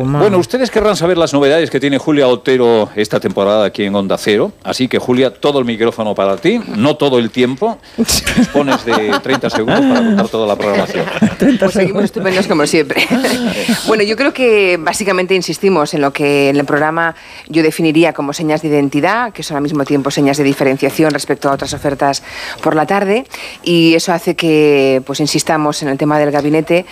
Bueno, 0.03 0.39
ustedes 0.39 0.71
querrán 0.71 0.97
saber 0.97 1.19
las 1.19 1.33
novedades 1.33 1.71
que 1.71 1.81
tiene 1.81 1.99
Julia 1.99 2.29
Otero 2.29 2.89
esta 2.95 3.21
temporada 3.21 3.65
aquí 3.65 3.85
en 3.85 3.95
Onda 3.95 4.19
Cero, 4.19 4.53
así 4.63 4.89
que 4.89 4.99
Julia, 4.99 5.33
todo 5.33 5.59
el 5.59 5.65
micrófono 5.65 5.84
micrófono 5.85 6.15
para 6.15 6.39
ti, 6.39 6.61
no 6.77 6.97
todo 6.97 7.19
el 7.19 7.31
tiempo. 7.31 7.77
Dispones 7.99 8.87
de 8.87 9.21
30 9.23 9.51
segundos 9.51 9.81
para 9.81 10.01
contar 10.01 10.29
toda 10.29 10.47
la 10.47 10.57
programación. 10.57 11.05
Pues 11.59 11.73
seguimos 11.73 12.05
estupendos 12.05 12.47
como 12.47 12.67
siempre. 12.67 13.07
bueno, 13.87 14.03
yo 14.03 14.17
creo 14.17 14.33
que 14.33 14.79
básicamente 14.81 15.35
insistimos 15.35 15.93
en 15.93 16.01
lo 16.01 16.13
que 16.13 16.49
en 16.49 16.57
el 16.57 16.65
programa 16.65 17.15
yo 17.49 17.63
definiría 17.63 18.13
como 18.13 18.33
señas 18.33 18.63
de 18.63 18.69
identidad, 18.69 19.33
que 19.33 19.43
son 19.43 19.57
al 19.59 19.63
mismo 19.63 19.85
tiempo 19.85 20.11
señas 20.11 20.39
de 20.39 20.45
diferenciación 20.45 21.13
respecto 21.13 21.49
a 21.49 21.53
otras 21.53 21.75
ofertas 21.75 22.23
por 22.63 22.75
la 22.75 22.87
tarde, 22.87 23.27
y 23.63 23.95
eso 23.95 24.13
hace 24.13 24.37
que 24.37 25.03
pues 25.05 25.21
insistamos 25.21 25.83
en 25.83 25.89
el 25.89 25.99
tema 25.99 26.19
del 26.19 26.31
gabinete, 26.31 26.87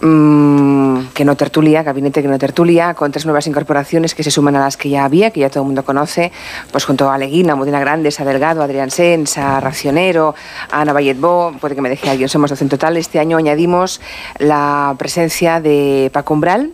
mm, 0.00 1.08
que 1.12 1.24
no 1.24 1.36
tertulia, 1.36 1.82
gabinete 1.82 2.22
que 2.22 2.28
no 2.28 2.38
tertulia, 2.38 2.94
con 2.94 3.12
tres 3.12 3.26
nuevas 3.26 3.46
incorporaciones 3.46 4.14
que 4.14 4.22
se 4.22 4.30
suman 4.30 4.56
a 4.56 4.60
las 4.60 4.76
que 4.76 4.88
ya 4.88 5.04
había, 5.04 5.30
que 5.30 5.40
ya 5.40 5.50
todo 5.50 5.62
el 5.62 5.66
mundo 5.66 5.84
conoce, 5.84 6.32
pues 6.72 6.84
junto 6.84 7.10
a 7.10 7.18
Leguina, 7.18 7.54
Modena 7.54 7.80
Grandes, 7.80 8.18
a 8.20 8.24
Delgado, 8.32 8.62
a 8.62 8.64
Adrián 8.64 8.90
Sens, 8.90 9.36
a 9.38 9.60
Racionero, 9.60 10.34
a 10.70 10.80
Ana 10.80 10.92
Valletbó, 10.92 11.52
puede 11.60 11.74
que 11.74 11.80
me 11.82 11.88
deje 11.88 12.08
alguien, 12.10 12.28
somos 12.28 12.50
12 12.50 12.64
en 12.64 12.68
total. 12.70 12.96
Este 12.96 13.18
año 13.18 13.36
añadimos 13.36 14.00
la 14.38 14.94
presencia 14.98 15.60
de 15.60 16.10
Paco 16.12 16.34
Umbral. 16.34 16.70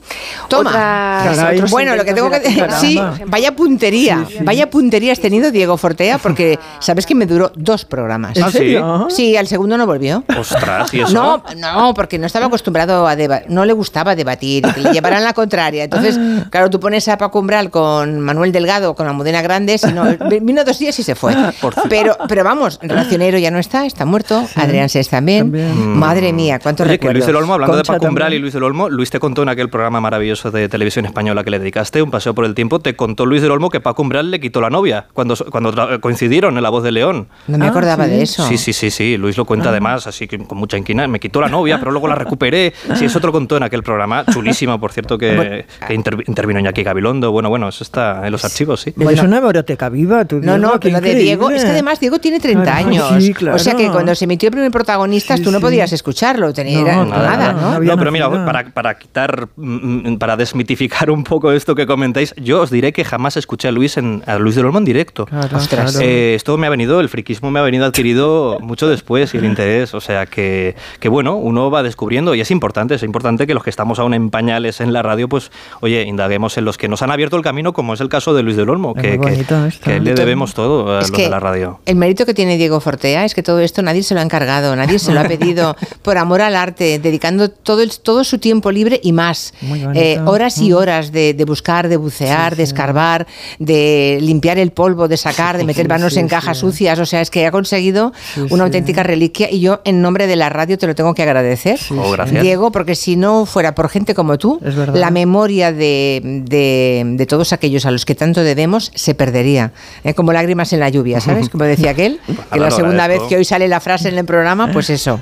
Toma. 0.49 0.71
Otras- 0.71 1.37
Caray. 1.37 1.57
otros 1.57 1.71
Bueno, 1.71 1.97
lo 1.97 2.05
que 2.05 2.15
tengo 2.15 2.31
que 2.31 2.41
decir, 2.41 2.67
sí, 2.81 3.01
vaya 3.27 3.55
puntería, 3.57 4.25
vaya 4.43 4.71
puntería 4.71 5.13
has 5.13 5.21
tenido 5.21 5.51
Diego 5.51 5.77
Fortea, 5.77 6.19
porque 6.19 6.59
sabes 6.81 7.07
que 7.07 7.15
me 7.15 7.27
duró 7.27 7.51
dos 7.55 7.85
programas. 7.85 8.37
¿En 8.37 8.45
¿Ah, 8.45 8.51
sí? 8.51 8.59
serio? 8.59 9.07
Sí, 9.11 9.37
al 9.37 9.47
segundo 9.47 9.77
no 9.77 9.87
volvió. 9.87 10.25
Ostras, 10.39 10.93
¿y 10.95 11.01
eso? 11.01 11.13
No, 11.13 11.43
no, 11.57 11.95
porque 11.95 12.19
no 12.19 12.27
estaba 12.27 12.47
acostumbrado 12.47 13.07
a 13.07 13.17
debatir, 13.17 13.51
no 13.51 13.65
le 13.65 13.73
gustaba 13.73 14.15
debatir, 14.15 14.65
que 14.75 14.81
le 14.81 14.93
llevaran 14.93 15.23
la 15.25 15.33
contraria. 15.33 15.85
Entonces, 15.85 16.19
claro, 16.51 16.71
tú 16.71 16.81
pones 16.81 17.07
a 17.09 17.17
Paco 17.19 17.39
Umbral 17.41 17.71
con 17.71 18.21
Manuel 18.21 18.53
Delgado, 18.53 18.95
con 18.95 19.07
Almudena 19.07 19.43
Grandes, 19.43 19.85
y 19.85 19.93
no, 19.93 20.05
vino 20.43 20.65
dos 20.65 20.79
días 20.79 20.99
y 20.99 21.03
se 21.03 21.15
fue. 21.15 21.35
Pero, 21.89 22.17
pero 22.29 22.45
vamos, 22.45 22.79
Racionero 22.83 23.39
ya 23.39 23.51
no 23.51 23.59
está, 23.59 23.87
está 23.87 24.05
muerto, 24.05 24.47
Adrián 24.57 24.89
Sés 24.89 25.09
también. 25.09 25.53
Madre 25.99 26.33
mía, 26.33 26.59
cuántos 26.59 26.85
Oye, 26.87 26.99
que 26.99 27.07
recuerdos. 27.09 27.15
Luis 27.15 27.27
del 27.27 27.37
Olmo, 27.37 27.55
hablando 27.55 27.75
Concha 27.77 27.93
de 27.93 27.99
Paco 27.99 28.09
Umbral 28.09 28.27
también. 28.27 28.39
y 28.39 28.43
Luis 28.43 28.55
del 28.55 28.63
Olmo, 28.63 28.89
Luis 28.89 29.11
te 29.11 29.21
contó 29.21 29.43
en 29.43 29.49
aquel 29.49 29.69
programa 29.71 30.01
maravilloso 30.01 30.51
de 30.51 30.69
televisión 30.69 31.07
española 31.07 31.45
que 31.45 31.51
le 31.51 31.59
dedicaste, 31.59 32.03
Un 32.03 32.11
paseo 32.11 32.35
por 32.35 32.45
el 32.45 32.55
tiempo, 32.55 32.81
te 32.81 32.97
contó 32.97 33.27
Luis 33.27 33.43
del 33.43 33.51
Olmo 33.51 33.71
que 33.71 33.81
Paco 33.81 34.03
Umbral 34.03 34.31
le 34.31 34.41
quitó 34.41 34.61
la 34.61 34.71
novia 34.71 35.07
cuando, 35.13 35.37
cuando 35.51 36.01
coincidieron 36.01 36.57
en 36.57 36.63
La 36.63 36.71
Voz 36.71 36.83
de 36.83 36.93
León. 36.93 37.29
No 37.47 37.59
me 37.59 37.67
acordaba 37.67 38.07
de 38.07 38.23
eso. 38.23 38.47
Sí, 38.49 38.59
sí, 38.59 38.73
sí, 38.73 38.91
sí, 38.91 39.17
Luis 39.17 39.37
lo 39.37 39.45
cuenta 39.45 39.69
Ah. 39.69 39.71
además, 39.73 40.07
así 40.07 40.27
que 40.29 40.39
con 40.39 40.59
mucha 40.59 40.77
inquina. 40.79 41.07
Me 41.09 41.21
quitó 41.21 41.41
la 41.41 41.49
novia, 41.49 41.79
pero 41.79 41.91
luego 41.91 42.09
la 42.09 42.15
recuperé. 42.15 42.73
Sí, 42.95 43.07
eso 43.07 43.21
te 43.21 43.27
lo 43.27 43.33
contó 43.33 43.57
en 43.57 43.63
aquel 43.63 43.83
programa, 43.83 44.25
chulísimo, 44.33 44.79
por 44.81 44.93
cierto, 44.93 45.19
que, 45.19 45.67
que 45.87 45.95
inter- 45.95 46.23
intervino 46.27 46.61
Iñaki 46.61 46.83
Gabilondo. 46.83 47.31
Bueno, 47.33 47.49
bueno, 47.49 47.69
eso 47.69 47.85
está 47.85 48.27
en 48.27 48.33
los 48.33 48.45
archivos, 48.45 48.81
sí. 48.81 48.95
Eres 48.99 49.23
una 49.23 49.39
hemeroteca 49.39 49.89
viva, 49.89 50.25
tú, 50.25 50.41
No, 50.41 50.57
no, 50.59 50.79
que 50.81 50.91
lo 50.91 51.01
de 51.01 51.15
Diego, 51.15 51.36
increíble. 51.45 51.57
es 51.59 51.65
que 51.65 51.71
además 51.71 52.01
Diego 52.01 52.19
tiene 52.19 52.41
30 52.41 52.63
Claro, 52.65 52.89
años. 52.89 53.23
sí, 53.25 53.33
claro. 53.35 53.57
O 53.57 53.59
sea 53.59 53.75
que 53.75 53.89
cuando 53.91 54.15
se 54.15 54.25
emitió 54.25 54.49
el 54.49 54.53
primer 54.53 54.71
protagonistas, 54.71 55.41
tú 55.43 55.51
no 55.51 55.61
podías 55.61 55.93
escucharlo, 55.93 56.53
tenía, 56.53 56.81
era 56.81 57.05
nada, 57.05 57.53
¿no? 57.53 57.81
No, 57.81 57.97
pero 57.99 58.11
mira, 58.13 58.31
para, 58.45 58.65
para 58.71 58.99
quitar, 58.99 59.49
mm, 59.57 60.11
mm, 60.13 60.19
para 60.19 60.37
desmitificar 60.37 61.11
un 61.11 61.25
poco 61.25 61.53
esto 61.53 61.75
que 61.75 61.87
comentáis, 61.87 62.35
yo 62.37 62.61
os 62.63 62.71
diré 62.71 62.93
que 62.93 63.05
jamás 63.05 63.37
escuché 63.37 63.69
a 63.69 63.73
Luis 63.73 63.97
en 63.97 64.23
a 64.27 64.39
Luis 64.39 64.55
del 64.57 64.67
Olmo 64.67 64.79
en 64.79 64.85
directo. 64.85 65.27
Claro, 65.27 65.57
Ostras. 65.57 65.93
claro. 65.93 66.07
Eh, 66.07 66.35
esto 66.35 66.57
me 66.59 66.67
ha 66.67 66.71
venido, 66.71 67.01
el 67.01 67.09
friquismo 67.09 67.51
me 67.51 67.61
ha 67.61 67.63
venido 67.63 67.85
adquirido 67.85 68.59
mucho 68.61 68.89
después 68.89 69.35
y 69.35 69.39
el 69.39 69.45
interés. 69.45 69.95
O 69.95 70.01
sea 70.01 70.27
que, 70.27 70.75
que 71.01 71.09
bueno, 71.09 71.37
uno 71.37 71.71
va 71.71 71.83
descubriendo 71.83 72.35
y 72.35 72.41
es 72.41 72.51
importante, 72.51 72.95
es 72.95 73.03
importante 73.03 73.47
que 73.47 73.55
los 73.55 73.63
que 73.63 73.71
estamos 73.71 73.99
aún 73.99 74.15
en 74.15 74.31
pañales 74.31 74.81
en 74.81 74.93
la 74.93 75.03
radio, 75.03 75.29
pues 75.29 75.51
oye, 75.81 76.03
indaguemos 76.03 76.57
en 76.59 76.65
los 76.65 76.77
que 76.79 76.89
nos 76.89 77.03
han 77.03 77.11
abierto 77.11 77.37
el 77.37 77.43
camino, 77.43 77.73
como 77.73 77.95
es 77.95 78.01
el 78.01 78.09
caso 78.09 78.35
de 78.35 78.43
Luis 78.43 78.57
del 78.57 78.69
Olmo, 78.71 78.95
que, 78.95 79.19
que- 79.21 79.45
que 79.83 80.01
le 80.01 80.15
debemos 80.15 80.55
todo 80.55 80.97
a 80.97 81.01
Es 81.01 81.11
que 81.17 81.23
de 81.25 81.31
la 81.31 81.41
radio. 81.41 81.81
El 81.87 81.97
mérito 81.97 82.25
que 82.27 82.35
tiene 82.35 82.57
Diego 82.57 82.81
Fortea 82.81 83.25
es 83.25 83.35
que 83.35 83.43
todo 83.43 83.61
esto 83.61 83.83
nadie 83.83 84.03
se 84.03 84.15
lo 84.15 84.21
ha 84.21 84.23
encargado, 84.23 84.75
nadie 84.77 84.99
se 84.99 85.13
lo 85.13 85.21
ha 85.21 85.25
pedido 85.29 85.77
por 86.03 86.19
amor 86.19 86.41
al 86.43 86.57
arte, 86.57 86.99
dedicando 86.99 87.51
todo, 87.51 87.83
el- 87.83 87.99
todo 87.99 88.25
su 88.25 88.39
tiempo 88.39 88.71
libre 88.71 89.01
y 89.03 89.13
más. 89.13 89.53
Eh, 89.95 90.19
horas 90.25 90.59
y 90.59 90.71
Mm. 90.71 90.75
horas 90.77 91.13
de, 91.13 91.35
de 91.35 91.45
buscar, 91.45 91.89
de 91.89 91.97
bucear, 91.97 92.57
de 92.57 92.63
escarbar, 92.63 93.27
de 93.59 94.19
limpiar 94.21 94.59
el 94.59 94.71
polvo, 94.73 95.09
de 95.09 95.17
sacar, 95.17 95.57
de 95.59 95.65
meter 95.71 95.89
manos 95.89 96.15
Sí, 96.15 96.21
en 96.21 96.29
cajas 96.29 96.59
sucias. 96.59 96.99
O 96.99 97.07
sea, 97.07 97.21
es 97.21 97.31
que 97.31 97.47
ha 97.47 97.51
conseguido 97.51 98.13
una 98.51 98.65
auténtica 98.65 99.03
reliquia 99.03 99.51
y 99.51 99.61
yo, 99.61 99.81
en 99.85 100.03
nombre 100.03 100.27
de 100.27 100.37
la 100.37 100.49
radio, 100.49 100.79
te 100.79 100.87
lo 100.87 100.95
tengo 100.95 101.15
que 101.15 101.23
agradecer. 101.23 101.79
Oh, 101.91 102.11
gracias. 102.13 102.43
Diego, 102.43 102.71
porque 102.73 102.95
si 102.95 103.17
no 103.17 103.47
fuera 103.47 103.75
por 103.75 103.89
gente 103.89 104.15
como 104.15 104.39
tú, 104.39 104.61
la 104.95 105.11
memoria 105.11 105.73
de, 105.73 106.21
de- 106.45 107.03
de 107.07 107.27
todos 107.27 107.53
aquellos 107.53 107.87
a 107.87 107.91
los 107.91 108.05
que 108.05 108.15
tanto 108.15 108.43
debemos 108.43 108.91
se 108.95 109.15
perdería. 109.15 109.73
Eh, 110.05 110.15
como 110.15 110.33
lágrimas 110.33 110.73
en 110.73 110.81
la 110.81 110.89
lluvia, 110.89 111.06
¿sabes? 111.21 111.49
Como 111.49 111.65
decía 111.65 111.91
aquel, 111.91 112.21
que 112.53 112.59
la 112.59 112.71
segunda 112.71 113.07
vez 113.09 113.21
que 113.29 113.37
hoy 113.37 113.45
sale 113.45 113.69
la 113.69 113.81
frase 113.81 114.09
en 114.09 114.19
el 114.19 114.25
programa, 114.25 114.71
pues 114.73 114.91
eso. 114.91 115.21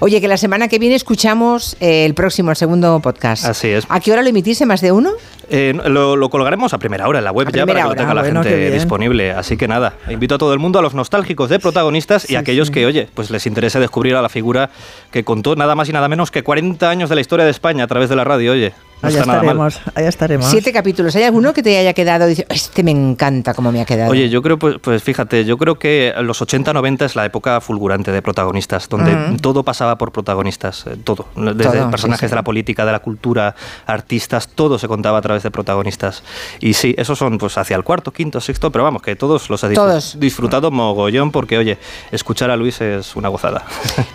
Oye, 0.00 0.20
que 0.20 0.28
la 0.28 0.36
semana 0.36 0.68
que 0.68 0.78
viene 0.78 0.94
escuchamos 0.94 1.76
eh, 1.80 2.04
el 2.04 2.14
próximo, 2.14 2.50
el 2.50 2.56
segundo 2.56 3.00
podcast. 3.00 3.44
Así 3.44 3.68
es. 3.68 3.86
¿A 3.88 4.00
qué 4.00 4.12
hora 4.12 4.22
lo 4.22 4.28
emitís? 4.28 4.60
¿En 4.60 4.68
más 4.68 4.80
de 4.80 4.92
uno? 4.92 5.12
Eh, 5.48 5.74
lo, 5.86 6.16
lo 6.16 6.28
colgaremos 6.28 6.74
a 6.74 6.78
primera 6.78 7.06
hora 7.06 7.20
en 7.20 7.24
la 7.24 7.30
web 7.30 7.46
A 7.48 7.50
ya 7.52 7.64
para 7.66 7.78
que 7.78 7.84
lo 7.84 7.90
hora. 7.90 7.98
tenga 8.00 8.14
la 8.14 8.22
bueno, 8.22 8.42
gente 8.42 8.70
disponible. 8.72 9.30
Así 9.30 9.56
que 9.56 9.68
nada, 9.68 9.94
invito 10.10 10.34
a 10.34 10.38
todo 10.38 10.52
el 10.52 10.58
mundo, 10.58 10.78
a 10.80 10.82
los 10.82 10.94
nostálgicos 10.94 11.48
de 11.48 11.58
protagonistas 11.60 12.28
y 12.28 12.36
a 12.36 12.40
aquellos 12.40 12.70
que, 12.70 12.84
oye, 12.84 13.08
pues 13.14 13.30
les 13.30 13.46
interese 13.46 13.78
descubrir 13.78 14.16
a 14.16 14.22
la 14.22 14.28
figura 14.28 14.70
que 15.12 15.24
contó 15.24 15.54
nada 15.54 15.74
más 15.74 15.88
y 15.88 15.92
nada 15.92 16.08
menos 16.08 16.30
que 16.30 16.42
40 16.42 16.90
años 16.90 17.08
de 17.08 17.14
la 17.14 17.20
historia 17.20 17.44
de 17.44 17.52
España 17.52 17.84
a 17.84 17.86
través 17.86 18.08
de 18.08 18.16
la 18.16 18.24
radio, 18.24 18.52
oye. 18.52 18.72
No 19.02 19.08
Allá 19.08 19.20
estaremos, 19.20 19.80
allá 19.94 20.08
estaremos. 20.08 20.46
Siete 20.46 20.72
capítulos. 20.72 21.14
¿Hay 21.16 21.22
alguno 21.24 21.52
que 21.52 21.62
te 21.62 21.76
haya 21.78 21.92
quedado? 21.92 22.26
Dice, 22.26 22.46
este 22.48 22.82
me 22.82 22.90
encanta 22.92 23.52
cómo 23.52 23.70
me 23.70 23.80
ha 23.82 23.84
quedado. 23.84 24.10
Oye, 24.10 24.30
yo 24.30 24.40
creo, 24.42 24.58
pues, 24.58 24.76
pues 24.80 25.02
fíjate, 25.02 25.44
yo 25.44 25.58
creo 25.58 25.78
que 25.78 26.14
los 26.22 26.40
80-90 26.40 27.04
es 27.04 27.14
la 27.14 27.26
época 27.26 27.60
fulgurante 27.60 28.10
de 28.10 28.22
protagonistas, 28.22 28.88
donde 28.88 29.14
Ujú. 29.14 29.36
todo 29.36 29.62
pasaba 29.64 29.98
por 29.98 30.12
protagonistas, 30.12 30.86
eh, 30.86 30.96
todo. 31.04 31.26
Desde 31.36 31.62
Todo, 31.64 31.84
sí, 31.84 31.90
personajes 31.90 32.28
sí. 32.28 32.30
de 32.32 32.36
la 32.36 32.42
política, 32.42 32.86
de 32.86 32.92
la 32.92 33.00
cultura, 33.00 33.54
artistas, 33.86 34.48
todo 34.48 34.78
se 34.78 34.88
contaba 34.88 35.18
a 35.18 35.22
través 35.22 35.42
de 35.42 35.50
protagonistas. 35.50 36.22
Y 36.60 36.72
sí, 36.74 36.94
esos 36.96 37.18
son 37.18 37.36
pues 37.38 37.58
hacia 37.58 37.76
el 37.76 37.84
cuarto, 37.84 38.12
quinto, 38.12 38.40
sexto, 38.40 38.72
pero 38.72 38.84
vamos, 38.84 39.02
que 39.02 39.14
todos 39.14 39.50
los 39.50 39.62
he 39.64 39.74
Todos. 39.74 40.18
disfrutado 40.18 40.70
mogollón, 40.70 41.32
porque 41.32 41.58
oye, 41.58 41.78
escuchar 42.12 42.50
a 42.50 42.56
Luis 42.56 42.80
es 42.80 43.14
una 43.14 43.28
gozada. 43.28 43.64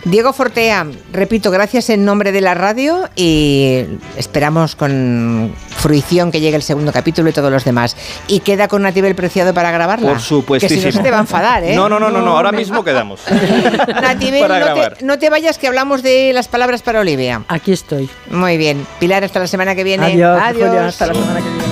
Diego 0.04 0.32
Fortea, 0.32 0.86
repito, 1.12 1.50
gracias 1.52 1.88
en 1.90 2.04
nombre 2.04 2.32
de 2.32 2.40
la 2.40 2.54
radio 2.54 3.08
y 3.14 3.84
esperamos 4.16 4.71
con 4.76 5.52
fruición 5.68 6.30
que 6.30 6.40
llegue 6.40 6.56
el 6.56 6.62
segundo 6.62 6.92
capítulo 6.92 7.28
y 7.30 7.32
todos 7.32 7.50
los 7.50 7.64
demás. 7.64 7.96
Y 8.28 8.40
queda 8.40 8.68
con 8.68 8.82
Natibel 8.82 9.14
Preciado 9.14 9.54
para 9.54 9.70
grabarla. 9.70 10.08
Por 10.10 10.20
supuestísimo. 10.20 10.80
Que 10.80 10.80
si 10.80 10.86
no 10.86 10.92
se 10.92 11.02
te 11.02 11.10
va 11.10 11.18
a 11.18 11.20
enfadar, 11.20 11.64
¿eh? 11.64 11.74
No, 11.74 11.88
no, 11.88 11.98
no, 11.98 12.10
no, 12.10 12.22
no, 12.22 12.36
ahora 12.36 12.52
mismo 12.52 12.84
quedamos. 12.84 13.20
Natibel, 14.02 14.48
no 14.48 14.74
te, 14.74 15.04
no 15.04 15.18
te 15.18 15.30
vayas 15.30 15.58
que 15.58 15.68
hablamos 15.68 16.02
de 16.02 16.32
las 16.32 16.48
palabras 16.48 16.82
para 16.82 17.00
Olivia. 17.00 17.42
Aquí 17.48 17.72
estoy. 17.72 18.08
Muy 18.30 18.56
bien. 18.58 18.86
Pilar, 18.98 19.24
hasta 19.24 19.38
la 19.38 19.46
semana 19.46 19.74
que 19.74 19.84
viene. 19.84 20.06
Adiós, 20.06 20.40
Julia, 20.52 20.86
hasta 20.86 21.06
la 21.08 21.14
semana 21.14 21.40
que 21.40 21.48
viene. 21.48 21.62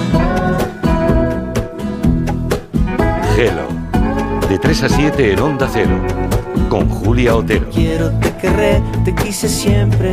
Hello. 3.37 3.69
De 4.49 4.59
3 4.59 4.83
a 4.83 4.89
7 4.89 5.33
en 5.33 5.41
Onda 5.41 5.69
Cero. 5.73 5.99
Con 6.69 6.89
Julia 6.89 7.37
Otero. 7.37 7.69
Quiero, 7.71 8.11
te 8.21 8.37
querré, 8.37 8.83
te 9.05 9.15
quise 9.15 9.49
siempre, 9.49 10.13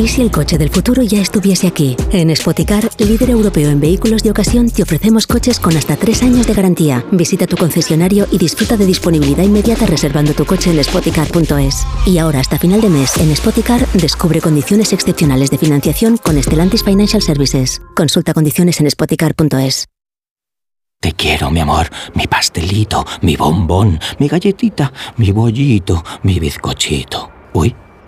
¿Y 0.00 0.08
si 0.08 0.22
el 0.22 0.30
coche 0.30 0.56
del 0.56 0.70
futuro 0.70 1.02
ya 1.02 1.20
estuviese 1.20 1.66
aquí? 1.66 1.94
En 2.10 2.34
Spoticar, 2.34 2.88
líder 2.96 3.28
europeo 3.28 3.68
en 3.68 3.80
vehículos 3.80 4.22
de 4.22 4.30
ocasión, 4.30 4.70
te 4.70 4.82
ofrecemos 4.82 5.26
coches 5.26 5.60
con 5.60 5.76
hasta 5.76 5.94
tres 5.94 6.22
años 6.22 6.46
de 6.46 6.54
garantía. 6.54 7.04
Visita 7.12 7.46
tu 7.46 7.58
concesionario 7.58 8.26
y 8.30 8.38
disfruta 8.38 8.78
de 8.78 8.86
disponibilidad 8.86 9.44
inmediata 9.44 9.84
reservando 9.84 10.32
tu 10.32 10.46
coche 10.46 10.70
en 10.70 10.82
spoticar.es. 10.82 11.86
Y 12.06 12.16
ahora, 12.16 12.40
hasta 12.40 12.58
final 12.58 12.80
de 12.80 12.88
mes, 12.88 13.14
en 13.18 13.36
Spoticar, 13.36 13.86
descubre 13.92 14.40
condiciones 14.40 14.94
excepcionales 14.94 15.50
de 15.50 15.58
financiación 15.58 16.16
con 16.16 16.42
Stellantis 16.42 16.82
Financial 16.82 17.20
Services. 17.20 17.82
Consulta 17.94 18.32
condiciones 18.32 18.80
en 18.80 18.90
spoticar.es. 18.90 19.86
Te 20.98 21.12
quiero, 21.12 21.50
mi 21.50 21.60
amor, 21.60 21.90
mi 22.14 22.26
pastelito, 22.26 23.04
mi 23.20 23.36
bombón, 23.36 24.00
mi 24.18 24.28
galletita, 24.28 24.94
mi 25.18 25.30
bollito, 25.30 26.02
mi 26.22 26.40
bizcochito. 26.40 27.30
Uy, 27.52 27.74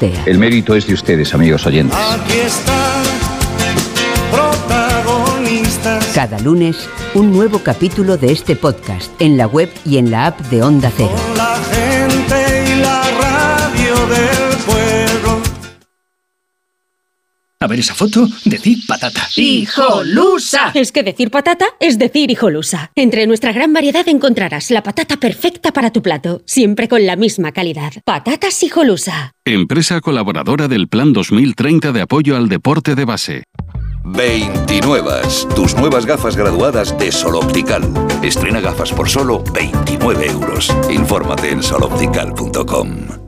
El 0.00 0.38
mérito 0.38 0.76
es 0.76 0.86
de 0.86 0.94
ustedes, 0.94 1.34
amigos 1.34 1.66
oyentes. 1.66 1.98
Aquí 1.98 2.38
está, 2.38 3.02
protagonistas. 4.30 6.06
Cada 6.14 6.38
lunes, 6.38 6.88
un 7.14 7.32
nuevo 7.32 7.58
capítulo 7.60 8.16
de 8.16 8.30
este 8.30 8.54
podcast 8.54 9.10
en 9.20 9.36
la 9.36 9.46
web 9.46 9.68
y 9.84 9.98
en 9.98 10.12
la 10.12 10.26
app 10.26 10.40
de 10.50 10.62
Onda 10.62 10.92
Cero. 10.96 11.16
A 17.60 17.66
ver 17.66 17.80
esa 17.80 17.92
foto, 17.92 18.28
decir 18.44 18.78
patata. 18.86 19.26
¡Hijolusa! 19.34 20.70
Es 20.74 20.92
que 20.92 21.02
decir 21.02 21.28
patata 21.32 21.66
es 21.80 21.98
decir 21.98 22.30
hijolusa. 22.30 22.92
Entre 22.94 23.26
nuestra 23.26 23.52
gran 23.52 23.72
variedad 23.72 24.08
encontrarás 24.08 24.70
la 24.70 24.84
patata 24.84 25.16
perfecta 25.16 25.72
para 25.72 25.90
tu 25.90 26.00
plato, 26.00 26.40
siempre 26.46 26.86
con 26.86 27.04
la 27.04 27.16
misma 27.16 27.50
calidad. 27.50 27.94
Patatas 28.04 28.62
hijolusa. 28.62 29.32
Empresa 29.44 30.00
colaboradora 30.00 30.68
del 30.68 30.86
Plan 30.86 31.12
2030 31.12 31.90
de 31.90 32.00
apoyo 32.00 32.36
al 32.36 32.48
deporte 32.48 32.94
de 32.94 33.04
base. 33.04 33.42
29. 34.04 35.22
Tus 35.56 35.74
nuevas 35.74 36.06
gafas 36.06 36.36
graduadas 36.36 36.96
de 36.96 37.10
Sol 37.10 37.34
Optical. 37.34 37.82
Estrena 38.22 38.60
gafas 38.60 38.92
por 38.92 39.08
solo 39.08 39.42
29 39.52 40.26
euros. 40.26 40.72
Infórmate 40.90 41.50
en 41.50 41.62
soloptical.com. 41.64 43.27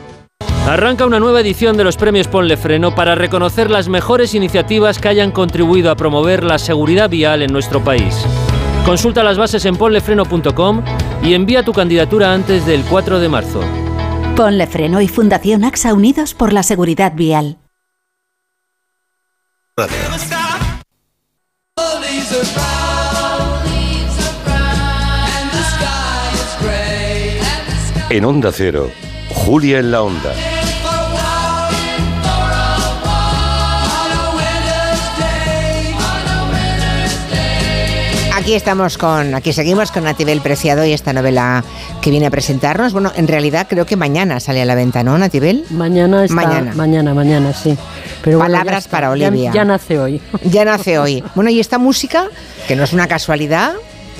Arranca 0.67 1.05
una 1.05 1.19
nueva 1.19 1.41
edición 1.41 1.75
de 1.75 1.83
los 1.83 1.97
premios 1.97 2.27
Ponle 2.27 2.55
Freno 2.55 2.93
para 2.93 3.15
reconocer 3.15 3.71
las 3.71 3.89
mejores 3.89 4.35
iniciativas 4.35 4.99
que 4.99 5.09
hayan 5.09 5.31
contribuido 5.31 5.91
a 5.91 5.95
promover 5.95 6.43
la 6.43 6.59
seguridad 6.59 7.09
vial 7.09 7.41
en 7.41 7.51
nuestro 7.51 7.83
país. 7.83 8.15
Consulta 8.85 9.23
las 9.23 9.37
bases 9.37 9.65
en 9.65 9.75
ponlefreno.com 9.75 10.83
y 11.23 11.33
envía 11.33 11.63
tu 11.63 11.73
candidatura 11.73 12.33
antes 12.33 12.65
del 12.65 12.83
4 12.83 13.19
de 13.19 13.29
marzo. 13.29 13.61
Ponle 14.35 14.67
Freno 14.67 15.01
y 15.01 15.07
Fundación 15.07 15.63
AXA 15.63 15.93
Unidos 15.93 16.33
por 16.33 16.53
la 16.53 16.63
Seguridad 16.63 17.13
Vial. 17.15 17.57
En 28.09 28.25
Onda 28.25 28.51
Cero, 28.51 28.91
Julia 29.33 29.79
en 29.79 29.91
la 29.91 30.03
Onda. 30.03 30.50
Aquí 38.41 38.55
estamos 38.55 38.97
con, 38.97 39.35
aquí 39.35 39.53
seguimos 39.53 39.91
con 39.91 40.03
Natibel 40.03 40.41
Preciado 40.41 40.83
y 40.83 40.93
esta 40.93 41.13
novela 41.13 41.63
que 42.01 42.09
viene 42.09 42.25
a 42.25 42.31
presentarnos. 42.31 42.91
Bueno, 42.91 43.11
en 43.15 43.27
realidad 43.27 43.67
creo 43.69 43.85
que 43.85 43.95
mañana 43.95 44.39
sale 44.39 44.63
a 44.63 44.65
la 44.65 44.73
venta, 44.73 45.03
¿no, 45.03 45.15
Natibel? 45.17 45.63
Mañana 45.69 46.23
está, 46.25 46.35
Mañana. 46.35 46.73
mañana, 46.73 47.13
mañana, 47.13 47.53
sí. 47.53 47.77
Pero 48.23 48.39
bueno, 48.39 48.51
Palabras 48.53 48.85
está, 48.85 48.97
para 48.97 49.11
Olivia. 49.11 49.51
Ya, 49.53 49.63
nace 49.63 49.99
hoy. 49.99 50.19
Ya 50.43 50.65
nace 50.65 50.97
hoy. 50.97 51.23
Bueno, 51.35 51.51
y 51.51 51.59
esta 51.59 51.77
música, 51.77 52.25
que 52.67 52.75
no 52.75 52.83
es 52.83 52.93
una 52.93 53.07
casualidad, 53.07 53.73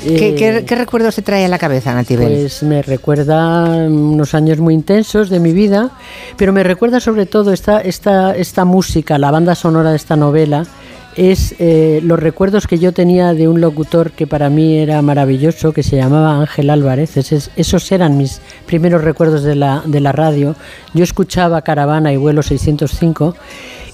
¿qué, 0.04 0.30
Eh, 0.30 0.36
qué- 0.36 0.66
qué 0.66 0.76
recuerdos 0.76 1.16
te 1.16 1.24
trae 1.24 1.46
a 1.46 1.48
la 1.48 1.58
cabeza, 1.58 1.92
Natibel? 1.96 2.28
Pues 2.32 2.62
me 2.62 2.84
recuerda 2.84 3.66
unos 3.88 4.36
años 4.36 4.60
muy 4.60 4.76
intensos 4.76 5.32
de 5.32 5.40
mi 5.40 5.52
vida, 5.52 5.90
pero 6.38 6.54
me 6.54 6.62
recuerda 6.64 7.00
sobre 7.00 7.26
todo 7.26 7.52
esta, 7.54 7.82
esta, 7.82 8.36
esta 8.36 8.66
música, 8.66 9.18
la 9.18 9.32
banda 9.32 9.56
sonora 9.56 9.90
de 9.90 9.96
esta 9.96 10.16
novela, 10.16 10.66
es 11.16 11.56
eh, 11.60 12.00
los 12.04 12.20
recuerdos 12.20 12.68
que 12.68 12.80
yo 12.80 12.94
tenía 12.94 13.34
de 13.34 13.48
un 13.48 13.62
locutor 13.62 14.12
que 14.12 14.28
para 14.28 14.50
mí 14.50 14.78
era 14.78 15.02
maravilloso, 15.02 15.74
que 15.74 15.84
se 15.84 15.98
llamaba 15.98 16.40
Ángel 16.40 16.70
Álvarez. 16.70 17.18
Esos 17.18 17.92
eran 17.92 18.18
mis 18.18 18.42
primeros 18.66 19.04
recuerdos 19.04 19.44
de 19.44 19.56
la, 19.56 19.84
de 19.86 20.00
la 20.00 20.12
radio. 20.12 20.56
Yo 20.94 21.04
escuchaba 21.04 21.62
Caravana 21.62 22.14
y 22.14 22.18
Vuelo 22.18 22.44
605 22.44 23.36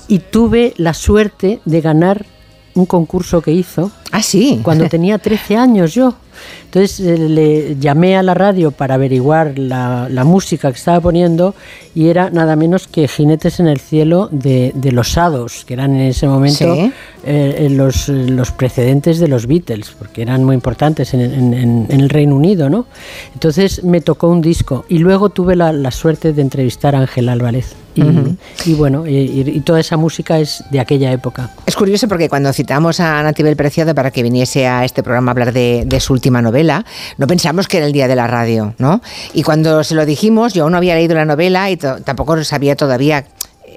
y 0.07 0.19
tuve 0.19 0.73
la 0.77 0.93
suerte 0.93 1.59
de 1.65 1.81
ganar 1.81 2.25
un 2.77 2.85
concurso 2.85 3.41
que 3.41 3.51
hizo. 3.51 3.91
Ah, 4.11 4.21
sí. 4.23 4.59
Cuando 4.63 4.87
tenía 4.89 5.17
13 5.17 5.57
años 5.57 5.93
yo. 5.93 6.15
Entonces 6.65 6.99
eh, 6.99 7.17
le 7.17 7.75
llamé 7.79 8.15
a 8.15 8.21
la 8.21 8.35
radio 8.35 8.69
para 8.71 8.93
averiguar 8.93 9.57
la, 9.57 10.07
la 10.11 10.23
música 10.23 10.71
que 10.71 10.77
estaba 10.77 10.99
poniendo 11.01 11.55
y 11.95 12.09
era 12.09 12.29
nada 12.29 12.55
menos 12.55 12.87
que 12.87 13.07
Jinetes 13.07 13.59
en 13.59 13.67
el 13.67 13.79
Cielo 13.79 14.29
de, 14.31 14.71
de 14.75 14.91
los 14.91 15.13
Sados, 15.13 15.65
que 15.65 15.73
eran 15.73 15.95
en 15.95 16.01
ese 16.01 16.27
momento 16.27 16.75
Sí. 16.75 16.91
eh, 17.25 17.55
eh, 17.65 17.69
los, 17.71 18.09
los 18.09 18.51
precedentes 18.51 19.17
de 19.17 19.27
los 19.27 19.47
Beatles, 19.47 19.89
porque 19.97 20.21
eran 20.21 20.43
muy 20.43 20.53
importantes 20.53 21.15
en, 21.15 21.21
en- 21.21 21.53
en- 21.55 21.85
en 21.89 21.99
el 22.01 22.09
Reino 22.09 22.35
Unido, 22.35 22.69
¿no? 22.69 22.85
Entonces 23.33 23.83
me 23.83 24.01
tocó 24.01 24.27
un 24.27 24.41
disco 24.41 24.85
y 24.89 24.99
luego 24.99 25.29
tuve 25.29 25.55
la, 25.55 25.73
la 25.73 25.89
suerte 25.89 26.33
de 26.33 26.41
entrevistar 26.43 26.95
a 26.95 26.99
Ángel 26.99 27.29
Álvarez. 27.29 27.75
Y, 28.65 28.73
bueno, 28.73 29.05
y, 29.07 29.59
toda 29.61 29.79
esa 29.79 29.97
música 29.97 30.39
es 30.39 30.63
de 30.71 30.79
aquella 30.79 31.11
época. 31.11 31.51
Es 31.65 31.75
curioso 31.75 32.07
porque 32.07 32.29
cuando 32.29 32.51
citamos 32.53 32.99
a 32.99 33.21
Natibel 33.23 33.55
Preciado 33.55 33.95
para 33.95 34.11
que 34.11 34.23
viniese 34.23 34.67
a 34.67 34.85
este 34.85 35.03
programa 35.03 35.31
a 35.31 35.33
hablar 35.33 35.53
de, 35.53 35.83
de 35.85 35.99
su 35.99 36.13
última 36.13 36.41
novela, 36.41 36.85
no 37.17 37.27
pensamos 37.27 37.67
que 37.67 37.77
era 37.77 37.85
el 37.85 37.93
día 37.93 38.07
de 38.07 38.15
la 38.15 38.27
radio, 38.27 38.73
¿no? 38.77 39.01
Y 39.33 39.43
cuando 39.43 39.83
se 39.83 39.95
lo 39.95 40.05
dijimos, 40.05 40.53
yo 40.53 40.63
aún 40.63 40.71
no 40.71 40.77
había 40.77 40.95
leído 40.95 41.15
la 41.15 41.25
novela 41.25 41.69
y 41.69 41.77
tampoco 41.77 42.43
sabía 42.43 42.75
todavía 42.75 43.25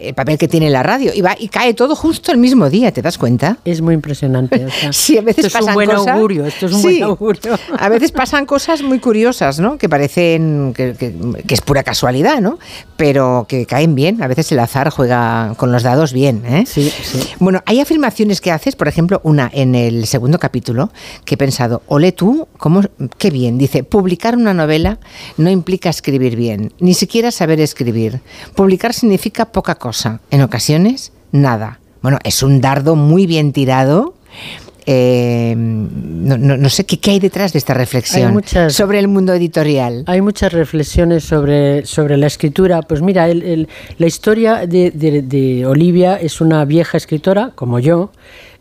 el 0.00 0.14
papel 0.14 0.38
que 0.38 0.48
tiene 0.48 0.70
la 0.70 0.82
radio. 0.82 1.12
Y, 1.14 1.20
va, 1.20 1.36
y 1.38 1.48
cae 1.48 1.74
todo 1.74 1.94
justo 1.94 2.32
el 2.32 2.38
mismo 2.38 2.70
día, 2.70 2.92
¿te 2.92 3.02
das 3.02 3.18
cuenta? 3.18 3.58
Es 3.64 3.80
muy 3.80 3.94
impresionante. 3.94 4.64
o 4.64 4.70
sea, 4.70 4.92
Sí, 5.00 5.18
a 5.18 5.22
veces 5.22 5.44
esto 5.44 5.58
es 5.58 5.64
pasan 5.64 5.68
un 5.70 5.74
buen 5.74 5.90
cosas- 5.90 6.08
augurio, 6.14 6.46
esto 6.46 6.66
es 6.66 6.72
un 6.72 6.80
Sí. 6.80 6.86
buen 6.88 7.02
augurio. 7.04 7.58
A 7.78 7.88
veces 7.88 8.12
pasan 8.12 8.46
cosas 8.46 8.82
muy 8.82 8.98
curiosas, 8.98 9.58
¿no? 9.60 9.78
Que 9.78 9.88
parecen 9.88 10.72
que, 10.74 10.94
que- 10.98 11.14
que 11.46 11.54
es 11.54 11.60
pura 11.60 11.82
casualidad, 11.82 12.40
¿no? 12.40 12.58
Pero 12.96 13.46
que 13.48 13.66
caen 13.66 13.94
bien. 13.94 14.22
A 14.22 14.26
veces 14.28 14.50
el 14.52 14.58
azar 14.58 14.90
juega 14.90 15.54
con 15.56 15.72
los 15.72 15.82
dados 15.82 16.12
bien, 16.12 16.42
¿eh? 16.46 16.64
Sí, 16.66 16.90
sí. 17.02 17.18
Bueno, 17.38 17.62
hay 17.66 17.80
afirmaciones 17.80 18.40
que 18.40 18.50
haces, 18.50 18.76
por 18.76 18.88
ejemplo, 18.88 19.20
una 19.24 19.50
en 19.52 19.74
el 19.74 20.06
segundo 20.06 20.38
capítulo 20.38 20.90
que 21.24 21.34
he 21.34 21.38
pensado, 21.38 21.82
ole 21.86 22.12
tú, 22.12 22.48
cómo, 22.58 22.82
qué 23.18 23.30
bien. 23.30 23.58
Dice, 23.58 23.84
publicar 23.84 24.36
una 24.36 24.54
novela 24.54 24.98
no 25.36 25.50
implica 25.50 25.88
escribir 25.90 26.36
bien, 26.36 26.72
ni 26.80 26.94
siquiera 26.94 27.30
saber 27.30 27.60
escribir. 27.60 28.20
Publicar 28.54 28.94
significa 28.94 29.46
poca 29.46 29.74
cosa, 29.74 29.89
en 30.30 30.42
ocasiones 30.42 31.12
nada. 31.32 31.80
Bueno, 32.02 32.18
es 32.24 32.42
un 32.42 32.60
dardo 32.60 32.96
muy 32.96 33.26
bien 33.26 33.52
tirado. 33.52 34.14
Eh, 34.86 35.54
no, 35.56 36.38
no- 36.38 36.56
no 36.56 36.68
sé 36.70 36.84
qué, 36.84 36.98
qué 36.98 37.12
hay 37.12 37.20
detrás 37.20 37.52
de 37.52 37.58
esta 37.58 37.74
reflexión 37.74 38.32
muchas- 38.32 38.72
sobre 38.72 38.98
el 38.98 39.08
mundo 39.08 39.32
editorial. 39.34 40.04
Hay 40.06 40.20
muchas 40.22 40.52
reflexiones 40.52 41.22
sobre, 41.24 41.84
sobre 41.86 42.16
la 42.16 42.26
escritura. 42.26 42.82
Pues 42.82 43.02
mira, 43.02 43.28
el- 43.28 43.42
el- 43.42 43.68
la 43.98 44.06
historia 44.06 44.66
de, 44.66 44.90
de- 44.90 45.22
de 45.22 45.66
Olivia 45.66 46.16
es 46.16 46.40
una 46.40 46.64
vieja 46.64 46.96
escritora, 46.96 47.52
como 47.54 47.78
yo, 47.78 48.10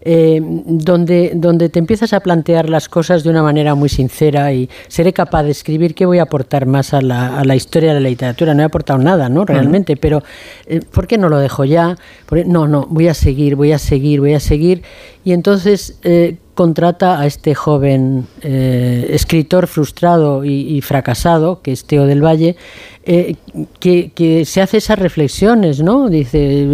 eh, 0.02 0.40
donde, 0.42 1.34
donde 1.36 1.70
te 1.70 1.80
empiezas 1.80 2.14
a 2.14 2.22
plantear 2.22 2.70
las 2.70 2.88
cosas 2.88 3.24
de 3.24 3.30
una 3.30 3.44
manera 3.44 3.76
muy 3.76 3.90
sincera 3.90 4.54
y 4.54 4.70
seré 4.88 5.12
capaz 5.14 5.44
de 5.44 5.52
escribir 5.52 5.94
qué 5.96 6.06
voy 6.06 6.20
a 6.20 6.24
aportar 6.24 6.66
más 6.66 6.94
a 6.94 7.02
la, 7.02 7.40
a 7.40 7.44
la 7.44 7.56
historia 7.56 7.94
de 7.94 8.00
la 8.00 8.10
literatura. 8.10 8.54
No 8.54 8.62
he 8.62 8.66
aportado 8.66 9.00
nada, 9.00 9.30
¿no? 9.30 9.46
Realmente, 9.46 9.98
pero 9.98 10.24
eh, 10.66 10.82
¿por 10.82 11.08
qué 11.08 11.18
no 11.18 11.30
lo 11.30 11.38
dejo 11.38 11.66
ya? 11.66 11.98
No, 12.46 12.68
no, 12.68 12.88
voy 12.90 13.08
a 13.08 13.14
seguir, 13.14 13.56
voy 13.56 13.72
a 13.72 13.80
seguir, 13.80 14.20
voy 14.20 14.34
a 14.34 14.40
seguir. 14.40 14.84
Y 15.24 15.34
entonces 15.34 16.00
eh, 16.04 16.38
contrata 16.60 17.22
a 17.22 17.26
este 17.26 17.56
joven 17.56 18.28
eh, 18.42 19.12
escritor 19.12 19.66
frustrado 19.68 20.44
y, 20.44 20.82
fracasado, 20.82 21.62
que 21.62 21.72
es 21.72 21.86
Teo 21.86 22.06
del 22.06 22.22
Valle, 22.22 22.58
eh, 23.06 23.38
que, 23.80 24.44
se 24.44 24.62
hace 24.62 24.76
esas 24.76 25.00
reflexiones, 25.00 25.82
¿no? 25.82 26.10
Dice, 26.10 26.68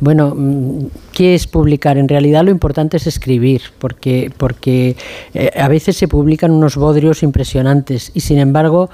bueno, 0.00 0.36
¿qué 1.12 1.34
es 1.34 1.46
publicar? 1.46 1.96
En 1.96 2.08
realidad 2.08 2.44
lo 2.44 2.50
importante 2.50 2.98
es 2.98 3.06
escribir, 3.06 3.62
porque, 3.78 4.30
porque 4.36 4.96
a 5.56 5.68
veces 5.68 5.96
se 5.96 6.08
publican 6.08 6.50
unos 6.50 6.76
bodrios 6.76 7.22
impresionantes 7.22 8.10
y 8.12 8.20
sin 8.20 8.36
embargo 8.38 8.90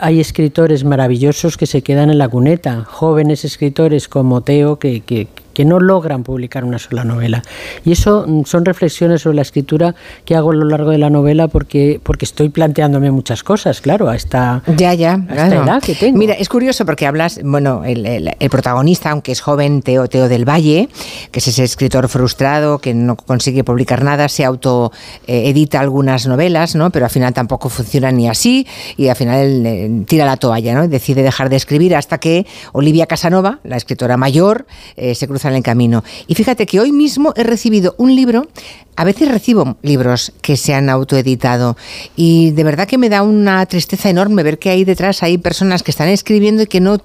hay 0.00 0.18
escritores 0.18 0.82
maravillosos 0.82 1.56
que 1.56 1.66
se 1.66 1.82
quedan 1.82 2.10
en 2.10 2.18
la 2.18 2.28
cuneta, 2.28 2.84
jóvenes 2.84 3.44
escritores 3.44 4.08
como 4.08 4.40
Teo 4.40 4.78
que, 4.78 5.28
que 5.54 5.64
no 5.64 5.80
logran 5.80 6.22
publicar 6.22 6.64
una 6.64 6.78
sola 6.78 7.04
novela. 7.04 7.42
Y 7.84 7.92
eso 7.92 8.24
mm, 8.26 8.44
son 8.44 8.64
reflexiones 8.64 9.22
sobre 9.22 9.36
la 9.36 9.42
escritura 9.42 9.94
que 10.24 10.36
hago 10.36 10.50
a 10.52 10.54
lo 10.54 10.64
largo 10.64 10.90
de 10.90 10.98
la 10.98 11.10
novela 11.10 11.48
porque, 11.48 12.00
porque 12.02 12.24
estoy 12.24 12.48
planteándome 12.48 13.10
muchas 13.10 13.42
cosas, 13.42 13.80
claro, 13.80 14.08
a 14.08 14.16
esta, 14.16 14.62
ya, 14.76 14.94
ya, 14.94 15.14
edad 15.30 15.82
que 15.82 15.94
tengo. 15.94 16.18
Mira, 16.18 16.34
es 16.34 16.48
curioso 16.48 16.84
porque 16.84 17.06
hablas, 17.06 17.40
bueno, 17.42 17.84
el, 17.84 18.30
protagonista, 18.50 19.10
aunque 19.10 19.32
es 19.32 19.40
joven, 19.40 19.82
Teo, 19.82 20.08
Teo 20.08 20.28
del 20.28 20.48
Valle, 20.48 20.88
que 21.30 21.38
es 21.38 21.48
ese 21.48 21.64
escritor 21.64 22.08
frustrado 22.08 22.78
que 22.78 22.94
no 22.94 23.16
consigue 23.16 23.64
publicar 23.64 24.02
nada, 24.02 24.28
se 24.28 24.44
auto 24.44 24.92
eh, 25.26 25.48
edita 25.48 25.80
algunas 25.80 26.26
novelas, 26.26 26.74
¿no? 26.74 26.90
Pero 26.90 27.06
al 27.06 27.10
final 27.10 27.32
tampoco 27.32 27.68
funciona 27.68 28.10
ni 28.10 28.28
así 28.28 28.66
y 28.96 29.08
al 29.08 29.16
final 29.16 29.66
eh, 29.66 30.04
tira 30.06 30.26
la 30.26 30.36
toalla, 30.36 30.74
¿no? 30.74 30.88
decide 30.88 31.22
dejar 31.22 31.48
de 31.48 31.56
escribir 31.56 31.96
hasta 31.96 32.18
que 32.18 32.46
Olivia 32.72 33.06
Casanova, 33.06 33.60
la 33.64 33.76
escritora 33.76 34.16
mayor, 34.16 34.66
eh, 34.96 35.14
se 35.14 35.26
cruza 35.26 35.39
en 35.48 35.54
el 35.54 35.62
camino. 35.62 36.04
Y 36.26 36.34
fíjate 36.34 36.66
que 36.66 36.80
hoy 36.80 36.92
mismo 36.92 37.32
he 37.36 37.42
recibido 37.42 37.94
un 37.98 38.14
libro, 38.14 38.48
a 38.96 39.04
veces 39.04 39.28
recibo 39.28 39.76
libros 39.82 40.32
que 40.42 40.56
se 40.56 40.74
han 40.74 40.90
autoeditado 40.90 41.76
y 42.16 42.50
de 42.50 42.64
verdad 42.64 42.86
que 42.86 42.98
me 42.98 43.08
da 43.08 43.22
una 43.22 43.64
tristeza 43.66 44.10
enorme 44.10 44.42
ver 44.42 44.58
que 44.58 44.70
ahí 44.70 44.84
detrás 44.84 45.22
hay 45.22 45.38
personas 45.38 45.82
que 45.82 45.90
están 45.90 46.08
escribiendo 46.08 46.62
y 46.62 46.66
que 46.66 46.80
no, 46.80 46.98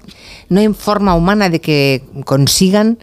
no 0.49 0.59
hay 0.59 0.67
forma 0.73 1.15
humana 1.15 1.49
de 1.49 1.61
que 1.61 2.03
consigan 2.25 2.97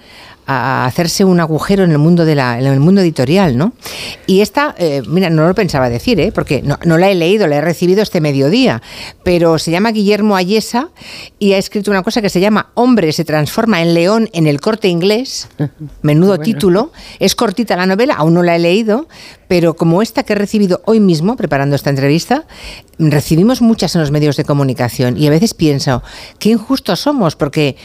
a 0.52 0.86
hacerse 0.86 1.24
un 1.24 1.40
agujero 1.40 1.84
en 1.84 1.92
el 1.92 1.98
mundo 1.98 2.24
de 2.24 2.34
la, 2.34 2.58
en 2.58 2.66
el 2.66 2.80
mundo 2.80 3.00
editorial, 3.00 3.56
¿no? 3.56 3.72
Y 4.26 4.40
esta, 4.40 4.74
eh, 4.78 5.02
mira, 5.06 5.30
no 5.30 5.46
lo 5.46 5.54
pensaba 5.54 5.88
decir, 5.88 6.20
¿eh? 6.20 6.32
porque 6.32 6.62
no, 6.62 6.78
no, 6.84 6.98
la 6.98 7.10
he 7.10 7.14
leído, 7.14 7.46
la 7.46 7.56
he 7.56 7.60
recibido 7.60 8.02
este 8.02 8.20
mediodía, 8.20 8.82
pero 9.22 9.58
se 9.58 9.70
llama 9.70 9.92
Guillermo 9.92 10.36
Ayesa 10.36 10.90
y 11.38 11.52
ha 11.52 11.58
escrito 11.58 11.90
una 11.90 12.02
cosa 12.02 12.22
que 12.22 12.28
se 12.28 12.40
llama 12.40 12.70
Hombre 12.74 13.12
se 13.12 13.24
transforma 13.24 13.82
en 13.82 13.94
león 13.94 14.28
en 14.32 14.46
el 14.46 14.60
corte 14.60 14.88
inglés, 14.88 15.48
menudo 16.02 16.38
título, 16.38 16.92
es 17.18 17.34
cortita 17.34 17.76
la 17.76 17.86
novela, 17.86 18.14
aún 18.14 18.34
no 18.34 18.42
la 18.42 18.56
he 18.56 18.58
leído, 18.58 19.08
pero 19.48 19.74
como 19.74 20.02
esta 20.02 20.22
que 20.22 20.32
he 20.32 20.36
recibido 20.36 20.80
hoy 20.86 21.00
mismo, 21.00 21.36
preparando 21.36 21.76
esta 21.76 21.90
entrevista, 21.90 22.44
recibimos 22.98 23.60
muchas 23.60 23.94
en 23.94 24.00
los 24.00 24.10
medios 24.10 24.36
de 24.36 24.44
comunicación 24.44 25.18
y 25.18 25.26
a 25.26 25.30
veces 25.30 25.54
pienso, 25.54 26.02
qué 26.38 26.50
injustos 26.50 27.00
somos, 27.00 27.36
porque 27.36 27.76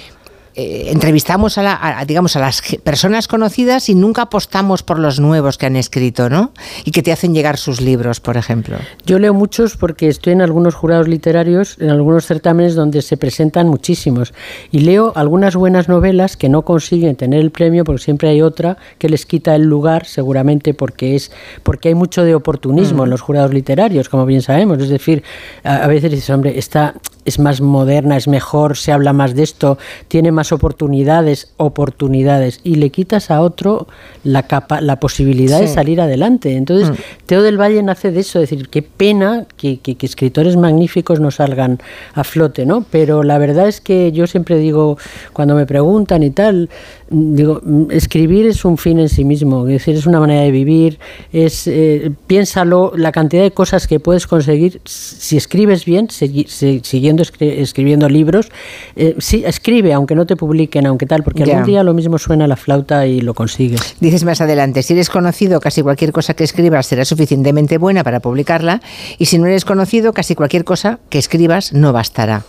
eh, 0.60 0.90
entrevistamos 0.92 1.60
a, 1.60 1.62
la, 1.62 2.04
digamos, 2.08 2.36
a 2.36 2.40
las 2.40 2.64
personas 2.84 3.28
conocidas 3.28 3.90
y 3.90 3.94
nunca 3.94 4.24
apostamos 4.24 4.82
por 4.82 4.98
los 4.98 5.20
nuevos 5.20 5.60
que 5.60 5.68
han 5.68 5.76
escrito, 5.76 6.32
¿no? 6.32 6.52
Y 6.84 6.90
que 6.90 7.04
te 7.04 7.12
hacen 7.12 7.36
llegar 7.36 7.58
sus 7.58 7.80
libros, 7.80 8.20
por 8.20 8.38
ejemplo. 8.38 8.78
Yo 9.06 9.20
leo 9.20 9.36
muchos 9.36 9.78
porque 9.78 10.08
estoy 10.08 10.34
en 10.34 10.42
algunos 10.42 10.74
jurados 10.74 11.08
literarios, 11.08 11.78
en 11.80 11.92
algunos 11.92 12.26
certámenes 12.26 12.74
donde 12.74 13.04
se 13.04 13.18
presentan 13.18 13.68
muchísimos. 13.68 14.34
Y 14.72 14.80
leo 14.80 15.14
algunas 15.16 15.56
buenas 15.56 15.90
novelas 15.90 16.38
que 16.38 16.50
no 16.50 16.64
consiguen 16.64 17.16
tener 17.16 17.40
el 17.40 17.52
premio 17.52 17.84
porque 17.84 18.02
siempre 18.02 18.30
hay 18.30 18.42
otra 18.42 18.78
que 18.98 19.10
les 19.10 19.28
quita 19.28 19.54
el 19.54 19.62
lugar, 19.62 20.08
seguramente 20.08 20.74
porque 20.74 21.16
es 21.16 21.32
porque 21.62 21.90
hay 21.90 21.96
mucho 21.96 22.24
de 22.24 22.34
oportunismo 22.34 23.04
en 23.04 23.10
mm. 23.10 23.12
los 23.12 23.22
jurados 23.22 23.54
literarios, 23.54 24.10
como 24.10 24.26
bien 24.26 24.42
sabemos. 24.42 24.80
Es 24.80 24.90
decir, 24.90 25.22
a, 25.64 25.84
a 25.84 25.88
veces 25.88 26.10
dices, 26.10 26.32
hombre, 26.32 26.58
esta 26.58 26.96
es 27.28 27.40
más 27.40 27.60
moderna, 27.60 28.16
es 28.16 28.30
mejor, 28.30 28.78
se 28.78 28.94
habla 28.94 29.12
más 29.12 29.36
de 29.36 29.44
esto, 29.44 29.78
tiene 30.08 30.32
más 30.32 30.54
oportunidades, 30.54 31.52
oportunidades, 31.58 32.62
y 32.64 32.76
le 32.76 32.90
quitas 32.90 33.30
a 33.32 33.42
otro 33.42 33.88
la, 34.24 34.44
capa, 34.44 34.80
la 34.80 35.02
posibilidad 35.02 35.60
de 35.60 35.68
salir 35.68 36.00
adelante. 36.00 36.56
Entonces, 36.56 36.92
mm. 36.92 37.26
Teo 37.26 37.44
del 37.44 37.60
Valle 37.60 37.84
nace 37.84 38.12
de 38.12 38.22
eso, 38.22 38.40
es 38.40 38.50
decir, 38.50 38.70
qué 38.70 38.82
pena 38.82 39.46
que, 39.58 39.80
que, 39.80 39.98
escritores 40.06 40.56
magníficos 40.56 41.20
no 41.20 41.30
salgan 41.30 41.80
a 42.14 42.24
flote, 42.24 42.66
¿no? 42.66 42.86
Pero 42.90 43.24
la 43.24 43.38
verdad 43.38 43.68
es 43.68 43.82
que 43.82 44.14
yo 44.14 44.26
siempre 44.26 44.58
digo, 44.58 44.98
cuando 45.34 45.54
me 45.54 45.66
preguntan 45.66 46.24
y 46.24 46.30
tal, 46.30 46.70
digo, 47.10 47.62
escribir 47.90 48.48
es 48.48 48.66
un 48.66 48.78
fin 48.78 49.00
en 49.00 49.10
sí 49.10 49.24
mismo, 49.24 49.68
es 49.68 49.74
decir, 49.74 49.96
es 49.96 50.06
una 50.06 50.20
manera 50.20 50.42
de 50.42 50.52
vivir, 50.52 51.00
es, 51.32 51.68
eh, 51.68 52.12
piénsalo, 52.28 52.94
la 52.96 53.12
cantidad 53.12 53.44
de 53.44 53.52
cosas 53.52 53.88
que 53.88 54.00
puedes 54.00 54.28
conseguir 54.28 54.82
si 54.86 55.38
escribes 55.38 55.86
bien, 55.86 56.10
siguiendo 56.10 57.24
escribiendo 57.40 58.10
libros, 58.10 58.50
eh, 58.96 59.16
sí, 59.20 59.44
escribe, 59.46 59.94
aunque 59.94 60.16
no 60.16 60.26
te 60.26 60.36
publiquen, 60.36 60.86
aunque 60.86 61.06
tal, 61.06 61.24
porque 61.24 61.44
algún 61.44 61.64
día 61.64 61.84
lo 61.84 61.94
mismo 61.94 62.18
suena 62.18 62.48
la 62.48 62.56
flauta 62.56 63.08
y 63.08 63.22
lo 63.22 63.34
consigues. 63.34 63.96
Dices 64.00 64.24
más 64.24 64.42
adelante, 64.42 64.84
si 64.84 64.94
eres 64.94 65.10
conocido, 65.10 65.60
casi 65.60 65.82
cualquier 65.82 66.12
cosa 66.12 66.34
que 66.34 66.44
escribas 66.44 66.86
será 66.86 67.06
suficientemente 67.06 67.78
buena 67.78 68.04
para 68.04 68.20
publicarla, 68.20 68.82
y 69.18 69.26
si 69.26 69.38
no 69.38 69.48
eres 69.48 69.66
conocido, 69.66 70.14
casi 70.14 70.36
cualquier 70.36 70.64
cosa 70.64 71.00
que 71.10 71.20
escribas 71.20 71.74
no 71.74 71.94
bastará. 71.94 72.44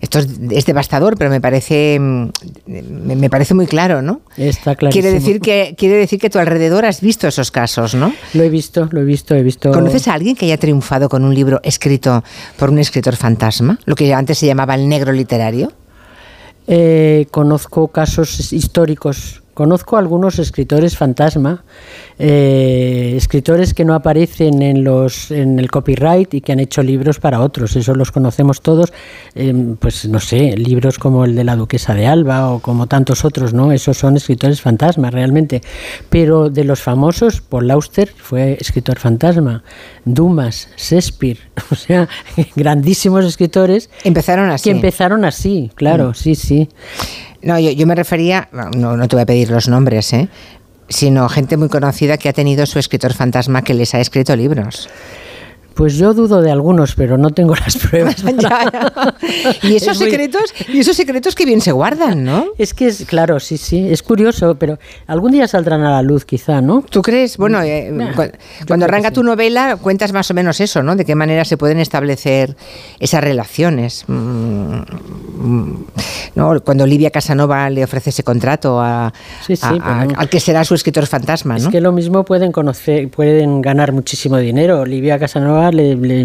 Esto 0.00 0.18
es, 0.18 0.66
devastador, 0.66 1.16
pero 1.16 1.30
me 1.30 1.40
parece 1.40 1.98
mm, 1.98 2.28
me, 2.66 3.30
parece 3.30 3.54
muy 3.54 3.66
claro, 3.66 4.02
¿no? 4.02 4.20
Está 4.36 4.74
claro. 4.74 4.92
Quiere 4.92 5.10
decir 5.10 5.40
que 5.40 5.74
quiere 5.76 5.96
decir 5.96 6.18
que 6.18 6.30
tu 6.30 6.38
alrededor 6.38 6.84
has 6.84 7.00
visto 7.00 7.26
esos 7.28 7.50
casos, 7.50 7.94
¿no? 7.94 8.12
Lo 8.34 8.42
he 8.42 8.48
visto, 8.48 8.88
lo 8.90 9.00
he 9.00 9.04
visto, 9.04 9.34
he 9.34 9.42
visto. 9.42 9.72
¿Conoces 9.72 10.08
a 10.08 10.14
alguien 10.14 10.36
que 10.36 10.46
haya 10.46 10.58
triunfado 10.58 11.08
con 11.08 11.24
un 11.24 11.34
libro 11.34 11.60
escrito 11.62 12.22
por 12.58 12.70
un 12.70 12.78
escritor 12.78 13.16
fantasma, 13.16 13.78
lo 13.84 13.94
que 13.94 14.12
antes 14.12 14.38
se 14.38 14.46
llamaba 14.46 14.74
el 14.74 14.88
negro 14.88 15.12
literario? 15.12 15.72
Eh, 16.68 17.26
conozco 17.30 17.88
casos 17.88 18.52
históricos 18.52 19.42
Conozco 19.56 19.96
algunos 19.96 20.38
escritores 20.38 20.98
fantasma, 20.98 21.64
eh, 22.18 23.14
escritores 23.16 23.72
que 23.72 23.86
no 23.86 23.94
aparecen 23.94 24.60
en, 24.60 24.84
los, 24.84 25.30
en 25.30 25.58
el 25.58 25.70
copyright 25.70 26.34
y 26.34 26.42
que 26.42 26.52
han 26.52 26.60
hecho 26.60 26.82
libros 26.82 27.20
para 27.20 27.40
otros, 27.40 27.74
eso 27.74 27.94
los 27.94 28.12
conocemos 28.12 28.60
todos, 28.60 28.92
em, 29.34 29.76
pues 29.76 30.06
no 30.10 30.20
sé, 30.20 30.58
libros 30.58 30.98
como 30.98 31.24
el 31.24 31.34
de 31.34 31.44
la 31.44 31.56
duquesa 31.56 31.94
de 31.94 32.06
Alba 32.06 32.50
o 32.50 32.58
como 32.58 32.86
tantos 32.86 33.24
otros, 33.24 33.54
¿no? 33.54 33.72
Esos 33.72 33.96
son 33.96 34.18
escritores 34.18 34.60
fantasma 34.60 35.10
realmente. 35.10 35.62
Pero 36.10 36.50
de 36.50 36.64
los 36.64 36.82
famosos, 36.82 37.40
Paul 37.40 37.70
Auster 37.70 38.12
fue 38.14 38.58
escritor 38.60 38.98
fantasma, 38.98 39.64
Dumas, 40.04 40.68
Shakespeare, 40.76 41.38
o 41.70 41.74
sea, 41.74 42.10
grandísimos 42.56 43.24
escritores. 43.24 43.88
Empezaron 44.04 44.50
así. 44.50 44.64
Que 44.64 44.76
empezaron 44.76 45.24
así, 45.24 45.70
claro, 45.76 46.10
mm. 46.10 46.14
sí, 46.14 46.34
sí. 46.34 46.68
No, 47.46 47.60
yo, 47.60 47.86
me 47.86 47.94
refería, 47.94 48.48
no, 48.50 48.96
no 48.96 49.06
te 49.06 49.14
voy 49.14 49.22
a 49.22 49.26
pedir 49.26 49.50
los 49.50 49.68
nombres, 49.68 50.12
¿eh? 50.12 50.28
sino 50.88 51.28
gente 51.28 51.56
muy 51.56 51.68
conocida 51.68 52.18
que 52.18 52.28
ha 52.28 52.32
tenido 52.32 52.66
su 52.66 52.80
escritor 52.80 53.14
fantasma 53.14 53.62
que 53.62 53.72
les 53.72 53.94
ha 53.94 54.00
escrito 54.00 54.34
libros. 54.34 54.88
Pues 55.76 55.96
yo 55.96 56.14
dudo 56.14 56.40
de 56.40 56.50
algunos, 56.50 56.94
pero 56.94 57.18
no 57.18 57.30
tengo 57.30 57.54
las 57.54 57.76
pruebas. 57.90 58.16
Y 59.62 59.76
esos 59.76 59.98
secretos, 59.98 60.54
y 60.68 60.78
esos 60.78 60.96
secretos 60.96 61.34
que 61.34 61.44
bien 61.44 61.60
se 61.60 61.70
guardan, 61.70 62.24
¿no? 62.24 62.46
Es 62.56 62.72
que 62.72 62.86
es, 62.86 63.04
claro, 63.04 63.38
sí, 63.40 63.58
sí, 63.58 63.86
es 63.86 64.02
curioso, 64.02 64.56
pero 64.58 64.78
algún 65.06 65.32
día 65.32 65.46
saldrán 65.46 65.82
a 65.82 65.90
la 65.90 66.02
luz, 66.02 66.24
quizá, 66.24 66.62
¿no? 66.62 66.82
¿Tú 66.88 67.02
crees? 67.02 67.36
Bueno, 67.36 67.62
eh, 67.62 67.92
cuando 68.66 68.86
arranca 68.86 69.10
tu 69.10 69.22
novela 69.22 69.76
cuentas 69.76 70.14
más 70.14 70.30
o 70.30 70.34
menos 70.34 70.60
eso, 70.60 70.82
¿no? 70.82 70.96
De 70.96 71.04
qué 71.04 71.14
manera 71.14 71.44
se 71.44 71.58
pueden 71.58 71.78
establecer 71.78 72.56
esas 72.98 73.22
relaciones. 73.22 74.04
Mm, 74.06 74.80
mm, 75.36 75.86
¿no? 76.36 76.58
Cuando 76.60 76.84
Olivia 76.84 77.10
Casanova 77.10 77.68
le 77.68 77.84
ofrece 77.84 78.10
ese 78.10 78.22
contrato 78.22 78.80
a, 78.80 79.12
al 80.16 80.28
que 80.30 80.40
será 80.40 80.64
su 80.64 80.74
escritor 80.74 81.06
fantasma, 81.06 81.58
¿no? 81.58 81.64
Es 81.64 81.68
que 81.68 81.82
lo 81.82 81.92
mismo 81.92 82.24
pueden 82.24 82.50
conocer, 82.50 83.10
pueden 83.10 83.60
ganar 83.60 83.92
muchísimo 83.92 84.38
dinero. 84.38 84.80
Olivia 84.80 85.18
Casanova 85.18 85.65
le, 85.74 86.24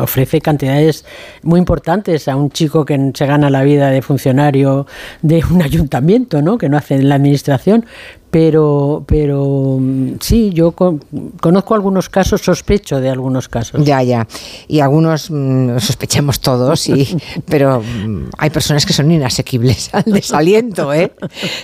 ofrece 0.00 0.40
cantidades 0.40 1.04
muy 1.42 1.58
importantes 1.58 2.28
a 2.28 2.36
un 2.36 2.50
chico 2.50 2.84
que 2.84 3.12
se 3.14 3.26
gana 3.26 3.50
la 3.50 3.62
vida 3.62 3.90
de 3.90 4.02
funcionario 4.02 4.86
de 5.22 5.42
un 5.50 5.62
ayuntamiento, 5.70 6.42
¿no? 6.42 6.58
que 6.58 6.68
no 6.68 6.76
hace 6.76 6.96
en 6.96 7.08
la 7.08 7.16
administración, 7.16 7.86
pero, 8.32 9.04
pero 9.06 9.76
mm, 9.78 10.14
sí, 10.20 10.52
yo 10.54 10.72
conozco 10.72 11.74
algunos 11.74 12.08
casos, 12.08 12.40
sospecho 12.40 12.98
de 12.98 13.10
algunos 13.10 13.46
casos. 13.46 13.84
Ya, 13.84 14.02
ya. 14.02 14.26
Y 14.68 14.80
algunos 14.80 15.30
mm, 15.30 15.78
sospechamos 15.78 16.40
todos, 16.40 16.88
y, 16.88 17.14
pero 17.44 17.82
mm, 17.82 18.30
hay 18.38 18.48
personas 18.48 18.86
que 18.86 18.94
son 18.94 19.10
inasequibles 19.10 19.90
al 19.92 20.04
desaliento, 20.04 20.94
¿eh? 20.94 21.12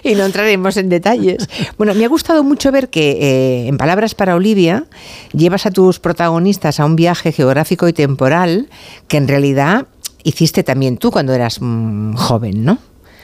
Y 0.05 0.15
no 0.15 0.27
entraremos 0.27 0.77
en 0.77 0.91
detalles. 0.91 1.49
Bueno, 1.79 1.95
me 1.95 2.05
ha 2.05 2.09
gustado 2.09 2.45
mucho 2.45 2.71
ver 2.71 2.91
que, 2.91 3.13
eh, 3.13 3.69
en 3.69 3.79
Palabras 3.79 4.15
para 4.15 4.35
Olivia, 4.35 4.85
llevas 5.33 5.65
a 5.65 5.71
tus 5.71 5.99
protagonistas 5.99 6.81
a 6.81 6.85
un 6.85 6.97
viaje 6.97 7.33
geográfico 7.33 7.89
y 7.89 7.95
temporal 7.95 8.69
que 9.09 9.17
en 9.17 9.27
realidad 9.27 9.87
hiciste 10.23 10.65
también 10.65 10.99
tú 10.99 11.11
cuando 11.11 11.33
eras 11.33 11.61
joven, 11.61 12.65
¿no? 12.67 12.79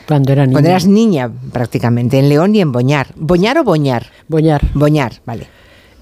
Cuando 0.06 0.32
era 0.32 0.44
niña. 0.46 0.52
Cuando 0.54 0.70
eras 0.70 0.86
niña, 0.86 1.30
prácticamente, 1.52 2.18
en 2.18 2.28
León 2.28 2.54
y 2.54 2.60
en 2.60 2.72
Boñar. 2.72 3.08
¿Boñar 3.16 3.58
o 3.58 3.64
Boñar? 3.64 4.06
Boñar. 4.28 4.62
Boñar, 4.74 5.12
vale. 5.24 5.46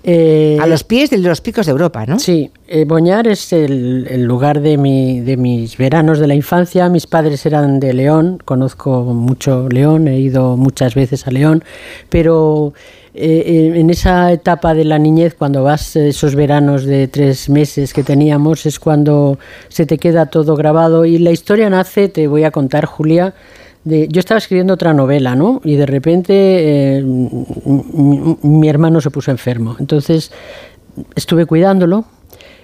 Eh, 0.05 0.59
a 0.61 0.67
los 0.67 0.83
pies 0.83 1.11
de 1.11 1.19
los 1.19 1.41
picos 1.41 1.67
de 1.67 1.73
Europa, 1.73 2.05
¿no? 2.07 2.19
Sí, 2.19 2.51
eh, 2.67 2.85
Boñar 2.85 3.29
es 3.29 3.53
el, 3.53 4.25
lugar 4.25 4.61
de, 4.61 4.77
mi, 4.77 5.21
de 5.21 5.37
mis 5.37 5.77
veranos 5.77 6.19
de 6.19 6.27
la 6.27 6.35
infancia. 6.35 6.89
Mis 6.89 7.07
padres 7.07 7.47
eran 7.47 7.79
de 7.79 7.93
León, 7.93 8.39
conozco 8.45 9.05
mucho 9.05 9.69
León, 9.69 10.09
he 10.09 10.19
ido 10.19 10.57
muchas 10.57 10.97
veces 10.97 11.29
a 11.29 11.31
León, 11.31 11.63
pero 12.09 12.73
eh, 13.15 13.75
en 13.77 13.91
esa 13.91 14.33
etapa 14.33 14.75
de 14.75 14.85
la 14.85 14.99
niñez, 14.99 15.35
cuando 15.35 15.63
vas 15.63 15.95
esos 15.95 16.35
veranos 16.35 16.85
de 16.85 17.07
tres 17.07 17.49
meses 17.49 17.93
que 17.93 18.03
teníamos, 18.03 18.67
es 18.67 18.81
cuando 18.81 19.39
se 19.69 19.87
te 19.87 19.99
queda 19.99 20.27
todo 20.27 20.57
grabado 20.57 21.05
y 21.05 21.19
la 21.19 21.31
historia 21.31 21.71
nace, 21.71 22.09
te 22.09 22.27
voy 22.27 22.43
a 22.43 22.51
contar, 22.51 22.87
Julia, 22.87 23.35
yo 23.85 24.21
estaba 24.21 24.39
escribiendo 24.39 24.75
otra 24.75 24.95
novela, 24.95 25.35
¿no? 25.35 25.61
Y 25.65 25.75
de 25.75 25.87
repente 25.87 26.33
eh, 26.99 27.03
mi, 27.03 28.69
hermano 28.69 29.01
se 29.01 29.11
puso 29.11 29.31
enfermo. 29.31 29.77
Entonces 29.81 30.31
estuve 31.17 31.47
cuidándolo 31.47 32.05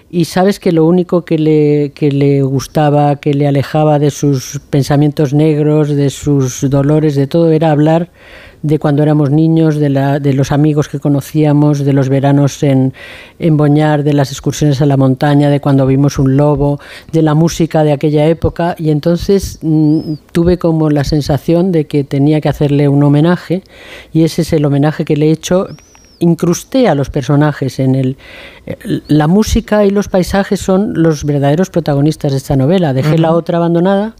y 0.09 0.25
sabes 0.25 0.59
que 0.59 0.71
lo 0.71 0.85
único 0.85 1.25
que 1.25 1.37
le, 1.37 1.91
que 1.93 2.11
le 2.11 2.41
gustaba, 2.41 3.17
que 3.17 3.33
le 3.33 3.47
alejaba 3.47 3.99
de 3.99 4.11
sus 4.11 4.61
pensamientos 4.69 5.33
negros, 5.33 5.89
de 5.89 6.09
sus 6.09 6.67
dolores, 6.69 7.15
de 7.15 7.27
todo, 7.27 7.51
era 7.51 7.71
hablar 7.71 8.09
de 8.61 8.79
cuando 8.79 9.03
éramos 9.03 9.31
niños, 9.31 9.75
de, 9.77 9.89
la, 9.89 10.19
de 10.19 10.33
los 10.33 10.51
amigos 10.51 10.89
que 10.89 10.99
conocíamos, 10.99 11.79
de 11.79 11.93
los 11.93 12.09
veranos 12.09 12.61
en, 12.63 12.93
en 13.39 13.57
Boñar, 13.57 14.03
de 14.03 14.13
las 14.13 14.31
excursiones 14.31 14.81
a 14.81 14.85
la 14.85 14.97
montaña, 14.97 15.49
de 15.49 15.61
cuando 15.61 15.85
vimos 15.85 16.19
un 16.19 16.35
lobo, 16.35 16.79
de 17.11 17.21
la 17.21 17.33
música 17.33 17.83
de 17.83 17.91
aquella 17.91 18.25
época. 18.27 18.75
Y 18.77 18.89
entonces 18.89 19.59
mm, 19.61 20.13
tuve 20.31 20.57
como 20.57 20.89
la 20.89 21.03
sensación 21.03 21.71
de 21.71 21.85
que 21.85 22.03
tenía 22.03 22.41
que 22.41 22.49
hacerle 22.49 22.89
un 22.89 23.03
homenaje 23.03 23.63
y 24.13 24.23
ese 24.23 24.41
es 24.41 24.53
el 24.53 24.65
homenaje 24.65 25.05
que 25.05 25.15
le 25.15 25.27
he 25.27 25.31
hecho. 25.31 25.67
Incrusté 26.21 26.89
a 26.89 26.95
los 26.95 27.09
personajes 27.09 27.79
en 27.79 27.95
el 27.95 28.17
la 29.07 29.27
música 29.27 29.85
y 29.85 29.89
los 29.89 30.09
paisajes 30.09 30.59
son 30.59 31.01
los 31.01 31.23
verdaderos 31.23 31.69
protagonistas 31.69 32.31
de 32.33 32.37
esta 32.37 32.55
novela. 32.55 32.93
Dejé 32.93 33.17
la 33.17 33.31
otra 33.31 33.57
abandonada 33.57 34.15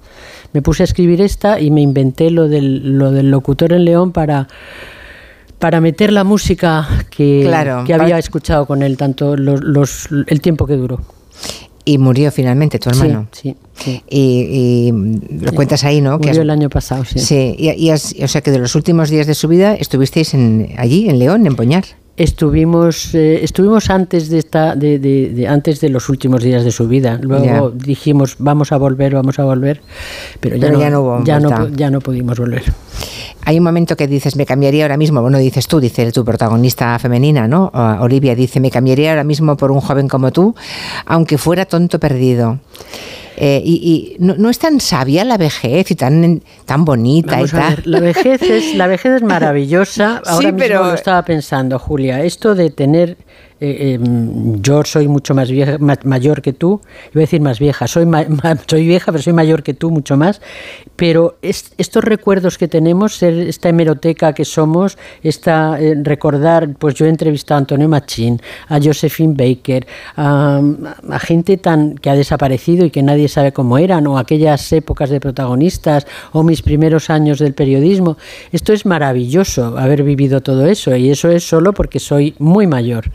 me 0.53 0.61
puse 0.61 0.84
a 0.84 0.86
escribir 0.86 1.22
esta 1.22 1.60
y 1.60 1.72
me 1.72 1.82
inventé 1.82 2.32
lo 2.32 2.48
del, 2.48 2.98
lo 2.98 3.11
del 3.11 3.32
locutor 3.32 3.74
en 3.74 3.86
León 3.86 4.11
para 4.11 4.48
para 5.60 5.82
meter 5.82 6.11
la 6.11 6.24
música 6.24 6.88
que, 7.10 7.52
que 7.86 7.94
había 7.94 8.18
escuchado 8.18 8.66
con 8.66 8.82
él 8.82 8.98
tanto 8.98 9.36
los, 9.36 10.08
el 10.28 10.42
tiempo 10.42 10.66
que 10.66 10.76
duró. 10.76 11.02
Y 11.86 11.98
murió 11.98 12.32
finalmente 12.32 12.80
tu 12.80 12.90
hermano. 12.90 13.28
Sí, 13.32 13.56
sí. 13.74 14.03
Y, 14.10 14.92
lo 15.42 15.52
cuentas 15.53 15.84
ahí, 15.84 16.02
¿no? 16.02 16.18
Murió 16.18 16.42
el 16.42 16.50
año 16.50 16.69
pasado, 16.69 17.03
sí. 17.03 17.19
Sí, 17.19 17.56
y, 17.58 17.92
o 17.92 18.28
sea 18.28 18.42
que 18.42 18.52
de 18.52 18.60
los 18.60 18.76
últimos 18.76 19.10
días 19.10 19.28
de 19.28 19.36
su 19.36 19.48
vida 19.48 19.74
estuvisteis 19.76 20.34
en, 20.34 20.74
allí, 20.78 21.10
en 21.10 21.19
León, 21.19 21.45
en 21.45 21.56
Poñar. 21.56 21.84
Estuvimos, 22.20 23.16
eh, 23.16 23.46
estuvimos 23.46 23.90
antes 23.90 24.28
de 24.28 24.40
esta, 24.40 24.76
de, 24.76 25.00
de, 25.00 25.48
antes 25.48 25.80
de 25.80 25.88
los 25.88 26.10
últimos 26.10 26.44
días 26.44 26.66
de 26.66 26.72
su 26.72 26.86
vida. 26.86 27.18
Luego 27.22 27.72
dijimos 27.72 28.36
vamos 28.40 28.74
a 28.74 28.78
volver, 28.78 29.14
vamos 29.14 29.40
a 29.40 29.46
volver, 29.46 29.82
pero 30.42 30.58
ya, 30.58 30.70
no, 30.70 31.24
ya, 31.24 31.40
no, 31.40 31.70
ya, 31.70 31.90
no, 31.90 32.02
pudimos 32.02 32.38
volver. 32.38 32.64
Hay 33.46 33.58
un 33.58 33.64
momento 33.64 33.96
que 33.96 34.06
dices 34.06 34.36
me 34.36 34.46
cambiaría 34.46 34.84
ahora 34.84 34.98
mismo, 34.98 35.22
bueno 35.22 35.38
dices 35.38 35.66
tú, 35.68 35.80
dice 35.80 36.12
tu 36.12 36.26
protagonista 36.26 37.00
femenina, 37.00 37.48
¿no? 37.48 37.72
Olivia 38.02 38.36
dice 38.36 38.60
me 38.60 38.70
cambiaría 38.70 39.12
ahora 39.12 39.24
mismo 39.24 39.56
por 39.56 39.72
un 39.72 39.80
joven 39.80 40.10
como 40.10 40.34
tú, 40.34 40.54
aunque 41.06 41.38
fuera 41.38 41.64
tonto 41.64 42.02
perdido. 42.02 42.60
Eh, 43.42 43.61
y, 43.64 44.18
no, 44.19 44.50
es 44.50 44.59
tan 44.59 44.82
sabia 44.82 45.24
la 45.24 45.38
vejez 45.38 45.90
y 45.92 45.95
tan, 45.95 46.42
tan 46.66 46.84
bonita 46.84 47.42
y 47.42 47.45
tal. 47.45 47.82
la 47.85 48.01
vejez 48.01 48.42
es 48.42 48.76
la 48.76 48.88
vejez 48.88 49.14
es 49.14 49.22
maravillosa. 49.22 50.22
Ahora 50.26 50.51
mismo 50.51 50.76
lo 50.76 50.93
estaba 50.93 51.24
pensando, 51.24 51.80
Julia. 51.80 52.22
Esto 52.24 52.53
de 52.53 52.69
tener 52.69 53.16
eh, 53.62 53.94
em, 53.96 54.62
yo 54.62 54.84
soy 54.84 55.08
mucho 55.08 55.36
más 55.36 55.52
vieja, 55.52 55.78
mayor 56.04 56.42
que 56.42 56.54
tú, 56.54 56.82
iba 57.14 57.20
a 57.20 57.26
decir 57.26 57.42
más 57.42 57.60
vieja, 57.60 57.88
soy, 57.88 58.08
soy 58.68 58.88
vieja, 58.88 59.12
pero 59.12 59.22
soy 59.22 59.34
mayor 59.34 59.64
que 59.64 59.74
tú, 59.74 59.92
mucho 59.92 60.16
más, 60.16 60.42
pero 60.96 61.38
estos 61.42 62.04
recuerdos 62.04 62.58
que 62.58 62.68
tenemos, 62.68 63.22
esta 63.24 63.70
hemeroteca 63.70 64.34
que 64.34 64.46
somos, 64.46 64.98
esta, 65.24 65.80
eh, 65.80 65.96
recordar, 66.04 66.76
pues 66.78 66.96
yo 66.96 67.06
he 67.06 67.10
entrevistado 67.10 67.58
a 67.58 67.60
Antonio 67.60 67.90
Machín, 67.90 68.42
a 68.68 68.80
Josephine 68.82 69.34
Baker, 69.34 69.88
a, 70.16 70.62
gente 71.20 71.58
tan 71.58 71.96
que 71.96 72.10
ha 72.10 72.16
desaparecido 72.16 72.86
y 72.86 72.92
que 72.92 73.04
nadie 73.04 73.28
sabe 73.28 73.52
cómo 73.52 73.78
eran, 73.78 74.08
o 74.08 74.18
aquellas 74.18 74.72
épocas 74.72 75.10
de 75.10 75.20
protagonistas, 75.20 76.08
o 76.32 76.44
mis 76.44 76.62
primeros 76.62 77.10
años 77.10 77.40
del 77.40 77.54
periodismo. 77.54 78.18
Esto 78.52 78.74
es 78.74 78.86
maravilloso, 78.86 79.78
haber 79.78 80.04
vivido 80.04 80.42
todo 80.42 80.66
eso, 80.66 80.96
y 80.96 81.10
eso 81.10 81.30
es 81.30 81.48
solo 81.48 81.74
porque 81.74 82.00
soy 82.00 82.36
muy 82.40 82.68
mayor. 82.68 83.12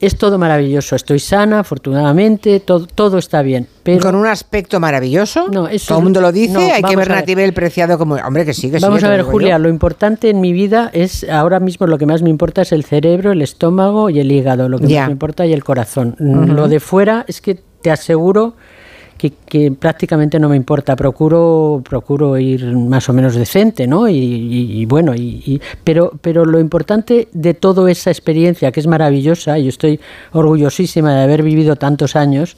Es 0.00 0.16
todo 0.16 0.38
maravilloso, 0.38 0.96
estoy 0.96 1.18
sana, 1.18 1.60
afortunadamente, 1.60 2.58
todo, 2.60 2.86
todo 2.86 3.18
está 3.18 3.42
bien. 3.42 3.66
Pero 3.82 4.00
con 4.00 4.14
un 4.14 4.26
aspecto 4.26 4.80
maravilloso. 4.80 5.48
No, 5.48 5.68
eso 5.68 5.88
todo 5.88 5.98
el 5.98 6.04
mundo 6.04 6.22
lo 6.22 6.32
dice, 6.32 6.72
hay 6.72 6.82
que 6.82 6.96
ver 6.96 7.10
Natividad 7.10 7.52
Preciado 7.52 7.98
como, 7.98 8.14
hombre, 8.14 8.46
que 8.46 8.54
sigue. 8.54 8.78
Vamos 8.78 9.04
a 9.04 9.10
ver, 9.10 9.22
Julia, 9.22 9.58
lo 9.58 9.68
importante 9.68 10.30
en 10.30 10.40
mi 10.40 10.54
vida 10.54 10.90
es, 10.94 11.28
ahora 11.28 11.60
mismo 11.60 11.86
lo 11.86 11.98
que 11.98 12.06
más 12.06 12.22
me 12.22 12.30
importa 12.30 12.62
es 12.62 12.72
el 12.72 12.84
cerebro, 12.84 13.32
el 13.32 13.42
estómago 13.42 14.08
y 14.08 14.20
el 14.20 14.32
hígado, 14.32 14.70
lo 14.70 14.78
que 14.78 14.84
más 14.84 15.06
me 15.06 15.12
importa 15.12 15.44
y 15.44 15.52
el 15.52 15.62
corazón. 15.62 16.16
Lo 16.18 16.68
de 16.68 16.80
fuera 16.80 17.26
es 17.28 17.42
que 17.42 17.58
te 17.82 17.90
aseguro 17.90 18.54
que, 19.20 19.72
prácticamente 19.72 20.38
no 20.38 20.48
me 20.48 20.56
importa. 20.56 20.96
Procuro, 20.96 21.82
procuro 21.88 22.38
ir 22.38 22.64
más 22.74 23.08
o 23.08 23.12
menos 23.12 23.34
decente, 23.34 23.86
¿no? 23.86 24.08
Y, 24.08 24.86
bueno, 24.86 25.14
y, 25.14 25.60
pero, 25.84 26.12
pero 26.20 26.44
lo 26.44 26.58
importante 26.58 27.28
de 27.32 27.54
toda 27.54 27.90
esa 27.90 28.10
experiencia, 28.10 28.72
que 28.72 28.80
es 28.80 28.86
maravillosa, 28.86 29.58
y 29.58 29.68
estoy 29.68 30.00
orgullosísima 30.32 31.14
de 31.14 31.22
haber 31.22 31.42
vivido 31.42 31.76
tantos 31.76 32.16
años, 32.16 32.56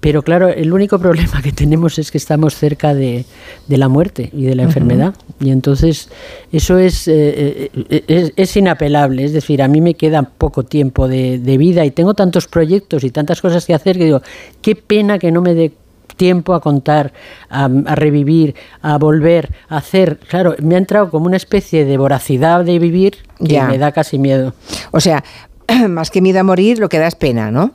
pero 0.00 0.22
claro, 0.22 0.48
el 0.48 0.72
único 0.72 0.98
problema 0.98 1.40
que 1.42 1.52
tenemos 1.52 1.96
es 2.00 2.10
que 2.10 2.18
estamos 2.18 2.56
cerca 2.56 2.92
de, 2.92 3.24
la 3.68 3.88
muerte 3.88 4.30
y 4.32 4.42
de 4.42 4.56
la 4.56 4.64
enfermedad. 4.64 5.14
Y 5.38 5.50
entonces 5.50 6.08
eso 6.50 6.76
es, 6.76 7.06
eh, 7.06 7.70
eh, 7.88 8.32
es, 8.36 8.56
inapelable. 8.56 9.22
Es 9.22 9.32
decir, 9.32 9.62
a 9.62 9.68
mí 9.68 9.80
me 9.80 9.94
queda 9.94 10.24
poco 10.24 10.64
tiempo 10.64 11.06
de, 11.06 11.38
de, 11.38 11.56
vida 11.56 11.84
y 11.84 11.92
tengo 11.92 12.14
tantos 12.14 12.48
proyectos 12.48 13.04
y 13.04 13.10
tantas 13.10 13.40
cosas 13.40 13.64
que 13.64 13.74
hacer 13.74 13.96
que 13.96 14.06
digo, 14.06 14.22
qué 14.60 14.74
pena 14.74 15.20
que 15.20 15.30
no 15.30 15.40
me 15.40 15.54
dé 15.54 15.72
tiempo 16.16 16.54
a 16.54 16.60
contar, 16.60 17.12
a, 17.48 17.68
revivir, 17.68 18.54
a 18.80 18.98
volver, 18.98 19.52
a 19.68 19.78
hacer. 19.78 20.18
Claro, 20.18 20.54
me 20.62 20.74
ha 20.74 20.78
entrado 20.78 21.10
como 21.10 21.26
una 21.26 21.36
especie 21.36 21.84
de 21.84 21.96
voracidad 21.96 22.64
de 22.64 22.78
vivir 22.78 23.18
que 23.44 23.60
me 23.62 23.78
da 23.78 23.92
casi 23.92 24.18
miedo. 24.18 24.54
O 24.90 25.00
sea, 25.00 25.24
más 25.88 26.10
que 26.10 26.20
miedo 26.20 26.40
a 26.40 26.44
morir, 26.44 26.78
lo 26.78 26.88
que 26.88 26.98
da 26.98 27.06
es 27.06 27.14
pena, 27.14 27.50
¿no? 27.50 27.72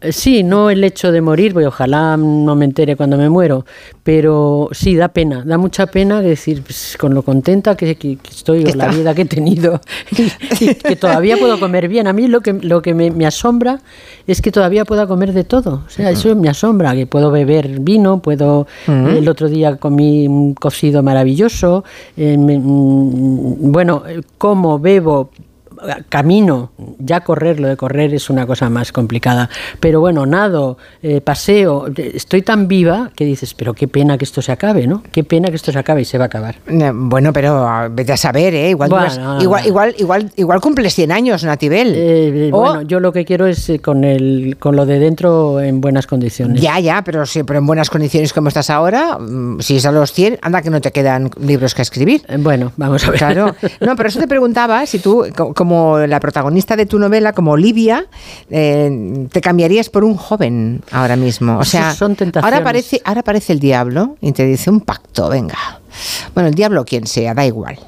Eh, 0.00 0.12
sí, 0.12 0.44
no 0.44 0.70
el 0.70 0.84
hecho 0.84 1.10
de 1.10 1.20
morir, 1.20 1.52
porque 1.52 1.66
ojalá 1.66 2.16
no 2.16 2.54
me 2.54 2.64
entere 2.64 2.94
cuando 2.94 3.18
me 3.18 3.28
muero, 3.28 3.66
pero 4.04 4.68
sí, 4.72 4.94
da 4.94 5.08
pena, 5.08 5.42
da 5.44 5.58
mucha 5.58 5.86
pena 5.86 6.20
decir, 6.20 6.62
pues, 6.62 6.96
con 6.98 7.14
lo 7.14 7.22
contenta 7.22 7.76
que, 7.76 7.96
estoy 8.30 8.64
con 8.64 8.78
la 8.78 8.88
vida 8.88 9.14
que 9.14 9.22
he 9.22 9.26
tenido, 9.26 9.80
y, 10.60 10.74
que 10.74 10.94
todavía 10.94 11.36
puedo 11.36 11.58
comer 11.58 11.88
bien. 11.88 12.06
A 12.06 12.12
mí 12.12 12.28
lo 12.28 12.40
que, 12.40 12.52
lo 12.52 12.80
que 12.80 12.94
me, 12.94 13.26
asombra 13.26 13.80
es 14.26 14.40
que 14.40 14.52
todavía 14.52 14.84
pueda 14.84 15.06
comer 15.06 15.32
de 15.32 15.44
todo. 15.44 15.82
O 15.86 15.90
sea, 15.90 16.10
eso 16.10 16.34
me 16.36 16.48
asombra, 16.48 16.94
que 16.94 17.06
puedo 17.06 17.30
beber 17.30 17.80
vino, 17.80 18.20
puedo... 18.20 18.66
El 18.86 19.28
otro 19.28 19.48
día 19.48 19.76
comí 19.76 20.28
un 20.28 20.54
cocido 20.54 21.02
maravilloso, 21.02 21.84
eh, 22.16 22.36
mm, 22.38 23.72
bueno, 23.72 24.02
como, 24.38 24.78
bebo, 24.78 25.30
camino, 26.08 26.70
ya 26.98 27.20
correr, 27.20 27.60
lo 27.60 27.68
de 27.68 27.76
correr 27.76 28.14
es 28.14 28.30
una 28.30 28.46
cosa 28.46 28.68
más 28.70 28.92
complicada. 28.92 29.48
Pero 29.80 30.00
bueno, 30.00 30.26
nado, 30.26 30.78
eh, 31.02 31.20
paseo, 31.20 31.86
estoy 31.96 32.42
tan 32.42 32.68
viva 32.68 33.10
que 33.14 33.24
dices, 33.24 33.54
pero 33.54 33.74
qué 33.74 33.88
pena 33.88 34.18
que 34.18 34.24
esto 34.24 34.42
se 34.42 34.52
acabe, 34.52 34.86
¿no? 34.86 35.02
Qué 35.12 35.24
pena 35.24 35.48
que 35.48 35.56
esto 35.56 35.72
se 35.72 35.78
acabe 35.78 36.02
y 36.02 36.04
se 36.04 36.18
va 36.18 36.24
a 36.24 36.26
acabar. 36.26 36.56
Eh, 36.66 36.90
Bueno, 36.94 37.32
pero 37.32 37.66
ah, 37.66 37.88
vete 37.90 38.12
a 38.12 38.16
saber, 38.16 38.54
¿eh? 38.54 38.70
Igual, 38.70 38.88
Bueno, 38.90 39.04
duras- 39.04 39.18
nada. 39.18 39.42
igual, 39.42 39.66
igual, 39.66 39.94
igual, 39.98 40.32
igual 40.36 40.60
cumples 40.60 40.94
100 40.94 41.12
años, 41.12 41.44
Natibel. 41.44 41.92
Eh, 41.94 42.50
O- 42.52 42.58
Bueno, 42.60 42.82
yo 42.82 43.00
lo 43.00 43.12
que 43.12 43.24
quiero 43.24 43.46
es 43.46 43.68
eh, 43.70 43.78
con, 43.78 44.04
el, 44.04 44.56
con 44.58 44.76
lo 44.76 44.86
de 44.86 44.98
dentro 44.98 45.60
en 45.60 45.80
buenas 45.80 46.06
condiciones. 46.06 46.60
Ya, 46.60 46.78
ya, 46.80 47.02
pero 47.02 47.24
siempre 47.26 47.58
en 47.58 47.66
buenas 47.66 47.90
condiciones 47.90 48.32
como 48.32 48.48
estás 48.48 48.70
ahora, 48.70 49.18
mm, 49.18 49.60
si 49.60 49.76
es 49.76 49.86
a 49.86 49.92
los 49.92 50.12
100, 50.12 50.38
anda 50.42 50.62
que 50.62 50.70
no 50.70 50.80
te 50.80 50.92
quedan 50.92 51.30
libros 51.40 51.74
que 51.74 51.82
escribir. 51.82 52.22
Eh, 52.28 52.36
Bueno, 52.38 52.72
vamos 52.76 53.06
a 53.06 53.10
ver. 53.10 53.18
Claro. 53.18 53.54
No, 53.80 53.96
pero 53.96 54.08
eso 54.08 54.18
te 54.18 54.28
preguntaba 54.28 54.84
si 54.86 54.98
tú, 54.98 55.24
co- 55.36 55.54
como 55.68 55.98
la 55.98 56.18
protagonista 56.18 56.76
de 56.76 56.86
tu 56.86 56.98
novela, 56.98 57.34
como 57.34 57.50
Olivia, 57.52 58.06
eh, 58.48 59.26
te 59.30 59.40
cambiarías 59.42 59.90
por 59.90 60.02
un 60.02 60.14
joven 60.16 60.80
ahora 60.90 61.14
mismo. 61.14 61.58
O 61.58 61.64
sea, 61.64 61.92
son 61.94 62.16
ahora 62.42 62.56
aparece, 62.58 63.02
ahora 63.04 63.20
aparece 63.20 63.52
el 63.52 63.60
diablo 63.60 64.16
y 64.22 64.32
te 64.32 64.46
dice 64.46 64.70
un 64.70 64.80
pacto, 64.80 65.28
venga. 65.28 65.58
Bueno, 66.32 66.48
el 66.48 66.54
diablo 66.54 66.86
quien 66.86 67.06
sea, 67.06 67.34
da 67.34 67.44
igual. 67.44 67.78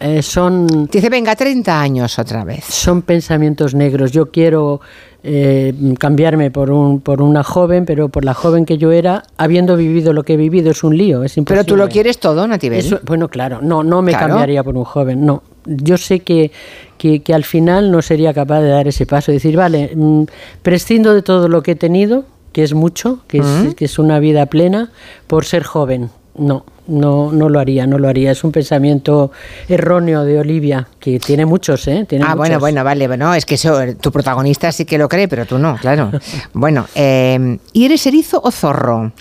Eh, 0.00 0.22
son... 0.22 0.88
Dice, 0.90 1.10
venga, 1.10 1.36
30 1.36 1.80
años 1.80 2.18
otra 2.18 2.44
vez. 2.44 2.64
Son 2.64 3.02
pensamientos 3.02 3.74
negros. 3.74 4.10
Yo 4.10 4.30
quiero 4.32 4.80
eh, 5.22 5.72
cambiarme 5.98 6.50
por, 6.50 6.70
un, 6.70 7.00
por 7.02 7.20
una 7.20 7.44
joven, 7.44 7.84
pero 7.84 8.08
por 8.08 8.24
la 8.24 8.32
joven 8.34 8.64
que 8.64 8.78
yo 8.78 8.90
era, 8.90 9.22
habiendo 9.36 9.76
vivido 9.76 10.12
lo 10.14 10.22
que 10.24 10.32
he 10.32 10.36
vivido, 10.38 10.70
es 10.70 10.82
un 10.82 10.96
lío, 10.96 11.22
es 11.24 11.32
Pero 11.34 11.40
imposible. 11.42 11.64
tú 11.64 11.76
lo 11.76 11.88
quieres 11.88 12.18
todo, 12.18 12.48
Natibel. 12.48 12.78
Eso- 12.80 13.00
bueno, 13.04 13.28
claro, 13.28 13.60
no, 13.62 13.84
no 13.84 14.00
me 14.02 14.12
Claro. 14.12 14.28
cambiaría 14.28 14.64
por 14.64 14.76
un 14.76 14.84
joven, 14.84 15.24
no. 15.26 15.42
Yo 15.66 15.96
sé 15.98 16.20
que, 16.20 16.50
que, 16.98 17.22
que 17.22 17.34
al 17.34 17.44
final 17.44 17.90
no 17.90 18.02
sería 18.02 18.32
capaz 18.34 18.60
de 18.60 18.68
dar 18.70 18.88
ese 18.88 19.06
paso, 19.06 19.32
decir, 19.32 19.56
vale, 19.56 19.92
mm, 19.94 20.24
prescindo 20.62 21.14
de 21.14 21.22
todo 21.22 21.48
lo 21.48 21.62
que 21.62 21.72
he 21.72 21.76
tenido, 21.76 22.24
que 22.52 22.62
es 22.62 22.74
mucho, 22.74 23.20
que 23.28 23.38
es, 23.38 23.74
que 23.76 23.84
es 23.86 23.98
una 23.98 24.18
vida 24.18 24.46
plena, 24.46 24.90
por 25.26 25.44
ser 25.44 25.62
joven. 25.62 26.10
No, 26.34 26.64
no, 26.86 27.30
no 27.30 27.48
lo 27.50 27.60
haría, 27.60 27.86
no 27.86 27.98
lo 27.98 28.08
haría. 28.08 28.30
Es 28.30 28.42
un 28.42 28.52
pensamiento 28.52 29.30
erróneo 29.68 30.24
de 30.24 30.38
Olivia, 30.38 30.88
que 30.98 31.18
tiene 31.20 31.44
muchos, 31.44 31.86
¿eh? 31.88 32.06
Tiene 32.08 32.24
Ah, 32.26 32.34
bueno, 32.34 32.54
muchos. 32.54 32.60
bueno, 32.60 32.84
vale, 32.84 33.06
bueno, 33.06 33.34
es 33.34 33.44
que 33.44 33.56
eso, 33.56 33.80
eh, 33.82 33.94
tu 33.96 34.10
protagonista 34.10 34.72
sí 34.72 34.84
que 34.86 34.96
lo 34.96 35.08
cree, 35.10 35.28
pero 35.28 35.44
tú 35.44 35.58
no, 35.58 35.76
claro. 35.76 36.10
bueno, 36.54 36.86
eh, 36.94 37.58
¿y 37.74 37.84
eres 37.84 38.06
erizo 38.06 38.40
o 38.42 38.50
zorro? 38.50 39.12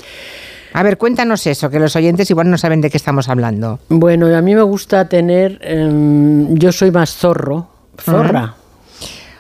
A 0.74 0.84
ver, 0.84 0.98
cuéntanos 0.98 1.46
eso, 1.48 1.70
que 1.70 1.80
los 1.80 1.96
oyentes 1.96 2.30
igual 2.30 2.50
no 2.50 2.58
saben 2.58 2.82
de 2.82 2.90
qué 2.90 2.98
estamos 2.98 3.28
hablando. 3.30 3.80
Bueno, 3.90 4.28
a 4.36 4.42
mí 4.42 4.56
me 4.56 4.62
gusta 4.64 5.08
tener. 5.10 5.60
em, 5.62 6.56
yo 6.56 6.72
soy 6.72 6.92
más 6.92 7.14
zorro, 7.16 7.68
zorra. 8.00 8.56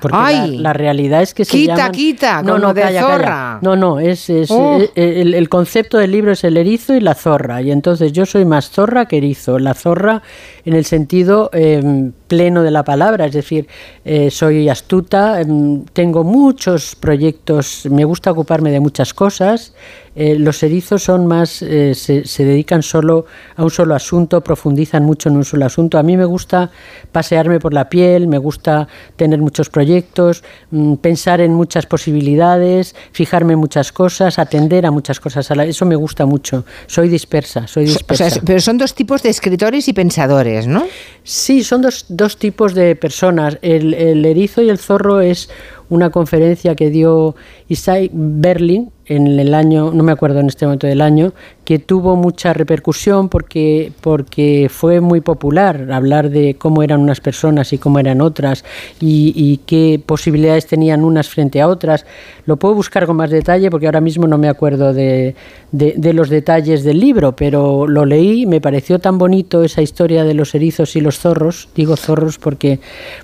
Porque 0.01 0.17
Ay. 0.19 0.55
la, 0.57 0.61
la 0.69 0.73
realidad 0.73 1.21
es 1.21 1.35
que 1.35 1.45
se 1.45 1.51
Quita, 1.51 1.75
llaman- 1.75 1.91
quita, 1.91 2.41
no, 2.41 2.53
con 2.53 2.61
no, 2.61 2.67
lo 2.69 2.73
de 2.73 2.81
calla, 2.81 3.01
zorra. 3.01 3.17
calla. 3.25 3.59
No, 3.61 3.75
no, 3.75 3.99
es, 3.99 4.31
es- 4.31 4.49
Oh. 4.49 4.79
el, 4.95 5.35
el 5.35 5.47
concepto 5.47 5.99
del 5.99 6.09
libro 6.09 6.31
es 6.31 6.43
el 6.43 6.57
erizo 6.57 6.95
y 6.95 7.01
la 7.01 7.13
zorra. 7.13 7.61
Y 7.61 7.69
entonces 7.71 8.11
yo 8.11 8.25
soy 8.25 8.43
más 8.43 8.71
zorra 8.71 9.05
que 9.05 9.17
erizo. 9.17 9.59
La 9.59 9.75
zorra 9.75 10.23
en 10.65 10.73
el 10.73 10.85
sentido 10.85 11.51
em, 11.53 12.13
pleno 12.27 12.63
de 12.63 12.71
la 12.71 12.83
palabra, 12.83 13.27
es 13.27 13.33
decir, 13.33 13.67
eh, 14.03 14.31
soy 14.31 14.69
astuta, 14.69 15.39
em, 15.39 15.85
tengo 15.93 16.23
muchos 16.23 16.95
proyectos, 16.95 17.85
me 17.91 18.03
gusta 18.03 18.31
ocuparme 18.31 18.71
de 18.71 18.79
muchas 18.79 19.13
cosas. 19.13 19.75
Eh, 20.13 20.37
los 20.37 20.61
erizos 20.63 21.03
son 21.03 21.25
más, 21.25 21.61
eh, 21.61 21.93
se, 21.95 22.25
se 22.25 22.43
dedican 22.43 22.83
solo 22.83 23.25
a 23.55 23.63
un 23.63 23.69
solo 23.71 23.95
asunto, 23.95 24.41
profundizan 24.41 25.03
mucho 25.05 25.29
en 25.29 25.37
un 25.37 25.45
solo 25.45 25.65
asunto. 25.65 25.97
A 25.97 26.03
mí 26.03 26.17
me 26.17 26.25
gusta 26.25 26.69
pasearme 27.13 27.59
por 27.61 27.73
la 27.73 27.87
piel, 27.87 28.27
me 28.27 28.37
gusta 28.37 28.89
tener 29.15 29.39
muchos 29.39 29.69
proyectos, 29.69 30.43
mm, 30.71 30.95
pensar 30.95 31.39
en 31.39 31.53
muchas 31.53 31.85
posibilidades, 31.85 32.95
fijarme 33.13 33.53
en 33.53 33.59
muchas 33.59 33.91
cosas, 33.91 34.37
atender 34.39 34.85
a 34.85 34.91
muchas 34.91 35.19
cosas. 35.19 35.49
a 35.49 35.55
la- 35.55 35.65
Eso 35.65 35.85
me 35.85 35.95
gusta 35.95 36.25
mucho. 36.25 36.65
Soy 36.87 37.07
dispersa, 37.07 37.67
soy 37.67 37.83
O 37.85 37.87
dispersa. 37.87 38.29
sea, 38.29 38.41
pero 38.45 38.59
son 38.59 38.77
dos 38.77 38.93
tipos 38.93 39.23
de 39.23 39.29
escritores 39.29 39.87
y 39.87 39.93
pensadores, 39.93 40.67
¿no? 40.67 40.83
Sí, 41.23 41.63
son 41.63 41.81
dos, 41.81 42.05
dos 42.09 42.37
tipos 42.37 42.73
de 42.73 42.95
personas. 42.95 43.57
El, 43.61 43.93
el 43.93 44.25
erizo 44.25 44.61
y 44.61 44.69
el 44.69 44.77
zorro 44.77 45.21
es 45.21 45.49
una 45.89 46.09
conferencia 46.09 46.75
que 46.75 46.89
dio 46.89 47.35
Isai 47.67 48.09
Berlin 48.13 48.91
en 49.15 49.39
el 49.39 49.53
año, 49.53 49.91
no 49.93 50.03
me 50.03 50.11
acuerdo 50.11 50.39
en 50.39 50.47
este 50.47 50.65
momento 50.65 50.87
del 50.87 51.01
año, 51.01 51.33
que 51.65 51.79
tuvo 51.79 52.15
mucha 52.15 52.53
repercusión 52.53 53.29
porque, 53.29 53.91
porque 54.01 54.67
fue 54.69 54.99
muy 55.01 55.21
popular 55.21 55.91
hablar 55.91 56.29
de 56.29 56.55
cómo 56.55 56.81
eran 56.83 56.99
unas 57.01 57.19
personas 57.21 57.71
y 57.73 57.77
cómo 57.77 57.99
eran 57.99 58.21
otras 58.21 58.63
y, 58.99 59.33
y 59.35 59.57
qué 59.65 60.01
posibilidades 60.05 60.65
tenían 60.65 61.03
unas 61.03 61.29
frente 61.29 61.61
a 61.61 61.67
otras. 61.67 62.05
Lo 62.45 62.57
puedo 62.57 62.73
buscar 62.75 63.05
con 63.05 63.15
más 63.17 63.29
detalle 63.29 63.69
porque 63.69 63.85
ahora 63.85 64.01
mismo 64.01 64.27
no 64.27 64.37
me 64.37 64.47
acuerdo 64.49 64.93
de, 64.93 65.35
de- 65.71 65.93
de 65.97 66.13
los 66.13 66.29
detalles 66.29 66.83
del 66.83 66.99
libro, 66.99 67.35
pero 67.35 67.87
lo 67.87 68.05
leí, 68.05 68.45
me 68.45 68.61
pareció 68.61 68.99
tan 68.99 69.17
bonito 69.17 69.63
esa 69.63 69.81
historia 69.81 70.23
de 70.23 70.33
los 70.33 70.55
erizos 70.55 70.95
y 70.95 71.01
los 71.01 71.19
zorros, 71.19 71.69
digo 71.75 71.95
zorros 71.97 72.37
porque, 72.39 72.79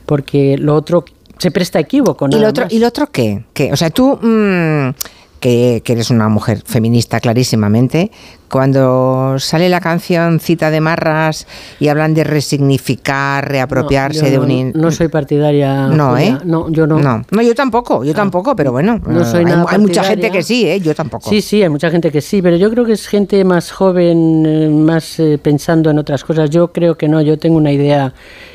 porque 0.05 0.57
lo 0.57 0.75
otro 0.75 1.05
se 1.37 1.51
presta 1.51 1.77
a 1.79 1.81
equívoco. 1.81 2.27
¿Y 2.31 2.39
lo 2.39 2.47
otro. 2.47 2.65
¿y 2.69 2.79
lo 2.79 2.87
otro 2.87 3.11
qué? 3.11 3.43
¿Qué? 3.53 3.71
O 3.71 3.75
sea, 3.75 3.89
tú, 3.91 4.17
mm, 4.21 4.89
que, 5.39 5.81
que 5.85 5.93
eres 5.93 6.09
una 6.09 6.29
mujer 6.29 6.61
feminista 6.65 7.19
clarísimamente, 7.19 8.11
cuando 8.49 9.35
sale 9.39 9.67
la 9.67 9.81
canción 9.81 10.39
Cita 10.39 10.71
de 10.71 10.79
Marras 10.79 11.45
y 11.79 11.89
hablan 11.89 12.13
de 12.13 12.23
resignificar, 12.23 13.47
reapropiarse 13.49 14.23
No, 14.23 14.29
de 14.29 14.37
no- 14.37 14.43
un... 14.43 14.51
in- 14.51 14.71
No 14.73 14.91
soy 14.91 15.09
partidaria. 15.09 15.87
No, 15.87 16.11
Julia. 16.11 16.27
¿eh? 16.27 16.37
No, 16.45 16.69
yo 16.69 16.87
no. 16.87 16.99
No, 16.99 17.23
no, 17.29 17.41
yo 17.41 17.53
tampoco, 17.55 18.03
yo 18.03 18.13
tampoco, 18.13 18.55
pero 18.55 18.71
bueno, 18.71 18.99
No 19.05 19.25
soy 19.25 19.39
hay, 19.39 19.45
nada 19.45 19.65
hay 19.67 19.79
mucha 19.79 20.03
gente 20.03 20.31
que 20.31 20.43
sí, 20.43 20.67
¿eh? 20.67 20.79
Yo 20.79 20.95
tampoco. 20.95 21.29
Sí, 21.29 21.41
sí, 21.41 21.61
hay 21.61 21.69
mucha 21.69 21.89
gente 21.89 22.11
que 22.11 22.21
sí, 22.21 22.41
pero 22.41 22.55
yo 22.55 22.69
creo 22.71 22.85
que 22.85 22.93
es 22.93 23.07
gente 23.07 23.43
más 23.43 23.71
joven, 23.71 24.45
eh, 24.45 24.69
más 24.69 25.19
eh, 25.19 25.37
pensando 25.41 25.89
en 25.89 25.99
otras 25.99 26.23
cosas. 26.23 26.49
Yo 26.49 26.71
creo 26.71 26.97
que 26.97 27.07
no, 27.07 27.21
yo 27.21 27.37
tengo 27.37 27.57
una 27.57 27.71
idea 27.71 28.13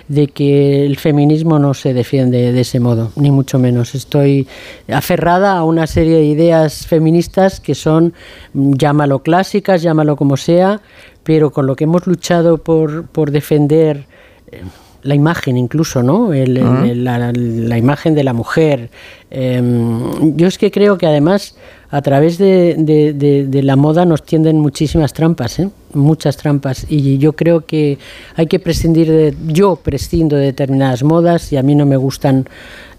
de 0.08 0.26
que 0.28 0.84
el 0.84 0.96
feminismo 0.96 1.58
no 1.58 1.74
se 1.74 1.94
defiende 1.94 2.52
de 2.52 2.60
ese 2.60 2.80
modo, 2.80 3.12
ni 3.16 3.30
mucho 3.30 3.58
menos. 3.58 3.94
Estoy 3.94 4.46
aferrada 4.92 5.56
a 5.56 5.64
una 5.64 5.86
serie 5.86 6.16
de 6.16 6.24
ideas 6.24 6.86
feministas 6.86 7.60
que 7.60 7.74
son, 7.74 8.12
mm, 8.54 8.74
llámalo 8.74 9.20
clásicas, 9.20 9.82
llámalo 9.82 10.16
como 10.16 10.36
sea, 10.36 10.80
pero 11.22 11.50
con 11.52 11.66
lo 11.66 11.76
que 11.76 11.84
hemos 11.84 12.06
luchado 12.06 12.58
por, 12.58 13.06
por 13.06 13.30
defender 13.30 14.06
eh, 14.50 14.62
la 15.04 15.14
imagen 15.16 15.56
incluso, 15.56 16.02
¿no? 16.02 16.32
El- 16.32 16.58
Ah. 16.62 16.84
el- 16.86 17.04
la, 17.04 17.32
la 17.34 17.78
imagen 17.78 18.14
de 18.14 18.22
la 18.24 18.32
mujer. 18.32 18.90
Em, 19.30 20.36
yo 20.36 20.46
es 20.46 20.58
que 20.58 20.70
creo 20.70 20.98
que 20.98 21.06
además 21.06 21.56
a 21.92 22.00
través 22.02 22.38
de, 22.38 22.74
de- 22.78 23.12
de- 23.12 23.46
de 23.46 23.62
la 23.62 23.76
moda 23.76 24.04
nos 24.04 24.24
tienden 24.24 24.58
muchísimas 24.58 25.12
trampas, 25.12 25.58
¿eh? 25.60 25.68
muchas 25.94 26.36
trampas. 26.38 26.86
Y 26.88 27.18
yo 27.18 27.34
creo 27.34 27.66
que 27.66 27.98
hay 28.34 28.46
que 28.46 28.58
prescindir 28.58 29.08
de... 29.08 29.34
Yo 29.46 29.76
prescindo 29.76 30.36
de 30.36 30.46
determinadas 30.46 31.04
modas 31.04 31.52
y 31.52 31.58
a 31.58 31.62
mí 31.62 31.74
no 31.74 31.84
me 31.86 31.96
gustan 31.96 32.48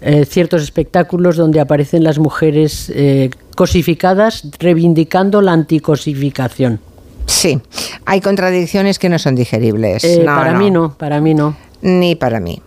eh, 0.00 0.24
ciertos 0.24 0.62
espectáculos 0.62 1.36
donde 1.36 1.58
aparecen 1.60 2.04
las 2.04 2.18
mujeres 2.20 2.90
eh, 2.94 3.30
cosificadas 3.56 4.48
reivindicando 4.60 5.40
la 5.42 5.52
anticosificación. 5.52 6.78
Sí, 7.26 7.58
hay 8.06 8.20
contradicciones 8.20 8.98
que 9.00 9.08
no 9.08 9.18
son 9.18 9.34
digeribles. 9.34 10.04
Eh, 10.04 10.18
No, 10.24 10.36
para 10.36 10.52
no. 10.52 10.58
mí 10.60 10.70
no, 10.70 10.94
para 10.96 11.20
mí 11.20 11.34
no. 11.34 11.56
Ni 11.82 12.14
para 12.14 12.38
mí. 12.38 12.62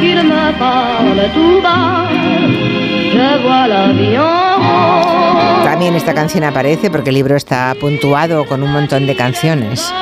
Qu'il 0.00 0.22
me 0.22 0.52
parle 0.58 1.30
tout 1.34 1.60
bas, 1.62 2.08
je 3.12 3.42
vois 3.42 3.66
la 3.68 3.92
vie 3.92 4.14
en 4.14 4.56
rose. 4.56 5.64
También 5.64 5.94
esta 5.94 6.14
canción 6.14 6.44
aparece 6.44 6.90
porque 6.90 7.10
el 7.10 7.16
libro 7.16 7.36
está 7.36 7.74
puntuado 7.80 8.46
con 8.46 8.62
un 8.62 8.72
montón 8.72 9.06
de 9.06 9.14
canciones. 9.16 9.92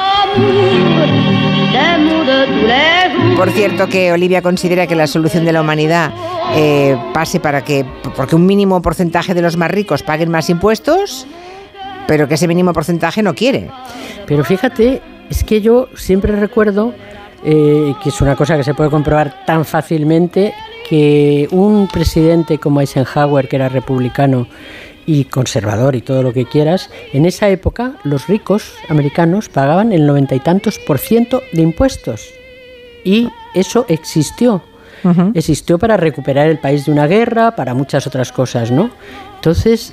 Por 3.37 3.51
cierto, 3.51 3.89
que 3.89 4.13
Olivia 4.13 4.43
considera 4.43 4.87
que 4.87 4.95
la 4.95 5.07
solución 5.07 5.45
de 5.45 5.53
la 5.53 5.61
humanidad 5.61 6.13
eh, 6.55 6.97
pase 7.13 7.41
para 7.41 7.63
que, 7.63 7.85
porque 8.17 8.37
un 8.37 8.47
mínimo 8.47 8.81
porcentaje 8.81 9.35
de 9.35 9.43
los 9.43 9.57
más 9.57 9.71
ricos 9.71 10.03
paguen 10.03 10.31
más 10.31 10.49
impuestos, 10.49 11.27
pero 12.07 12.29
que 12.29 12.35
ese 12.35 12.49
mínimo 12.49 12.73
porcentaje 12.73 13.23
no 13.23 13.35
quiere. 13.35 13.71
Pero 14.27 14.45
fíjate, 14.45 15.03
es 15.29 15.45
que 15.45 15.61
yo 15.61 15.89
siempre 15.95 16.35
recuerdo, 16.37 16.95
eh, 17.49 17.95
que 18.03 18.09
es 18.09 18.21
una 18.21 18.35
cosa 18.35 18.57
que 18.57 18.65
se 18.65 18.75
puede 18.75 18.91
comprobar 18.91 19.45
tan 19.47 19.65
fácilmente, 19.65 20.53
que 20.89 21.47
un 21.53 21.87
presidente 21.87 22.59
como 22.59 22.81
Eisenhower, 22.81 23.49
que 23.49 23.55
era 23.55 23.69
republicano 23.69 24.49
y 25.07 25.27
conservador 25.27 25.95
y 25.95 26.01
todo 26.01 26.25
lo 26.25 26.33
que 26.33 26.45
quieras, 26.45 26.91
en 27.13 27.25
esa 27.25 27.49
época 27.49 27.93
los 28.03 28.27
ricos 28.27 28.75
americanos 28.89 29.49
pagaban 29.49 29.93
el 29.93 30.07
noventa 30.07 30.35
y 30.35 30.41
tantos 30.41 30.81
por 30.81 30.99
ciento 30.99 31.41
de 31.53 31.63
impuestos. 31.63 32.29
Y 33.05 33.29
eso 33.55 33.87
existió. 33.89 34.63
Existió 35.35 35.79
para 35.79 35.97
recuperar 35.97 36.49
el 36.49 36.59
país 36.59 36.87
de 36.87 36.91
una 36.91 37.07
guerra, 37.07 37.55
para 37.55 37.75
muchas 37.75 38.09
otras 38.09 38.33
cosas, 38.33 38.73
¿no? 38.73 38.91
Entonces, 39.37 39.93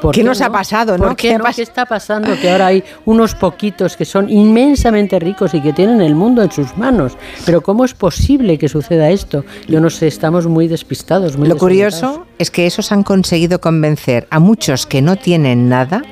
¿Por 0.00 0.14
¿Qué 0.14 0.24
nos 0.24 0.40
ha 0.40 0.50
pasado, 0.50 0.96
no? 0.96 1.04
¿Por 1.08 1.16
qué, 1.16 1.28
¿Qué 1.30 1.38
no? 1.38 1.44
¿Qué 1.44 1.62
está 1.62 1.86
pasando? 1.86 2.34
Que 2.40 2.50
ahora 2.50 2.66
hay 2.66 2.84
unos 3.04 3.34
poquitos 3.34 3.96
que 3.96 4.04
son 4.04 4.30
inmensamente 4.30 5.18
ricos 5.18 5.54
y 5.54 5.60
que 5.60 5.72
tienen 5.72 6.00
el 6.00 6.14
mundo 6.14 6.42
en 6.42 6.50
sus 6.50 6.76
manos. 6.76 7.16
Pero 7.44 7.60
¿cómo 7.60 7.84
es 7.84 7.94
posible 7.94 8.58
que 8.58 8.68
suceda 8.68 9.10
esto? 9.10 9.44
Yo 9.68 9.80
no 9.80 9.90
sé, 9.90 10.06
estamos 10.06 10.46
muy 10.46 10.68
despistados. 10.68 11.36
Muy 11.36 11.48
Lo 11.48 11.56
curioso 11.56 12.26
es 12.38 12.50
que 12.50 12.66
esos 12.66 12.92
han 12.92 13.02
conseguido 13.02 13.60
convencer 13.60 14.26
a 14.30 14.40
muchos 14.40 14.86
que 14.86 15.02
no 15.02 15.16
tienen 15.16 15.68
nada 15.68 16.02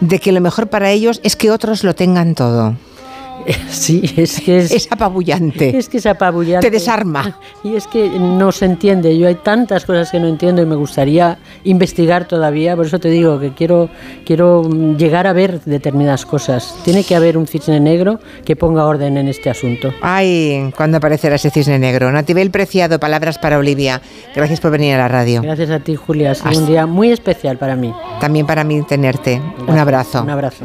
de 0.00 0.18
que 0.18 0.32
lo 0.32 0.40
mejor 0.40 0.68
para 0.68 0.90
ellos 0.90 1.20
es 1.24 1.36
que 1.36 1.50
otros 1.50 1.84
lo 1.84 1.94
tengan 1.94 2.34
todo. 2.34 2.76
Sí, 3.68 4.02
es 4.16 4.40
que 4.40 4.58
es, 4.58 4.70
Es 4.72 4.88
apabullante. 4.90 5.76
es 5.76 5.88
que 5.88 5.98
es 5.98 6.06
apabullante. 6.06 6.66
Te 6.66 6.70
desarma. 6.70 7.38
Y 7.62 7.74
es 7.76 7.86
que 7.86 8.08
no 8.08 8.50
se 8.52 8.64
entiende. 8.64 9.16
Yo 9.18 9.28
hay 9.28 9.36
tantas 9.36 9.84
cosas 9.84 10.10
que 10.10 10.18
no 10.18 10.26
entiendo 10.26 10.62
y 10.62 10.66
me 10.66 10.74
gustaría 10.74 11.38
investigar 11.64 12.26
todavía. 12.26 12.76
Por 12.76 12.86
eso 12.86 12.98
te 12.98 13.08
digo 13.08 13.38
que 13.38 13.52
quiero, 13.52 13.88
quiero 14.24 14.68
llegar 14.96 15.26
a 15.26 15.32
ver 15.32 15.60
determinadas 15.64 16.26
cosas. 16.26 16.76
Tiene 16.84 17.04
que 17.04 17.14
haber 17.14 17.36
un 17.38 17.46
cisne 17.46 17.80
negro 17.80 18.20
que 18.44 18.56
ponga 18.56 18.84
orden 18.84 19.16
en 19.16 19.28
este 19.28 19.50
asunto. 19.50 19.92
Ay, 20.02 20.70
¿cuándo 20.76 20.96
aparecerá 20.98 21.36
ese 21.36 21.50
cisne 21.50 21.78
negro? 21.78 22.10
Natibel 22.10 22.50
Preciado, 22.50 22.98
palabras 22.98 23.38
para 23.38 23.58
Olivia. 23.58 24.00
Gracias 24.34 24.60
por 24.60 24.70
venir 24.70 24.94
a 24.94 24.98
la 24.98 25.08
radio. 25.08 25.42
Gracias 25.42 25.70
a 25.70 25.80
ti, 25.80 25.94
Julia. 25.96 26.32
Ha 26.32 26.34
sido 26.34 26.58
un 26.58 26.66
día 26.66 26.86
muy 26.86 27.10
especial 27.12 27.58
para 27.58 27.76
mí. 27.76 27.92
También 28.20 28.46
para 28.46 28.64
mí 28.64 28.82
tenerte. 28.82 29.40
Un 29.66 29.78
abrazo. 29.78 30.22
Un 30.22 30.30
abrazo. 30.30 30.64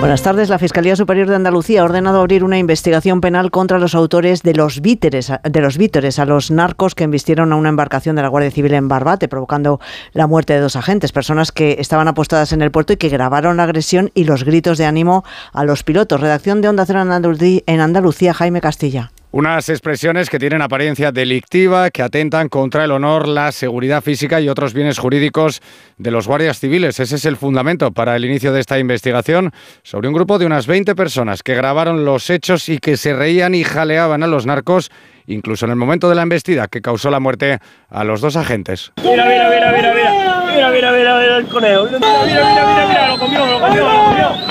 Buenas 0.00 0.22
tardes. 0.22 0.48
La 0.48 0.58
Fiscalía 0.58 0.96
Superior 0.96 1.28
de 1.28 1.36
Andalucía 1.36 1.82
ha 1.82 1.84
ordenado 1.84 2.20
abrir 2.20 2.42
una 2.42 2.56
investigación 2.56 3.20
penal 3.20 3.50
contra 3.50 3.78
los 3.78 3.94
autores 3.94 4.42
de 4.42 4.54
los 4.54 4.80
vítores, 4.80 5.30
de 5.44 5.60
los 5.60 5.76
vítores 5.76 6.18
a 6.18 6.24
los 6.24 6.50
narcos 6.50 6.94
que 6.94 7.04
embistieron 7.04 7.52
a 7.52 7.56
una 7.56 7.68
embarcación 7.68 8.16
de 8.16 8.22
la 8.22 8.28
Guardia 8.28 8.50
Civil 8.50 8.72
en 8.72 8.88
Barbate, 8.88 9.28
provocando 9.28 9.78
la 10.14 10.26
muerte 10.26 10.54
de 10.54 10.60
dos 10.60 10.74
agentes, 10.74 11.12
personas 11.12 11.52
que 11.52 11.76
estaban 11.78 12.08
apostadas 12.08 12.54
en 12.54 12.62
el 12.62 12.70
puerto 12.70 12.94
y 12.94 12.96
que 12.96 13.10
grabaron 13.10 13.58
la 13.58 13.64
agresión 13.64 14.10
y 14.14 14.24
los 14.24 14.44
gritos 14.44 14.78
de 14.78 14.86
ánimo 14.86 15.22
a 15.52 15.64
los 15.64 15.82
pilotos. 15.82 16.18
Redacción 16.18 16.62
de 16.62 16.70
Onda 16.70 16.86
Cero 16.86 17.02
en 17.02 17.80
Andalucía 17.80 18.32
Jaime 18.32 18.62
Castilla. 18.62 19.12
Unas 19.32 19.68
expresiones 19.68 20.28
que 20.28 20.40
tienen 20.40 20.60
apariencia 20.60 21.12
delictiva, 21.12 21.90
que 21.90 22.02
atentan 22.02 22.48
contra 22.48 22.82
el 22.82 22.90
honor, 22.90 23.28
la 23.28 23.52
seguridad 23.52 24.02
física 24.02 24.40
y 24.40 24.48
otros 24.48 24.74
bienes 24.74 24.98
jurídicos 24.98 25.62
de 25.98 26.10
los 26.10 26.26
guardias 26.26 26.58
civiles. 26.58 26.98
Ese 26.98 27.14
es 27.14 27.24
el 27.24 27.36
fundamento 27.36 27.92
para 27.92 28.16
el 28.16 28.24
inicio 28.24 28.52
de 28.52 28.58
esta 28.58 28.80
investigación 28.80 29.52
sobre 29.84 30.08
un 30.08 30.14
grupo 30.14 30.40
de 30.40 30.46
unas 30.46 30.66
20 30.66 30.96
personas 30.96 31.44
que 31.44 31.54
grabaron 31.54 32.04
los 32.04 32.28
hechos 32.28 32.68
y 32.68 32.78
que 32.78 32.96
se 32.96 33.14
reían 33.14 33.54
y 33.54 33.62
jaleaban 33.62 34.24
a 34.24 34.26
los 34.26 34.46
narcos, 34.46 34.90
incluso 35.28 35.64
en 35.64 35.70
el 35.70 35.76
momento 35.76 36.08
de 36.08 36.16
la 36.16 36.22
embestida 36.22 36.66
que 36.66 36.82
causó 36.82 37.08
la 37.08 37.20
muerte 37.20 37.60
a 37.88 38.02
los 38.02 38.20
dos 38.20 38.34
agentes. 38.34 38.90
Mira, 38.96 39.26
mira, 39.26 39.48
mira, 39.48 39.72
mira, 39.72 39.94
mira. 39.94 40.10
Mira, 40.52 40.70
mira, 40.72 40.90
mira, 40.92 41.20
mira 41.20 41.36
el 41.36 41.46
conejo. 41.46 41.84
Mira, 41.84 41.98
mira, 42.00 42.24
mira, 42.26 42.66
mira, 42.66 42.86
mira, 42.88 43.08
lo 43.10 43.18
comió, 43.18 43.46
lo 43.46 43.60
comió, 43.60 43.84
lo 43.84 44.02
comió. 44.02 44.50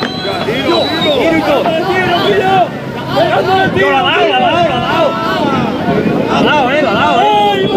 La 3.19 3.25
eh, 6.73 6.81
la 6.81 6.89
ha 6.89 6.93
dado, 6.93 7.21
eh. 7.21 7.69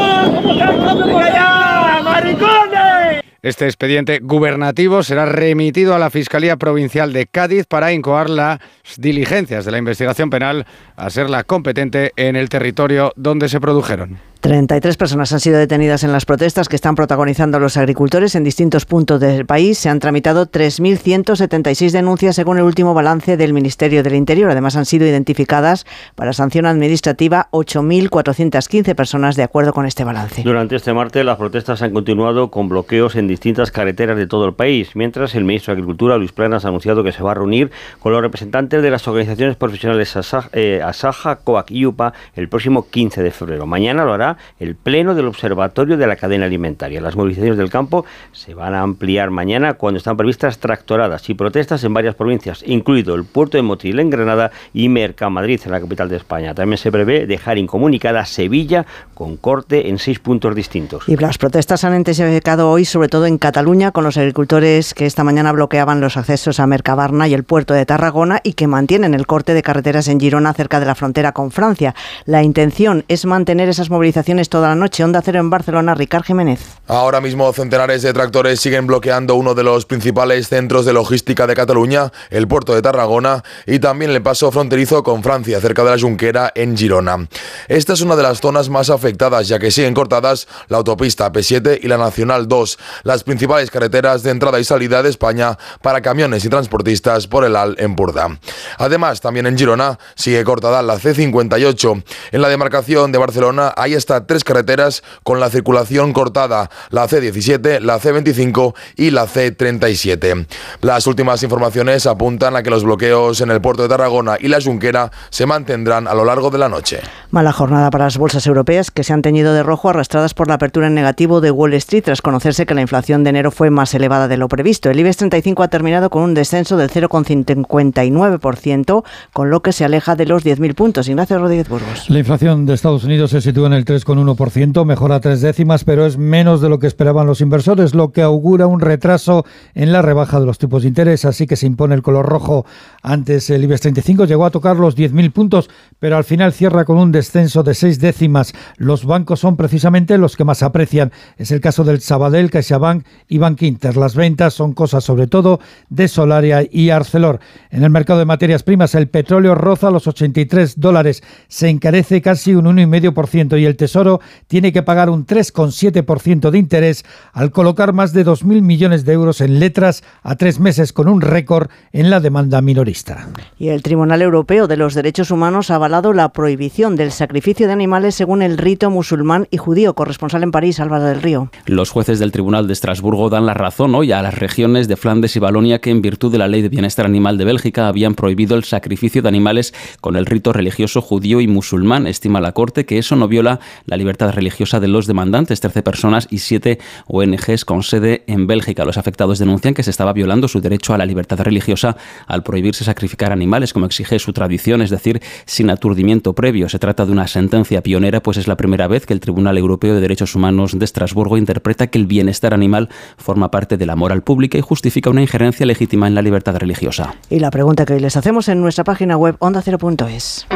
¡Venga 1.04 1.34
ya, 1.34 2.00
maricones! 2.04 3.24
Este 3.42 3.64
expediente 3.64 4.20
gubernativo 4.22 5.02
será 5.02 5.26
remitido 5.26 5.94
a 5.94 5.98
la 5.98 6.10
Fiscalía 6.10 6.56
Provincial 6.56 7.12
de 7.12 7.26
Cádiz 7.26 7.66
para 7.66 7.92
incoar 7.92 8.30
las 8.30 8.60
diligencias 8.98 9.64
de 9.64 9.72
la 9.72 9.78
investigación 9.78 10.30
penal 10.30 10.64
a 10.94 11.10
ser 11.10 11.28
la 11.28 11.42
competente 11.42 12.12
en 12.14 12.36
el 12.36 12.48
territorio 12.48 13.12
donde 13.16 13.48
se 13.48 13.60
produjeron. 13.60 14.31
33 14.42 14.96
personas 14.96 15.32
han 15.32 15.38
sido 15.38 15.56
detenidas 15.56 16.02
en 16.02 16.10
las 16.10 16.24
protestas 16.26 16.68
que 16.68 16.74
están 16.74 16.96
protagonizando 16.96 17.60
los 17.60 17.76
agricultores 17.76 18.34
en 18.34 18.42
distintos 18.42 18.86
puntos 18.86 19.20
del 19.20 19.46
país. 19.46 19.78
Se 19.78 19.88
han 19.88 20.00
tramitado 20.00 20.50
3.176 20.50 21.92
denuncias 21.92 22.34
según 22.34 22.58
el 22.58 22.64
último 22.64 22.92
balance 22.92 23.36
del 23.36 23.52
Ministerio 23.52 24.02
del 24.02 24.16
Interior. 24.16 24.50
Además, 24.50 24.74
han 24.74 24.84
sido 24.84 25.06
identificadas 25.06 25.86
para 26.16 26.32
sanción 26.32 26.66
administrativa 26.66 27.46
8.415 27.52 28.96
personas 28.96 29.36
de 29.36 29.44
acuerdo 29.44 29.72
con 29.72 29.86
este 29.86 30.02
balance. 30.02 30.42
Durante 30.42 30.74
este 30.74 30.92
martes 30.92 31.24
las 31.24 31.36
protestas 31.36 31.80
han 31.82 31.92
continuado 31.92 32.50
con 32.50 32.68
bloqueos 32.68 33.14
en 33.14 33.28
distintas 33.28 33.70
carreteras 33.70 34.16
de 34.16 34.26
todo 34.26 34.44
el 34.46 34.54
país, 34.54 34.96
mientras 34.96 35.36
el 35.36 35.44
ministro 35.44 35.72
de 35.72 35.78
Agricultura, 35.78 36.16
Luis 36.18 36.32
Planas, 36.32 36.64
ha 36.64 36.68
anunciado 36.68 37.04
que 37.04 37.12
se 37.12 37.22
va 37.22 37.30
a 37.30 37.34
reunir 37.34 37.70
con 38.00 38.10
los 38.12 38.20
representantes 38.20 38.82
de 38.82 38.90
las 38.90 39.06
organizaciones 39.06 39.54
profesionales 39.54 40.16
Asa- 40.16 40.50
eh, 40.52 40.80
Asaja, 40.84 41.36
COAC 41.36 41.70
y 41.70 41.86
UPA 41.86 42.12
el 42.34 42.48
próximo 42.48 42.88
15 42.90 43.22
de 43.22 43.30
febrero. 43.30 43.66
Mañana 43.66 44.04
lo 44.04 44.12
hará 44.14 44.31
el 44.58 44.74
Pleno 44.74 45.14
del 45.14 45.26
Observatorio 45.26 45.96
de 45.96 46.06
la 46.06 46.16
Cadena 46.16 46.46
Alimentaria. 46.46 47.00
Las 47.00 47.16
movilizaciones 47.16 47.58
del 47.58 47.70
campo 47.70 48.04
se 48.32 48.54
van 48.54 48.74
a 48.74 48.82
ampliar 48.82 49.30
mañana 49.30 49.74
cuando 49.74 49.98
están 49.98 50.16
previstas 50.16 50.58
tractoradas 50.58 51.28
y 51.28 51.34
protestas 51.34 51.84
en 51.84 51.94
varias 51.94 52.14
provincias, 52.14 52.62
incluido 52.66 53.14
el 53.14 53.24
puerto 53.24 53.56
de 53.56 53.62
Motril 53.62 53.98
en 54.00 54.10
Granada 54.10 54.50
y 54.72 54.88
Mercamadrid 54.88 55.60
en 55.64 55.72
la 55.72 55.80
capital 55.80 56.08
de 56.08 56.16
España. 56.16 56.54
También 56.54 56.78
se 56.78 56.92
prevé 56.92 57.26
dejar 57.26 57.58
incomunicada 57.58 58.24
Sevilla 58.24 58.86
con 59.14 59.36
corte 59.36 59.88
en 59.88 59.98
seis 59.98 60.18
puntos 60.18 60.54
distintos. 60.54 61.08
Y 61.08 61.16
las 61.16 61.38
protestas 61.38 61.84
han 61.84 61.94
intensificado 61.94 62.70
hoy, 62.70 62.84
sobre 62.84 63.08
todo 63.08 63.26
en 63.26 63.38
Cataluña, 63.38 63.92
con 63.92 64.04
los 64.04 64.16
agricultores 64.16 64.94
que 64.94 65.06
esta 65.06 65.24
mañana 65.24 65.52
bloqueaban 65.52 66.00
los 66.00 66.16
accesos 66.16 66.60
a 66.60 66.66
Mercabarna 66.66 67.28
y 67.28 67.34
el 67.34 67.44
puerto 67.44 67.74
de 67.74 67.86
Tarragona 67.86 68.40
y 68.42 68.54
que 68.54 68.66
mantienen 68.66 69.14
el 69.14 69.26
corte 69.26 69.54
de 69.54 69.62
carreteras 69.62 70.08
en 70.08 70.20
Girona 70.20 70.52
cerca 70.52 70.80
de 70.80 70.86
la 70.86 70.94
frontera 70.94 71.32
con 71.32 71.50
Francia. 71.50 71.94
La 72.24 72.42
intención 72.42 73.04
es 73.08 73.24
mantener 73.26 73.68
esas 73.68 73.90
movilizaciones 73.90 74.21
toda 74.48 74.68
la 74.68 74.74
noche. 74.74 75.04
Onda 75.04 75.20
Cero 75.22 75.40
en 75.40 75.50
Barcelona, 75.50 75.94
Ricard 75.94 76.24
Jiménez. 76.24 76.60
Ahora 76.86 77.20
mismo 77.20 77.52
centenares 77.52 78.02
de 78.02 78.12
tractores 78.12 78.60
siguen 78.60 78.86
bloqueando 78.86 79.34
uno 79.34 79.54
de 79.54 79.62
los 79.62 79.84
principales 79.84 80.48
centros 80.48 80.84
de 80.84 80.92
logística 80.92 81.46
de 81.46 81.54
Cataluña, 81.54 82.12
el 82.30 82.46
puerto 82.48 82.74
de 82.74 82.82
Tarragona, 82.82 83.42
y 83.66 83.78
también 83.78 84.10
el 84.10 84.22
paso 84.22 84.50
fronterizo 84.52 85.02
con 85.02 85.22
Francia, 85.22 85.60
cerca 85.60 85.84
de 85.84 85.90
la 85.90 85.98
Junquera, 85.98 86.52
en 86.54 86.76
Girona. 86.76 87.26
Esta 87.68 87.92
es 87.94 88.00
una 88.00 88.16
de 88.16 88.22
las 88.22 88.40
zonas 88.40 88.68
más 88.68 88.90
afectadas, 88.90 89.48
ya 89.48 89.58
que 89.58 89.70
siguen 89.70 89.94
cortadas 89.94 90.48
la 90.68 90.78
autopista 90.78 91.32
P7 91.32 91.80
y 91.82 91.88
la 91.88 91.98
Nacional 91.98 92.48
2, 92.48 92.78
las 93.04 93.24
principales 93.24 93.70
carreteras 93.70 94.22
de 94.22 94.30
entrada 94.30 94.60
y 94.60 94.64
salida 94.64 95.02
de 95.02 95.10
España 95.10 95.58
para 95.82 96.00
camiones 96.00 96.44
y 96.44 96.48
transportistas 96.48 97.26
por 97.26 97.44
el 97.44 97.56
Al 97.56 97.76
en 97.78 97.96
Purda. 97.96 98.38
Además, 98.78 99.20
también 99.20 99.46
en 99.46 99.58
Girona 99.58 99.98
sigue 100.14 100.44
cortada 100.44 100.82
la 100.82 100.98
C58. 100.98 102.04
En 102.32 102.42
la 102.42 102.48
demarcación 102.48 103.12
de 103.12 103.18
Barcelona 103.18 103.72
hay 103.76 103.94
hasta 104.12 104.26
tres 104.26 104.44
carreteras 104.44 105.02
con 105.22 105.40
la 105.40 105.48
circulación 105.48 106.12
cortada, 106.12 106.68
la 106.90 107.08
C17, 107.08 107.80
la 107.80 107.98
C25 107.98 108.74
y 108.96 109.10
la 109.10 109.26
C37. 109.26 110.46
Las 110.82 111.06
últimas 111.06 111.42
informaciones 111.42 112.06
apuntan 112.06 112.54
a 112.56 112.62
que 112.62 112.68
los 112.68 112.84
bloqueos 112.84 113.40
en 113.40 113.50
el 113.50 113.62
puerto 113.62 113.82
de 113.82 113.88
Tarragona 113.88 114.36
y 114.38 114.48
la 114.48 114.60
Junquera 114.60 115.10
se 115.30 115.46
mantendrán 115.46 116.06
a 116.08 116.14
lo 116.14 116.26
largo 116.26 116.50
de 116.50 116.58
la 116.58 116.68
noche. 116.68 117.00
Mala 117.30 117.52
jornada 117.52 117.88
para 117.90 118.04
las 118.04 118.18
bolsas 118.18 118.46
europeas 118.46 118.90
que 118.90 119.04
se 119.04 119.14
han 119.14 119.22
teñido 119.22 119.54
de 119.54 119.62
rojo 119.62 119.88
arrastradas 119.88 120.34
por 120.34 120.48
la 120.48 120.54
apertura 120.54 120.88
en 120.88 120.94
negativo 120.94 121.40
de 121.40 121.50
Wall 121.50 121.72
Street 121.74 122.04
tras 122.04 122.20
conocerse 122.20 122.66
que 122.66 122.74
la 122.74 122.82
inflación 122.82 123.24
de 123.24 123.30
enero 123.30 123.50
fue 123.50 123.70
más 123.70 123.94
elevada 123.94 124.28
de 124.28 124.36
lo 124.36 124.48
previsto. 124.48 124.90
El 124.90 125.00
IBEX 125.00 125.16
35 125.16 125.62
ha 125.62 125.68
terminado 125.68 126.10
con 126.10 126.22
un 126.22 126.34
descenso 126.34 126.76
del 126.76 126.90
0,59%, 126.90 129.04
con 129.32 129.48
lo 129.48 129.62
que 129.62 129.72
se 129.72 129.86
aleja 129.86 130.16
de 130.16 130.26
los 130.26 130.44
10.000 130.44 130.74
puntos. 130.74 131.08
Ignacio 131.08 131.38
Rodríguez 131.38 131.70
Burgos. 131.70 132.10
La 132.10 132.18
inflación 132.18 132.66
de 132.66 132.74
Estados 132.74 133.04
Unidos 133.04 133.30
se 133.30 133.40
sitúa 133.40 133.68
en 133.68 133.72
el 133.72 133.86
3,1%, 134.04 134.84
mejora 134.84 135.20
tres 135.20 135.40
décimas, 135.40 135.84
pero 135.84 136.06
es 136.06 136.18
menos 136.18 136.60
de 136.60 136.68
lo 136.68 136.78
que 136.78 136.86
esperaban 136.86 137.26
los 137.26 137.40
inversores, 137.40 137.94
lo 137.94 138.12
que 138.12 138.22
augura 138.22 138.66
un 138.66 138.80
retraso 138.80 139.44
en 139.74 139.92
la 139.92 140.02
rebaja 140.02 140.40
de 140.40 140.46
los 140.46 140.58
tipos 140.58 140.82
de 140.82 140.88
interés, 140.88 141.24
así 141.24 141.46
que 141.46 141.56
se 141.56 141.66
impone 141.66 141.94
el 141.94 142.02
color 142.02 142.26
rojo. 142.26 142.66
Antes 143.02 143.50
el 143.50 143.64
IBEX 143.64 143.82
35 143.82 144.24
llegó 144.24 144.44
a 144.44 144.50
tocar 144.50 144.76
los 144.76 144.96
10.000 144.96 145.32
puntos, 145.32 145.70
pero 145.98 146.16
al 146.16 146.24
final 146.24 146.52
cierra 146.52 146.84
con 146.84 146.98
un 146.98 147.12
descenso 147.12 147.62
de 147.62 147.74
seis 147.74 148.00
décimas. 148.00 148.52
Los 148.76 149.04
bancos 149.04 149.40
son 149.40 149.56
precisamente 149.56 150.18
los 150.18 150.36
que 150.36 150.44
más 150.44 150.62
aprecian. 150.62 151.12
Es 151.36 151.50
el 151.50 151.60
caso 151.60 151.84
del 151.84 152.00
Sabadell, 152.00 152.50
CaixaBank 152.50 153.04
y 153.28 153.38
Bank 153.38 153.62
Inter. 153.62 153.96
Las 153.96 154.14
ventas 154.14 154.54
son 154.54 154.72
cosas 154.72 155.04
sobre 155.04 155.26
todo 155.26 155.60
de 155.88 156.08
Solaria 156.08 156.66
y 156.70 156.90
Arcelor. 156.90 157.40
En 157.70 157.84
el 157.84 157.90
mercado 157.90 158.18
de 158.18 158.24
materias 158.24 158.62
primas 158.62 158.94
el 158.94 159.08
petróleo 159.08 159.54
roza 159.54 159.90
los 159.90 160.06
83 160.06 160.80
dólares, 160.80 161.22
se 161.48 161.68
encarece 161.68 162.20
casi 162.22 162.54
un 162.54 162.64
1,5% 162.64 163.60
y 163.60 163.64
el 163.64 163.76
Tesoro 163.82 164.20
tiene 164.46 164.72
que 164.72 164.84
pagar 164.84 165.10
un 165.10 165.26
3,7% 165.26 166.50
de 166.50 166.58
interés 166.58 167.04
al 167.32 167.50
colocar 167.50 167.92
más 167.92 168.12
de 168.12 168.24
2.000 168.24 168.62
millones 168.62 169.04
de 169.04 169.12
euros 169.12 169.40
en 169.40 169.58
letras 169.58 170.04
a 170.22 170.36
tres 170.36 170.60
meses 170.60 170.92
con 170.92 171.08
un 171.08 171.20
récord 171.20 171.68
en 171.92 172.08
la 172.08 172.20
demanda 172.20 172.62
minorista. 172.62 173.28
Y 173.58 173.70
el 173.70 173.82
Tribunal 173.82 174.22
Europeo 174.22 174.68
de 174.68 174.76
los 174.76 174.94
Derechos 174.94 175.32
Humanos 175.32 175.72
ha 175.72 175.74
avalado 175.74 176.12
la 176.12 176.28
prohibición 176.28 176.94
del 176.94 177.10
sacrificio 177.10 177.66
de 177.66 177.72
animales 177.72 178.14
según 178.14 178.42
el 178.42 178.56
rito 178.56 178.88
musulmán 178.88 179.48
y 179.50 179.56
judío. 179.56 179.94
Corresponsal 179.94 180.44
en 180.44 180.52
París, 180.52 180.78
Álvaro 180.78 181.02
del 181.02 181.20
Río. 181.20 181.50
Los 181.66 181.90
jueces 181.90 182.20
del 182.20 182.30
Tribunal 182.30 182.68
de 182.68 182.74
Estrasburgo 182.74 183.30
dan 183.30 183.46
la 183.46 183.54
razón 183.54 183.96
hoy 183.96 184.12
a 184.12 184.22
las 184.22 184.38
regiones 184.38 184.86
de 184.86 184.96
Flandes 184.96 185.34
y 185.34 185.40
Valonia 185.40 185.80
que, 185.80 185.90
en 185.90 186.02
virtud 186.02 186.30
de 186.30 186.38
la 186.38 186.46
Ley 186.46 186.62
de 186.62 186.68
Bienestar 186.68 187.04
Animal 187.04 187.36
de 187.36 187.46
Bélgica, 187.46 187.88
habían 187.88 188.14
prohibido 188.14 188.54
el 188.54 188.62
sacrificio 188.62 189.22
de 189.22 189.28
animales 189.28 189.74
con 190.00 190.14
el 190.14 190.26
rito 190.26 190.52
religioso 190.52 191.02
judío 191.02 191.40
y 191.40 191.48
musulmán. 191.48 192.06
Estima 192.06 192.40
la 192.40 192.52
Corte 192.52 192.86
que 192.86 192.98
eso 192.98 193.16
no 193.16 193.26
viola 193.26 193.58
la 193.86 193.96
libertad 193.96 194.32
religiosa 194.32 194.80
de 194.80 194.88
los 194.88 195.06
demandantes, 195.06 195.60
13 195.60 195.82
personas 195.82 196.26
y 196.30 196.38
7 196.38 196.78
ONGs 197.06 197.64
con 197.64 197.82
sede 197.82 198.24
en 198.26 198.46
Bélgica. 198.46 198.84
Los 198.84 198.98
afectados 198.98 199.38
denuncian 199.38 199.74
que 199.74 199.82
se 199.82 199.90
estaba 199.90 200.12
violando 200.12 200.48
su 200.48 200.60
derecho 200.60 200.94
a 200.94 200.98
la 200.98 201.06
libertad 201.06 201.40
religiosa 201.40 201.96
al 202.26 202.42
prohibirse 202.42 202.84
sacrificar 202.84 203.32
animales, 203.32 203.72
como 203.72 203.86
exige 203.86 204.18
su 204.18 204.32
tradición, 204.32 204.82
es 204.82 204.90
decir, 204.90 205.20
sin 205.46 205.70
aturdimiento 205.70 206.34
previo. 206.34 206.68
Se 206.68 206.78
trata 206.78 207.06
de 207.06 207.12
una 207.12 207.26
sentencia 207.26 207.82
pionera, 207.82 208.22
pues 208.22 208.36
es 208.36 208.48
la 208.48 208.56
primera 208.56 208.88
vez 208.88 209.06
que 209.06 209.12
el 209.12 209.20
Tribunal 209.20 209.58
Europeo 209.58 209.94
de 209.94 210.00
Derechos 210.00 210.34
Humanos 210.34 210.78
de 210.78 210.84
Estrasburgo 210.84 211.36
interpreta 211.36 211.86
que 211.88 211.98
el 211.98 212.06
bienestar 212.06 212.54
animal 212.54 212.88
forma 213.16 213.50
parte 213.50 213.76
de 213.76 213.86
la 213.86 213.96
moral 213.96 214.22
pública 214.22 214.58
y 214.58 214.60
justifica 214.60 215.10
una 215.10 215.22
injerencia 215.22 215.66
legítima 215.66 216.06
en 216.06 216.14
la 216.14 216.22
libertad 216.22 216.56
religiosa. 216.56 217.14
Y 217.30 217.38
la 217.38 217.50
pregunta 217.50 217.84
que 217.84 217.94
hoy 217.94 218.00
les 218.00 218.16
hacemos 218.16 218.48
en 218.48 218.60
nuestra 218.60 218.84
página 218.84 219.16
web 219.16 219.36
ondacero.es. 219.38 220.46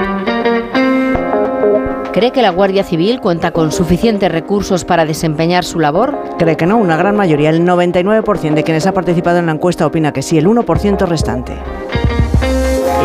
¿Cree 2.16 2.32
que 2.32 2.40
la 2.40 2.48
Guardia 2.48 2.82
Civil 2.82 3.20
cuenta 3.20 3.50
con 3.50 3.70
suficientes 3.70 4.32
recursos 4.32 4.86
para 4.86 5.04
desempeñar 5.04 5.64
su 5.64 5.78
labor? 5.78 6.18
Cree 6.38 6.56
que 6.56 6.64
no, 6.64 6.78
una 6.78 6.96
gran 6.96 7.14
mayoría, 7.14 7.50
el 7.50 7.60
99% 7.60 8.54
de 8.54 8.64
quienes 8.64 8.86
ha 8.86 8.92
participado 8.92 9.36
en 9.36 9.44
la 9.44 9.52
encuesta 9.52 9.86
opina 9.86 10.14
que 10.14 10.22
sí, 10.22 10.38
el 10.38 10.46
1% 10.46 11.06
restante. 11.06 11.58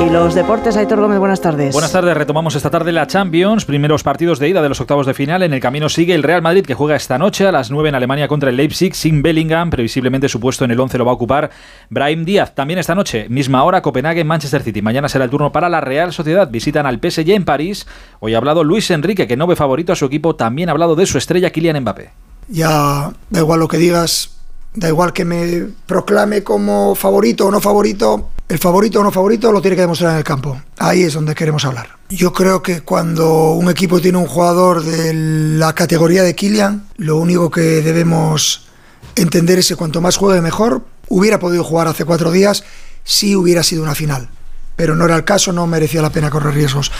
Y 0.02 0.10
los 0.10 0.34
deportes, 0.34 0.78
Aitor 0.78 1.00
Gómez, 1.00 1.20
buenas 1.20 1.42
tardes. 1.42 1.74
Buenas 1.74 1.92
tardes, 1.92 2.18
retomamos 2.18 2.56
esta 2.56 2.72
tarde 2.72 2.92
la 2.92 3.06
Champions, 3.06 3.66
primeros 3.66 4.02
partidos 4.02 4.40
de 4.40 4.50
ida 4.50 4.64
de 4.64 4.70
los 4.70 4.82
octavos 4.82 5.06
de 5.06 5.14
final. 5.14 5.44
En 5.44 5.54
el 5.54 5.60
camino 5.60 5.90
sigue 5.90 6.16
el 6.16 6.24
Real 6.24 6.42
Madrid 6.42 6.66
que 6.66 6.74
juega 6.74 6.96
esta 6.96 7.20
noche 7.20 7.46
a 7.46 7.52
las 7.52 7.70
9 7.70 7.90
en 7.90 7.96
Alemania 7.96 8.28
contra 8.28 8.50
el 8.50 8.56
Leipzig 8.56 8.96
sin 8.96 9.22
Bellingham, 9.22 9.70
previsiblemente 9.70 10.28
su 10.28 10.40
puesto 10.40 10.66
en 10.66 10.72
el 10.72 10.80
11 10.80 10.98
lo 10.98 11.06
va 11.06 11.12
a 11.12 11.14
ocupar 11.14 11.52
Brahim 11.92 12.26
Díaz. 12.26 12.56
También 12.56 12.80
esta 12.80 12.96
noche, 12.96 13.28
misma 13.30 13.64
hora, 13.64 13.84
Copenhague, 13.84 14.24
Manchester 14.24 14.64
City. 14.64 14.82
Mañana 14.82 15.08
será 15.08 15.26
el 15.26 15.30
turno 15.30 15.52
para 15.52 15.70
la 15.70 15.82
Real 15.82 16.12
Sociedad. 16.12 16.50
Visitan 16.50 16.88
al 16.88 16.98
PSG 17.00 17.30
en 17.30 17.46
París. 17.46 17.86
Hoy 18.22 18.34
ha 18.34 18.38
hablado 18.38 18.64
Luis 18.64 18.90
Enrique, 18.90 19.28
que 19.28 19.38
no 19.38 19.46
ve 19.46 19.56
favorito 19.56 19.94
a 19.94 19.96
su 19.96 20.06
equipo. 20.06 20.36
También 20.36 20.70
ha 20.70 20.72
hablado 20.72 20.96
de 20.96 21.06
su 21.06 21.20
estrella 21.20 21.52
Kylian 21.52 21.80
Mbappé. 21.80 22.10
Ya 22.48 23.12
da 23.30 23.40
igual 23.40 23.60
lo 23.60 23.68
que 23.68 23.78
digas, 23.78 24.41
da 24.74 24.88
igual 24.88 25.14
que 25.14 25.26
me 25.26 25.68
proclame 25.86 26.44
como 26.44 26.96
favorito 26.96 27.48
o 27.48 27.52
no 27.52 27.60
favorito, 27.60 28.30
el 28.52 28.60
favorito 28.60 29.00
o 29.00 29.04
no 29.04 29.12
favorito 29.12 29.52
lo 29.52 29.62
tiene 29.62 29.76
que 29.76 29.84
demostrar 29.84 30.12
en 30.12 30.18
el 30.18 30.24
campo. 30.24 30.62
Ahí 30.78 31.04
es 31.04 31.14
donde 31.14 31.36
queremos 31.36 31.64
hablar. 31.64 31.98
Yo 32.10 32.34
creo 32.34 32.62
que 32.62 32.82
cuando 32.82 33.52
un 33.52 33.70
equipo 33.70 34.02
tiene 34.02 34.18
un 34.18 34.28
jugador 34.28 34.84
de 34.84 35.14
la 35.14 35.74
categoría 35.74 36.24
de 36.24 36.36
Kylian, 36.36 36.86
lo 36.98 37.16
único 37.18 37.50
que 37.50 37.62
debemos 37.62 38.68
entender 39.16 39.60
es 39.60 39.70
que 39.70 39.76
cuanto 39.76 40.02
más 40.02 40.18
juegue 40.18 40.42
mejor. 40.42 40.84
Hubiera 41.08 41.40
podido 41.40 41.64
jugar 41.64 41.88
hace 41.88 42.04
cuatro 42.04 42.32
días 42.32 42.64
si 43.04 43.36
hubiera 43.36 43.64
sido 43.64 43.84
una 43.84 43.96
final. 43.96 44.30
Pero 44.76 44.96
no 44.96 45.06
era 45.06 45.16
el 45.16 45.24
caso, 45.24 45.54
no 45.54 45.68
merecía 45.68 46.02
la 46.02 46.10
pena 46.10 46.30
correr 46.30 46.54
riesgos. 46.54 46.92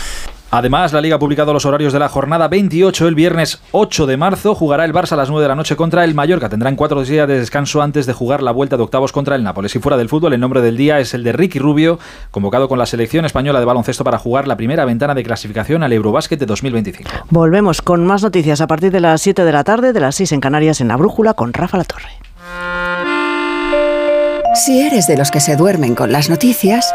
Además, 0.54 0.92
la 0.92 1.00
Liga 1.00 1.16
ha 1.16 1.18
publicado 1.18 1.54
los 1.54 1.64
horarios 1.64 1.94
de 1.94 1.98
la 1.98 2.10
jornada 2.10 2.46
28. 2.46 3.08
El 3.08 3.14
viernes 3.14 3.62
8 3.72 4.04
de 4.04 4.18
marzo 4.18 4.54
jugará 4.54 4.84
el 4.84 4.92
Barça 4.92 5.12
a 5.12 5.16
las 5.16 5.30
9 5.30 5.42
de 5.42 5.48
la 5.48 5.54
noche 5.54 5.76
contra 5.76 6.04
el 6.04 6.14
Mallorca. 6.14 6.50
Tendrán 6.50 6.76
cuatro 6.76 7.02
días 7.02 7.26
de 7.26 7.38
descanso 7.38 7.80
antes 7.80 8.04
de 8.04 8.12
jugar 8.12 8.42
la 8.42 8.50
vuelta 8.50 8.76
de 8.76 8.82
octavos 8.82 9.12
contra 9.12 9.34
el 9.34 9.44
Nápoles. 9.44 9.74
Y 9.74 9.78
fuera 9.78 9.96
del 9.96 10.10
fútbol, 10.10 10.34
el 10.34 10.40
nombre 10.40 10.60
del 10.60 10.76
día 10.76 11.00
es 11.00 11.14
el 11.14 11.24
de 11.24 11.32
Ricky 11.32 11.58
Rubio, 11.58 11.98
convocado 12.30 12.68
con 12.68 12.78
la 12.78 12.84
selección 12.84 13.24
española 13.24 13.60
de 13.60 13.64
baloncesto 13.64 14.04
para 14.04 14.18
jugar 14.18 14.46
la 14.46 14.58
primera 14.58 14.84
ventana 14.84 15.14
de 15.14 15.22
clasificación 15.22 15.82
al 15.82 15.92
Eurobásquet 15.94 16.38
de 16.38 16.44
2025. 16.44 17.10
Volvemos 17.30 17.80
con 17.80 18.04
más 18.04 18.22
noticias 18.22 18.60
a 18.60 18.66
partir 18.66 18.92
de 18.92 19.00
las 19.00 19.22
7 19.22 19.46
de 19.46 19.52
la 19.52 19.64
tarde, 19.64 19.94
de 19.94 20.00
las 20.00 20.16
6 20.16 20.32
en 20.32 20.40
Canarias, 20.42 20.82
en 20.82 20.88
la 20.88 20.98
Brújula, 20.98 21.32
con 21.32 21.54
Rafa 21.54 21.78
La 21.78 21.84
Torre. 21.84 22.10
Si 24.54 24.82
eres 24.82 25.06
de 25.06 25.16
los 25.16 25.30
que 25.30 25.40
se 25.40 25.56
duermen 25.56 25.94
con 25.94 26.12
las 26.12 26.28
noticias, 26.28 26.94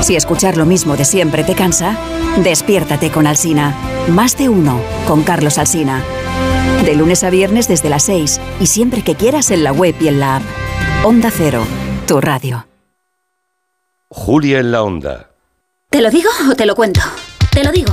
Si 0.00 0.14
escuchar 0.14 0.56
lo 0.56 0.66
mismo 0.66 0.96
de 0.96 1.04
siempre 1.04 1.42
te 1.42 1.54
cansa, 1.54 1.96
despiértate 2.42 3.10
con 3.10 3.26
Alsina. 3.26 3.74
Más 4.08 4.38
de 4.38 4.48
uno 4.48 4.80
con 5.06 5.22
Carlos 5.22 5.58
Alsina. 5.58 6.02
De 6.84 6.94
lunes 6.94 7.24
a 7.24 7.30
viernes 7.30 7.66
desde 7.66 7.88
las 7.88 8.04
6 8.04 8.40
y 8.60 8.66
siempre 8.66 9.02
que 9.02 9.16
quieras 9.16 9.50
en 9.50 9.64
la 9.64 9.72
web 9.72 9.94
y 10.00 10.08
en 10.08 10.20
la 10.20 10.36
app. 10.36 10.42
Onda 11.04 11.30
Cero, 11.30 11.64
tu 12.06 12.20
radio. 12.20 12.66
Julia 14.08 14.60
en 14.60 14.70
la 14.70 14.82
Onda. 14.82 15.30
¿Te 15.90 16.00
lo 16.00 16.10
digo 16.10 16.30
o 16.50 16.54
te 16.54 16.66
lo 16.66 16.74
cuento? 16.74 17.00
Te 17.50 17.64
lo 17.64 17.72
digo. 17.72 17.92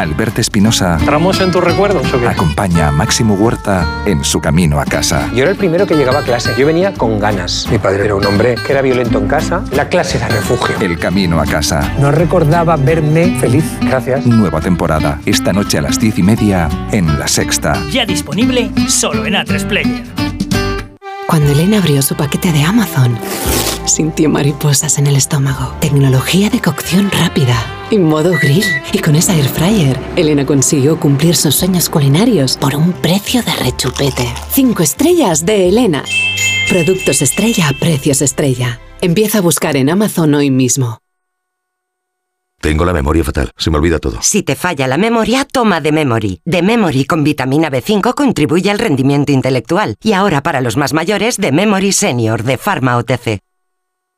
Alberto 0.00 0.40
Espinosa. 0.40 0.98
¿Tramos 1.04 1.40
en 1.40 1.50
tus 1.50 1.62
recuerdos 1.62 2.12
o 2.12 2.20
qué? 2.20 2.28
Acompaña 2.28 2.88
a 2.88 2.90
Máximo 2.90 3.34
Huerta 3.34 3.86
en 4.06 4.24
su 4.24 4.40
camino 4.40 4.80
a 4.80 4.84
casa. 4.84 5.28
Yo 5.34 5.42
era 5.42 5.50
el 5.50 5.56
primero 5.56 5.86
que 5.86 5.94
llegaba 5.94 6.20
a 6.20 6.22
clase. 6.22 6.54
Yo 6.58 6.66
venía 6.66 6.94
con 6.94 7.18
ganas. 7.18 7.66
Mi 7.70 7.78
padre 7.78 8.06
era 8.06 8.14
un 8.14 8.24
hombre 8.24 8.54
que 8.54 8.72
era 8.72 8.82
violento 8.82 9.18
en 9.18 9.28
casa. 9.28 9.62
La 9.72 9.88
clase 9.88 10.18
era 10.18 10.28
refugio. 10.28 10.74
El 10.80 10.98
camino 10.98 11.40
a 11.40 11.46
casa. 11.46 11.94
No 11.98 12.10
recordaba 12.10 12.76
verme 12.76 13.36
feliz. 13.38 13.64
Gracias. 13.82 14.26
Nueva 14.26 14.60
temporada. 14.60 15.20
Esta 15.26 15.52
noche 15.52 15.78
a 15.78 15.82
las 15.82 15.98
diez 16.00 16.18
y 16.18 16.22
media 16.22 16.68
en 16.92 17.18
La 17.18 17.28
Sexta. 17.28 17.74
Ya 17.90 18.06
disponible 18.06 18.70
solo 18.88 19.26
en 19.26 19.34
A3 19.34 19.66
Player. 19.66 20.04
Cuando 21.26 21.52
Elena 21.52 21.78
abrió 21.78 22.02
su 22.02 22.16
paquete 22.16 22.50
de 22.52 22.64
Amazon, 22.64 23.16
sintió 23.90 24.28
mariposas 24.28 24.98
en 24.98 25.06
el 25.06 25.16
estómago. 25.16 25.74
Tecnología 25.80 26.50
de 26.50 26.60
cocción 26.60 27.10
rápida 27.10 27.56
y 27.90 27.98
modo 27.98 28.32
grill. 28.40 28.64
Y 28.92 28.98
con 28.98 29.16
esa 29.16 29.34
air 29.36 29.48
fryer, 29.48 29.98
Elena 30.16 30.46
consiguió 30.46 30.98
cumplir 30.98 31.36
sus 31.36 31.56
sueños 31.56 31.88
culinarios 31.88 32.56
por 32.56 32.76
un 32.76 32.92
precio 32.92 33.42
de 33.42 33.54
rechupete. 33.54 34.32
Cinco 34.52 34.82
estrellas 34.82 35.44
de 35.44 35.68
Elena. 35.68 36.04
Productos 36.68 37.22
estrella 37.22 37.68
a 37.68 37.72
precios 37.72 38.22
estrella. 38.22 38.80
Empieza 39.00 39.38
a 39.38 39.40
buscar 39.40 39.76
en 39.76 39.90
Amazon 39.90 40.34
hoy 40.34 40.50
mismo. 40.50 41.00
Tengo 42.60 42.84
la 42.84 42.92
memoria 42.92 43.24
fatal, 43.24 43.50
se 43.56 43.70
me 43.70 43.78
olvida 43.78 43.98
todo. 43.98 44.18
Si 44.20 44.42
te 44.42 44.54
falla 44.54 44.86
la 44.86 44.98
memoria, 44.98 45.46
toma 45.46 45.80
de 45.80 45.92
Memory. 45.92 46.42
De 46.44 46.60
Memory 46.60 47.06
con 47.06 47.24
vitamina 47.24 47.70
B5 47.70 48.14
contribuye 48.14 48.70
al 48.70 48.78
rendimiento 48.78 49.32
intelectual. 49.32 49.96
Y 50.02 50.12
ahora 50.12 50.42
para 50.42 50.60
los 50.60 50.76
más 50.76 50.92
mayores, 50.92 51.38
de 51.38 51.52
Memory 51.52 51.92
Senior 51.92 52.42
de 52.42 52.58
Pharma 52.58 52.98
OTC. 52.98 53.40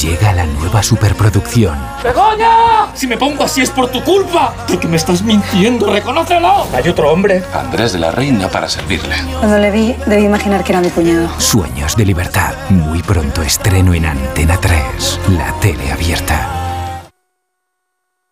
Llega 0.00 0.32
la 0.32 0.46
nueva 0.46 0.82
superproducción. 0.82 1.76
¡Begoña! 2.02 2.94
Si 2.94 3.06
me 3.06 3.16
pongo 3.16 3.44
así 3.44 3.60
es 3.60 3.70
por 3.70 3.90
tu 3.90 4.02
culpa. 4.02 4.54
Porque 4.66 4.88
me 4.88 4.96
estás 4.96 5.22
mintiendo, 5.22 5.92
reconócelo. 5.92 6.66
Hay 6.72 6.88
otro 6.88 7.12
hombre. 7.12 7.42
Andrés 7.52 7.92
de 7.92 7.98
la 7.98 8.10
Reina 8.10 8.48
para 8.48 8.68
servirle. 8.68 9.14
Cuando 9.38 9.58
le 9.58 9.70
vi, 9.70 9.94
debí 10.06 10.24
imaginar 10.24 10.64
que 10.64 10.72
era 10.72 10.80
mi 10.80 10.88
cuñado. 10.88 11.28
Sueños 11.38 11.96
de 11.96 12.06
libertad. 12.06 12.54
Muy 12.70 13.02
pronto 13.02 13.42
estreno 13.42 13.92
en 13.92 14.06
Antena 14.06 14.58
3, 14.58 15.20
la 15.36 15.52
tele 15.60 15.92
abierta. 15.92 17.02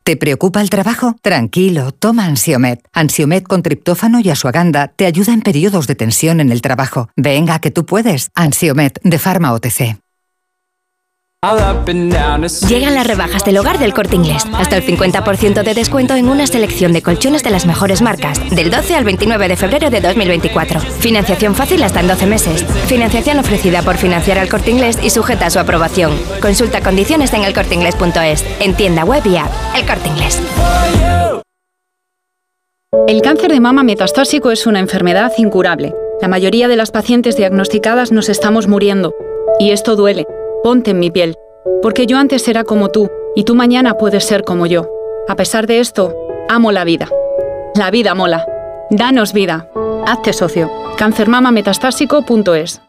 ¿Te 0.03 0.17
preocupa 0.17 0.61
el 0.61 0.71
trabajo? 0.71 1.15
Tranquilo, 1.21 1.93
toma 1.93 2.25
Ansiomet. 2.27 2.81
Ansiomet 2.93 3.47
con 3.47 3.63
triptófano 3.63 4.21
y 4.21 4.31
asuaganda 4.31 4.89
te 4.89 5.07
ayuda 5.07 5.33
en 5.33 5.43
periodos 5.43 5.87
de 5.87 5.95
tensión 5.95 6.41
en 6.41 6.51
el 6.51 6.63
trabajo. 6.63 7.11
Venga, 7.17 7.59
que 7.59 7.71
tú 7.71 7.85
puedes. 7.87 8.31
Ansiomet 8.35 8.99
de 9.03 9.19
Pharma 9.19 9.53
OTC. 9.53 9.99
Llegan 12.69 12.95
las 12.95 13.07
rebajas 13.07 13.47
del 13.47 13.57
hogar 13.57 13.79
del 13.79 13.95
corte 13.95 14.15
inglés. 14.15 14.45
Hasta 14.53 14.77
el 14.77 14.85
50% 14.85 15.63
de 15.63 15.73
descuento 15.73 16.15
en 16.15 16.29
una 16.29 16.47
selección 16.47 16.93
de 16.93 17.01
colchones 17.01 17.43
de 17.43 17.49
las 17.49 17.65
mejores 17.65 18.03
marcas. 18.03 18.39
Del 18.55 18.71
12 18.71 18.95
al 18.95 19.05
29 19.05 19.49
de 19.49 19.57
febrero 19.57 19.89
de 19.89 20.03
2024. 20.03 20.81
Financiación 20.81 21.55
fácil 21.55 21.83
hasta 21.83 22.01
en 22.01 22.09
12 22.09 22.27
meses. 22.27 22.67
Financiación 22.89 23.39
ofrecida 23.39 23.81
por 23.81 23.97
financiar 23.97 24.39
al 24.39 24.51
corte 24.51 24.71
inglés 24.71 24.99
y 25.03 25.09
sujeta 25.09 25.47
a 25.47 25.51
su 25.51 25.59
aprobación. 25.59 26.13
Consulta 26.43 26.83
condiciones 26.83 27.33
en 27.33 27.45
elcorteinglés.es. 27.45 28.45
En 28.61 28.75
tienda 28.75 29.07
web 29.07 29.23
y 29.25 29.39
app. 29.39 29.51
El 29.75 29.87
corte 29.87 30.11
inglés. 30.11 30.43
El 33.09 33.23
cáncer 33.23 33.51
de 33.51 33.61
mama 33.61 33.83
metastásico 33.83 34.51
es 34.51 34.67
una 34.67 34.79
enfermedad 34.79 35.33
incurable. 35.39 35.95
La 36.21 36.29
mayoría 36.29 36.69
de 36.69 36.77
las 36.77 36.91
pacientes 36.91 37.39
diagnosticadas 37.39 38.13
nos 38.13 38.29
estamos 38.29 38.69
muriendo. 38.69 39.15
Y 39.59 39.71
esto 39.71 39.97
duele. 39.97 40.27
Ponte 40.63 40.91
en 40.91 40.99
mi 40.99 41.11
piel, 41.11 41.37
porque 41.83 42.07
yo 42.07 42.19
antes 42.19 42.47
era 42.49 42.65
como 42.65 42.91
tú 42.91 43.09
y 43.35 43.45
tú 43.45 43.55
mañana 43.55 43.97
puedes 43.97 44.25
ser 44.25 44.45
como 44.45 44.67
yo. 44.67 44.89
A 45.29 45.37
pesar 45.37 45.67
de 45.67 45.81
esto, 45.81 46.15
amo 46.49 46.73
la 46.73 46.85
vida. 46.85 47.09
La 47.75 47.91
vida 47.91 48.15
mola. 48.15 48.47
Danos 48.91 49.33
vida. 49.33 49.71
Hazte 50.07 50.33
socio. 50.33 50.71
cancermamametastásico.es 50.99 52.83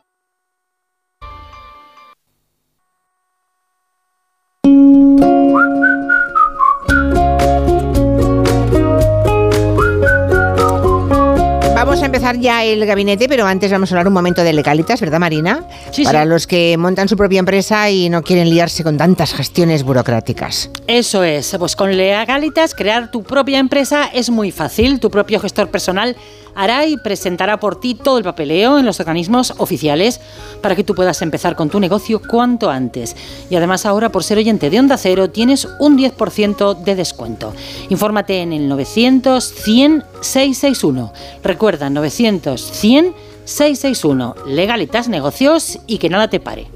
Vamos 11.92 12.04
a 12.04 12.06
empezar 12.06 12.40
ya 12.40 12.64
el 12.64 12.86
gabinete, 12.86 13.28
pero 13.28 13.46
antes 13.46 13.70
vamos 13.70 13.92
a 13.92 13.96
hablar 13.96 14.08
un 14.08 14.14
momento 14.14 14.46
de 14.46 14.54
legalitas, 14.54 15.02
¿verdad, 15.02 15.20
Marina? 15.20 15.66
Sí, 15.92 16.06
Para 16.06 16.24
sí. 16.24 16.30
los 16.30 16.48
que 16.48 16.78
montan 16.78 17.10
su 17.10 17.18
propia 17.18 17.40
empresa 17.40 17.90
y 17.90 18.08
no 18.08 18.22
quieren 18.22 18.50
liarse 18.50 18.82
con 18.82 18.96
tantas 18.96 19.34
gestiones 19.34 19.84
burocráticas. 19.84 20.70
Eso 20.88 21.26
es, 21.26 21.54
pues 21.60 21.76
con 21.76 21.98
Legalitas 21.98 22.76
crear 22.76 23.12
tu 23.12 23.24
propia 23.24 23.60
empresa 23.60 24.10
es 24.14 24.30
muy 24.30 24.52
fácil. 24.52 25.02
Tu 25.02 25.12
propio 25.12 25.42
gestor 25.42 25.68
personal 25.68 26.16
hará 26.56 26.86
y 26.86 26.98
presentará 26.98 27.60
por 27.60 27.80
ti 27.80 27.96
todo 27.96 28.18
el 28.18 28.24
papeleo 28.24 28.80
en 28.80 28.86
los 28.86 29.00
organismos 29.00 29.54
oficiales 29.58 30.20
para 30.62 30.76
que 30.76 30.84
tú 30.84 30.96
puedas 30.96 31.22
empezar 31.22 31.56
con 31.56 31.70
tu 31.70 31.80
negocio 31.80 32.22
cuanto 32.22 32.70
antes. 32.70 33.16
Y 33.50 33.56
además 33.56 33.86
ahora 33.86 34.12
por 34.12 34.24
ser 34.24 34.38
oyente 34.38 34.70
de 34.70 34.80
Onda 34.80 34.98
Cero 34.98 35.30
tienes 35.30 35.68
un 35.80 35.98
10% 35.98 36.84
de 36.84 36.96
descuento. 36.96 37.54
Infórmate 37.90 38.42
en 38.42 38.54
el 38.54 38.68
900 38.68 39.44
100 39.44 40.04
661. 40.22 41.14
Recuerda 41.44 41.81
900 41.90 42.62
100 42.72 43.14
661. 43.46 44.36
Legalitas 44.48 45.08
negocios 45.10 45.80
y 45.88 45.98
que 45.98 46.10
nada 46.10 46.30
te 46.30 46.40
pare. 46.40 46.68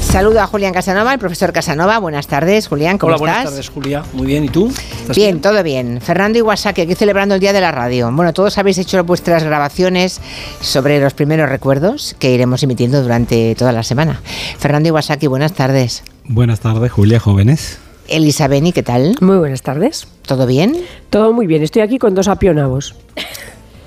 Saludo 0.00 0.42
a 0.42 0.46
Julián 0.46 0.74
Casanova, 0.74 1.14
el 1.14 1.18
profesor 1.18 1.54
Casanova. 1.54 1.98
Buenas 1.98 2.26
tardes, 2.26 2.68
Julián, 2.68 2.98
¿cómo 2.98 3.12
Hola, 3.12 3.18
buenas 3.18 3.36
estás? 3.38 3.50
tardes, 3.52 3.68
Julia. 3.70 4.02
Muy 4.12 4.26
bien, 4.26 4.44
¿y 4.44 4.48
tú? 4.50 4.66
¿Estás 4.68 5.16
Bien, 5.16 5.40
todo 5.40 5.62
bien. 5.62 6.02
Fernando 6.02 6.38
Iwasaki, 6.38 6.82
aquí 6.82 6.94
celebrando 6.94 7.34
el 7.34 7.40
Día 7.40 7.54
de 7.54 7.62
la 7.62 7.72
Radio. 7.72 8.12
Bueno, 8.12 8.34
todos 8.34 8.58
habéis 8.58 8.76
hecho 8.76 9.02
vuestras 9.04 9.42
grabaciones 9.42 10.20
sobre 10.60 11.00
los 11.00 11.14
primeros 11.14 11.48
recuerdos 11.48 12.14
que 12.18 12.30
iremos 12.30 12.62
emitiendo 12.62 13.00
durante 13.02 13.54
toda 13.54 13.72
la 13.72 13.82
semana. 13.82 14.20
Fernando 14.58 14.90
Iwasaki, 14.90 15.28
buenas 15.28 15.54
tardes. 15.54 16.02
Buenas 16.24 16.60
tardes, 16.60 16.92
Julia, 16.92 17.18
jóvenes. 17.18 17.78
Elisa 18.08 18.48
Beni, 18.48 18.72
¿qué 18.72 18.82
tal? 18.82 19.16
Muy 19.20 19.36
buenas 19.38 19.62
tardes. 19.62 20.06
¿Todo 20.26 20.46
bien? 20.46 20.76
Todo 21.10 21.32
muy 21.32 21.46
bien. 21.46 21.62
Estoy 21.62 21.82
aquí 21.82 21.98
con 21.98 22.14
dos 22.14 22.28
apionavos. 22.28 22.94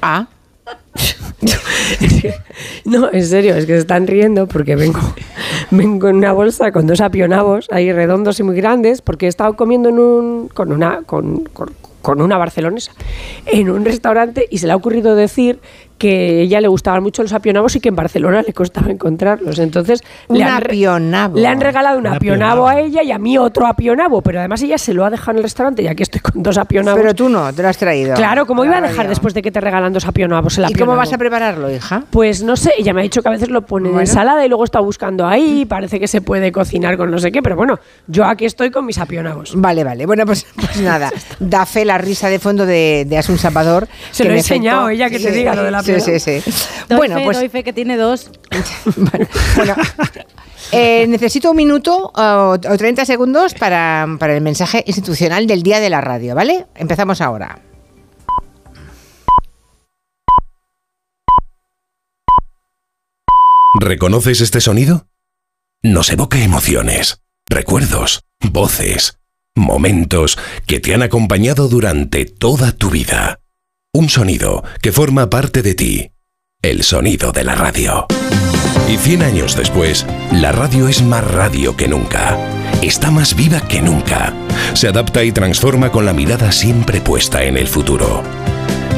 Ah. 0.01 0.27
no, 2.85 3.11
en 3.11 3.25
serio, 3.25 3.55
es 3.55 3.65
que 3.65 3.73
se 3.73 3.79
están 3.79 4.07
riendo 4.07 4.47
porque 4.47 4.75
vengo, 4.75 4.99
vengo 5.71 6.07
en 6.07 6.15
una 6.17 6.31
bolsa 6.31 6.71
con 6.71 6.87
dos 6.87 7.01
apionavos 7.01 7.67
ahí 7.71 7.91
redondos 7.91 8.39
y 8.39 8.43
muy 8.43 8.55
grandes 8.55 9.01
porque 9.01 9.25
he 9.25 9.29
estado 9.29 9.55
comiendo 9.55 9.89
en 9.89 9.99
un, 9.99 10.47
con 10.47 10.71
una 10.71 11.01
con, 11.03 11.43
con- 11.45 11.73
con 12.01 12.21
una 12.21 12.37
barcelonesa 12.37 12.91
en 13.47 13.69
un 13.71 13.83
restaurante 13.83 14.47
y 14.51 14.59
se 14.59 14.67
le 14.67 14.73
ha 14.73 14.75
ocurrido 14.75 15.15
decir 15.15 15.59
que 15.97 16.09
a 16.09 16.41
ella 16.43 16.61
le 16.61 16.67
gustaban 16.67 17.01
mucho 17.03 17.21
los 17.21 17.31
apionavos 17.33 17.75
y 17.75 17.79
que 17.79 17.89
en 17.89 17.95
Barcelona 17.95 18.41
le 18.45 18.53
costaba 18.53 18.91
encontrarlos. 18.91 19.59
Entonces 19.59 20.01
Un 20.27 20.37
le 20.37 20.43
han, 20.43 20.63
le 21.33 21.47
han 21.47 21.61
regalado 21.61 21.97
un 21.99 22.07
Un 22.07 22.13
apionavo 22.13 22.67
a 22.67 22.79
ella 22.79 23.01
y 23.03 23.11
a 23.11 23.17
mí 23.17 23.37
otro 23.37 23.65
apionavo, 23.65 24.21
pero 24.21 24.39
además 24.39 24.61
ella 24.61 24.77
se 24.77 24.93
lo 24.93 25.05
ha 25.05 25.09
dejado 25.09 25.31
en 25.31 25.37
el 25.37 25.43
restaurante 25.43 25.81
y 25.83 25.87
aquí 25.87 26.03
estoy 26.03 26.21
con 26.21 26.43
dos 26.43 26.57
apionavos. 26.57 26.99
Pero 26.99 27.13
tú 27.15 27.29
no, 27.29 27.53
te 27.53 27.61
lo 27.61 27.69
has 27.69 27.77
traído. 27.77 28.13
Claro, 28.15 28.45
¿cómo 28.45 28.65
iba 28.65 28.77
a 28.77 28.81
dejar 28.81 29.07
después 29.07 29.33
de 29.33 29.41
que 29.41 29.51
te 29.51 29.61
regalan 29.61 29.93
dos 29.93 30.05
apionavos 30.05 30.57
el 30.57 30.69
¿Y 30.69 30.73
cómo 30.73 30.95
vas 30.95 31.13
a 31.13 31.17
prepararlo, 31.17 31.71
hija? 31.71 32.03
Pues 32.09 32.43
no 32.43 32.55
sé, 32.57 32.71
ella 32.77 32.93
me 32.93 33.01
ha 33.01 33.03
dicho 33.03 33.21
que 33.21 33.27
a 33.29 33.31
veces 33.31 33.49
lo 33.49 33.61
pone 33.65 33.89
en 33.89 33.99
ensalada 33.99 34.45
y 34.45 34.49
luego 34.49 34.63
está 34.65 34.79
buscando 34.79 35.25
ahí, 35.25 35.65
parece 35.65 35.99
que 35.99 36.07
se 36.07 36.21
puede 36.21 36.51
cocinar 36.51 36.97
con 36.97 37.09
no 37.09 37.19
sé 37.19 37.31
qué, 37.31 37.41
pero 37.41 37.55
bueno, 37.55 37.79
yo 38.07 38.25
aquí 38.25 38.45
estoy 38.45 38.69
con 38.71 38.85
mis 38.85 38.97
apionavos. 38.97 39.53
Vale, 39.55 39.83
vale. 39.83 40.05
Bueno, 40.05 40.25
pues, 40.25 40.45
pues 40.55 40.81
nada. 40.81 41.09
Da 41.39 41.65
fe 41.65 41.85
la 41.85 41.97
risa 41.97 42.27
de 42.29 42.39
fondo 42.39 42.65
de, 42.65 43.05
de 43.07 43.17
Asun 43.17 43.37
Salvador. 43.37 43.87
Se 44.11 44.23
que 44.23 44.29
lo 44.29 44.35
he 44.35 44.37
enseñado, 44.39 44.89
efecto- 44.89 45.03
ella 45.03 45.09
que 45.09 45.19
te 45.19 45.31
Sí, 45.31 45.37
diga 45.39 45.55
lo 45.55 45.63
de 45.63 45.71
la 45.71 45.83
Sí, 45.85 45.99
sí, 45.99 46.19
sí. 46.19 46.51
Doy 46.89 46.97
Bueno, 46.97 47.15
fe, 47.15 47.25
pues 47.25 47.37
doy 47.37 47.49
fe 47.49 47.63
que 47.63 47.73
tiene 47.73 47.97
dos. 47.97 48.31
eh, 50.71 51.05
necesito 51.07 51.51
un 51.51 51.57
minuto 51.57 52.11
o, 52.15 52.53
o 52.53 52.77
30 52.77 53.05
segundos 53.05 53.53
para, 53.53 54.07
para 54.19 54.35
el 54.35 54.41
mensaje 54.41 54.83
institucional 54.87 55.47
del 55.47 55.63
Día 55.63 55.79
de 55.79 55.89
la 55.89 56.01
Radio, 56.01 56.35
¿vale? 56.35 56.65
Empezamos 56.75 57.21
ahora. 57.21 57.59
¿Reconoces 63.79 64.39
este 64.39 64.61
sonido? 64.61 65.07
Nos 65.83 66.09
evoca 66.09 66.41
emociones, 66.41 67.21
recuerdos, 67.45 68.23
voces, 68.39 69.19
momentos 69.53 70.37
que 70.65 70.79
te 70.79 70.93
han 70.93 71.03
acompañado 71.03 71.67
durante 71.67 72.25
toda 72.25 72.71
tu 72.71 72.89
vida. 72.89 73.39
Un 73.95 74.09
sonido 74.09 74.61
que 74.81 74.91
forma 74.91 75.29
parte 75.29 75.61
de 75.61 75.73
ti. 75.73 76.11
El 76.61 76.83
sonido 76.83 77.31
de 77.31 77.45
la 77.45 77.55
radio. 77.55 78.07
Y 78.89 78.97
100 78.97 79.23
años 79.23 79.55
después, 79.55 80.05
la 80.33 80.51
radio 80.51 80.89
es 80.89 81.01
más 81.01 81.25
radio 81.25 81.77
que 81.77 81.87
nunca. 81.87 82.37
Está 82.81 83.09
más 83.09 83.37
viva 83.37 83.61
que 83.61 83.81
nunca. 83.81 84.33
Se 84.73 84.89
adapta 84.89 85.23
y 85.23 85.31
transforma 85.31 85.93
con 85.93 86.03
la 86.03 86.11
mirada 86.11 86.51
siempre 86.51 86.99
puesta 86.99 87.45
en 87.45 87.55
el 87.55 87.69
futuro. 87.69 88.21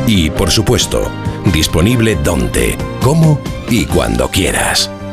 Y, 0.07 0.31
por 0.31 0.49
supuesto, 0.49 1.11
disponible 1.53 2.15
donde, 2.23 2.75
cómo 2.99 3.39
y 3.69 3.85
cuando 3.85 4.31
quieras. 4.31 4.89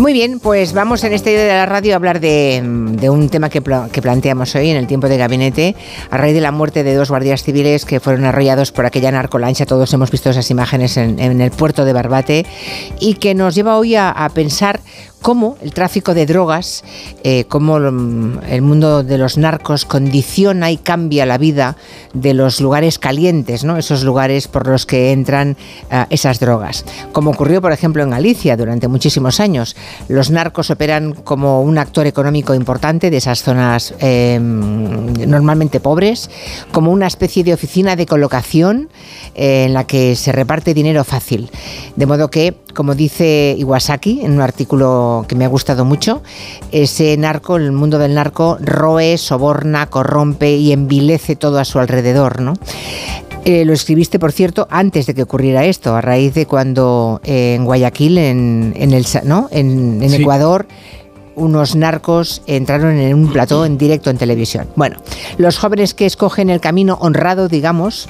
Muy 0.00 0.14
bien, 0.14 0.40
pues 0.40 0.72
vamos 0.72 1.04
en 1.04 1.12
este 1.12 1.28
día 1.28 1.40
de 1.44 1.48
la 1.48 1.66
radio 1.66 1.92
a 1.92 1.96
hablar 1.96 2.20
de, 2.20 2.62
de 2.64 3.10
un 3.10 3.28
tema 3.28 3.50
que, 3.50 3.60
pla- 3.60 3.90
que 3.92 4.00
planteamos 4.00 4.54
hoy 4.54 4.70
en 4.70 4.78
el 4.78 4.86
tiempo 4.86 5.10
de 5.10 5.18
gabinete, 5.18 5.76
a 6.08 6.16
raíz 6.16 6.32
de 6.32 6.40
la 6.40 6.52
muerte 6.52 6.82
de 6.82 6.94
dos 6.94 7.10
guardias 7.10 7.42
civiles 7.42 7.84
que 7.84 8.00
fueron 8.00 8.24
arrollados 8.24 8.72
por 8.72 8.86
aquella 8.86 9.12
narcolancha. 9.12 9.66
Todos 9.66 9.92
hemos 9.92 10.10
visto 10.10 10.30
esas 10.30 10.50
imágenes 10.50 10.96
en, 10.96 11.18
en 11.18 11.42
el 11.42 11.50
puerto 11.50 11.84
de 11.84 11.92
Barbate 11.92 12.46
y 12.98 13.16
que 13.16 13.34
nos 13.34 13.54
lleva 13.54 13.76
hoy 13.76 13.94
a 13.94 14.26
pensar 14.32 14.80
cómo 15.20 15.56
el 15.60 15.72
tráfico 15.72 16.14
de 16.14 16.26
drogas, 16.26 16.84
eh, 17.24 17.44
cómo 17.44 17.78
mm, 17.78 18.40
el 18.48 18.62
mundo 18.62 19.02
de 19.02 19.18
los 19.18 19.38
narcos 19.38 19.84
condiciona 19.84 20.70
y 20.70 20.76
cambia 20.76 21.26
la 21.26 21.38
vida 21.38 21.76
de 22.14 22.34
los 22.34 22.60
lugares 22.60 22.98
calientes, 22.98 23.64
esos 23.64 24.04
lugares 24.04 24.48
por 24.48 24.66
los 24.66 24.86
que 24.86 25.12
entran 25.12 25.56
eh, 25.90 26.06
esas 26.10 26.40
drogas. 26.40 26.84
Como 27.12 27.30
ocurrió, 27.30 27.60
por 27.60 27.72
ejemplo, 27.72 28.02
en 28.02 28.10
Galicia 28.10 28.56
durante 28.56 28.88
muchísimos 28.88 29.40
años. 29.40 29.76
Los 30.08 30.30
narcos 30.30 30.70
operan 30.70 31.12
como 31.12 31.62
un 31.62 31.78
actor 31.78 32.06
económico 32.06 32.54
importante 32.54 33.10
de 33.10 33.16
esas 33.16 33.42
zonas 33.42 33.94
em, 33.98 35.12
normalmente 35.28 35.80
pobres, 35.80 36.30
como 36.72 36.90
una 36.90 37.06
especie 37.06 37.44
de 37.44 37.54
oficina 37.54 37.96
de 37.96 38.06
colocación 38.06 38.88
eh, 39.34 39.64
en 39.66 39.74
la 39.74 39.86
que 39.86 40.16
se 40.16 40.32
reparte 40.32 40.74
dinero 40.74 41.04
fácil. 41.04 41.50
De 41.96 42.06
modo 42.06 42.30
que, 42.30 42.54
como 42.74 42.94
dice 42.94 43.54
Iwasaki 43.58 44.20
en 44.22 44.32
un 44.32 44.40
artículo 44.40 45.24
que 45.28 45.34
me 45.34 45.44
ha 45.44 45.48
gustado 45.48 45.84
mucho, 45.84 46.22
ese 46.72 47.16
narco, 47.16 47.56
el 47.56 47.72
mundo 47.72 47.98
del 47.98 48.14
narco, 48.14 48.58
roe, 48.60 49.16
soborna, 49.18 49.86
corrompe 49.86 50.56
y 50.56 50.72
envilece 50.72 51.36
todo 51.36 51.58
a 51.58 51.64
su 51.64 51.78
alrededor. 51.78 52.40
¿no? 52.40 52.54
Eh, 53.44 53.64
lo 53.64 53.72
escribiste, 53.72 54.18
por 54.18 54.32
cierto, 54.32 54.68
antes 54.70 55.06
de 55.06 55.14
que 55.14 55.22
ocurriera 55.22 55.64
esto, 55.64 55.96
a 55.96 56.00
raíz 56.00 56.34
de 56.34 56.46
cuando 56.46 57.20
eh, 57.24 57.54
en 57.54 57.64
Guayaquil, 57.64 58.18
en, 58.18 58.74
el, 58.76 59.06
¿no? 59.24 59.48
en, 59.50 60.02
Ecuador, 60.02 60.66
unos 61.36 61.74
narcos 61.74 62.42
entraron 62.46 62.98
en 62.98 63.14
un 63.14 63.32
plató 63.32 63.64
en 63.64 63.78
directo 63.78 64.10
en 64.10 64.18
televisión. 64.18 64.68
Bueno, 64.76 64.96
los 65.38 65.58
jóvenes 65.58 65.94
que 65.94 66.04
escogen 66.04 66.50
el 66.50 66.60
camino 66.60 66.98
honrado, 67.00 67.48
digamos, 67.48 68.08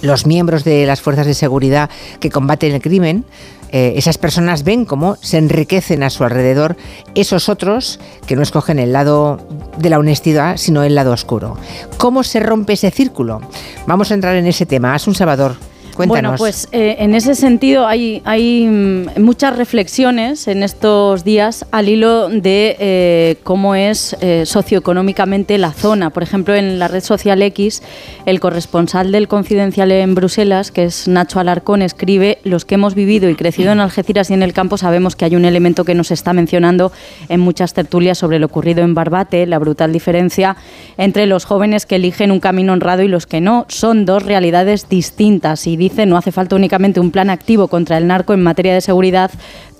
los 0.00 0.26
miembros 0.26 0.64
de 0.64 0.86
las 0.86 1.00
fuerzas 1.00 1.26
de 1.26 1.34
seguridad 1.34 1.90
que 2.20 2.30
combaten 2.30 2.72
el 2.72 2.80
crimen, 2.80 3.24
eh, 3.72 3.94
esas 3.96 4.18
personas 4.18 4.62
ven 4.62 4.84
cómo 4.84 5.16
se 5.20 5.38
enriquecen 5.38 6.02
a 6.02 6.10
su 6.10 6.24
alrededor 6.24 6.76
esos 7.14 7.48
otros 7.48 7.98
que 8.26 8.36
no 8.36 8.42
escogen 8.42 8.78
el 8.78 8.92
lado 8.92 9.38
de 9.78 9.90
la 9.90 9.98
honestidad, 9.98 10.56
sino 10.56 10.82
el 10.82 10.94
lado 10.94 11.12
oscuro. 11.12 11.56
¿Cómo 11.98 12.22
se 12.22 12.40
rompe 12.40 12.74
ese 12.74 12.90
círculo? 12.90 13.40
Vamos 13.86 14.10
a 14.10 14.14
entrar 14.14 14.36
en 14.36 14.46
ese 14.46 14.66
tema. 14.66 14.94
Haz 14.94 15.06
un 15.06 15.14
Salvador. 16.04 16.22
Bueno, 16.22 16.38
pues 16.38 16.68
eh, 16.72 16.96
en 16.98 17.14
ese 17.14 17.34
sentido 17.34 17.86
hay, 17.86 18.22
hay 18.24 18.66
mm, 18.66 19.20
muchas 19.22 19.56
reflexiones 19.56 20.48
en 20.48 20.62
estos 20.62 21.24
días 21.24 21.66
al 21.70 21.88
hilo 21.88 22.28
de 22.28 22.76
eh, 22.78 23.36
cómo 23.42 23.74
es 23.74 24.16
eh, 24.20 24.44
socioeconómicamente 24.46 25.58
la 25.58 25.72
zona. 25.72 26.10
Por 26.10 26.22
ejemplo, 26.22 26.54
en 26.54 26.78
la 26.78 26.88
red 26.88 27.02
social 27.02 27.42
X, 27.42 27.82
el 28.24 28.40
corresponsal 28.40 29.12
del 29.12 29.28
Confidencial 29.28 29.92
en 29.92 30.14
Bruselas, 30.14 30.70
que 30.70 30.84
es 30.84 31.08
Nacho 31.08 31.40
Alarcón, 31.40 31.82
escribe, 31.82 32.38
los 32.44 32.64
que 32.64 32.76
hemos 32.76 32.94
vivido 32.94 33.28
y 33.28 33.34
crecido 33.34 33.72
en 33.72 33.80
Algeciras 33.80 34.30
y 34.30 34.34
en 34.34 34.42
el 34.42 34.52
campo 34.52 34.78
sabemos 34.78 35.16
que 35.16 35.24
hay 35.24 35.36
un 35.36 35.44
elemento 35.44 35.84
que 35.84 35.94
nos 35.94 36.10
está 36.10 36.32
mencionando 36.32 36.92
en 37.28 37.40
muchas 37.40 37.74
tertulias 37.74 38.18
sobre 38.18 38.38
lo 38.38 38.46
ocurrido 38.46 38.82
en 38.82 38.94
Barbate, 38.94 39.46
la 39.46 39.58
brutal 39.58 39.92
diferencia 39.92 40.56
entre 40.96 41.26
los 41.26 41.44
jóvenes 41.44 41.86
que 41.86 41.96
eligen 41.96 42.30
un 42.30 42.40
camino 42.40 42.72
honrado 42.72 43.02
y 43.02 43.08
los 43.08 43.26
que 43.26 43.40
no. 43.40 43.66
Son 43.68 44.04
dos 44.04 44.22
realidades 44.22 44.88
distintas 44.88 45.66
y 45.66 45.76
dice, 45.88 46.06
no 46.06 46.16
hace 46.16 46.32
falta 46.32 46.56
únicamente 46.56 47.00
un 47.00 47.10
plan 47.10 47.30
activo 47.30 47.68
contra 47.68 47.98
el 47.98 48.06
narco 48.06 48.34
en 48.34 48.42
materia 48.42 48.74
de 48.74 48.80
seguridad, 48.80 49.30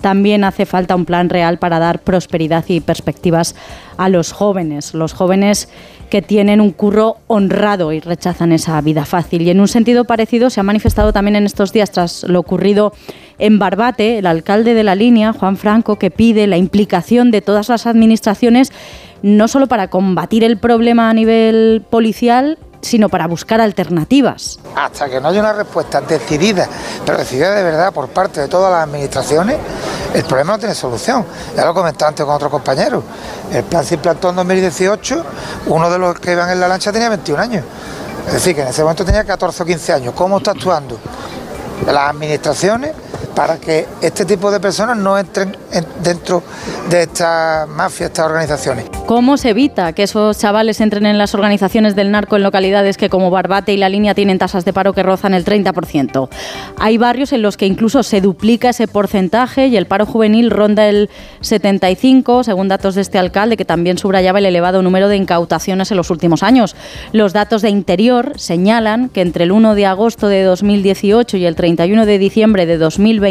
también 0.01 0.43
hace 0.43 0.65
falta 0.65 0.95
un 0.95 1.05
plan 1.05 1.29
real 1.29 1.57
para 1.57 1.79
dar 1.79 1.99
prosperidad 1.99 2.63
y 2.67 2.79
perspectivas 2.79 3.55
a 3.97 4.09
los 4.09 4.31
jóvenes, 4.31 4.93
los 4.93 5.13
jóvenes 5.13 5.69
que 6.09 6.21
tienen 6.21 6.61
un 6.61 6.71
curro 6.71 7.17
honrado 7.27 7.91
y 7.91 7.99
rechazan 7.99 8.51
esa 8.51 8.79
vida 8.81 9.05
fácil. 9.05 9.41
Y 9.41 9.49
en 9.49 9.59
un 9.59 9.67
sentido 9.67 10.05
parecido 10.05 10.49
se 10.49 10.59
ha 10.59 10.63
manifestado 10.63 11.11
también 11.11 11.35
en 11.35 11.45
estos 11.45 11.73
días, 11.73 11.91
tras 11.91 12.23
lo 12.23 12.39
ocurrido 12.39 12.93
en 13.39 13.59
Barbate, 13.59 14.19
el 14.19 14.25
alcalde 14.25 14.73
de 14.73 14.83
la 14.83 14.95
línea, 14.95 15.33
Juan 15.33 15.57
Franco, 15.57 15.97
que 15.97 16.11
pide 16.11 16.47
la 16.47 16.57
implicación 16.57 17.31
de 17.31 17.41
todas 17.41 17.69
las 17.69 17.85
administraciones 17.85 18.71
no 19.21 19.47
solo 19.47 19.67
para 19.67 19.89
combatir 19.89 20.43
el 20.43 20.57
problema 20.57 21.09
a 21.09 21.13
nivel 21.13 21.83
policial, 21.89 22.57
sino 22.87 23.09
para 23.09 23.27
buscar 23.27 23.61
alternativas. 23.61 24.59
Hasta 24.75 25.09
que 25.09 25.19
no 25.19 25.29
haya 25.29 25.41
una 25.41 25.53
respuesta 25.53 26.01
decidida, 26.01 26.67
pero 27.05 27.17
decidida 27.17 27.53
de 27.53 27.63
verdad 27.63 27.93
por 27.93 28.07
parte 28.09 28.41
de 28.41 28.47
todas 28.47 28.71
las 28.71 28.83
administraciones, 28.83 29.57
el 30.13 30.23
problema 30.23 30.53
no 30.53 30.59
tiene 30.59 30.73
solución. 30.73 31.25
Ya 31.55 31.65
lo 31.65 31.73
comenté 31.73 32.05
antes 32.05 32.25
con 32.25 32.35
otros 32.35 32.51
compañeros. 32.51 33.03
El 33.51 33.63
plan 33.63 33.83
se 33.83 33.95
implantó 33.95 34.29
en 34.29 34.37
2018, 34.37 35.25
uno 35.67 35.89
de 35.89 35.99
los 35.99 36.19
que 36.19 36.31
iban 36.31 36.49
en 36.49 36.59
la 36.59 36.67
lancha 36.67 36.91
tenía 36.91 37.09
21 37.09 37.41
años. 37.41 37.63
Es 38.27 38.33
decir, 38.33 38.55
que 38.55 38.61
en 38.61 38.67
ese 38.67 38.81
momento 38.81 39.05
tenía 39.05 39.23
14 39.23 39.63
o 39.63 39.65
15 39.65 39.93
años. 39.93 40.13
¿Cómo 40.15 40.37
está 40.37 40.51
actuando 40.51 40.99
las 41.85 42.09
administraciones 42.09 42.91
para 43.37 43.59
que 43.59 43.85
este 44.01 44.25
tipo 44.25 44.49
de 44.49 44.59
personas 44.59 44.97
no 44.97 45.15
entren 45.15 45.55
dentro 46.01 46.41
de 46.89 47.03
esta 47.03 47.67
mafia, 47.69 48.07
estas 48.07 48.25
organizaciones. 48.25 48.85
¿Cómo 49.05 49.37
se 49.37 49.51
evita 49.51 49.93
que 49.93 50.01
esos 50.01 50.39
chavales 50.39 50.81
entren 50.81 51.05
en 51.05 51.19
las 51.19 51.35
organizaciones 51.35 51.95
del 51.95 52.09
narco 52.09 52.35
en 52.35 52.41
localidades 52.41 52.97
que 52.97 53.09
como 53.09 53.29
Barbate 53.29 53.73
y 53.73 53.77
La 53.77 53.89
Línea 53.89 54.15
tienen 54.15 54.39
tasas 54.39 54.65
de 54.65 54.73
paro 54.73 54.93
que 54.93 55.03
rozan 55.03 55.35
el 55.35 55.45
30%? 55.45 56.29
Hay 56.79 56.97
barrios 56.97 57.31
en 57.31 57.43
los 57.43 57.57
que 57.57 57.67
incluso 57.67 58.01
se 58.01 58.21
duplica 58.21 58.69
ese 58.69 58.87
porcentaje 58.87 59.67
y 59.67 59.77
el 59.77 59.85
paro 59.85 60.07
juvenil 60.07 60.49
ronda 60.49 60.87
el 60.87 61.11
75, 61.41 62.43
según 62.43 62.67
datos 62.69 62.95
de 62.95 63.01
este 63.01 63.19
alcalde, 63.19 63.55
que 63.55 63.65
también 63.65 63.99
subrayaba 63.99 64.39
el 64.39 64.47
elevado 64.47 64.81
número 64.81 65.09
de 65.09 65.15
incautaciones 65.15 65.91
en 65.91 65.97
los 65.97 66.09
últimos 66.09 66.41
años. 66.41 66.75
Los 67.11 67.33
datos 67.33 67.61
de 67.61 67.69
Interior 67.69 68.33
señalan 68.37 69.09
que 69.09 69.21
entre 69.21 69.43
el 69.43 69.51
1 69.51 69.75
de 69.75 69.85
agosto 69.85 70.27
de 70.27 70.41
2018 70.41 71.37
y 71.37 71.45
el 71.45 71.55
31 71.55 72.07
de 72.07 72.17
diciembre 72.17 72.65
de 72.65 72.79
2020 72.79 73.26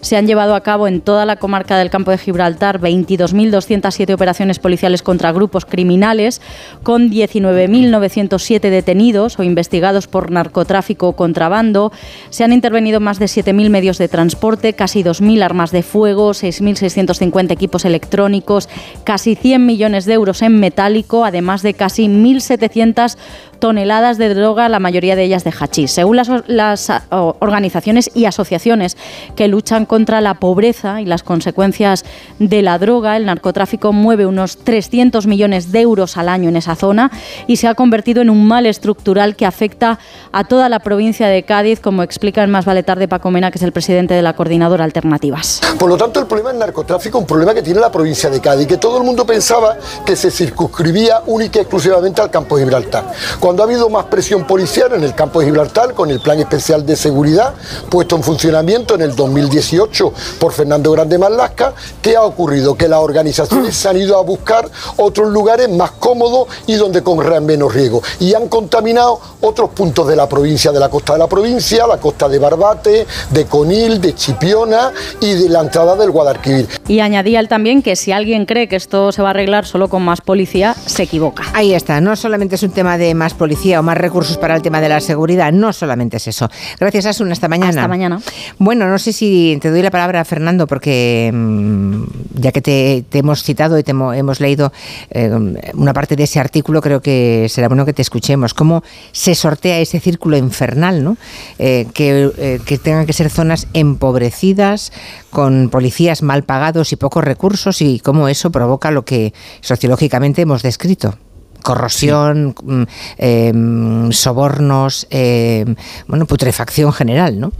se 0.00 0.16
han 0.16 0.26
llevado 0.26 0.54
a 0.54 0.62
cabo 0.62 0.88
en 0.88 1.00
toda 1.00 1.24
la 1.24 1.36
comarca 1.36 1.76
del 1.78 1.90
campo 1.90 2.10
de 2.10 2.18
Gibraltar 2.18 2.80
22.207 2.80 4.14
operaciones 4.14 4.58
policiales 4.58 5.02
contra 5.02 5.32
grupos 5.32 5.64
criminales, 5.64 6.40
con 6.82 7.10
19.907 7.10 8.70
detenidos 8.70 9.38
o 9.38 9.42
investigados 9.42 10.06
por 10.06 10.30
narcotráfico 10.30 11.08
o 11.08 11.16
contrabando. 11.16 11.92
Se 12.30 12.44
han 12.44 12.52
intervenido 12.52 13.00
más 13.00 13.18
de 13.18 13.26
7.000 13.26 13.70
medios 13.70 13.98
de 13.98 14.08
transporte, 14.08 14.72
casi 14.72 15.02
2.000 15.02 15.42
armas 15.42 15.70
de 15.70 15.82
fuego, 15.82 16.30
6.650 16.30 17.50
equipos 17.52 17.84
electrónicos, 17.84 18.68
casi 19.04 19.34
100 19.34 19.66
millones 19.66 20.04
de 20.04 20.14
euros 20.14 20.42
en 20.42 20.58
metálico, 20.58 21.24
además 21.24 21.62
de 21.62 21.74
casi 21.74 22.08
1.700 22.08 23.16
toneladas 23.58 24.18
de 24.18 24.34
droga, 24.34 24.68
la 24.68 24.80
mayoría 24.80 25.16
de 25.16 25.24
ellas 25.24 25.44
de 25.44 25.52
hachís. 25.52 25.90
Según 25.90 26.16
las, 26.16 26.28
las, 26.46 26.92
organizaciones 27.10 28.10
y 28.14 28.24
asociaciones 28.24 28.96
que 29.34 29.48
luchan 29.48 29.86
contra 29.86 30.20
la 30.20 30.34
pobreza 30.34 31.00
y 31.00 31.06
las 31.06 31.22
consecuencias 31.22 32.04
de 32.38 32.62
la 32.62 32.78
droga, 32.78 33.16
el 33.16 33.26
narcotráfico 33.26 33.92
mueve 33.92 34.26
unos 34.26 34.58
300 34.58 35.26
millones 35.26 35.72
de 35.72 35.80
euros 35.80 36.16
al 36.16 36.28
año 36.28 36.48
en 36.48 36.56
esa 36.56 36.74
zona 36.74 37.10
y 37.46 37.56
se 37.56 37.68
ha 37.68 37.74
convertido 37.74 38.22
en 38.22 38.30
un 38.30 38.46
mal 38.46 38.66
estructural 38.66 39.36
que 39.36 39.46
afecta 39.46 39.98
a 40.32 40.44
toda 40.44 40.68
la 40.68 40.80
provincia 40.80 41.28
de 41.28 41.42
Cádiz, 41.42 41.80
como 41.80 42.02
explica 42.02 42.42
el 42.42 42.50
más 42.50 42.64
vale 42.64 42.82
tarde 42.82 43.08
Paco 43.08 43.30
Mena, 43.30 43.50
que 43.50 43.58
es 43.58 43.62
el 43.62 43.72
presidente 43.72 44.14
de 44.14 44.22
la 44.22 44.34
coordinadora 44.34 44.84
Alternativas. 44.84 45.60
Por 45.78 45.88
lo 45.88 45.96
tanto, 45.96 46.20
el 46.20 46.26
problema 46.26 46.50
del 46.50 46.58
narcotráfico 46.58 47.18
es 47.18 47.22
un 47.22 47.26
problema 47.26 47.54
que 47.54 47.62
tiene 47.62 47.80
la 47.80 47.90
provincia 47.90 48.30
de 48.30 48.40
Cádiz, 48.40 48.66
que 48.66 48.76
todo 48.76 48.98
el 48.98 49.04
mundo 49.04 49.26
pensaba 49.26 49.76
que 50.04 50.16
se 50.16 50.30
circunscribía 50.30 51.22
única 51.26 51.58
y 51.58 51.62
exclusivamente 51.62 52.20
al 52.20 52.30
campo 52.30 52.56
de 52.56 52.64
Gibraltar 52.64 53.12
cuando 53.46 53.62
ha 53.62 53.66
habido 53.66 53.88
más 53.88 54.06
presión 54.06 54.44
policial 54.44 54.92
en 54.94 55.04
el 55.04 55.14
campo 55.14 55.38
de 55.38 55.46
Gibraltar 55.46 55.94
con 55.94 56.10
el 56.10 56.18
Plan 56.18 56.40
Especial 56.40 56.84
de 56.84 56.96
Seguridad 56.96 57.54
puesto 57.88 58.16
en 58.16 58.24
funcionamiento 58.24 58.96
en 58.96 59.02
el 59.02 59.14
2018 59.14 60.12
por 60.40 60.52
Fernando 60.52 60.90
Grande 60.90 61.16
Marlasca, 61.16 61.72
¿qué 62.02 62.16
ha 62.16 62.22
ocurrido? 62.22 62.74
Que 62.74 62.88
las 62.88 62.98
organizaciones 62.98 63.76
se 63.76 63.88
han 63.88 63.98
ido 63.98 64.18
a 64.18 64.22
buscar 64.22 64.68
otros 64.96 65.30
lugares 65.30 65.68
más 65.68 65.92
cómodos 65.92 66.48
y 66.66 66.74
donde 66.74 67.04
corran 67.04 67.46
menos 67.46 67.72
riesgo 67.72 68.02
y 68.18 68.34
han 68.34 68.48
contaminado 68.48 69.20
otros 69.40 69.70
puntos 69.70 70.08
de 70.08 70.16
la 70.16 70.28
provincia, 70.28 70.72
de 70.72 70.80
la 70.80 70.88
costa 70.88 71.12
de 71.12 71.20
la 71.20 71.28
provincia, 71.28 71.86
la 71.86 71.98
costa 71.98 72.28
de 72.28 72.40
Barbate, 72.40 73.06
de 73.30 73.44
Conil, 73.44 74.00
de 74.00 74.12
Chipiona 74.16 74.90
y 75.20 75.34
de 75.34 75.48
la 75.50 75.60
entrada 75.60 75.94
del 75.94 76.10
Guadalquivir. 76.10 76.66
Y 76.88 76.98
añadía 76.98 77.38
él 77.38 77.46
también 77.46 77.80
que 77.80 77.94
si 77.94 78.10
alguien 78.10 78.44
cree 78.44 78.66
que 78.66 78.74
esto 78.74 79.12
se 79.12 79.22
va 79.22 79.28
a 79.28 79.30
arreglar 79.30 79.66
solo 79.66 79.86
con 79.86 80.02
más 80.02 80.20
policía, 80.20 80.74
se 80.86 81.04
equivoca. 81.04 81.44
Ahí 81.54 81.74
está, 81.74 82.00
no 82.00 82.16
solamente 82.16 82.56
es 82.56 82.64
un 82.64 82.72
tema 82.72 82.98
de 82.98 83.14
más 83.14 83.35
policía 83.36 83.80
o 83.80 83.82
más 83.82 83.96
recursos 83.96 84.38
para 84.38 84.54
el 84.56 84.62
tema 84.62 84.80
de 84.80 84.88
la 84.88 85.00
seguridad. 85.00 85.52
No 85.52 85.72
solamente 85.72 86.16
es 86.16 86.28
eso. 86.28 86.48
Gracias, 86.78 87.06
Asun. 87.06 87.30
Hasta 87.32 87.48
mañana. 87.48 87.68
Hasta 87.68 87.88
mañana. 87.88 88.20
Bueno, 88.58 88.88
no 88.88 88.98
sé 88.98 89.12
si 89.12 89.58
te 89.60 89.70
doy 89.70 89.82
la 89.82 89.90
palabra, 89.90 90.24
Fernando, 90.24 90.66
porque 90.66 91.30
mm, 91.32 92.04
ya 92.34 92.52
que 92.52 92.62
te, 92.62 93.04
hemos 93.18 93.42
citado 93.42 93.78
y 93.78 93.82
te 93.82 93.92
hemos, 93.92 94.40
leído 94.40 94.72
eh, 95.10 95.30
una 95.74 95.92
parte 95.92 96.16
de 96.16 96.24
ese 96.24 96.40
artículo, 96.40 96.80
creo 96.80 97.00
que 97.00 97.46
será 97.48 97.68
bueno 97.68 97.84
que 97.84 97.92
te 97.92 98.02
escuchemos. 98.02 98.54
¿Cómo 98.54 98.82
se 99.12 99.34
sortea 99.34 99.78
ese 99.78 100.00
círculo 100.00 100.36
infernal? 100.36 101.02
¿no? 101.02 101.16
Eh, 101.58 101.86
que, 101.94 102.30
eh, 102.38 102.60
que 102.64 102.78
tengan 102.78 103.06
que 103.06 103.12
ser 103.12 103.30
zonas 103.30 103.68
empobrecidas, 103.72 104.92
con 105.30 105.68
policías 105.70 106.22
mal 106.22 106.44
pagados 106.44 106.92
y 106.92 106.96
pocos 106.96 107.24
recursos, 107.24 107.82
y 107.82 108.00
cómo 108.00 108.28
eso 108.28 108.50
provoca 108.50 108.90
lo 108.90 109.04
que 109.04 109.32
sociológicamente 109.60 110.42
hemos 110.42 110.62
descrito 110.62 111.18
corrosión, 111.66 112.54
mm, 112.62 112.82
em, 113.18 114.12
sobornos, 114.12 115.08
em, 115.10 115.74
bueno, 116.06 116.24
putrefacción 116.24 116.92
general, 116.92 117.40
¿no? 117.40 117.50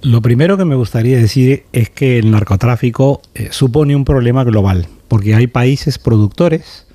Lo 0.00 0.22
primero 0.22 0.56
que 0.56 0.64
me 0.64 0.74
gustaría 0.74 1.18
decir 1.18 1.64
es 1.72 1.90
que 1.90 2.18
el 2.18 2.30
narcotráfico 2.30 3.20
eh, 3.34 3.48
supone 3.50 3.94
un 3.94 4.06
problema 4.06 4.42
global, 4.42 4.86
porque 5.08 5.34
hay 5.34 5.46
países 5.46 5.98
productores 5.98 6.86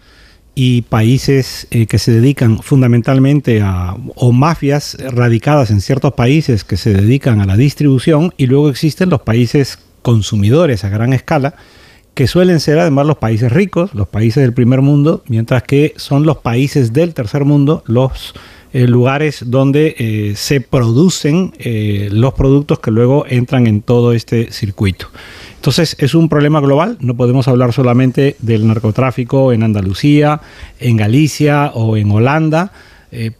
y 0.55 0.81
países 0.81 1.67
eh, 1.69 1.85
que 1.85 1.99
se 1.99 2.11
dedican 2.11 2.63
fundamentalmente 2.63 3.61
a, 3.61 3.95
o 4.15 4.31
mafias 4.31 4.97
radicadas 5.11 5.69
en 5.69 5.79
ciertos 5.79 6.13
países 6.13 6.63
que 6.63 6.77
se 6.77 6.91
dedican 6.91 7.39
a 7.39 7.45
la 7.45 7.55
distribución, 7.55 8.33
y 8.35 8.47
luego 8.47 8.69
existen 8.69 9.11
los 9.11 9.21
países 9.21 9.77
consumidores 10.01 10.83
a 10.83 10.89
gran 10.89 11.13
escala, 11.13 11.53
que 12.19 12.27
suelen 12.27 12.59
ser 12.59 12.79
además 12.79 13.05
los 13.05 13.17
países 13.17 13.49
ricos, 13.49 13.95
los 13.95 14.05
países 14.05 14.43
del 14.43 14.51
primer 14.51 14.81
mundo, 14.81 15.23
mientras 15.29 15.63
que 15.63 15.93
son 15.95 16.25
los 16.25 16.35
países 16.35 16.91
del 16.91 17.13
tercer 17.13 17.45
mundo 17.45 17.81
los 17.85 18.33
eh, 18.73 18.87
lugares 18.87 19.45
donde 19.47 19.95
eh, 19.97 20.33
se 20.35 20.59
producen 20.59 21.53
eh, 21.59 22.09
los 22.11 22.33
productos 22.33 22.79
que 22.79 22.91
luego 22.91 23.23
entran 23.25 23.67
en 23.67 23.81
todo 23.81 24.11
este 24.11 24.51
circuito. 24.51 25.07
Entonces 25.55 25.95
es 25.97 26.13
un 26.13 26.27
problema 26.27 26.59
global, 26.59 26.97
no 26.99 27.15
podemos 27.15 27.47
hablar 27.47 27.71
solamente 27.71 28.35
del 28.39 28.67
narcotráfico 28.67 29.53
en 29.53 29.63
Andalucía, 29.63 30.41
en 30.81 30.97
Galicia 30.97 31.71
o 31.73 31.95
en 31.95 32.11
Holanda, 32.11 32.73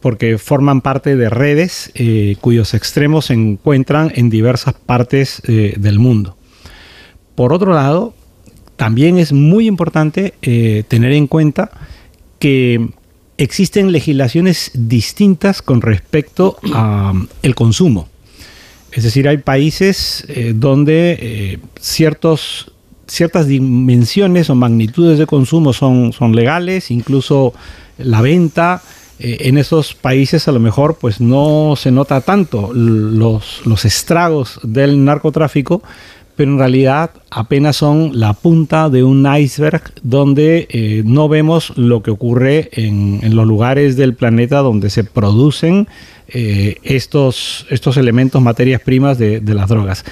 porque 0.00 0.38
forman 0.38 0.80
parte 0.80 1.16
de 1.16 1.28
redes 1.28 1.92
cuyos 2.40 2.72
extremos 2.72 3.26
se 3.26 3.34
encuentran 3.34 4.10
en 4.16 4.30
diversas 4.30 4.72
partes 4.72 5.42
del 5.46 5.98
mundo. 5.98 6.36
Por 7.36 7.52
otro 7.52 7.72
lado, 7.72 8.14
también 8.80 9.18
es 9.18 9.34
muy 9.34 9.66
importante 9.66 10.32
tener 10.88 11.12
en 11.12 11.26
cuenta 11.26 11.70
que 12.38 12.88
existen 13.36 13.92
legislaciones 13.92 14.70
distintas 14.72 15.60
con 15.60 15.82
respecto 15.82 16.56
al 16.72 17.54
consumo. 17.54 18.08
Es 18.90 19.04
decir, 19.04 19.28
hay 19.28 19.36
países 19.36 20.24
eh, 20.28 20.54
donde 20.56 21.18
eh, 21.20 21.58
ciertas 21.78 22.66
dimensiones 23.46 24.48
o 24.48 24.54
magnitudes 24.54 25.18
de 25.18 25.26
consumo 25.26 25.74
son, 25.74 26.14
son 26.14 26.34
legales, 26.34 26.90
incluso 26.90 27.52
la 27.98 28.22
venta. 28.22 28.82
Eh, 29.18 29.48
en 29.48 29.58
esos 29.58 29.94
países 29.94 30.48
a 30.48 30.52
lo 30.52 30.60
mejor 30.60 30.96
pues 30.98 31.20
no 31.20 31.74
se 31.76 31.90
nota 31.90 32.22
tanto 32.22 32.72
los, 32.72 33.60
los 33.66 33.84
estragos 33.84 34.58
del 34.62 35.04
narcotráfico, 35.04 35.82
pero 36.40 36.52
en 36.52 36.58
realidad 36.58 37.10
apenas 37.30 37.76
son 37.76 38.18
la 38.18 38.32
punta 38.32 38.88
de 38.88 39.04
un 39.04 39.28
iceberg 39.30 39.82
donde 40.02 40.66
eh, 40.70 41.02
no 41.04 41.28
vemos 41.28 41.76
lo 41.76 42.02
que 42.02 42.10
ocurre 42.10 42.70
en, 42.72 43.36
los 43.36 43.46
lugares 43.46 43.98
del 43.98 44.14
planeta 44.14 44.60
donde 44.60 44.88
se 44.88 45.04
producen 45.04 45.86
eh, 46.28 46.76
estos, 46.82 47.66
estos 47.68 47.98
elementos, 47.98 48.40
materias 48.40 48.80
primas 48.80 49.18
de, 49.18 49.42
las 49.42 49.68
drogas. 49.68 50.06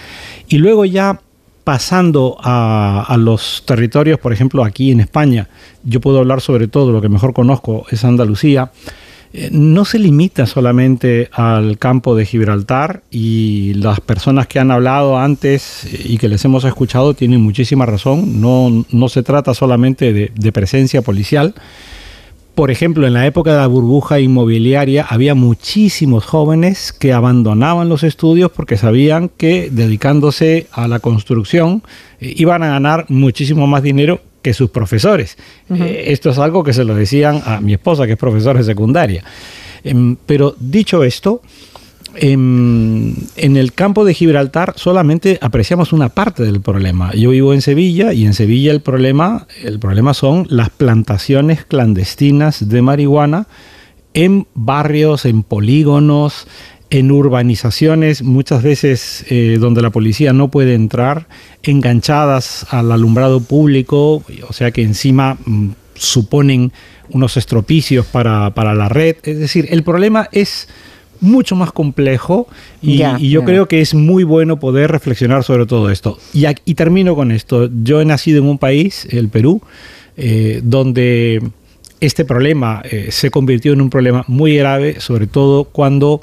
Y 0.49 0.59
luego 0.59 0.85
ya 0.85 1.19
pasando 1.65 2.37
a, 2.43 3.07
a, 3.09 3.17
los 3.17 3.63
territorios, 3.65 4.21
por 4.21 4.35
ejemplo, 4.35 4.65
aquí 4.65 4.91
en 4.91 5.01
España, 5.01 5.49
yo 5.83 6.03
puedo 6.03 6.19
hablar 6.19 6.43
sobre 6.43 6.69
todo, 6.69 6.93
lo 6.93 7.01
que 7.01 7.09
mejor 7.09 7.33
conozco 7.33 7.87
es 7.91 8.05
Andalucía, 8.05 8.71
no 9.51 9.85
se 9.85 9.99
limita 9.99 10.47
solamente 10.47 11.29
al 11.33 11.79
campo 11.79 12.15
de 12.17 12.25
Gibraltar 12.25 13.03
y 13.11 13.75
las 13.75 14.01
personas 14.01 14.47
que 14.47 14.59
han 14.59 14.71
hablado 14.71 15.19
antes 15.19 15.87
y 16.05 16.19
que 16.19 16.29
les 16.29 16.45
hemos 16.45 16.65
escuchado 16.65 17.15
tienen 17.15 17.41
muchísima 17.41 17.87
razón. 17.87 18.41
No, 18.41 18.85
no 18.91 19.09
se 19.09 19.23
trata 19.23 19.55
solamente 19.55 20.13
de, 20.13 20.33
de 20.35 20.53
presencia 20.53 21.03
policial. 21.03 21.55
Por 22.59 22.73
ejemplo, 22.73 23.07
en 23.07 23.13
la 23.13 23.25
época 23.25 23.53
de 23.53 23.59
la 23.59 23.69
burbuja 23.69 24.19
inmobiliaria 24.19 25.07
había 25.09 25.37
muchísimos 25.37 26.25
jóvenes 26.25 26.93
que 26.93 27.13
abandonaban 27.13 27.89
los 27.89 28.03
estudios 28.03 28.51
porque 28.51 28.77
sabían 28.77 29.29
que 29.29 29.69
dedicándose 29.71 30.67
a 30.73 30.89
la 30.89 30.99
construcción 30.99 31.85
eh, 32.19 32.35
iban 32.37 32.65
a 32.65 32.69
ganar 32.71 33.07
muchísimo 33.11 33.69
más 33.69 33.85
dinero 33.85 34.21
que 34.43 34.55
sus 34.55 34.71
profesores. 34.71 35.37
Eh, 35.71 36.05
esto 36.09 36.31
es 36.31 36.39
algo 36.39 36.63
que 36.65 36.73
se 36.73 36.85
lo 36.85 36.95
decían 36.95 37.43
a 37.45 37.61
mi 37.61 37.75
esposa, 37.75 38.07
que 38.07 38.13
es 38.13 38.19
profesora 38.19 38.59
de 38.59 38.65
secundaria. 38.65 39.25
Em, 39.85 40.17
pero 40.27 40.55
dicho 40.59 41.05
esto, 41.05 41.43
em, 42.15 43.15
en, 43.37 43.57
el 43.57 43.73
campo 43.73 44.05
de 44.05 44.15
Gibraltar 44.15 44.75
solamente 44.77 45.39
apreciamos 45.41 45.93
una 45.93 46.09
parte 46.09 46.43
del 46.43 46.61
problema. 46.61 47.13
Yo 47.15 47.31
vivo 47.31 47.55
en 47.55 47.63
Sevilla 47.63 48.13
y 48.13 48.27
en 48.27 48.35
Sevilla 48.35 48.73
el 48.73 48.81
problema, 48.81 49.47
el 49.63 49.79
problema 49.79 50.15
son 50.15 50.47
las 50.49 50.71
plantaciones 50.71 51.65
clandestinas 51.65 52.69
de 52.69 52.83
marihuana 52.83 53.47
en 54.15 54.47
barrios, 54.55 55.27
en 55.27 55.43
polígonos, 55.43 56.47
en 56.91 57.11
urbanizaciones, 57.11 58.23
muchas 58.23 58.63
veces 58.63 59.25
eh, 59.29 59.59
donde 59.61 59.83
la 59.83 59.91
policía 59.91 60.33
no 60.33 60.49
puede 60.49 60.75
entrar, 60.75 61.27
enganchadas 61.63 62.67
al 62.71 62.91
alumbrado 62.93 63.41
público, 63.41 64.23
o 64.49 64.53
sea 64.53 64.71
que 64.71 64.83
encima 64.83 65.37
mm, 65.45 65.71
suponen 65.95 66.73
unos 67.11 67.37
estropicios 67.37 68.07
para, 68.07 68.51
la 68.51 68.89
red. 68.89 69.17
Es 69.23 69.39
decir, 69.39 69.67
el 69.71 69.83
problema 69.83 70.29
es 70.33 70.69
mucho 71.21 71.57
más 71.57 71.73
complejo 71.73 72.47
y, 72.81 73.03
yo 73.29 73.45
creo 73.45 73.67
que 73.67 73.81
es 73.81 73.93
muy 73.93 74.25
bueno 74.25 74.61
poder 74.61 74.91
reflexionar 74.91 75.43
sobre 75.45 75.67
todo 75.67 75.91
esto. 75.91 76.19
Y, 76.33 76.47
y, 76.65 76.75
termino 76.75 77.15
con 77.15 77.33
esto. 77.33 77.69
Yo 77.83 78.01
he 78.01 78.05
nacido 78.05 78.39
en 78.39 78.49
un 78.49 78.59
país, 78.59 79.07
el 79.11 79.29
Perú, 79.29 79.61
eh, 80.17 80.61
donde 80.63 81.41
este 82.01 82.25
problema 82.25 82.83
eh, 82.85 83.09
se 83.11 83.31
convirtió 83.31 83.73
en 83.73 83.81
un 83.81 83.91
problema 83.91 84.25
muy 84.29 84.57
grave, 84.57 85.01
sobre 85.01 85.27
todo 85.27 85.65
cuando 85.65 86.21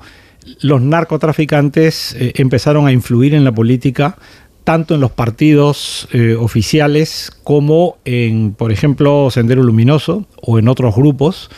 los 0.62 0.82
narcotraficantes 0.82 2.16
eh, 2.20 2.34
empezaron 2.36 2.88
a 2.88 2.92
influir 2.92 3.34
en 3.34 3.44
la 3.44 3.52
política 3.52 4.18
tanto 4.64 4.96
en 4.96 5.02
los 5.02 5.12
partidos 5.12 6.08
eh, 6.12 6.36
oficiales 6.40 7.32
como 7.44 7.98
en, 8.04 8.54
por 8.54 8.72
ejemplo, 8.72 9.30
Sendero 9.30 9.62
Luminoso 9.62 10.26
o 10.42 10.58
en 10.58 10.68
otros 10.68 10.96
grupos. 10.96 11.52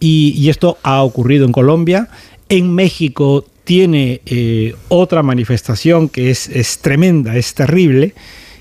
Y, 0.00 0.50
esto 0.50 0.76
ha 0.82 1.02
ocurrido 1.02 1.46
en 1.46 1.52
Colombia. 1.52 2.08
En 2.50 2.74
México 2.74 3.46
tiene 3.64 4.20
eh, 4.26 4.74
otra 4.88 5.22
manifestación 5.22 6.10
que 6.10 6.30
es, 6.30 6.78
tremenda, 6.82 7.36
es 7.36 7.54
terrible. 7.54 8.14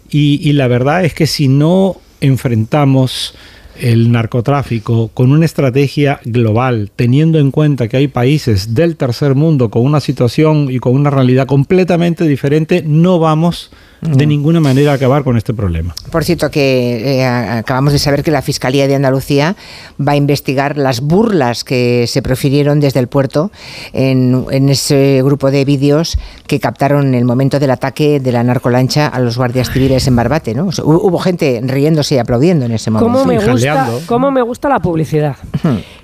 y 0.10 0.54
la 0.54 0.68
verdad 0.68 1.04
es 1.04 1.14
que 1.14 1.28
si 1.28 1.50
no 1.50 1.98
enfrentamos 2.22 3.34
el 3.82 4.12
narcotráfico 4.12 5.10
con 5.14 5.32
una 5.32 5.46
estrategia 5.46 6.20
global, 6.24 6.92
teniendo 6.96 7.40
en 7.40 7.52
cuenta 7.52 7.88
que 7.88 7.98
hay 7.98 8.08
países 8.08 8.74
del 8.74 8.96
tercer 8.96 9.36
mundo 9.36 9.70
con 9.70 9.84
una 9.84 10.00
situación 10.00 10.68
y 10.70 10.80
con 10.80 10.94
una 10.94 11.10
realidad 11.10 11.48
completamente 11.48 12.28
diferente, 12.28 12.84
no 12.86 13.20
vamos 13.20 13.72
de 14.02 14.26
ninguna 14.26 14.60
manera 14.60 14.94
acabar 14.94 15.24
con 15.24 15.38
este 15.38 15.54
problema. 15.54 15.94
Por 16.12 16.24
cierto, 16.24 16.50
que 16.50 17.20
eh, 17.20 17.26
acabamos 17.26 17.94
de 17.94 18.00
saber 18.00 18.24
que 18.24 18.32
la 18.32 18.42
Fiscalía 18.42 18.88
de 18.88 18.96
Andalucía 18.96 19.56
va 20.00 20.14
a 20.14 20.16
investigar 20.16 20.78
las 20.78 21.02
burlas 21.02 21.64
que 21.64 22.06
se 22.08 22.22
profirieron 22.22 22.80
desde 22.80 23.00
el 23.00 23.08
puerto 23.08 23.52
en, 23.94 24.70
ese 24.70 25.22
grupo 25.24 25.52
de 25.52 25.66
vídeos 25.66 26.18
que 26.48 26.60
captaron 26.60 27.14
el 27.14 27.26
momento 27.26 27.60
del 27.60 27.72
ataque 27.72 28.20
de 28.20 28.32
la 28.32 28.44
narcolancha 28.44 29.08
a 29.08 29.20
los 29.20 29.38
guardias 29.38 29.70
civiles 29.70 30.08
en 30.08 30.16
Barbate. 30.16 30.56
¿no? 30.56 30.70
hubo 30.84 31.20
gente 31.20 31.62
riéndose 31.64 32.16
y 32.16 32.18
aplaudiendo 32.18 32.66
en 32.66 32.72
ese 32.72 32.90
momento. 32.90 33.12
¿Cómo 33.14 33.26
me, 33.26 33.38
gusta, 33.46 33.90
¿cómo 34.08 34.32
me 34.32 34.42
gusta 34.42 34.70
la 34.70 34.80
publicidad? 34.80 35.36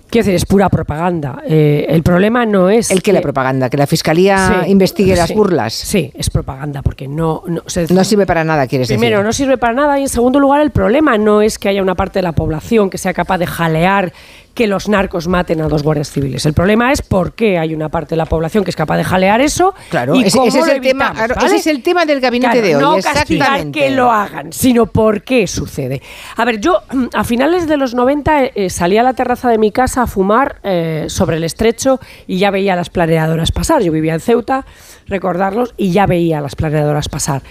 Quiero 0.10 0.26
decir, 0.26 0.36
es 0.36 0.46
pura 0.46 0.70
propaganda. 0.70 1.42
Eh, 1.46 1.86
el 1.90 2.02
problema 2.02 2.46
no 2.46 2.70
es. 2.70 2.92
¿El 2.92 3.02
que, 3.02 3.12
la 3.12 3.22
propaganda? 3.22 3.70
¿Que 3.70 3.76
la 3.76 3.88
fiscalía 3.88 4.64
investigue 4.68 5.16
las 5.16 5.34
burlas? 5.34 5.74
Sí, 5.74 6.12
es 6.14 6.30
propaganda, 6.30 6.82
porque 6.82 7.08
no. 7.08 7.44
No, 7.46 7.62
no 7.90 8.04
sirve 8.04 8.26
para 8.26 8.44
nada, 8.44 8.68
quieres 8.68 8.88
decir. 8.88 9.00
Primero, 9.00 9.22
no 9.22 9.34
sirve 9.34 9.58
para 9.58 9.74
nada. 9.74 10.00
Y 10.00 10.04
en 10.04 10.10
segundo 10.10 10.40
lugar, 10.40 10.62
el 10.62 10.72
problema 10.72 11.18
no 11.18 11.42
es 11.42 11.60
que 11.60 11.68
haya 11.70 11.82
una 11.82 11.96
parte 11.96 12.20
de 12.20 12.24
la 12.24 12.32
población 12.32 12.90
que 12.90 12.98
sea 12.98 13.14
capaz 13.14 13.38
de 13.38 13.48
jalear 13.48 14.14
que 14.58 14.66
los 14.66 14.90
narcos 14.90 15.28
maten 15.28 15.62
a 15.62 15.68
dos 15.68 15.84
guardias 15.84 16.10
civiles. 16.10 16.44
El 16.48 16.54
problema 16.54 16.92
es 16.92 17.04
por 17.04 17.34
qué 17.34 17.60
hay 17.60 17.76
una 17.76 17.90
parte 17.90 18.16
de 18.16 18.18
la 18.18 18.26
población 18.26 18.64
que 18.64 18.72
es 18.72 18.76
capaz 18.76 18.98
de 18.98 19.04
jalear 19.04 19.40
eso. 19.40 19.76
Claro, 19.92 20.16
y 20.16 20.24
ese, 20.24 20.40
es 20.48 20.56
el 20.56 20.82
tema, 20.82 21.14
ese 21.46 21.58
es 21.58 21.68
el 21.68 21.84
tema 21.84 22.06
del 22.08 22.20
gabinete 22.20 22.60
de 22.60 22.76
hoy. 22.76 22.82
No 22.82 22.98
castigar 23.00 23.70
que 23.70 23.92
lo 23.92 24.12
hagan, 24.12 24.52
sino 24.52 24.88
por 24.88 25.22
qué 25.22 25.46
sucede. 25.46 26.02
A 26.36 26.44
ver, 26.44 26.60
yo 26.60 26.82
a 27.14 27.24
finales 27.24 27.68
de 27.68 27.78
los 27.78 27.94
90 27.94 28.46
eh, 28.46 28.70
salí 28.72 28.98
a 28.98 29.04
la 29.04 29.14
terraza 29.14 29.48
de 29.48 29.60
mi 29.60 29.72
casa 29.72 30.02
a 30.02 30.08
fumar 30.08 30.56
eh, 30.64 31.06
sobre 31.08 31.38
el 31.38 31.44
estrecho 31.44 32.00
y 32.26 32.40
ya 32.40 32.50
veía 32.50 32.76
las 32.76 32.90
planeadoras 32.90 33.52
pasar. 33.52 33.84
Yo 33.84 33.92
vivía 33.92 34.16
en 34.16 34.22
Ceuta, 34.22 34.66
recordarlos, 35.06 35.76
y 35.78 35.92
ya 35.92 36.08
veía 36.08 36.42
las 36.42 36.56
planeadoras 36.56 37.10
pasar. 37.10 37.44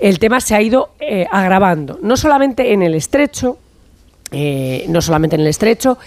El 0.00 0.18
tema 0.18 0.38
se 0.42 0.54
ha 0.54 0.60
ido 0.60 0.90
eh, 1.00 1.24
agravando, 1.32 1.98
no 2.02 2.18
solamente 2.18 2.74
en 2.74 2.82
el 2.82 2.94
estrecho, 2.94 3.56
no 4.88 5.02
solamente 5.02 5.36
en 5.36 5.42
el 5.42 5.48
estrecho, 5.48 5.98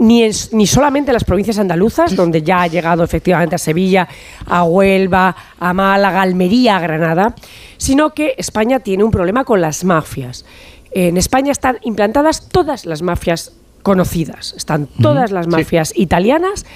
ni, 0.00 0.28
ni 0.52 0.66
solamente 0.66 1.10
en 1.10 1.14
las 1.14 1.24
provincias 1.24 1.58
andaluzas, 1.58 2.16
donde 2.16 2.42
ya 2.42 2.62
ha 2.62 2.66
llegado 2.66 3.04
efectivamente 3.04 3.54
a 3.54 3.58
Sevilla, 3.58 4.08
a 4.46 4.64
Huelva, 4.64 5.34
a 5.58 5.72
Málaga, 5.72 6.22
Almería, 6.22 6.76
a 6.76 6.80
Granada, 6.80 7.34
sino 7.76 8.10
que 8.10 8.34
España 8.36 8.80
tiene 8.80 9.04
un 9.04 9.10
problema 9.10 9.44
con 9.44 9.60
las 9.60 9.84
mafias. 9.84 10.44
En 10.92 11.16
España 11.16 11.52
están 11.52 11.78
implantadas 11.82 12.48
todas 12.48 12.84
las 12.84 13.02
mafias 13.02 13.52
conocidas, 13.82 14.54
están 14.56 14.86
todas 15.00 15.30
las 15.30 15.46
mafias 15.46 15.92
italianas 15.96 16.66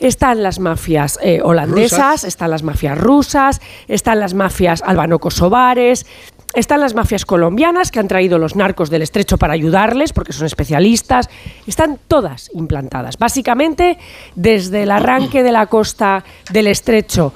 Están 0.00 0.42
las 0.42 0.58
mafias 0.58 1.18
eh, 1.22 1.40
holandesas, 1.42 1.98
Rusas. 1.98 2.24
están 2.24 2.50
las 2.50 2.62
mafias 2.62 2.98
rusas, 2.98 3.60
están 3.88 4.20
las 4.20 4.32
mafias 4.32 4.82
albano-kosovares, 4.82 6.06
están 6.54 6.80
las 6.80 6.94
mafias 6.94 7.24
colombianas 7.24 7.90
que 7.90 8.00
han 8.00 8.08
traído 8.08 8.38
los 8.38 8.56
narcos 8.56 8.90
del 8.90 9.02
estrecho 9.02 9.36
para 9.38 9.52
ayudarles, 9.52 10.12
porque 10.12 10.32
son 10.32 10.46
especialistas. 10.46 11.28
Están 11.66 11.98
todas 12.08 12.50
implantadas. 12.54 13.18
Básicamente, 13.18 13.98
desde 14.34 14.84
el 14.84 14.90
arranque 14.90 15.42
de 15.42 15.52
la 15.52 15.66
costa 15.66 16.24
del 16.50 16.68
estrecho, 16.68 17.32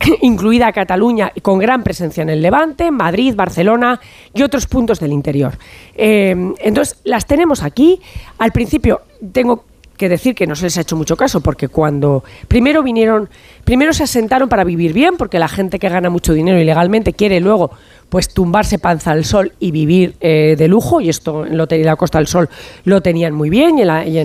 incluida 0.22 0.72
Cataluña, 0.72 1.32
con 1.42 1.58
gran 1.58 1.82
presencia 1.82 2.22
en 2.22 2.30
el 2.30 2.42
Levante, 2.42 2.90
Madrid, 2.90 3.34
Barcelona 3.34 4.00
y 4.34 4.42
otros 4.42 4.66
puntos 4.66 5.00
del 5.00 5.12
interior. 5.12 5.58
Eh, 5.94 6.54
entonces, 6.58 6.98
las 7.04 7.26
tenemos 7.26 7.62
aquí. 7.62 8.00
Al 8.38 8.52
principio, 8.52 9.02
tengo 9.32 9.64
que 10.00 10.08
decir 10.08 10.34
que 10.34 10.46
no 10.46 10.56
se 10.56 10.64
les 10.64 10.78
ha 10.78 10.80
hecho 10.80 10.96
mucho 10.96 11.14
caso, 11.14 11.42
porque 11.42 11.68
cuando 11.68 12.24
primero 12.48 12.82
vinieron, 12.82 13.28
primero 13.64 13.92
se 13.92 14.04
asentaron 14.04 14.48
para 14.48 14.64
vivir 14.64 14.94
bien, 14.94 15.18
porque 15.18 15.38
la 15.38 15.46
gente 15.46 15.78
que 15.78 15.90
gana 15.90 16.08
mucho 16.08 16.32
dinero 16.32 16.58
ilegalmente 16.58 17.12
quiere 17.12 17.38
luego 17.38 17.70
pues 18.08 18.30
tumbarse 18.30 18.78
panza 18.78 19.10
al 19.10 19.26
sol 19.26 19.52
y 19.60 19.70
vivir 19.70 20.16
eh, 20.20 20.56
de 20.58 20.68
lujo, 20.68 21.02
y 21.02 21.10
esto 21.10 21.44
en 21.44 21.58
Lotería 21.58 21.84
la 21.84 21.96
Costa 21.96 22.16
del 22.16 22.26
Sol 22.26 22.48
lo 22.84 23.02
tenían 23.02 23.34
muy 23.34 23.50
bien, 23.50 23.78
y 23.78 23.82
en 23.82 23.86
la, 23.86 24.06
y 24.06 24.18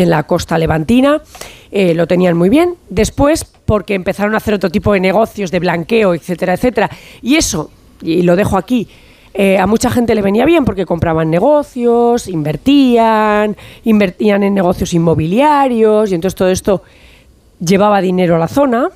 en 0.00 0.10
la 0.10 0.22
costa 0.22 0.56
levantina 0.56 1.20
eh, 1.72 1.94
lo 1.94 2.06
tenían 2.06 2.36
muy 2.36 2.48
bien. 2.48 2.76
Después, 2.88 3.44
porque 3.44 3.94
empezaron 3.94 4.34
a 4.34 4.36
hacer 4.36 4.54
otro 4.54 4.70
tipo 4.70 4.92
de 4.92 5.00
negocios, 5.00 5.50
de 5.50 5.58
blanqueo, 5.58 6.14
etcétera, 6.14 6.54
etcétera. 6.54 6.88
Y 7.20 7.34
eso, 7.34 7.70
y 8.00 8.22
lo 8.22 8.36
dejo 8.36 8.56
aquí, 8.56 8.88
eh, 9.40 9.56
a 9.56 9.68
mucha 9.68 9.88
gente 9.88 10.16
le 10.16 10.20
venía 10.20 10.44
bien 10.44 10.64
porque 10.64 10.84
compraban 10.84 11.30
negocios, 11.30 12.26
invertían, 12.26 13.56
invertían 13.84 14.42
en 14.42 14.52
negocios 14.52 14.92
inmobiliarios 14.94 16.10
y 16.10 16.16
entonces 16.16 16.34
todo 16.34 16.48
esto 16.48 16.82
llevaba 17.60 18.00
dinero 18.00 18.34
a 18.34 18.38
la 18.40 18.48
zona 18.48 18.88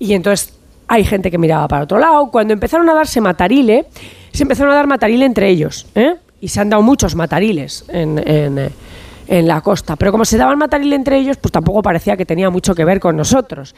y 0.00 0.14
entonces 0.14 0.54
hay 0.88 1.04
gente 1.04 1.30
que 1.30 1.38
miraba 1.38 1.68
para 1.68 1.84
otro 1.84 2.00
lado. 2.00 2.32
Cuando 2.32 2.52
empezaron 2.52 2.88
a 2.90 2.94
darse 2.94 3.20
matarile, 3.20 3.86
se 4.32 4.42
empezaron 4.42 4.72
a 4.72 4.74
dar 4.74 4.88
matarile 4.88 5.24
entre 5.24 5.50
ellos 5.50 5.86
¿eh? 5.94 6.16
y 6.40 6.48
se 6.48 6.60
han 6.60 6.68
dado 6.68 6.82
muchos 6.82 7.14
matariles 7.14 7.84
en, 7.86 8.20
en, 9.28 9.46
la 9.46 9.60
costa. 9.60 9.94
Pero 9.94 10.10
como 10.10 10.24
se 10.24 10.36
daban 10.36 10.58
matarile 10.58 10.96
entre 10.96 11.16
ellos, 11.18 11.36
pues 11.36 11.52
tampoco 11.52 11.80
parecía 11.82 12.16
que 12.16 12.26
tenía 12.26 12.50
mucho 12.50 12.74
que 12.74 12.84
ver 12.84 12.98
con 12.98 13.16
nosotros. 13.16 13.76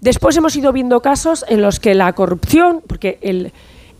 Después 0.00 0.34
hemos 0.34 0.56
ido 0.56 0.72
viendo 0.72 1.02
casos 1.02 1.44
en 1.46 1.60
los 1.60 1.78
que 1.78 1.94
la 1.94 2.10
corrupción, 2.14 2.80
porque 2.86 3.18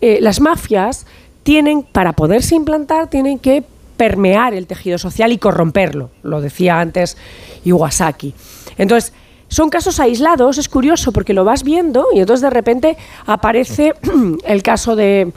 eh, 0.00 0.18
las 0.22 0.40
mafias 0.40 1.06
tienen, 1.42 1.82
para 1.82 2.12
poderse 2.12 2.54
implantar, 2.54 3.08
tienen 3.08 3.38
que 3.38 3.64
permear 3.96 4.54
el 4.54 4.66
tejido 4.66 4.98
social 4.98 5.32
y 5.32 5.38
corromperlo. 5.38 6.10
Lo 6.22 6.40
decía 6.40 6.80
antes 6.80 7.16
Iwasaki. 7.64 8.34
Entonces, 8.78 9.12
son 9.48 9.68
casos 9.68 10.00
aislados, 10.00 10.56
es 10.56 10.68
curioso 10.68 11.12
porque 11.12 11.34
lo 11.34 11.44
vas 11.44 11.62
viendo 11.62 12.06
y 12.14 12.20
entonces 12.20 12.42
de 12.42 12.50
repente 12.50 12.96
aparece 13.26 13.92
el 14.46 14.62
caso 14.62 14.96
de 14.96 15.30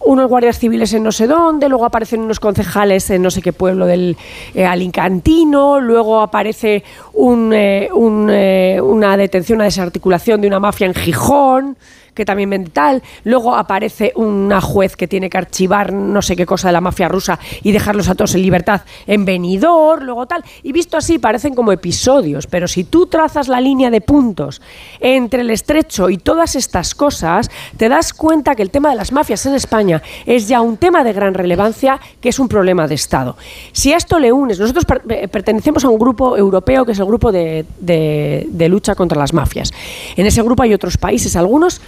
unos 0.00 0.28
guardias 0.28 0.58
civiles 0.58 0.92
en 0.92 1.02
no 1.02 1.12
sé 1.12 1.26
dónde, 1.26 1.68
luego 1.68 1.84
aparecen 1.84 2.20
unos 2.20 2.40
concejales 2.40 3.08
en 3.10 3.22
no 3.22 3.30
sé 3.30 3.42
qué 3.42 3.52
pueblo 3.52 3.86
del 3.86 4.16
eh, 4.54 4.64
Alicantino, 4.64 5.78
luego 5.78 6.20
aparece 6.20 6.82
un, 7.12 7.52
eh, 7.52 7.88
un, 7.92 8.28
eh, 8.30 8.80
una 8.82 9.16
detención, 9.16 9.56
una 9.56 9.66
desarticulación 9.66 10.40
de 10.40 10.48
una 10.48 10.58
mafia 10.58 10.86
en 10.86 10.94
Gijón, 10.94 11.76
que 12.14 12.24
también 12.24 12.50
vende 12.50 12.70
tal, 12.70 13.02
luego 13.24 13.54
aparece 13.56 14.12
una 14.16 14.60
juez 14.60 14.96
que 14.96 15.08
tiene 15.08 15.30
que 15.30 15.38
archivar 15.38 15.92
no 15.92 16.22
sé 16.22 16.36
qué 16.36 16.46
cosa 16.46 16.68
de 16.68 16.72
la 16.72 16.80
mafia 16.80 17.08
rusa 17.08 17.38
y 17.62 17.72
dejarlos 17.72 18.08
a 18.08 18.14
todos 18.14 18.34
en 18.34 18.42
libertad 18.42 18.82
en 19.06 19.24
venidor, 19.24 20.02
luego 20.02 20.26
tal, 20.26 20.44
y 20.62 20.72
visto 20.72 20.96
así 20.96 21.18
parecen 21.18 21.54
como 21.54 21.72
episodios, 21.72 22.46
pero 22.46 22.68
si 22.68 22.84
tú 22.84 23.06
trazas 23.06 23.48
la 23.48 23.60
línea 23.60 23.90
de 23.90 24.00
puntos 24.00 24.60
entre 25.00 25.42
el 25.42 25.50
estrecho 25.50 26.10
y 26.10 26.18
todas 26.18 26.56
estas 26.56 26.94
cosas, 26.94 27.50
te 27.76 27.88
das 27.88 28.12
cuenta 28.12 28.54
que 28.54 28.62
el 28.62 28.70
tema 28.70 28.90
de 28.90 28.96
las 28.96 29.12
mafias 29.12 29.44
en 29.46 29.54
España 29.54 30.02
es 30.26 30.48
ya 30.48 30.60
un 30.60 30.76
tema 30.76 31.04
de 31.04 31.12
gran 31.12 31.34
relevancia, 31.34 32.00
que 32.20 32.28
es 32.28 32.38
un 32.38 32.48
problema 32.48 32.86
de 32.86 32.94
Estado. 32.94 33.36
Si 33.72 33.92
a 33.92 33.96
esto 33.96 34.18
le 34.18 34.32
unes, 34.32 34.58
nosotros 34.58 34.84
eh, 35.08 35.28
pertenecemos 35.28 35.84
a 35.84 35.88
un 35.88 35.98
grupo 35.98 36.36
europeo 36.36 36.84
que 36.84 36.92
es 36.92 36.98
el 36.98 37.06
grupo 37.06 37.32
de, 37.32 37.64
de- 37.80 38.46
de 38.50 38.68
lucha 38.68 38.94
contra 38.94 39.18
las 39.18 39.32
mafias. 39.32 39.72
En 40.16 40.26
ese 40.26 40.42
grupo 40.42 40.62
hay 40.62 40.74
otros 40.74 40.96
países, 40.96 41.36
algunos 41.36 41.80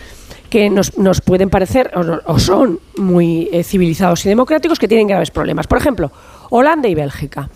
que 0.53 0.69
nos, 0.69 0.99
nos 0.99 1.23
pueden 1.23 1.49
parecer 1.49 1.91
o, 2.27 2.39
son 2.39 2.79
muy 2.99 3.49
eh, 3.55 3.65
civilizados 3.65 4.27
y 4.27 4.29
democráticos 4.29 4.79
que 4.79 4.87
tienen 4.87 5.07
graves 5.07 5.31
problemas. 5.31 5.67
Por 5.67 5.79
ejemplo, 5.79 6.13
Holanda 6.51 6.89
y 6.89 6.95
Bélgica. 6.95 7.49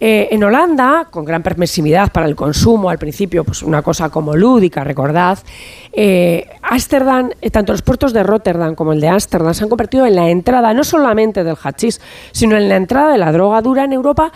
Eh, 0.00 0.28
en 0.30 0.42
Holanda, 0.42 1.08
con 1.10 1.26
gran 1.26 1.42
permisividad 1.42 2.10
para 2.10 2.24
el 2.24 2.34
consumo, 2.34 2.88
al 2.88 2.96
principio, 2.96 3.44
pues 3.44 3.62
una 3.62 3.82
cosa 3.82 4.08
como 4.08 4.34
lúdica, 4.34 4.82
recordad, 4.82 5.40
eh, 5.92 6.48
eh, 7.40 7.50
tanto 7.50 7.72
los 7.72 7.82
puertos 7.82 8.14
de 8.14 8.22
Rotterdam 8.22 8.74
como 8.74 8.94
el 8.94 9.00
de 9.02 9.08
Ámsterdam 9.08 9.52
se 9.52 9.64
han 9.64 9.68
convertido 9.68 10.06
en 10.06 10.16
la 10.16 10.30
entrada 10.30 10.72
no 10.72 10.84
solamente 10.84 11.44
del 11.44 11.56
hachís, 11.62 12.00
sino 12.32 12.56
en 12.56 12.70
la 12.70 12.76
entrada 12.76 13.12
de 13.12 13.18
la 13.18 13.30
droga 13.30 13.60
dura 13.60 13.84
en 13.84 13.92
Europa, 13.92 14.32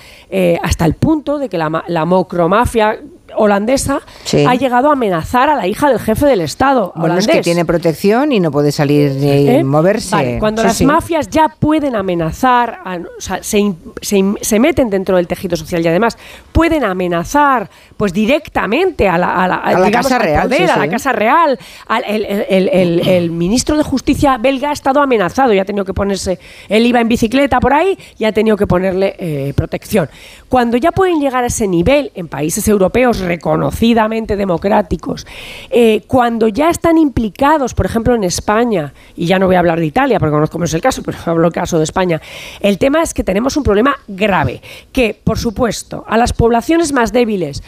hasta 0.63 0.85
el 0.85 0.95
punto 0.95 1.39
de 1.39 1.49
que 1.49 1.57
la, 1.57 1.83
la 1.87 2.05
mocromafia 2.05 2.99
holandesa 3.43 4.01
Sí. 4.25 4.45
ha 4.49 4.55
llegado 4.55 4.89
a 4.91 4.93
amenazar 4.93 5.49
a 5.51 5.55
la 5.57 5.67
hija 5.67 5.89
del 5.89 5.99
jefe 5.99 6.27
del 6.27 6.41
Estado. 6.41 6.93
Bueno, 6.95 7.19
es 7.19 7.25
holandés. 7.25 7.37
que 7.37 7.43
tiene 7.43 7.65
protección 7.65 8.33
y 8.33 8.41
no 8.41 8.51
puede 8.51 8.73
salir 8.73 9.13
ni 9.13 9.49
¿Eh? 9.49 9.65
moverse. 9.65 10.15
Vale, 10.15 10.39
cuando 10.39 10.63
Sí, 10.63 10.69
las 10.69 10.77
sí. 10.79 10.87
mafias 10.87 11.29
ya 11.29 11.49
pueden 11.49 11.97
amenazar, 11.97 12.81
a- 12.85 12.97
o 12.97 13.21
sea, 13.21 13.43
se, 13.43 13.75
se 14.01 14.23
se 14.41 14.59
meten 14.59 14.91
dentro 14.91 15.17
del 15.17 15.27
tejido 15.27 15.57
social 15.57 15.83
y 15.85 15.89
además 15.89 16.17
pueden 16.53 16.85
amenazar 16.85 17.69
pues 17.97 18.13
directamente 18.13 19.09
a 19.09 19.19
la, 19.19 19.43
a 19.45 19.49
la- 19.49 19.55
A 19.57 19.73
la 19.73 19.87
digamos, 19.87 20.07
Casa 20.09 20.17
al 20.17 20.23
Real, 20.23 20.43
poder, 20.49 20.71
a 20.71 20.77
la. 20.77 20.89
Casa 20.89 21.13
Real. 21.13 21.59
Al- 21.89 22.05
el, 22.07 22.25
el- 22.25 22.47
el- 22.49 22.69
el- 22.69 23.09
el 23.09 23.31
ministro 23.31 23.77
de 23.77 23.83
Justicia 23.83 24.39
belga 24.39 24.71
ha 24.71 24.73
estado 24.73 25.01
amenazado 25.01 25.53
y 25.53 25.59
ha 25.59 25.65
tenido 25.65 25.85
que 25.85 25.95
ponerse, 25.95 26.39
él 26.69 26.87
iba 26.87 27.01
en 27.01 27.09
bicicleta 27.09 27.61
por 27.61 27.73
ahí 27.75 27.97
y 28.19 28.25
ha 28.25 28.33
tenido 28.33 28.57
que 28.57 28.67
ponerle 28.67 29.15
eh, 29.19 29.53
protección. 29.57 30.09
Cuando 30.49 30.77
ya 30.77 30.93
pueden 30.93 31.21
llegar 31.21 31.45
a 31.45 31.47
ese 31.47 31.67
nivel 31.67 32.11
en 32.15 32.29
países 32.29 32.67
europeos 32.69 33.21
reconocidamente 33.33 34.37
democráticos, 34.37 35.27
eh, 35.71 36.03
cuando 36.07 36.49
ya 36.49 36.69
están 36.69 36.99
implicados, 36.99 37.73
por 37.73 37.87
ejemplo, 37.87 38.15
en 38.15 38.25
España, 38.25 38.93
y 39.17 39.25
ya 39.27 39.39
no 39.39 39.47
voy 39.47 39.57
a 39.57 39.61
hablar 39.61 39.79
de 39.81 39.87
Italia 39.87 40.19
porque 40.19 40.33
conozco 40.33 40.63
es 40.63 40.75
el 40.75 40.83
caso, 40.83 41.03
pero 41.03 41.17
hablo 41.27 41.45
del 41.45 41.53
caso 41.53 41.79
de 41.79 41.85
España, 41.85 42.21
el 42.61 42.77
tema 42.77 43.03
es 43.03 43.15
que 43.15 43.25
tenemos 43.25 43.57
un 43.57 43.63
problema 43.63 43.97
grave, 44.07 44.61
que, 44.93 45.19
por 45.25 45.39
supuesto, 45.39 46.05
a 46.07 46.19
las 46.19 46.33
poblaciones 46.33 46.93
más 46.93 47.13
débiles, 47.13 47.63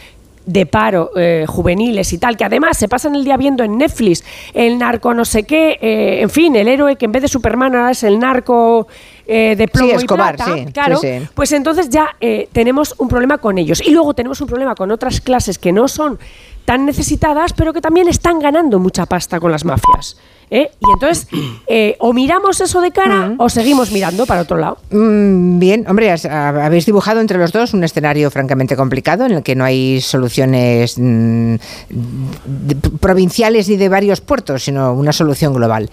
de 0.45 0.67
paro 0.67 1.09
eh, 1.15 1.45
juveniles 1.47 2.13
y 2.13 2.19
tal, 2.19 2.37
que 2.37 2.45
además 2.45 2.77
se 2.77 2.87
pasan 2.87 3.15
el 3.15 3.23
día 3.23 3.35
viendo 3.35 3.63
en 3.63 3.79
Netflix 3.79 4.23
el 4.53 4.77
narco 4.77 5.11
no 5.15 5.25
sé 5.25 5.43
qué, 5.43 5.79
eh, 5.81 6.21
en 6.21 6.29
fin, 6.29 6.55
el 6.55 6.67
héroe 6.67 6.97
que 6.97 7.05
en 7.05 7.11
vez 7.11 7.23
de 7.23 7.27
Superman 7.27 7.75
ahora 7.75 7.89
es 7.89 8.03
el 8.03 8.19
narco 8.19 8.87
eh, 9.27 9.55
de 9.55 9.67
plomo 9.67 9.91
Sí, 9.91 9.95
Escobar, 9.95 10.35
y 10.35 10.37
plata, 10.37 10.53
sí, 10.53 10.65
claro, 10.71 10.97
sí, 10.97 11.27
pues 11.33 11.51
entonces 11.51 11.89
ya 11.89 12.15
eh, 12.19 12.47
tenemos 12.51 12.95
un 12.97 13.07
problema 13.07 13.37
con 13.37 13.57
ellos. 13.57 13.81
Y 13.85 13.91
luego 13.91 14.13
tenemos 14.13 14.39
un 14.41 14.47
problema 14.47 14.75
con 14.75 14.91
otras 14.91 15.21
clases 15.21 15.57
que 15.57 15.71
no 15.71 15.87
son 15.87 16.19
tan 16.65 16.85
necesitadas, 16.85 17.53
pero 17.53 17.73
que 17.73 17.81
también 17.81 18.07
están 18.07 18.39
ganando 18.39 18.79
mucha 18.79 19.05
pasta 19.05 19.39
con 19.39 19.51
las 19.51 19.65
mafias. 19.65 20.17
¿Eh? 20.49 20.69
Y 20.79 20.85
entonces, 20.93 21.27
eh, 21.67 21.95
o 21.99 22.13
miramos 22.13 22.59
eso 22.61 22.81
de 22.81 22.91
cara 22.91 23.33
o 23.37 23.49
seguimos 23.49 23.91
mirando 23.91 24.25
para 24.25 24.41
otro 24.41 24.57
lado. 24.57 24.77
Mm, 24.91 25.59
Bien, 25.59 25.85
hombre, 25.87 26.11
has- 26.11 26.25
habéis 26.25 26.85
dibujado 26.85 27.21
entre 27.21 27.37
los 27.37 27.51
dos 27.51 27.73
un 27.73 27.83
escenario 27.83 28.29
francamente 28.29 28.75
complicado 28.75 29.25
en 29.25 29.31
el 29.33 29.43
que 29.43 29.55
no 29.55 29.63
hay 29.63 30.01
soluciones 30.01 30.95
mm, 30.97 31.55
de- 31.89 32.75
provinciales 32.99 33.69
ni 33.69 33.77
de 33.77 33.89
varios 33.89 34.21
puertos, 34.21 34.63
sino 34.63 34.93
una 34.93 35.11
solución 35.13 35.53
global. 35.53 35.89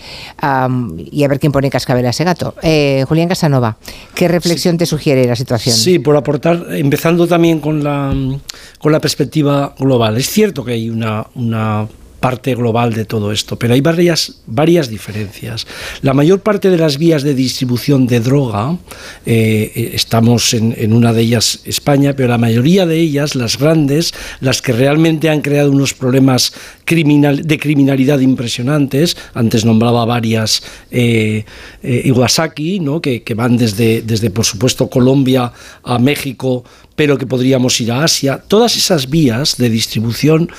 Y 1.11 1.25
a 1.25 1.29
ver 1.29 1.39
quién 1.41 1.53
pone 1.53 1.71
cascabel 1.71 2.07
a 2.07 2.11
ese 2.11 2.25
gato. 2.25 2.55
Eh, 2.63 3.05
Julián 3.09 3.29
Casanova, 3.29 3.77
¿qué 4.15 4.29
reflexión 4.29 4.77
te 4.79 4.87
sugiere 4.87 5.27
la 5.27 5.37
situación? 5.37 5.75
Sí, 5.77 5.99
por 5.99 6.17
aportar, 6.17 6.67
empezando 6.73 7.27
también 7.27 7.61
con 7.61 7.83
la, 7.85 8.13
con 8.79 8.93
la 8.93 9.01
perspectiva 9.01 9.75
global. 9.79 10.17
Es 10.17 10.29
cierto 10.29 10.65
que 10.65 10.73
hay 10.73 10.91
una, 10.91 11.27
una 11.35 11.87
parte 12.23 12.55
global 12.55 12.95
de 12.95 13.05
todo 13.05 13.33
esto, 13.33 13.59
pero 13.59 13.75
hay 13.75 13.83
varias, 13.83 14.41
varias 14.47 14.89
diferencias. 14.89 15.67
La 16.01 16.15
mayor 16.15 16.41
parte 16.41 16.71
de 16.71 16.79
las 16.79 16.97
vías 16.97 17.23
de 17.23 17.35
distribución 17.35 18.07
de 18.07 18.21
droga, 18.21 18.79
eh, 19.27 19.73
eh, 19.75 19.91
estamos 19.93 20.55
en, 20.55 20.75
en 20.79 20.95
una 20.95 21.13
de 21.13 21.21
ellas 21.21 21.61
España, 21.67 22.15
pero 22.17 22.29
la 22.31 22.39
mayoría 22.39 22.87
de 22.87 22.97
ellas, 22.97 23.35
las 23.35 23.59
grandes, 23.59 24.15
las 24.41 24.63
que 24.63 24.73
realmente 24.73 25.29
han 25.29 25.43
creado 25.43 25.71
unos 25.71 25.93
problemas 25.93 26.55
de 26.95 27.59
criminalidad 27.59 28.21
impresionantes, 28.21 29.17
antes 29.35 29.65
nombraba 29.65 30.05
varias 30.05 30.63
eh, 30.91 31.45
eh, 31.83 32.03
Iwasaki, 32.05 32.81
¿no? 32.81 33.01
que, 33.01 33.23
que 33.23 33.35
van 33.35 33.57
desde, 33.57 34.03
desde, 34.03 34.31
por 34.31 34.45
supuesto, 34.45 34.89
Colombia 34.89 35.53
a 35.83 35.99
México, 35.99 36.65
pero 36.97 37.19
que 37.19 37.27
podríamos 37.27 37.81
ir 37.81 37.93
a 37.93 38.05
Asia. 38.05 38.43
Todas 38.47 38.77
esas 38.77 39.09
vías 39.09 39.57
de 39.57 39.71
distribución 39.71 40.51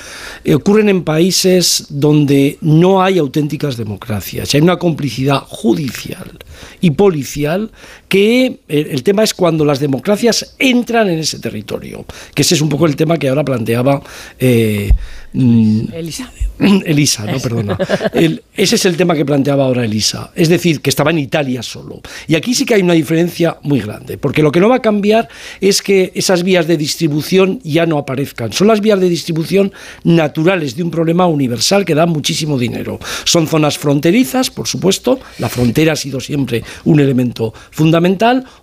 eh, 0.44 0.56
ocurren 0.56 0.90
en 0.90 1.04
países 1.04 1.86
donde 1.90 2.58
no 2.62 3.02
hay 3.04 3.18
auténticas 3.18 3.78
democracias. 3.78 4.54
Hay 4.54 4.62
una 4.62 4.78
complicidad 4.78 5.40
judicial 5.48 6.40
y 6.82 6.92
policial 6.92 7.72
que 8.14 8.60
eh, 8.70 8.90
el 8.92 9.02
tema 9.02 9.24
es 9.24 9.34
cuando 9.34 9.66
las 9.66 9.80
democracias 9.80 10.54
entran 10.60 11.10
en 11.10 11.18
ese 11.18 11.40
territorio, 11.40 12.06
que 12.36 12.44
ese 12.44 12.54
es 12.54 12.62
un 12.62 12.70
poco 12.70 12.86
el 12.86 12.96
tema 12.96 13.18
que 13.18 13.28
ahora 13.28 13.44
planteaba 13.44 14.04
eh, 14.38 14.92
mm, 15.34 15.86
Elisa. 15.92 16.32
Elisa, 16.86 17.26
no, 17.26 17.40
perdona. 17.40 17.76
El- 18.14 18.44
ese 18.56 18.76
es 18.76 18.86
el 18.86 18.96
tema 18.96 19.16
que 19.16 19.26
planteaba 19.26 19.66
ahora 19.66 19.84
Elisa. 19.84 20.30
Es 20.36 20.48
decir, 20.48 20.80
que 20.82 20.92
estaba 20.92 21.10
en 21.10 21.18
Italia 21.18 21.64
solo. 21.64 22.02
Y 22.28 22.36
aquí 22.36 22.54
sí 22.54 22.66
que 22.66 22.76
hay 22.76 22.84
una 22.84 22.94
diferencia 22.94 23.58
muy 23.64 23.80
grande, 23.80 24.20
porque 24.20 24.44
lo 24.44 24.52
que 24.52 24.60
no 24.60 24.70
va 24.70 24.76
a 24.76 24.82
cambiar 24.84 25.28
es 25.60 25.82
que 25.82 26.12
esas 26.14 26.44
vías 26.44 26.68
de 26.68 26.78
distribución 26.78 27.60
ya 27.64 27.88
no 27.88 27.98
aparezcan. 27.98 28.54
Son 28.54 28.68
las 28.68 28.80
vías 28.80 29.00
de 29.00 29.10
distribución 29.10 29.74
naturales 30.04 30.76
de 30.76 30.84
un 30.84 30.92
problema 30.92 31.26
universal 31.26 31.84
que 31.84 31.96
da 31.96 32.06
muchísimo 32.06 32.60
dinero. 32.60 33.00
Son 33.24 33.48
zonas 33.48 33.80
fronterizas, 33.80 34.52
por 34.52 34.68
supuesto, 34.68 35.20
la 35.40 35.50
frontera 35.50 35.94
ha 35.94 35.96
sido 35.96 36.20
siempre 36.20 36.64
un 36.86 37.00
elemento 37.00 37.56
fundamental, 37.72 38.03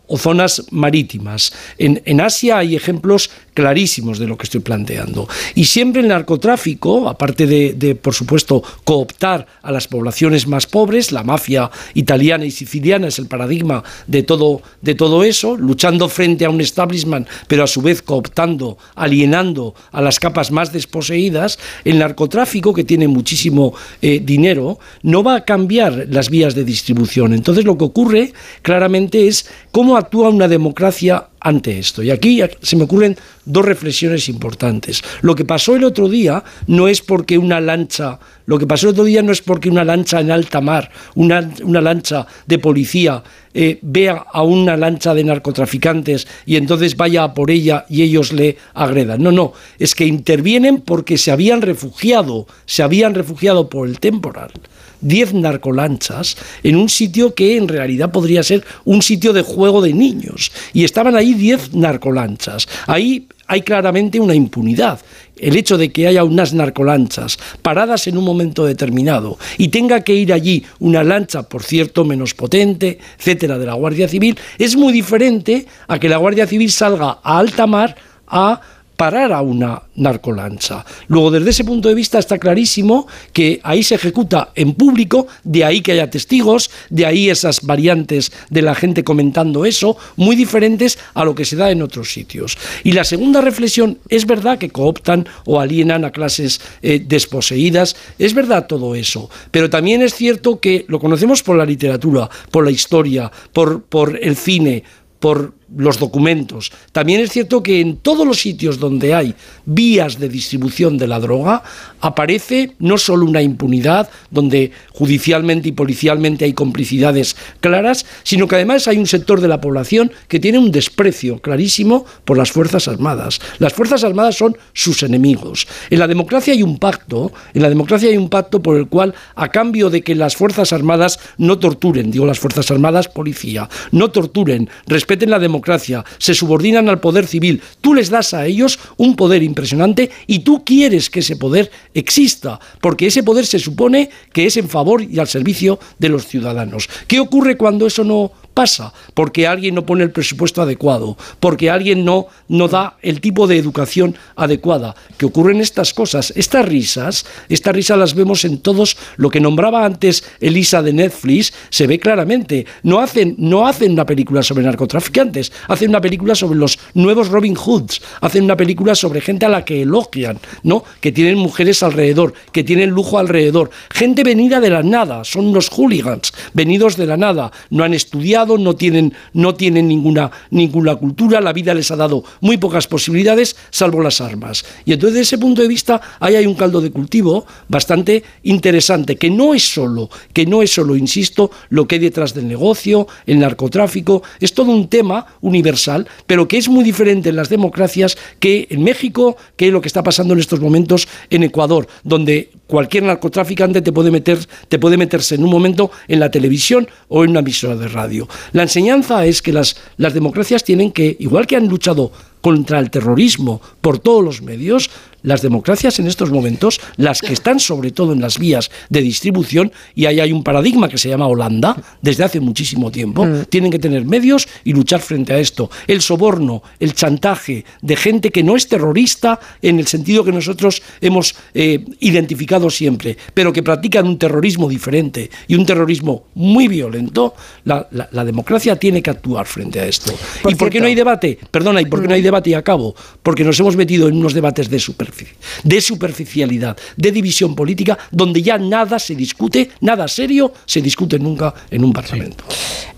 o 0.07 0.19
zonas 0.19 0.63
marítimas. 0.71 1.53
En, 1.79 2.21
Asia 2.21 2.59
hay 2.59 2.77
ejemplos 2.77 3.31
clarísimos 3.55 4.19
de 4.19 4.27
lo 4.27 4.37
que 4.37 4.45
estoy 4.45 4.61
planteando. 4.61 5.29
Y 5.55 5.65
siempre 5.65 6.03
el 6.03 6.09
narcotráfico, 6.09 7.09
aparte 7.09 7.47
de, 7.47 7.73
de, 7.75 7.95
por 7.95 8.15
supuesto, 8.15 8.63
cooptar 8.85 9.47
a 9.63 9.71
las 9.71 9.87
poblaciones 9.87 10.47
más 10.47 10.67
pobres, 10.67 11.13
la 11.13 11.23
mafia 11.23 11.71
italiana 11.95 12.45
y 12.45 12.51
siciliana 12.51 13.09
es 13.09 13.19
el 13.19 13.27
paradigma 13.27 13.83
de 14.07 14.23
todo, 14.23 14.63
de 14.83 14.95
todo 14.95 15.25
eso, 15.25 15.57
luchando 15.57 16.09
frente 16.09 16.45
a 16.45 16.51
un 16.51 16.61
establishment, 16.61 17.29
pero 17.47 17.65
a 17.65 17.67
su 17.67 17.81
vez 17.81 18.03
cooptando, 18.03 18.79
alienando 18.97 19.75
a 19.93 20.03
las 20.03 20.19
capas 20.19 20.51
más 20.51 20.73
desposeídas, 20.73 21.59
el 21.85 21.99
narcotráfico, 21.99 22.75
que 22.75 22.85
tiene 22.85 23.09
muchísimo 23.09 23.75
eh, 24.03 24.21
dinero, 24.23 24.79
no 25.03 25.23
va 25.23 25.37
a 25.37 25.45
cambiar 25.45 26.07
las 26.11 26.31
vías 26.31 26.55
de 26.55 26.65
distribución. 26.65 27.33
Entonces 27.33 27.65
lo 27.65 27.79
que 27.79 27.85
ocurre 27.85 28.33
claramente 28.63 29.27
es 29.31 29.49
cómo 29.73 29.97
actúa 29.97 30.29
una 30.29 30.49
democracia 30.49 31.29
ante 31.41 31.79
esto. 31.79 32.03
Y 32.03 32.11
aquí 32.11 32.43
se 32.61 32.77
me 32.77 32.85
ocurren 32.85 33.17
dos 33.45 33.65
reflexiones 33.65 34.29
importantes. 34.29 35.03
Lo 35.23 35.35
que 35.35 35.45
pasó 35.45 35.75
el 35.75 35.85
otro 35.85 36.09
día 36.09 36.45
no 36.67 36.87
es 36.87 37.01
porque 37.01 37.39
una 37.39 37.61
lancha, 37.61 38.19
lo 38.47 38.59
que 38.59 38.67
pasó 38.67 38.89
el 38.89 38.93
otro 38.93 39.05
día 39.05 39.23
no 39.23 39.33
es 39.33 39.41
porque 39.41 39.71
una 39.71 39.85
lancha 39.85 40.21
en 40.21 40.31
alta 40.31 40.61
mar, 40.61 40.91
una, 41.15 41.41
lancha 41.81 42.27
de 42.47 42.59
policía, 42.59 43.23
eh, 43.55 43.79
vea 43.83 44.27
a 44.33 44.43
una 44.43 44.77
lancha 44.77 45.15
de 45.15 45.25
narcotraficantes 45.25 46.29
y 46.47 46.57
entonces 46.57 46.97
vaya 46.97 47.33
por 47.33 47.51
ella 47.51 47.87
y 47.89 48.03
ellos 48.03 48.33
le 48.33 48.59
agredan. 48.75 49.23
No, 49.23 49.33
no, 49.33 49.53
es 49.79 49.95
que 49.95 50.05
intervienen 50.05 50.83
porque 50.83 51.17
se 51.17 51.33
habían 51.33 51.63
refugiado, 51.63 52.47
se 52.67 52.83
habían 52.83 53.15
refugiado 53.15 53.69
por 53.69 53.89
el 53.89 53.99
temporal. 53.99 54.53
10 55.01 55.35
narcolanchas 55.35 56.37
en 56.63 56.77
un 56.77 56.89
sitio 56.89 57.35
que 57.35 57.57
en 57.57 57.69
realidad 57.69 58.11
podría 58.11 58.43
ser 58.43 58.65
un 58.85 59.03
sitio 59.03 59.33
de 59.33 59.43
juego 59.43 59.83
de 59.83 59.93
niños. 59.93 60.53
Y 60.73 60.85
estaban 60.85 61.17
ahí 61.17 61.35
10 61.35 61.75
narcolanchas. 61.75 62.69
Ahí 62.87 63.27
hay 63.47 63.63
claramente 63.63 64.21
una 64.21 64.35
impunidad. 64.35 65.01
El 65.37 65.57
hecho 65.57 65.77
de 65.77 65.91
que 65.91 66.07
haya 66.07 66.23
unas 66.23 66.55
narcolanchas 66.55 67.39
paradas 67.63 68.07
en 68.07 68.17
un 68.17 68.25
momento 68.25 68.65
determinado 68.65 69.39
y 69.59 69.69
tenga 69.69 70.03
que 70.03 70.15
ir 70.15 70.33
allí 70.33 70.65
una 70.79 71.03
lancha, 71.03 71.43
por 71.43 71.65
cierto, 71.65 72.05
menos 72.05 72.35
potente, 72.35 72.99
etcétera, 73.19 73.59
de 73.59 73.67
la 73.67 73.75
Guardia 73.75 74.07
Civil, 74.07 74.39
es 74.59 74.77
muy 74.77 74.93
diferente 74.93 75.67
a 75.89 75.99
que 75.99 76.09
la 76.09 76.19
Guardia 76.19 76.47
Civil 76.47 76.71
salga 76.71 77.19
a 77.23 77.39
alta 77.39 77.67
mar 77.67 77.97
a 78.29 78.61
parar 79.01 79.33
a 79.33 79.41
una 79.41 79.81
narcolancha. 79.95 80.85
Luego, 81.09 81.31
desde 81.31 81.49
ese 81.49 81.65
punto 81.65 81.89
de 81.89 81.95
vista 81.95 82.19
está 82.19 82.37
clarísimo 82.37 83.07
que 83.33 83.59
ahí 83.63 83.83
se 83.83 83.95
ejecuta 83.95 84.51
en 84.55 84.75
público, 84.75 85.27
de 85.43 85.65
ahí 85.65 85.81
que 85.81 85.93
haya 85.93 86.11
testigos, 86.11 86.71
de 86.91 87.07
ahí 87.07 87.31
esas 87.31 87.63
variantes 87.63 88.31
de 88.51 88.61
la 88.61 88.75
gente 88.75 89.03
comentando 89.03 89.65
eso, 89.65 89.97
muy 90.17 90.37
diferentes 90.37 90.99
a 91.15 91.25
lo 91.25 91.35
que 91.35 91.47
se 91.47 91.57
da 91.57 91.71
en 91.71 91.81
otros 91.81 92.13
sitios. 92.13 92.59
Y 92.85 92.93
la 92.93 93.05
segunda 93.05 93.41
reflexión, 93.41 93.97
es 94.11 94.27
verdad 94.27 94.59
que 94.59 94.69
cooptan 94.69 95.27
o 95.47 95.61
alienan 95.61 96.05
a 96.05 96.13
clases 96.13 96.61
eh, 96.83 97.03
desposeídas, 97.03 97.97
es 98.19 98.35
verdad 98.35 98.67
todo 98.67 98.95
eso, 98.95 99.31
pero 99.51 99.71
también 99.71 100.03
es 100.03 100.15
cierto 100.15 100.61
que 100.61 100.85
lo 100.89 101.01
conocemos 101.01 101.43
por 101.43 101.57
la 101.57 101.65
literatura, 101.65 102.29
por 102.51 102.67
la 102.67 102.71
historia, 102.71 103.33
por, 103.55 103.83
por 103.83 104.19
el 104.23 104.37
cine, 104.37 104.85
por 105.21 105.55
los 105.77 105.99
documentos. 105.99 106.73
También 106.93 107.21
es 107.21 107.31
cierto 107.31 107.63
que 107.63 107.81
en 107.81 107.99
todos 107.99 108.27
los 108.27 108.41
sitios 108.41 108.79
donde 108.79 109.15
hay 109.15 109.35
vías 109.65 110.19
de 110.19 110.29
distribución 110.29 110.99
de 110.99 111.07
la 111.07 111.21
droga 111.21 111.63
aparece 112.01 112.73
no 112.79 112.99
solo 112.99 113.27
una 113.27 113.43
impunidad, 113.43 114.11
donde 114.31 114.73
judicialmente 114.91 115.69
y 115.69 115.73
policialmente 115.73 116.45
hay 116.45 116.55
complicidades 116.55 117.37
claras, 117.61 118.05
sino 118.23 118.49
que 118.49 118.57
además 118.57 118.89
hay 118.89 118.99
un 118.99 119.07
sector 119.07 119.41
de 119.41 119.49
la 119.49 119.61
población 119.61 120.11
que 120.29 120.41
tiene 120.41 120.59
un 120.59 120.73
desprecio 120.73 121.39
clarísimo 121.41 122.05
por 122.25 122.37
las 122.37 122.51
Fuerzas 122.51 122.89
Armadas. 122.89 123.41
Las 123.59 123.73
Fuerzas 123.73 124.03
Armadas 124.03 124.37
son 124.37 124.57
sus 124.73 125.03
enemigos. 125.03 125.69
En 125.91 125.99
la 125.99 126.09
democracia 126.09 126.53
hay 126.53 126.63
un 126.63 126.79
pacto, 126.79 127.33
en 127.55 127.63
la 127.63 127.69
democracia 127.69 128.09
hay 128.09 128.17
un 128.17 128.29
pacto 128.29 128.61
por 128.61 128.77
el 128.77 128.89
cual, 128.89 129.15
a 129.37 129.51
cambio 129.51 129.91
de 129.91 130.03
que 130.03 130.15
las 130.15 130.37
Fuerzas 130.37 130.73
Armadas 130.73 131.21
no 131.39 131.59
torturen, 131.59 132.11
digo 132.11 132.27
las 132.27 132.41
Fuerzas 132.41 132.71
Armadas, 132.71 133.09
policía, 133.09 133.69
no 133.93 134.11
torturen, 134.11 134.69
respeten 135.11 135.31
la 135.31 135.41
democracia, 135.41 136.05
se 136.19 136.35
subordinan 136.35 136.89
al 136.89 137.01
poder 137.01 137.27
civil, 137.27 137.61
tú 137.81 137.95
les 137.95 138.11
das 138.11 138.33
a 138.33 138.47
ellos 138.47 138.79
un 138.97 139.17
poder 139.17 139.43
impresionante 139.43 140.09
y 140.29 140.41
tú 140.41 140.65
quieres 140.65 141.11
que 141.11 141.19
ese 141.19 141.35
poder 141.35 141.69
exista, 141.95 142.61
porque 142.81 143.09
ese 143.09 143.25
poder 143.25 143.45
se 143.45 143.59
supone 143.59 144.09
que 144.33 144.47
es 144.47 144.57
en 144.57 144.69
favor 144.69 145.03
y 145.03 145.19
al 145.19 145.27
servicio 145.27 145.81
de 145.99 146.11
los 146.11 146.27
ciudadanos. 146.27 146.89
¿Qué 147.09 147.19
ocurre 147.19 147.57
cuando 147.57 147.89
eso 147.89 148.05
no 148.05 148.31
pasa? 148.61 148.93
Porque 149.15 149.47
alguien 149.47 149.75
no 149.75 149.87
pone 149.87 150.05
el 150.05 150.11
presupuesto 150.11 150.61
adecuado, 150.61 151.17
porque 151.41 151.71
alguien 151.71 152.05
no, 152.05 152.27
no 152.49 152.69
da 152.69 152.99
el 153.01 153.23
tipo 153.23 153.47
de 153.47 153.57
educación 153.57 154.17
adecuada. 154.37 154.95
¿Qué 155.17 155.25
ocurren 155.25 155.63
estas 155.63 155.95
cosas? 155.95 156.31
Estas 156.37 156.67
risas, 156.67 157.25
estas 157.49 157.75
risas 157.75 157.97
las 157.97 158.13
vemos 158.13 158.45
en 158.45 158.59
todos, 158.59 158.99
lo 159.17 159.31
que 159.31 159.41
nombraba 159.41 159.87
antes 159.87 160.25
Elisa 160.41 160.83
de 160.83 160.93
Netflix, 160.93 161.55
se 161.71 161.87
ve 161.87 161.99
claramente. 161.99 162.67
No 162.83 163.01
hacen, 163.01 163.35
no 163.39 163.67
hacen 163.67 163.93
una 163.93 164.05
película 164.05 164.43
sobre 164.43 164.65
narcotraficantes, 164.65 165.53
hacen 165.67 165.89
una 165.89 166.03
película 166.03 166.35
sobre 166.35 166.59
los 166.59 166.79
nuevos 166.93 167.29
Robin 167.29 167.55
Hoods, 167.55 168.03
hacen 168.21 168.45
una 168.45 168.59
película 168.59 168.95
sobre 168.95 169.23
gente 169.23 169.47
a 169.47 169.49
la 169.49 169.65
que 169.65 169.81
elogian, 169.81 170.39
¿no? 170.65 170.85
Que 171.01 171.13
tienen 171.13 171.39
mujeres 171.39 171.83
alrededor, 171.83 172.35
que 172.53 172.63
tienen 172.63 172.91
lujo 172.91 173.19
alrededor, 173.19 173.71
gente 173.89 174.23
venida 174.23 174.61
de 174.61 174.69
la 174.69 174.83
nada, 174.83 175.25
son 175.25 175.47
unos 175.47 175.71
hooligans, 175.71 176.35
venidos 176.53 176.99
de 176.99 177.07
la 177.07 177.17
nada, 177.17 177.51
no 177.71 177.85
han 177.85 177.95
estudiado, 177.95 178.50
no 178.59 178.75
tienen, 178.75 179.13
no 179.33 179.55
tienen 179.55 179.89
ninguna, 179.89 180.31
ninguna 180.51 180.97
cultura, 180.97 181.41
la 181.41 181.53
vida 181.53 181.75
les 181.75 181.91
ha 181.91 181.97
dado 181.97 182.25
muy 182.41 182.57
pocas 182.57 182.87
posibilidades, 182.87 183.57
salvo 183.71 184.03
las 184.03 184.21
armas. 184.21 184.65
Y 184.85 184.93
entonces, 184.93 185.15
desde 185.15 185.37
ese 185.37 185.39
punto 185.39 185.63
de 185.63 185.69
vista, 185.69 186.01
ahí 186.21 186.37
hay 186.37 186.47
un 186.47 186.55
caldo 186.55 186.81
de 186.81 186.91
cultivo 186.91 187.47
bastante 187.69 188.23
interesante, 188.43 189.17
que 189.17 189.31
no 189.31 189.55
es 189.55 189.63
solo, 189.63 190.11
que 190.33 190.47
no 190.47 190.63
es 190.63 190.73
solo, 190.73 190.97
insisto, 190.97 191.51
lo 191.69 191.87
que 191.87 191.97
hay 191.97 192.01
detrás 192.01 192.35
del 192.35 192.49
negocio, 192.49 193.07
el 193.27 193.39
narcotráfico, 193.39 194.23
es 194.41 194.55
todo 194.55 194.71
un 194.73 194.89
tema 194.89 195.27
universal, 195.41 196.07
pero 196.27 196.49
que 196.49 196.59
es 196.59 196.69
muy 196.69 196.85
diferente 196.85 197.31
en 197.31 197.37
las 197.37 197.49
democracias 197.49 198.17
que 198.39 198.67
en 198.71 198.83
México, 198.83 199.37
que 199.57 199.71
lo 199.71 199.81
que 199.81 199.89
está 199.89 200.03
pasando 200.03 200.35
en 200.35 200.41
estos 200.41 200.61
momentos 200.61 201.09
en 201.31 201.43
Ecuador, 201.43 201.87
donde 202.05 202.51
cualquier 202.67 203.03
narcotraficante 203.03 203.83
te 203.83 203.93
puede 203.93 204.11
meter, 204.11 204.39
te 204.69 204.79
puede 204.79 204.97
meterse 204.97 205.35
en 205.35 205.45
un 205.45 205.51
momento 205.51 205.91
en 206.09 206.21
la 206.21 206.31
televisión 206.31 206.89
o 207.09 207.25
en 207.25 207.31
una 207.31 207.41
emisora 207.41 207.77
de 207.77 207.89
radio. 207.89 208.29
La 208.53 208.63
enseñanza 208.63 209.25
es 209.27 209.43
que 209.43 209.53
las, 209.53 209.77
las 209.97 210.15
democracias 210.15 210.65
tienen 210.65 210.93
que, 210.93 211.17
igual 211.19 211.47
que 211.47 211.57
han 211.57 211.69
luchado 211.69 212.13
contra 212.41 212.79
el 212.79 212.91
terrorismo 212.91 213.61
por 213.81 213.99
todos 213.99 214.25
los 214.25 214.43
medios, 214.43 214.91
las 215.23 215.43
democracias 215.43 215.99
en 215.99 216.07
estos 216.07 216.31
momentos, 216.31 216.81
las 216.97 217.21
que 217.21 217.35
están 217.35 217.61
sobre 217.61 217.91
todo 217.91 218.15
en 218.15 218.23
las 218.23 218.39
vías 218.39 218.71
de 218.89 219.03
distribución, 219.03 219.71
y 219.95 220.07
ahí 220.07 220.19
hay 220.19 220.33
un 220.33 220.43
paradigma 220.43 220.89
que 220.89 220.97
se 220.97 221.11
llama 221.11 221.27
Holanda, 221.27 221.77
desde 222.01 222.25
hace 222.25 222.41
muchísimo 222.41 222.91
tiempo, 222.91 223.27
tienen 223.51 223.71
que 223.71 223.79
tener 223.79 224.07
medios 224.07 224.49
y 224.65 224.73
luchar 224.73 225.01
frente 225.01 225.35
a 225.35 225.39
esto. 225.39 225.71
El 225.87 226.01
soborno, 226.01 226.63
el 226.79 226.95
chantaje 226.95 227.67
de 227.83 227.97
gente 227.97 228.31
que 228.31 228.43
no 228.43 228.57
es 228.57 228.67
terrorista 228.69 229.39
en 229.61 229.79
el 229.79 229.87
sentido 229.87 230.25
que 230.25 230.33
nosotros 230.33 230.81
hemos 231.03 231.35
eh, 231.53 231.85
identificado 232.01 232.71
siempre, 232.71 233.19
pero 233.35 233.53
que 233.53 233.63
practican 233.63 234.07
un 234.07 234.17
terrorismo 234.19 234.71
diferente 234.71 235.31
y 235.49 235.55
un 235.55 235.67
terrorismo 235.67 236.25
muy 236.35 236.67
violento, 236.67 237.35
la, 237.65 237.87
la- 237.91 238.09
la 238.11 238.25
democracia 238.25 238.77
tiene 238.77 239.03
que 239.03 239.11
actuar 239.11 239.45
frente 239.47 239.81
a 239.81 239.87
esto. 239.87 240.15
¿Y 240.49 240.55
por 240.55 240.71
qué 240.71 240.81
no 240.81 240.87
hay 240.87 240.95
debate? 240.95 241.39
Perdona, 241.51 241.83
¿y 241.83 241.85
por 241.85 242.01
qué 242.01 242.09
no 242.09 242.15
hay 242.15 242.23
debate 242.23 242.30
y 242.45 242.55
acabo? 242.55 242.95
Porque 243.23 243.45
nos 243.45 243.59
hemos 243.61 243.77
metido 243.77 244.09
en 244.09 244.17
unos 244.17 244.35
debates 244.35 244.71
de 244.71 244.79
superficie, 244.79 245.35
de 245.65 245.81
superficialidad, 245.81 246.77
de 246.97 247.13
división 247.13 247.55
política, 247.55 247.99
donde 248.11 248.43
ya 248.43 248.59
nada 248.59 248.99
se 248.99 249.15
discute, 249.15 249.71
nada 249.81 250.07
serio 250.09 250.53
se 250.67 250.81
discute 250.81 251.19
nunca 251.19 251.53
en 251.71 251.85
un 251.85 251.93
parlamento. 251.93 252.45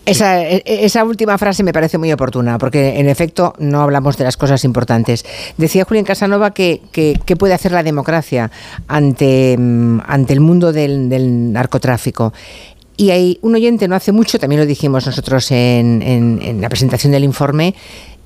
Esa, 0.04 0.42
e- 0.42 0.62
esa 0.66 1.04
última 1.04 1.38
frase 1.38 1.62
me 1.62 1.72
parece 1.72 1.96
muy 1.96 2.12
oportuna, 2.12 2.58
porque 2.58 2.98
en 2.98 3.08
efecto 3.08 3.54
no 3.58 3.80
hablamos 3.82 4.16
de 4.18 4.24
las 4.24 4.36
cosas 4.36 4.64
importantes. 4.64 5.24
Decía 5.56 5.84
Julián 5.84 6.04
Casanova 6.04 6.52
que, 6.52 6.82
que- 6.92 7.18
que 7.24 7.36
puede 7.36 7.54
hacer 7.54 7.72
la 7.72 7.82
democracia 7.82 8.50
ante, 8.88 9.56
mm, 9.58 10.00
el 10.28 10.40
mundo 10.40 10.72
del, 10.72 11.08
narcotráfico. 11.52 12.32
Y 12.96 13.10
hay 13.10 13.38
un 13.42 13.54
oyente 13.54 13.88
no 13.88 13.94
hace 13.94 14.12
mucho, 14.12 14.38
también 14.38 14.60
lo 14.60 14.66
dijimos 14.66 15.06
nosotros 15.06 15.50
en 15.50 16.58
la 16.60 16.68
presentación 16.68 17.12
del 17.12 17.24
informe, 17.24 17.74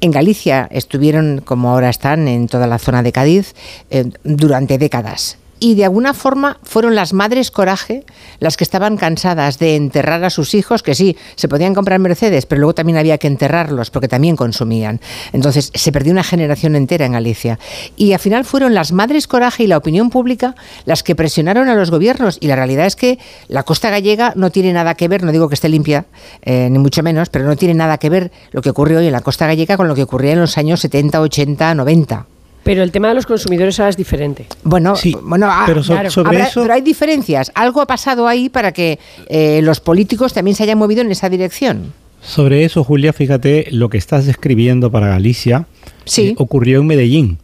en 0.00 0.10
Galicia 0.10 0.68
estuvieron, 0.70 1.42
como 1.44 1.70
ahora 1.70 1.89
están, 1.89 2.28
en 2.28 2.49
toda 2.49 2.66
la 2.66 2.78
zona 2.78 3.02
de 3.02 3.12
Cádiz, 3.12 3.55
eh, 3.91 4.10
durante 4.25 4.78
décadas. 4.78 5.39
Y 5.59 5.75
de 5.75 5.85
alguna 5.85 6.12
forma 6.12 6.59
fueron 6.62 6.94
las 6.94 7.12
madres 7.12 7.51
coraje 7.51 8.05
las 8.41 8.57
que 8.57 8.65
estaban 8.65 8.97
cansadas 8.97 9.59
de 9.59 9.76
enterrar 9.76 10.23
a 10.23 10.31
sus 10.31 10.55
hijos, 10.55 10.83
que 10.83 10.94
sí, 10.94 11.17
se 11.35 11.49
podían 11.49 11.75
comprar 11.75 11.99
Mercedes, 11.99 12.44
pero 12.44 12.60
luego 12.60 12.75
también 12.75 12.99
había 12.99 13.17
que 13.17 13.26
enterrarlos 13.26 13.91
porque 13.91 14.09
también 14.09 14.36
consumían. 14.36 15.01
Entonces 15.33 15.70
se 15.75 15.93
perdió 15.93 16.12
una 16.12 16.25
generación 16.25 16.76
entera 16.76 17.07
en 17.07 17.12
Galicia. 17.12 17.59
Y 17.97 18.12
al 18.12 18.18
final 18.18 18.44
fueron 18.44 18.75
las 18.75 18.93
madres 18.93 19.26
coraje 19.26 19.65
y 19.65 19.67
la 19.67 19.78
opinión 19.78 20.10
pública 20.10 20.55
las 20.85 21.02
que 21.02 21.15
presionaron 21.15 21.68
a 21.68 21.75
los 21.75 21.91
gobiernos. 21.91 22.36
Y 22.41 22.49
la 22.49 22.57
realidad 22.57 22.86
es 22.86 22.97
que 22.97 23.18
la 23.49 23.62
costa 23.62 23.89
gallega 23.89 24.35
no 24.36 24.51
tiene 24.51 24.73
nada 24.73 24.94
que 24.94 25.09
ver, 25.09 25.23
no 25.23 25.33
digo 25.33 25.49
que 25.49 25.55
esté 25.55 25.68
limpia, 25.68 26.05
eh, 26.43 26.68
ni 26.70 26.78
mucho 26.78 27.02
menos, 27.02 27.31
pero 27.31 27.47
no 27.47 27.57
tiene 27.57 27.75
nada 27.75 27.97
que 27.99 28.10
ver 28.10 28.31
lo 28.52 28.60
que 28.60 28.70
ocurre 28.70 28.97
hoy 28.97 29.07
en 29.07 29.12
la 29.12 29.23
costa 29.23 29.47
gallega 29.47 29.76
con 29.76 29.89
lo 29.89 29.94
que 29.94 30.02
ocurría 30.02 30.33
en 30.33 30.41
los 30.41 30.59
años 30.59 30.81
70, 30.81 31.20
80, 31.20 31.75
90. 31.75 32.26
Pero 32.66 32.82
el 32.82 32.90
tema 32.92 33.08
de 33.08 33.14
los 33.14 33.24
consumidores 33.24 33.78
ahora 33.80 33.90
es 33.90 33.96
diferente. 33.96 34.46
Bueno, 34.62 34.94
bueno 35.22 35.46
ah, 35.48 35.62
pero 35.66 35.82
so- 35.82 35.92
claro, 35.94 36.10
sobre 36.10 36.28
habrá- 36.36 36.48
eso- 36.48 36.60
pero 36.62 36.74
hay 36.74 36.82
diferencias. 36.82 37.50
Algo 37.54 37.80
ha 37.80 37.86
pasado 37.86 38.28
ahí 38.28 38.48
para 38.50 38.72
que 38.72 38.98
eh, 39.28 39.60
los 39.62 39.80
políticos 39.80 40.34
también 40.34 40.54
se 40.56 40.64
hayan 40.64 40.76
movido 40.76 41.00
en 41.00 41.10
esa 41.10 41.28
dirección. 41.30 41.92
Sobre 42.20 42.64
eso, 42.64 42.82
Julia, 42.82 43.12
fíjate, 43.12 43.68
lo 43.70 43.88
que 43.88 43.98
estás 43.98 44.26
describiendo 44.26 44.90
para 44.90 45.06
Galicia 45.08 45.66
eh, 46.18 46.34
ocurrió 46.38 46.80
en 46.80 46.86
Medellín. 46.88 47.38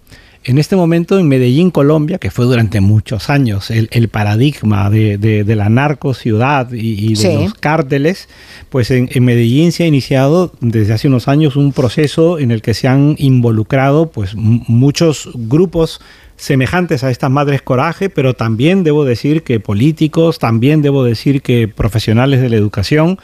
En 0.45 0.59
este 0.59 0.75
momento, 0.75 1.21
en 1.21 1.29
Medellín, 1.29 1.71
Colombia, 1.71 2.19
que 2.19 2.33
fue 2.33 2.45
durante 2.47 2.81
muchos 2.81 3.31
años 3.31 3.71
el, 3.71 3.89
el 3.93 4.09
paradigma 4.09 4.91
de, 4.91 5.17
de- 5.17 5.45
de 5.45 5.57
la 5.57 5.69
narcociudad 5.69 6.73
y, 6.73 6.79
y 7.07 7.09
de 7.11 7.17
Sí. 7.17 7.29
los 7.35 7.55
cárteles, 7.55 8.29
pues 8.69 8.91
en, 8.91 9.09
en 9.13 9.25
Medellín 9.25 9.71
se 9.71 9.85
ha 9.85 9.87
iniciado 9.87 10.53
desde 10.61 10.95
hace 10.95 11.07
unos 11.07 11.29
años 11.29 11.55
un 11.55 11.73
proceso 11.73 12.41
en 12.41 12.51
el 12.51 12.61
que 12.61 12.75
se 12.75 12.89
han 12.89 13.15
involucrado 13.19 14.11
pues, 14.11 14.35
muchos 14.35 15.31
grupos 15.35 16.01
semejantes 16.37 17.05
a 17.05 17.11
estas 17.13 17.31
madres 17.31 17.63
coraje, 17.63 18.11
pero 18.11 18.35
también 18.35 18.83
debo 18.83 19.05
decir 19.05 19.45
que 19.45 19.61
políticos, 19.61 20.41
también 20.41 20.83
debo 20.83 21.05
decir 21.05 21.41
que 21.41 21.69
profesionales 21.69 22.41
de 22.41 22.49
la 22.49 22.57
educación 22.57 23.19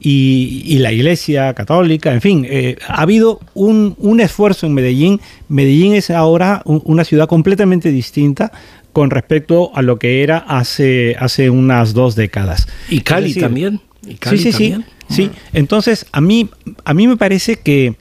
y, 0.00 0.62
y 0.64 0.78
la 0.78 0.92
Iglesia 0.92 1.52
Católica, 1.54 2.12
en 2.14 2.20
fin, 2.22 2.46
eh, 2.48 2.76
ha 2.88 3.02
habido 3.02 3.38
un, 3.54 3.94
un 3.98 4.20
esfuerzo 4.20 4.66
en 4.66 4.72
Medellín. 4.74 5.20
Medellín 5.48 5.94
es 5.94 6.10
ahora 6.10 6.62
un- 6.64 6.80
una 6.84 7.04
ciudad 7.04 7.28
completamente 7.28 7.90
distinta 7.92 8.50
con 8.92 9.10
respecto 9.10 9.70
a 9.74 9.82
lo 9.82 9.98
que 9.98 10.22
era 10.22 10.38
hace, 10.38 11.14
hace 11.20 11.50
unas 11.50 11.92
dos 11.92 12.16
décadas. 12.16 12.66
Y 12.88 13.00
Cali 13.02 13.28
decir, 13.28 13.42
también. 13.42 13.80
Y 14.06 14.14
Cali 14.14 14.38
sí, 14.38 14.52
sí, 14.52 14.74
sí, 14.74 14.84
sí. 15.10 15.30
Entonces, 15.52 16.06
a 16.12 16.20
mí, 16.20 16.48
a 16.84 16.94
mí 16.94 17.06
me 17.06 17.16
parece 17.16 17.56
que 17.56 17.94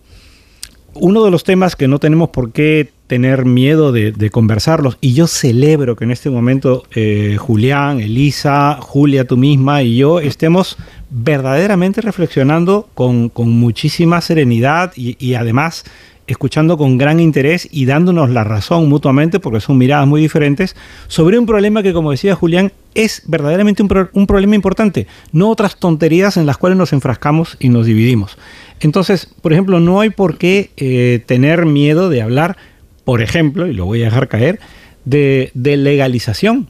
uno 0.93 1.23
de 1.23 1.31
los 1.31 1.43
temas 1.43 1.75
que 1.75 1.87
no 1.87 1.99
tenemos 1.99 2.29
por 2.29 2.51
qué 2.51 2.89
tener 3.07 3.45
miedo 3.45 3.91
de, 3.91 4.11
de 4.11 4.29
conversarlos, 4.29 4.97
y 5.01 5.13
yo 5.13 5.25
celebro 5.27 5.95
que 5.95 6.03
en 6.03 6.11
este 6.11 6.29
momento 6.29 6.83
eh, 6.93 7.37
Julián, 7.39 7.99
Elisa, 8.01 8.77
Julia, 8.81 9.25
tú 9.25 9.35
misma 9.37 9.81
y 9.83 9.97
yo 9.97 10.19
estemos 10.19 10.77
verdaderamente 11.09 12.01
reflexionando 12.01 12.89
con, 12.93 13.29
con 13.29 13.49
muchísima 13.49 14.21
serenidad 14.21 14.93
y, 14.95 15.15
y 15.23 15.35
además 15.35 15.85
escuchando 16.29 16.77
con 16.77 16.99
gran 16.99 17.19
interés 17.19 17.67
y 17.71 17.85
dándonos 17.85 18.29
la 18.29 18.43
razón 18.43 18.87
mutuamente, 18.87 19.39
porque 19.39 19.59
son 19.59 19.79
miradas 19.79 20.07
muy 20.07 20.21
diferentes, 20.21 20.75
sobre 21.07 21.39
un 21.39 21.47
problema 21.47 21.81
que, 21.81 21.91
como 21.91 22.11
decía 22.11 22.35
Julián, 22.35 22.71
es 22.93 23.23
verdaderamente 23.25 23.81
un, 23.81 24.09
un 24.13 24.27
problema 24.27 24.53
importante, 24.53 25.07
no 25.31 25.49
otras 25.49 25.77
tonterías 25.77 26.37
en 26.37 26.45
las 26.45 26.57
cuales 26.57 26.77
nos 26.77 26.93
enfrascamos 26.93 27.57
y 27.59 27.69
nos 27.69 27.87
dividimos. 27.87 28.37
Entonces, 28.79 29.27
por 29.41 29.53
ejemplo, 29.53 29.79
no 29.79 30.01
hay 30.01 30.11
por 30.11 30.37
qué 30.37 30.69
eh, 30.77 31.23
tener 31.25 31.65
miedo 31.65 32.09
de 32.09 32.21
hablar, 32.21 32.57
por 33.05 33.23
ejemplo, 33.23 33.65
y 33.65 33.73
lo 33.73 33.85
voy 33.85 34.03
a 34.03 34.05
dejar 34.05 34.27
caer, 34.27 34.59
de, 35.05 35.49
de 35.55 35.77
legalización, 35.77 36.69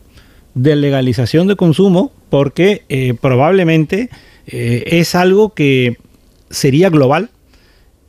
de 0.56 0.78
legalización 0.78 1.48
de 1.48 1.58
consumo, 1.58 2.14
porque 2.30 2.84
eh, 2.88 3.14
probablemente 3.20 4.10
eh, 4.52 4.84
es 5.00 5.16
algo 5.16 5.54
que 5.54 5.98
sería 6.50 6.90
global 6.90 7.30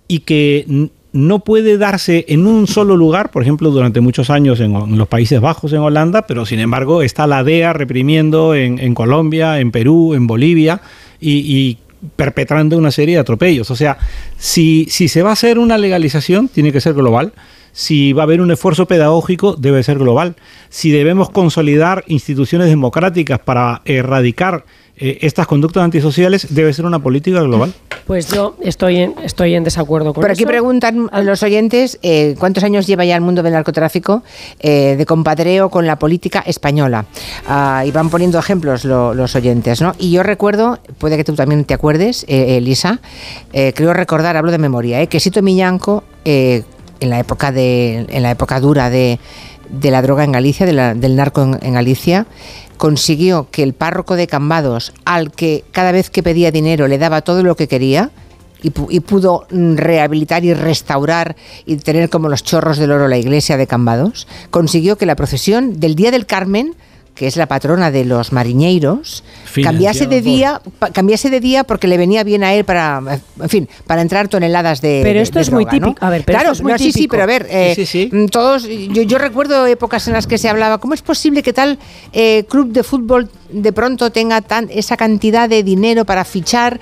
y 0.09 0.20
que 0.20 0.91
no 1.12 1.41
puede 1.41 1.77
darse 1.77 2.25
en 2.28 2.47
un 2.47 2.67
solo 2.67 2.97
lugar, 2.97 3.31
por 3.31 3.43
ejemplo, 3.43 3.70
durante 3.70 4.01
muchos 4.01 4.31
años 4.31 4.60
en, 4.60 4.75
en 4.75 4.97
los 4.97 5.09
Países 5.09 5.41
Bajos, 5.41 5.73
en 5.73 5.81
Holanda, 5.81 6.27
pero 6.27 6.47
sin 6.47 6.60
embargo 6.60 7.02
está 7.02 7.27
la 7.27 7.44
DEA 7.44 7.73
reprimiendo 7.73 8.55
en, 8.55 8.78
en 8.78 8.94
Colombia, 8.94 9.60
en 9.60 9.70
Perú, 9.70 10.15
en 10.15 10.27
Bolivia 10.27 10.81
y, 11.20 11.33
y 11.39 11.78
perpetrando 12.17 12.78
una 12.78 12.91
serie 12.91 13.17
de 13.17 13.20
atropellos. 13.20 13.70
O 13.70 13.77
sea, 13.77 13.99
si, 14.39 14.86
si 14.89 15.09
se 15.09 15.23
va 15.23 15.31
a 15.31 15.35
hacer 15.35 15.59
una 15.59 15.78
legalización, 15.78 16.49
tiene 16.49 16.73
que 16.73 16.81
ser 16.81 16.94
global. 16.94 17.33
Si 17.73 18.12
va 18.12 18.23
a 18.23 18.25
haber 18.25 18.41
un 18.41 18.51
esfuerzo 18.51 18.86
pedagógico, 18.86 19.55
debe 19.55 19.83
ser 19.83 19.99
global. 19.99 20.35
Si 20.70 20.91
debemos 20.91 21.31
consolidar 21.31 22.05
instituciones 22.09 22.69
democráticas 22.69 23.39
para 23.39 23.83
erradicar 23.85 24.65
eh, 25.01 25.19
estas 25.23 25.47
conductas 25.47 25.83
antisociales, 25.83 26.47
debe 26.55 26.73
ser 26.73 26.85
una 26.85 26.99
política 26.99 27.41
global. 27.43 27.73
Pues 28.07 28.29
yo 28.29 28.57
estoy 28.62 28.97
en, 28.99 29.15
estoy 29.23 29.55
en 29.55 29.62
desacuerdo 29.65 30.12
con 30.12 30.23
Por 30.23 30.31
aquí 30.31 30.43
eso. 30.43 30.49
preguntan 30.49 31.09
a 31.12 31.23
los 31.23 31.43
oyentes 31.43 31.99
eh, 32.03 32.35
cuántos 32.39 32.65
años 32.65 32.87
lleva 32.87 33.05
ya 33.05 33.15
el 33.15 33.20
mundo 33.20 33.43
del 33.43 33.53
narcotráfico 33.53 34.23
eh, 34.59 34.97
de 34.99 35.07
compadreo 35.07 35.70
con 35.70 35.87
la 35.87 35.97
política 35.99 36.41
española. 36.45 37.05
Ah, 37.47 37.85
y 37.87 37.91
van 37.93 38.11
poniendo 38.11 38.39
ejemplos 38.39 38.85
lo- 38.85 39.15
los 39.15 39.35
oyentes, 39.37 39.81
¿no? 39.81 39.95
Y 39.99 40.11
yo 40.11 40.23
recuerdo, 40.23 40.79
puede 40.99 41.17
que 41.17 41.25
tú 41.25 41.35
también 41.35 41.65
te 41.65 41.75
acuerdes, 41.75 42.25
eh, 42.29 42.57
Elisa, 42.57 43.01
eh, 43.53 43.73
creo 43.75 43.93
recordar, 43.93 44.37
hablo 44.37 44.51
de 44.51 44.59
memoria, 44.59 45.01
eh, 45.01 45.07
que 45.07 45.20
Sito 45.20 45.41
Miñanco, 45.41 46.03
eh, 46.25 46.65
en 46.99 47.09
la 47.09 47.19
época 47.19 47.51
de, 47.51 48.07
en 48.11 48.23
la 48.23 48.31
época 48.31 48.61
dura 48.61 48.91
de, 48.91 49.19
de 49.73 49.90
la 49.90 50.02
droga 50.02 50.24
en 50.24 50.32
Galicia, 50.32 50.66
del 50.66 51.16
narco 51.16 51.42
en, 51.60 51.74
Galicia, 51.74 52.26
consiguió 52.76 53.49
que 53.50 53.62
el 53.62 53.74
párroco 53.74 54.16
de 54.16 54.26
Cambados, 54.26 54.92
al 55.05 55.31
que 55.31 55.65
cada 55.73 55.92
vez 55.92 56.10
que 56.10 56.23
pedía 56.23 56.50
dinero 56.50 56.89
le 56.89 56.99
daba 56.99 57.23
todo 57.23 57.42
lo 57.42 57.57
que 57.57 57.68
quería, 57.68 58.10
y 58.62 59.00
pudo 59.00 59.47
mm, 59.50 59.76
rehabilitar 59.76 60.44
y 60.44 60.52
restaurar 60.52 61.34
y 61.65 61.76
tener 61.76 62.10
como 62.10 62.28
los 62.28 62.44
chorros 62.44 62.76
del 62.76 62.92
oro 62.92 63.08
la 63.08 63.16
iglesia 63.16 63.57
de 63.57 63.66
Cambados, 63.66 64.28
consiguió 64.50 64.99
que 64.99 65.07
la 65.07 65.16
procesión 65.16 65.81
del 65.81 65.94
Día 65.94 66.10
del 66.10 66.26
Carmen, 66.26 66.74
que 67.20 67.26
es 67.26 67.36
la 67.36 67.44
patrona 67.44 67.90
de 67.90 68.07
los 68.07 68.32
mariñeiros, 68.32 69.24
cambiase 69.62 70.07
de 70.07 70.23
día, 70.23 70.62
cambiase 70.94 71.28
de 71.28 71.39
día 71.39 71.65
porque 71.65 71.86
le 71.86 71.99
venía 71.99 72.24
bien 72.24 72.42
a 72.42 72.55
él 72.55 72.65
para, 72.65 73.20
en 73.39 73.49
fin, 73.50 73.68
para 73.86 74.00
entrar 74.00 74.28
toneladas 74.28 74.81
de. 74.81 75.02
Pero 75.02 75.20
esto 75.20 75.39
de 75.39 75.42
es 75.42 75.52
muy 75.52 75.66
típico. 75.66 75.94
A 76.00 76.08
ver, 76.08 76.24
pero 76.24 76.39
claro, 76.39 76.52
esto 76.52 76.60
es 76.60 76.62
muy 76.62 76.73
no, 76.73 76.78
sí, 76.78 76.92
sí, 76.92 77.08
pero 77.08 77.24
a 77.24 77.26
ver, 77.26 77.47
eh, 77.50 77.74
Sí, 77.76 77.84
sí, 77.84 78.10
todos, 78.32 78.66
yo, 78.66 79.02
yo 79.02 79.18
recuerdo 79.18 79.66
épocas 79.66 80.08
en 80.08 80.15
las 80.15 80.26
que 80.26 80.39
se 80.39 80.49
hablaba, 80.49 80.78
¿cómo 80.78 80.94
es 80.94 81.02
posible 81.02 81.42
que 81.42 81.52
tal 81.52 81.78
eh, 82.15 82.47
club 82.49 82.73
de 82.73 82.82
fútbol 82.84 83.28
de 83.53 83.73
pronto 83.73 84.11
tenga 84.11 84.41
tan, 84.41 84.69
esa 84.70 84.97
cantidad 84.97 85.49
de 85.49 85.62
dinero 85.62 86.05
para 86.05 86.25
fichar? 86.25 86.81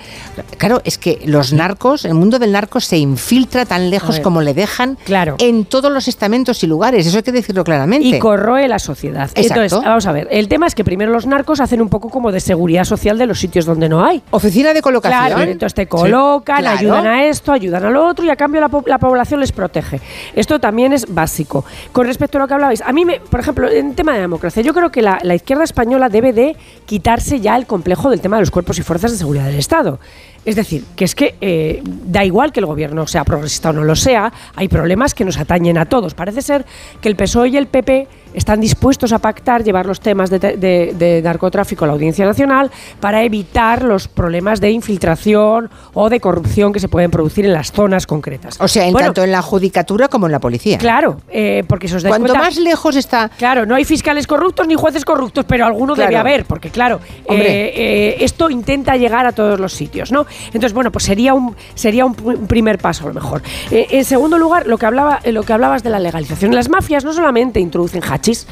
Claro, 0.58 0.80
es 0.84 0.98
que 0.98 1.20
los 1.24 1.52
narcos, 1.52 2.04
el 2.04 2.14
mundo 2.14 2.38
del 2.38 2.52
narco 2.52 2.80
se 2.80 2.98
infiltra 2.98 3.64
tan 3.64 3.90
lejos 3.90 4.20
como 4.20 4.42
le 4.42 4.54
dejan 4.54 4.98
en 5.38 5.64
todos 5.64 5.92
los 5.92 6.08
estamentos 6.08 6.62
y 6.62 6.66
lugares, 6.66 7.06
eso 7.06 7.16
hay 7.18 7.22
que 7.22 7.32
decirlo 7.32 7.64
claramente. 7.64 8.06
Y 8.08 8.18
corroe 8.18 8.68
la 8.68 8.78
sociedad. 8.78 9.30
Exacto. 9.34 9.62
Entonces, 9.62 9.80
vamos 9.84 10.06
a 10.06 10.12
ver, 10.12 10.28
el 10.30 10.48
tema 10.48 10.66
es 10.66 10.74
que 10.74 10.84
primero 10.84 11.12
los 11.12 11.26
narcos 11.26 11.60
hacen 11.60 11.80
un 11.80 11.88
poco 11.88 12.10
como 12.10 12.32
de 12.32 12.40
seguridad 12.40 12.84
social 12.84 13.18
de 13.18 13.26
los 13.26 13.38
sitios 13.38 13.64
donde 13.64 13.88
no 13.88 14.04
hay. 14.04 14.22
Oficina 14.30 14.72
de 14.72 14.82
colocación. 14.82 15.26
Claro, 15.26 15.42
entonces 15.50 15.74
te 15.74 15.86
colocan, 15.86 16.60
claro. 16.60 16.78
ayudan 16.78 17.06
a 17.06 17.24
esto, 17.26 17.52
ayudan 17.52 17.84
a 17.84 17.90
lo 17.90 18.06
otro 18.06 18.24
y 18.24 18.30
a 18.30 18.36
cambio 18.36 18.60
la, 18.60 18.68
po- 18.68 18.84
la 18.86 18.98
población 18.98 19.40
les 19.40 19.52
protege. 19.52 20.00
Esto 20.34 20.58
también 20.58 20.92
es 20.92 21.12
básico. 21.12 21.64
Con 21.92 22.06
respecto 22.06 22.38
a 22.38 22.40
lo 22.42 22.48
que 22.48 22.54
hablabais, 22.54 22.82
a 22.82 22.92
mí, 22.92 23.04
me, 23.04 23.20
por 23.20 23.40
ejemplo, 23.40 23.70
en 23.70 23.94
tema 23.94 24.14
de 24.14 24.20
democracia, 24.20 24.62
yo 24.62 24.74
creo 24.74 24.90
que 24.90 25.02
la, 25.02 25.18
la 25.22 25.34
izquierda 25.34 25.64
española 25.64 26.08
debe 26.08 26.32
de 26.32 26.56
quitarse 26.86 27.40
ya 27.40 27.56
el 27.56 27.66
complejo 27.66 28.10
del 28.10 28.20
tema 28.20 28.36
de 28.36 28.42
los 28.42 28.50
cuerpos 28.50 28.78
y 28.78 28.82
fuerzas 28.82 29.12
de 29.12 29.18
seguridad 29.18 29.46
del 29.46 29.58
Estado. 29.58 30.00
Es 30.44 30.56
decir, 30.56 30.84
que 30.96 31.04
es 31.04 31.14
que 31.14 31.34
eh, 31.40 31.82
da 31.84 32.24
igual 32.24 32.52
que 32.52 32.60
el 32.60 32.66
gobierno 32.66 33.06
sea 33.06 33.24
progresista 33.24 33.70
o 33.70 33.72
no 33.72 33.84
lo 33.84 33.94
sea, 33.96 34.32
hay 34.56 34.68
problemas 34.68 35.12
que 35.14 35.24
nos 35.24 35.36
atañen 35.38 35.76
a 35.78 35.84
todos. 35.86 36.14
Parece 36.14 36.40
ser 36.42 36.64
que 37.00 37.08
el 37.08 37.16
PSOE 37.16 37.48
y 37.50 37.56
el 37.56 37.66
PP 37.66 38.08
están 38.34 38.60
dispuestos 38.60 39.12
a 39.12 39.18
pactar 39.18 39.64
llevar 39.64 39.86
los 39.86 40.00
temas 40.00 40.28
de, 40.30 40.38
de- 40.38 40.94
de 40.96 41.22
narcotráfico 41.22 41.84
a 41.84 41.88
la 41.88 41.94
Audiencia 41.94 42.24
Nacional 42.26 42.70
para 43.00 43.22
evitar 43.24 43.82
los 43.82 44.06
problemas 44.06 44.60
de 44.60 44.70
infiltración 44.70 45.70
o 45.94 46.08
de 46.10 46.20
corrupción 46.20 46.72
que 46.72 46.78
se 46.80 46.88
pueden 46.88 47.10
producir 47.10 47.46
en 47.46 47.52
las 47.54 47.72
zonas 47.72 48.06
concretas. 48.06 48.56
O 48.60 48.68
sea, 48.68 48.86
en 48.86 48.92
Bueno, 48.92 49.08
tanto 49.08 49.24
en 49.24 49.32
la 49.32 49.42
judicatura 49.42 50.08
como 50.08 50.26
en 50.26 50.32
la 50.32 50.40
policía. 50.40 50.78
Claro, 50.78 51.20
eh, 51.30 51.64
porque 51.68 51.88
si 51.88 51.94
os 51.96 52.04
Cuanto 52.04 52.28
cuenta- 52.28 52.38
más 52.38 52.58
lejos 52.58 52.96
está. 52.96 53.30
Claro, 53.38 53.64
no 53.66 53.74
hay 53.74 53.84
fiscales 53.84 54.26
corruptos 54.26 54.66
ni 54.68 54.74
jueces 54.74 55.04
corruptos, 55.04 55.44
pero 55.48 55.64
alguno 55.64 55.94
debe 55.94 56.16
haber, 56.16 56.44
porque 56.44 56.70
claro, 56.70 57.00
eh, 57.28 57.72
eh, 57.74 58.16
esto 58.20 58.50
intenta 58.50 58.96
llegar 58.96 59.26
a 59.26 59.32
todos 59.32 59.58
los 59.58 59.72
sitios, 59.72 60.12
¿no? 60.12 60.26
Entonces, 60.46 60.72
bueno, 60.72 60.90
pues 60.92 61.04
sería 61.04 61.34
un 61.34 61.54
sería 61.74 62.04
un, 62.04 62.14
pr- 62.16 62.38
un 62.38 62.46
primer 62.46 62.78
paso 62.78 63.04
a 63.04 63.08
lo 63.08 63.14
mejor. 63.14 63.42
Eh, 63.70 63.86
en 63.90 64.04
segundo 64.04 64.38
lugar, 64.38 64.66
lo 64.66 64.78
que 64.78 64.86
hablaba, 64.86 65.20
eh, 65.24 65.32
lo 65.32 65.42
que 65.42 65.52
hablabas 65.52 65.82
de 65.82 65.90
la 65.90 65.98
legalización, 65.98 66.54
las 66.54 66.68
mafias 66.68 67.04
no 67.04 67.12
solamente 67.12 67.60
introducen 67.60 68.02
hachís. 68.02 68.46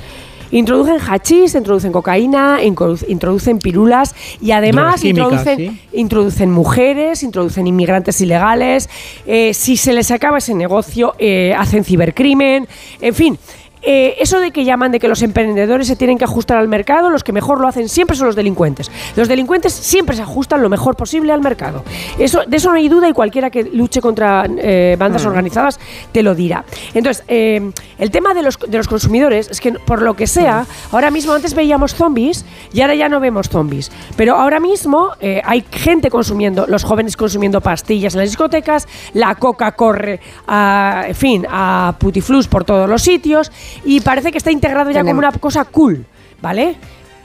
Introducen 0.53 0.99
hachís, 1.01 1.57
introducen 1.57 1.91
cocaína, 1.91 2.63
introdu- 2.63 3.05
introducen 3.09 3.59
pirulas 3.59 4.15
y 4.41 4.53
además 4.53 5.01
introducen, 5.09 5.81
introducen 5.93 6.51
mujeres, 6.53 7.25
introducen 7.25 7.67
inmigrantes 7.67 8.21
ilegales. 8.21 8.89
Eh, 9.27 9.53
si 9.55 9.77
se 9.77 9.93
les 9.93 10.13
acaba 10.13 10.39
ese 10.39 10.55
negocio, 10.55 11.15
eh, 11.19 11.53
hacen 11.59 11.83
cibercrimen. 11.83 12.69
En 13.01 13.15
fin. 13.15 13.37
Eh, 13.83 14.17
eso 14.19 14.41
de 14.41 14.51
que 14.51 14.65
llaman 14.65 14.93
de 14.93 14.99
que 14.99 15.09
los 15.09 15.23
emprendedores 15.23 15.87
se 15.87 15.97
tienen 15.97 16.19
que 16.19 16.25
ajustar 16.25 16.59
al 16.59 16.69
mercado, 16.69 17.11
los 17.11 17.23
que 17.23 17.33
mejor 17.33 17.61
lo 17.61 17.69
hacen 17.69 17.89
siempre 17.89 18.17
son 18.17 18.27
los 18.27 18.37
delincuentes. 18.37 18.91
Los 19.17 19.29
delincuentes 19.29 19.73
siempre 19.73 20.17
se 20.17 20.23
ajustan 20.23 20.63
lo 20.63 20.69
mejor 20.69 20.97
posible 20.97 21.33
al 21.33 21.41
mercado. 21.41 21.85
Eso, 22.19 22.43
de 22.47 22.57
eso 22.57 22.71
no 22.71 22.77
hay 22.77 22.89
duda 22.89 23.09
y 23.09 23.13
cualquiera 23.13 23.51
que 23.51 23.65
luche 23.65 24.01
contra 24.01 24.47
eh, 24.59 24.97
bandas 24.99 25.25
Mm. 25.25 25.29
organizadas 25.29 25.79
te 26.13 26.23
lo 26.23 26.35
dirá. 26.35 26.65
Entonces, 26.95 27.25
eh, 27.29 27.71
el 27.99 28.11
tema 28.11 28.35
de 28.35 28.43
los, 28.43 28.59
de 28.59 28.77
los 28.77 28.89
consumidores 28.89 29.49
es 29.51 29.61
que 29.61 29.73
por 29.73 30.03
lo 30.03 30.15
que 30.15 30.27
sea, 30.27 30.67
ahora 30.93 31.11
mismo 31.11 31.33
antes 31.33 31.55
veíamos 31.55 31.95
zombies 31.95 32.45
y 32.73 32.81
ahora 32.81 32.95
ya 32.95 33.09
no 33.09 33.21
vemos 33.21 33.49
zombies. 33.49 33.91
Pero 34.17 34.37
ahora 34.37 34.61
mismo 34.61 35.11
hay 35.45 35.65
gente 35.71 36.11
consumiendo, 36.11 36.67
los 36.67 36.85
jóvenes 36.85 37.17
consumiendo 37.17 37.61
pastillas 37.61 38.15
en 38.15 38.21
las 38.21 38.31
discotecas, 38.31 38.89
la 39.15 39.35
coca 39.35 39.73
corre, 39.73 40.21
a, 40.47 41.05
en 41.09 41.15
fin, 41.15 41.47
a 41.49 41.95
putiflus 41.99 42.49
por 42.49 42.65
todos 42.65 42.89
los 42.89 43.03
sitios 43.03 43.51
y 43.85 44.01
parece 44.01 44.33
que 44.33 44.39
está 44.39 44.51
integrado 44.51 44.91
ya 44.91 45.03
como 45.03 45.19
una 45.19 45.33
cosa 45.33 45.65
cool, 45.65 46.05
¿vale? 46.41 46.77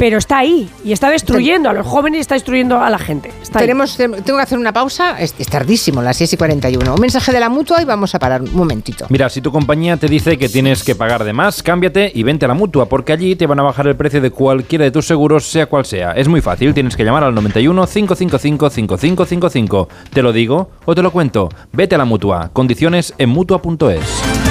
Pero 0.01 0.17
está 0.17 0.39
ahí 0.39 0.67
y 0.83 0.93
está 0.93 1.11
destruyendo 1.11 1.69
a 1.69 1.73
los 1.73 1.85
jóvenes 1.85 2.17
y 2.17 2.21
está 2.21 2.33
destruyendo 2.33 2.81
a 2.81 2.89
la 2.89 2.97
gente. 2.97 3.31
Está. 3.39 3.59
Tenemos, 3.59 3.95
tengo 3.97 4.15
que 4.23 4.41
hacer 4.41 4.57
una 4.57 4.73
pausa, 4.73 5.21
es, 5.21 5.35
es 5.37 5.47
tardísimo, 5.47 6.01
las 6.01 6.17
6 6.17 6.33
y 6.33 6.37
41. 6.37 6.95
Un 6.95 6.99
mensaje 6.99 7.31
de 7.31 7.39
la 7.39 7.49
mutua 7.49 7.83
y 7.83 7.85
vamos 7.85 8.15
a 8.15 8.17
parar 8.17 8.41
un 8.41 8.51
momentito. 8.55 9.05
Mira, 9.09 9.29
si 9.29 9.41
tu 9.41 9.51
compañía 9.51 9.97
te 9.97 10.07
dice 10.07 10.39
que 10.39 10.49
tienes 10.49 10.83
que 10.83 10.95
pagar 10.95 11.23
de 11.23 11.33
más, 11.33 11.61
cámbiate 11.61 12.11
y 12.15 12.23
vente 12.23 12.45
a 12.45 12.47
la 12.47 12.55
mutua, 12.55 12.87
porque 12.87 13.13
allí 13.13 13.35
te 13.35 13.45
van 13.45 13.59
a 13.59 13.63
bajar 13.63 13.85
el 13.85 13.95
precio 13.95 14.21
de 14.21 14.31
cualquiera 14.31 14.85
de 14.85 14.91
tus 14.91 15.05
seguros, 15.05 15.45
sea 15.45 15.67
cual 15.67 15.85
sea. 15.85 16.13
Es 16.13 16.27
muy 16.27 16.41
fácil, 16.41 16.73
tienes 16.73 16.95
que 16.95 17.03
llamar 17.03 17.23
al 17.23 17.35
91 17.35 17.85
555 17.85 18.71
5555. 18.71 19.87
¿Te 20.11 20.23
lo 20.23 20.33
digo 20.33 20.71
o 20.85 20.95
te 20.95 21.03
lo 21.03 21.11
cuento? 21.11 21.47
Vete 21.73 21.93
a 21.93 21.99
la 21.99 22.05
mutua. 22.05 22.49
Condiciones 22.53 23.13
en 23.19 23.29
mutua.es. 23.29 24.50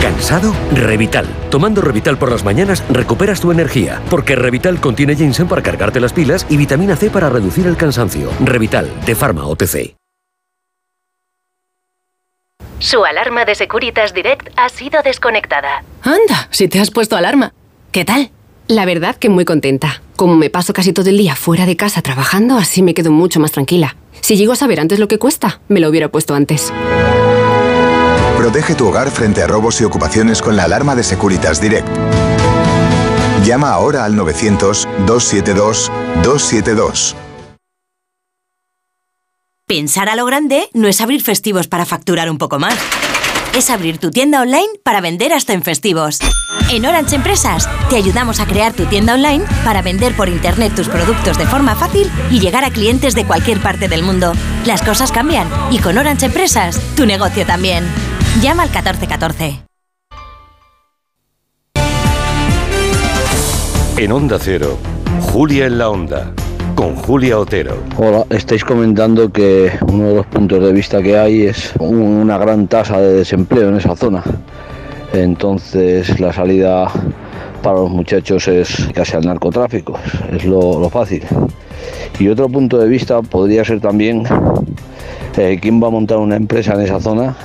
¿Cansado? 0.00 0.54
Revital. 0.72 1.26
Tomando 1.50 1.80
Revital 1.80 2.18
por 2.18 2.30
las 2.30 2.44
mañanas 2.44 2.84
recuperas 2.88 3.40
tu 3.40 3.50
energía, 3.50 4.00
porque 4.08 4.36
Revital 4.36 4.80
contiene 4.80 5.16
ginseng 5.16 5.48
para 5.48 5.62
cargarte 5.62 6.00
las 6.00 6.12
pilas 6.12 6.46
y 6.48 6.56
vitamina 6.56 6.96
C 6.96 7.10
para 7.10 7.28
reducir 7.28 7.66
el 7.66 7.76
cansancio. 7.76 8.30
Revital, 8.44 8.88
de 9.04 9.14
Pharma 9.14 9.46
OTC. 9.46 9.96
Su 12.78 13.04
alarma 13.04 13.44
de 13.44 13.56
Securitas 13.56 14.14
Direct 14.14 14.50
ha 14.56 14.68
sido 14.68 15.02
desconectada. 15.02 15.82
Anda, 16.02 16.48
si 16.50 16.68
te 16.68 16.78
has 16.78 16.92
puesto 16.92 17.16
alarma. 17.16 17.52
¿Qué 17.90 18.04
tal? 18.04 18.30
La 18.68 18.84
verdad 18.84 19.16
que 19.16 19.28
muy 19.28 19.44
contenta. 19.44 20.02
Como 20.14 20.36
me 20.36 20.48
paso 20.48 20.72
casi 20.72 20.92
todo 20.92 21.10
el 21.10 21.18
día 21.18 21.34
fuera 21.34 21.66
de 21.66 21.76
casa 21.76 22.02
trabajando, 22.02 22.56
así 22.56 22.82
me 22.82 22.94
quedo 22.94 23.10
mucho 23.10 23.40
más 23.40 23.50
tranquila. 23.50 23.96
Si 24.20 24.36
llego 24.36 24.52
a 24.52 24.56
saber 24.56 24.78
antes 24.78 25.00
lo 25.00 25.08
que 25.08 25.18
cuesta, 25.18 25.60
me 25.68 25.80
lo 25.80 25.88
hubiera 25.88 26.08
puesto 26.08 26.34
antes. 26.34 26.72
Protege 28.48 28.74
tu 28.74 28.88
hogar 28.88 29.10
frente 29.10 29.42
a 29.42 29.46
robos 29.46 29.78
y 29.82 29.84
ocupaciones 29.84 30.40
con 30.40 30.56
la 30.56 30.64
alarma 30.64 30.96
de 30.96 31.04
Securitas 31.04 31.60
Direct. 31.60 31.86
Llama 33.44 33.72
ahora 33.72 34.06
al 34.06 34.14
900-272-272. 34.14 37.14
Pensar 39.66 40.08
a 40.08 40.16
lo 40.16 40.24
grande 40.24 40.70
no 40.72 40.88
es 40.88 41.02
abrir 41.02 41.22
festivos 41.22 41.68
para 41.68 41.84
facturar 41.84 42.30
un 42.30 42.38
poco 42.38 42.58
más. 42.58 42.74
Es 43.54 43.68
abrir 43.68 43.98
tu 43.98 44.10
tienda 44.10 44.40
online 44.40 44.80
para 44.82 45.02
vender 45.02 45.34
hasta 45.34 45.52
en 45.52 45.62
festivos. 45.62 46.18
En 46.70 46.86
Orange 46.86 47.16
Empresas 47.16 47.68
te 47.90 47.96
ayudamos 47.96 48.40
a 48.40 48.46
crear 48.46 48.72
tu 48.72 48.86
tienda 48.86 49.12
online 49.12 49.44
para 49.62 49.82
vender 49.82 50.16
por 50.16 50.30
internet 50.30 50.74
tus 50.74 50.88
productos 50.88 51.36
de 51.36 51.44
forma 51.44 51.74
fácil 51.74 52.10
y 52.30 52.40
llegar 52.40 52.64
a 52.64 52.70
clientes 52.70 53.14
de 53.14 53.26
cualquier 53.26 53.60
parte 53.60 53.88
del 53.88 54.02
mundo. 54.02 54.32
Las 54.64 54.80
cosas 54.80 55.12
cambian 55.12 55.50
y 55.70 55.80
con 55.80 55.98
Orange 55.98 56.24
Empresas 56.24 56.80
tu 56.96 57.04
negocio 57.04 57.44
también. 57.44 57.86
Llama 58.36 58.62
al 58.62 58.68
1414. 58.68 59.64
En 63.96 64.12
Onda 64.12 64.38
Cero, 64.40 64.78
Julia 65.32 65.66
en 65.66 65.78
la 65.78 65.90
Onda, 65.90 66.32
con 66.76 66.94
Julia 66.94 67.36
Otero. 67.36 67.76
Hola, 67.96 68.24
estáis 68.30 68.64
comentando 68.64 69.32
que 69.32 69.72
uno 69.88 70.10
de 70.10 70.14
los 70.14 70.26
puntos 70.26 70.62
de 70.62 70.72
vista 70.72 71.02
que 71.02 71.18
hay 71.18 71.46
es 71.46 71.72
una 71.80 72.38
gran 72.38 72.68
tasa 72.68 73.00
de 73.00 73.14
desempleo 73.14 73.70
en 73.70 73.78
esa 73.78 73.96
zona. 73.96 74.22
Entonces 75.12 76.20
la 76.20 76.32
salida 76.32 76.92
para 77.60 77.80
los 77.80 77.90
muchachos 77.90 78.46
es 78.46 78.88
casi 78.94 79.16
al 79.16 79.24
narcotráfico, 79.24 79.98
es 80.30 80.44
lo, 80.44 80.78
lo 80.78 80.88
fácil. 80.90 81.24
Y 82.20 82.28
otro 82.28 82.48
punto 82.48 82.78
de 82.78 82.88
vista 82.88 83.20
podría 83.20 83.64
ser 83.64 83.80
también 83.80 84.22
eh, 85.36 85.58
quién 85.60 85.82
va 85.82 85.88
a 85.88 85.90
montar 85.90 86.18
una 86.18 86.36
empresa 86.36 86.74
en 86.74 86.82
esa 86.82 87.00
zona 87.00 87.36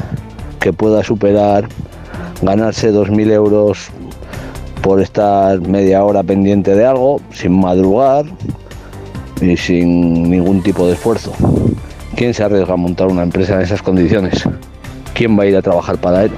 que 0.64 0.72
pueda 0.72 1.04
superar, 1.04 1.68
ganarse 2.42 2.94
2.000 2.94 3.32
euros 3.32 3.90
por 4.82 5.02
estar 5.02 5.60
media 5.60 6.02
hora 6.06 6.24
pendiente 6.24 6.74
de 6.74 6.86
algo, 6.86 7.20
sin 7.34 7.60
madrugar 7.60 8.26
y 9.42 9.58
sin 9.58 10.32
ningún 10.32 10.64
tipo 10.64 10.88
de 10.88 10.94
esfuerzo. 10.94 11.34
¿Quién 12.16 12.34
se 12.34 12.46
arriesga 12.46 12.76
a 12.76 12.78
montar 12.78 13.08
una 13.08 13.24
empresa 13.24 13.56
en 13.56 13.62
esas 13.62 13.82
condiciones? 13.82 14.44
¿Quién 15.14 15.38
va 15.38 15.44
a 15.44 15.48
ir 15.48 15.58
a 15.58 15.62
trabajar 15.62 15.98
para 15.98 16.24
él? 16.24 16.32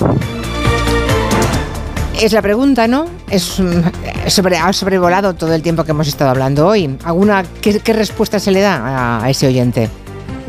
Es 2.19 2.33
la 2.33 2.41
pregunta, 2.41 2.87
¿no? 2.87 3.05
Es 3.29 3.59
mm, 3.59 4.27
sobre, 4.27 4.57
ha 4.57 4.73
sobrevolado 4.73 5.35
todo 5.35 5.53
el 5.53 5.61
tiempo 5.61 5.83
que 5.83 5.91
hemos 5.91 6.07
estado 6.07 6.31
hablando 6.31 6.65
hoy. 6.65 6.97
¿Alguna 7.03 7.43
qué, 7.61 7.79
qué 7.79 7.93
respuesta 7.93 8.39
se 8.39 8.49
le 8.49 8.61
da 8.61 8.77
a, 8.77 9.23
a 9.23 9.29
ese 9.29 9.45
oyente? 9.45 9.87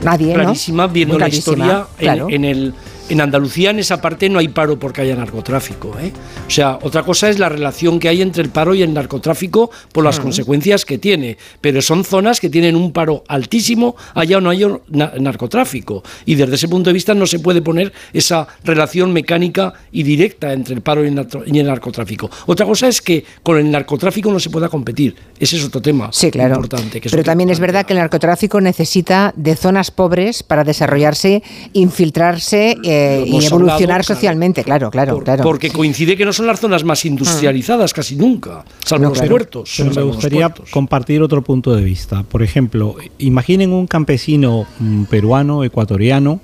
Nadie, 0.02 0.28
¿no? 0.28 0.44
clarísima, 0.44 0.86
viendo 0.86 1.14
Muy 1.14 1.20
la 1.20 1.28
historia 1.28 1.86
en, 1.98 2.30
en 2.30 2.44
el 2.44 2.74
en 3.08 3.20
Andalucía 3.20 3.70
en 3.70 3.78
esa 3.78 4.00
parte 4.00 4.28
no 4.28 4.38
hay 4.38 4.48
paro 4.48 4.78
porque 4.78 5.00
haya 5.02 5.14
narcotráfico. 5.14 5.96
¿eh? 6.00 6.12
O 6.46 6.50
sea, 6.50 6.78
otra 6.82 7.02
cosa 7.02 7.28
es 7.30 7.38
la 7.38 7.48
relación 7.48 7.98
que 8.00 8.08
hay 8.08 8.22
entre 8.22 8.42
el 8.42 8.48
paro 8.50 8.74
y 8.74 8.82
el 8.82 8.92
narcotráfico 8.92 9.70
por 9.92 10.04
las 10.04 10.18
consecuencias 10.20 10.84
que 10.84 10.98
tiene. 10.98 11.36
Pero 11.60 11.80
son 11.82 12.04
zonas 12.04 12.40
que 12.40 12.50
tienen 12.50 12.74
un 12.76 12.92
paro 12.92 13.22
altísimo 13.28 13.94
allá 14.14 14.40
no 14.40 14.50
hay 14.50 14.64
na- 14.88 15.12
narcotráfico. 15.18 16.02
Y 16.24 16.34
desde 16.34 16.54
ese 16.56 16.68
punto 16.68 16.90
de 16.90 16.94
vista 16.94 17.14
no 17.14 17.26
se 17.26 17.38
puede 17.38 17.62
poner 17.62 17.92
esa 18.12 18.46
relación 18.64 19.12
mecánica 19.12 19.72
y 19.92 20.02
directa 20.02 20.52
entre 20.52 20.74
el 20.74 20.80
paro 20.80 21.04
y 21.04 21.08
el, 21.08 21.14
narco- 21.14 21.42
y 21.46 21.58
el 21.58 21.66
narcotráfico. 21.66 22.30
Otra 22.46 22.66
cosa 22.66 22.88
es 22.88 23.00
que 23.00 23.24
con 23.42 23.58
el 23.58 23.70
narcotráfico 23.70 24.32
no 24.32 24.40
se 24.40 24.50
pueda 24.50 24.68
competir. 24.68 25.14
Ese 25.38 25.56
es 25.56 25.64
otro 25.64 25.80
tema 25.80 26.08
Sí, 26.12 26.30
claro. 26.30 26.54
importante. 26.56 27.00
Que 27.00 27.08
Pero 27.10 27.22
también 27.22 27.50
es 27.50 27.60
verdad 27.60 27.86
que 27.86 27.92
el 27.92 27.98
narcotráfico 28.00 28.60
necesita 28.60 29.32
de 29.36 29.54
zonas 29.54 29.90
pobres 29.90 30.42
para 30.42 30.64
desarrollarse, 30.64 31.42
infiltrarse 31.72 32.76
eh, 32.84 32.95
Y 33.26 33.44
evolucionar 33.44 33.80
hablado, 33.80 34.02
socialmente. 34.02 34.64
Claro, 34.64 34.90
claro, 34.90 35.18
claro. 35.20 35.42
Porque 35.42 35.70
coincide 35.70 36.16
que 36.16 36.24
no 36.24 36.32
son 36.32 36.46
las 36.46 36.60
zonas 36.60 36.84
más 36.84 37.04
industrializadas 37.04 37.92
casi 37.92 38.16
nunca, 38.16 38.64
salvo 38.84 39.10
los 39.10 39.20
puertos. 39.22 39.74
Pero 39.76 39.94
me 39.94 40.02
gustaría 40.02 40.48
puertos. 40.48 40.70
compartir 40.70 41.22
otro 41.22 41.42
punto 41.42 41.74
de 41.74 41.82
vista. 41.82 42.22
Por 42.22 42.42
ejemplo, 42.42 42.96
imaginen 43.18 43.72
un 43.72 43.86
campesino 43.86 44.66
mm, 44.78 45.04
peruano, 45.04 45.64
ecuatoriano, 45.64 46.40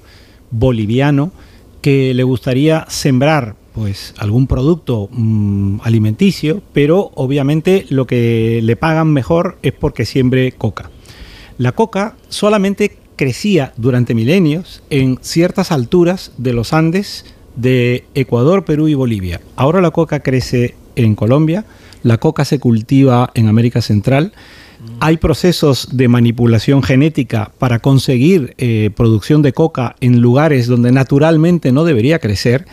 boliviano, 0.51 1.33
que 1.81 2.15
le 2.15 2.23
gustaría 2.23 2.87
sembrar 2.89 3.57
pues 3.75 4.15
algún 4.19 4.47
producto 4.47 5.09
mm, 5.11 5.81
alimenticio, 5.83 6.63
pero 6.73 7.11
obviamente 7.15 7.87
lo 7.89 8.07
que 8.07 8.61
le 8.63 8.77
pagan 8.77 9.13
mejor 9.13 9.59
es 9.63 9.73
porque 9.73 10.05
siembre 10.05 10.53
coca. 10.53 10.91
La 11.59 11.73
coca 11.73 12.17
solamente 12.29 12.97
crecía 13.23 13.73
durante 13.77 14.17
milenios 14.17 14.83
en 14.91 15.17
ciertas 15.21 15.71
alturas 15.71 16.33
de 16.39 16.53
los 16.53 16.73
Andes 16.73 17.25
de 17.55 18.05
Ecuador, 18.17 18.65
Perú 18.65 18.89
y 18.89 18.95
Bolivia. 18.95 19.41
Ahora 19.55 19.81
la 19.81 19.93
coca 19.93 20.19
crece 20.19 20.75
en 20.97 21.15
Colombia, 21.15 21.65
la 22.03 22.19
coca 22.19 22.45
se 22.45 22.59
cultiva 22.59 23.31
en 23.35 23.47
América 23.47 23.81
Central. 23.81 24.33
Hay 24.99 25.19
procesos 25.19 25.97
de 25.97 26.09
manipulación 26.09 26.83
genética 26.83 27.53
para 27.61 27.79
conseguir 27.79 28.57
eh, 28.59 28.91
producción 28.97 29.41
de 29.41 29.53
coca 29.53 29.95
en 30.01 30.21
lugares 30.21 30.67
donde 30.67 30.91
naturalmente 30.91 31.71
no 31.71 31.85
debería 31.85 32.19
crecer. 32.19 32.67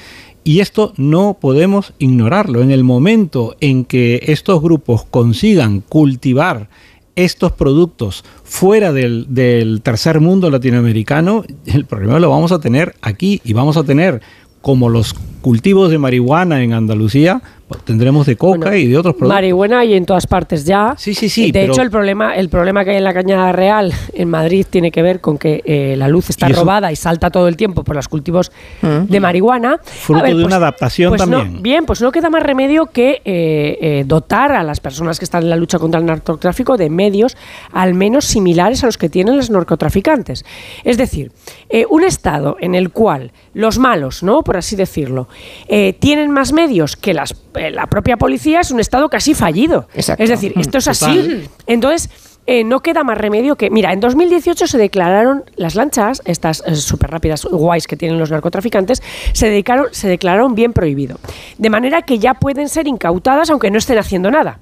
Y 0.43 0.61
esto 0.61 0.93
no 0.97 1.37
podemos 1.39 1.93
ignorarlo. 1.99 2.63
En 2.63 2.71
el 2.71 2.83
momento 2.83 3.55
en 3.61 3.85
que 3.85 4.23
estos 4.25 4.63
grupos 4.63 5.05
consigan 5.05 5.81
cultivar 5.81 6.69
estos 7.15 7.51
productos 7.51 8.23
fuera 8.43 8.91
del, 8.91 9.27
del 9.29 9.81
tercer 9.81 10.19
mundo 10.19 10.49
latinoamericano, 10.49 11.43
el 11.65 11.85
problema 11.85 12.19
lo 12.19 12.29
vamos 12.29 12.51
a 12.51 12.59
tener 12.59 12.95
aquí 13.01 13.41
y 13.43 13.53
vamos 13.53 13.77
a 13.77 13.83
tener 13.83 14.21
como 14.61 14.89
los 14.89 15.13
cultivos 15.41 15.89
de 15.89 15.97
marihuana 15.97 16.63
en 16.63 16.73
Andalucía, 16.73 17.41
tendremos 17.83 18.25
de 18.25 18.35
coca 18.35 18.75
y 18.77 18.87
de 18.87 18.97
otros 18.97 19.15
productos. 19.15 19.35
Marihuana 19.35 19.85
y 19.85 19.93
en 19.93 20.05
todas 20.05 20.27
partes 20.27 20.65
ya. 20.65 20.95
Sí, 20.97 21.13
sí, 21.13 21.29
sí. 21.29 21.51
De 21.51 21.61
pero- 21.61 21.73
hecho, 21.73 21.81
el 21.81 21.89
problema, 21.91 22.35
el 22.35 22.49
problema 22.49 22.83
que 22.83 22.91
hay 22.91 22.97
en 22.97 23.03
la 23.03 23.13
Cañada 23.13 23.51
Real 23.51 23.93
en 24.13 24.29
Madrid 24.29 24.65
tiene 24.69 24.91
que 24.91 25.01
ver 25.01 25.19
con 25.21 25.37
que 25.37 25.61
eh, 25.65 25.95
la 25.97 26.07
luz 26.07 26.29
está 26.29 26.49
Y 26.49 26.53
robada 26.53 26.91
y 26.91 26.95
salta 26.95 27.29
todo 27.29 27.47
el 27.47 27.55
tiempo 27.57 27.83
por 27.83 27.95
los 27.95 28.07
cultivos 28.07 28.51
de 28.81 29.19
marihuana. 29.19 29.79
Fruto 29.83 30.23
de 30.25 30.43
una 30.45 30.55
adaptación 30.57 31.11
pues 31.15 31.27
no- 31.27 31.37
también. 31.39 31.61
bien, 31.63 31.85
pues 31.85 32.01
no 32.01 32.11
queda 32.11 32.29
más 32.29 32.43
remedio 32.43 32.87
que 32.87 33.21
eh, 33.25 33.77
eh, 33.81 34.03
dotar 34.05 34.51
a 34.51 34.63
las 34.63 34.79
personas 34.79 35.19
que 35.19 35.25
están 35.25 35.43
en 35.43 35.49
la 35.49 35.55
lucha 35.55 35.79
contra 35.79 35.99
el 35.99 36.05
narcotráfico 36.05 36.77
de 36.77 36.89
medios 36.89 37.35
al 37.71 37.93
menos 37.93 38.25
similares 38.25 38.83
a 38.83 38.87
los 38.87 38.97
que 38.97 39.09
tienen 39.09 39.37
los 39.37 39.49
narcotraficantes. 39.49 40.45
Es 40.83 40.97
decir, 40.97 41.31
eh, 41.69 41.85
un 41.89 42.03
Estado 42.03 42.57
en 42.59 42.75
el 42.75 42.89
cual 42.91 43.31
los 43.53 43.77
malos, 43.77 44.23
¿no? 44.23 44.41
por 44.43 44.57
así 44.57 44.75
decirlo, 44.75 45.27
eh, 45.67 45.93
tienen 45.99 46.31
más 46.31 46.53
medios 46.53 46.95
que 46.95 47.13
las, 47.13 47.35
la 47.71 47.87
propia 47.87 48.17
policía, 48.17 48.61
es 48.61 48.71
un 48.71 48.79
Estado 48.79 49.09
casi 49.09 49.33
fallido. 49.33 49.87
Exacto. 49.93 50.23
Es 50.23 50.29
decir, 50.29 50.53
esto 50.57 50.77
es 50.77 50.87
así. 50.87 51.15
Total. 51.15 51.49
Entonces, 51.67 52.09
eh, 52.51 52.63
no 52.63 52.79
queda 52.79 53.03
más 53.03 53.15
remedio 53.15 53.55
que. 53.55 53.69
Mira, 53.69 53.93
en 53.93 53.99
2018 53.99 54.65
se 54.65 54.77
declararon 54.79 55.43
las 55.55 55.75
lanchas, 55.75 56.21
estas 56.25 56.63
súper 56.81 57.11
rápidas, 57.11 57.45
guays 57.45 57.85
que 57.85 57.95
tienen 57.95 58.17
los 58.17 58.31
narcotraficantes, 58.31 59.03
se, 59.33 59.49
dedicaron, 59.49 59.89
se 59.91 60.07
declararon 60.07 60.55
bien 60.55 60.73
prohibido. 60.73 61.19
De 61.59 61.69
manera 61.69 62.01
que 62.01 62.17
ya 62.17 62.33
pueden 62.33 62.67
ser 62.67 62.87
incautadas 62.87 63.51
aunque 63.51 63.69
no 63.69 63.77
estén 63.77 63.99
haciendo 63.99 64.31
nada. 64.31 64.59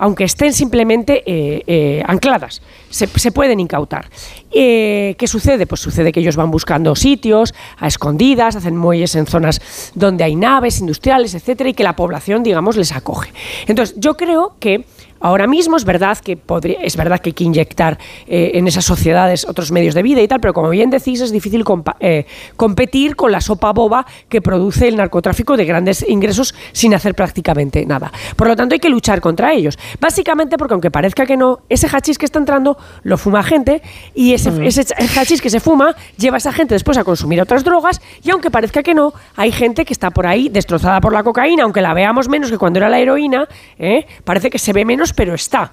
Aunque 0.00 0.24
estén 0.24 0.54
simplemente 0.54 1.22
eh, 1.26 1.62
eh, 1.66 2.02
ancladas, 2.06 2.62
se, 2.88 3.06
pueden 3.30 3.60
incautar. 3.60 4.08
Eh, 4.50 5.14
¿Qué 5.18 5.26
sucede? 5.26 5.66
Pues 5.66 5.82
sucede 5.82 6.10
que 6.10 6.20
ellos 6.20 6.36
van 6.36 6.50
buscando 6.50 6.96
sitios 6.96 7.54
a 7.78 7.86
escondidas, 7.86 8.56
hacen 8.56 8.76
muelles 8.76 9.14
en 9.14 9.26
zonas 9.26 9.60
donde 9.94 10.24
hay 10.24 10.36
naves 10.36 10.80
industriales, 10.80 11.34
etcétera, 11.34 11.68
y 11.68 11.74
que 11.74 11.84
la 11.84 11.96
población, 11.96 12.42
digamos, 12.42 12.78
les 12.78 12.92
acoge. 12.92 13.30
Entonces, 13.66 13.94
yo 13.98 14.16
creo 14.16 14.54
que 14.58 14.86
Ahora 15.20 15.46
mismo 15.46 15.76
es 15.76 15.84
verdad 15.84 16.18
que 16.18 16.36
podría, 16.36 16.80
es 16.80 16.96
verdad 16.96 17.20
que 17.20 17.30
hay 17.30 17.34
que 17.34 17.44
inyectar 17.44 17.98
eh, 18.26 18.52
en 18.54 18.66
esas 18.66 18.84
sociedades 18.84 19.46
otros 19.46 19.70
medios 19.70 19.94
de 19.94 20.02
vida 20.02 20.20
y 20.22 20.28
tal, 20.28 20.40
pero 20.40 20.52
como 20.54 20.70
bien 20.70 20.90
decís, 20.90 21.20
es 21.20 21.30
difícil 21.30 21.64
compa- 21.64 21.96
eh, 22.00 22.26
competir 22.56 23.16
con 23.16 23.30
la 23.32 23.40
sopa 23.40 23.72
boba 23.72 24.06
que 24.28 24.40
produce 24.40 24.88
el 24.88 24.96
narcotráfico 24.96 25.56
de 25.56 25.64
grandes 25.64 26.04
ingresos 26.08 26.54
sin 26.72 26.94
hacer 26.94 27.14
prácticamente 27.14 27.84
nada. 27.86 28.10
Por 28.36 28.48
lo 28.48 28.56
tanto, 28.56 28.74
hay 28.74 28.80
que 28.80 28.88
luchar 28.88 29.20
contra 29.20 29.52
ellos. 29.52 29.78
Básicamente 30.00 30.56
porque 30.56 30.74
aunque 30.74 30.90
parezca 30.90 31.26
que 31.26 31.36
no, 31.36 31.58
ese 31.68 31.86
hachís 31.86 32.18
que 32.18 32.26
está 32.26 32.38
entrando 32.38 32.76
lo 33.02 33.18
fuma 33.18 33.42
gente 33.42 33.82
y 34.14 34.32
ese, 34.32 34.50
ese 34.66 34.86
hachís 35.18 35.40
que 35.42 35.50
se 35.50 35.60
fuma 35.60 35.94
lleva 36.16 36.36
a 36.36 36.38
esa 36.38 36.52
gente 36.52 36.74
después 36.74 36.96
a 36.98 37.04
consumir 37.04 37.40
otras 37.40 37.64
drogas 37.64 38.00
y 38.22 38.30
aunque 38.30 38.50
parezca 38.50 38.82
que 38.82 38.94
no, 38.94 39.12
hay 39.36 39.52
gente 39.52 39.84
que 39.84 39.92
está 39.92 40.10
por 40.10 40.26
ahí 40.26 40.48
destrozada 40.48 41.00
por 41.00 41.12
la 41.12 41.22
cocaína, 41.22 41.64
aunque 41.64 41.82
la 41.82 41.92
veamos 41.94 42.28
menos 42.28 42.50
que 42.50 42.58
cuando 42.58 42.78
era 42.78 42.88
la 42.88 42.98
heroína, 42.98 43.48
¿eh? 43.78 44.06
parece 44.24 44.50
que 44.50 44.58
se 44.58 44.72
ve 44.72 44.84
menos, 44.84 45.09
pero 45.12 45.34
está. 45.34 45.70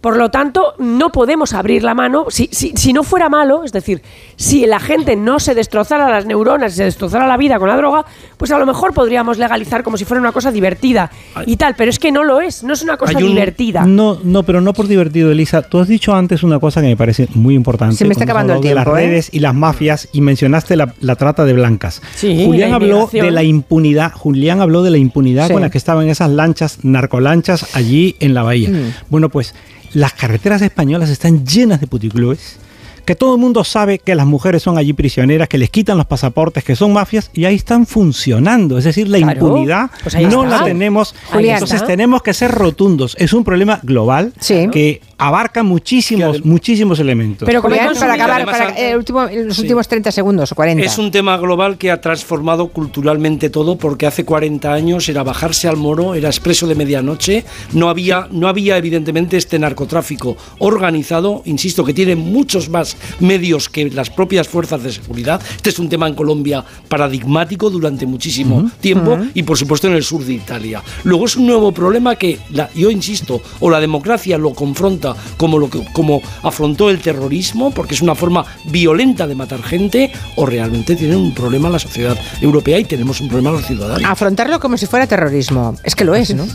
Por 0.00 0.16
lo 0.16 0.30
tanto, 0.30 0.74
no 0.78 1.10
podemos 1.10 1.52
abrir 1.52 1.82
la 1.82 1.94
mano. 1.94 2.26
Si, 2.28 2.48
si, 2.52 2.72
si 2.76 2.92
no 2.92 3.02
fuera 3.02 3.28
malo, 3.28 3.64
es 3.64 3.72
decir, 3.72 4.02
si 4.36 4.64
la 4.66 4.78
gente 4.78 5.16
no 5.16 5.40
se 5.40 5.54
destrozara 5.54 6.08
las 6.08 6.26
neuronas, 6.26 6.74
se 6.74 6.84
destrozara 6.84 7.26
la 7.26 7.36
vida 7.36 7.58
con 7.58 7.68
la 7.68 7.76
droga, 7.76 8.04
pues 8.36 8.50
a 8.52 8.58
lo 8.58 8.66
mejor 8.66 8.92
podríamos 8.94 9.36
legalizar 9.38 9.82
como 9.82 9.96
si 9.96 10.04
fuera 10.04 10.20
una 10.20 10.30
cosa 10.32 10.52
divertida 10.52 11.10
y 11.46 11.56
tal. 11.56 11.74
Pero 11.76 11.90
es 11.90 11.98
que 11.98 12.12
no 12.12 12.22
lo 12.22 12.40
es, 12.40 12.62
no 12.62 12.74
es 12.74 12.82
una 12.82 12.96
cosa 12.96 13.18
un- 13.18 13.24
divertida. 13.26 13.84
No, 13.84 14.18
no, 14.22 14.42
pero 14.44 14.60
no 14.60 14.72
por 14.74 14.86
divertido, 14.86 15.32
Elisa. 15.32 15.62
Tú 15.62 15.78
has 15.80 15.88
dicho 15.88 16.14
antes 16.14 16.42
una 16.44 16.60
cosa 16.60 16.80
que 16.80 16.86
me 16.86 16.96
parece 16.96 17.26
muy 17.34 17.54
importante. 17.54 17.96
Se 17.96 18.04
me 18.04 18.12
está 18.12 18.24
acabando 18.24 18.54
el 18.54 18.60
tiempo, 18.60 18.78
de 18.78 18.82
¿eh? 18.82 18.84
las 18.84 18.86
redes 19.08 19.28
y 19.32 19.40
las 19.40 19.54
mafias 19.54 20.08
y 20.12 20.20
mencionaste 20.20 20.76
la, 20.76 20.94
la 21.00 21.16
trata 21.16 21.44
de 21.44 21.52
blancas. 21.52 22.00
Sí, 22.14 22.44
Julián 22.46 22.74
habló 22.74 23.08
de 23.10 23.30
la 23.30 23.42
impunidad. 23.42 24.12
Julián 24.12 24.60
habló 24.60 24.82
de 24.82 24.90
la 24.90 24.98
impunidad 24.98 25.46
Sí. 25.48 25.52
con 25.54 25.62
la 25.62 25.70
que 25.70 25.78
estaban 25.78 26.08
esas 26.08 26.30
lanchas, 26.30 26.78
narcolanchas 26.84 27.74
allí 27.74 28.14
en 28.20 28.34
la 28.34 28.42
bahía. 28.42 28.70
Mm. 28.70 28.92
Bueno, 29.10 29.28
pues 29.28 29.54
las 29.96 30.12
carreteras 30.12 30.60
españolas 30.60 31.08
están 31.08 31.46
llenas 31.46 31.80
de 31.80 31.86
puticlubes. 31.86 32.58
Que 33.06 33.14
todo 33.14 33.36
el 33.36 33.40
mundo 33.40 33.62
sabe 33.62 34.00
que 34.00 34.16
las 34.16 34.26
mujeres 34.26 34.64
son 34.64 34.76
allí 34.78 34.92
prisioneras, 34.92 35.48
que 35.48 35.58
les 35.58 35.70
quitan 35.70 35.96
los 35.96 36.06
pasaportes, 36.06 36.64
que 36.64 36.74
son 36.74 36.92
mafias 36.92 37.30
y 37.32 37.44
ahí 37.44 37.54
están 37.54 37.86
funcionando. 37.86 38.76
Es 38.78 38.84
decir, 38.84 39.08
la 39.08 39.18
Claro, 39.18 39.32
impunidad 39.46 39.90
pues 40.02 40.14
no 40.16 40.42
está. 40.44 40.58
la 40.58 40.64
tenemos. 40.64 41.14
Julián. 41.32 41.54
Entonces 41.54 41.86
tenemos 41.86 42.20
que 42.22 42.34
ser 42.34 42.50
rotundos. 42.50 43.14
Es 43.20 43.32
un 43.32 43.44
problema 43.44 43.78
global 43.84 44.32
que 44.72 45.00
abarca 45.18 45.62
muchísimos, 45.62 46.44
muchísimos 46.44 46.98
elementos. 47.00 47.46
Pero 47.46 47.62
hemos 47.84 47.98
para 47.98 48.14
acabar, 48.14 48.44
para, 48.44 48.78
eh, 48.78 48.96
último- 48.96 49.26
los 49.32 49.58
últimos 49.58 49.88
30 49.88 50.12
segundos 50.12 50.52
o 50.52 50.54
40. 50.54 50.84
Es 50.84 50.98
un 50.98 51.10
tema 51.10 51.36
global 51.38 51.78
que 51.78 51.90
ha 51.90 52.00
transformado 52.00 52.68
culturalmente 52.68 53.48
todo 53.48 53.78
porque 53.78 54.06
hace 54.06 54.24
40 54.24 54.72
años 54.74 55.08
era 55.08 55.22
bajarse 55.22 55.68
al 55.68 55.76
moro, 55.78 56.14
era 56.14 56.28
expreso 56.28 56.66
de 56.66 56.74
medianoche, 56.74 57.44
no 57.72 57.88
había, 57.88 58.28
no 58.30 58.48
había 58.48 58.76
evidentemente 58.76 59.36
este 59.38 59.58
narcotráfico 59.58 60.36
organizado, 60.58 61.42
insisto, 61.46 61.84
que 61.84 61.94
tiene 61.94 62.14
muchos 62.16 62.68
más 62.68 62.96
medios 63.20 63.68
que 63.68 63.88
las 63.90 64.10
propias 64.10 64.48
fuerzas 64.48 64.82
de 64.82 64.92
seguridad. 64.92 65.40
Este 65.56 65.70
es 65.70 65.78
un 65.78 65.88
tema 65.88 66.08
en 66.08 66.14
Colombia 66.14 66.62
paradigmático 66.88 67.70
durante 67.70 68.04
muchísimo 68.06 68.70
tiempo 68.80 69.18
y 69.34 69.42
por 69.42 69.56
supuesto 69.56 69.86
en 69.88 69.94
el 69.94 70.02
sur 70.02 70.24
de 70.24 70.32
Italia. 70.34 70.82
Luego 71.04 71.24
es 71.26 71.36
un 71.36 71.46
nuevo 71.46 71.72
problema 71.72 72.16
que 72.16 72.38
la- 72.50 72.68
yo 72.74 72.90
insisto, 72.90 73.40
o 73.60 73.70
la 73.70 73.80
democracia 73.80 74.36
lo 74.38 74.52
confronta 74.54 75.05
como 75.36 75.58
lo 75.58 75.68
como 75.92 76.22
afrontó 76.42 76.90
el 76.90 77.00
terrorismo, 77.00 77.70
porque 77.70 77.94
es 77.94 78.02
una 78.02 78.14
forma 78.14 78.44
violenta 78.64 79.26
de 79.26 79.34
matar 79.34 79.62
gente, 79.62 80.10
o 80.36 80.46
realmente 80.46 80.96
tiene 80.96 81.16
un 81.16 81.34
problema 81.34 81.68
la 81.68 81.78
sociedad 81.78 82.16
europea 82.40 82.78
y 82.78 82.84
tenemos 82.84 83.20
un 83.20 83.28
problema 83.28 83.50
los 83.50 83.66
ciudadanos. 83.66 84.08
Afrontarlo 84.08 84.58
como 84.60 84.76
si 84.76 84.86
fuera 84.86 85.06
terrorismo. 85.06 85.76
Es 85.84 85.94
que 85.94 86.04
lo 86.04 86.14
es, 86.14 86.34
¿no? 86.34 86.46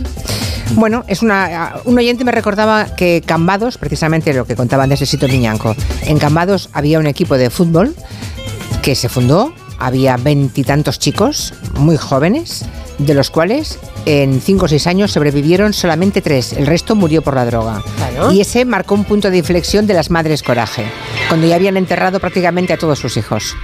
Bueno, 0.75 1.03
es 1.07 1.21
una, 1.21 1.75
un 1.85 1.97
oyente 1.97 2.23
me 2.23 2.31
recordaba 2.31 2.95
que 2.95 3.21
Cambados, 3.25 3.77
precisamente 3.77 4.33
lo 4.33 4.45
que 4.45 4.55
contaban 4.55 4.89
de 4.89 4.95
ese 4.95 5.05
sitio 5.05 5.27
Miñanco, 5.27 5.75
en 6.03 6.17
Cambados 6.17 6.69
había 6.73 6.99
un 6.99 7.07
equipo 7.07 7.37
de 7.37 7.49
fútbol 7.49 7.93
que 8.81 8.95
se 8.95 9.09
fundó, 9.09 9.53
había 9.79 10.17
veintitantos 10.17 10.97
chicos 10.97 11.53
muy 11.75 11.97
jóvenes, 11.97 12.65
de 13.05 13.13
los 13.13 13.29
cuales 13.29 13.79
en 14.05 14.41
cinco 14.41 14.65
o 14.65 14.67
seis 14.67 14.87
años 14.87 15.11
sobrevivieron 15.11 15.73
solamente 15.73 16.21
tres, 16.21 16.53
el 16.53 16.65
resto 16.67 16.95
murió 16.95 17.21
por 17.21 17.35
la 17.35 17.45
droga. 17.45 17.81
Claro. 17.97 18.31
Y 18.31 18.41
ese 18.41 18.65
marcó 18.65 18.95
un 18.95 19.03
punto 19.05 19.29
de 19.31 19.37
inflexión 19.37 19.87
de 19.87 19.93
las 19.93 20.09
madres 20.09 20.43
coraje, 20.43 20.85
cuando 21.27 21.47
ya 21.47 21.55
habían 21.55 21.77
enterrado 21.77 22.19
prácticamente 22.19 22.73
a 22.73 22.77
todos 22.77 22.99
sus 22.99 23.17
hijos. 23.17 23.55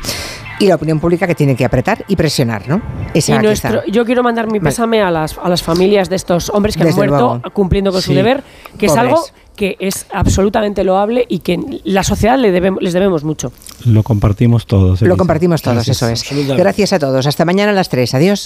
Y 0.59 0.66
la 0.66 0.74
opinión 0.75 0.99
pública 0.99 1.27
que 1.27 1.35
tiene 1.35 1.56
que 1.56 1.66
apretar 1.66 2.03
y 2.07 2.16
presionar, 2.16 2.67
¿no? 2.67 2.82
Esa 3.14 3.35
Y 3.35 3.40
nuestro- 3.40 3.85
yo 3.85 4.06
quiero 4.06 4.24
mandar 4.24 4.51
mi 4.51 4.59
pésame 4.59 5.01
a 5.03 5.11
las, 5.11 5.38
a 5.38 5.48
las 5.49 5.61
familias 5.61 6.09
de 6.09 6.16
estos 6.16 6.49
hombres 6.49 6.75
que 6.75 6.83
Desde 6.83 6.99
han 7.01 7.09
muerto 7.09 7.27
luego. 7.35 7.53
cumpliendo 7.53 7.91
con 7.91 8.01
su 8.01 8.11
deber, 8.14 8.43
que 8.80 8.88
es 8.88 8.95
algo 8.95 9.24
que 9.56 9.75
es 9.80 10.06
absolutamente 10.11 10.83
loable 10.83 11.25
y 11.27 11.40
que 11.40 11.59
la 11.83 12.03
sociedad 12.03 12.38
le 12.38 12.51
debemos, 12.51 12.82
les 12.82 12.93
debemos 12.93 13.24
mucho. 13.24 13.51
Lo 13.85 14.03
compartimos 14.03 14.67
todos. 14.67 15.01
Lo 15.01 15.07
Elisa. 15.07 15.17
compartimos 15.17 15.61
todos, 15.64 15.75
Gracias. 15.88 15.98
eso 15.98 16.09
es. 16.09 16.48
Gracias 16.57 16.93
a 16.93 16.99
todos. 16.99 17.25
Hasta 17.25 17.43
mañana 17.45 17.72
a 17.72 17.74
las 17.75 17.90
3. 17.90 18.14
Adiós. 18.16 18.35